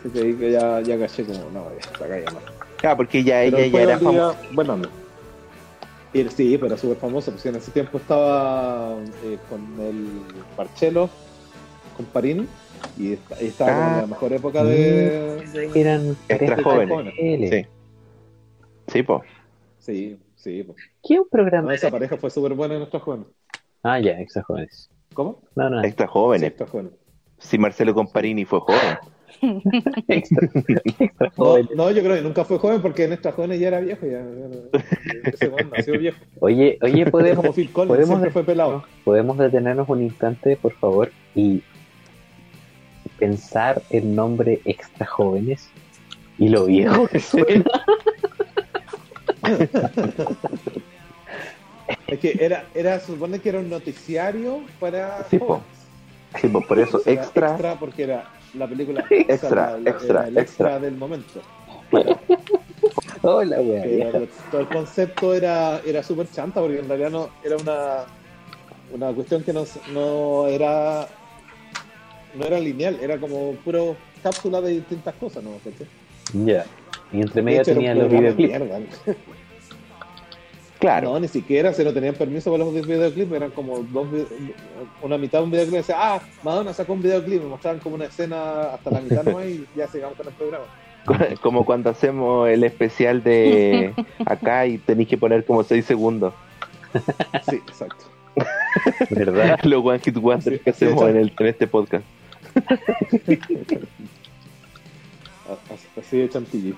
Así 0.00 0.34
que 0.38 0.50
ya, 0.52 0.80
ya 0.80 0.98
caché 0.98 1.24
como, 1.24 1.50
no, 1.52 1.66
ya, 1.78 2.00
la 2.00 2.08
calle 2.08 2.24
no. 2.32 2.55
Claro, 2.86 2.98
porque 2.98 3.24
ya 3.24 3.42
ella 3.42 3.66
ya 3.66 3.82
era 3.82 3.98
día, 3.98 4.06
famosa. 4.06 4.38
Bueno, 4.52 4.80
sí, 6.30 6.56
pero 6.56 6.76
súper 6.76 6.96
famoso, 6.98 7.32
porque 7.32 7.48
en 7.48 7.56
ese 7.56 7.72
tiempo 7.72 7.98
estaba 7.98 8.94
eh, 9.24 9.38
con 9.50 9.60
el 9.80 10.22
Marcelo, 10.56 11.10
con 11.96 12.06
Parini, 12.06 12.46
y, 12.96 13.14
esta- 13.14 13.42
y 13.42 13.46
estaba 13.48 13.72
como 13.74 13.86
en 13.88 13.92
Ah. 13.94 14.00
la 14.02 14.06
mejor 14.06 14.32
época 14.34 14.62
de... 14.62 15.42
Eran 15.74 16.16
Extra 16.28 16.62
jóvenes. 16.62 17.12
Sí. 17.50 17.66
Sí, 18.86 19.02
po. 19.02 19.22
Sí, 19.80 20.16
sí. 20.36 20.62
pues. 20.62 20.78
¿Qué 21.02 21.18
un 21.18 21.28
programa? 21.28 21.66
No, 21.68 21.74
esa 21.74 21.90
pareja 21.90 22.16
fue 22.18 22.30
súper 22.30 22.54
buena 22.54 22.74
en 22.74 22.80
nuestros 22.80 23.02
jóvenes. 23.02 23.26
Ah, 23.82 23.98
ya, 23.98 24.12
extra 24.20 24.44
jóvenes. 24.44 24.88
¿Cómo? 25.12 25.42
No, 25.56 25.68
no, 25.70 25.82
Extra 25.82 26.06
Sí, 26.06 26.12
jóvenes. 26.12 26.48
extra 26.50 26.66
jóvenes. 26.68 26.92
Si 27.38 27.58
Marcelo 27.58 27.92
Comparini 27.94 28.44
fue 28.44 28.60
joven. 28.60 28.96
Extra, 30.08 30.48
extra 30.98 31.32
No, 31.74 31.90
yo 31.90 32.02
creo 32.02 32.14
que 32.16 32.22
nunca 32.22 32.44
fue 32.44 32.58
joven 32.58 32.80
porque 32.82 33.04
en 33.04 33.10
nuestras 33.10 33.34
jóvenes 33.34 33.60
ya 33.60 33.68
era 33.68 33.80
viejo. 33.80 34.06
Ya, 34.06 34.22
ya- 34.22 35.48
weón 35.48 35.70
nació 35.76 35.98
viejo. 35.98 36.18
Oye, 36.40 36.78
oye, 36.82 37.06
podemos, 37.10 37.36
como 37.44 37.52
Phil 37.54 37.70
Collins, 37.72 37.88
podemos- 37.96 38.08
siempre 38.08 38.30
fue 38.30 38.44
pelado. 38.44 38.84
podemos 39.04 39.38
detenernos 39.38 39.88
un 39.88 40.02
instante, 40.02 40.56
por 40.56 40.72
favor, 40.74 41.10
y 41.34 41.62
pensar 43.18 43.82
el 43.90 44.14
nombre 44.14 44.60
extra 44.64 45.06
jóvenes 45.06 45.68
y 46.38 46.48
lo 46.50 46.66
viejo 46.66 47.06
que 47.08 47.20
suena. 47.20 47.64
Es 52.08 52.18
que 52.20 52.36
era, 52.40 52.64
era, 52.74 53.00
supone 53.00 53.38
que 53.40 53.48
era 53.48 53.58
un 53.58 53.70
noticiario 53.70 54.60
para 54.80 55.24
Sí, 55.30 55.38
po. 55.38 55.60
Sí, 56.40 56.48
po, 56.48 56.60
por 56.60 56.78
eso, 56.78 57.00
Era 57.06 57.22
extra. 57.22 57.76
porque 57.78 58.02
era 58.04 58.24
la 58.56 58.66
película 58.66 59.04
Extra, 59.10 59.78
la- 59.78 59.90
extra, 59.90 60.08
era 60.20 60.28
el 60.28 60.38
extra, 60.38 60.40
extra. 60.40 60.78
del 60.80 60.96
momento. 60.96 61.40
Hola, 63.22 63.60
wea. 63.60 63.84
Era- 63.84 64.20
todo 64.50 64.60
el 64.60 64.68
concepto 64.68 65.34
era, 65.34 65.80
era 65.84 66.02
súper 66.02 66.30
chanta 66.30 66.60
porque 66.60 66.78
en 66.80 66.88
realidad 66.88 67.10
no 67.10 67.28
era 67.42 67.56
una, 67.56 68.04
una 68.92 69.12
cuestión 69.14 69.42
que 69.42 69.52
no, 69.52 69.64
no 69.92 70.46
era 70.48 71.06
no 72.34 72.44
era 72.44 72.58
lineal, 72.60 72.98
era 73.00 73.18
como 73.18 73.52
puro 73.64 73.96
cápsula 74.22 74.60
de 74.60 74.72
distintas 74.72 75.14
cosas, 75.14 75.42
¿no? 75.42 75.50
Ya. 76.44 76.64
Y 77.12 77.20
entre 77.22 77.40
medio 77.42 77.62
tenían 77.62 77.98
los 77.98 78.10
videoclips. 78.10 79.00
Claro. 80.78 81.12
No, 81.12 81.20
ni 81.20 81.28
siquiera 81.28 81.72
se 81.72 81.84
no 81.84 81.92
tenían 81.92 82.14
permiso 82.14 82.50
para 82.50 82.64
los 82.64 82.74
videoclips, 82.74 83.32
eran 83.32 83.50
como 83.50 83.78
dos 83.78 84.06
una 85.02 85.16
mitad 85.16 85.38
de 85.38 85.44
un 85.44 85.50
videoclip, 85.50 85.76
decía, 85.78 85.96
ah, 85.98 86.20
Madonna 86.42 86.72
sacó 86.74 86.92
un 86.92 87.02
videoclip, 87.02 87.42
me 87.42 87.48
mostraban 87.48 87.80
como 87.80 87.94
una 87.94 88.04
escena 88.06 88.74
hasta 88.74 88.90
la 88.90 89.00
mitad 89.00 89.24
nomás 89.24 89.46
y 89.46 89.66
ya 89.74 89.88
sigamos 89.88 90.16
con 90.16 90.26
el 90.26 90.34
programa. 90.34 90.64
Como 91.40 91.64
cuando 91.64 91.90
hacemos 91.90 92.48
el 92.48 92.64
especial 92.64 93.22
de 93.22 93.94
acá 94.26 94.66
y 94.66 94.78
tenéis 94.78 95.08
que 95.08 95.16
poner 95.16 95.44
como 95.44 95.62
6 95.62 95.84
segundos. 95.84 96.34
Sí, 97.48 97.56
exacto. 97.56 98.06
¿Verdad? 99.10 99.60
Los 99.62 99.84
One 99.84 100.00
Hit 100.00 100.16
Wonders 100.16 100.56
Sí, 100.56 100.62
que 100.64 100.70
hacemos 100.70 101.04
sí. 101.04 101.10
en, 101.10 101.16
el, 101.16 101.32
en 101.38 101.46
este 101.46 101.68
podcast. 101.68 102.04
Así 105.96 106.18
de 106.18 106.28
chantilly. 106.28 106.74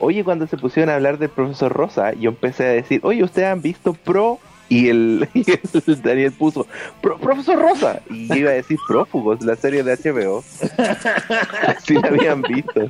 Oye, 0.00 0.22
cuando 0.24 0.46
se 0.46 0.56
pusieron 0.56 0.90
a 0.90 0.94
hablar 0.96 1.18
del 1.18 1.28
profesor 1.28 1.72
Rosa, 1.72 2.12
yo 2.14 2.30
empecé 2.30 2.64
a 2.66 2.70
decir, 2.70 3.00
oye, 3.02 3.22
¿ustedes 3.24 3.48
han 3.48 3.62
visto 3.62 3.94
Pro? 3.94 4.38
Y 4.68 4.88
el, 4.90 5.28
y 5.34 5.44
el 5.50 6.02
Daniel 6.02 6.32
puso, 6.32 6.66
"Pro- 7.00 7.18
profesor 7.18 7.58
Rosa. 7.58 8.00
Y 8.10 8.28
yo 8.28 8.34
iba 8.36 8.50
a 8.50 8.54
decir 8.54 8.78
Prófugos, 8.86 9.42
la 9.42 9.56
serie 9.56 9.82
de 9.82 9.96
HBO. 9.96 10.42
Si 11.82 11.94
la 12.00 12.08
habían 12.08 12.42
visto. 12.42 12.82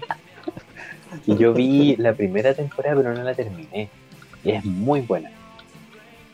Yo 1.27 1.55
vi 1.55 1.97
la 1.97 2.13
primera 2.15 2.53
temporada, 2.55 2.97
pero 2.97 3.15
no 3.15 3.23
la 3.23 3.35
terminé. 3.35 3.89
Y 4.45 4.51
es 4.51 4.65
muy 4.65 5.01
buena. 5.03 5.31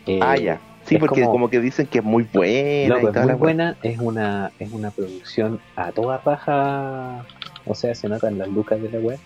Eh, 0.06 0.18
Ah, 0.22 0.36
ya. 0.36 0.60
Sí, 0.86 0.98
porque 0.98 1.20
como- 1.22 1.32
como... 1.32 1.50
que 1.50 1.60
dicen 1.60 1.86
que 1.86 1.98
es 1.98 2.04
muy 2.04 2.26
buena. 2.32 2.96
Loco, 2.96 3.10
y 3.14 3.18
es 3.20 3.24
muy 3.26 3.34
buena, 3.34 3.76
es 3.82 3.98
una, 3.98 4.50
es 4.58 4.72
una 4.72 4.90
producción 4.90 5.60
a 5.76 5.92
toda 5.92 6.20
paja, 6.22 7.24
o 7.64 7.74
sea, 7.74 7.94
se 7.94 8.08
notan 8.08 8.36
las 8.38 8.48
lucas 8.48 8.80
de 8.82 8.90
la 8.90 8.98
web, 8.98 9.18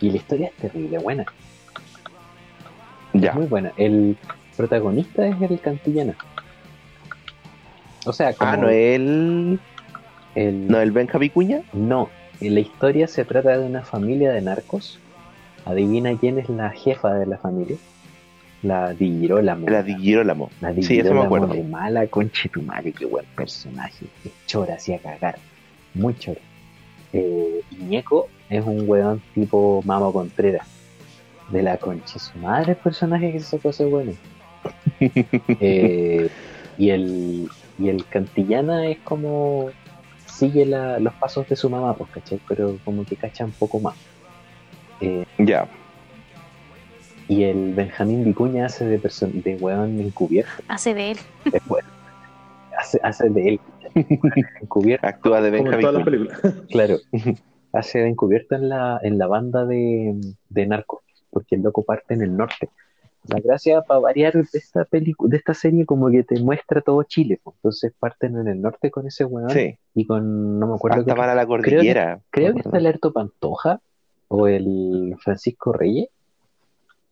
y 0.00 0.10
la 0.10 0.16
historia 0.16 0.48
es 0.48 0.54
terrible, 0.54 0.98
buena, 0.98 1.24
Ya. 3.12 3.30
es 3.30 3.36
muy 3.36 3.46
buena. 3.46 3.72
El 3.76 4.16
protagonista 4.56 5.26
es 5.26 5.40
el 5.40 5.60
Cantillana. 5.60 6.14
O 8.06 8.12
sea, 8.12 8.32
como 8.34 8.50
Ah, 8.50 8.56
no 8.56 8.68
el. 8.68 9.58
el, 10.34 10.68
No, 10.68 10.80
el 10.80 10.90
Benja 10.92 11.18
Vicuña. 11.18 11.62
no, 11.72 12.10
la 12.40 12.60
historia 12.60 13.06
se 13.08 13.24
trata 13.24 13.56
de 13.56 13.64
una 13.66 13.82
familia 13.82 14.32
de 14.32 14.42
narcos. 14.42 14.98
Adivina 15.64 16.14
quién 16.18 16.38
es 16.38 16.48
la 16.50 16.70
jefa 16.70 17.14
de 17.14 17.26
la 17.26 17.38
familia. 17.38 17.76
La 18.62 18.92
Di 18.92 19.18
Girolamo. 19.20 19.68
La 19.68 19.82
de 19.82 19.94
Girolamo. 19.96 20.50
La 20.60 20.72
Di 20.72 20.82
Sí, 20.82 20.98
eso 20.98 21.14
me 21.14 21.22
acuerdo. 21.22 21.46
de 21.48 21.62
mala 21.62 22.06
conche 22.06 22.48
tu 22.48 22.62
madre, 22.62 22.92
qué 22.92 23.04
buen 23.06 23.24
personaje. 23.36 24.06
Es 24.24 24.32
chora, 24.46 24.74
hacía 24.74 24.98
cagar. 24.98 25.36
Muy 25.94 26.14
chora. 26.18 26.40
Eh, 27.12 27.60
Iñeco 27.70 28.28
es 28.50 28.64
un 28.64 28.88
weón 28.88 29.22
tipo 29.34 29.82
Mamo 29.84 30.12
Contreras. 30.12 30.66
de 31.50 31.62
la 31.62 31.76
concha 31.76 32.18
su 32.18 32.38
madre 32.38 32.72
el 32.72 32.78
personaje 32.78 33.30
que 33.32 33.38
se 33.40 33.56
sacó 33.56 33.70
ese 33.70 33.84
bueno. 33.84 34.12
Eh, 35.60 36.28
y 36.78 36.90
el 36.90 37.48
y 37.78 37.88
el 37.88 38.06
Cantillana 38.06 38.86
es 38.86 38.98
como 38.98 39.70
sigue 40.26 40.64
la- 40.66 40.98
los 40.98 41.12
pasos 41.14 41.48
de 41.48 41.54
su 41.56 41.68
mamá, 41.70 41.94
pues, 41.94 42.10
¿cachai? 42.10 42.40
Pero 42.48 42.76
como 42.84 43.04
que 43.04 43.14
cacha 43.16 43.44
un 43.44 43.52
poco 43.52 43.78
más. 43.80 43.94
Eh, 45.00 45.24
Ya. 45.38 45.68
y 47.28 47.42
el 47.44 47.72
Benjamín 47.74 48.24
Vicuña 48.24 48.66
hace 48.66 48.84
de, 48.86 48.98
de 48.98 49.56
weón 49.56 50.00
encubierto. 50.00 50.50
Hace 50.68 50.94
de 50.94 51.12
él. 51.12 51.18
Es 51.52 51.64
bueno. 51.66 51.88
Hace, 52.78 53.00
hace 53.02 53.28
de 53.30 53.48
él. 53.50 53.60
weón 53.94 54.32
encubierto. 54.62 55.06
Actúa 55.06 55.40
de 55.40 55.50
Como 55.58 55.72
en 55.72 55.80
Benjamin. 55.80 55.80
todas 55.80 55.94
las 55.94 56.04
Button. 56.04 56.42
películas. 56.42 56.66
Claro. 56.70 56.96
Hace 57.74 57.98
de 58.00 58.08
encubierto 58.08 58.54
en 58.54 58.68
la, 58.68 58.98
en 59.02 59.18
la 59.18 59.26
banda 59.26 59.66
de, 59.66 60.14
de 60.48 60.66
narcos. 60.66 61.00
Porque 61.30 61.56
el 61.56 61.62
loco 61.62 61.82
parte 61.82 62.14
en 62.14 62.22
el 62.22 62.36
norte. 62.36 62.68
La 63.26 63.40
gracia 63.40 63.80
para 63.82 64.00
variar 64.00 64.34
de 64.34 64.46
esta 64.52 64.84
película, 64.84 65.30
de 65.30 65.38
esta 65.38 65.54
serie, 65.54 65.86
como 65.86 66.10
que 66.10 66.22
te 66.22 66.38
muestra 66.40 66.80
todo 66.82 67.02
Chile. 67.04 67.40
pues. 67.42 67.56
Entonces 67.56 67.92
parten 67.98 68.36
en 68.36 68.48
el 68.48 68.60
norte 68.60 68.90
con 68.90 69.06
ese 69.06 69.24
weón 69.24 69.50
Sí. 69.50 69.76
y 69.94 70.06
con, 70.06 70.58
no 70.60 70.66
me 70.68 70.74
acuerdo 70.74 71.00
Hasta 71.00 71.12
qué- 71.14 71.16
para 71.18 71.34
la 71.34 71.46
cordillera. 71.46 72.20
Creo 72.30 72.52
que 72.52 72.60
está 72.60 72.76
el 72.78 72.86
Erto 72.86 73.12
Pantoja 73.12 73.80
o 74.28 74.46
el 74.46 75.16
Francisco 75.20 75.72
Reyes, 75.72 76.08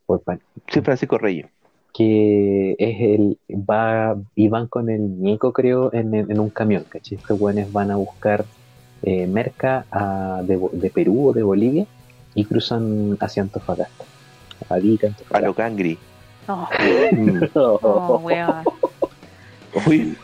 o 0.07 0.15
el 0.17 0.21
Pan- 0.21 0.41
Sí, 0.69 0.81
Francisco 0.83 1.17
Reyes. 1.19 1.47
que 1.95 2.77
es 2.79 3.01
el, 3.01 3.39
va, 3.69 4.17
y 4.35 4.49
van 4.49 4.67
con 4.69 4.89
el 4.91 5.19
Ñeco, 5.21 5.53
creo, 5.53 5.93
en, 5.95 6.15
en 6.15 6.39
un 6.39 6.51
camión, 6.51 6.85
¿cachai? 6.89 7.19
Estos 7.19 7.39
buenos 7.39 7.73
van 7.73 7.91
a 7.91 7.97
buscar 7.97 8.45
eh, 9.03 9.27
merca 9.27 9.85
a- 9.91 10.43
de, 10.45 10.59
de 10.73 10.91
Perú 10.91 11.29
o 11.29 11.33
de 11.33 11.43
Bolivia 11.43 11.87
y 12.35 12.45
cruzan 12.45 13.17
hacia 13.21 13.43
Antofagasta. 13.43 14.05
A 14.69 14.75
Arica, 14.75 15.07
A 15.07 15.11
Antofagasta. 15.11 15.47
lo 15.47 15.55
cangri. 15.55 15.99
No, 16.49 16.69
Mm. 17.13 17.41
no, 17.55 18.17
weón. 18.23 18.65
Uy, 19.87 20.17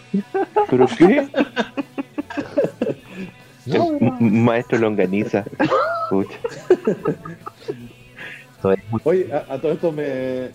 ¿pero 0.68 0.86
qué? 0.98 1.28
No, 3.66 3.98
Maestro 4.20 4.78
Longaniza. 4.78 5.44
Oye, 9.04 9.30
a, 9.32 9.54
a 9.54 9.60
todo 9.60 9.72
esto 9.72 9.92
me 9.92 10.50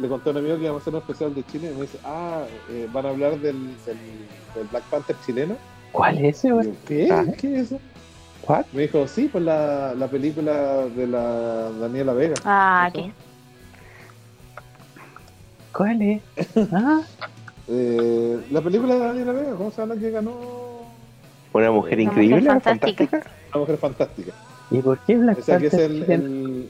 le 0.00 0.08
conté 0.08 0.28
a 0.28 0.32
un 0.32 0.38
amigo 0.38 0.56
que 0.56 0.64
íbamos 0.64 0.80
a 0.80 0.82
hacer 0.82 0.92
un 0.94 1.00
especial 1.00 1.34
de 1.34 1.44
Chile 1.46 1.70
y 1.72 1.74
me 1.76 1.82
dice, 1.82 1.98
ah, 2.04 2.42
eh, 2.70 2.88
van 2.92 3.06
a 3.06 3.10
hablar 3.10 3.32
del, 3.38 3.54
del, 3.86 3.96
del 4.54 4.66
Black 4.70 4.82
Panther 4.84 5.16
chileno. 5.24 5.56
¿Cuál 5.92 6.18
es 6.24 6.38
ese, 6.38 6.48
Y 6.48 6.52
weón? 6.52 6.66
yo, 6.66 6.72
¿Qué? 6.86 7.08
Ah. 7.10 7.24
¿Qué 7.38 7.54
es 7.60 7.66
eso? 7.72 7.80
¿What? 8.46 8.66
Me 8.72 8.82
dijo, 8.82 9.06
sí, 9.08 9.28
pues 9.30 9.44
la, 9.44 9.94
la 9.94 10.08
película 10.08 10.86
de 10.86 11.06
la 11.06 11.70
Daniela 11.72 12.12
Vega. 12.14 12.34
Ah, 12.44 12.90
que 12.92 13.12
¿Cuál 15.72 16.02
es? 16.02 16.22
Ah, 16.72 17.00
Eh, 17.68 18.40
la 18.50 18.60
película 18.62 18.94
de 18.94 19.00
Daniela 19.00 19.32
Vega, 19.32 19.54
¿cómo 19.54 19.70
se 19.70 19.80
llama 19.82 19.96
que 19.96 20.10
ganó? 20.10 20.32
Una 21.52 21.70
mujer 21.70 21.94
Una 21.94 22.02
increíble, 22.02 22.36
mujer 22.40 22.60
fantástica. 22.62 23.06
fantástica. 23.06 23.34
Una 23.52 23.60
mujer 23.60 23.78
fantástica. 23.78 24.32
¿y 24.70 24.78
por 24.82 24.98
qué 25.00 25.16
Black 25.16 25.38
O 25.38 25.42
sea, 25.42 25.58
que 25.58 25.66
es 25.66 25.72
Panther 25.74 26.10
el, 26.12 26.68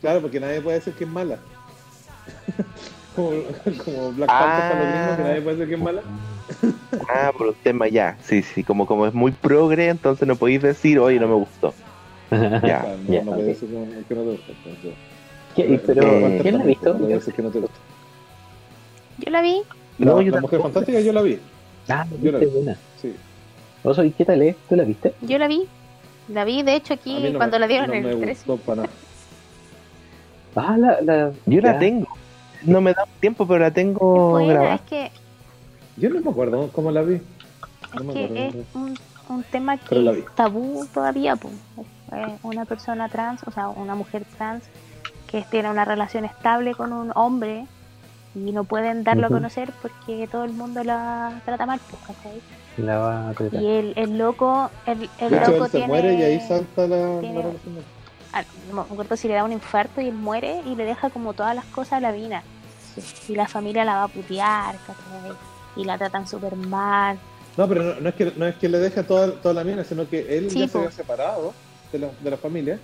Claro, 0.00 0.20
porque 0.20 0.38
nadie 0.40 0.60
puede 0.60 0.78
decir 0.78 0.92
que 0.94 1.04
es 1.04 1.10
mala. 1.10 1.38
como, 3.16 3.30
como 3.84 4.12
Black 4.12 4.28
Panther 4.28 4.70
para 4.70 4.80
los 4.84 4.92
gringos, 4.92 5.16
que 5.16 5.22
nadie 5.22 5.40
puede 5.42 5.56
decir 5.56 5.68
que 5.68 5.74
es 5.74 5.80
mala. 5.80 6.02
Ah, 7.08 7.32
por 7.36 7.48
un 7.48 7.54
tema 7.62 7.86
ya. 7.88 8.16
Sí, 8.22 8.42
sí, 8.42 8.64
como, 8.64 8.86
como 8.86 9.06
es 9.06 9.14
muy 9.14 9.32
progre, 9.32 9.88
entonces 9.88 10.26
no 10.26 10.36
podéis 10.36 10.62
decir, 10.62 10.98
oye, 10.98 11.18
no 11.20 11.28
me 11.28 11.34
gustó. 11.34 11.74
Ya. 12.30 12.84
No, 13.06 13.12
ya, 13.12 13.22
no 13.24 13.30
ok. 13.32 13.36
puede 13.36 13.48
decir 13.48 13.68
que, 13.68 14.14
no 14.14 14.22
te 14.22 14.30
gusta. 14.30 14.52
entonces. 14.52 14.92
¿Qué- 15.56 15.80
pero, 15.86 16.02
Eh, 16.28 16.38
¿quién 16.42 16.58
la 16.58 16.62
ha 16.64 16.66
visto? 16.66 16.94
No 16.94 17.06
decir 17.06 17.34
que 17.34 17.42
no 17.42 17.50
te 17.50 17.58
gusta. 17.60 17.76
yo 19.18 19.30
la 19.30 19.40
vi. 19.42 19.62
No, 19.98 20.16
la, 20.18 20.22
yo 20.22 20.30
la 20.32 20.40
Mujer. 20.40 20.60
Fantástica 20.60 21.00
yo 21.00 21.12
la 21.12 21.22
vi. 21.22 21.38
Ah, 21.88 22.06
Yo 22.22 22.32
la 22.32 22.38
vi. 22.38 22.46
buena. 22.46 22.76
Sí. 23.00 23.14
Oso, 23.82 24.04
¿y 24.04 24.10
qué 24.12 24.24
tal 24.24 24.42
es? 24.42 24.56
¿Tú 24.68 24.76
la 24.76 24.84
viste? 24.84 25.14
Yo 25.22 25.38
la 25.38 25.48
vi. 25.48 25.66
La 26.28 26.44
vi, 26.44 26.62
de 26.62 26.74
hecho, 26.76 26.94
aquí 26.94 27.30
no 27.32 27.38
cuando 27.38 27.56
me- 27.56 27.60
la 27.60 27.66
dieron 27.68 27.88
no 27.88 27.94
en 27.94 28.02
me 28.04 28.10
el 28.10 28.20
13. 28.20 28.44
gustó 28.46 28.56
para 28.64 28.82
nada. 28.82 28.92
Ah, 30.56 30.76
la, 30.78 31.00
la, 31.00 31.32
Yo 31.46 31.60
la 31.60 31.72
ya. 31.72 31.78
tengo. 31.78 32.06
No 32.62 32.80
me 32.80 32.92
da 32.92 33.04
tiempo, 33.20 33.46
pero 33.46 33.60
la 33.60 33.68
Es 33.68 33.74
tengo 33.74 34.30
buena, 34.30 34.52
grabada. 34.52 34.74
es 34.74 34.80
que, 34.82 35.10
Yo 35.98 36.10
no 36.10 36.20
me 36.20 36.30
acuerdo 36.30 36.70
cómo 36.72 36.90
la 36.90 37.02
vi. 37.02 37.14
es, 37.94 38.04
me 38.04 38.12
que 38.14 38.24
acuerdo. 38.24 38.60
es 38.60 38.66
un, 38.74 38.98
un 39.28 39.42
tema 39.44 39.76
que 39.76 40.18
es 40.18 40.24
tabú 40.34 40.86
todavía. 40.92 41.36
po. 41.36 41.50
Eh, 42.12 42.38
Una 42.42 42.64
persona 42.64 43.08
trans, 43.08 43.42
o 43.46 43.50
sea, 43.50 43.68
una 43.68 43.94
mujer 43.94 44.24
trans 44.36 44.64
que 45.26 45.42
tiene 45.50 45.70
una 45.70 45.84
relación 45.84 46.24
estable 46.24 46.74
con 46.74 46.92
un 46.92 47.12
hombre 47.14 47.66
y 48.34 48.52
no 48.52 48.64
pueden 48.64 49.04
darlo 49.04 49.26
a 49.26 49.30
conocer 49.30 49.72
porque 49.82 50.28
todo 50.30 50.44
el 50.44 50.52
mundo 50.52 50.82
la 50.84 51.40
trata 51.44 51.66
mal. 51.66 51.80
pues, 51.90 52.02
¿cachai? 52.06 52.40
La 52.78 52.98
va 52.98 53.28
a 53.30 53.32
tratar. 53.34 53.60
Y 53.60 53.66
el, 53.66 53.92
el 53.96 54.16
loco, 54.18 54.70
el, 54.86 55.10
el 55.18 55.32
loco 55.32 55.64
él 55.64 55.70
se 55.70 55.70
tiene... 55.70 55.86
muere 55.88 56.14
y 56.14 56.22
ahí 56.22 56.40
salta 56.40 56.86
la, 56.86 57.20
tiene- 57.20 57.42
la 57.42 57.50
ah, 58.32 58.44
no 58.68 58.74
me 58.76 58.80
acuerdo 58.82 59.16
si 59.16 59.26
le 59.28 59.34
da 59.34 59.44
un 59.44 59.52
infarto 59.52 60.00
y 60.00 60.06
él 60.08 60.14
muere 60.14 60.62
y 60.64 60.74
le 60.76 60.84
deja 60.84 61.10
como 61.10 61.32
todas 61.34 61.54
las 61.56 61.64
cosas 61.66 61.94
a 61.94 62.00
la 62.00 62.12
mina. 62.12 62.42
Y 63.28 63.34
la 63.34 63.46
familia 63.48 63.84
la 63.84 63.94
va 63.96 64.02
a 64.04 64.08
putear, 64.08 64.76
¿cachai? 64.86 65.32
Y 65.78 65.84
la 65.84 65.96
tratan 65.96 66.26
súper 66.28 66.54
mal. 66.56 67.18
No, 67.56 67.66
pero 67.66 67.82
no, 67.82 68.00
no 68.00 68.08
es 68.10 68.14
que, 68.14 68.32
no 68.36 68.46
es 68.46 68.54
que 68.56 68.68
le 68.68 68.78
deje 68.78 69.02
toda, 69.02 69.32
toda 69.40 69.54
la 69.54 69.64
mina, 69.64 69.82
sino 69.84 70.06
que 70.08 70.36
él 70.36 70.50
Sí, 70.50 70.60
ya 70.60 70.68
se 70.68 70.78
había 70.78 70.90
separado 70.90 71.54
de 71.92 71.98
la, 72.00 72.10
de 72.22 72.30
la 72.30 72.36
familia 72.36 72.78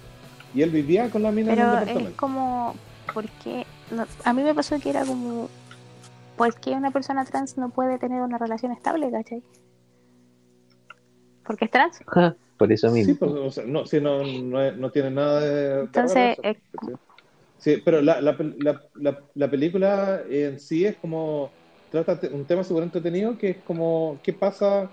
y 0.54 0.62
él 0.62 0.70
vivía 0.70 1.10
con 1.10 1.22
la 1.22 1.30
mina 1.30 1.52
en 1.52 1.58
un 1.58 1.64
Pero 1.64 1.72
es 1.74 1.80
departamento. 1.80 2.16
como, 2.16 2.74
porque 3.12 3.66
no, 3.90 4.06
a 4.24 4.32
mí 4.32 4.42
me 4.42 4.54
pasó 4.54 4.78
que 4.80 4.90
era 4.90 5.04
como, 5.04 5.48
¿por 6.36 6.54
qué 6.60 6.70
una 6.70 6.90
persona 6.90 7.24
trans 7.24 7.58
no 7.58 7.68
puede 7.70 7.98
tener 7.98 8.22
una 8.22 8.38
relación 8.38 8.72
estable, 8.72 9.10
cachai? 9.10 9.42
Porque 11.44 11.66
es 11.66 11.70
trans. 11.70 12.00
Por 12.56 12.72
eso 12.72 12.90
mismo. 12.90 13.12
Sí, 13.12 13.18
pues, 13.18 13.32
o 13.32 13.50
sea, 13.50 13.64
no, 13.66 13.84
sí, 13.86 14.00
no, 14.00 14.22
no, 14.24 14.90
tiene 14.90 15.10
nada 15.10 15.40
de. 15.40 15.80
Entonces, 15.80 16.38
eh. 16.42 16.56
Sí, 17.58 17.82
pero 17.84 18.00
la, 18.00 18.20
la, 18.20 18.36
la, 18.58 18.80
la, 18.94 19.20
la 19.34 19.50
película 19.50 20.22
en 20.28 20.58
sí 20.58 20.84
es 20.86 20.96
como. 20.96 21.50
Trata 22.02 22.18
un 22.32 22.44
tema 22.44 22.64
súper 22.64 22.82
entretenido 22.84 23.38
que 23.38 23.50
es 23.50 23.56
como. 23.62 24.18
¿Qué 24.22 24.32
pasa 24.32 24.90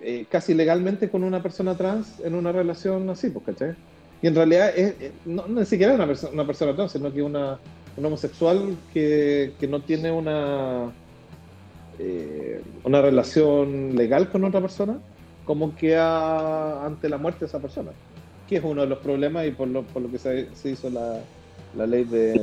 eh, 0.00 0.26
casi 0.28 0.54
legalmente 0.54 1.08
con 1.10 1.22
una 1.22 1.42
persona 1.42 1.76
trans 1.76 2.18
en 2.20 2.34
una 2.34 2.50
relación 2.52 3.08
así, 3.10 3.30
pues, 3.30 3.44
¿cachai? 3.44 3.74
Y 4.22 4.26
en 4.26 4.34
realidad 4.34 4.70
es, 4.76 5.00
es- 5.00 5.12
no, 5.24 5.46
no 5.46 5.60
ni 5.60 5.66
siquiera 5.66 5.94
una, 5.94 6.06
perso- 6.06 6.30
una 6.32 6.44
persona 6.46 6.74
trans, 6.74 6.92
sino 6.92 7.12
que 7.12 7.22
una, 7.22 7.60
un 7.96 8.04
homosexual 8.06 8.76
que, 8.92 9.54
que 9.58 9.68
no 9.68 9.82
tiene 9.82 10.10
una. 10.10 10.90
eh, 11.98 12.60
una 12.84 13.02
relación 13.02 13.94
legal 13.94 14.30
con 14.30 14.44
otra 14.44 14.60
persona, 14.60 14.98
como 15.44 15.74
queda 15.76 16.84
ante 16.86 17.08
la 17.08 17.18
muerte 17.18 17.40
de 17.40 17.46
esa 17.46 17.60
persona 17.60 17.92
que 18.48 18.56
es 18.56 18.64
uno 18.64 18.80
de 18.82 18.88
los 18.88 18.98
problemas 18.98 19.46
y 19.46 19.52
por 19.52 19.68
lo, 19.68 19.84
por 19.84 20.02
lo 20.02 20.10
que 20.10 20.18
se, 20.18 20.52
se 20.56 20.70
hizo 20.70 20.90
la, 20.90 21.20
la 21.76 21.86
ley 21.86 22.02
de... 22.02 22.34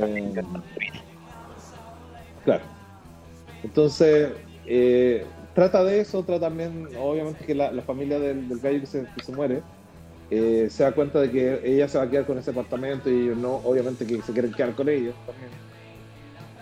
Claro. 2.44 2.64
Entonces, 3.62 4.32
eh, 4.66 5.34
trata 5.54 5.84
de 5.84 6.00
eso, 6.00 6.24
trata 6.24 6.46
también, 6.48 6.88
obviamente, 6.98 7.44
que 7.44 7.54
la, 7.54 7.72
la 7.72 7.82
familia 7.82 8.18
del, 8.20 8.48
del 8.48 8.60
gallo 8.60 8.80
que 8.80 8.86
se, 8.86 9.10
que 9.14 9.22
se 9.22 9.32
muere 9.32 9.66
eh, 10.30 10.68
se 10.70 10.82
da 10.84 10.92
cuenta 10.94 11.20
de 11.20 11.30
que 11.30 11.60
ella 11.64 11.88
se 11.88 11.98
va 11.98 12.04
a 12.04 12.10
quedar 12.10 12.26
con 12.26 12.38
ese 12.38 12.50
apartamento 12.50 13.10
y 13.10 13.22
ellos 13.24 13.38
no, 13.38 13.56
obviamente, 13.56 14.06
que 14.06 14.22
se 14.22 14.32
quieren 14.32 14.54
quedar 14.54 14.74
con 14.74 14.88
ellos 14.88 15.16
también. 15.26 15.62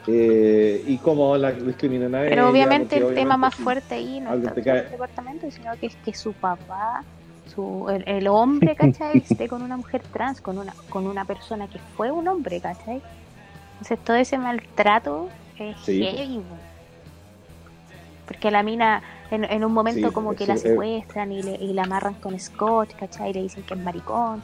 Eh, 0.06 0.84
y 0.86 0.98
cómo 1.00 1.36
la 1.36 1.52
discriminan 1.52 2.14
a 2.14 2.28
ella. 2.28 2.30
Pero 2.30 2.48
obviamente 2.48 3.00
porque 3.00 3.00
el 3.00 3.12
tema 3.12 3.36
obviamente 3.36 3.36
más 3.36 3.54
sí. 3.54 3.62
fuerte 3.62 3.94
ahí 3.96 4.20
no 4.20 4.30
alguien 4.30 4.50
es 4.50 4.54
te 4.54 4.62
tanto 4.62 4.62
cae. 4.62 4.84
el 4.84 4.90
departamento, 4.90 5.50
sino 5.50 5.76
que 5.78 5.86
es 5.86 5.96
que 5.96 6.14
su 6.14 6.34
papá, 6.34 7.06
su, 7.44 7.88
el, 7.90 8.04
el 8.08 8.28
hombre, 8.28 8.76
¿cachai? 8.76 9.18
esté 9.18 9.48
con 9.48 9.62
una 9.62 9.76
mujer 9.76 10.02
trans, 10.12 10.40
con 10.40 10.58
una, 10.58 10.76
con 10.88 11.06
una 11.06 11.24
persona 11.26 11.68
que 11.68 11.80
fue 11.80 12.10
un 12.12 12.28
hombre, 12.28 12.60
¿cachai? 12.60 13.02
Entonces 13.72 13.98
todo 14.04 14.16
ese 14.16 14.38
maltrato 14.38 15.34
es 15.56 15.76
Sí, 15.76 15.98
heavy. 15.98 16.44
Porque 18.26 18.50
la 18.50 18.62
mina 18.62 19.02
en, 19.30 19.44
en 19.44 19.64
un 19.64 19.72
momento 19.72 20.08
Sí, 20.08 20.12
como 20.14 20.34
que 20.34 20.46
la 20.46 20.54
es- 20.54 20.62
secuestran 20.62 21.32
y, 21.32 21.42
le, 21.42 21.54
y 21.56 21.72
la 21.72 21.84
amarran 21.84 22.14
con 22.14 22.38
scotch, 22.38 22.94
¿cachai? 22.98 23.30
Y 23.30 23.34
le 23.34 23.42
dicen 23.42 23.62
que 23.62 23.74
es 23.74 23.80
maricón. 23.80 24.42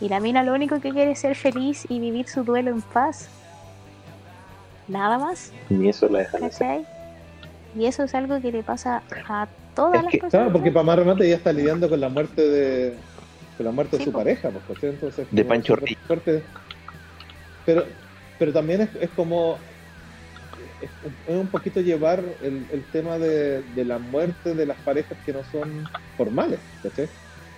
Y 0.00 0.08
la 0.08 0.20
mina 0.20 0.42
lo 0.44 0.54
único 0.54 0.80
que 0.80 0.92
quiere 0.92 1.10
es 1.12 1.18
ser 1.18 1.34
feliz 1.34 1.84
y 1.88 1.98
vivir 1.98 2.28
su 2.28 2.44
duelo 2.44 2.70
en 2.70 2.80
paz. 2.82 3.28
Nada 4.86 5.18
más. 5.18 5.52
Y 5.68 5.88
eso 5.88 6.08
la 6.08 6.20
dejan 6.20 6.44
hacer. 6.44 6.66
¿cachai? 6.66 6.86
Y 7.76 7.86
eso 7.86 8.04
es 8.04 8.14
algo 8.14 8.40
que 8.40 8.50
le 8.52 8.62
pasa 8.62 9.02
a 9.28 9.48
todas 9.74 9.96
Es 9.98 10.04
las 10.04 10.12
que, 10.12 10.18
personas. 10.18 10.44
Claro, 10.46 10.52
porque 10.52 10.70
para 10.70 10.84
más 10.84 10.98
remate 10.98 11.26
ella 11.26 11.36
está 11.36 11.52
lidiando 11.52 11.88
con 11.88 12.00
la 12.00 12.08
muerte 12.08 12.42
de 12.42 12.94
con 13.56 13.66
la 13.66 13.72
muerte 13.72 13.96
Sí, 13.96 13.98
de 13.98 14.04
su 14.04 14.12
po. 14.12 14.18
pareja, 14.18 14.50
pues, 14.50 14.64
¿cachai? 14.68 14.90
Entonces, 14.90 15.26
De 15.32 15.44
Pancho. 15.44 15.74
Pero, 17.66 17.84
pero 18.38 18.52
también 18.52 18.82
es, 18.82 18.88
es 19.00 19.10
como 19.10 19.58
es, 20.80 20.92
un- 21.02 21.20
es 21.24 21.36
un 21.36 21.50
poquito 21.50 21.80
llevar 21.80 22.36
el, 22.40 22.66
el 22.70 22.88
tema 22.90 23.18
de, 23.18 23.62
de 23.62 23.84
la 23.84 23.98
muerte 23.98 24.54
de 24.54 24.66
las 24.66 24.80
parejas 24.82 25.18
que 25.22 25.32
no 25.32 25.44
son 25.44 25.84
formales, 26.16 26.62
¿cachai? 26.82 27.10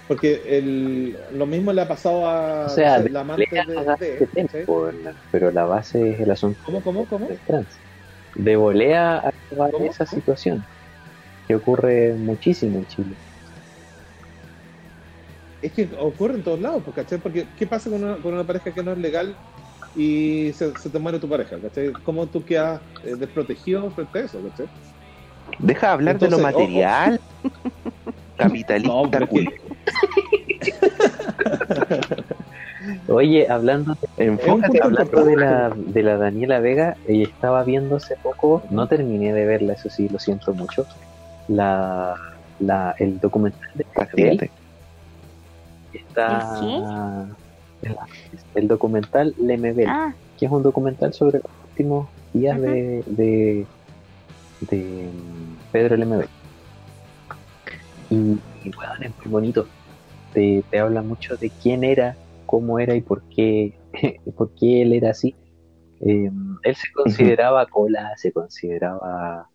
Porque 0.07 0.43
el, 0.59 1.19
lo 1.31 1.47
mismo 1.47 1.73
le 1.73 1.83
ha 1.83 1.89
pasado 1.89 2.27
a 2.27 2.67
O 2.67 2.69
sea, 2.69 2.97
amante 3.21 3.57
de, 3.65 3.97
de- 3.99 4.29
tiempo, 4.33 4.91
pero 5.31 5.51
la 5.51 5.65
base 5.65 6.13
es 6.13 6.21
el 6.21 6.31
asunto 6.31 6.63
¿Cómo, 6.65 6.83
cómo, 6.83 7.07
cómo? 7.09 7.29
del 7.29 7.43
trans. 7.43 7.83
De 8.35 8.57
volea 8.57 9.19
a 9.19 9.31
¿Cómo? 9.71 9.87
esa 9.89 10.07
situación 10.07 10.67
que 11.49 11.57
ocurre 11.57 12.15
muchísimo 12.17 12.79
en 12.81 12.87
Chile. 12.87 13.19
Es 15.61 15.73
que 15.75 15.91
ocurre 15.99 16.37
en 16.37 16.43
todos 16.43 16.61
lados, 16.61 16.83
pues, 16.85 16.95
¿cachai? 16.97 17.19
Porque 17.21 17.55
¿qué 17.55 17.67
pasa 17.67 17.91
con 17.91 18.03
una, 18.05 18.21
con 18.23 18.33
una 18.35 18.47
pareja 18.47 18.73
que 18.73 18.83
no 18.83 18.93
es 18.93 18.99
legal 18.99 19.39
y 19.97 20.53
se, 20.55 20.77
se 20.77 20.89
te 20.89 20.99
muere 20.99 21.19
tu 21.19 21.29
pareja, 21.29 21.59
¿cachai? 21.59 21.93
¿Cómo 22.05 22.27
tú 22.27 22.45
quedas 22.45 22.81
eh, 23.05 23.17
desprotegido 23.17 23.91
frente 23.91 24.19
a 24.19 24.23
eso, 24.23 24.41
¿cachai? 24.51 24.69
Deja 25.59 25.89
de 25.89 25.93
hablar 25.93 26.19
de 26.19 26.31
lo 26.31 26.39
Entonces, 26.39 26.57
oh, 26.57 26.61
material. 26.61 27.21
Capitalista. 28.37 28.93
No. 28.93 29.11
Oye, 33.09 33.47
hablando 33.49 33.97
Enfócate 34.17 34.81
hablando 34.83 35.25
de 35.25 35.37
la, 35.37 35.71
de 35.71 36.03
la 36.03 36.17
Daniela 36.17 36.61
Vega, 36.61 36.97
ella 37.07 37.25
estaba 37.25 37.63
viendo 37.65 37.97
hace 37.97 38.17
poco, 38.17 38.63
no 38.71 38.87
terminé 38.89 39.33
de 39.33 39.45
verla, 39.45 39.75
eso 39.75 39.91
sí, 39.91 40.09
lo 40.09 40.19
siento 40.19 40.55
mucho, 40.55 40.87
la, 41.49 42.15
la, 42.59 42.95
el 42.99 43.21
documental 43.21 43.71
de 43.75 43.85
Castígate. 43.85 44.51
está 45.93 47.27
el 48.55 48.69
documental 48.69 49.35
Lemebel, 49.39 49.89
Ah, 49.89 50.15
que 50.39 50.47
es 50.47 50.53
un 50.53 50.63
documental 50.63 51.13
sobre 51.13 51.39
los 51.39 51.53
últimos 51.65 52.09
días 52.33 52.61
de, 52.61 53.03
de, 53.07 53.67
de 54.61 55.11
Pedro 55.73 55.97
Lemebel. 55.97 56.29
Y, 58.11 58.17
y 58.17 58.71
bueno, 58.77 58.93
es 59.01 59.11
muy 59.25 59.27
bonito. 59.31 59.69
Te, 60.33 60.65
te 60.71 60.79
habla 60.79 61.03
mucho 61.03 61.37
de 61.37 61.51
quién 61.63 61.85
era, 61.85 62.17
cómo 62.47 62.79
era 62.79 62.95
y 62.95 63.01
por 63.01 63.23
qué, 63.35 63.79
por 64.37 64.53
qué 64.59 64.83
él 64.83 64.93
era 64.93 65.11
así. 65.11 65.35
Eh, 66.01 66.31
él 66.63 66.75
se 66.75 66.87
consideraba 66.95 67.67
cola, 67.67 68.13
se 68.17 68.33
consideraba 68.33 69.49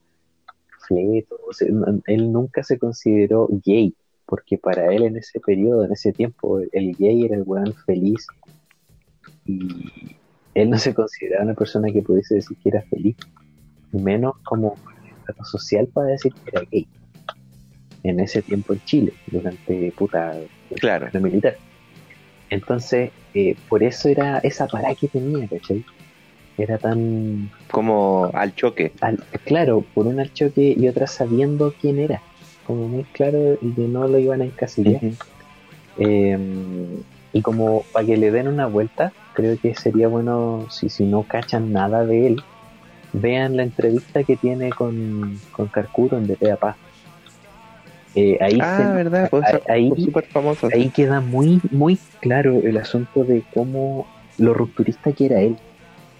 fleto, 0.87 1.39
o 1.47 1.53
sea, 1.53 1.67
n- 1.67 2.01
él 2.05 2.31
nunca 2.31 2.63
se 2.63 2.77
consideró 2.77 3.47
gay, 3.65 3.95
porque 4.25 4.57
para 4.57 4.91
él 4.93 5.03
en 5.03 5.17
ese 5.17 5.39
periodo, 5.39 5.85
en 5.85 5.91
ese 5.91 6.11
tiempo, 6.13 6.59
el 6.59 6.95
gay 6.95 7.25
era 7.25 7.35
el 7.35 7.43
weón 7.45 7.73
feliz 7.85 8.25
y 9.45 9.57
él 10.53 10.69
no 10.69 10.77
se 10.77 10.93
consideraba 10.93 11.43
una 11.43 11.53
persona 11.53 11.91
que 11.91 12.01
pudiese 12.01 12.35
decir 12.35 12.57
que 12.63 12.69
era 12.69 12.81
feliz, 12.83 13.15
menos 13.91 14.35
como 14.43 14.77
estatus 15.19 15.49
social 15.49 15.87
para 15.93 16.07
decir 16.09 16.33
que 16.33 16.49
era 16.51 16.65
gay. 16.71 16.87
En 18.03 18.19
ese 18.19 18.41
tiempo 18.41 18.73
en 18.73 18.81
Chile, 18.85 19.13
durante 19.27 19.91
puta 19.97 20.33
Claro. 20.79 21.09
la 21.11 21.19
militar. 21.19 21.55
Entonces, 22.49 23.11
eh, 23.33 23.55
por 23.67 23.83
eso 23.83 24.09
era 24.09 24.37
esa 24.39 24.67
parada 24.67 24.93
que 24.95 25.07
tenía, 25.07 25.47
¿cachai? 25.47 25.83
Era 26.57 26.77
tan 26.77 27.49
Como 27.71 28.29
al 28.33 28.53
choque. 28.55 28.91
al- 29.01 29.17
claro, 29.43 29.83
por 29.93 30.07
una 30.07 30.21
al 30.21 30.31
choque 30.33 30.75
y 30.77 30.87
otra 30.87 31.07
sabiendo 31.07 31.73
quién 31.81 31.99
era. 31.99 32.21
Como 32.65 32.89
muy 32.89 33.05
claro 33.07 33.57
y 33.61 33.75
que 33.75 33.87
no 33.87 34.07
lo 34.09 34.19
iban 34.19 34.41
a 34.41 34.45
encasillar. 34.45 35.01
Eh, 35.95 36.37
y 37.31 37.41
como 37.41 37.87
para 37.91 38.05
que 38.05 38.17
le 38.17 38.31
den 38.31 38.47
una 38.47 38.67
vuelta, 38.67 39.15
creo 39.33 39.59
que 39.61 39.75
sería 39.75 40.07
bueno, 40.07 40.65
si, 40.69 40.89
si 40.89 41.05
no 41.05 41.25
cachan 41.27 41.71
nada 41.71 42.05
de 42.05 42.27
él, 42.27 42.47
vean 43.13 43.57
la 43.57 43.63
entrevista 43.63 44.23
que 44.25 44.37
tiene 44.37 44.73
con, 44.73 45.43
con 45.51 45.69
Carcuro 45.69 46.17
en 46.19 46.27
DPA 46.27 46.57
Paz. 46.57 46.77
Eh, 48.13 48.37
ahí, 48.41 48.61
Ah, 48.61 48.65
se- 48.65 48.93
verdad. 48.95 49.29
Pues, 49.29 49.45
famoso. 50.33 50.69
ahí 50.73 50.91
queda 50.91 51.21
muy, 51.21 51.61
muy 51.71 52.05
claro 52.19 52.61
el 52.63 52.77
asunto 52.77 53.25
de 53.25 53.45
cómo 53.49 54.11
lo 54.37 54.53
rupturista 54.53 55.13
que 55.13 55.25
era 55.27 55.41
él. 55.41 55.61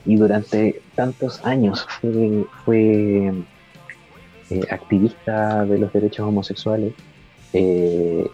Y 0.06 0.18
durante 0.18 0.84
tantos 0.96 1.42
años 1.44 1.86
fue, 2.02 2.50
fue 2.66 3.34
eh, 4.50 4.62
activista 4.70 5.66
de 5.66 5.78
los 5.78 5.92
derechos 5.92 6.28
homosexuales. 6.28 6.94
Eh, 7.54 8.28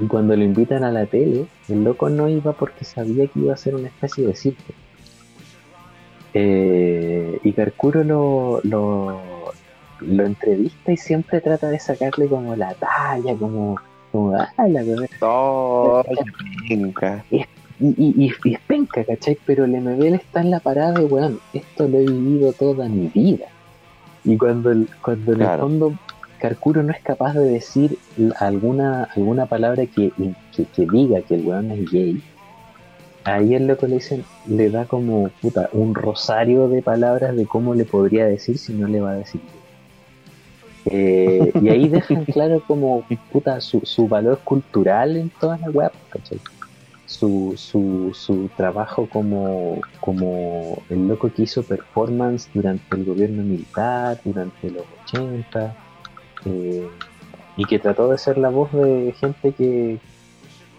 y 0.00 0.06
cuando 0.06 0.36
lo 0.36 0.44
invitan 0.44 0.84
a 0.84 0.92
la 0.92 1.06
tele, 1.06 1.46
el 1.68 1.82
loco 1.82 2.08
no 2.08 2.28
iba 2.28 2.52
porque 2.52 2.84
sabía 2.84 3.26
que 3.26 3.40
iba 3.40 3.54
a 3.54 3.56
ser 3.56 3.74
una 3.74 3.88
especie 3.88 4.26
de 4.26 4.36
circo. 4.36 4.72
Eh, 6.34 7.40
y 7.42 7.52
Carcuro 7.52 8.04
lo, 8.04 8.60
lo, 8.62 9.20
lo 10.00 10.26
entrevista 10.26 10.92
y 10.92 10.96
siempre 10.96 11.40
trata 11.40 11.68
de 11.68 11.80
sacarle 11.80 12.28
como 12.28 12.54
la 12.54 12.74
talla, 12.74 13.34
como, 13.34 13.76
como 14.12 14.36
ah, 14.36 14.68
la 14.68 14.82
verdad. 14.84 15.08
Oh, 15.20 16.04
venga. 16.68 17.24
Y, 17.30 17.38
y, 17.80 18.26
y, 18.26 18.32
y 18.44 18.54
es 18.54 18.60
penca, 18.60 19.04
¿cachai? 19.04 19.38
Pero 19.46 19.64
el 19.64 19.72
MBL 19.80 20.14
está 20.14 20.40
en 20.40 20.50
la 20.50 20.60
parada 20.60 20.92
de, 20.92 21.06
weón, 21.06 21.40
esto 21.52 21.88
lo 21.88 21.98
he 21.98 22.04
vivido 22.04 22.52
toda 22.52 22.88
mi 22.88 23.08
vida. 23.08 23.46
Y 24.24 24.36
cuando, 24.36 24.70
el- 24.70 24.88
cuando 25.02 25.32
en 25.32 25.40
el 25.40 25.46
fondo 25.60 25.94
Carcuro 26.38 26.82
no 26.82 26.92
es 26.92 27.02
capaz 27.02 27.34
de 27.34 27.44
decir 27.50 27.98
alguna, 28.38 29.04
alguna 29.16 29.46
palabra 29.46 29.86
que, 29.86 30.12
que, 30.54 30.64
que 30.66 30.86
diga 30.90 31.22
que 31.22 31.34
el 31.34 31.42
weón 31.42 31.70
es 31.72 31.90
gay, 31.90 32.22
ahí 33.24 33.54
el 33.54 33.66
loco 33.66 33.86
le 33.86 33.96
dicen, 33.96 34.24
le 34.46 34.70
da 34.70 34.86
como 34.86 35.28
puta, 35.40 35.68
un 35.72 35.94
rosario 35.94 36.68
de 36.68 36.82
palabras 36.82 37.36
de 37.36 37.46
cómo 37.46 37.74
le 37.74 37.84
podría 37.84 38.26
decir 38.26 38.58
si 38.58 38.72
no 38.74 38.86
le 38.86 39.00
va 39.00 39.12
a 39.12 39.16
decir. 39.16 39.40
Eh, 40.84 41.50
y 41.60 41.68
ahí 41.68 41.88
dejan 41.88 42.24
claro 42.32 42.62
como 42.66 43.04
puta 43.30 43.60
su, 43.60 43.80
su 43.84 44.08
valor 44.08 44.40
cultural 44.44 45.16
en 45.16 45.30
toda 45.30 45.58
la 45.58 45.70
web, 45.70 45.92
¿cachai? 46.08 46.40
Su, 47.08 47.54
su, 47.56 48.10
su 48.14 48.50
trabajo 48.54 49.08
como, 49.08 49.80
como 50.00 50.84
el 50.90 51.08
loco 51.08 51.32
que 51.32 51.42
hizo 51.44 51.66
performance 51.66 52.50
durante 52.52 52.96
el 52.96 53.04
gobierno 53.04 53.42
militar, 53.44 54.20
durante 54.24 54.70
los 54.70 54.84
80, 54.92 55.74
eh, 56.44 56.88
y 57.56 57.66
que 57.66 57.78
trató 57.80 58.08
de 58.10 58.18
ser 58.18 58.38
la 58.38 58.50
voz 58.50 58.72
de 58.72 59.14
gente 59.20 59.54
que 59.54 60.02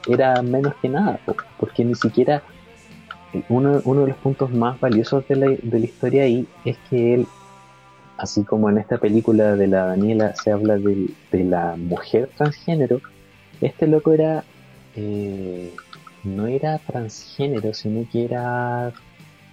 era 0.05 0.41
menos 0.43 0.75
que 0.81 0.89
nada, 0.89 1.21
po, 1.25 1.35
porque 1.57 1.85
ni 1.85 1.95
siquiera 1.95 2.43
uno, 3.47 3.81
uno 3.85 4.01
de 4.03 4.07
los 4.09 4.17
puntos 4.19 4.51
más 4.51 4.79
valiosos 4.79 5.27
de 5.27 5.35
la, 5.35 5.47
de 5.47 5.79
la 5.79 5.85
historia 5.85 6.23
ahí 6.23 6.49
es 6.63 6.79
que 6.89 7.13
él, 7.15 7.33
así 8.17 8.45
como 8.45 8.69
en 8.69 8.79
esta 8.79 8.99
película 8.99 9.55
de 9.57 9.67
la 9.67 9.85
Daniela 9.87 10.35
se 10.35 10.51
habla 10.51 10.77
del- 10.79 11.17
de, 11.31 11.43
la 11.45 11.75
mujer 11.77 12.31
transgénero, 12.35 13.01
este 13.61 13.87
loco 13.87 14.13
era, 14.13 14.47
eh, 14.93 15.75
no 16.23 16.47
era 16.47 16.77
transgénero, 16.79 17.73
sino 17.73 18.07
que 18.11 18.25
era, 18.25 18.91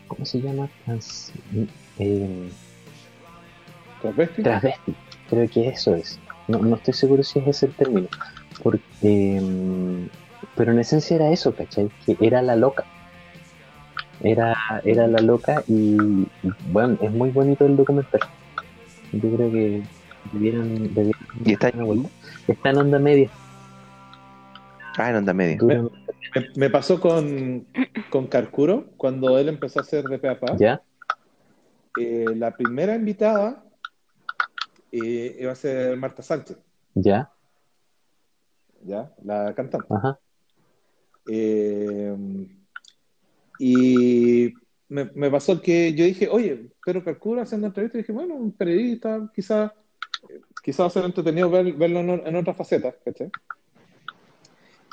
¿cómo 0.08 0.24
se 0.24 0.40
llama? 0.40 0.68
Trans, 0.84 1.32
eh, 1.98 2.48
¿Travesti? 4.02 4.42
Transvesti, 4.42 4.94
creo 5.30 5.48
que 5.48 5.68
eso 5.68 5.94
es. 5.94 6.18
No, 6.48 6.58
no 6.58 6.76
estoy 6.76 6.94
seguro 6.94 7.22
si 7.22 7.38
es 7.40 7.48
ese 7.48 7.66
el 7.66 7.72
término. 7.72 8.08
Porque, 8.62 9.40
mm, 9.40 10.08
pero 10.54 10.72
en 10.72 10.78
esencia 10.78 11.16
era 11.16 11.30
eso, 11.30 11.54
¿cachai? 11.54 11.90
Que 12.04 12.16
era 12.20 12.42
la 12.42 12.56
loca. 12.56 12.84
Era, 14.22 14.56
era 14.84 15.06
la 15.06 15.20
loca 15.20 15.62
y, 15.68 16.26
bueno, 16.70 16.96
es 17.02 17.12
muy 17.12 17.30
bonito 17.30 17.66
el 17.66 17.76
documental. 17.76 18.20
Yo 19.12 19.36
creo 19.36 19.52
que 19.52 19.82
debieran, 20.32 20.94
debieran 20.94 21.22
¿Y 21.44 21.52
está 21.52 21.70
vuelta. 21.70 22.08
Está 22.48 22.70
en 22.70 22.78
onda 22.78 22.98
media. 22.98 23.28
Ah, 24.96 25.10
en 25.10 25.16
onda 25.16 25.34
media. 25.34 25.58
Me, 26.34 26.48
me 26.56 26.70
pasó 26.70 27.00
con, 27.00 27.66
con 28.10 28.26
Carcuro 28.26 28.90
cuando 28.96 29.38
él 29.38 29.48
empezó 29.48 29.78
a 29.78 29.82
hacer 29.82 30.04
de 30.04 30.18
Peapa. 30.18 30.56
¿Ya? 30.56 30.82
Eh, 31.96 32.34
la 32.36 32.54
primera 32.54 32.94
invitada 32.94 33.64
eh, 34.92 35.36
iba 35.40 35.52
a 35.52 35.54
ser 35.54 35.96
Marta 35.96 36.22
Sánchez, 36.22 36.58
¿Ya? 36.94 37.30
¿ya? 38.84 39.12
La 39.24 39.54
cantante. 39.54 39.86
Ajá. 39.90 40.18
Eh, 41.26 42.14
y 43.58 44.52
me, 44.88 45.10
me 45.14 45.30
pasó 45.30 45.60
que 45.60 45.94
yo 45.94 46.04
dije, 46.04 46.28
oye, 46.28 46.70
pero 46.84 47.02
Carcuro 47.02 47.40
haciendo 47.40 47.66
entrevista, 47.68 47.98
y 47.98 48.02
dije, 48.02 48.12
bueno, 48.12 48.34
un 48.34 48.52
periodista, 48.52 49.30
quizás 49.34 49.72
quizá 50.62 50.82
va 50.82 50.86
a 50.88 50.90
ser 50.90 51.04
entretenido 51.04 51.48
ver- 51.48 51.72
verlo 51.74 52.00
en, 52.00 52.10
en 52.26 52.36
otras 52.36 52.56
facetas, 52.56 52.94
¿cachai? 53.04 53.30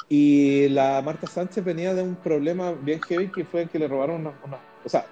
Y 0.09 0.69
la 0.69 1.01
Marta 1.01 1.27
Sánchez 1.27 1.63
venía 1.63 1.93
de 1.93 2.03
un 2.03 2.15
problema 2.15 2.71
bien 2.71 3.01
heavy 3.01 3.29
que 3.29 3.45
fue 3.45 3.67
que 3.67 3.79
le 3.79 3.87
robaron 3.87 4.21
una, 4.21 4.31
una- 4.45 4.59
o 4.85 4.89
sea, 4.89 5.05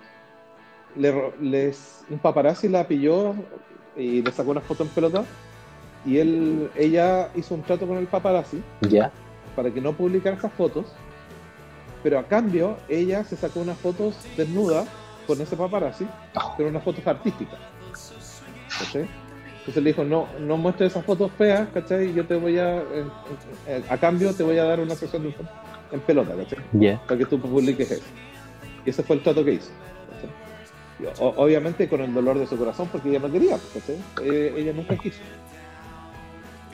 le, 0.95 1.11
ro- 1.11 1.33
les, 1.41 2.03
un 2.09 2.19
paparazzi 2.19 2.67
la 2.67 2.87
pilló 2.87 3.33
y 3.95 4.21
le 4.21 4.31
sacó 4.31 4.51
una 4.51 4.61
foto 4.61 4.83
en 4.83 4.89
pelota 4.89 5.23
y 6.05 6.17
él, 6.17 6.69
ella 6.75 7.29
hizo 7.35 7.55
un 7.55 7.61
trato 7.63 7.87
con 7.87 7.97
el 7.97 8.07
paparazzi 8.07 8.61
¿Ya? 8.89 9.11
para 9.55 9.71
que 9.71 9.79
no 9.81 9.93
publicara 9.93 10.35
esas 10.35 10.51
fotos, 10.53 10.87
pero 12.03 12.19
a 12.19 12.23
cambio 12.23 12.77
ella 12.89 13.23
se 13.23 13.37
sacó 13.37 13.61
unas 13.61 13.77
fotos 13.77 14.15
desnuda 14.35 14.85
con 15.27 15.39
ese 15.39 15.55
paparazzi, 15.55 16.05
Oh. 16.35 16.53
pero 16.57 16.69
unas 16.69 16.83
fotos 16.83 17.05
artísticas. 17.07 17.59
¿cachai? 18.79 19.07
Entonces 19.61 19.83
le 19.83 19.91
dijo, 19.91 20.03
no, 20.03 20.27
no 20.40 20.57
muestres 20.57 20.91
esas 20.91 21.06
fotos 21.06 21.31
feas, 21.38 21.67
¿cachai? 21.72 22.14
Yo 22.14 22.25
te 22.25 22.35
voy 22.35 22.57
a, 22.57 22.80
eh, 22.80 23.06
eh, 23.67 23.83
a 23.90 23.98
cambio 23.98 24.33
te 24.33 24.41
voy 24.41 24.57
a 24.57 24.64
dar 24.64 24.80
una 24.80 24.95
sesión 24.95 25.22
de 25.22 25.31
fotos 25.31 25.51
en 25.91 25.99
pelota, 25.99 26.33
¿cachai? 26.35 26.59
Para 27.07 27.19
que 27.19 27.25
tú 27.25 27.40
publiques 27.40 27.91
eso. 27.91 28.03
Y 28.83 28.90
ese 28.90 29.03
fue 29.03 29.17
el 29.17 29.22
trato 29.22 29.45
que 29.45 29.53
hizo. 29.53 29.69
obviamente 31.19 31.88
con 31.88 32.01
el 32.01 32.11
dolor 32.11 32.40
de 32.40 32.48
su 32.48 32.57
corazón, 32.57 32.90
porque 32.91 33.09
ella 33.09 33.19
no 33.19 33.31
quería, 33.31 33.57
¿cachai? 33.72 33.98
Eh, 34.23 34.53
ella 34.57 34.73
nunca 34.73 34.98
quiso. 34.98 35.19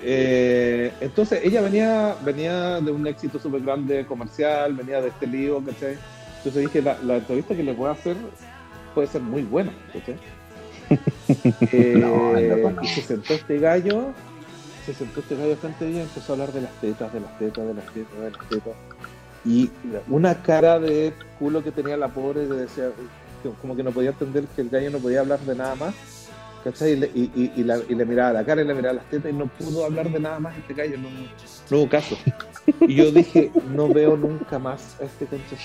Eh, 0.01 0.93
entonces 1.01 1.41
ella 1.43 1.59
venía 1.61 2.15
venía 2.23 2.79
de 2.79 2.91
un 2.91 3.05
éxito 3.07 3.37
súper 3.37 3.61
grande 3.61 4.05
comercial, 4.05 4.73
venía 4.73 5.01
de 5.01 5.09
este 5.09 5.27
lío, 5.27 5.61
¿cachai? 5.65 5.97
Entonces 6.37 6.61
dije, 6.61 6.81
la, 6.81 6.97
la 7.03 7.17
entrevista 7.17 7.53
que 7.53 7.63
le 7.63 7.73
voy 7.73 7.89
a 7.89 7.91
hacer 7.91 8.15
puede 8.95 9.07
ser 9.07 9.21
muy 9.21 9.43
buena, 9.43 9.73
¿cachai? 9.91 10.15
Eh, 11.71 11.93
No, 11.97 12.33
no. 12.33 12.81
Y 12.83 12.87
se 12.87 13.01
sentó 13.01 13.33
este 13.33 13.59
gallo, 13.59 14.07
se 14.85 14.93
sentó 14.93 15.19
este 15.19 15.35
gallo 15.35 15.55
frente 15.57 15.85
a 15.85 15.87
ella 15.87 15.97
y 15.99 16.01
empezó 16.03 16.31
a 16.31 16.35
hablar 16.35 16.53
de 16.53 16.61
las 16.61 16.71
tetas, 16.81 17.13
de 17.13 17.19
las 17.19 17.39
tetas, 17.39 17.67
de 17.67 17.73
las 17.73 17.85
tetas, 17.93 18.19
de 18.19 18.31
las 18.31 18.49
tetas. 18.49 18.73
Y 19.45 19.69
una 20.09 20.41
cara 20.41 20.79
de 20.79 21.13
culo 21.39 21.63
que 21.63 21.71
tenía 21.71 21.95
la 21.97 22.09
pobre, 22.09 22.47
de 22.47 22.61
decía, 22.61 22.89
como 23.61 23.75
que 23.75 23.83
no 23.83 23.91
podía 23.91 24.09
entender 24.09 24.43
que 24.55 24.61
el 24.61 24.69
gallo 24.69 24.89
no 24.91 24.99
podía 24.99 25.21
hablar 25.21 25.39
de 25.39 25.55
nada 25.55 25.75
más. 25.75 25.93
¿cachai? 26.63 26.93
Y 26.93 26.95
le, 26.97 27.07
y, 27.13 27.51
y- 27.55 27.63
la- 27.63 27.79
y 27.87 27.95
le 27.95 28.03
miraba 28.05 28.33
la 28.33 28.43
cara 28.43 28.61
y 28.61 28.65
le 28.65 28.73
miraba 28.73 28.95
las 28.95 29.05
tetas 29.09 29.31
y 29.31 29.33
no 29.35 29.45
pudo 29.47 29.85
hablar 29.85 30.11
de 30.11 30.19
nada 30.19 30.39
más 30.39 30.57
este 30.57 30.73
gallo, 30.73 30.97
no, 30.97 31.07
no 31.09 31.77
hubo 31.77 31.87
caso. 31.89 32.17
Y 32.81 32.95
yo 32.95 33.09
dije, 33.11 33.51
no 33.73 33.87
veo 33.87 34.17
nunca 34.17 34.59
más 34.59 34.97
a 34.99 35.05
este 35.05 35.27
concha 35.27 35.55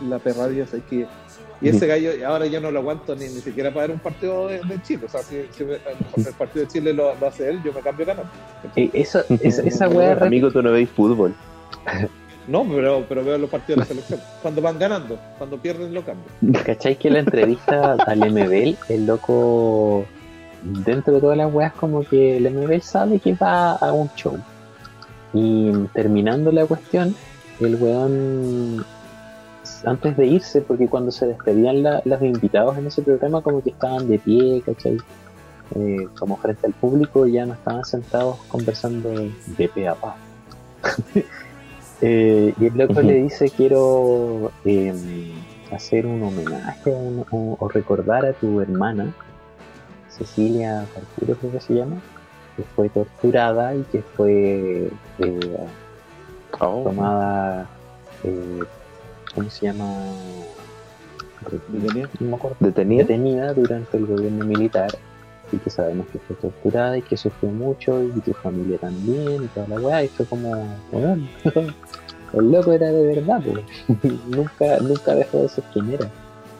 en 0.00 0.08
la 0.08 0.18
perradia, 0.18 0.64
o 0.64 0.66
sea, 0.66 0.80
que 0.80 1.06
y 1.60 1.68
ese 1.70 1.86
gallo, 1.86 2.10
ahora 2.28 2.46
ya 2.46 2.60
no 2.60 2.70
lo 2.70 2.80
aguanto 2.80 3.14
ni, 3.16 3.24
ni 3.24 3.40
siquiera 3.40 3.70
para 3.72 3.86
ver 3.86 3.96
un 3.96 4.00
partido 4.00 4.48
de, 4.48 4.60
de 4.62 4.82
Chile. 4.82 5.04
O 5.06 5.08
sea, 5.08 5.22
si, 5.22 5.36
si 5.50 5.64
me- 5.64 5.74
el 5.74 6.34
partido 6.38 6.64
de 6.66 6.70
Chile 6.70 6.92
lo, 6.92 7.14
lo 7.14 7.26
hace 7.26 7.48
él, 7.50 7.60
yo 7.64 7.72
me 7.72 7.80
cambio 7.80 8.04
canal. 8.06 8.24
Eh, 8.76 8.90
eso, 8.92 9.22
esa, 9.40 9.62
esa 9.62 9.88
weá 9.88 10.12
Amigo, 10.20 10.50
tú 10.50 10.62
no 10.62 10.72
veis 10.72 10.88
fútbol. 10.90 11.34
No, 12.48 12.64
pero, 12.64 13.04
pero 13.08 13.24
veo 13.24 13.38
los 13.38 13.50
partidos 13.50 13.88
de 13.88 13.94
la 13.94 14.00
selección. 14.06 14.20
Cuando 14.42 14.60
van 14.62 14.78
ganando, 14.78 15.18
cuando 15.38 15.56
pierden, 15.58 15.92
lo 15.94 16.02
cambio. 16.04 16.24
¿Cachai 16.64 16.96
que 16.96 17.10
la 17.10 17.20
entrevista 17.20 17.94
al 18.06 18.18
MBL, 18.30 18.76
el 18.88 19.06
loco, 19.06 20.04
dentro 20.62 21.14
de 21.14 21.20
todas 21.20 21.36
las 21.38 21.52
weas, 21.52 21.72
como 21.72 22.04
que 22.04 22.36
el 22.36 22.50
MBL 22.50 22.80
sabe 22.82 23.18
que 23.18 23.34
va 23.34 23.72
a 23.72 23.92
un 23.92 24.08
show. 24.14 24.38
Y 25.32 25.72
terminando 25.92 26.52
la 26.52 26.66
cuestión, 26.66 27.14
el 27.60 27.74
weón, 27.76 28.84
antes 29.86 30.16
de 30.16 30.26
irse, 30.26 30.60
porque 30.60 30.88
cuando 30.88 31.10
se 31.10 31.26
despedían 31.26 31.82
la- 31.82 32.02
los 32.04 32.20
invitados 32.22 32.76
en 32.76 32.86
ese 32.88 33.00
programa, 33.02 33.40
como 33.40 33.62
que 33.62 33.70
estaban 33.70 34.06
de 34.08 34.18
pie, 34.18 34.62
¿cachai? 34.66 34.98
Eh, 35.74 36.06
como 36.18 36.36
frente 36.36 36.66
al 36.66 36.74
público, 36.74 37.26
ya 37.26 37.46
no 37.46 37.54
estaban 37.54 37.84
sentados 37.84 38.36
conversando 38.48 39.10
de 39.46 39.68
pe 39.68 39.88
a 39.88 39.94
pa. 39.94 40.16
Eh, 42.02 42.52
y 42.60 42.66
el 42.66 42.76
loco 42.76 43.00
le 43.00 43.22
dice, 43.22 43.48
quiero 43.48 44.52
eh, 44.66 44.92
hacer 45.72 46.04
un 46.04 46.22
homenaje 46.22 46.90
un- 46.90 47.24
o, 47.30 47.56
o 47.58 47.68
recordar 47.70 48.26
a 48.26 48.34
tu 48.34 48.60
hermana, 48.60 49.14
Cecilia 50.10 50.84
Carturo 50.94 51.38
creo 51.40 51.52
que 51.52 51.60
se 51.60 51.72
llama, 51.74 51.96
que 52.54 52.64
fue 52.64 52.90
torturada 52.90 53.74
y 53.74 53.82
que 53.84 54.02
fue 54.02 54.90
eh, 55.20 55.56
Oh. 56.60 56.82
tomada, 56.84 57.66
eh, 58.24 58.60
¿cómo 59.36 59.48
se 59.50 59.66
llama? 59.66 59.94
¿Detenida? 61.68 62.08
No 62.18 62.28
me 62.30 62.34
acuerdo. 62.36 62.56
¿Detenida? 62.58 63.02
Detenida 63.02 63.54
durante 63.54 63.96
el 63.96 64.06
gobierno 64.06 64.44
militar 64.44 64.90
y 65.52 65.58
que 65.58 65.70
sabemos 65.70 66.06
que 66.08 66.18
fue 66.18 66.34
torturada 66.36 66.98
y 66.98 67.02
que 67.02 67.16
sufrió 67.16 67.50
mucho 67.52 68.02
y 68.02 68.10
tu 68.20 68.32
familia 68.32 68.78
también 68.78 69.44
y 69.44 69.46
toda 69.48 69.68
la 69.68 69.76
weá 69.76 70.02
y 70.02 70.08
fue 70.08 70.26
como, 70.26 70.50
weón, 70.90 71.28
el 72.32 72.50
loco 72.50 72.72
era 72.72 72.90
de 72.90 73.14
verdad, 73.14 73.40
pues. 73.44 73.64
nunca, 74.26 74.78
nunca 74.80 75.14
dejó 75.14 75.42
de 75.42 75.48
ser 75.48 75.64
quien 75.72 75.92
era. 75.92 76.10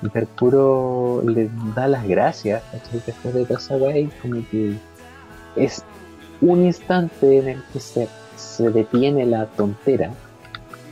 Y 0.03 0.09
Mercuro 0.15 1.23
le 1.27 1.51
da 1.75 1.89
las 1.89 2.07
gracias 2.07 2.63
¿cachai? 2.71 3.03
después 3.07 3.35
de 3.35 3.45
toda 3.47 3.59
esa 3.59 3.77
weá 3.77 3.99
y 3.99 4.07
como 4.23 4.47
que 4.51 4.77
es 5.57 5.83
un 6.43 6.65
instante 6.67 7.39
en 7.39 7.49
el 7.49 7.63
que 7.73 7.81
se, 7.81 8.07
se 8.37 8.71
detiene 8.71 9.25
la 9.27 9.47
tontera 9.47 10.11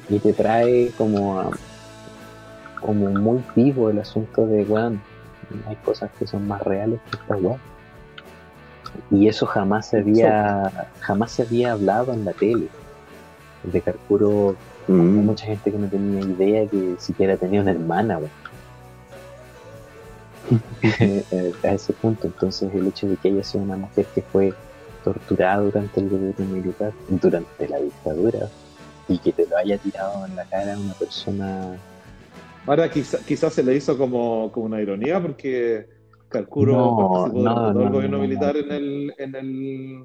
y 0.09 0.19
te 0.19 0.33
trae 0.33 0.91
como 0.99 1.39
a- 1.39 1.51
como 2.85 3.11
muy 3.11 3.43
vivo 3.55 3.91
el 3.91 3.99
asunto 3.99 4.47
de 4.47 4.65
weón 4.65 5.01
hay 5.67 5.77
cosas 5.77 6.11
que 6.19 6.27
son 6.27 6.47
más 6.49 6.63
reales 6.63 7.01
que 7.11 7.17
esta 7.17 7.37
weá 7.37 7.59
y 9.11 9.29
eso 9.29 9.47
jamás 9.47 9.89
se 9.89 9.99
había 9.99 10.89
jamás 11.01 11.33
se 11.33 11.43
había 11.43 11.73
hablado 11.73 12.13
en 12.13 12.25
la 12.25 12.33
tele 12.33 12.69
de 13.65 13.81
Carcuro 13.81 14.57
Mm. 14.87 15.25
mucha 15.25 15.47
gente 15.47 15.73
que 15.73 15.79
no 15.79 15.89
tenía 15.89 16.21
idea 16.21 16.67
que 16.67 16.97
siquiera 16.99 17.37
tenía 17.37 17.63
una 17.63 17.71
hermana 17.71 18.19
weón. 18.19 18.31
A 21.65 21.69
ese 21.73 21.95
punto 21.95 22.27
entonces 22.27 22.73
el 22.75 22.87
hecho 22.89 23.09
de 23.09 23.17
que 23.17 23.29
haya 23.29 23.43
sido 23.43 23.65
una 23.65 23.79
mujer 23.79 24.05
que 24.15 24.21
fue 24.21 24.53
torturada 25.03 25.63
durante 25.63 26.01
el 26.01 26.11
gobierno 26.11 26.45
militar 26.47 26.93
durante 27.09 27.67
la 27.67 27.79
dictadura 27.79 28.49
y 29.09 29.19
que 29.19 29.33
te 29.33 29.47
lo 29.47 29.57
haya 29.57 29.79
tirado 29.79 30.27
en 30.27 30.37
la 30.37 30.45
cara 30.45 30.77
una 30.79 30.93
persona 30.95 31.79
Ahora 32.67 32.91
quizá- 32.91 33.19
quizás 33.27 33.53
se 33.53 33.63
le 33.63 33.77
hizo 33.77 33.97
como, 33.99 34.51
como 34.53 34.67
una 34.67 34.81
ironía 34.81 35.21
porque 35.21 35.87
Carcuro 36.29 36.73
No, 36.73 36.97
participó 36.97 37.39
durante 37.39 37.61
no, 37.61 37.73
todo 37.73 37.83
el 37.83 37.89
no, 37.89 37.93
gobierno 37.93 38.17
no, 38.19 38.23
no. 38.23 38.29
militar 38.29 38.57
en 38.57 38.73
el 38.73 39.15
en 39.19 39.35
el 39.35 40.05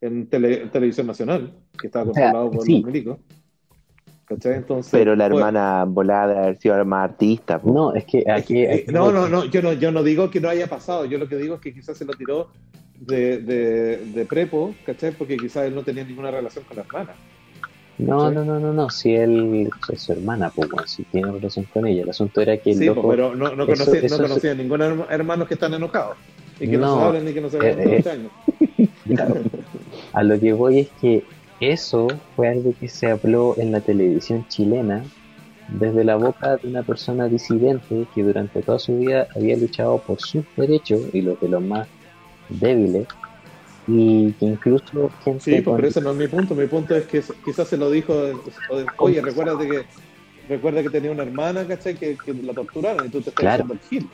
en 0.00 0.28
tele- 0.28 0.66
televisión 0.70 1.06
nacional, 1.06 1.52
que 1.80 1.86
estaba 1.86 2.10
O 2.10 2.14
sea, 2.14 2.24
controlado 2.32 2.50
por 2.50 2.64
sí. 2.66 2.72
los 2.74 2.84
milicos. 2.86 3.18
¿Cachai? 4.24 4.54
Entonces, 4.56 4.90
Pero 4.92 5.14
la 5.14 5.28
pues, 5.28 5.38
hermana 5.38 5.84
volada 5.86 6.32
de 6.34 6.38
haber 6.40 6.58
sido 6.58 6.84
más 6.84 7.10
artista. 7.10 7.60
no 7.62 7.94
es 7.94 8.04
que 8.04 8.24
aquí, 8.28 8.58
eh, 8.62 8.82
aquí- 8.82 8.92
no, 8.92 9.12
no, 9.12 9.28
no, 9.28 9.44
yo 9.44 9.62
no, 9.62 9.72
yo 9.74 9.92
no 9.92 10.02
digo 10.02 10.28
que 10.30 10.40
no 10.40 10.48
haya 10.48 10.66
pasado, 10.66 11.04
yo 11.04 11.18
lo 11.18 11.28
que 11.28 11.36
digo 11.36 11.54
es 11.56 11.60
que 11.60 11.72
quizás 11.72 11.96
se 11.96 12.04
lo 12.04 12.14
tiró 12.14 12.48
de, 12.98 13.38
de, 13.38 13.96
de 13.98 14.24
prepo, 14.26 14.74
¿cachai? 14.84 15.12
Porque 15.12 15.36
quizás 15.36 15.66
él 15.66 15.74
no 15.74 15.84
tenía 15.84 16.02
ninguna 16.04 16.30
relación 16.32 16.64
con 16.64 16.76
la 16.76 16.82
hermana. 16.82 17.12
No, 17.98 18.30
no, 18.30 18.44
no, 18.44 18.58
no, 18.58 18.72
no, 18.72 18.90
si 18.90 19.14
él 19.14 19.68
es 19.92 20.02
su 20.02 20.12
hermana, 20.12 20.50
pues 20.54 20.68
bueno, 20.70 20.86
si 20.88 21.02
tiene 21.04 21.30
relación 21.30 21.66
con 21.66 21.86
ella. 21.86 22.02
El 22.02 22.10
asunto 22.10 22.40
era 22.40 22.56
que 22.56 22.70
el 22.72 22.78
Sí, 22.78 22.84
loco, 22.86 23.02
pues, 23.02 23.16
pero 23.16 23.34
no, 23.34 23.54
no 23.54 23.64
eso- 23.64 23.84
conocía, 23.84 24.00
eso 24.06 24.16
no 24.18 24.28
conocía 24.28 24.54
ningún 24.54 24.80
herma- 24.80 25.06
hermano 25.10 25.46
que 25.46 25.54
están 25.54 25.74
enojados. 25.74 26.16
Y 26.60 26.68
que 26.68 26.76
no, 26.78 26.86
No, 26.86 26.98
se 26.98 27.04
hablan 27.06 27.24
ni 27.24 27.32
que 27.32 27.40
no 27.40 27.50
se 27.50 27.58
vean 27.58 27.78
eh, 27.80 27.82
eh. 27.84 27.96
12 27.96 28.10
años. 28.10 28.30
Claro. 29.04 29.34
A 30.12 30.22
lo 30.22 30.38
que 30.38 30.52
voy 30.52 30.78
es 30.80 30.88
que 31.00 31.24
eso 31.60 32.06
fue 32.36 32.48
algo 32.48 32.72
que 32.78 32.88
se 32.88 33.10
habló 33.10 33.54
en 33.58 33.72
la 33.72 33.80
televisión 33.80 34.46
chilena 34.48 35.02
desde 35.68 36.04
la 36.04 36.16
boca 36.16 36.56
de 36.56 36.68
una 36.68 36.82
persona 36.82 37.28
disidente 37.28 38.06
que 38.14 38.22
durante 38.22 38.62
toda 38.62 38.78
su 38.78 38.98
vida 38.98 39.26
había 39.34 39.56
luchado 39.56 39.98
por 39.98 40.20
sus 40.20 40.44
derechos 40.56 41.00
y 41.12 41.22
los 41.22 41.40
de 41.40 41.48
los 41.48 41.62
más 41.62 41.88
débiles 42.48 43.06
y 43.86 44.32
que 44.32 44.46
incluso 44.46 45.10
gente 45.24 45.40
Sí, 45.40 45.60
pues, 45.60 45.76
pero 45.76 45.88
ese 45.88 46.00
no 46.00 46.10
es 46.12 46.16
mi 46.16 46.28
punto. 46.28 46.54
Mi 46.54 46.66
punto 46.66 46.94
es 46.96 47.04
que 47.06 47.22
quizás 47.44 47.68
se 47.68 47.76
lo 47.76 47.90
dijo, 47.90 48.14
oye, 48.98 49.20
recuérdate 49.20 49.66
que 49.66 49.84
recuerda 50.48 50.82
que 50.82 50.90
tenía 50.90 51.10
una 51.10 51.22
hermana, 51.22 51.66
¿cachai? 51.66 51.94
Que, 51.96 52.16
que 52.16 52.34
la 52.34 52.52
torturaron 52.52 53.06
y 53.06 53.08
tú 53.08 53.20
te 53.20 53.30
estás 53.30 53.42
Claro. 53.42 53.66
el 53.72 53.78
gil. 53.80 54.10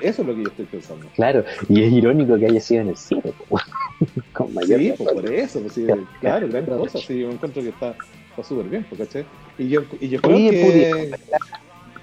Eso 0.00 0.22
es 0.22 0.28
lo 0.28 0.34
que 0.34 0.42
yo 0.42 0.48
estoy 0.48 0.64
pensando. 0.66 1.06
Claro, 1.14 1.44
y 1.68 1.82
es 1.82 1.92
irónico 1.92 2.36
que 2.38 2.46
haya 2.46 2.60
sido 2.60 2.82
en 2.82 2.88
el 2.88 2.96
cine, 2.96 3.22
po, 3.22 3.58
con 4.32 4.52
mayor 4.54 4.80
Sí, 4.80 4.94
pues 4.96 5.12
por 5.12 5.26
eso, 5.26 5.60
pues, 5.60 5.72
sí, 5.74 5.84
Claro. 5.84 6.02
claro, 6.20 6.48
gran 6.48 6.64
Claro. 6.64 6.80
cosa. 6.80 6.98
Sí, 6.98 7.20
yo 7.20 7.30
encuentro 7.30 7.62
que 7.62 7.68
está 7.68 7.96
está 8.30 8.42
súper 8.42 8.68
bien, 8.68 8.86
pues, 8.88 9.00
¿cachai? 9.00 9.26
Y 9.58 9.68
yo, 9.68 9.84
y 10.00 10.08
yo 10.08 10.20
creo 10.20 10.36
Oye, 10.36 10.50
que... 10.50 11.10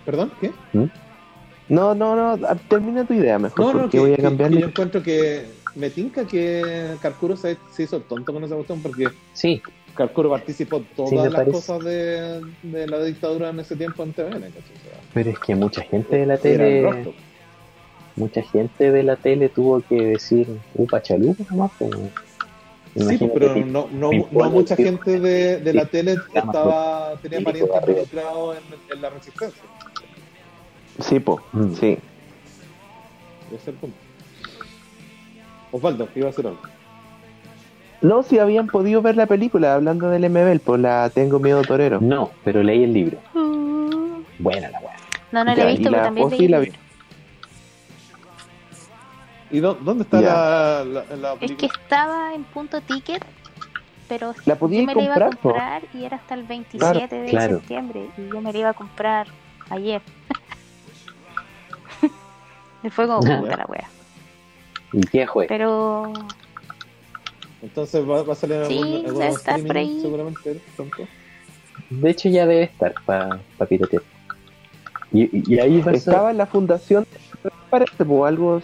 ¿Perdón? 0.05 0.31
¿Qué? 0.39 0.51
No, 1.67 1.93
no, 1.93 2.15
no. 2.15 2.47
a- 2.47 2.55
Termina 2.55 3.03
tu 3.05 3.13
idea 3.13 3.38
mejor. 3.38 3.59
No, 3.59 3.73
no, 3.73 3.79
porque 3.81 3.97
que, 3.97 3.99
voy 3.99 4.13
a 4.13 4.15
que 4.15 4.59
yo 4.59 4.67
encuentro 4.67 5.03
que 5.03 5.58
me 5.75 5.89
tinca 5.89 6.25
que 6.25 6.95
Carcuro 7.01 7.35
se, 7.38 7.57
se 7.72 7.83
hizo 7.83 7.99
tonto 8.01 8.33
con 8.33 8.43
esa 8.43 8.56
cuestión 8.56 8.81
porque 8.81 9.09
Sí, 9.33 9.61
Carcuro 9.95 10.30
participó 10.30 10.77
en 10.77 10.85
todas 10.95 11.09
Sí, 11.09 11.15
las 11.17 11.33
parece. 11.33 11.51
cosas 11.51 11.83
de, 11.83 12.41
de 12.64 12.88
la 12.88 13.03
dictadura 13.03 13.49
en 13.49 13.59
ese 13.59 13.75
tiempo 13.75 14.03
en 14.03 14.14
TVN, 14.14 14.31
¿cachai? 14.41 14.64
Pero 15.14 15.30
es 15.31 15.39
que 15.39 15.56
mucha 15.56 15.81
gente 15.83 16.17
de 16.17 16.25
la 16.25 16.38
tele, 16.38 17.14
mucha 18.15 18.41
gente 18.41 18.91
de 18.91 19.03
la 19.03 19.15
tele 19.15 19.49
tuvo 19.49 19.81
que 19.81 19.95
decir 19.95 20.48
upa 20.75 21.01
chalupa 21.01 21.43
nomás, 21.49 21.72
pues. 21.77 21.91
Sí, 22.95 23.30
pero 23.33 23.56
no, 23.56 23.88
no, 23.91 24.09
no 24.31 24.49
mucha 24.49 24.75
gente 24.75 25.19
de, 25.19 25.59
de 25.59 25.73
la 25.73 25.85
tele 25.85 26.17
estaba 26.33 27.14
tenía 27.22 27.39
parientes 27.41 27.75
involucrados 27.88 28.57
en, 28.57 28.95
en 28.95 29.01
la 29.01 29.09
resistencia. 29.11 29.61
Sí, 30.99 31.19
po. 31.19 31.39
Mm. 31.53 31.73
Sí. 31.75 31.98
Ese 33.48 33.56
es 33.56 33.67
el 33.67 33.73
punto. 33.75 33.98
Osvaldo, 35.72 36.09
iba 36.15 36.27
a 36.27 36.30
hacer 36.30 36.48
algo. 36.48 36.59
No, 38.01 38.23
si 38.23 38.39
habían 38.39 38.67
podido 38.67 39.01
ver 39.01 39.17
la 39.17 39.25
película 39.25 39.73
hablando 39.75 40.09
del 40.09 40.30
MBL, 40.30 40.59
pues 40.59 40.80
la 40.80 41.09
Tengo 41.09 41.39
Miedo 41.39 41.61
Torero. 41.64 41.99
No, 41.99 42.31
pero 42.45 42.64
leí 42.64 42.83
el 42.83 42.93
libro. 42.93 43.17
Mm. 43.33 44.22
Buena 44.39 44.69
la 44.69 44.80
weá. 44.80 44.95
No, 45.31 45.43
no 45.43 45.53
la 45.53 45.64
he 45.64 45.73
y 45.73 45.77
visto, 45.77 45.91
pero 45.91 46.03
también 46.03 46.30
Posi 46.30 46.39
leí. 46.43 46.48
la 46.48 46.59
vi. 46.59 46.72
¿Y 49.51 49.59
dó- 49.59 49.73
dónde 49.81 50.03
está 50.03 50.22
la, 50.22 51.35
Es 51.41 51.51
que 51.53 51.65
estaba 51.65 52.33
en 52.35 52.43
punto 52.45 52.81
ticket, 52.81 53.23
pero 54.07 54.33
La 54.45 54.56
podía 54.56 54.81
yo 54.81 54.85
me 54.85 54.95
la 54.95 55.03
iba 55.03 55.15
a 55.15 55.19
comprar, 55.30 55.81
comprar 55.81 55.83
y 55.93 56.06
era 56.06 56.17
hasta 56.17 56.35
el 56.35 56.43
27 56.43 57.15
de 57.15 57.30
claro. 57.30 57.57
septiembre 57.57 58.07
y 58.17 58.30
yo 58.31 58.41
me 58.41 58.53
la 58.53 58.59
iba 58.59 58.69
a 58.69 58.73
comprar 58.73 59.27
ayer. 59.72 60.01
y 62.83 62.89
fue 62.91 63.07
como 63.07 63.19
puta 63.41 63.57
la 63.57 63.65
wea. 63.67 63.89
¿Y 64.93 65.01
qué 65.01 65.27
fue? 65.27 65.45
Pero 65.48 66.14
Entonces 67.61 68.08
va, 68.08 68.24
va 68.24 68.34
a 68.34 68.35
salir 68.35 68.58
Sí, 68.66 69.03
algún, 69.06 69.22
estar 69.24 69.61
por 69.61 69.77
ahí. 69.77 70.00
seguramente 70.01 70.56
pronto. 70.76 71.08
De 71.90 72.09
hecho, 72.11 72.30
ya 72.30 72.45
debe 72.45 72.64
estar 72.64 72.93
para 73.06 73.40
pa 73.58 73.66
piratear. 73.66 74.03
Y, 75.11 75.53
y, 75.53 75.59
ahí 75.59 75.84
Estaba 75.92 76.32
en 76.32 76.38
la 76.38 76.45
fundación, 76.45 77.03
parece, 77.69 78.03
o 78.08 78.26
algo, 78.26 78.61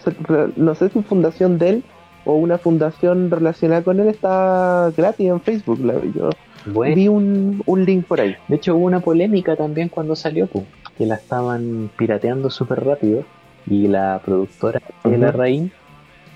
no 0.56 0.74
sé 0.76 0.88
si 0.90 1.02
fundación 1.02 1.58
de 1.58 1.68
él 1.70 1.84
o 2.24 2.34
una 2.34 2.58
fundación 2.58 3.30
relacionada 3.30 3.82
con 3.82 3.98
él 3.98 4.08
está 4.08 4.92
gratis 4.96 5.28
en 5.28 5.40
Facebook. 5.40 5.84
La, 5.84 5.94
yo 6.14 6.30
Bueno, 6.66 6.94
vi 6.94 7.08
un, 7.08 7.62
un 7.66 7.84
link 7.84 8.06
por 8.06 8.20
ahí. 8.20 8.36
de 8.48 8.56
hecho, 8.56 8.76
hubo 8.76 8.84
una 8.86 9.00
polémica 9.00 9.56
también 9.56 9.88
cuando 9.88 10.14
salió, 10.14 10.46
pues, 10.46 10.64
que 10.96 11.06
la 11.06 11.16
estaban 11.16 11.90
pirateando 11.96 12.48
súper 12.48 12.84
rápido 12.84 13.24
y 13.68 13.88
la 13.88 14.20
productora 14.24 14.80
de 15.04 15.10
Ujú. 15.10 15.20
la 15.20 15.32
Rain 15.32 15.72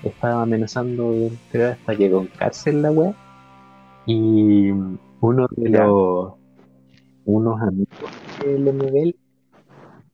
estaba 0.03 0.43
amenazando, 0.43 1.29
creo, 1.51 1.71
hasta 1.71 1.95
que 1.95 2.11
con 2.11 2.27
cárcel 2.27 2.81
la 2.81 2.91
wea. 2.91 3.15
Y 4.05 4.71
uno 4.71 5.47
de 5.55 5.69
los 5.69 6.33
unos 7.25 7.61
amigos 7.61 7.87
de 8.43 8.59
Lemebel 8.59 9.15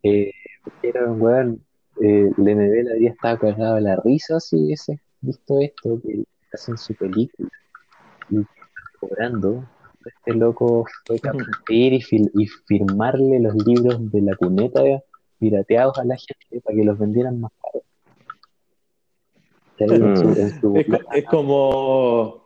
eh, 0.03 0.31
dijeron, 0.81 1.21
weón, 1.21 1.61
eh, 2.01 2.29
habría 2.37 3.11
estado 3.11 3.39
cagado 3.39 3.75
de 3.75 3.81
la 3.81 3.95
risa 3.97 4.39
si 4.39 4.57
hubiese 4.57 4.99
visto 5.21 5.59
esto, 5.61 5.99
que 6.01 6.23
hacen 6.53 6.77
su 6.77 6.93
película 6.95 7.49
y 8.29 8.37
cobrando. 8.99 9.63
Este 10.05 10.33
loco 10.35 10.85
fue 11.05 11.19
capaz 11.19 11.39
de 11.67 11.73
ir 11.73 11.93
y, 11.93 12.01
fil- 12.01 12.31
y 12.33 12.45
firmarle 12.47 13.39
los 13.39 13.55
libros 13.65 14.11
de 14.11 14.21
la 14.21 14.35
cuneta 14.35 14.81
pirateados 15.39 15.97
a 15.97 16.05
la 16.05 16.15
gente 16.15 16.61
para 16.61 16.77
que 16.77 16.83
los 16.85 16.97
vendieran 16.97 17.41
más 17.41 17.51
caros. 17.61 17.83
Que 19.77 19.83
ahí 19.85 19.91
en 19.91 20.17
su- 20.17 20.39
en 20.39 20.61
su- 20.61 20.75
Es, 20.77 20.87
co- 20.87 21.11
es 21.13 21.25
como 21.25 22.43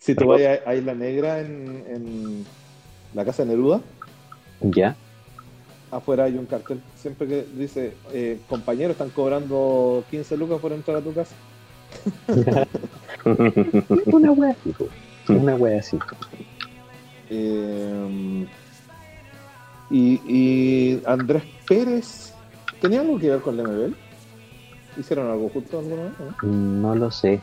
si 0.00 0.14
tú 0.14 0.26
vas 0.26 0.40
a, 0.42 0.70
a 0.70 0.74
Isla 0.74 0.94
Negra 0.94 1.40
en, 1.40 1.84
en 1.88 2.46
la 3.14 3.24
casa 3.24 3.44
de 3.44 3.50
Neruda, 3.50 3.80
¿Ya? 4.60 4.96
afuera 5.90 6.24
hay 6.24 6.36
un 6.36 6.46
cartel 6.46 6.80
siempre 6.96 7.26
que 7.28 7.44
dice, 7.56 7.94
eh, 8.12 8.40
compañeros, 8.48 8.92
están 8.92 9.10
cobrando 9.10 10.04
15 10.10 10.36
lucas 10.36 10.58
por 10.60 10.72
entrar 10.72 10.96
a 10.96 11.00
tu 11.00 11.12
casa. 11.12 11.34
Una 14.06 14.32
wea 14.32 14.50
así. 14.50 14.74
Una 15.28 15.54
wea 15.56 15.78
así. 15.78 15.98
Eh, 17.30 18.46
y, 19.90 20.20
y 20.26 21.02
Andrés 21.06 21.42
Pérez, 21.68 22.32
¿tenía 22.80 23.00
algo 23.00 23.18
que 23.18 23.30
ver 23.30 23.40
con 23.40 23.56
Lemebel? 23.56 23.94
¿Hicieron 24.96 25.30
algo 25.30 25.48
juntos 25.50 25.78
alguna 25.78 26.04
vez? 26.10 26.18
no? 26.18 26.36
No 26.42 26.94
lo 26.94 27.10
sé. 27.10 27.42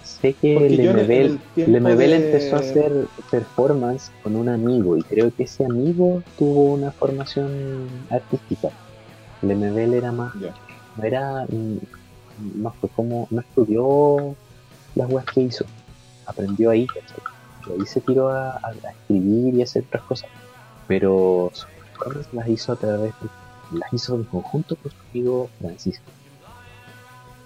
Sé 0.00 0.34
que 0.36 0.68
Lemebel, 0.70 1.40
Lemebel 1.54 2.10
de- 2.10 2.16
empezó 2.16 2.56
a 2.56 2.60
hacer 2.60 2.92
performance 3.30 4.12
con 4.22 4.36
un 4.36 4.48
amigo 4.48 4.96
y 4.96 5.02
creo 5.04 5.32
que 5.32 5.44
ese 5.44 5.64
amigo 5.64 6.24
tuvo 6.36 6.72
una 6.72 6.92
formación 6.92 8.06
artística. 8.10 8.70
Lemebel 9.42 9.94
era 9.94 10.12
más, 10.12 10.34
no 10.96 11.04
era, 11.04 11.46
mm, 11.48 11.78
no 12.36 12.72
fue 12.80 12.90
como, 12.90 13.28
no 13.30 13.40
estudió 13.40 14.36
las 14.94 15.08
weas 15.10 15.26
que 15.34 15.42
hizo, 15.42 15.66
aprendió 16.26 16.70
ahí. 16.70 16.86
Y 17.66 17.72
ahí 17.72 17.86
se 17.86 18.00
tiró 18.02 18.28
a, 18.30 18.50
a- 18.52 18.74
escribir 19.00 19.54
y 19.54 19.62
hacer 19.62 19.84
otras 19.86 20.04
cosas. 20.04 20.30
Pero 20.86 21.50
sus 21.52 21.70
performances 21.92 22.32
las 22.34 22.48
hizo 22.48 22.72
a 22.72 22.76
través, 22.76 23.14
las 23.70 23.92
hizo 23.92 24.16
en 24.16 24.24
conjunto 24.24 24.76
con 24.76 24.90
su 24.90 24.98
amigo 25.10 25.52
Francisco. 25.58 26.12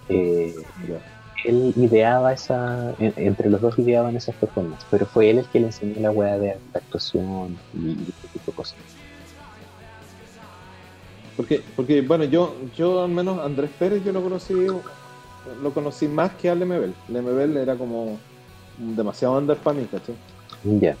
Eh, 0.09 0.55
él 1.43 1.73
ideaba 1.75 2.33
esa, 2.33 2.93
en- 2.97 3.13
entre 3.17 3.49
los 3.49 3.61
dos 3.61 3.77
ideaban 3.79 4.15
esas 4.17 4.35
performances, 4.35 4.87
pero 4.89 5.05
fue 5.05 5.29
él 5.29 5.39
el 5.39 5.47
que 5.47 5.59
le 5.59 5.67
enseñó 5.67 6.01
la 6.01 6.11
weá 6.11 6.37
de 6.37 6.57
actuación 6.73 7.57
y, 7.73 7.89
y 7.89 7.93
ese 8.17 8.27
tipo 8.33 8.51
de 8.51 8.55
cosas. 8.55 8.77
Porque, 11.35 11.61
porque 11.75 12.01
bueno, 12.01 12.23
yo, 12.23 12.55
yo 12.75 13.03
al 13.03 13.11
menos 13.11 13.39
Andrés 13.39 13.69
Pérez 13.77 14.03
yo 14.03 14.11
lo 14.11 14.23
conocí, 14.23 14.65
lo 15.61 15.71
conocí 15.73 16.07
más 16.07 16.31
que 16.33 16.49
a 16.49 16.55
Lemebel. 16.55 16.95
Lemebel 17.09 17.57
era 17.57 17.75
como 17.75 18.17
demasiado 18.95 19.37
under 19.37 19.57
para 19.57 19.79
mí, 19.79 19.85
¿cachai? 19.85 20.15
Ya, 20.81 20.97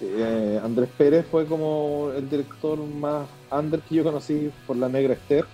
Eh, 0.00 0.60
Andrés 0.62 0.90
Pérez 0.96 1.26
fue 1.30 1.46
como 1.46 2.10
el 2.14 2.28
director 2.28 2.78
más 2.78 3.28
under 3.50 3.80
que 3.80 3.94
yo 3.96 4.04
conocí 4.04 4.50
por 4.66 4.76
la 4.76 4.88
Negra 4.90 5.14
Esther. 5.14 5.46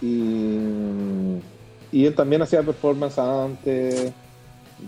Y, 0.00 0.58
y 1.92 2.04
él 2.06 2.14
también 2.14 2.42
hacía 2.42 2.62
performance 2.62 3.18
antes, 3.18 4.12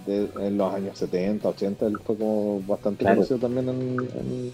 de, 0.07 0.29
en 0.39 0.57
los 0.57 0.73
años 0.73 0.97
70, 0.99 1.49
80. 1.49 1.87
Él 1.87 1.99
fue 2.05 2.17
como 2.17 2.61
bastante 2.63 3.01
Claro. 3.05 3.17
conocido 3.17 3.39
también 3.41 3.69
en, 3.69 4.09
en, 4.15 4.53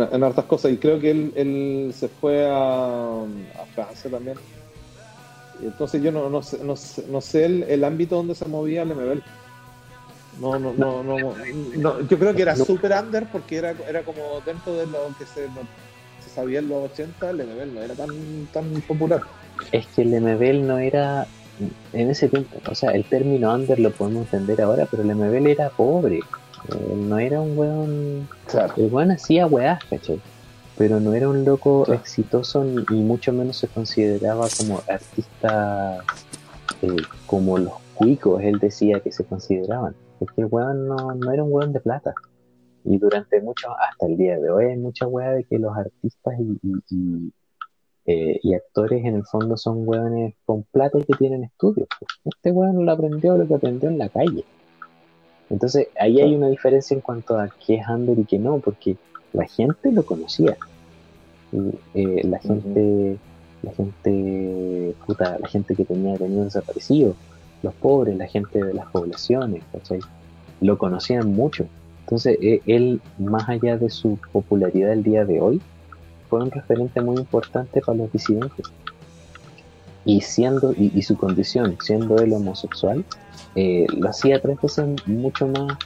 en- 0.00 0.14
en 0.14 0.24
hartas 0.24 0.44
cosas. 0.46 0.72
Y 0.72 0.76
creo 0.78 0.98
que 1.00 1.10
él, 1.10 1.32
él 1.36 1.92
se 1.94 2.08
fue 2.08 2.46
a, 2.48 3.22
a 3.22 3.66
Francia 3.74 4.10
también. 4.10 4.36
Entonces 5.62 6.02
yo 6.02 6.10
no, 6.10 6.28
no 6.28 6.42
sé, 6.42 6.58
no 6.64 6.74
sé, 6.76 7.04
no 7.08 7.20
sé 7.20 7.44
el, 7.44 7.62
el 7.64 7.84
ámbito 7.84 8.16
donde 8.16 8.34
se 8.34 8.46
movía 8.46 8.84
Lemebel. 8.84 9.22
No, 10.40 10.58
no, 10.58 10.72
no, 10.72 11.02
no, 11.04 11.34
no, 11.76 12.00
yo 12.08 12.18
creo 12.18 12.34
que 12.34 12.42
era 12.42 12.56
super 12.64 12.92
under 13.00 13.26
porque 13.30 13.56
era, 13.58 13.74
era 13.88 14.02
como 14.02 14.40
dentro 14.46 14.74
de 14.74 14.86
lo 14.86 14.98
que 15.18 15.26
se, 15.26 15.46
se 16.24 16.30
sabía 16.34 16.60
en 16.60 16.68
los 16.68 16.90
80, 16.90 17.32
Lemebel 17.34 17.74
no 17.74 17.82
era 17.82 17.94
tan, 17.94 18.08
tan 18.52 18.64
popular. 18.88 19.22
Es 19.72 19.86
que 19.88 20.02
el 20.02 20.14
MBL 20.14 20.66
no 20.66 20.78
era 20.78 21.26
en 21.92 22.10
ese 22.10 22.28
tiempo, 22.28 22.56
o 22.70 22.74
sea, 22.74 22.90
el 22.90 23.04
término 23.04 23.54
under 23.54 23.78
lo 23.78 23.90
podemos 23.92 24.24
entender 24.24 24.62
ahora, 24.62 24.86
pero 24.90 25.02
el 25.02 25.14
MBL 25.14 25.46
era 25.50 25.70
pobre, 25.70 26.20
Él 26.68 27.08
no 27.08 27.18
era 27.18 27.40
un 27.40 27.56
weón, 27.58 28.28
Claro. 28.46 28.72
el 28.76 28.92
weón 28.92 29.10
hacía 29.12 29.46
weás, 29.46 29.82
¿cachai? 29.84 30.20
Pero 30.78 31.00
no 31.00 31.12
era 31.12 31.28
un 31.28 31.44
loco 31.44 31.84
Claro. 31.84 32.00
exitoso 32.00 32.64
ni, 32.64 32.84
y 32.90 33.02
mucho 33.02 33.32
menos 33.32 33.56
se 33.58 33.68
consideraba 33.68 34.46
como 34.58 34.80
artista 34.88 35.98
eh, 36.82 36.96
como 37.26 37.58
los 37.58 37.74
cuicos, 37.94 38.42
él 38.42 38.58
decía 38.58 39.00
que 39.00 39.12
se 39.12 39.24
consideraban. 39.24 39.94
Porque 40.18 40.40
el 40.42 40.46
weón 40.50 40.86
no, 40.88 41.14
no 41.14 41.30
era 41.32 41.42
un 41.44 41.52
weón 41.52 41.72
de 41.72 41.80
plata. 41.80 42.14
Y 42.84 42.98
durante 42.98 43.40
mucho, 43.40 43.68
hasta 43.78 44.06
el 44.06 44.16
día 44.16 44.38
de 44.38 44.50
hoy, 44.50 44.64
hay 44.66 44.76
mucha 44.76 45.06
weá 45.06 45.30
de 45.32 45.44
que 45.44 45.58
los 45.58 45.76
artistas 45.76 46.34
y, 46.40 46.58
y- 46.66 46.82
y, 46.90 47.32
eh, 48.04 48.40
y 48.42 48.54
actores 48.54 49.04
en 49.04 49.14
el 49.14 49.24
fondo 49.24 49.56
son 49.56 49.86
weones 49.86 50.34
con 50.44 50.64
plata 50.64 50.98
y 50.98 51.04
que 51.04 51.14
tienen 51.14 51.44
estudios. 51.44 51.88
Este 52.24 52.50
weón 52.50 52.84
lo 52.84 52.92
aprendió 52.92 53.36
lo 53.36 53.46
que 53.46 53.54
aprendió 53.54 53.88
en 53.88 53.98
la 53.98 54.08
calle. 54.08 54.44
Entonces 55.50 55.88
ahí 55.98 56.20
hay 56.20 56.34
una 56.34 56.48
diferencia 56.48 56.94
en 56.94 57.00
cuanto 57.00 57.38
a 57.38 57.48
qué 57.64 57.76
es 57.76 57.88
under 57.88 58.18
y 58.18 58.24
qué 58.24 58.38
no, 58.38 58.58
porque 58.58 58.96
la 59.32 59.46
gente 59.46 59.92
lo 59.92 60.04
conocía. 60.04 60.56
Y, 61.52 61.78
eh, 61.94 62.26
la 62.26 62.38
gente, 62.38 63.18
la 63.62 63.72
gente, 63.72 64.94
puta, 65.06 65.38
la 65.38 65.48
gente 65.48 65.74
que 65.76 65.84
tenía 65.84 66.16
tenido 66.16 66.44
desaparecido, 66.44 67.14
los 67.62 67.74
pobres, 67.74 68.16
la 68.16 68.26
gente 68.26 68.64
de 68.64 68.74
las 68.74 68.86
poblaciones, 68.86 69.62
¿cachai? 69.70 70.00
Lo 70.60 70.78
conocían 70.78 71.32
mucho. 71.32 71.66
Entonces, 72.00 72.38
eh, 72.42 72.62
él, 72.66 73.00
más 73.18 73.48
allá 73.48 73.76
de 73.76 73.90
su 73.90 74.18
popularidad 74.32 74.92
el 74.92 75.02
día 75.02 75.24
de 75.24 75.40
hoy, 75.40 75.60
fue 76.32 76.40
un 76.40 76.50
referente 76.50 76.98
muy 77.02 77.18
importante 77.18 77.82
para 77.82 77.98
los 77.98 78.10
disidentes. 78.10 78.64
Y 80.06 80.22
siendo, 80.22 80.72
y, 80.72 81.02
su 81.02 81.14
condición, 81.18 81.76
siendo 81.82 82.16
él 82.16 82.32
homosexual, 82.32 83.04
eh, 83.54 83.84
lo 83.94 84.08
hacía 84.08 84.40
tres 84.40 84.56
veces 84.62 84.86
mucho 85.06 85.46
más 85.46 85.76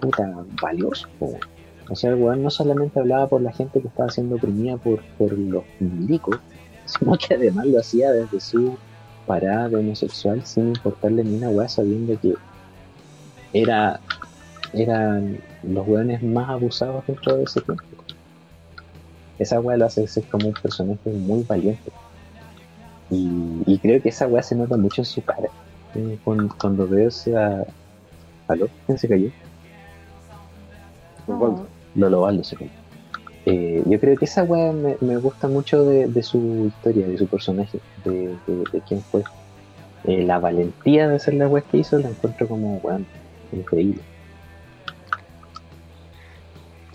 puta, 0.00 0.34
valioso. 0.60 1.06
O 1.88 1.94
sea, 1.94 2.10
el 2.10 2.16
weón 2.16 2.42
no 2.42 2.50
solamente 2.50 2.98
hablaba 2.98 3.28
por 3.28 3.40
la 3.40 3.52
gente 3.52 3.80
que 3.80 3.86
estaba 3.86 4.10
siendo 4.10 4.34
oprimida 4.34 4.78
por, 4.78 5.00
por 5.16 5.32
los 5.38 5.62
milicos, 5.78 6.40
sino 6.84 7.16
que 7.16 7.36
además 7.36 7.66
lo 7.66 7.78
hacía 7.78 8.10
desde 8.10 8.40
su 8.40 8.76
parada 9.28 9.68
de 9.68 9.76
homosexual 9.76 10.44
sin 10.44 10.70
importarle 10.70 11.22
ni 11.22 11.36
una 11.36 11.50
weá, 11.50 11.68
sabiendo 11.68 12.18
que 12.20 12.34
era 13.52 14.00
eran 14.72 15.38
los 15.62 15.86
weones 15.86 16.20
más 16.20 16.48
abusados 16.48 17.06
dentro 17.06 17.36
de 17.36 17.44
ese 17.44 17.60
tiempo. 17.60 17.91
Esa 19.42 19.60
weá 19.60 19.76
lo 19.76 19.86
hace 19.86 20.06
ser 20.06 20.24
como 20.24 20.48
un 20.48 20.54
personaje 20.54 21.10
muy 21.10 21.42
valiente. 21.42 21.90
Y, 23.10 23.62
y 23.66 23.78
creo 23.78 24.00
que 24.00 24.08
esa 24.08 24.26
weá 24.26 24.42
se 24.42 24.54
nota 24.54 24.76
mucho 24.76 25.02
en 25.02 25.06
su 25.06 25.22
cara. 25.22 25.48
Eh, 25.94 26.18
cuando, 26.24 26.54
cuando 26.58 26.88
veo 26.88 27.08
esa. 27.08 27.64
¿Aló? 28.48 28.68
¿Quién 28.86 28.98
se 28.98 29.08
cayó? 29.08 29.30
Osvaldo. 31.26 31.66
Lolo 31.94 32.20
Baldo 32.22 32.44
se 32.44 32.56
cayó. 32.56 32.70
Eh, 33.44 33.82
yo 33.86 33.98
creo 34.00 34.16
que 34.16 34.24
esa 34.24 34.44
weá 34.44 34.72
me, 34.72 34.96
me 35.00 35.16
gusta 35.18 35.48
mucho 35.48 35.84
de, 35.84 36.06
de 36.06 36.22
su 36.22 36.66
historia, 36.66 37.06
de 37.08 37.18
su 37.18 37.26
personaje, 37.26 37.80
de, 38.04 38.38
de, 38.46 38.64
de 38.72 38.80
quién 38.86 39.02
fue. 39.02 39.22
eh, 40.04 40.24
la 40.24 40.38
valentía 40.38 41.08
de 41.08 41.16
hacer 41.16 41.34
la 41.34 41.48
web 41.48 41.64
que 41.70 41.78
hizo 41.78 41.98
la 41.98 42.08
encuentro 42.08 42.48
como, 42.48 42.76
weón, 42.78 43.06
increíble. 43.52 44.02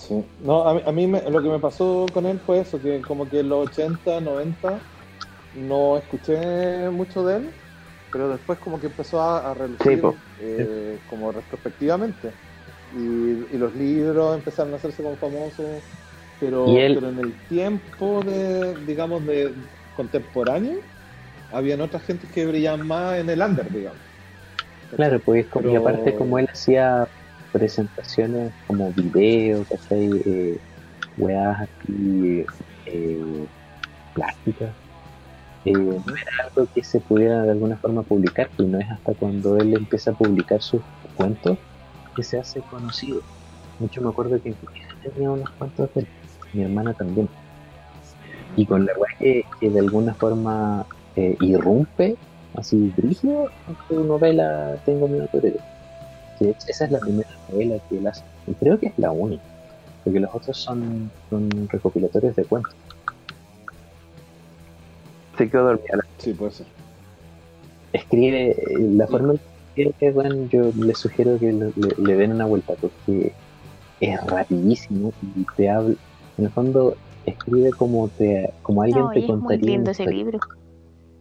Sí. 0.08 0.26
No, 0.40 0.68
a 0.68 0.74
mí, 0.76 0.82
a 0.86 0.92
mí 0.92 1.08
me- 1.08 1.30
lo 1.30 1.42
que 1.42 1.50
me 1.50 1.60
pasó 1.60 2.06
con 2.14 2.26
él 2.26 2.40
fue 2.40 2.60
eso, 2.60 2.82
que 2.82 3.04
como 3.04 3.30
que 3.30 3.40
en 3.40 3.50
los 3.50 3.70
80, 3.70 4.22
90 4.22 4.82
no 5.54 5.98
escuché 5.98 6.90
mucho 6.92 7.24
de 7.26 7.38
él, 7.38 7.56
pero 8.12 8.30
después 8.30 8.60
como 8.60 8.80
que 8.80 8.88
empezó 8.88 9.22
a, 9.22 9.52
a 9.52 9.54
relucir 9.54 9.86
Sí, 9.86 9.98
po. 9.98 10.20
eh, 10.40 11.02
como 11.06 11.32
retrospectivamente. 11.32 12.36
Y, 12.92 13.02
y 13.56 13.58
los 13.58 13.74
libros 13.76 14.36
empezaron 14.38 14.74
a 14.74 14.78
hacerse 14.78 15.04
como 15.04 15.18
famosos, 15.18 15.84
pero, 16.40 16.90
pero 16.94 17.10
en 17.10 17.20
el 17.20 17.36
tiempo 17.48 18.24
de, 18.24 18.76
digamos, 18.86 19.26
de 19.26 19.56
contemporáneo, 19.94 20.84
habían 21.52 21.82
otras 21.82 22.04
gentes 22.04 22.32
que 22.32 22.46
brillaban 22.48 22.88
más 22.88 23.20
en 23.20 23.30
el 23.30 23.42
under, 23.42 23.72
digamos. 23.72 24.04
Claro, 24.96 25.22
pues 25.24 25.48
como, 25.50 25.72
y 25.72 25.76
aparte 25.76 26.14
como 26.16 26.40
él 26.40 26.48
hacía 26.52 27.08
presentaciones 27.58 28.54
como 28.68 28.94
video, 28.94 29.66
¿cachai? 29.66 30.22
Eh, 30.26 30.58
weas 31.18 31.58
así 31.62 32.46
eh, 32.86 33.48
plásticas. 34.14 34.76
Eh, 35.66 35.74
no 35.74 36.16
era 36.16 36.32
algo 36.46 36.70
que 36.74 36.84
se 36.84 37.00
pudiera 37.02 37.42
de 37.44 37.52
alguna 37.52 37.78
forma 37.78 38.04
publicar, 38.04 38.50
pues 38.56 38.70
no 38.70 38.80
es 38.80 38.88
hasta 38.92 39.14
cuando 39.16 39.58
él 39.58 39.74
empieza 39.74 40.12
a 40.12 40.14
publicar 40.14 40.62
sus 40.62 40.82
cuentos 41.16 41.58
que 42.16 42.24
se 42.24 42.38
hace 42.40 42.62
conocido. 42.62 43.22
Mucho 43.80 44.02
me 44.02 44.10
acuerdo 44.10 44.40
que 44.42 44.56
tenía 45.04 45.32
unos 45.32 45.50
cuentos 45.58 45.90
de 45.96 46.08
mi 46.54 46.64
hermana 46.64 46.94
también. 46.94 47.28
Y 48.56 48.66
con 48.66 48.86
la 48.86 48.94
wea 48.98 49.44
que, 49.60 49.70
de 49.70 49.80
alguna 49.80 50.14
forma 50.16 50.86
eh, 51.16 51.36
irrumpe 51.42 52.18
así 52.54 52.94
brígido 52.96 53.50
en 53.68 53.76
tu 53.88 54.04
novela 54.04 54.80
Tengo 54.86 55.08
miedo 55.08 55.28
torero. 55.32 55.60
Que 56.40 56.54
esa 56.68 56.86
es 56.86 56.92
la 56.92 57.00
primera 57.00 57.30
novela 57.50 57.78
que 57.90 57.98
él 57.98 58.08
hace. 58.08 58.24
Y 58.48 58.54
creo 58.54 58.80
que 58.80 58.88
es 58.88 58.94
la 58.98 59.12
única. 59.12 59.44
Porque 60.04 60.20
los 60.20 60.34
otros 60.34 60.58
son, 60.58 61.12
son 61.30 61.50
recopilatorios 61.70 62.36
de 62.36 62.44
cuentos. 62.46 62.74
Se 65.38 65.50
quedó 65.50 65.66
dormida. 65.66 66.00
Sí, 66.18 66.34
puede 66.34 66.52
ser. 66.52 66.68
Escribe, 67.94 68.52
eh, 68.52 68.56
la 68.96 69.08
forma 69.08 69.34
en 69.34 69.40
que 69.76 69.84
escribe, 69.84 70.12
bueno, 70.14 70.48
yo 70.50 70.72
les 70.76 70.98
sugiero 70.98 71.38
que 71.40 71.52
le, 71.52 71.66
le- 71.76 71.96
le 71.98 72.16
den 72.16 72.32
una 72.34 72.46
vuelta 72.46 72.74
porque 72.80 73.32
es 74.00 74.28
rapidísimo 74.28 75.12
y 75.36 75.46
te 75.56 75.70
habla, 75.70 75.96
en 76.38 76.46
el 76.46 76.52
fondo 76.52 76.96
escribe 77.26 77.72
como 77.72 78.08
te 78.10 78.52
como 78.64 78.82
alguien 78.84 79.04
No, 79.06 79.12
te 79.12 79.20
y 79.20 79.24
es 79.24 79.30
muy 79.30 79.38
contaría 79.40 79.66
lindo 79.76 79.92
ese 79.92 80.06
libro. 80.08 80.40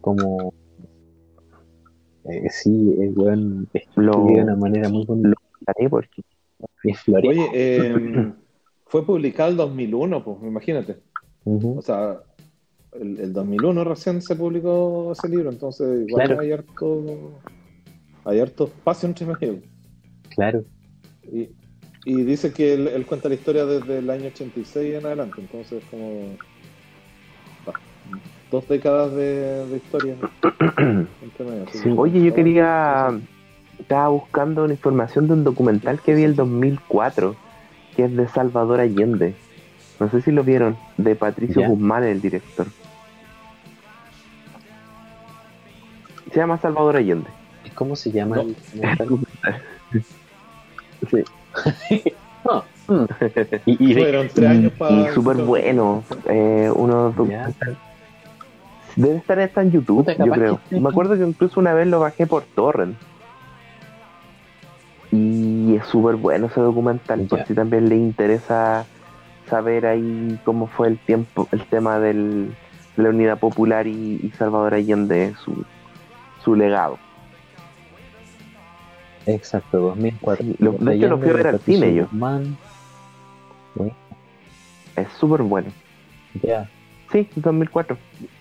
como 0.00 0.52
eh, 2.28 2.48
sí, 2.50 2.94
es 3.00 3.14
buen 3.14 3.68
escribe 3.72 4.06
Lo 4.06 4.26
de 4.26 4.42
una 4.42 4.56
manera 4.56 4.88
muy 4.88 5.04
bonita 5.04 5.36
porque 5.90 6.22
florido. 7.04 7.30
Oye, 7.30 7.50
eh, 7.52 8.32
fue 8.86 9.04
publicado 9.04 9.50
el 9.50 9.56
2001, 9.56 10.24
pues 10.24 10.38
imagínate. 10.42 10.96
O 11.44 11.80
sea, 11.82 12.18
el, 12.92 13.18
el 13.20 13.32
2001 13.32 13.84
recién 13.84 14.20
se 14.22 14.34
publicó 14.36 15.12
ese 15.12 15.28
libro, 15.28 15.50
entonces 15.50 16.08
igual 16.08 16.26
Claro. 16.26 16.40
hay 16.40 16.52
harto, 16.52 17.40
hay 18.24 18.40
harto 18.40 18.64
espacio 18.64 19.08
entre 19.08 19.26
medio. 19.26 19.62
Claro, 20.30 20.64
Y, 21.32 21.48
y 22.04 22.22
dice 22.22 22.52
que 22.52 22.74
él, 22.74 22.88
él 22.88 23.06
cuenta 23.06 23.28
la 23.28 23.34
historia 23.36 23.64
desde 23.64 23.98
el 23.98 24.10
año 24.10 24.26
86 24.26 24.94
en 24.94 25.06
adelante, 25.06 25.40
entonces 25.40 25.82
como 25.90 26.36
bah, 27.64 27.72
dos 28.50 28.66
décadas 28.68 29.12
de, 29.14 29.66
de 29.66 29.76
historia 29.76 30.14
Sí. 31.72 31.92
Oye, 31.96 32.22
yo 32.22 32.34
quería. 32.34 33.10
Estaba 33.78 34.08
buscando 34.08 34.64
una 34.64 34.72
información 34.72 35.26
de 35.28 35.34
un 35.34 35.44
documental 35.44 36.00
que 36.00 36.14
vi 36.14 36.24
el 36.24 36.34
2004, 36.34 37.36
que 37.94 38.04
es 38.04 38.16
de 38.16 38.26
Salvador 38.28 38.80
Allende. 38.80 39.34
No 40.00 40.10
sé 40.10 40.22
si 40.22 40.30
lo 40.32 40.44
vieron, 40.44 40.76
de 40.96 41.14
Patricio 41.14 41.60
Ya. 41.60 41.68
Guzmán, 41.68 42.04
el 42.04 42.20
director. 42.22 42.66
Se 46.32 46.36
llama 46.36 46.58
Salvador 46.58 46.96
Allende. 46.96 47.30
¿cómo 47.74 47.94
se 47.96 48.10
llama 48.10 48.36
No. 48.36 48.42
el 48.42 48.56
documental? 48.96 49.62
Sí. 51.10 51.22
Ah, 52.48 52.62
mm. 52.88 53.04
y, 53.66 53.90
y- 53.90 53.94
Fueron 53.94 54.28
tres 54.32 54.48
años 54.48 54.72
Y, 54.72 54.78
para... 54.78 55.12
súper 55.12 55.36
bueno. 55.38 56.04
Eh, 56.28 56.70
uno 56.74 57.12
Ya. 57.28 57.50
Debe 58.96 59.16
estar 59.18 59.38
está 59.38 59.62
en 59.62 59.70
YouTube, 59.72 59.98
Puta, 60.06 60.16
yo 60.24 60.32
creo. 60.32 60.60
que- 60.70 60.80
Me 60.80 60.88
acuerdo 60.88 61.16
que 61.16 61.22
incluso 61.24 61.60
una 61.60 61.74
vez 61.74 61.86
lo 61.86 62.00
bajé 62.00 62.26
por 62.26 62.42
torrent. 62.44 62.96
Y 65.12 65.76
es 65.76 65.86
súper 65.86 66.16
bueno 66.16 66.46
ese 66.46 66.60
documental, 66.60 67.26
por 67.28 67.44
si 67.46 67.54
también 67.54 67.88
le 67.88 67.96
interesa 67.96 68.84
saber 69.48 69.86
ahí 69.86 70.38
cómo 70.44 70.66
fue 70.66 70.88
el 70.88 70.98
tiempo, 70.98 71.46
el 71.52 71.64
tema 71.66 71.98
del, 72.00 72.54
de 72.96 73.02
la 73.02 73.10
unidad 73.10 73.38
popular 73.38 73.86
y, 73.86 74.20
y 74.22 74.30
Salvador 74.36 74.74
Allende, 74.74 75.34
su, 75.44 75.64
su 76.42 76.54
legado. 76.54 76.98
Exacto, 79.26 79.78
2004. 79.78 80.44
Sí, 80.44 80.56
lo- 80.58 80.72
de 80.72 80.94
hecho, 80.96 81.08
lo 81.08 81.18
fui 81.18 81.28
a 81.30 81.32
ver 81.34 81.46
al 81.48 81.60
cine 81.60 81.94
yo. 81.94 82.04
Guzmán. 82.04 82.56
Es 84.96 85.08
súper 85.18 85.42
bueno. 85.42 85.68
Ya, 86.42 86.68
Sí, 87.24 87.28
2004. 87.36 87.96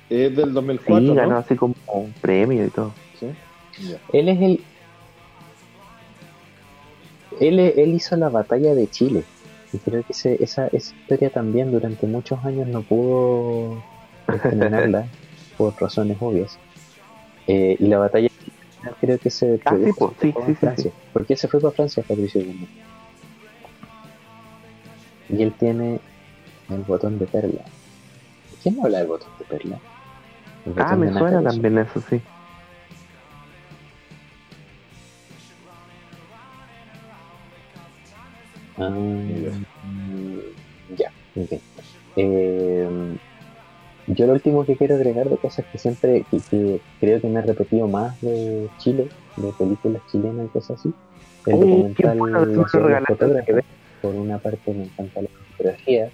Es 0.09 0.35
del 0.35 0.47
Sí, 0.47 0.51
2004, 0.53 1.13
ganó 1.15 1.29
¿no? 1.31 1.37
así 1.37 1.55
como 1.55 1.73
un 1.87 2.11
premio 2.21 2.65
y 2.65 2.69
todo. 2.69 2.91
Sí. 3.19 3.27
Ya. 3.89 3.97
Él 4.13 4.29
es 4.29 4.41
el. 4.41 4.59
Él, 7.39 7.59
él 7.59 7.89
hizo 7.93 8.15
la 8.15 8.29
batalla 8.29 8.73
de 8.75 8.87
Chile. 8.89 9.23
Y 9.73 9.77
creo 9.79 10.03
que 10.03 10.13
ese- 10.13 10.41
esa, 10.41 10.67
esa 10.67 10.95
historia 10.95 11.29
también 11.29 11.71
durante 11.71 12.05
muchos 12.07 12.43
años 12.45 12.67
no 12.67 12.81
pudo 12.81 13.75
estrenarla 14.33 15.05
por 15.57 15.73
razones 15.81 16.17
obvias. 16.21 16.57
Eh, 17.47 17.75
y 17.79 17.87
la 17.87 17.97
batalla 17.99 18.29
creo 19.01 19.17
que 19.19 19.29
se 19.29 19.59
Ah, 19.65 19.75
sí, 19.83 19.91
pues, 19.97 20.11
sí, 20.21 20.31
sí, 20.31 20.43
sí, 20.47 20.53
Francia. 20.55 20.91
¿Por 21.13 21.25
qué 21.25 21.35
se 21.35 21.47
fue 21.47 21.59
para 21.59 21.73
Francia 21.73 22.03
Patricio 22.07 22.41
Guzmán? 22.41 22.67
Y 25.29 25.41
él 25.43 25.53
tiene 25.59 25.99
el 26.69 26.81
botón 26.83 27.19
de 27.19 27.25
perla. 27.25 27.61
¿Quién 28.65 28.83
habla 28.83 28.97
del 28.97 29.07
botón 29.07 29.29
de 29.37 29.45
perla? 29.45 29.79
Ah, 30.77 30.95
me 30.95 31.05
de 31.05 31.13
suena 31.13 31.43
también 31.43 31.77
eso, 31.77 32.01
sí. 32.01 32.19
Ah, 38.75 38.89
ya, 40.97 41.13
ok. 41.35 41.53
Eh, 42.15 42.89
yo 44.07 44.25
lo 44.25 44.33
último 44.33 44.65
que 44.65 44.77
quiero 44.77 44.95
agregar 44.95 45.29
de 45.29 45.37
cosas 45.37 45.67
que 45.71 45.77
siempre, 45.77 46.25
que, 46.31 46.39
que 46.49 46.81
creo 46.99 47.21
que 47.21 47.27
me 47.27 47.41
he 47.41 47.43
repetido 47.43 47.87
más 47.87 48.19
de 48.21 48.71
Chile, 48.77 49.11
de 49.35 49.53
películas 49.53 50.03
chilenas 50.07 50.47
y 50.47 50.49
cosas 50.49 50.79
así, 50.79 50.95
el 51.45 51.59
qué 51.59 51.65
documental 52.07 52.17
me 52.17 53.29
La 53.29 53.43
que. 53.45 53.61
Por 54.01 54.15
una 54.15 54.39
parte 54.39 54.73
me 54.73 54.85
encanta 54.85 55.21
la 55.21 55.29
fotografía, 55.49 56.11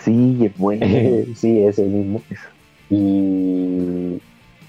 Sí, 0.00 0.38
es 0.46 0.56
bueno. 0.58 0.86
sí, 1.34 1.64
es 1.64 1.78
el 1.78 1.88
mismo. 1.88 2.22
Y 2.90 4.20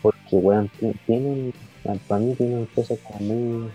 porque, 0.01 0.69
ti- 0.79 0.91
tienen, 1.05 1.51
para 2.07 2.19
mí 2.21 2.33
tienen 2.35 2.65
cosas 2.67 2.99
como 3.03 3.19
muy, 3.33 3.71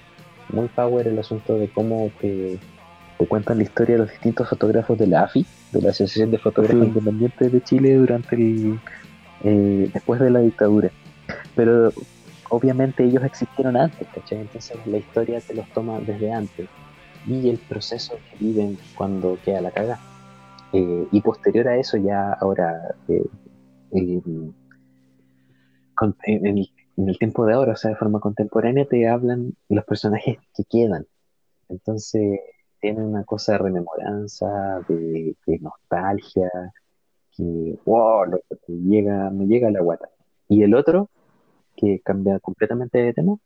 muy 0.48 0.68
power 0.68 1.08
el 1.08 1.18
asunto 1.18 1.58
de 1.58 1.68
cómo 1.68 2.10
te, 2.20 2.58
te 3.18 3.26
cuentan 3.26 3.58
la 3.58 3.64
historia 3.64 3.94
de 3.96 4.02
los 4.02 4.10
distintos 4.10 4.48
fotógrafos 4.48 4.98
de 4.98 5.06
la 5.06 5.22
AFI, 5.24 5.46
de 5.72 5.82
la 5.82 5.90
Asociación 5.90 6.30
de 6.30 6.38
Fotógrafos 6.38 6.80
Sí. 6.82 6.88
Independientes 6.88 7.52
de 7.52 7.60
Chile 7.62 7.94
durante 7.96 8.36
el, 8.36 8.80
eh, 9.44 9.90
después 9.92 10.20
de 10.20 10.30
la 10.30 10.40
dictadura. 10.40 10.90
Pero 11.54 11.92
obviamente 12.50 13.04
ellos 13.04 13.22
existieron 13.24 13.76
antes, 13.76 14.08
¿cachai? 14.12 14.38
Entonces 14.38 14.78
la 14.86 14.98
historia 14.98 15.40
te 15.40 15.54
los 15.54 15.68
toma 15.72 16.00
desde 16.00 16.32
antes 16.32 16.68
y 17.28 17.50
el 17.50 17.58
proceso 17.58 18.20
que 18.30 18.36
viven 18.44 18.78
cuando 18.96 19.38
queda 19.44 19.60
la 19.60 19.70
caga. 19.70 20.00
Eh, 20.72 21.08
y 21.10 21.20
posterior 21.20 21.66
a 21.68 21.76
eso 21.76 21.96
ya 21.96 22.32
ahora 22.34 22.94
eh, 23.08 23.28
en, 23.92 24.22
el, 26.96 27.18
tiempo 27.18 27.44
de 27.44 27.54
ahora, 27.54 27.72
o 27.72 27.76
sea, 27.76 27.90
de 27.90 27.96
forma 27.96 28.20
contemporánea, 28.20 28.86
te 28.86 29.08
hablan 29.08 29.54
los 29.68 29.84
personajes 29.84 30.38
que 30.54 30.64
quedan. 30.64 31.06
Entonces 31.68 32.40
tiene 32.80 33.04
una 33.04 33.24
cosa 33.24 33.52
de 33.52 33.58
rememoranza, 33.58 34.80
de, 34.88 35.36
nostalgia, 35.60 36.50
que 37.36 37.78
wow, 37.84 38.26
lo 38.26 38.38
que 38.48 38.72
llega, 38.72 39.30
me 39.30 39.46
llega 39.46 39.70
la 39.70 39.80
guata. 39.82 40.08
Y 40.48 40.62
el 40.62 40.74
otro, 40.74 41.10
que 41.76 42.00
cambia 42.00 42.38
completamente 42.40 42.98
de 42.98 43.12
tema, 43.12 43.36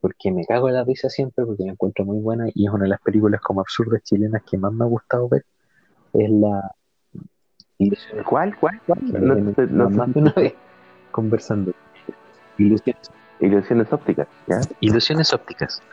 porque 0.00 0.32
me 0.32 0.44
cago 0.46 0.68
en 0.68 0.74
la 0.74 0.84
risa 0.84 1.08
siempre, 1.10 1.44
porque 1.44 1.64
me 1.64 1.72
encuentro 1.72 2.04
muy 2.04 2.20
buena 2.20 2.46
y 2.54 2.66
es 2.66 2.72
una 2.72 2.84
de 2.84 2.90
las 2.90 3.00
películas 3.00 3.40
como 3.40 3.60
absurdas 3.60 4.02
chilenas 4.02 4.42
que 4.48 4.58
más 4.58 4.72
me 4.72 4.84
ha 4.84 4.88
gustado 4.88 5.28
ver, 5.28 5.44
es 6.14 6.30
la 6.30 6.72
¿Cuál? 8.26 8.54
¿Cuál? 8.56 8.80
¿Cuál? 8.86 8.98
No, 9.12 9.54
sé- 9.54 9.66
no 9.68 9.86
una 10.14 10.32
vez 10.32 10.54
conversando. 11.10 11.72
Ilusiones, 12.58 13.10
Ilusiones 13.40 13.90
ópticas, 13.92 14.28
¿ya? 14.46 14.60
Ilusiones 14.80 15.32
ópticas. 15.32 15.82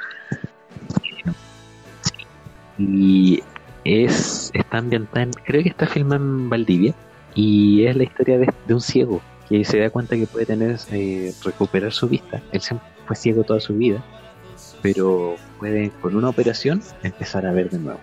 Y 2.80 3.42
es 3.84 4.52
está 4.54 4.78
ambientada 4.78 5.24
en, 5.24 5.32
creo 5.32 5.64
que 5.64 5.70
está 5.70 5.88
filmada 5.88 6.18
en 6.22 6.48
Valdivia 6.50 6.94
y 7.34 7.86
es 7.86 7.96
la 7.96 8.04
historia 8.04 8.38
de, 8.38 8.54
de 8.68 8.74
un 8.74 8.82
ciego 8.82 9.20
que 9.50 9.64
se 9.66 9.80
da 9.80 9.90
cuenta 9.90 10.16
que 10.16 10.28
puede 10.28 10.46
tener 10.46 10.78
eh, 10.92 11.34
recuperar 11.44 11.92
su 11.92 12.08
vista. 12.08 12.42
Él 12.52 12.62
siempre 12.62 12.88
fue 13.06 13.16
ciego 13.16 13.44
toda 13.44 13.60
su 13.60 13.76
vida, 13.76 14.04
pero 14.84 15.36
puede 15.58 15.90
con 16.02 16.16
una 16.16 16.30
operación 16.30 16.82
empezar 17.02 17.46
a 17.48 17.52
ver 17.52 17.70
de 17.72 17.80
nuevo. 17.80 18.00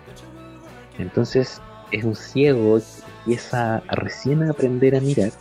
Entonces 0.97 1.61
es 1.95 2.03
un 2.03 2.15
ciego 2.15 2.77
que 2.79 2.83
empieza 3.31 3.77
a 3.77 3.95
recién 3.95 4.43
a 4.43 4.51
aprender 4.51 4.95
a 4.95 4.99
mirar 4.99 5.31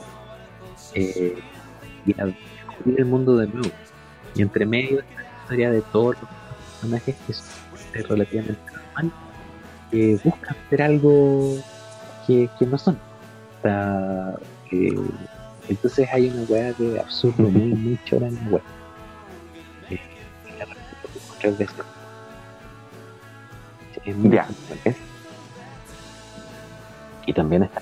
eh, 0.94 1.34
y 2.06 2.20
a 2.20 2.26
descubrir 2.26 3.00
el 3.00 3.06
mundo 3.06 3.36
de 3.38 3.48
nuevo. 3.48 3.70
Y 4.36 4.42
entre 4.42 4.64
medio 4.64 5.00
está 5.00 5.22
la 5.22 5.28
historia 5.42 5.70
de 5.70 5.82
todos 5.92 6.16
los 6.20 6.30
personajes 6.72 7.16
que 7.26 7.32
son 7.32 7.44
relativamente 8.08 8.60
normal, 8.72 9.12
que 9.90 10.18
buscan 10.22 10.56
ser 10.70 10.82
algo 10.82 11.56
que, 12.26 12.48
que 12.58 12.66
no 12.66 12.78
son. 12.78 12.98
Está, 13.56 14.38
eh, 14.70 14.94
entonces 15.68 16.08
hay 16.12 16.28
una 16.28 16.42
weá 16.44 16.72
de 16.74 17.00
absurdo 17.00 17.42
muy, 17.50 17.74
muy 17.74 17.98
chora 18.04 18.28
en 18.28 18.34
la 18.36 18.48
weá. 18.50 18.62
Eh, 19.90 20.00
tres 21.40 21.58
veces. 21.58 21.76
Es 24.04 24.16
muy 24.16 24.30
Ya. 24.30 24.46
buena. 24.68 24.80
Es- 24.84 25.13
Y 27.26 27.32
también 27.32 27.62
está 27.64 27.80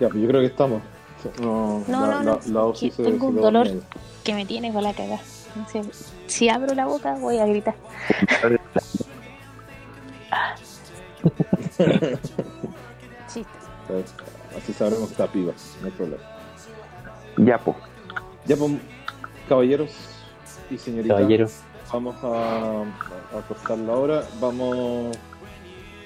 Ya, 0.00 0.08
pues 0.08 0.22
yo 0.22 0.28
creo 0.28 0.40
que 0.40 0.46
estamos. 0.46 0.80
No, 1.40 1.82
No, 1.88 2.06
la, 2.06 2.22
no, 2.22 2.22
la- 2.22 2.22
no. 2.22 2.40
la 2.52 2.64
OSI 2.64 2.90
Que 2.90 2.96
se- 2.96 3.02
tengo 3.04 3.26
un 3.28 3.36
lo 3.36 3.42
dolor. 3.42 3.68
Que 4.24 4.34
me 4.34 4.46
tiene 4.46 4.72
con 4.72 4.82
la 4.84 4.92
cagada. 4.94 5.20
Si 6.26 6.48
abro 6.48 6.74
la 6.74 6.86
boca, 6.86 7.14
voy 7.16 7.38
a 7.38 7.46
gritar. 7.46 7.74
Sí. 13.28 13.44
¿sabes? 13.86 14.14
Así 14.56 14.72
sabremos 14.72 15.06
que 15.08 15.12
está 15.12 15.26
piba, 15.26 15.52
no 15.80 15.86
hay 15.86 15.92
problema. 15.92 16.22
Ya, 17.38 17.58
pues. 17.58 17.76
Ya, 18.46 18.56
pues, 18.56 18.72
caballeros 19.48 19.90
y 20.70 20.78
señoritas, 20.78 21.16
caballero. 21.18 21.48
vamos 21.92 22.16
a, 22.24 22.82
a 22.82 23.42
cortar 23.46 23.78
la 23.78 23.92
hora. 23.92 24.22
Vamos. 24.40 25.16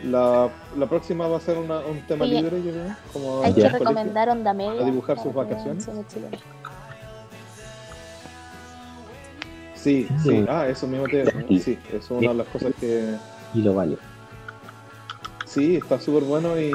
La, 0.05 0.49
la 0.77 0.87
próxima 0.87 1.29
va 1.29 1.37
a 1.37 1.41
ser 1.41 1.59
una- 1.59 1.79
un 1.81 2.01
tema 2.07 2.25
Oye, 2.25 2.43
libre, 2.43 2.63
yo 2.63 2.73
creo. 2.73 2.97
Como 3.13 3.43
Hay 3.43 3.53
que 3.55 3.69
recomendar 3.69 4.29
Onda 4.29 4.53
Media. 4.53 4.83
A 4.83 4.85
dibujar 4.85 5.17
para 5.17 5.25
sus 5.25 5.35
vacaciones. 5.35 5.85
Sí, 9.75 10.07
sí. 10.23 10.31
Sí. 10.31 10.45
Ah, 10.49 10.67
eso 10.69 10.87
mismo 10.87 11.07
te 11.07 11.25
Sí. 11.49 11.59
Sí, 11.61 11.79
eso 11.89 11.97
es 11.99 12.11
una 12.11 12.29
de 12.31 12.35
las 12.35 12.47
cosas 12.49 12.73
que. 12.81 13.15
Y 13.55 13.63
lo 13.63 13.75
vale. 13.75 13.97
Sí, 15.47 15.77
está 15.77 16.01
súper 16.01 16.23
bueno 16.25 16.59
y. 16.59 16.71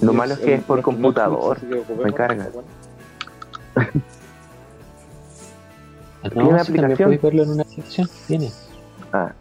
Lo 0.00 0.12
y 0.12 0.16
malo 0.16 0.34
es 0.34 0.40
que 0.40 0.54
es 0.54 0.62
por 0.62 0.80
computador. 0.82 1.58
Me 2.04 2.12
carga. 2.12 2.48
bueno. 2.52 2.68
¿Tiene 6.22 6.34
también 6.34 6.56
aplicación? 6.60 7.08
puedes 7.08 7.22
verlo 7.22 7.42
en 7.42 7.50
una 7.50 7.64
sección. 7.64 8.08
Tiene. 8.28 8.50
Ah, 9.12 9.32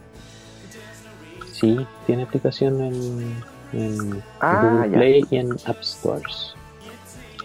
Sí, 1.61 1.85
tiene 2.07 2.23
aplicación 2.23 2.81
en, 2.81 3.43
en 3.71 4.23
Ah, 4.39 4.61
Google 4.63 4.89
ya. 4.89 4.97
Play 4.97 5.25
y 5.29 5.37
en 5.37 5.51
App 5.65 5.81
Stores. 5.81 6.53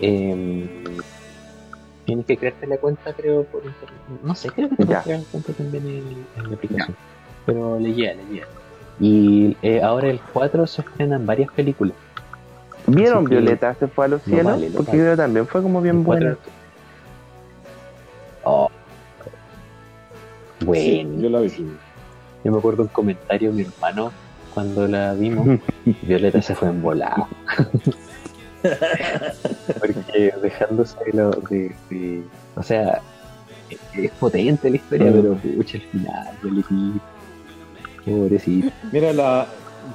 Em, 0.00 0.66
tienes 2.06 2.24
que 2.26 2.36
crearte 2.38 2.66
la 2.66 2.78
cuenta, 2.78 3.12
creo, 3.12 3.44
por 3.44 3.62
internet. 3.64 4.00
No 4.24 4.34
sé, 4.34 4.50
creo 4.50 4.68
que 4.70 4.76
te 4.76 4.82
Ya. 4.84 4.88
puedes 4.88 5.04
crear 5.04 5.20
la 5.20 5.26
cuenta 5.30 5.52
también 5.52 5.86
en, 5.86 6.26
en 6.42 6.50
la 6.50 6.56
aplicación. 6.56 6.96
Pero 7.44 7.78
leía, 7.78 8.14
leía. 8.14 8.44
Y 8.98 9.54
eh, 9.62 9.82
ahora 9.82 10.08
el 10.08 10.18
4 10.32 10.66
se 10.66 10.80
estrenan 10.80 11.26
varias 11.26 11.50
películas. 11.52 11.94
¿Vieron 12.86 13.18
Así 13.18 13.26
que- 13.26 13.34
Violeta 13.36 13.74
se 13.74 13.86
fue 13.88 14.06
a 14.06 14.08
los 14.08 14.20
Lo 14.26 14.32
cielos? 14.34 14.52
vale, 14.52 14.70
lo 14.70 14.76
Porque 14.76 14.90
vale. 14.92 15.02
creo 15.02 15.12
que 15.12 15.16
también 15.22 15.46
fue 15.46 15.62
como 15.62 15.80
bien 15.82 16.02
buena. 16.04 16.36
Oh. 18.44 18.70
Sí, 20.60 20.64
Bueno. 20.64 21.20
yo 21.20 21.28
la 21.30 21.40
vi. 21.40 21.76
Yo 22.46 22.52
me 22.52 22.58
acuerdo 22.58 22.84
un 22.84 22.88
comentario 22.90 23.50
de 23.50 23.56
mi 23.56 23.62
hermano 23.64 24.12
cuando 24.54 24.86
la 24.86 25.14
vimos. 25.14 25.58
Violeta 26.02 26.40
se 26.40 26.54
fue 26.54 26.68
en 26.68 26.80
volada. 26.80 27.26
Porque 29.80 30.32
dejándose 30.40 30.96
lo 31.12 31.30
de, 31.32 31.74
de- 31.90 32.22
O 32.54 32.62
sea, 32.62 33.00
es, 33.94 34.10
potente 34.12 34.70
la 34.70 34.76
historia, 34.76 35.10
Mm. 35.10 35.14
pero 35.14 35.34
pucha, 35.56 35.78
el 35.78 35.82
final, 35.82 36.28
Violetita. 36.40 37.04
Pobrecito. 38.04 38.70
Mira, 38.92 39.12
la, 39.12 39.48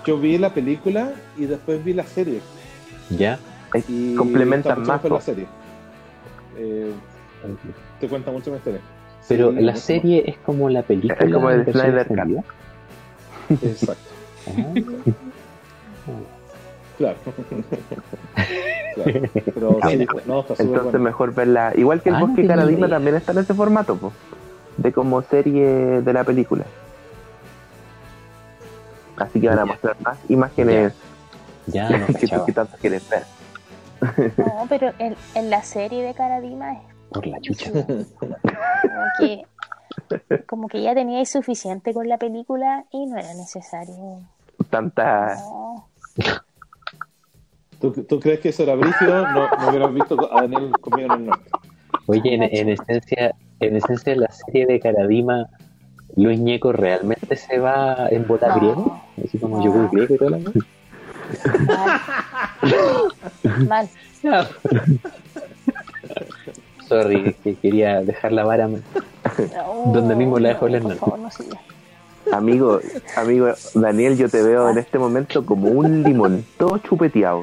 yo 0.06 0.20
vi 0.20 0.38
la 0.38 0.54
película 0.54 1.14
y 1.38 1.46
después 1.46 1.82
vi 1.86 1.94
la 1.94 2.04
serie. 2.04 2.42
¿Ya? 3.12 3.40
Y 3.88 4.14
Complementan 4.16 4.80
más, 4.80 5.02
mejor 5.02 5.12
la 5.20 5.22
serie. 5.22 5.46
Eh, 6.58 6.92
te 8.02 8.10
cuenta 8.10 8.30
mucho 8.32 8.52
más 8.52 8.58
historia. 8.60 8.82
Pero 9.32 9.52
Sí, 9.52 9.62
la 9.62 9.76
serie 9.76 10.24
es 10.28 10.38
como 10.46 10.70
la 10.70 10.82
película. 10.84 11.16
Es 11.20 11.34
como 11.34 11.50
el 11.50 11.66
Snyder 11.72 12.08
Cut. 12.08 12.44
Exacto. 13.64 14.10
Ah. 14.48 14.74
Claro. 16.98 17.18
Claro. 18.94 19.12
Pero 19.54 19.78
Ah, 19.82 19.88
sí, 19.90 20.06
no, 20.26 20.42
está 20.42 20.56
Entonces 20.62 20.84
bueno. 20.84 21.00
mejor 21.00 21.34
verla. 21.34 21.72
Igual 21.76 22.02
que 22.02 22.10
el 22.10 22.16
Ah, 22.16 22.20
no 22.20 22.28
Bosque 22.28 22.42
tenía 22.42 22.58
Caradima 22.58 22.90
también 22.90 23.16
está 23.16 23.32
en 23.32 23.38
ese 23.38 23.54
formato, 23.54 23.96
po, 23.96 24.12
de 24.76 24.92
como 24.92 25.22
serie 25.22 26.02
de 26.02 26.14
la 26.14 26.26
película. 26.26 26.66
Así 29.16 29.40
que 29.40 29.48
van 29.48 29.60
a 29.60 29.66
mostrar 29.66 29.96
más 30.02 30.18
imágenes 30.28 30.94
Ya 31.68 31.90
no 31.98 32.46
que 32.46 32.52
tanto 32.52 32.76
quieres 32.82 33.08
ver. 33.10 33.24
No, 34.38 34.66
pero 34.68 34.92
en, 35.00 35.16
en 35.36 35.50
la 35.50 35.64
serie 35.64 36.04
de 36.04 36.14
Caradima 36.14 36.74
es 36.74 36.80
Por 37.12 37.28
la 37.28 37.40
chucha. 37.42 37.72
como 37.72 39.04
que, 39.20 39.44
como 40.48 40.68
que 40.68 40.82
ya 40.82 40.94
teníais 40.94 41.30
suficiente 41.30 41.94
con 41.94 42.08
la 42.08 42.18
película 42.18 42.86
y 42.92 43.06
no 43.06 43.18
era 43.18 43.34
necesario. 43.34 44.20
Tanta. 44.70 45.36
No. 45.36 45.88
¿Tú, 47.80 47.92
tú 48.04 48.20
crees 48.20 48.40
que 48.40 48.50
eso 48.50 48.64
era 48.64 48.76
brígido? 48.76 49.28
No, 49.28 49.50
no 49.50 49.70
hubieras 49.70 49.94
visto 49.94 50.38
a 50.38 50.42
Daniel 50.42 50.72
conmigo 50.80 51.14
en 51.14 51.20
el 51.22 51.26
norte. 51.26 51.50
Oye, 52.06 52.36
en, 52.36 52.44
en 52.44 52.70
esencia, 52.70 53.36
en 53.60 53.76
esencia 53.76 54.16
la 54.16 54.32
serie 54.32 54.66
de 54.68 54.80
Caradima, 54.80 55.48
Luis 56.16 56.40
Ñeco 56.40 56.72
realmente 56.72 57.36
se 57.36 57.60
va 57.60 58.08
en 58.10 58.28
bola 58.28 58.50
No. 58.50 58.56
griego, 58.56 59.02
así 59.26 59.38
como 59.40 59.64
yogur 59.64 59.90
griego 59.92 60.16
y 60.16 60.18
todo 60.18 60.30
lo 60.30 60.40
Mal. 63.68 63.90
Mal. 64.24 64.48
Sorry, 66.92 67.34
que 67.42 67.56
quería 67.56 68.02
dejar 68.02 68.34
la 68.34 68.44
vara. 68.44 68.68
No, 68.68 68.80
Donde 69.94 70.14
mismo 70.14 70.40
la 70.40 70.54
no. 70.54 70.60
Por 70.60 70.96
favor, 70.98 71.20
no. 71.20 71.30
Amigo, 72.36 72.80
amigo 73.16 73.48
Daniel, 73.74 74.18
yo 74.18 74.28
te 74.30 74.42
veo 74.44 74.70
en 74.70 74.78
este 74.78 75.00
momento 75.00 75.46
como 75.46 75.70
un 75.70 76.04
limón, 76.04 76.46
todo 76.58 76.78
chupeteado. 76.80 77.42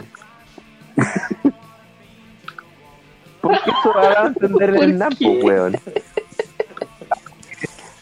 Porque 3.41 3.71
eso 3.71 3.93
va 3.97 4.25
a 4.25 4.27
entender 4.27 4.75
¿Por 4.75 4.85
el 4.85 4.99
napo, 4.99 5.17
qué? 5.19 5.41
weón. 5.43 5.77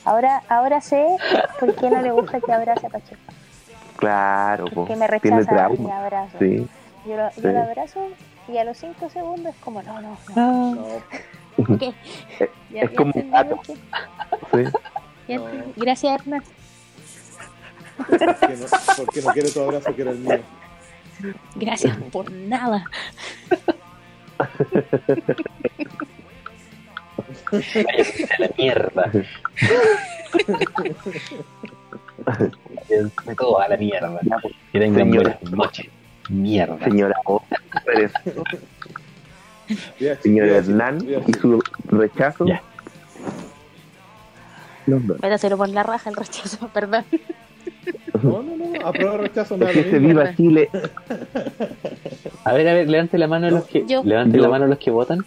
Ahora, 0.04 0.42
ahora 0.48 0.80
sé 0.80 1.06
por 1.60 1.74
qué 1.76 1.90
no 1.90 2.02
le 2.02 2.10
gusta 2.10 2.40
que 2.40 2.52
abrace 2.52 2.86
a 2.86 2.90
Pacheco. 2.90 3.20
Claro, 3.96 4.64
po. 4.66 4.84
Que 4.86 4.96
me 4.96 5.08
tiene 5.20 5.38
rechaza 5.42 5.68
mi 5.68 5.90
abrazo. 5.90 6.36
Sí. 6.40 6.66
Yo, 7.06 7.16
lo, 7.16 7.28
yo 7.30 7.34
Sí. 7.34 7.40
lo 7.42 7.62
abrazo 7.62 8.00
y 8.48 8.58
a 8.58 8.64
los 8.64 8.76
5 8.78 9.08
segundos 9.10 9.54
es 9.54 9.60
como, 9.62 9.82
no, 9.82 10.00
no, 10.00 10.16
no. 10.34 10.74
No, 10.74 10.86
¿Por 11.56 11.78
qué? 11.78 11.92
Ya- 12.70 12.82
es 12.82 12.90
ya 12.90 12.96
como 12.96 13.12
un 13.14 13.30
gato. 13.30 13.60
qué. 13.66 13.74
sí. 14.64 14.70
Ya 15.28 15.38
No. 15.38 15.44
Gracias, 15.76 16.20
Hernán. 16.20 16.42
porque 17.96 18.56
no, 18.56 18.66
porque 18.96 19.22
no 19.22 19.28
quiere 19.32 19.50
tu 19.50 19.60
abrazo 19.62 19.94
que 19.94 20.02
era 20.02 20.10
el 20.10 20.18
mío. 20.18 20.40
Gracias 21.56 21.96
por 22.12 22.30
nada. 22.30 22.84
A 27.52 28.40
la 28.40 28.50
mierda. 28.58 29.10
De 32.88 33.34
todo 33.36 33.60
a 33.60 33.68
la 33.68 33.76
mierda. 33.76 34.20
Que 34.72 34.78
Señora. 34.92 35.38
noches. 35.50 35.86
Mierda. 36.28 36.78
Señora 36.84 37.14
Señor 40.22 40.48
Hernán 40.48 40.98
y 41.26 41.32
su 41.34 41.62
rechazo. 41.86 42.46
Ya. 42.46 42.62
No, 44.86 45.00
no. 45.00 45.14
Métaselo 45.20 45.56
por 45.56 45.68
la 45.68 45.82
raja 45.82 46.10
el 46.10 46.16
rechazo, 46.16 46.68
perdón. 46.74 47.04
No, 48.22 48.42
no, 48.42 48.56
no, 48.56 48.86
aprueba 48.86 49.16
rechazo, 49.18 49.56
me 49.56 49.66
da 49.66 49.72
Que 49.72 49.90
se 49.90 49.98
viva 49.98 50.34
Chile. 50.36 50.68
A 52.44 52.52
ver, 52.52 52.68
a 52.68 52.74
ver, 52.74 52.88
levante 52.88 53.18
la 53.18 53.26
mano 53.28 53.50
los 53.50 53.64
que 53.66 53.84
Yo. 53.86 54.02
levante 54.04 54.36
Yo. 54.36 54.42
la 54.44 54.48
mano 54.48 54.66
los 54.66 54.78
que 54.78 54.90
votan. 54.90 55.24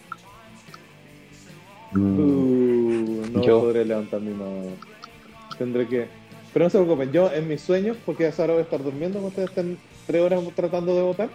Mm, 1.92 2.20
Uh, 2.20 3.26
no 3.34 3.42
Yo. 3.44 3.62
podré 3.62 3.86
levantar 3.86 4.22
mi 4.22 4.32
mano. 4.34 4.64
Tendré 5.58 5.88
que. 5.88 6.08
Pero 6.54 6.66
no 6.66 6.70
se 6.70 6.78
preocupen, 6.80 7.12
yo 7.12 7.32
en 7.32 7.48
mis 7.48 7.62
sueños, 7.62 7.96
porque 8.06 8.26
a 8.26 8.30
esa 8.30 8.44
hora 8.44 8.54
voy 8.54 8.62
a 8.62 8.64
estar 8.64 8.82
durmiendo 8.82 9.20
cuando 9.20 9.28
ustedes 9.30 9.50
estén 9.50 9.78
tres 10.08 10.22
horas 10.22 10.42
tratando 10.56 10.96
de 10.96 11.02
votar, 11.04 11.30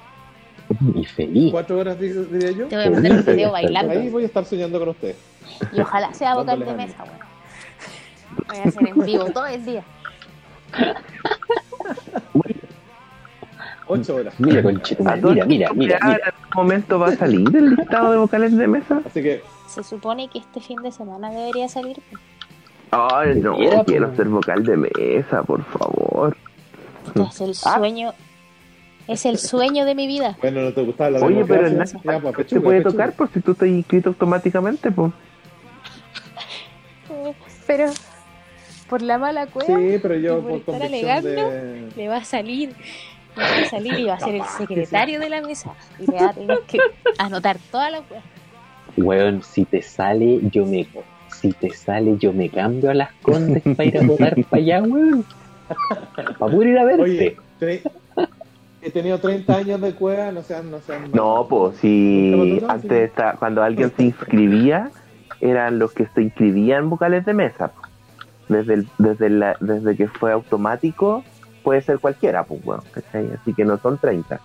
y 0.95 1.05
feliz. 1.05 1.51
cuatro 1.53 1.79
horas 1.79 1.99
di- 1.99 2.09
diría 2.09 2.51
yo. 2.53 2.67
Te 2.69 2.77
voy 2.77 2.85
a 2.87 2.91
mandar 2.91 3.13
un 3.13 3.25
video 3.25 3.53
bailando. 3.53 3.93
Ahí 3.93 4.09
voy 4.11 4.23
a 4.23 4.27
estar 4.27 4.45
soñando 4.45 4.79
con 4.79 4.89
ustedes. 4.91 5.17
Y 5.73 5.81
ojalá 5.81 6.13
sea 6.15 6.35
vocal 6.35 6.59
de 6.65 6.73
mesa, 6.75 6.97
bueno. 7.05 7.25
Voy 8.49 8.57
a 8.59 8.63
hacer 8.69 8.89
en 8.89 9.05
vivo 9.05 9.25
todo 9.27 9.47
el 9.47 9.65
día. 9.65 9.85
Ocho 13.87 14.17
horas. 14.17 14.35
Mira, 14.41 14.63
conchetumare, 14.63 15.21
mira, 15.21 15.45
mira, 15.45 15.71
mira, 15.75 15.99
¿En 16.03 16.09
mira. 16.09 16.25
algún 16.27 16.51
momento 16.55 16.99
va 16.99 17.09
a 17.09 17.17
salir 17.17 17.55
el 17.55 17.77
listado 17.77 18.13
de 18.13 18.17
vocales 18.19 18.57
de 18.57 18.67
mesa? 18.67 19.03
Así 19.05 19.23
que, 19.23 19.43
Se 19.69 19.83
supone 19.85 20.29
que 20.29 20.39
este 20.39 20.61
fin 20.61 20.81
de 20.83 20.91
semana 20.91 21.31
debería 21.31 21.69
salir. 21.69 21.99
pues. 22.11 22.23
Ay, 22.91 23.35
no, 23.41 23.57
quiero 23.85 24.07
pues. 24.07 24.17
ser 24.17 24.29
vocal 24.29 24.65
de 24.65 24.77
mesa, 24.77 25.43
por 25.43 25.63
favor. 25.65 26.37
Este 27.07 27.23
es 27.23 27.41
el 27.43 27.51
Ah. 27.71 27.77
sueño. 27.79 28.13
Es 29.07 29.27
el 29.27 29.39
sueño 29.39 29.85
de 29.85 29.95
mi 29.95 30.07
vida. 30.07 30.37
bueno, 30.41 30.63
no 30.63 30.73
te 30.73 30.83
gustaba 30.83 31.11
la 31.11 31.25
Oye, 31.25 31.45
pero 31.45 31.67
en 31.67 31.79
Ya, 31.79 32.21
pues, 32.21 32.47
te 32.47 32.61
puede 32.61 32.79
pechuga. 32.79 32.83
tocar 32.83 33.13
por 33.13 33.31
si 33.31 33.41
tú 33.41 33.53
estás 33.53 33.69
inscrito 33.69 34.11
automáticamente, 34.11 34.91
pues. 34.91 35.13
Pero 37.67 37.91
por 38.89 39.03
la 39.03 39.19
mala 39.19 39.47
cueva 39.47 39.79
Sí, 39.79 39.99
pero 40.01 40.17
yo 40.17 40.41
por 40.41 40.63
por 40.63 40.75
estar 40.75 40.83
alegando, 40.89 41.29
de... 41.29 41.89
le 41.97 42.09
va 42.09 42.19
a 42.19 42.25
salir. 42.25 42.75
Le 43.37 43.43
va 43.43 43.67
a 43.67 43.71
salir 43.71 43.99
y 43.99 44.05
va 44.05 44.15
a 44.15 44.21
ser 44.21 44.35
el 44.37 44.45
secretario 44.45 45.21
de 45.21 45.29
la 45.29 45.43
mesa. 45.43 45.73
Y 45.99 46.11
le 46.11 46.17
va 46.17 46.31
a 46.31 46.33
tener 46.33 46.61
que 46.61 46.79
anotar 47.19 47.59
toda 47.71 47.91
la 47.91 48.01
cueva. 48.03 48.23
Weón, 48.97 49.43
si 49.43 49.65
te 49.65 49.83
sale, 49.83 50.41
yo 50.51 50.65
me. 50.67 50.87
Si 51.29 51.53
te 51.53 51.71
sale, 51.71 52.17
yo 52.19 52.33
me 52.33 52.49
cambio 52.49 52.91
a 52.91 52.95
las 52.95 53.13
condes 53.23 53.63
para 53.63 53.85
ir 53.85 53.99
a 53.99 54.03
votar 54.07 54.35
para 54.51 54.63
allá, 54.63 54.83
weón. 54.83 55.25
Para 56.15 56.35
poder 56.39 56.69
ir 56.69 56.79
a 56.79 56.85
verte. 56.85 57.03
Oye, 57.03 57.83
he 58.85 58.91
tenido 58.91 59.19
30 59.19 59.57
años 59.57 59.81
de 59.81 59.95
cueva, 59.95 60.31
no 60.31 60.43
sean, 60.43 60.71
no 60.71 60.79
sean... 60.81 61.11
No, 61.13 61.47
pues 61.49 61.79
si 61.79 62.63
antes 62.69 63.09
está, 63.09 63.35
cuando 63.39 63.63
alguien 63.63 63.91
se 63.97 64.05
inscribía, 64.05 64.91
eran 65.41 65.79
los 65.79 65.93
que 65.93 66.07
se 66.15 66.23
inscribían 66.23 66.91
vocales 66.91 67.25
de 67.25 67.33
mesa. 67.33 67.69
po. 67.69 67.81
Desde, 68.49 68.75
el, 68.75 68.89
desde, 68.99 69.31
la, 69.31 69.57
desde 69.61 69.97
que 69.97 70.07
fue 70.07 70.33
automático, 70.33 71.25
puede 71.63 71.81
ser 71.81 71.99
cualquiera, 71.99 72.45
pues, 72.45 72.63
bueno, 72.63 72.85
¿cachai? 72.93 73.27
Así 73.41 73.55
que 73.55 73.65
no 73.65 73.79
son 73.79 73.97
30. 73.97 74.39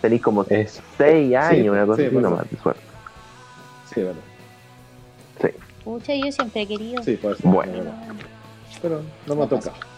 Tenéis 0.00 0.22
como 0.22 0.44
Eso. 0.48 0.82
6 0.96 1.36
años, 1.36 1.74
una 1.74 1.84
cosa 1.84 1.98
sí, 1.98 2.06
así 2.06 2.12
pues. 2.14 2.22
nomás 2.22 2.50
de 2.50 2.56
suerte. 2.56 2.82
Sí, 3.92 4.02
verdad. 4.02 4.22
Sí. 5.42 5.48
Pucha, 5.84 6.14
yo 6.14 6.32
siempre 6.32 6.62
he 6.62 6.66
querido. 6.66 7.02
Sí, 7.02 7.16
puede 7.16 7.36
ser. 7.36 7.50
Bueno. 7.50 7.72
Pero 8.80 9.02
no 9.26 9.36
me 9.36 9.44
ha 9.44 9.48
tocado. 9.48 9.91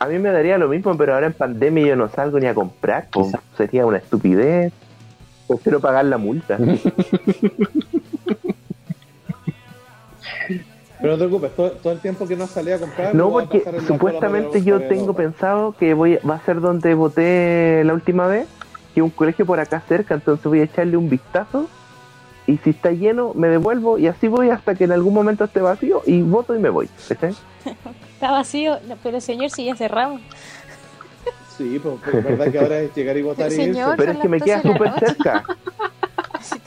A 0.00 0.06
mí 0.06 0.18
me 0.18 0.30
daría 0.30 0.56
lo 0.56 0.66
mismo, 0.66 0.96
pero 0.96 1.12
ahora 1.12 1.26
en 1.26 1.34
pandemia 1.34 1.88
yo 1.88 1.94
no 1.94 2.08
salgo 2.08 2.40
ni 2.40 2.46
a 2.46 2.54
comprar, 2.54 3.08
pues, 3.12 3.32
sería 3.58 3.84
una 3.84 3.98
estupidez. 3.98 4.72
Prefiero 5.46 5.78
pagar 5.78 6.06
la 6.06 6.16
multa. 6.16 6.56
Pero 11.00 11.12
no 11.12 11.18
te 11.18 11.24
preocupes, 11.24 11.56
todo, 11.56 11.70
todo 11.72 11.92
el 11.94 11.98
tiempo 12.00 12.28
que 12.28 12.36
no 12.36 12.46
salí 12.46 12.72
a 12.72 12.78
comprar... 12.78 13.14
No, 13.14 13.30
porque 13.30 13.64
supuestamente 13.86 14.62
yo 14.62 14.82
tengo 14.82 15.14
pensado 15.14 15.72
que 15.72 15.94
voy 15.94 16.18
va 16.28 16.34
a 16.34 16.40
ser 16.40 16.60
donde 16.60 16.92
voté 16.92 17.82
la 17.84 17.94
última 17.94 18.26
vez, 18.26 18.46
que 18.94 19.00
un 19.00 19.08
colegio 19.08 19.46
por 19.46 19.60
acá 19.60 19.80
cerca, 19.88 20.12
entonces 20.14 20.44
voy 20.44 20.60
a 20.60 20.64
echarle 20.64 20.98
un 20.98 21.08
vistazo 21.08 21.68
y 22.50 22.58
si 22.58 22.70
está 22.70 22.90
lleno 22.92 23.32
me 23.34 23.48
devuelvo 23.48 23.98
y 23.98 24.06
así 24.06 24.28
voy 24.28 24.50
hasta 24.50 24.74
que 24.74 24.84
en 24.84 24.92
algún 24.92 25.14
momento 25.14 25.44
esté 25.44 25.60
vacío 25.60 26.02
y 26.06 26.20
voto 26.22 26.54
y 26.54 26.58
me 26.58 26.68
voy. 26.68 26.88
Está 27.08 28.32
vacío. 28.32 28.78
Pero 29.02 29.20
señor, 29.20 29.50
si 29.50 29.64
ya 29.66 29.76
cerramos. 29.76 30.20
Sí, 31.56 31.78
pues 31.82 31.96
es 32.14 32.24
verdad 32.24 32.50
que 32.50 32.58
ahora 32.58 32.80
es 32.80 32.94
llegar 32.94 33.16
y 33.16 33.22
votar 33.22 33.52
y. 33.52 33.54
Señor. 33.56 33.94
Pero 33.96 34.12
es 34.12 34.18
que 34.18 34.28
me 34.28 34.40
queda 34.40 34.62
12 34.62 34.68
de 34.68 34.74
la 34.74 34.92
súper 34.94 35.08
cerca. 35.08 35.44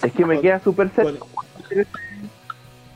Es 0.04 0.12
que 0.14 0.26
me 0.26 0.40
queda 0.40 0.60
súper 0.60 0.90
cerca. 0.90 1.26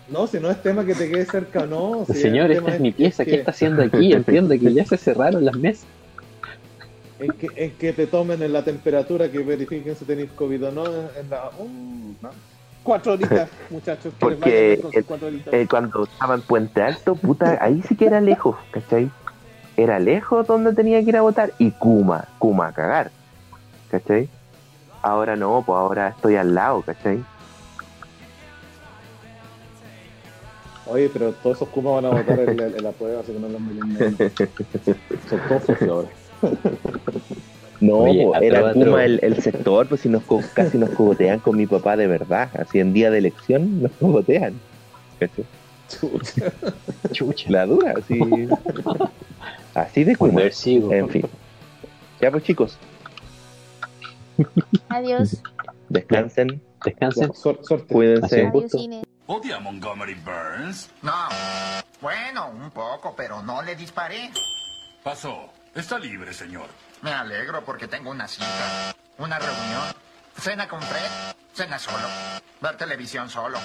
No, 0.10 0.28
si 0.28 0.40
no 0.40 0.50
es 0.50 0.62
tema 0.62 0.86
que 0.86 0.94
te 0.94 1.10
quede 1.10 1.26
cerca 1.26 1.64
o 1.64 1.66
no. 1.66 2.06
si 2.06 2.14
Señor, 2.14 2.52
esta 2.52 2.76
es 2.76 2.80
mi 2.80 2.92
pieza. 2.92 3.26
que- 3.26 3.32
¿Qué 3.32 3.38
está 3.38 3.52
haciendo 3.52 3.84
aquí? 3.84 4.14
Entiendo 4.14 4.54
que 4.58 4.74
ya 4.74 4.86
se 4.86 4.98
cerraron 4.98 5.44
las 5.44 5.56
mesas. 5.58 5.86
En 7.20 7.32
que, 7.32 7.48
en 7.56 7.72
que 7.72 7.94
te 7.94 8.06
tomen 8.06 8.42
en 8.44 8.54
la 8.54 8.64
temperatura, 8.64 9.30
que 9.30 9.40
verifiquen 9.40 9.96
si 9.96 10.06
tenéis 10.06 10.30
COVID 10.32 10.66
o 10.68 10.72
no. 10.72 10.86
En 10.86 11.30
la, 11.30 11.50
uh, 11.58 11.68
¿no? 12.22 12.30
Cuatro 12.88 13.12
horitas, 13.14 13.50
muchachos. 13.70 14.14
Que 14.18 14.26
les 14.30 14.38
Porque 14.40 14.68
bien 14.70 14.82
con 14.82 14.92
sus 14.92 14.98
el- 15.02 15.06
cuatro 15.06 15.28
horitas. 15.28 15.54
Eh, 15.54 15.68
cuando 15.70 16.04
estaba 16.06 16.36
en 16.36 16.42
Puente 16.42 16.82
Alto, 16.82 17.16
puta, 17.16 17.58
ahí 17.60 17.82
sí 17.86 17.98
que 17.98 18.06
era 18.06 18.22
lejos, 18.22 18.56
¿cachai? 18.72 19.12
Era 19.76 20.00
lejos 20.00 20.48
donde 20.48 20.74
tenía 20.74 21.04
que 21.04 21.10
ir 21.10 21.18
a 21.18 21.22
votar 21.22 21.52
y 21.60 21.72
Kuma, 21.72 22.24
Kuma 22.40 22.68
a 22.68 22.72
cagar, 22.72 23.12
¿cachai? 23.92 24.30
Ahora 25.02 25.36
no, 25.36 25.62
pues 25.66 25.78
ahora 25.78 26.08
estoy 26.08 26.38
al 26.38 26.56
lado, 26.56 26.82
¿cachai? 26.82 27.22
Oye, 30.86 31.10
pero 31.12 31.34
todos 31.34 31.58
esos 31.58 31.68
Kumas 31.68 31.96
van 31.96 32.06
a 32.06 32.10
votar 32.10 32.40
en 32.40 32.58
la, 32.58 32.68
en 32.68 32.84
la 32.86 32.92
prueba, 32.94 33.20
así 33.20 33.34
que 33.34 33.40
no 33.40 33.50
los 33.50 33.60
miren. 33.60 34.18
Son 35.30 35.40
todos 35.50 35.78
flojos. 35.78 36.06
No, 37.80 37.98
Oye, 37.98 38.24
po, 38.24 38.36
a 38.36 38.40
era 38.40 38.74
Kuma 38.74 39.06
el, 39.06 39.20
el 39.22 39.42
sector, 39.42 39.88
pues 39.88 40.02
si 40.02 40.10
nos 40.10 40.24
co- 40.24 40.42
casi 40.54 40.78
nos 40.78 40.90
cogotean 40.92 41.40
con 41.40 41.56
mi 41.58 41.68
papá 41.68 41.96
de 41.96 42.08
verdad, 42.08 42.50
así 42.60 42.80
en 42.80 42.92
día 42.94 43.12
de 43.12 43.20
elección 43.20 43.84
nos 43.84 43.92
cogotean. 43.94 44.60
Chucha. 45.88 46.52
Chucha. 47.12 47.50
La 47.52 47.66
dura, 47.66 47.94
así, 47.98 48.20
así 49.76 50.04
de 50.04 50.16
Kuma, 50.16 50.42
en 50.42 51.10
fin. 51.10 51.26
Ya 52.20 52.32
pues 52.32 52.44
chicos, 52.44 52.78
Adiós. 54.90 55.42
descansen, 55.90 56.62
Descansen. 56.84 57.30
Suer- 57.32 57.64
suerte. 57.64 57.94
cuídense. 57.94 58.52
Odia 59.28 59.58
a 59.58 59.60
Montgomery 59.60 60.16
Burns. 60.16 60.90
No. 61.02 61.12
Bueno, 62.02 62.50
un 62.50 62.70
poco, 62.72 63.14
pero 63.18 63.42
no 63.44 63.62
le 63.62 63.76
disparé. 63.76 64.30
Pasó. 65.04 65.50
Está 65.76 66.00
libre, 66.00 66.34
señor. 66.34 66.68
Me 67.02 67.12
alegro 67.14 67.64
porque 67.64 67.88
tengo 67.88 68.10
una 68.10 68.28
cita, 68.28 68.96
una 69.18 69.38
reunión, 69.38 69.94
cena 70.40 70.68
con 70.68 70.82
Fred, 70.82 71.36
cena 71.54 71.78
solo, 71.78 72.08
ver 72.60 72.76
televisión 72.78 73.30
solo. 73.30 73.60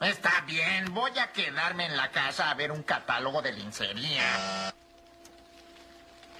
Está 0.00 0.42
bien, 0.46 0.94
voy 0.94 1.18
a 1.18 1.32
quedarme 1.32 1.86
en 1.86 1.96
la 1.96 2.10
casa 2.10 2.50
a 2.50 2.54
ver 2.54 2.70
un 2.70 2.84
catálogo 2.84 3.42
de 3.42 3.52
lencería. 3.52 4.72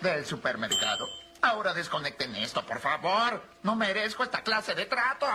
Del 0.00 0.24
supermercado. 0.24 1.06
Ahora 1.42 1.74
desconecten 1.74 2.36
esto, 2.36 2.64
por 2.64 2.78
favor. 2.78 3.42
No 3.64 3.74
merezco 3.74 4.22
esta 4.22 4.42
clase 4.42 4.74
de 4.74 4.86
trato. 4.86 5.26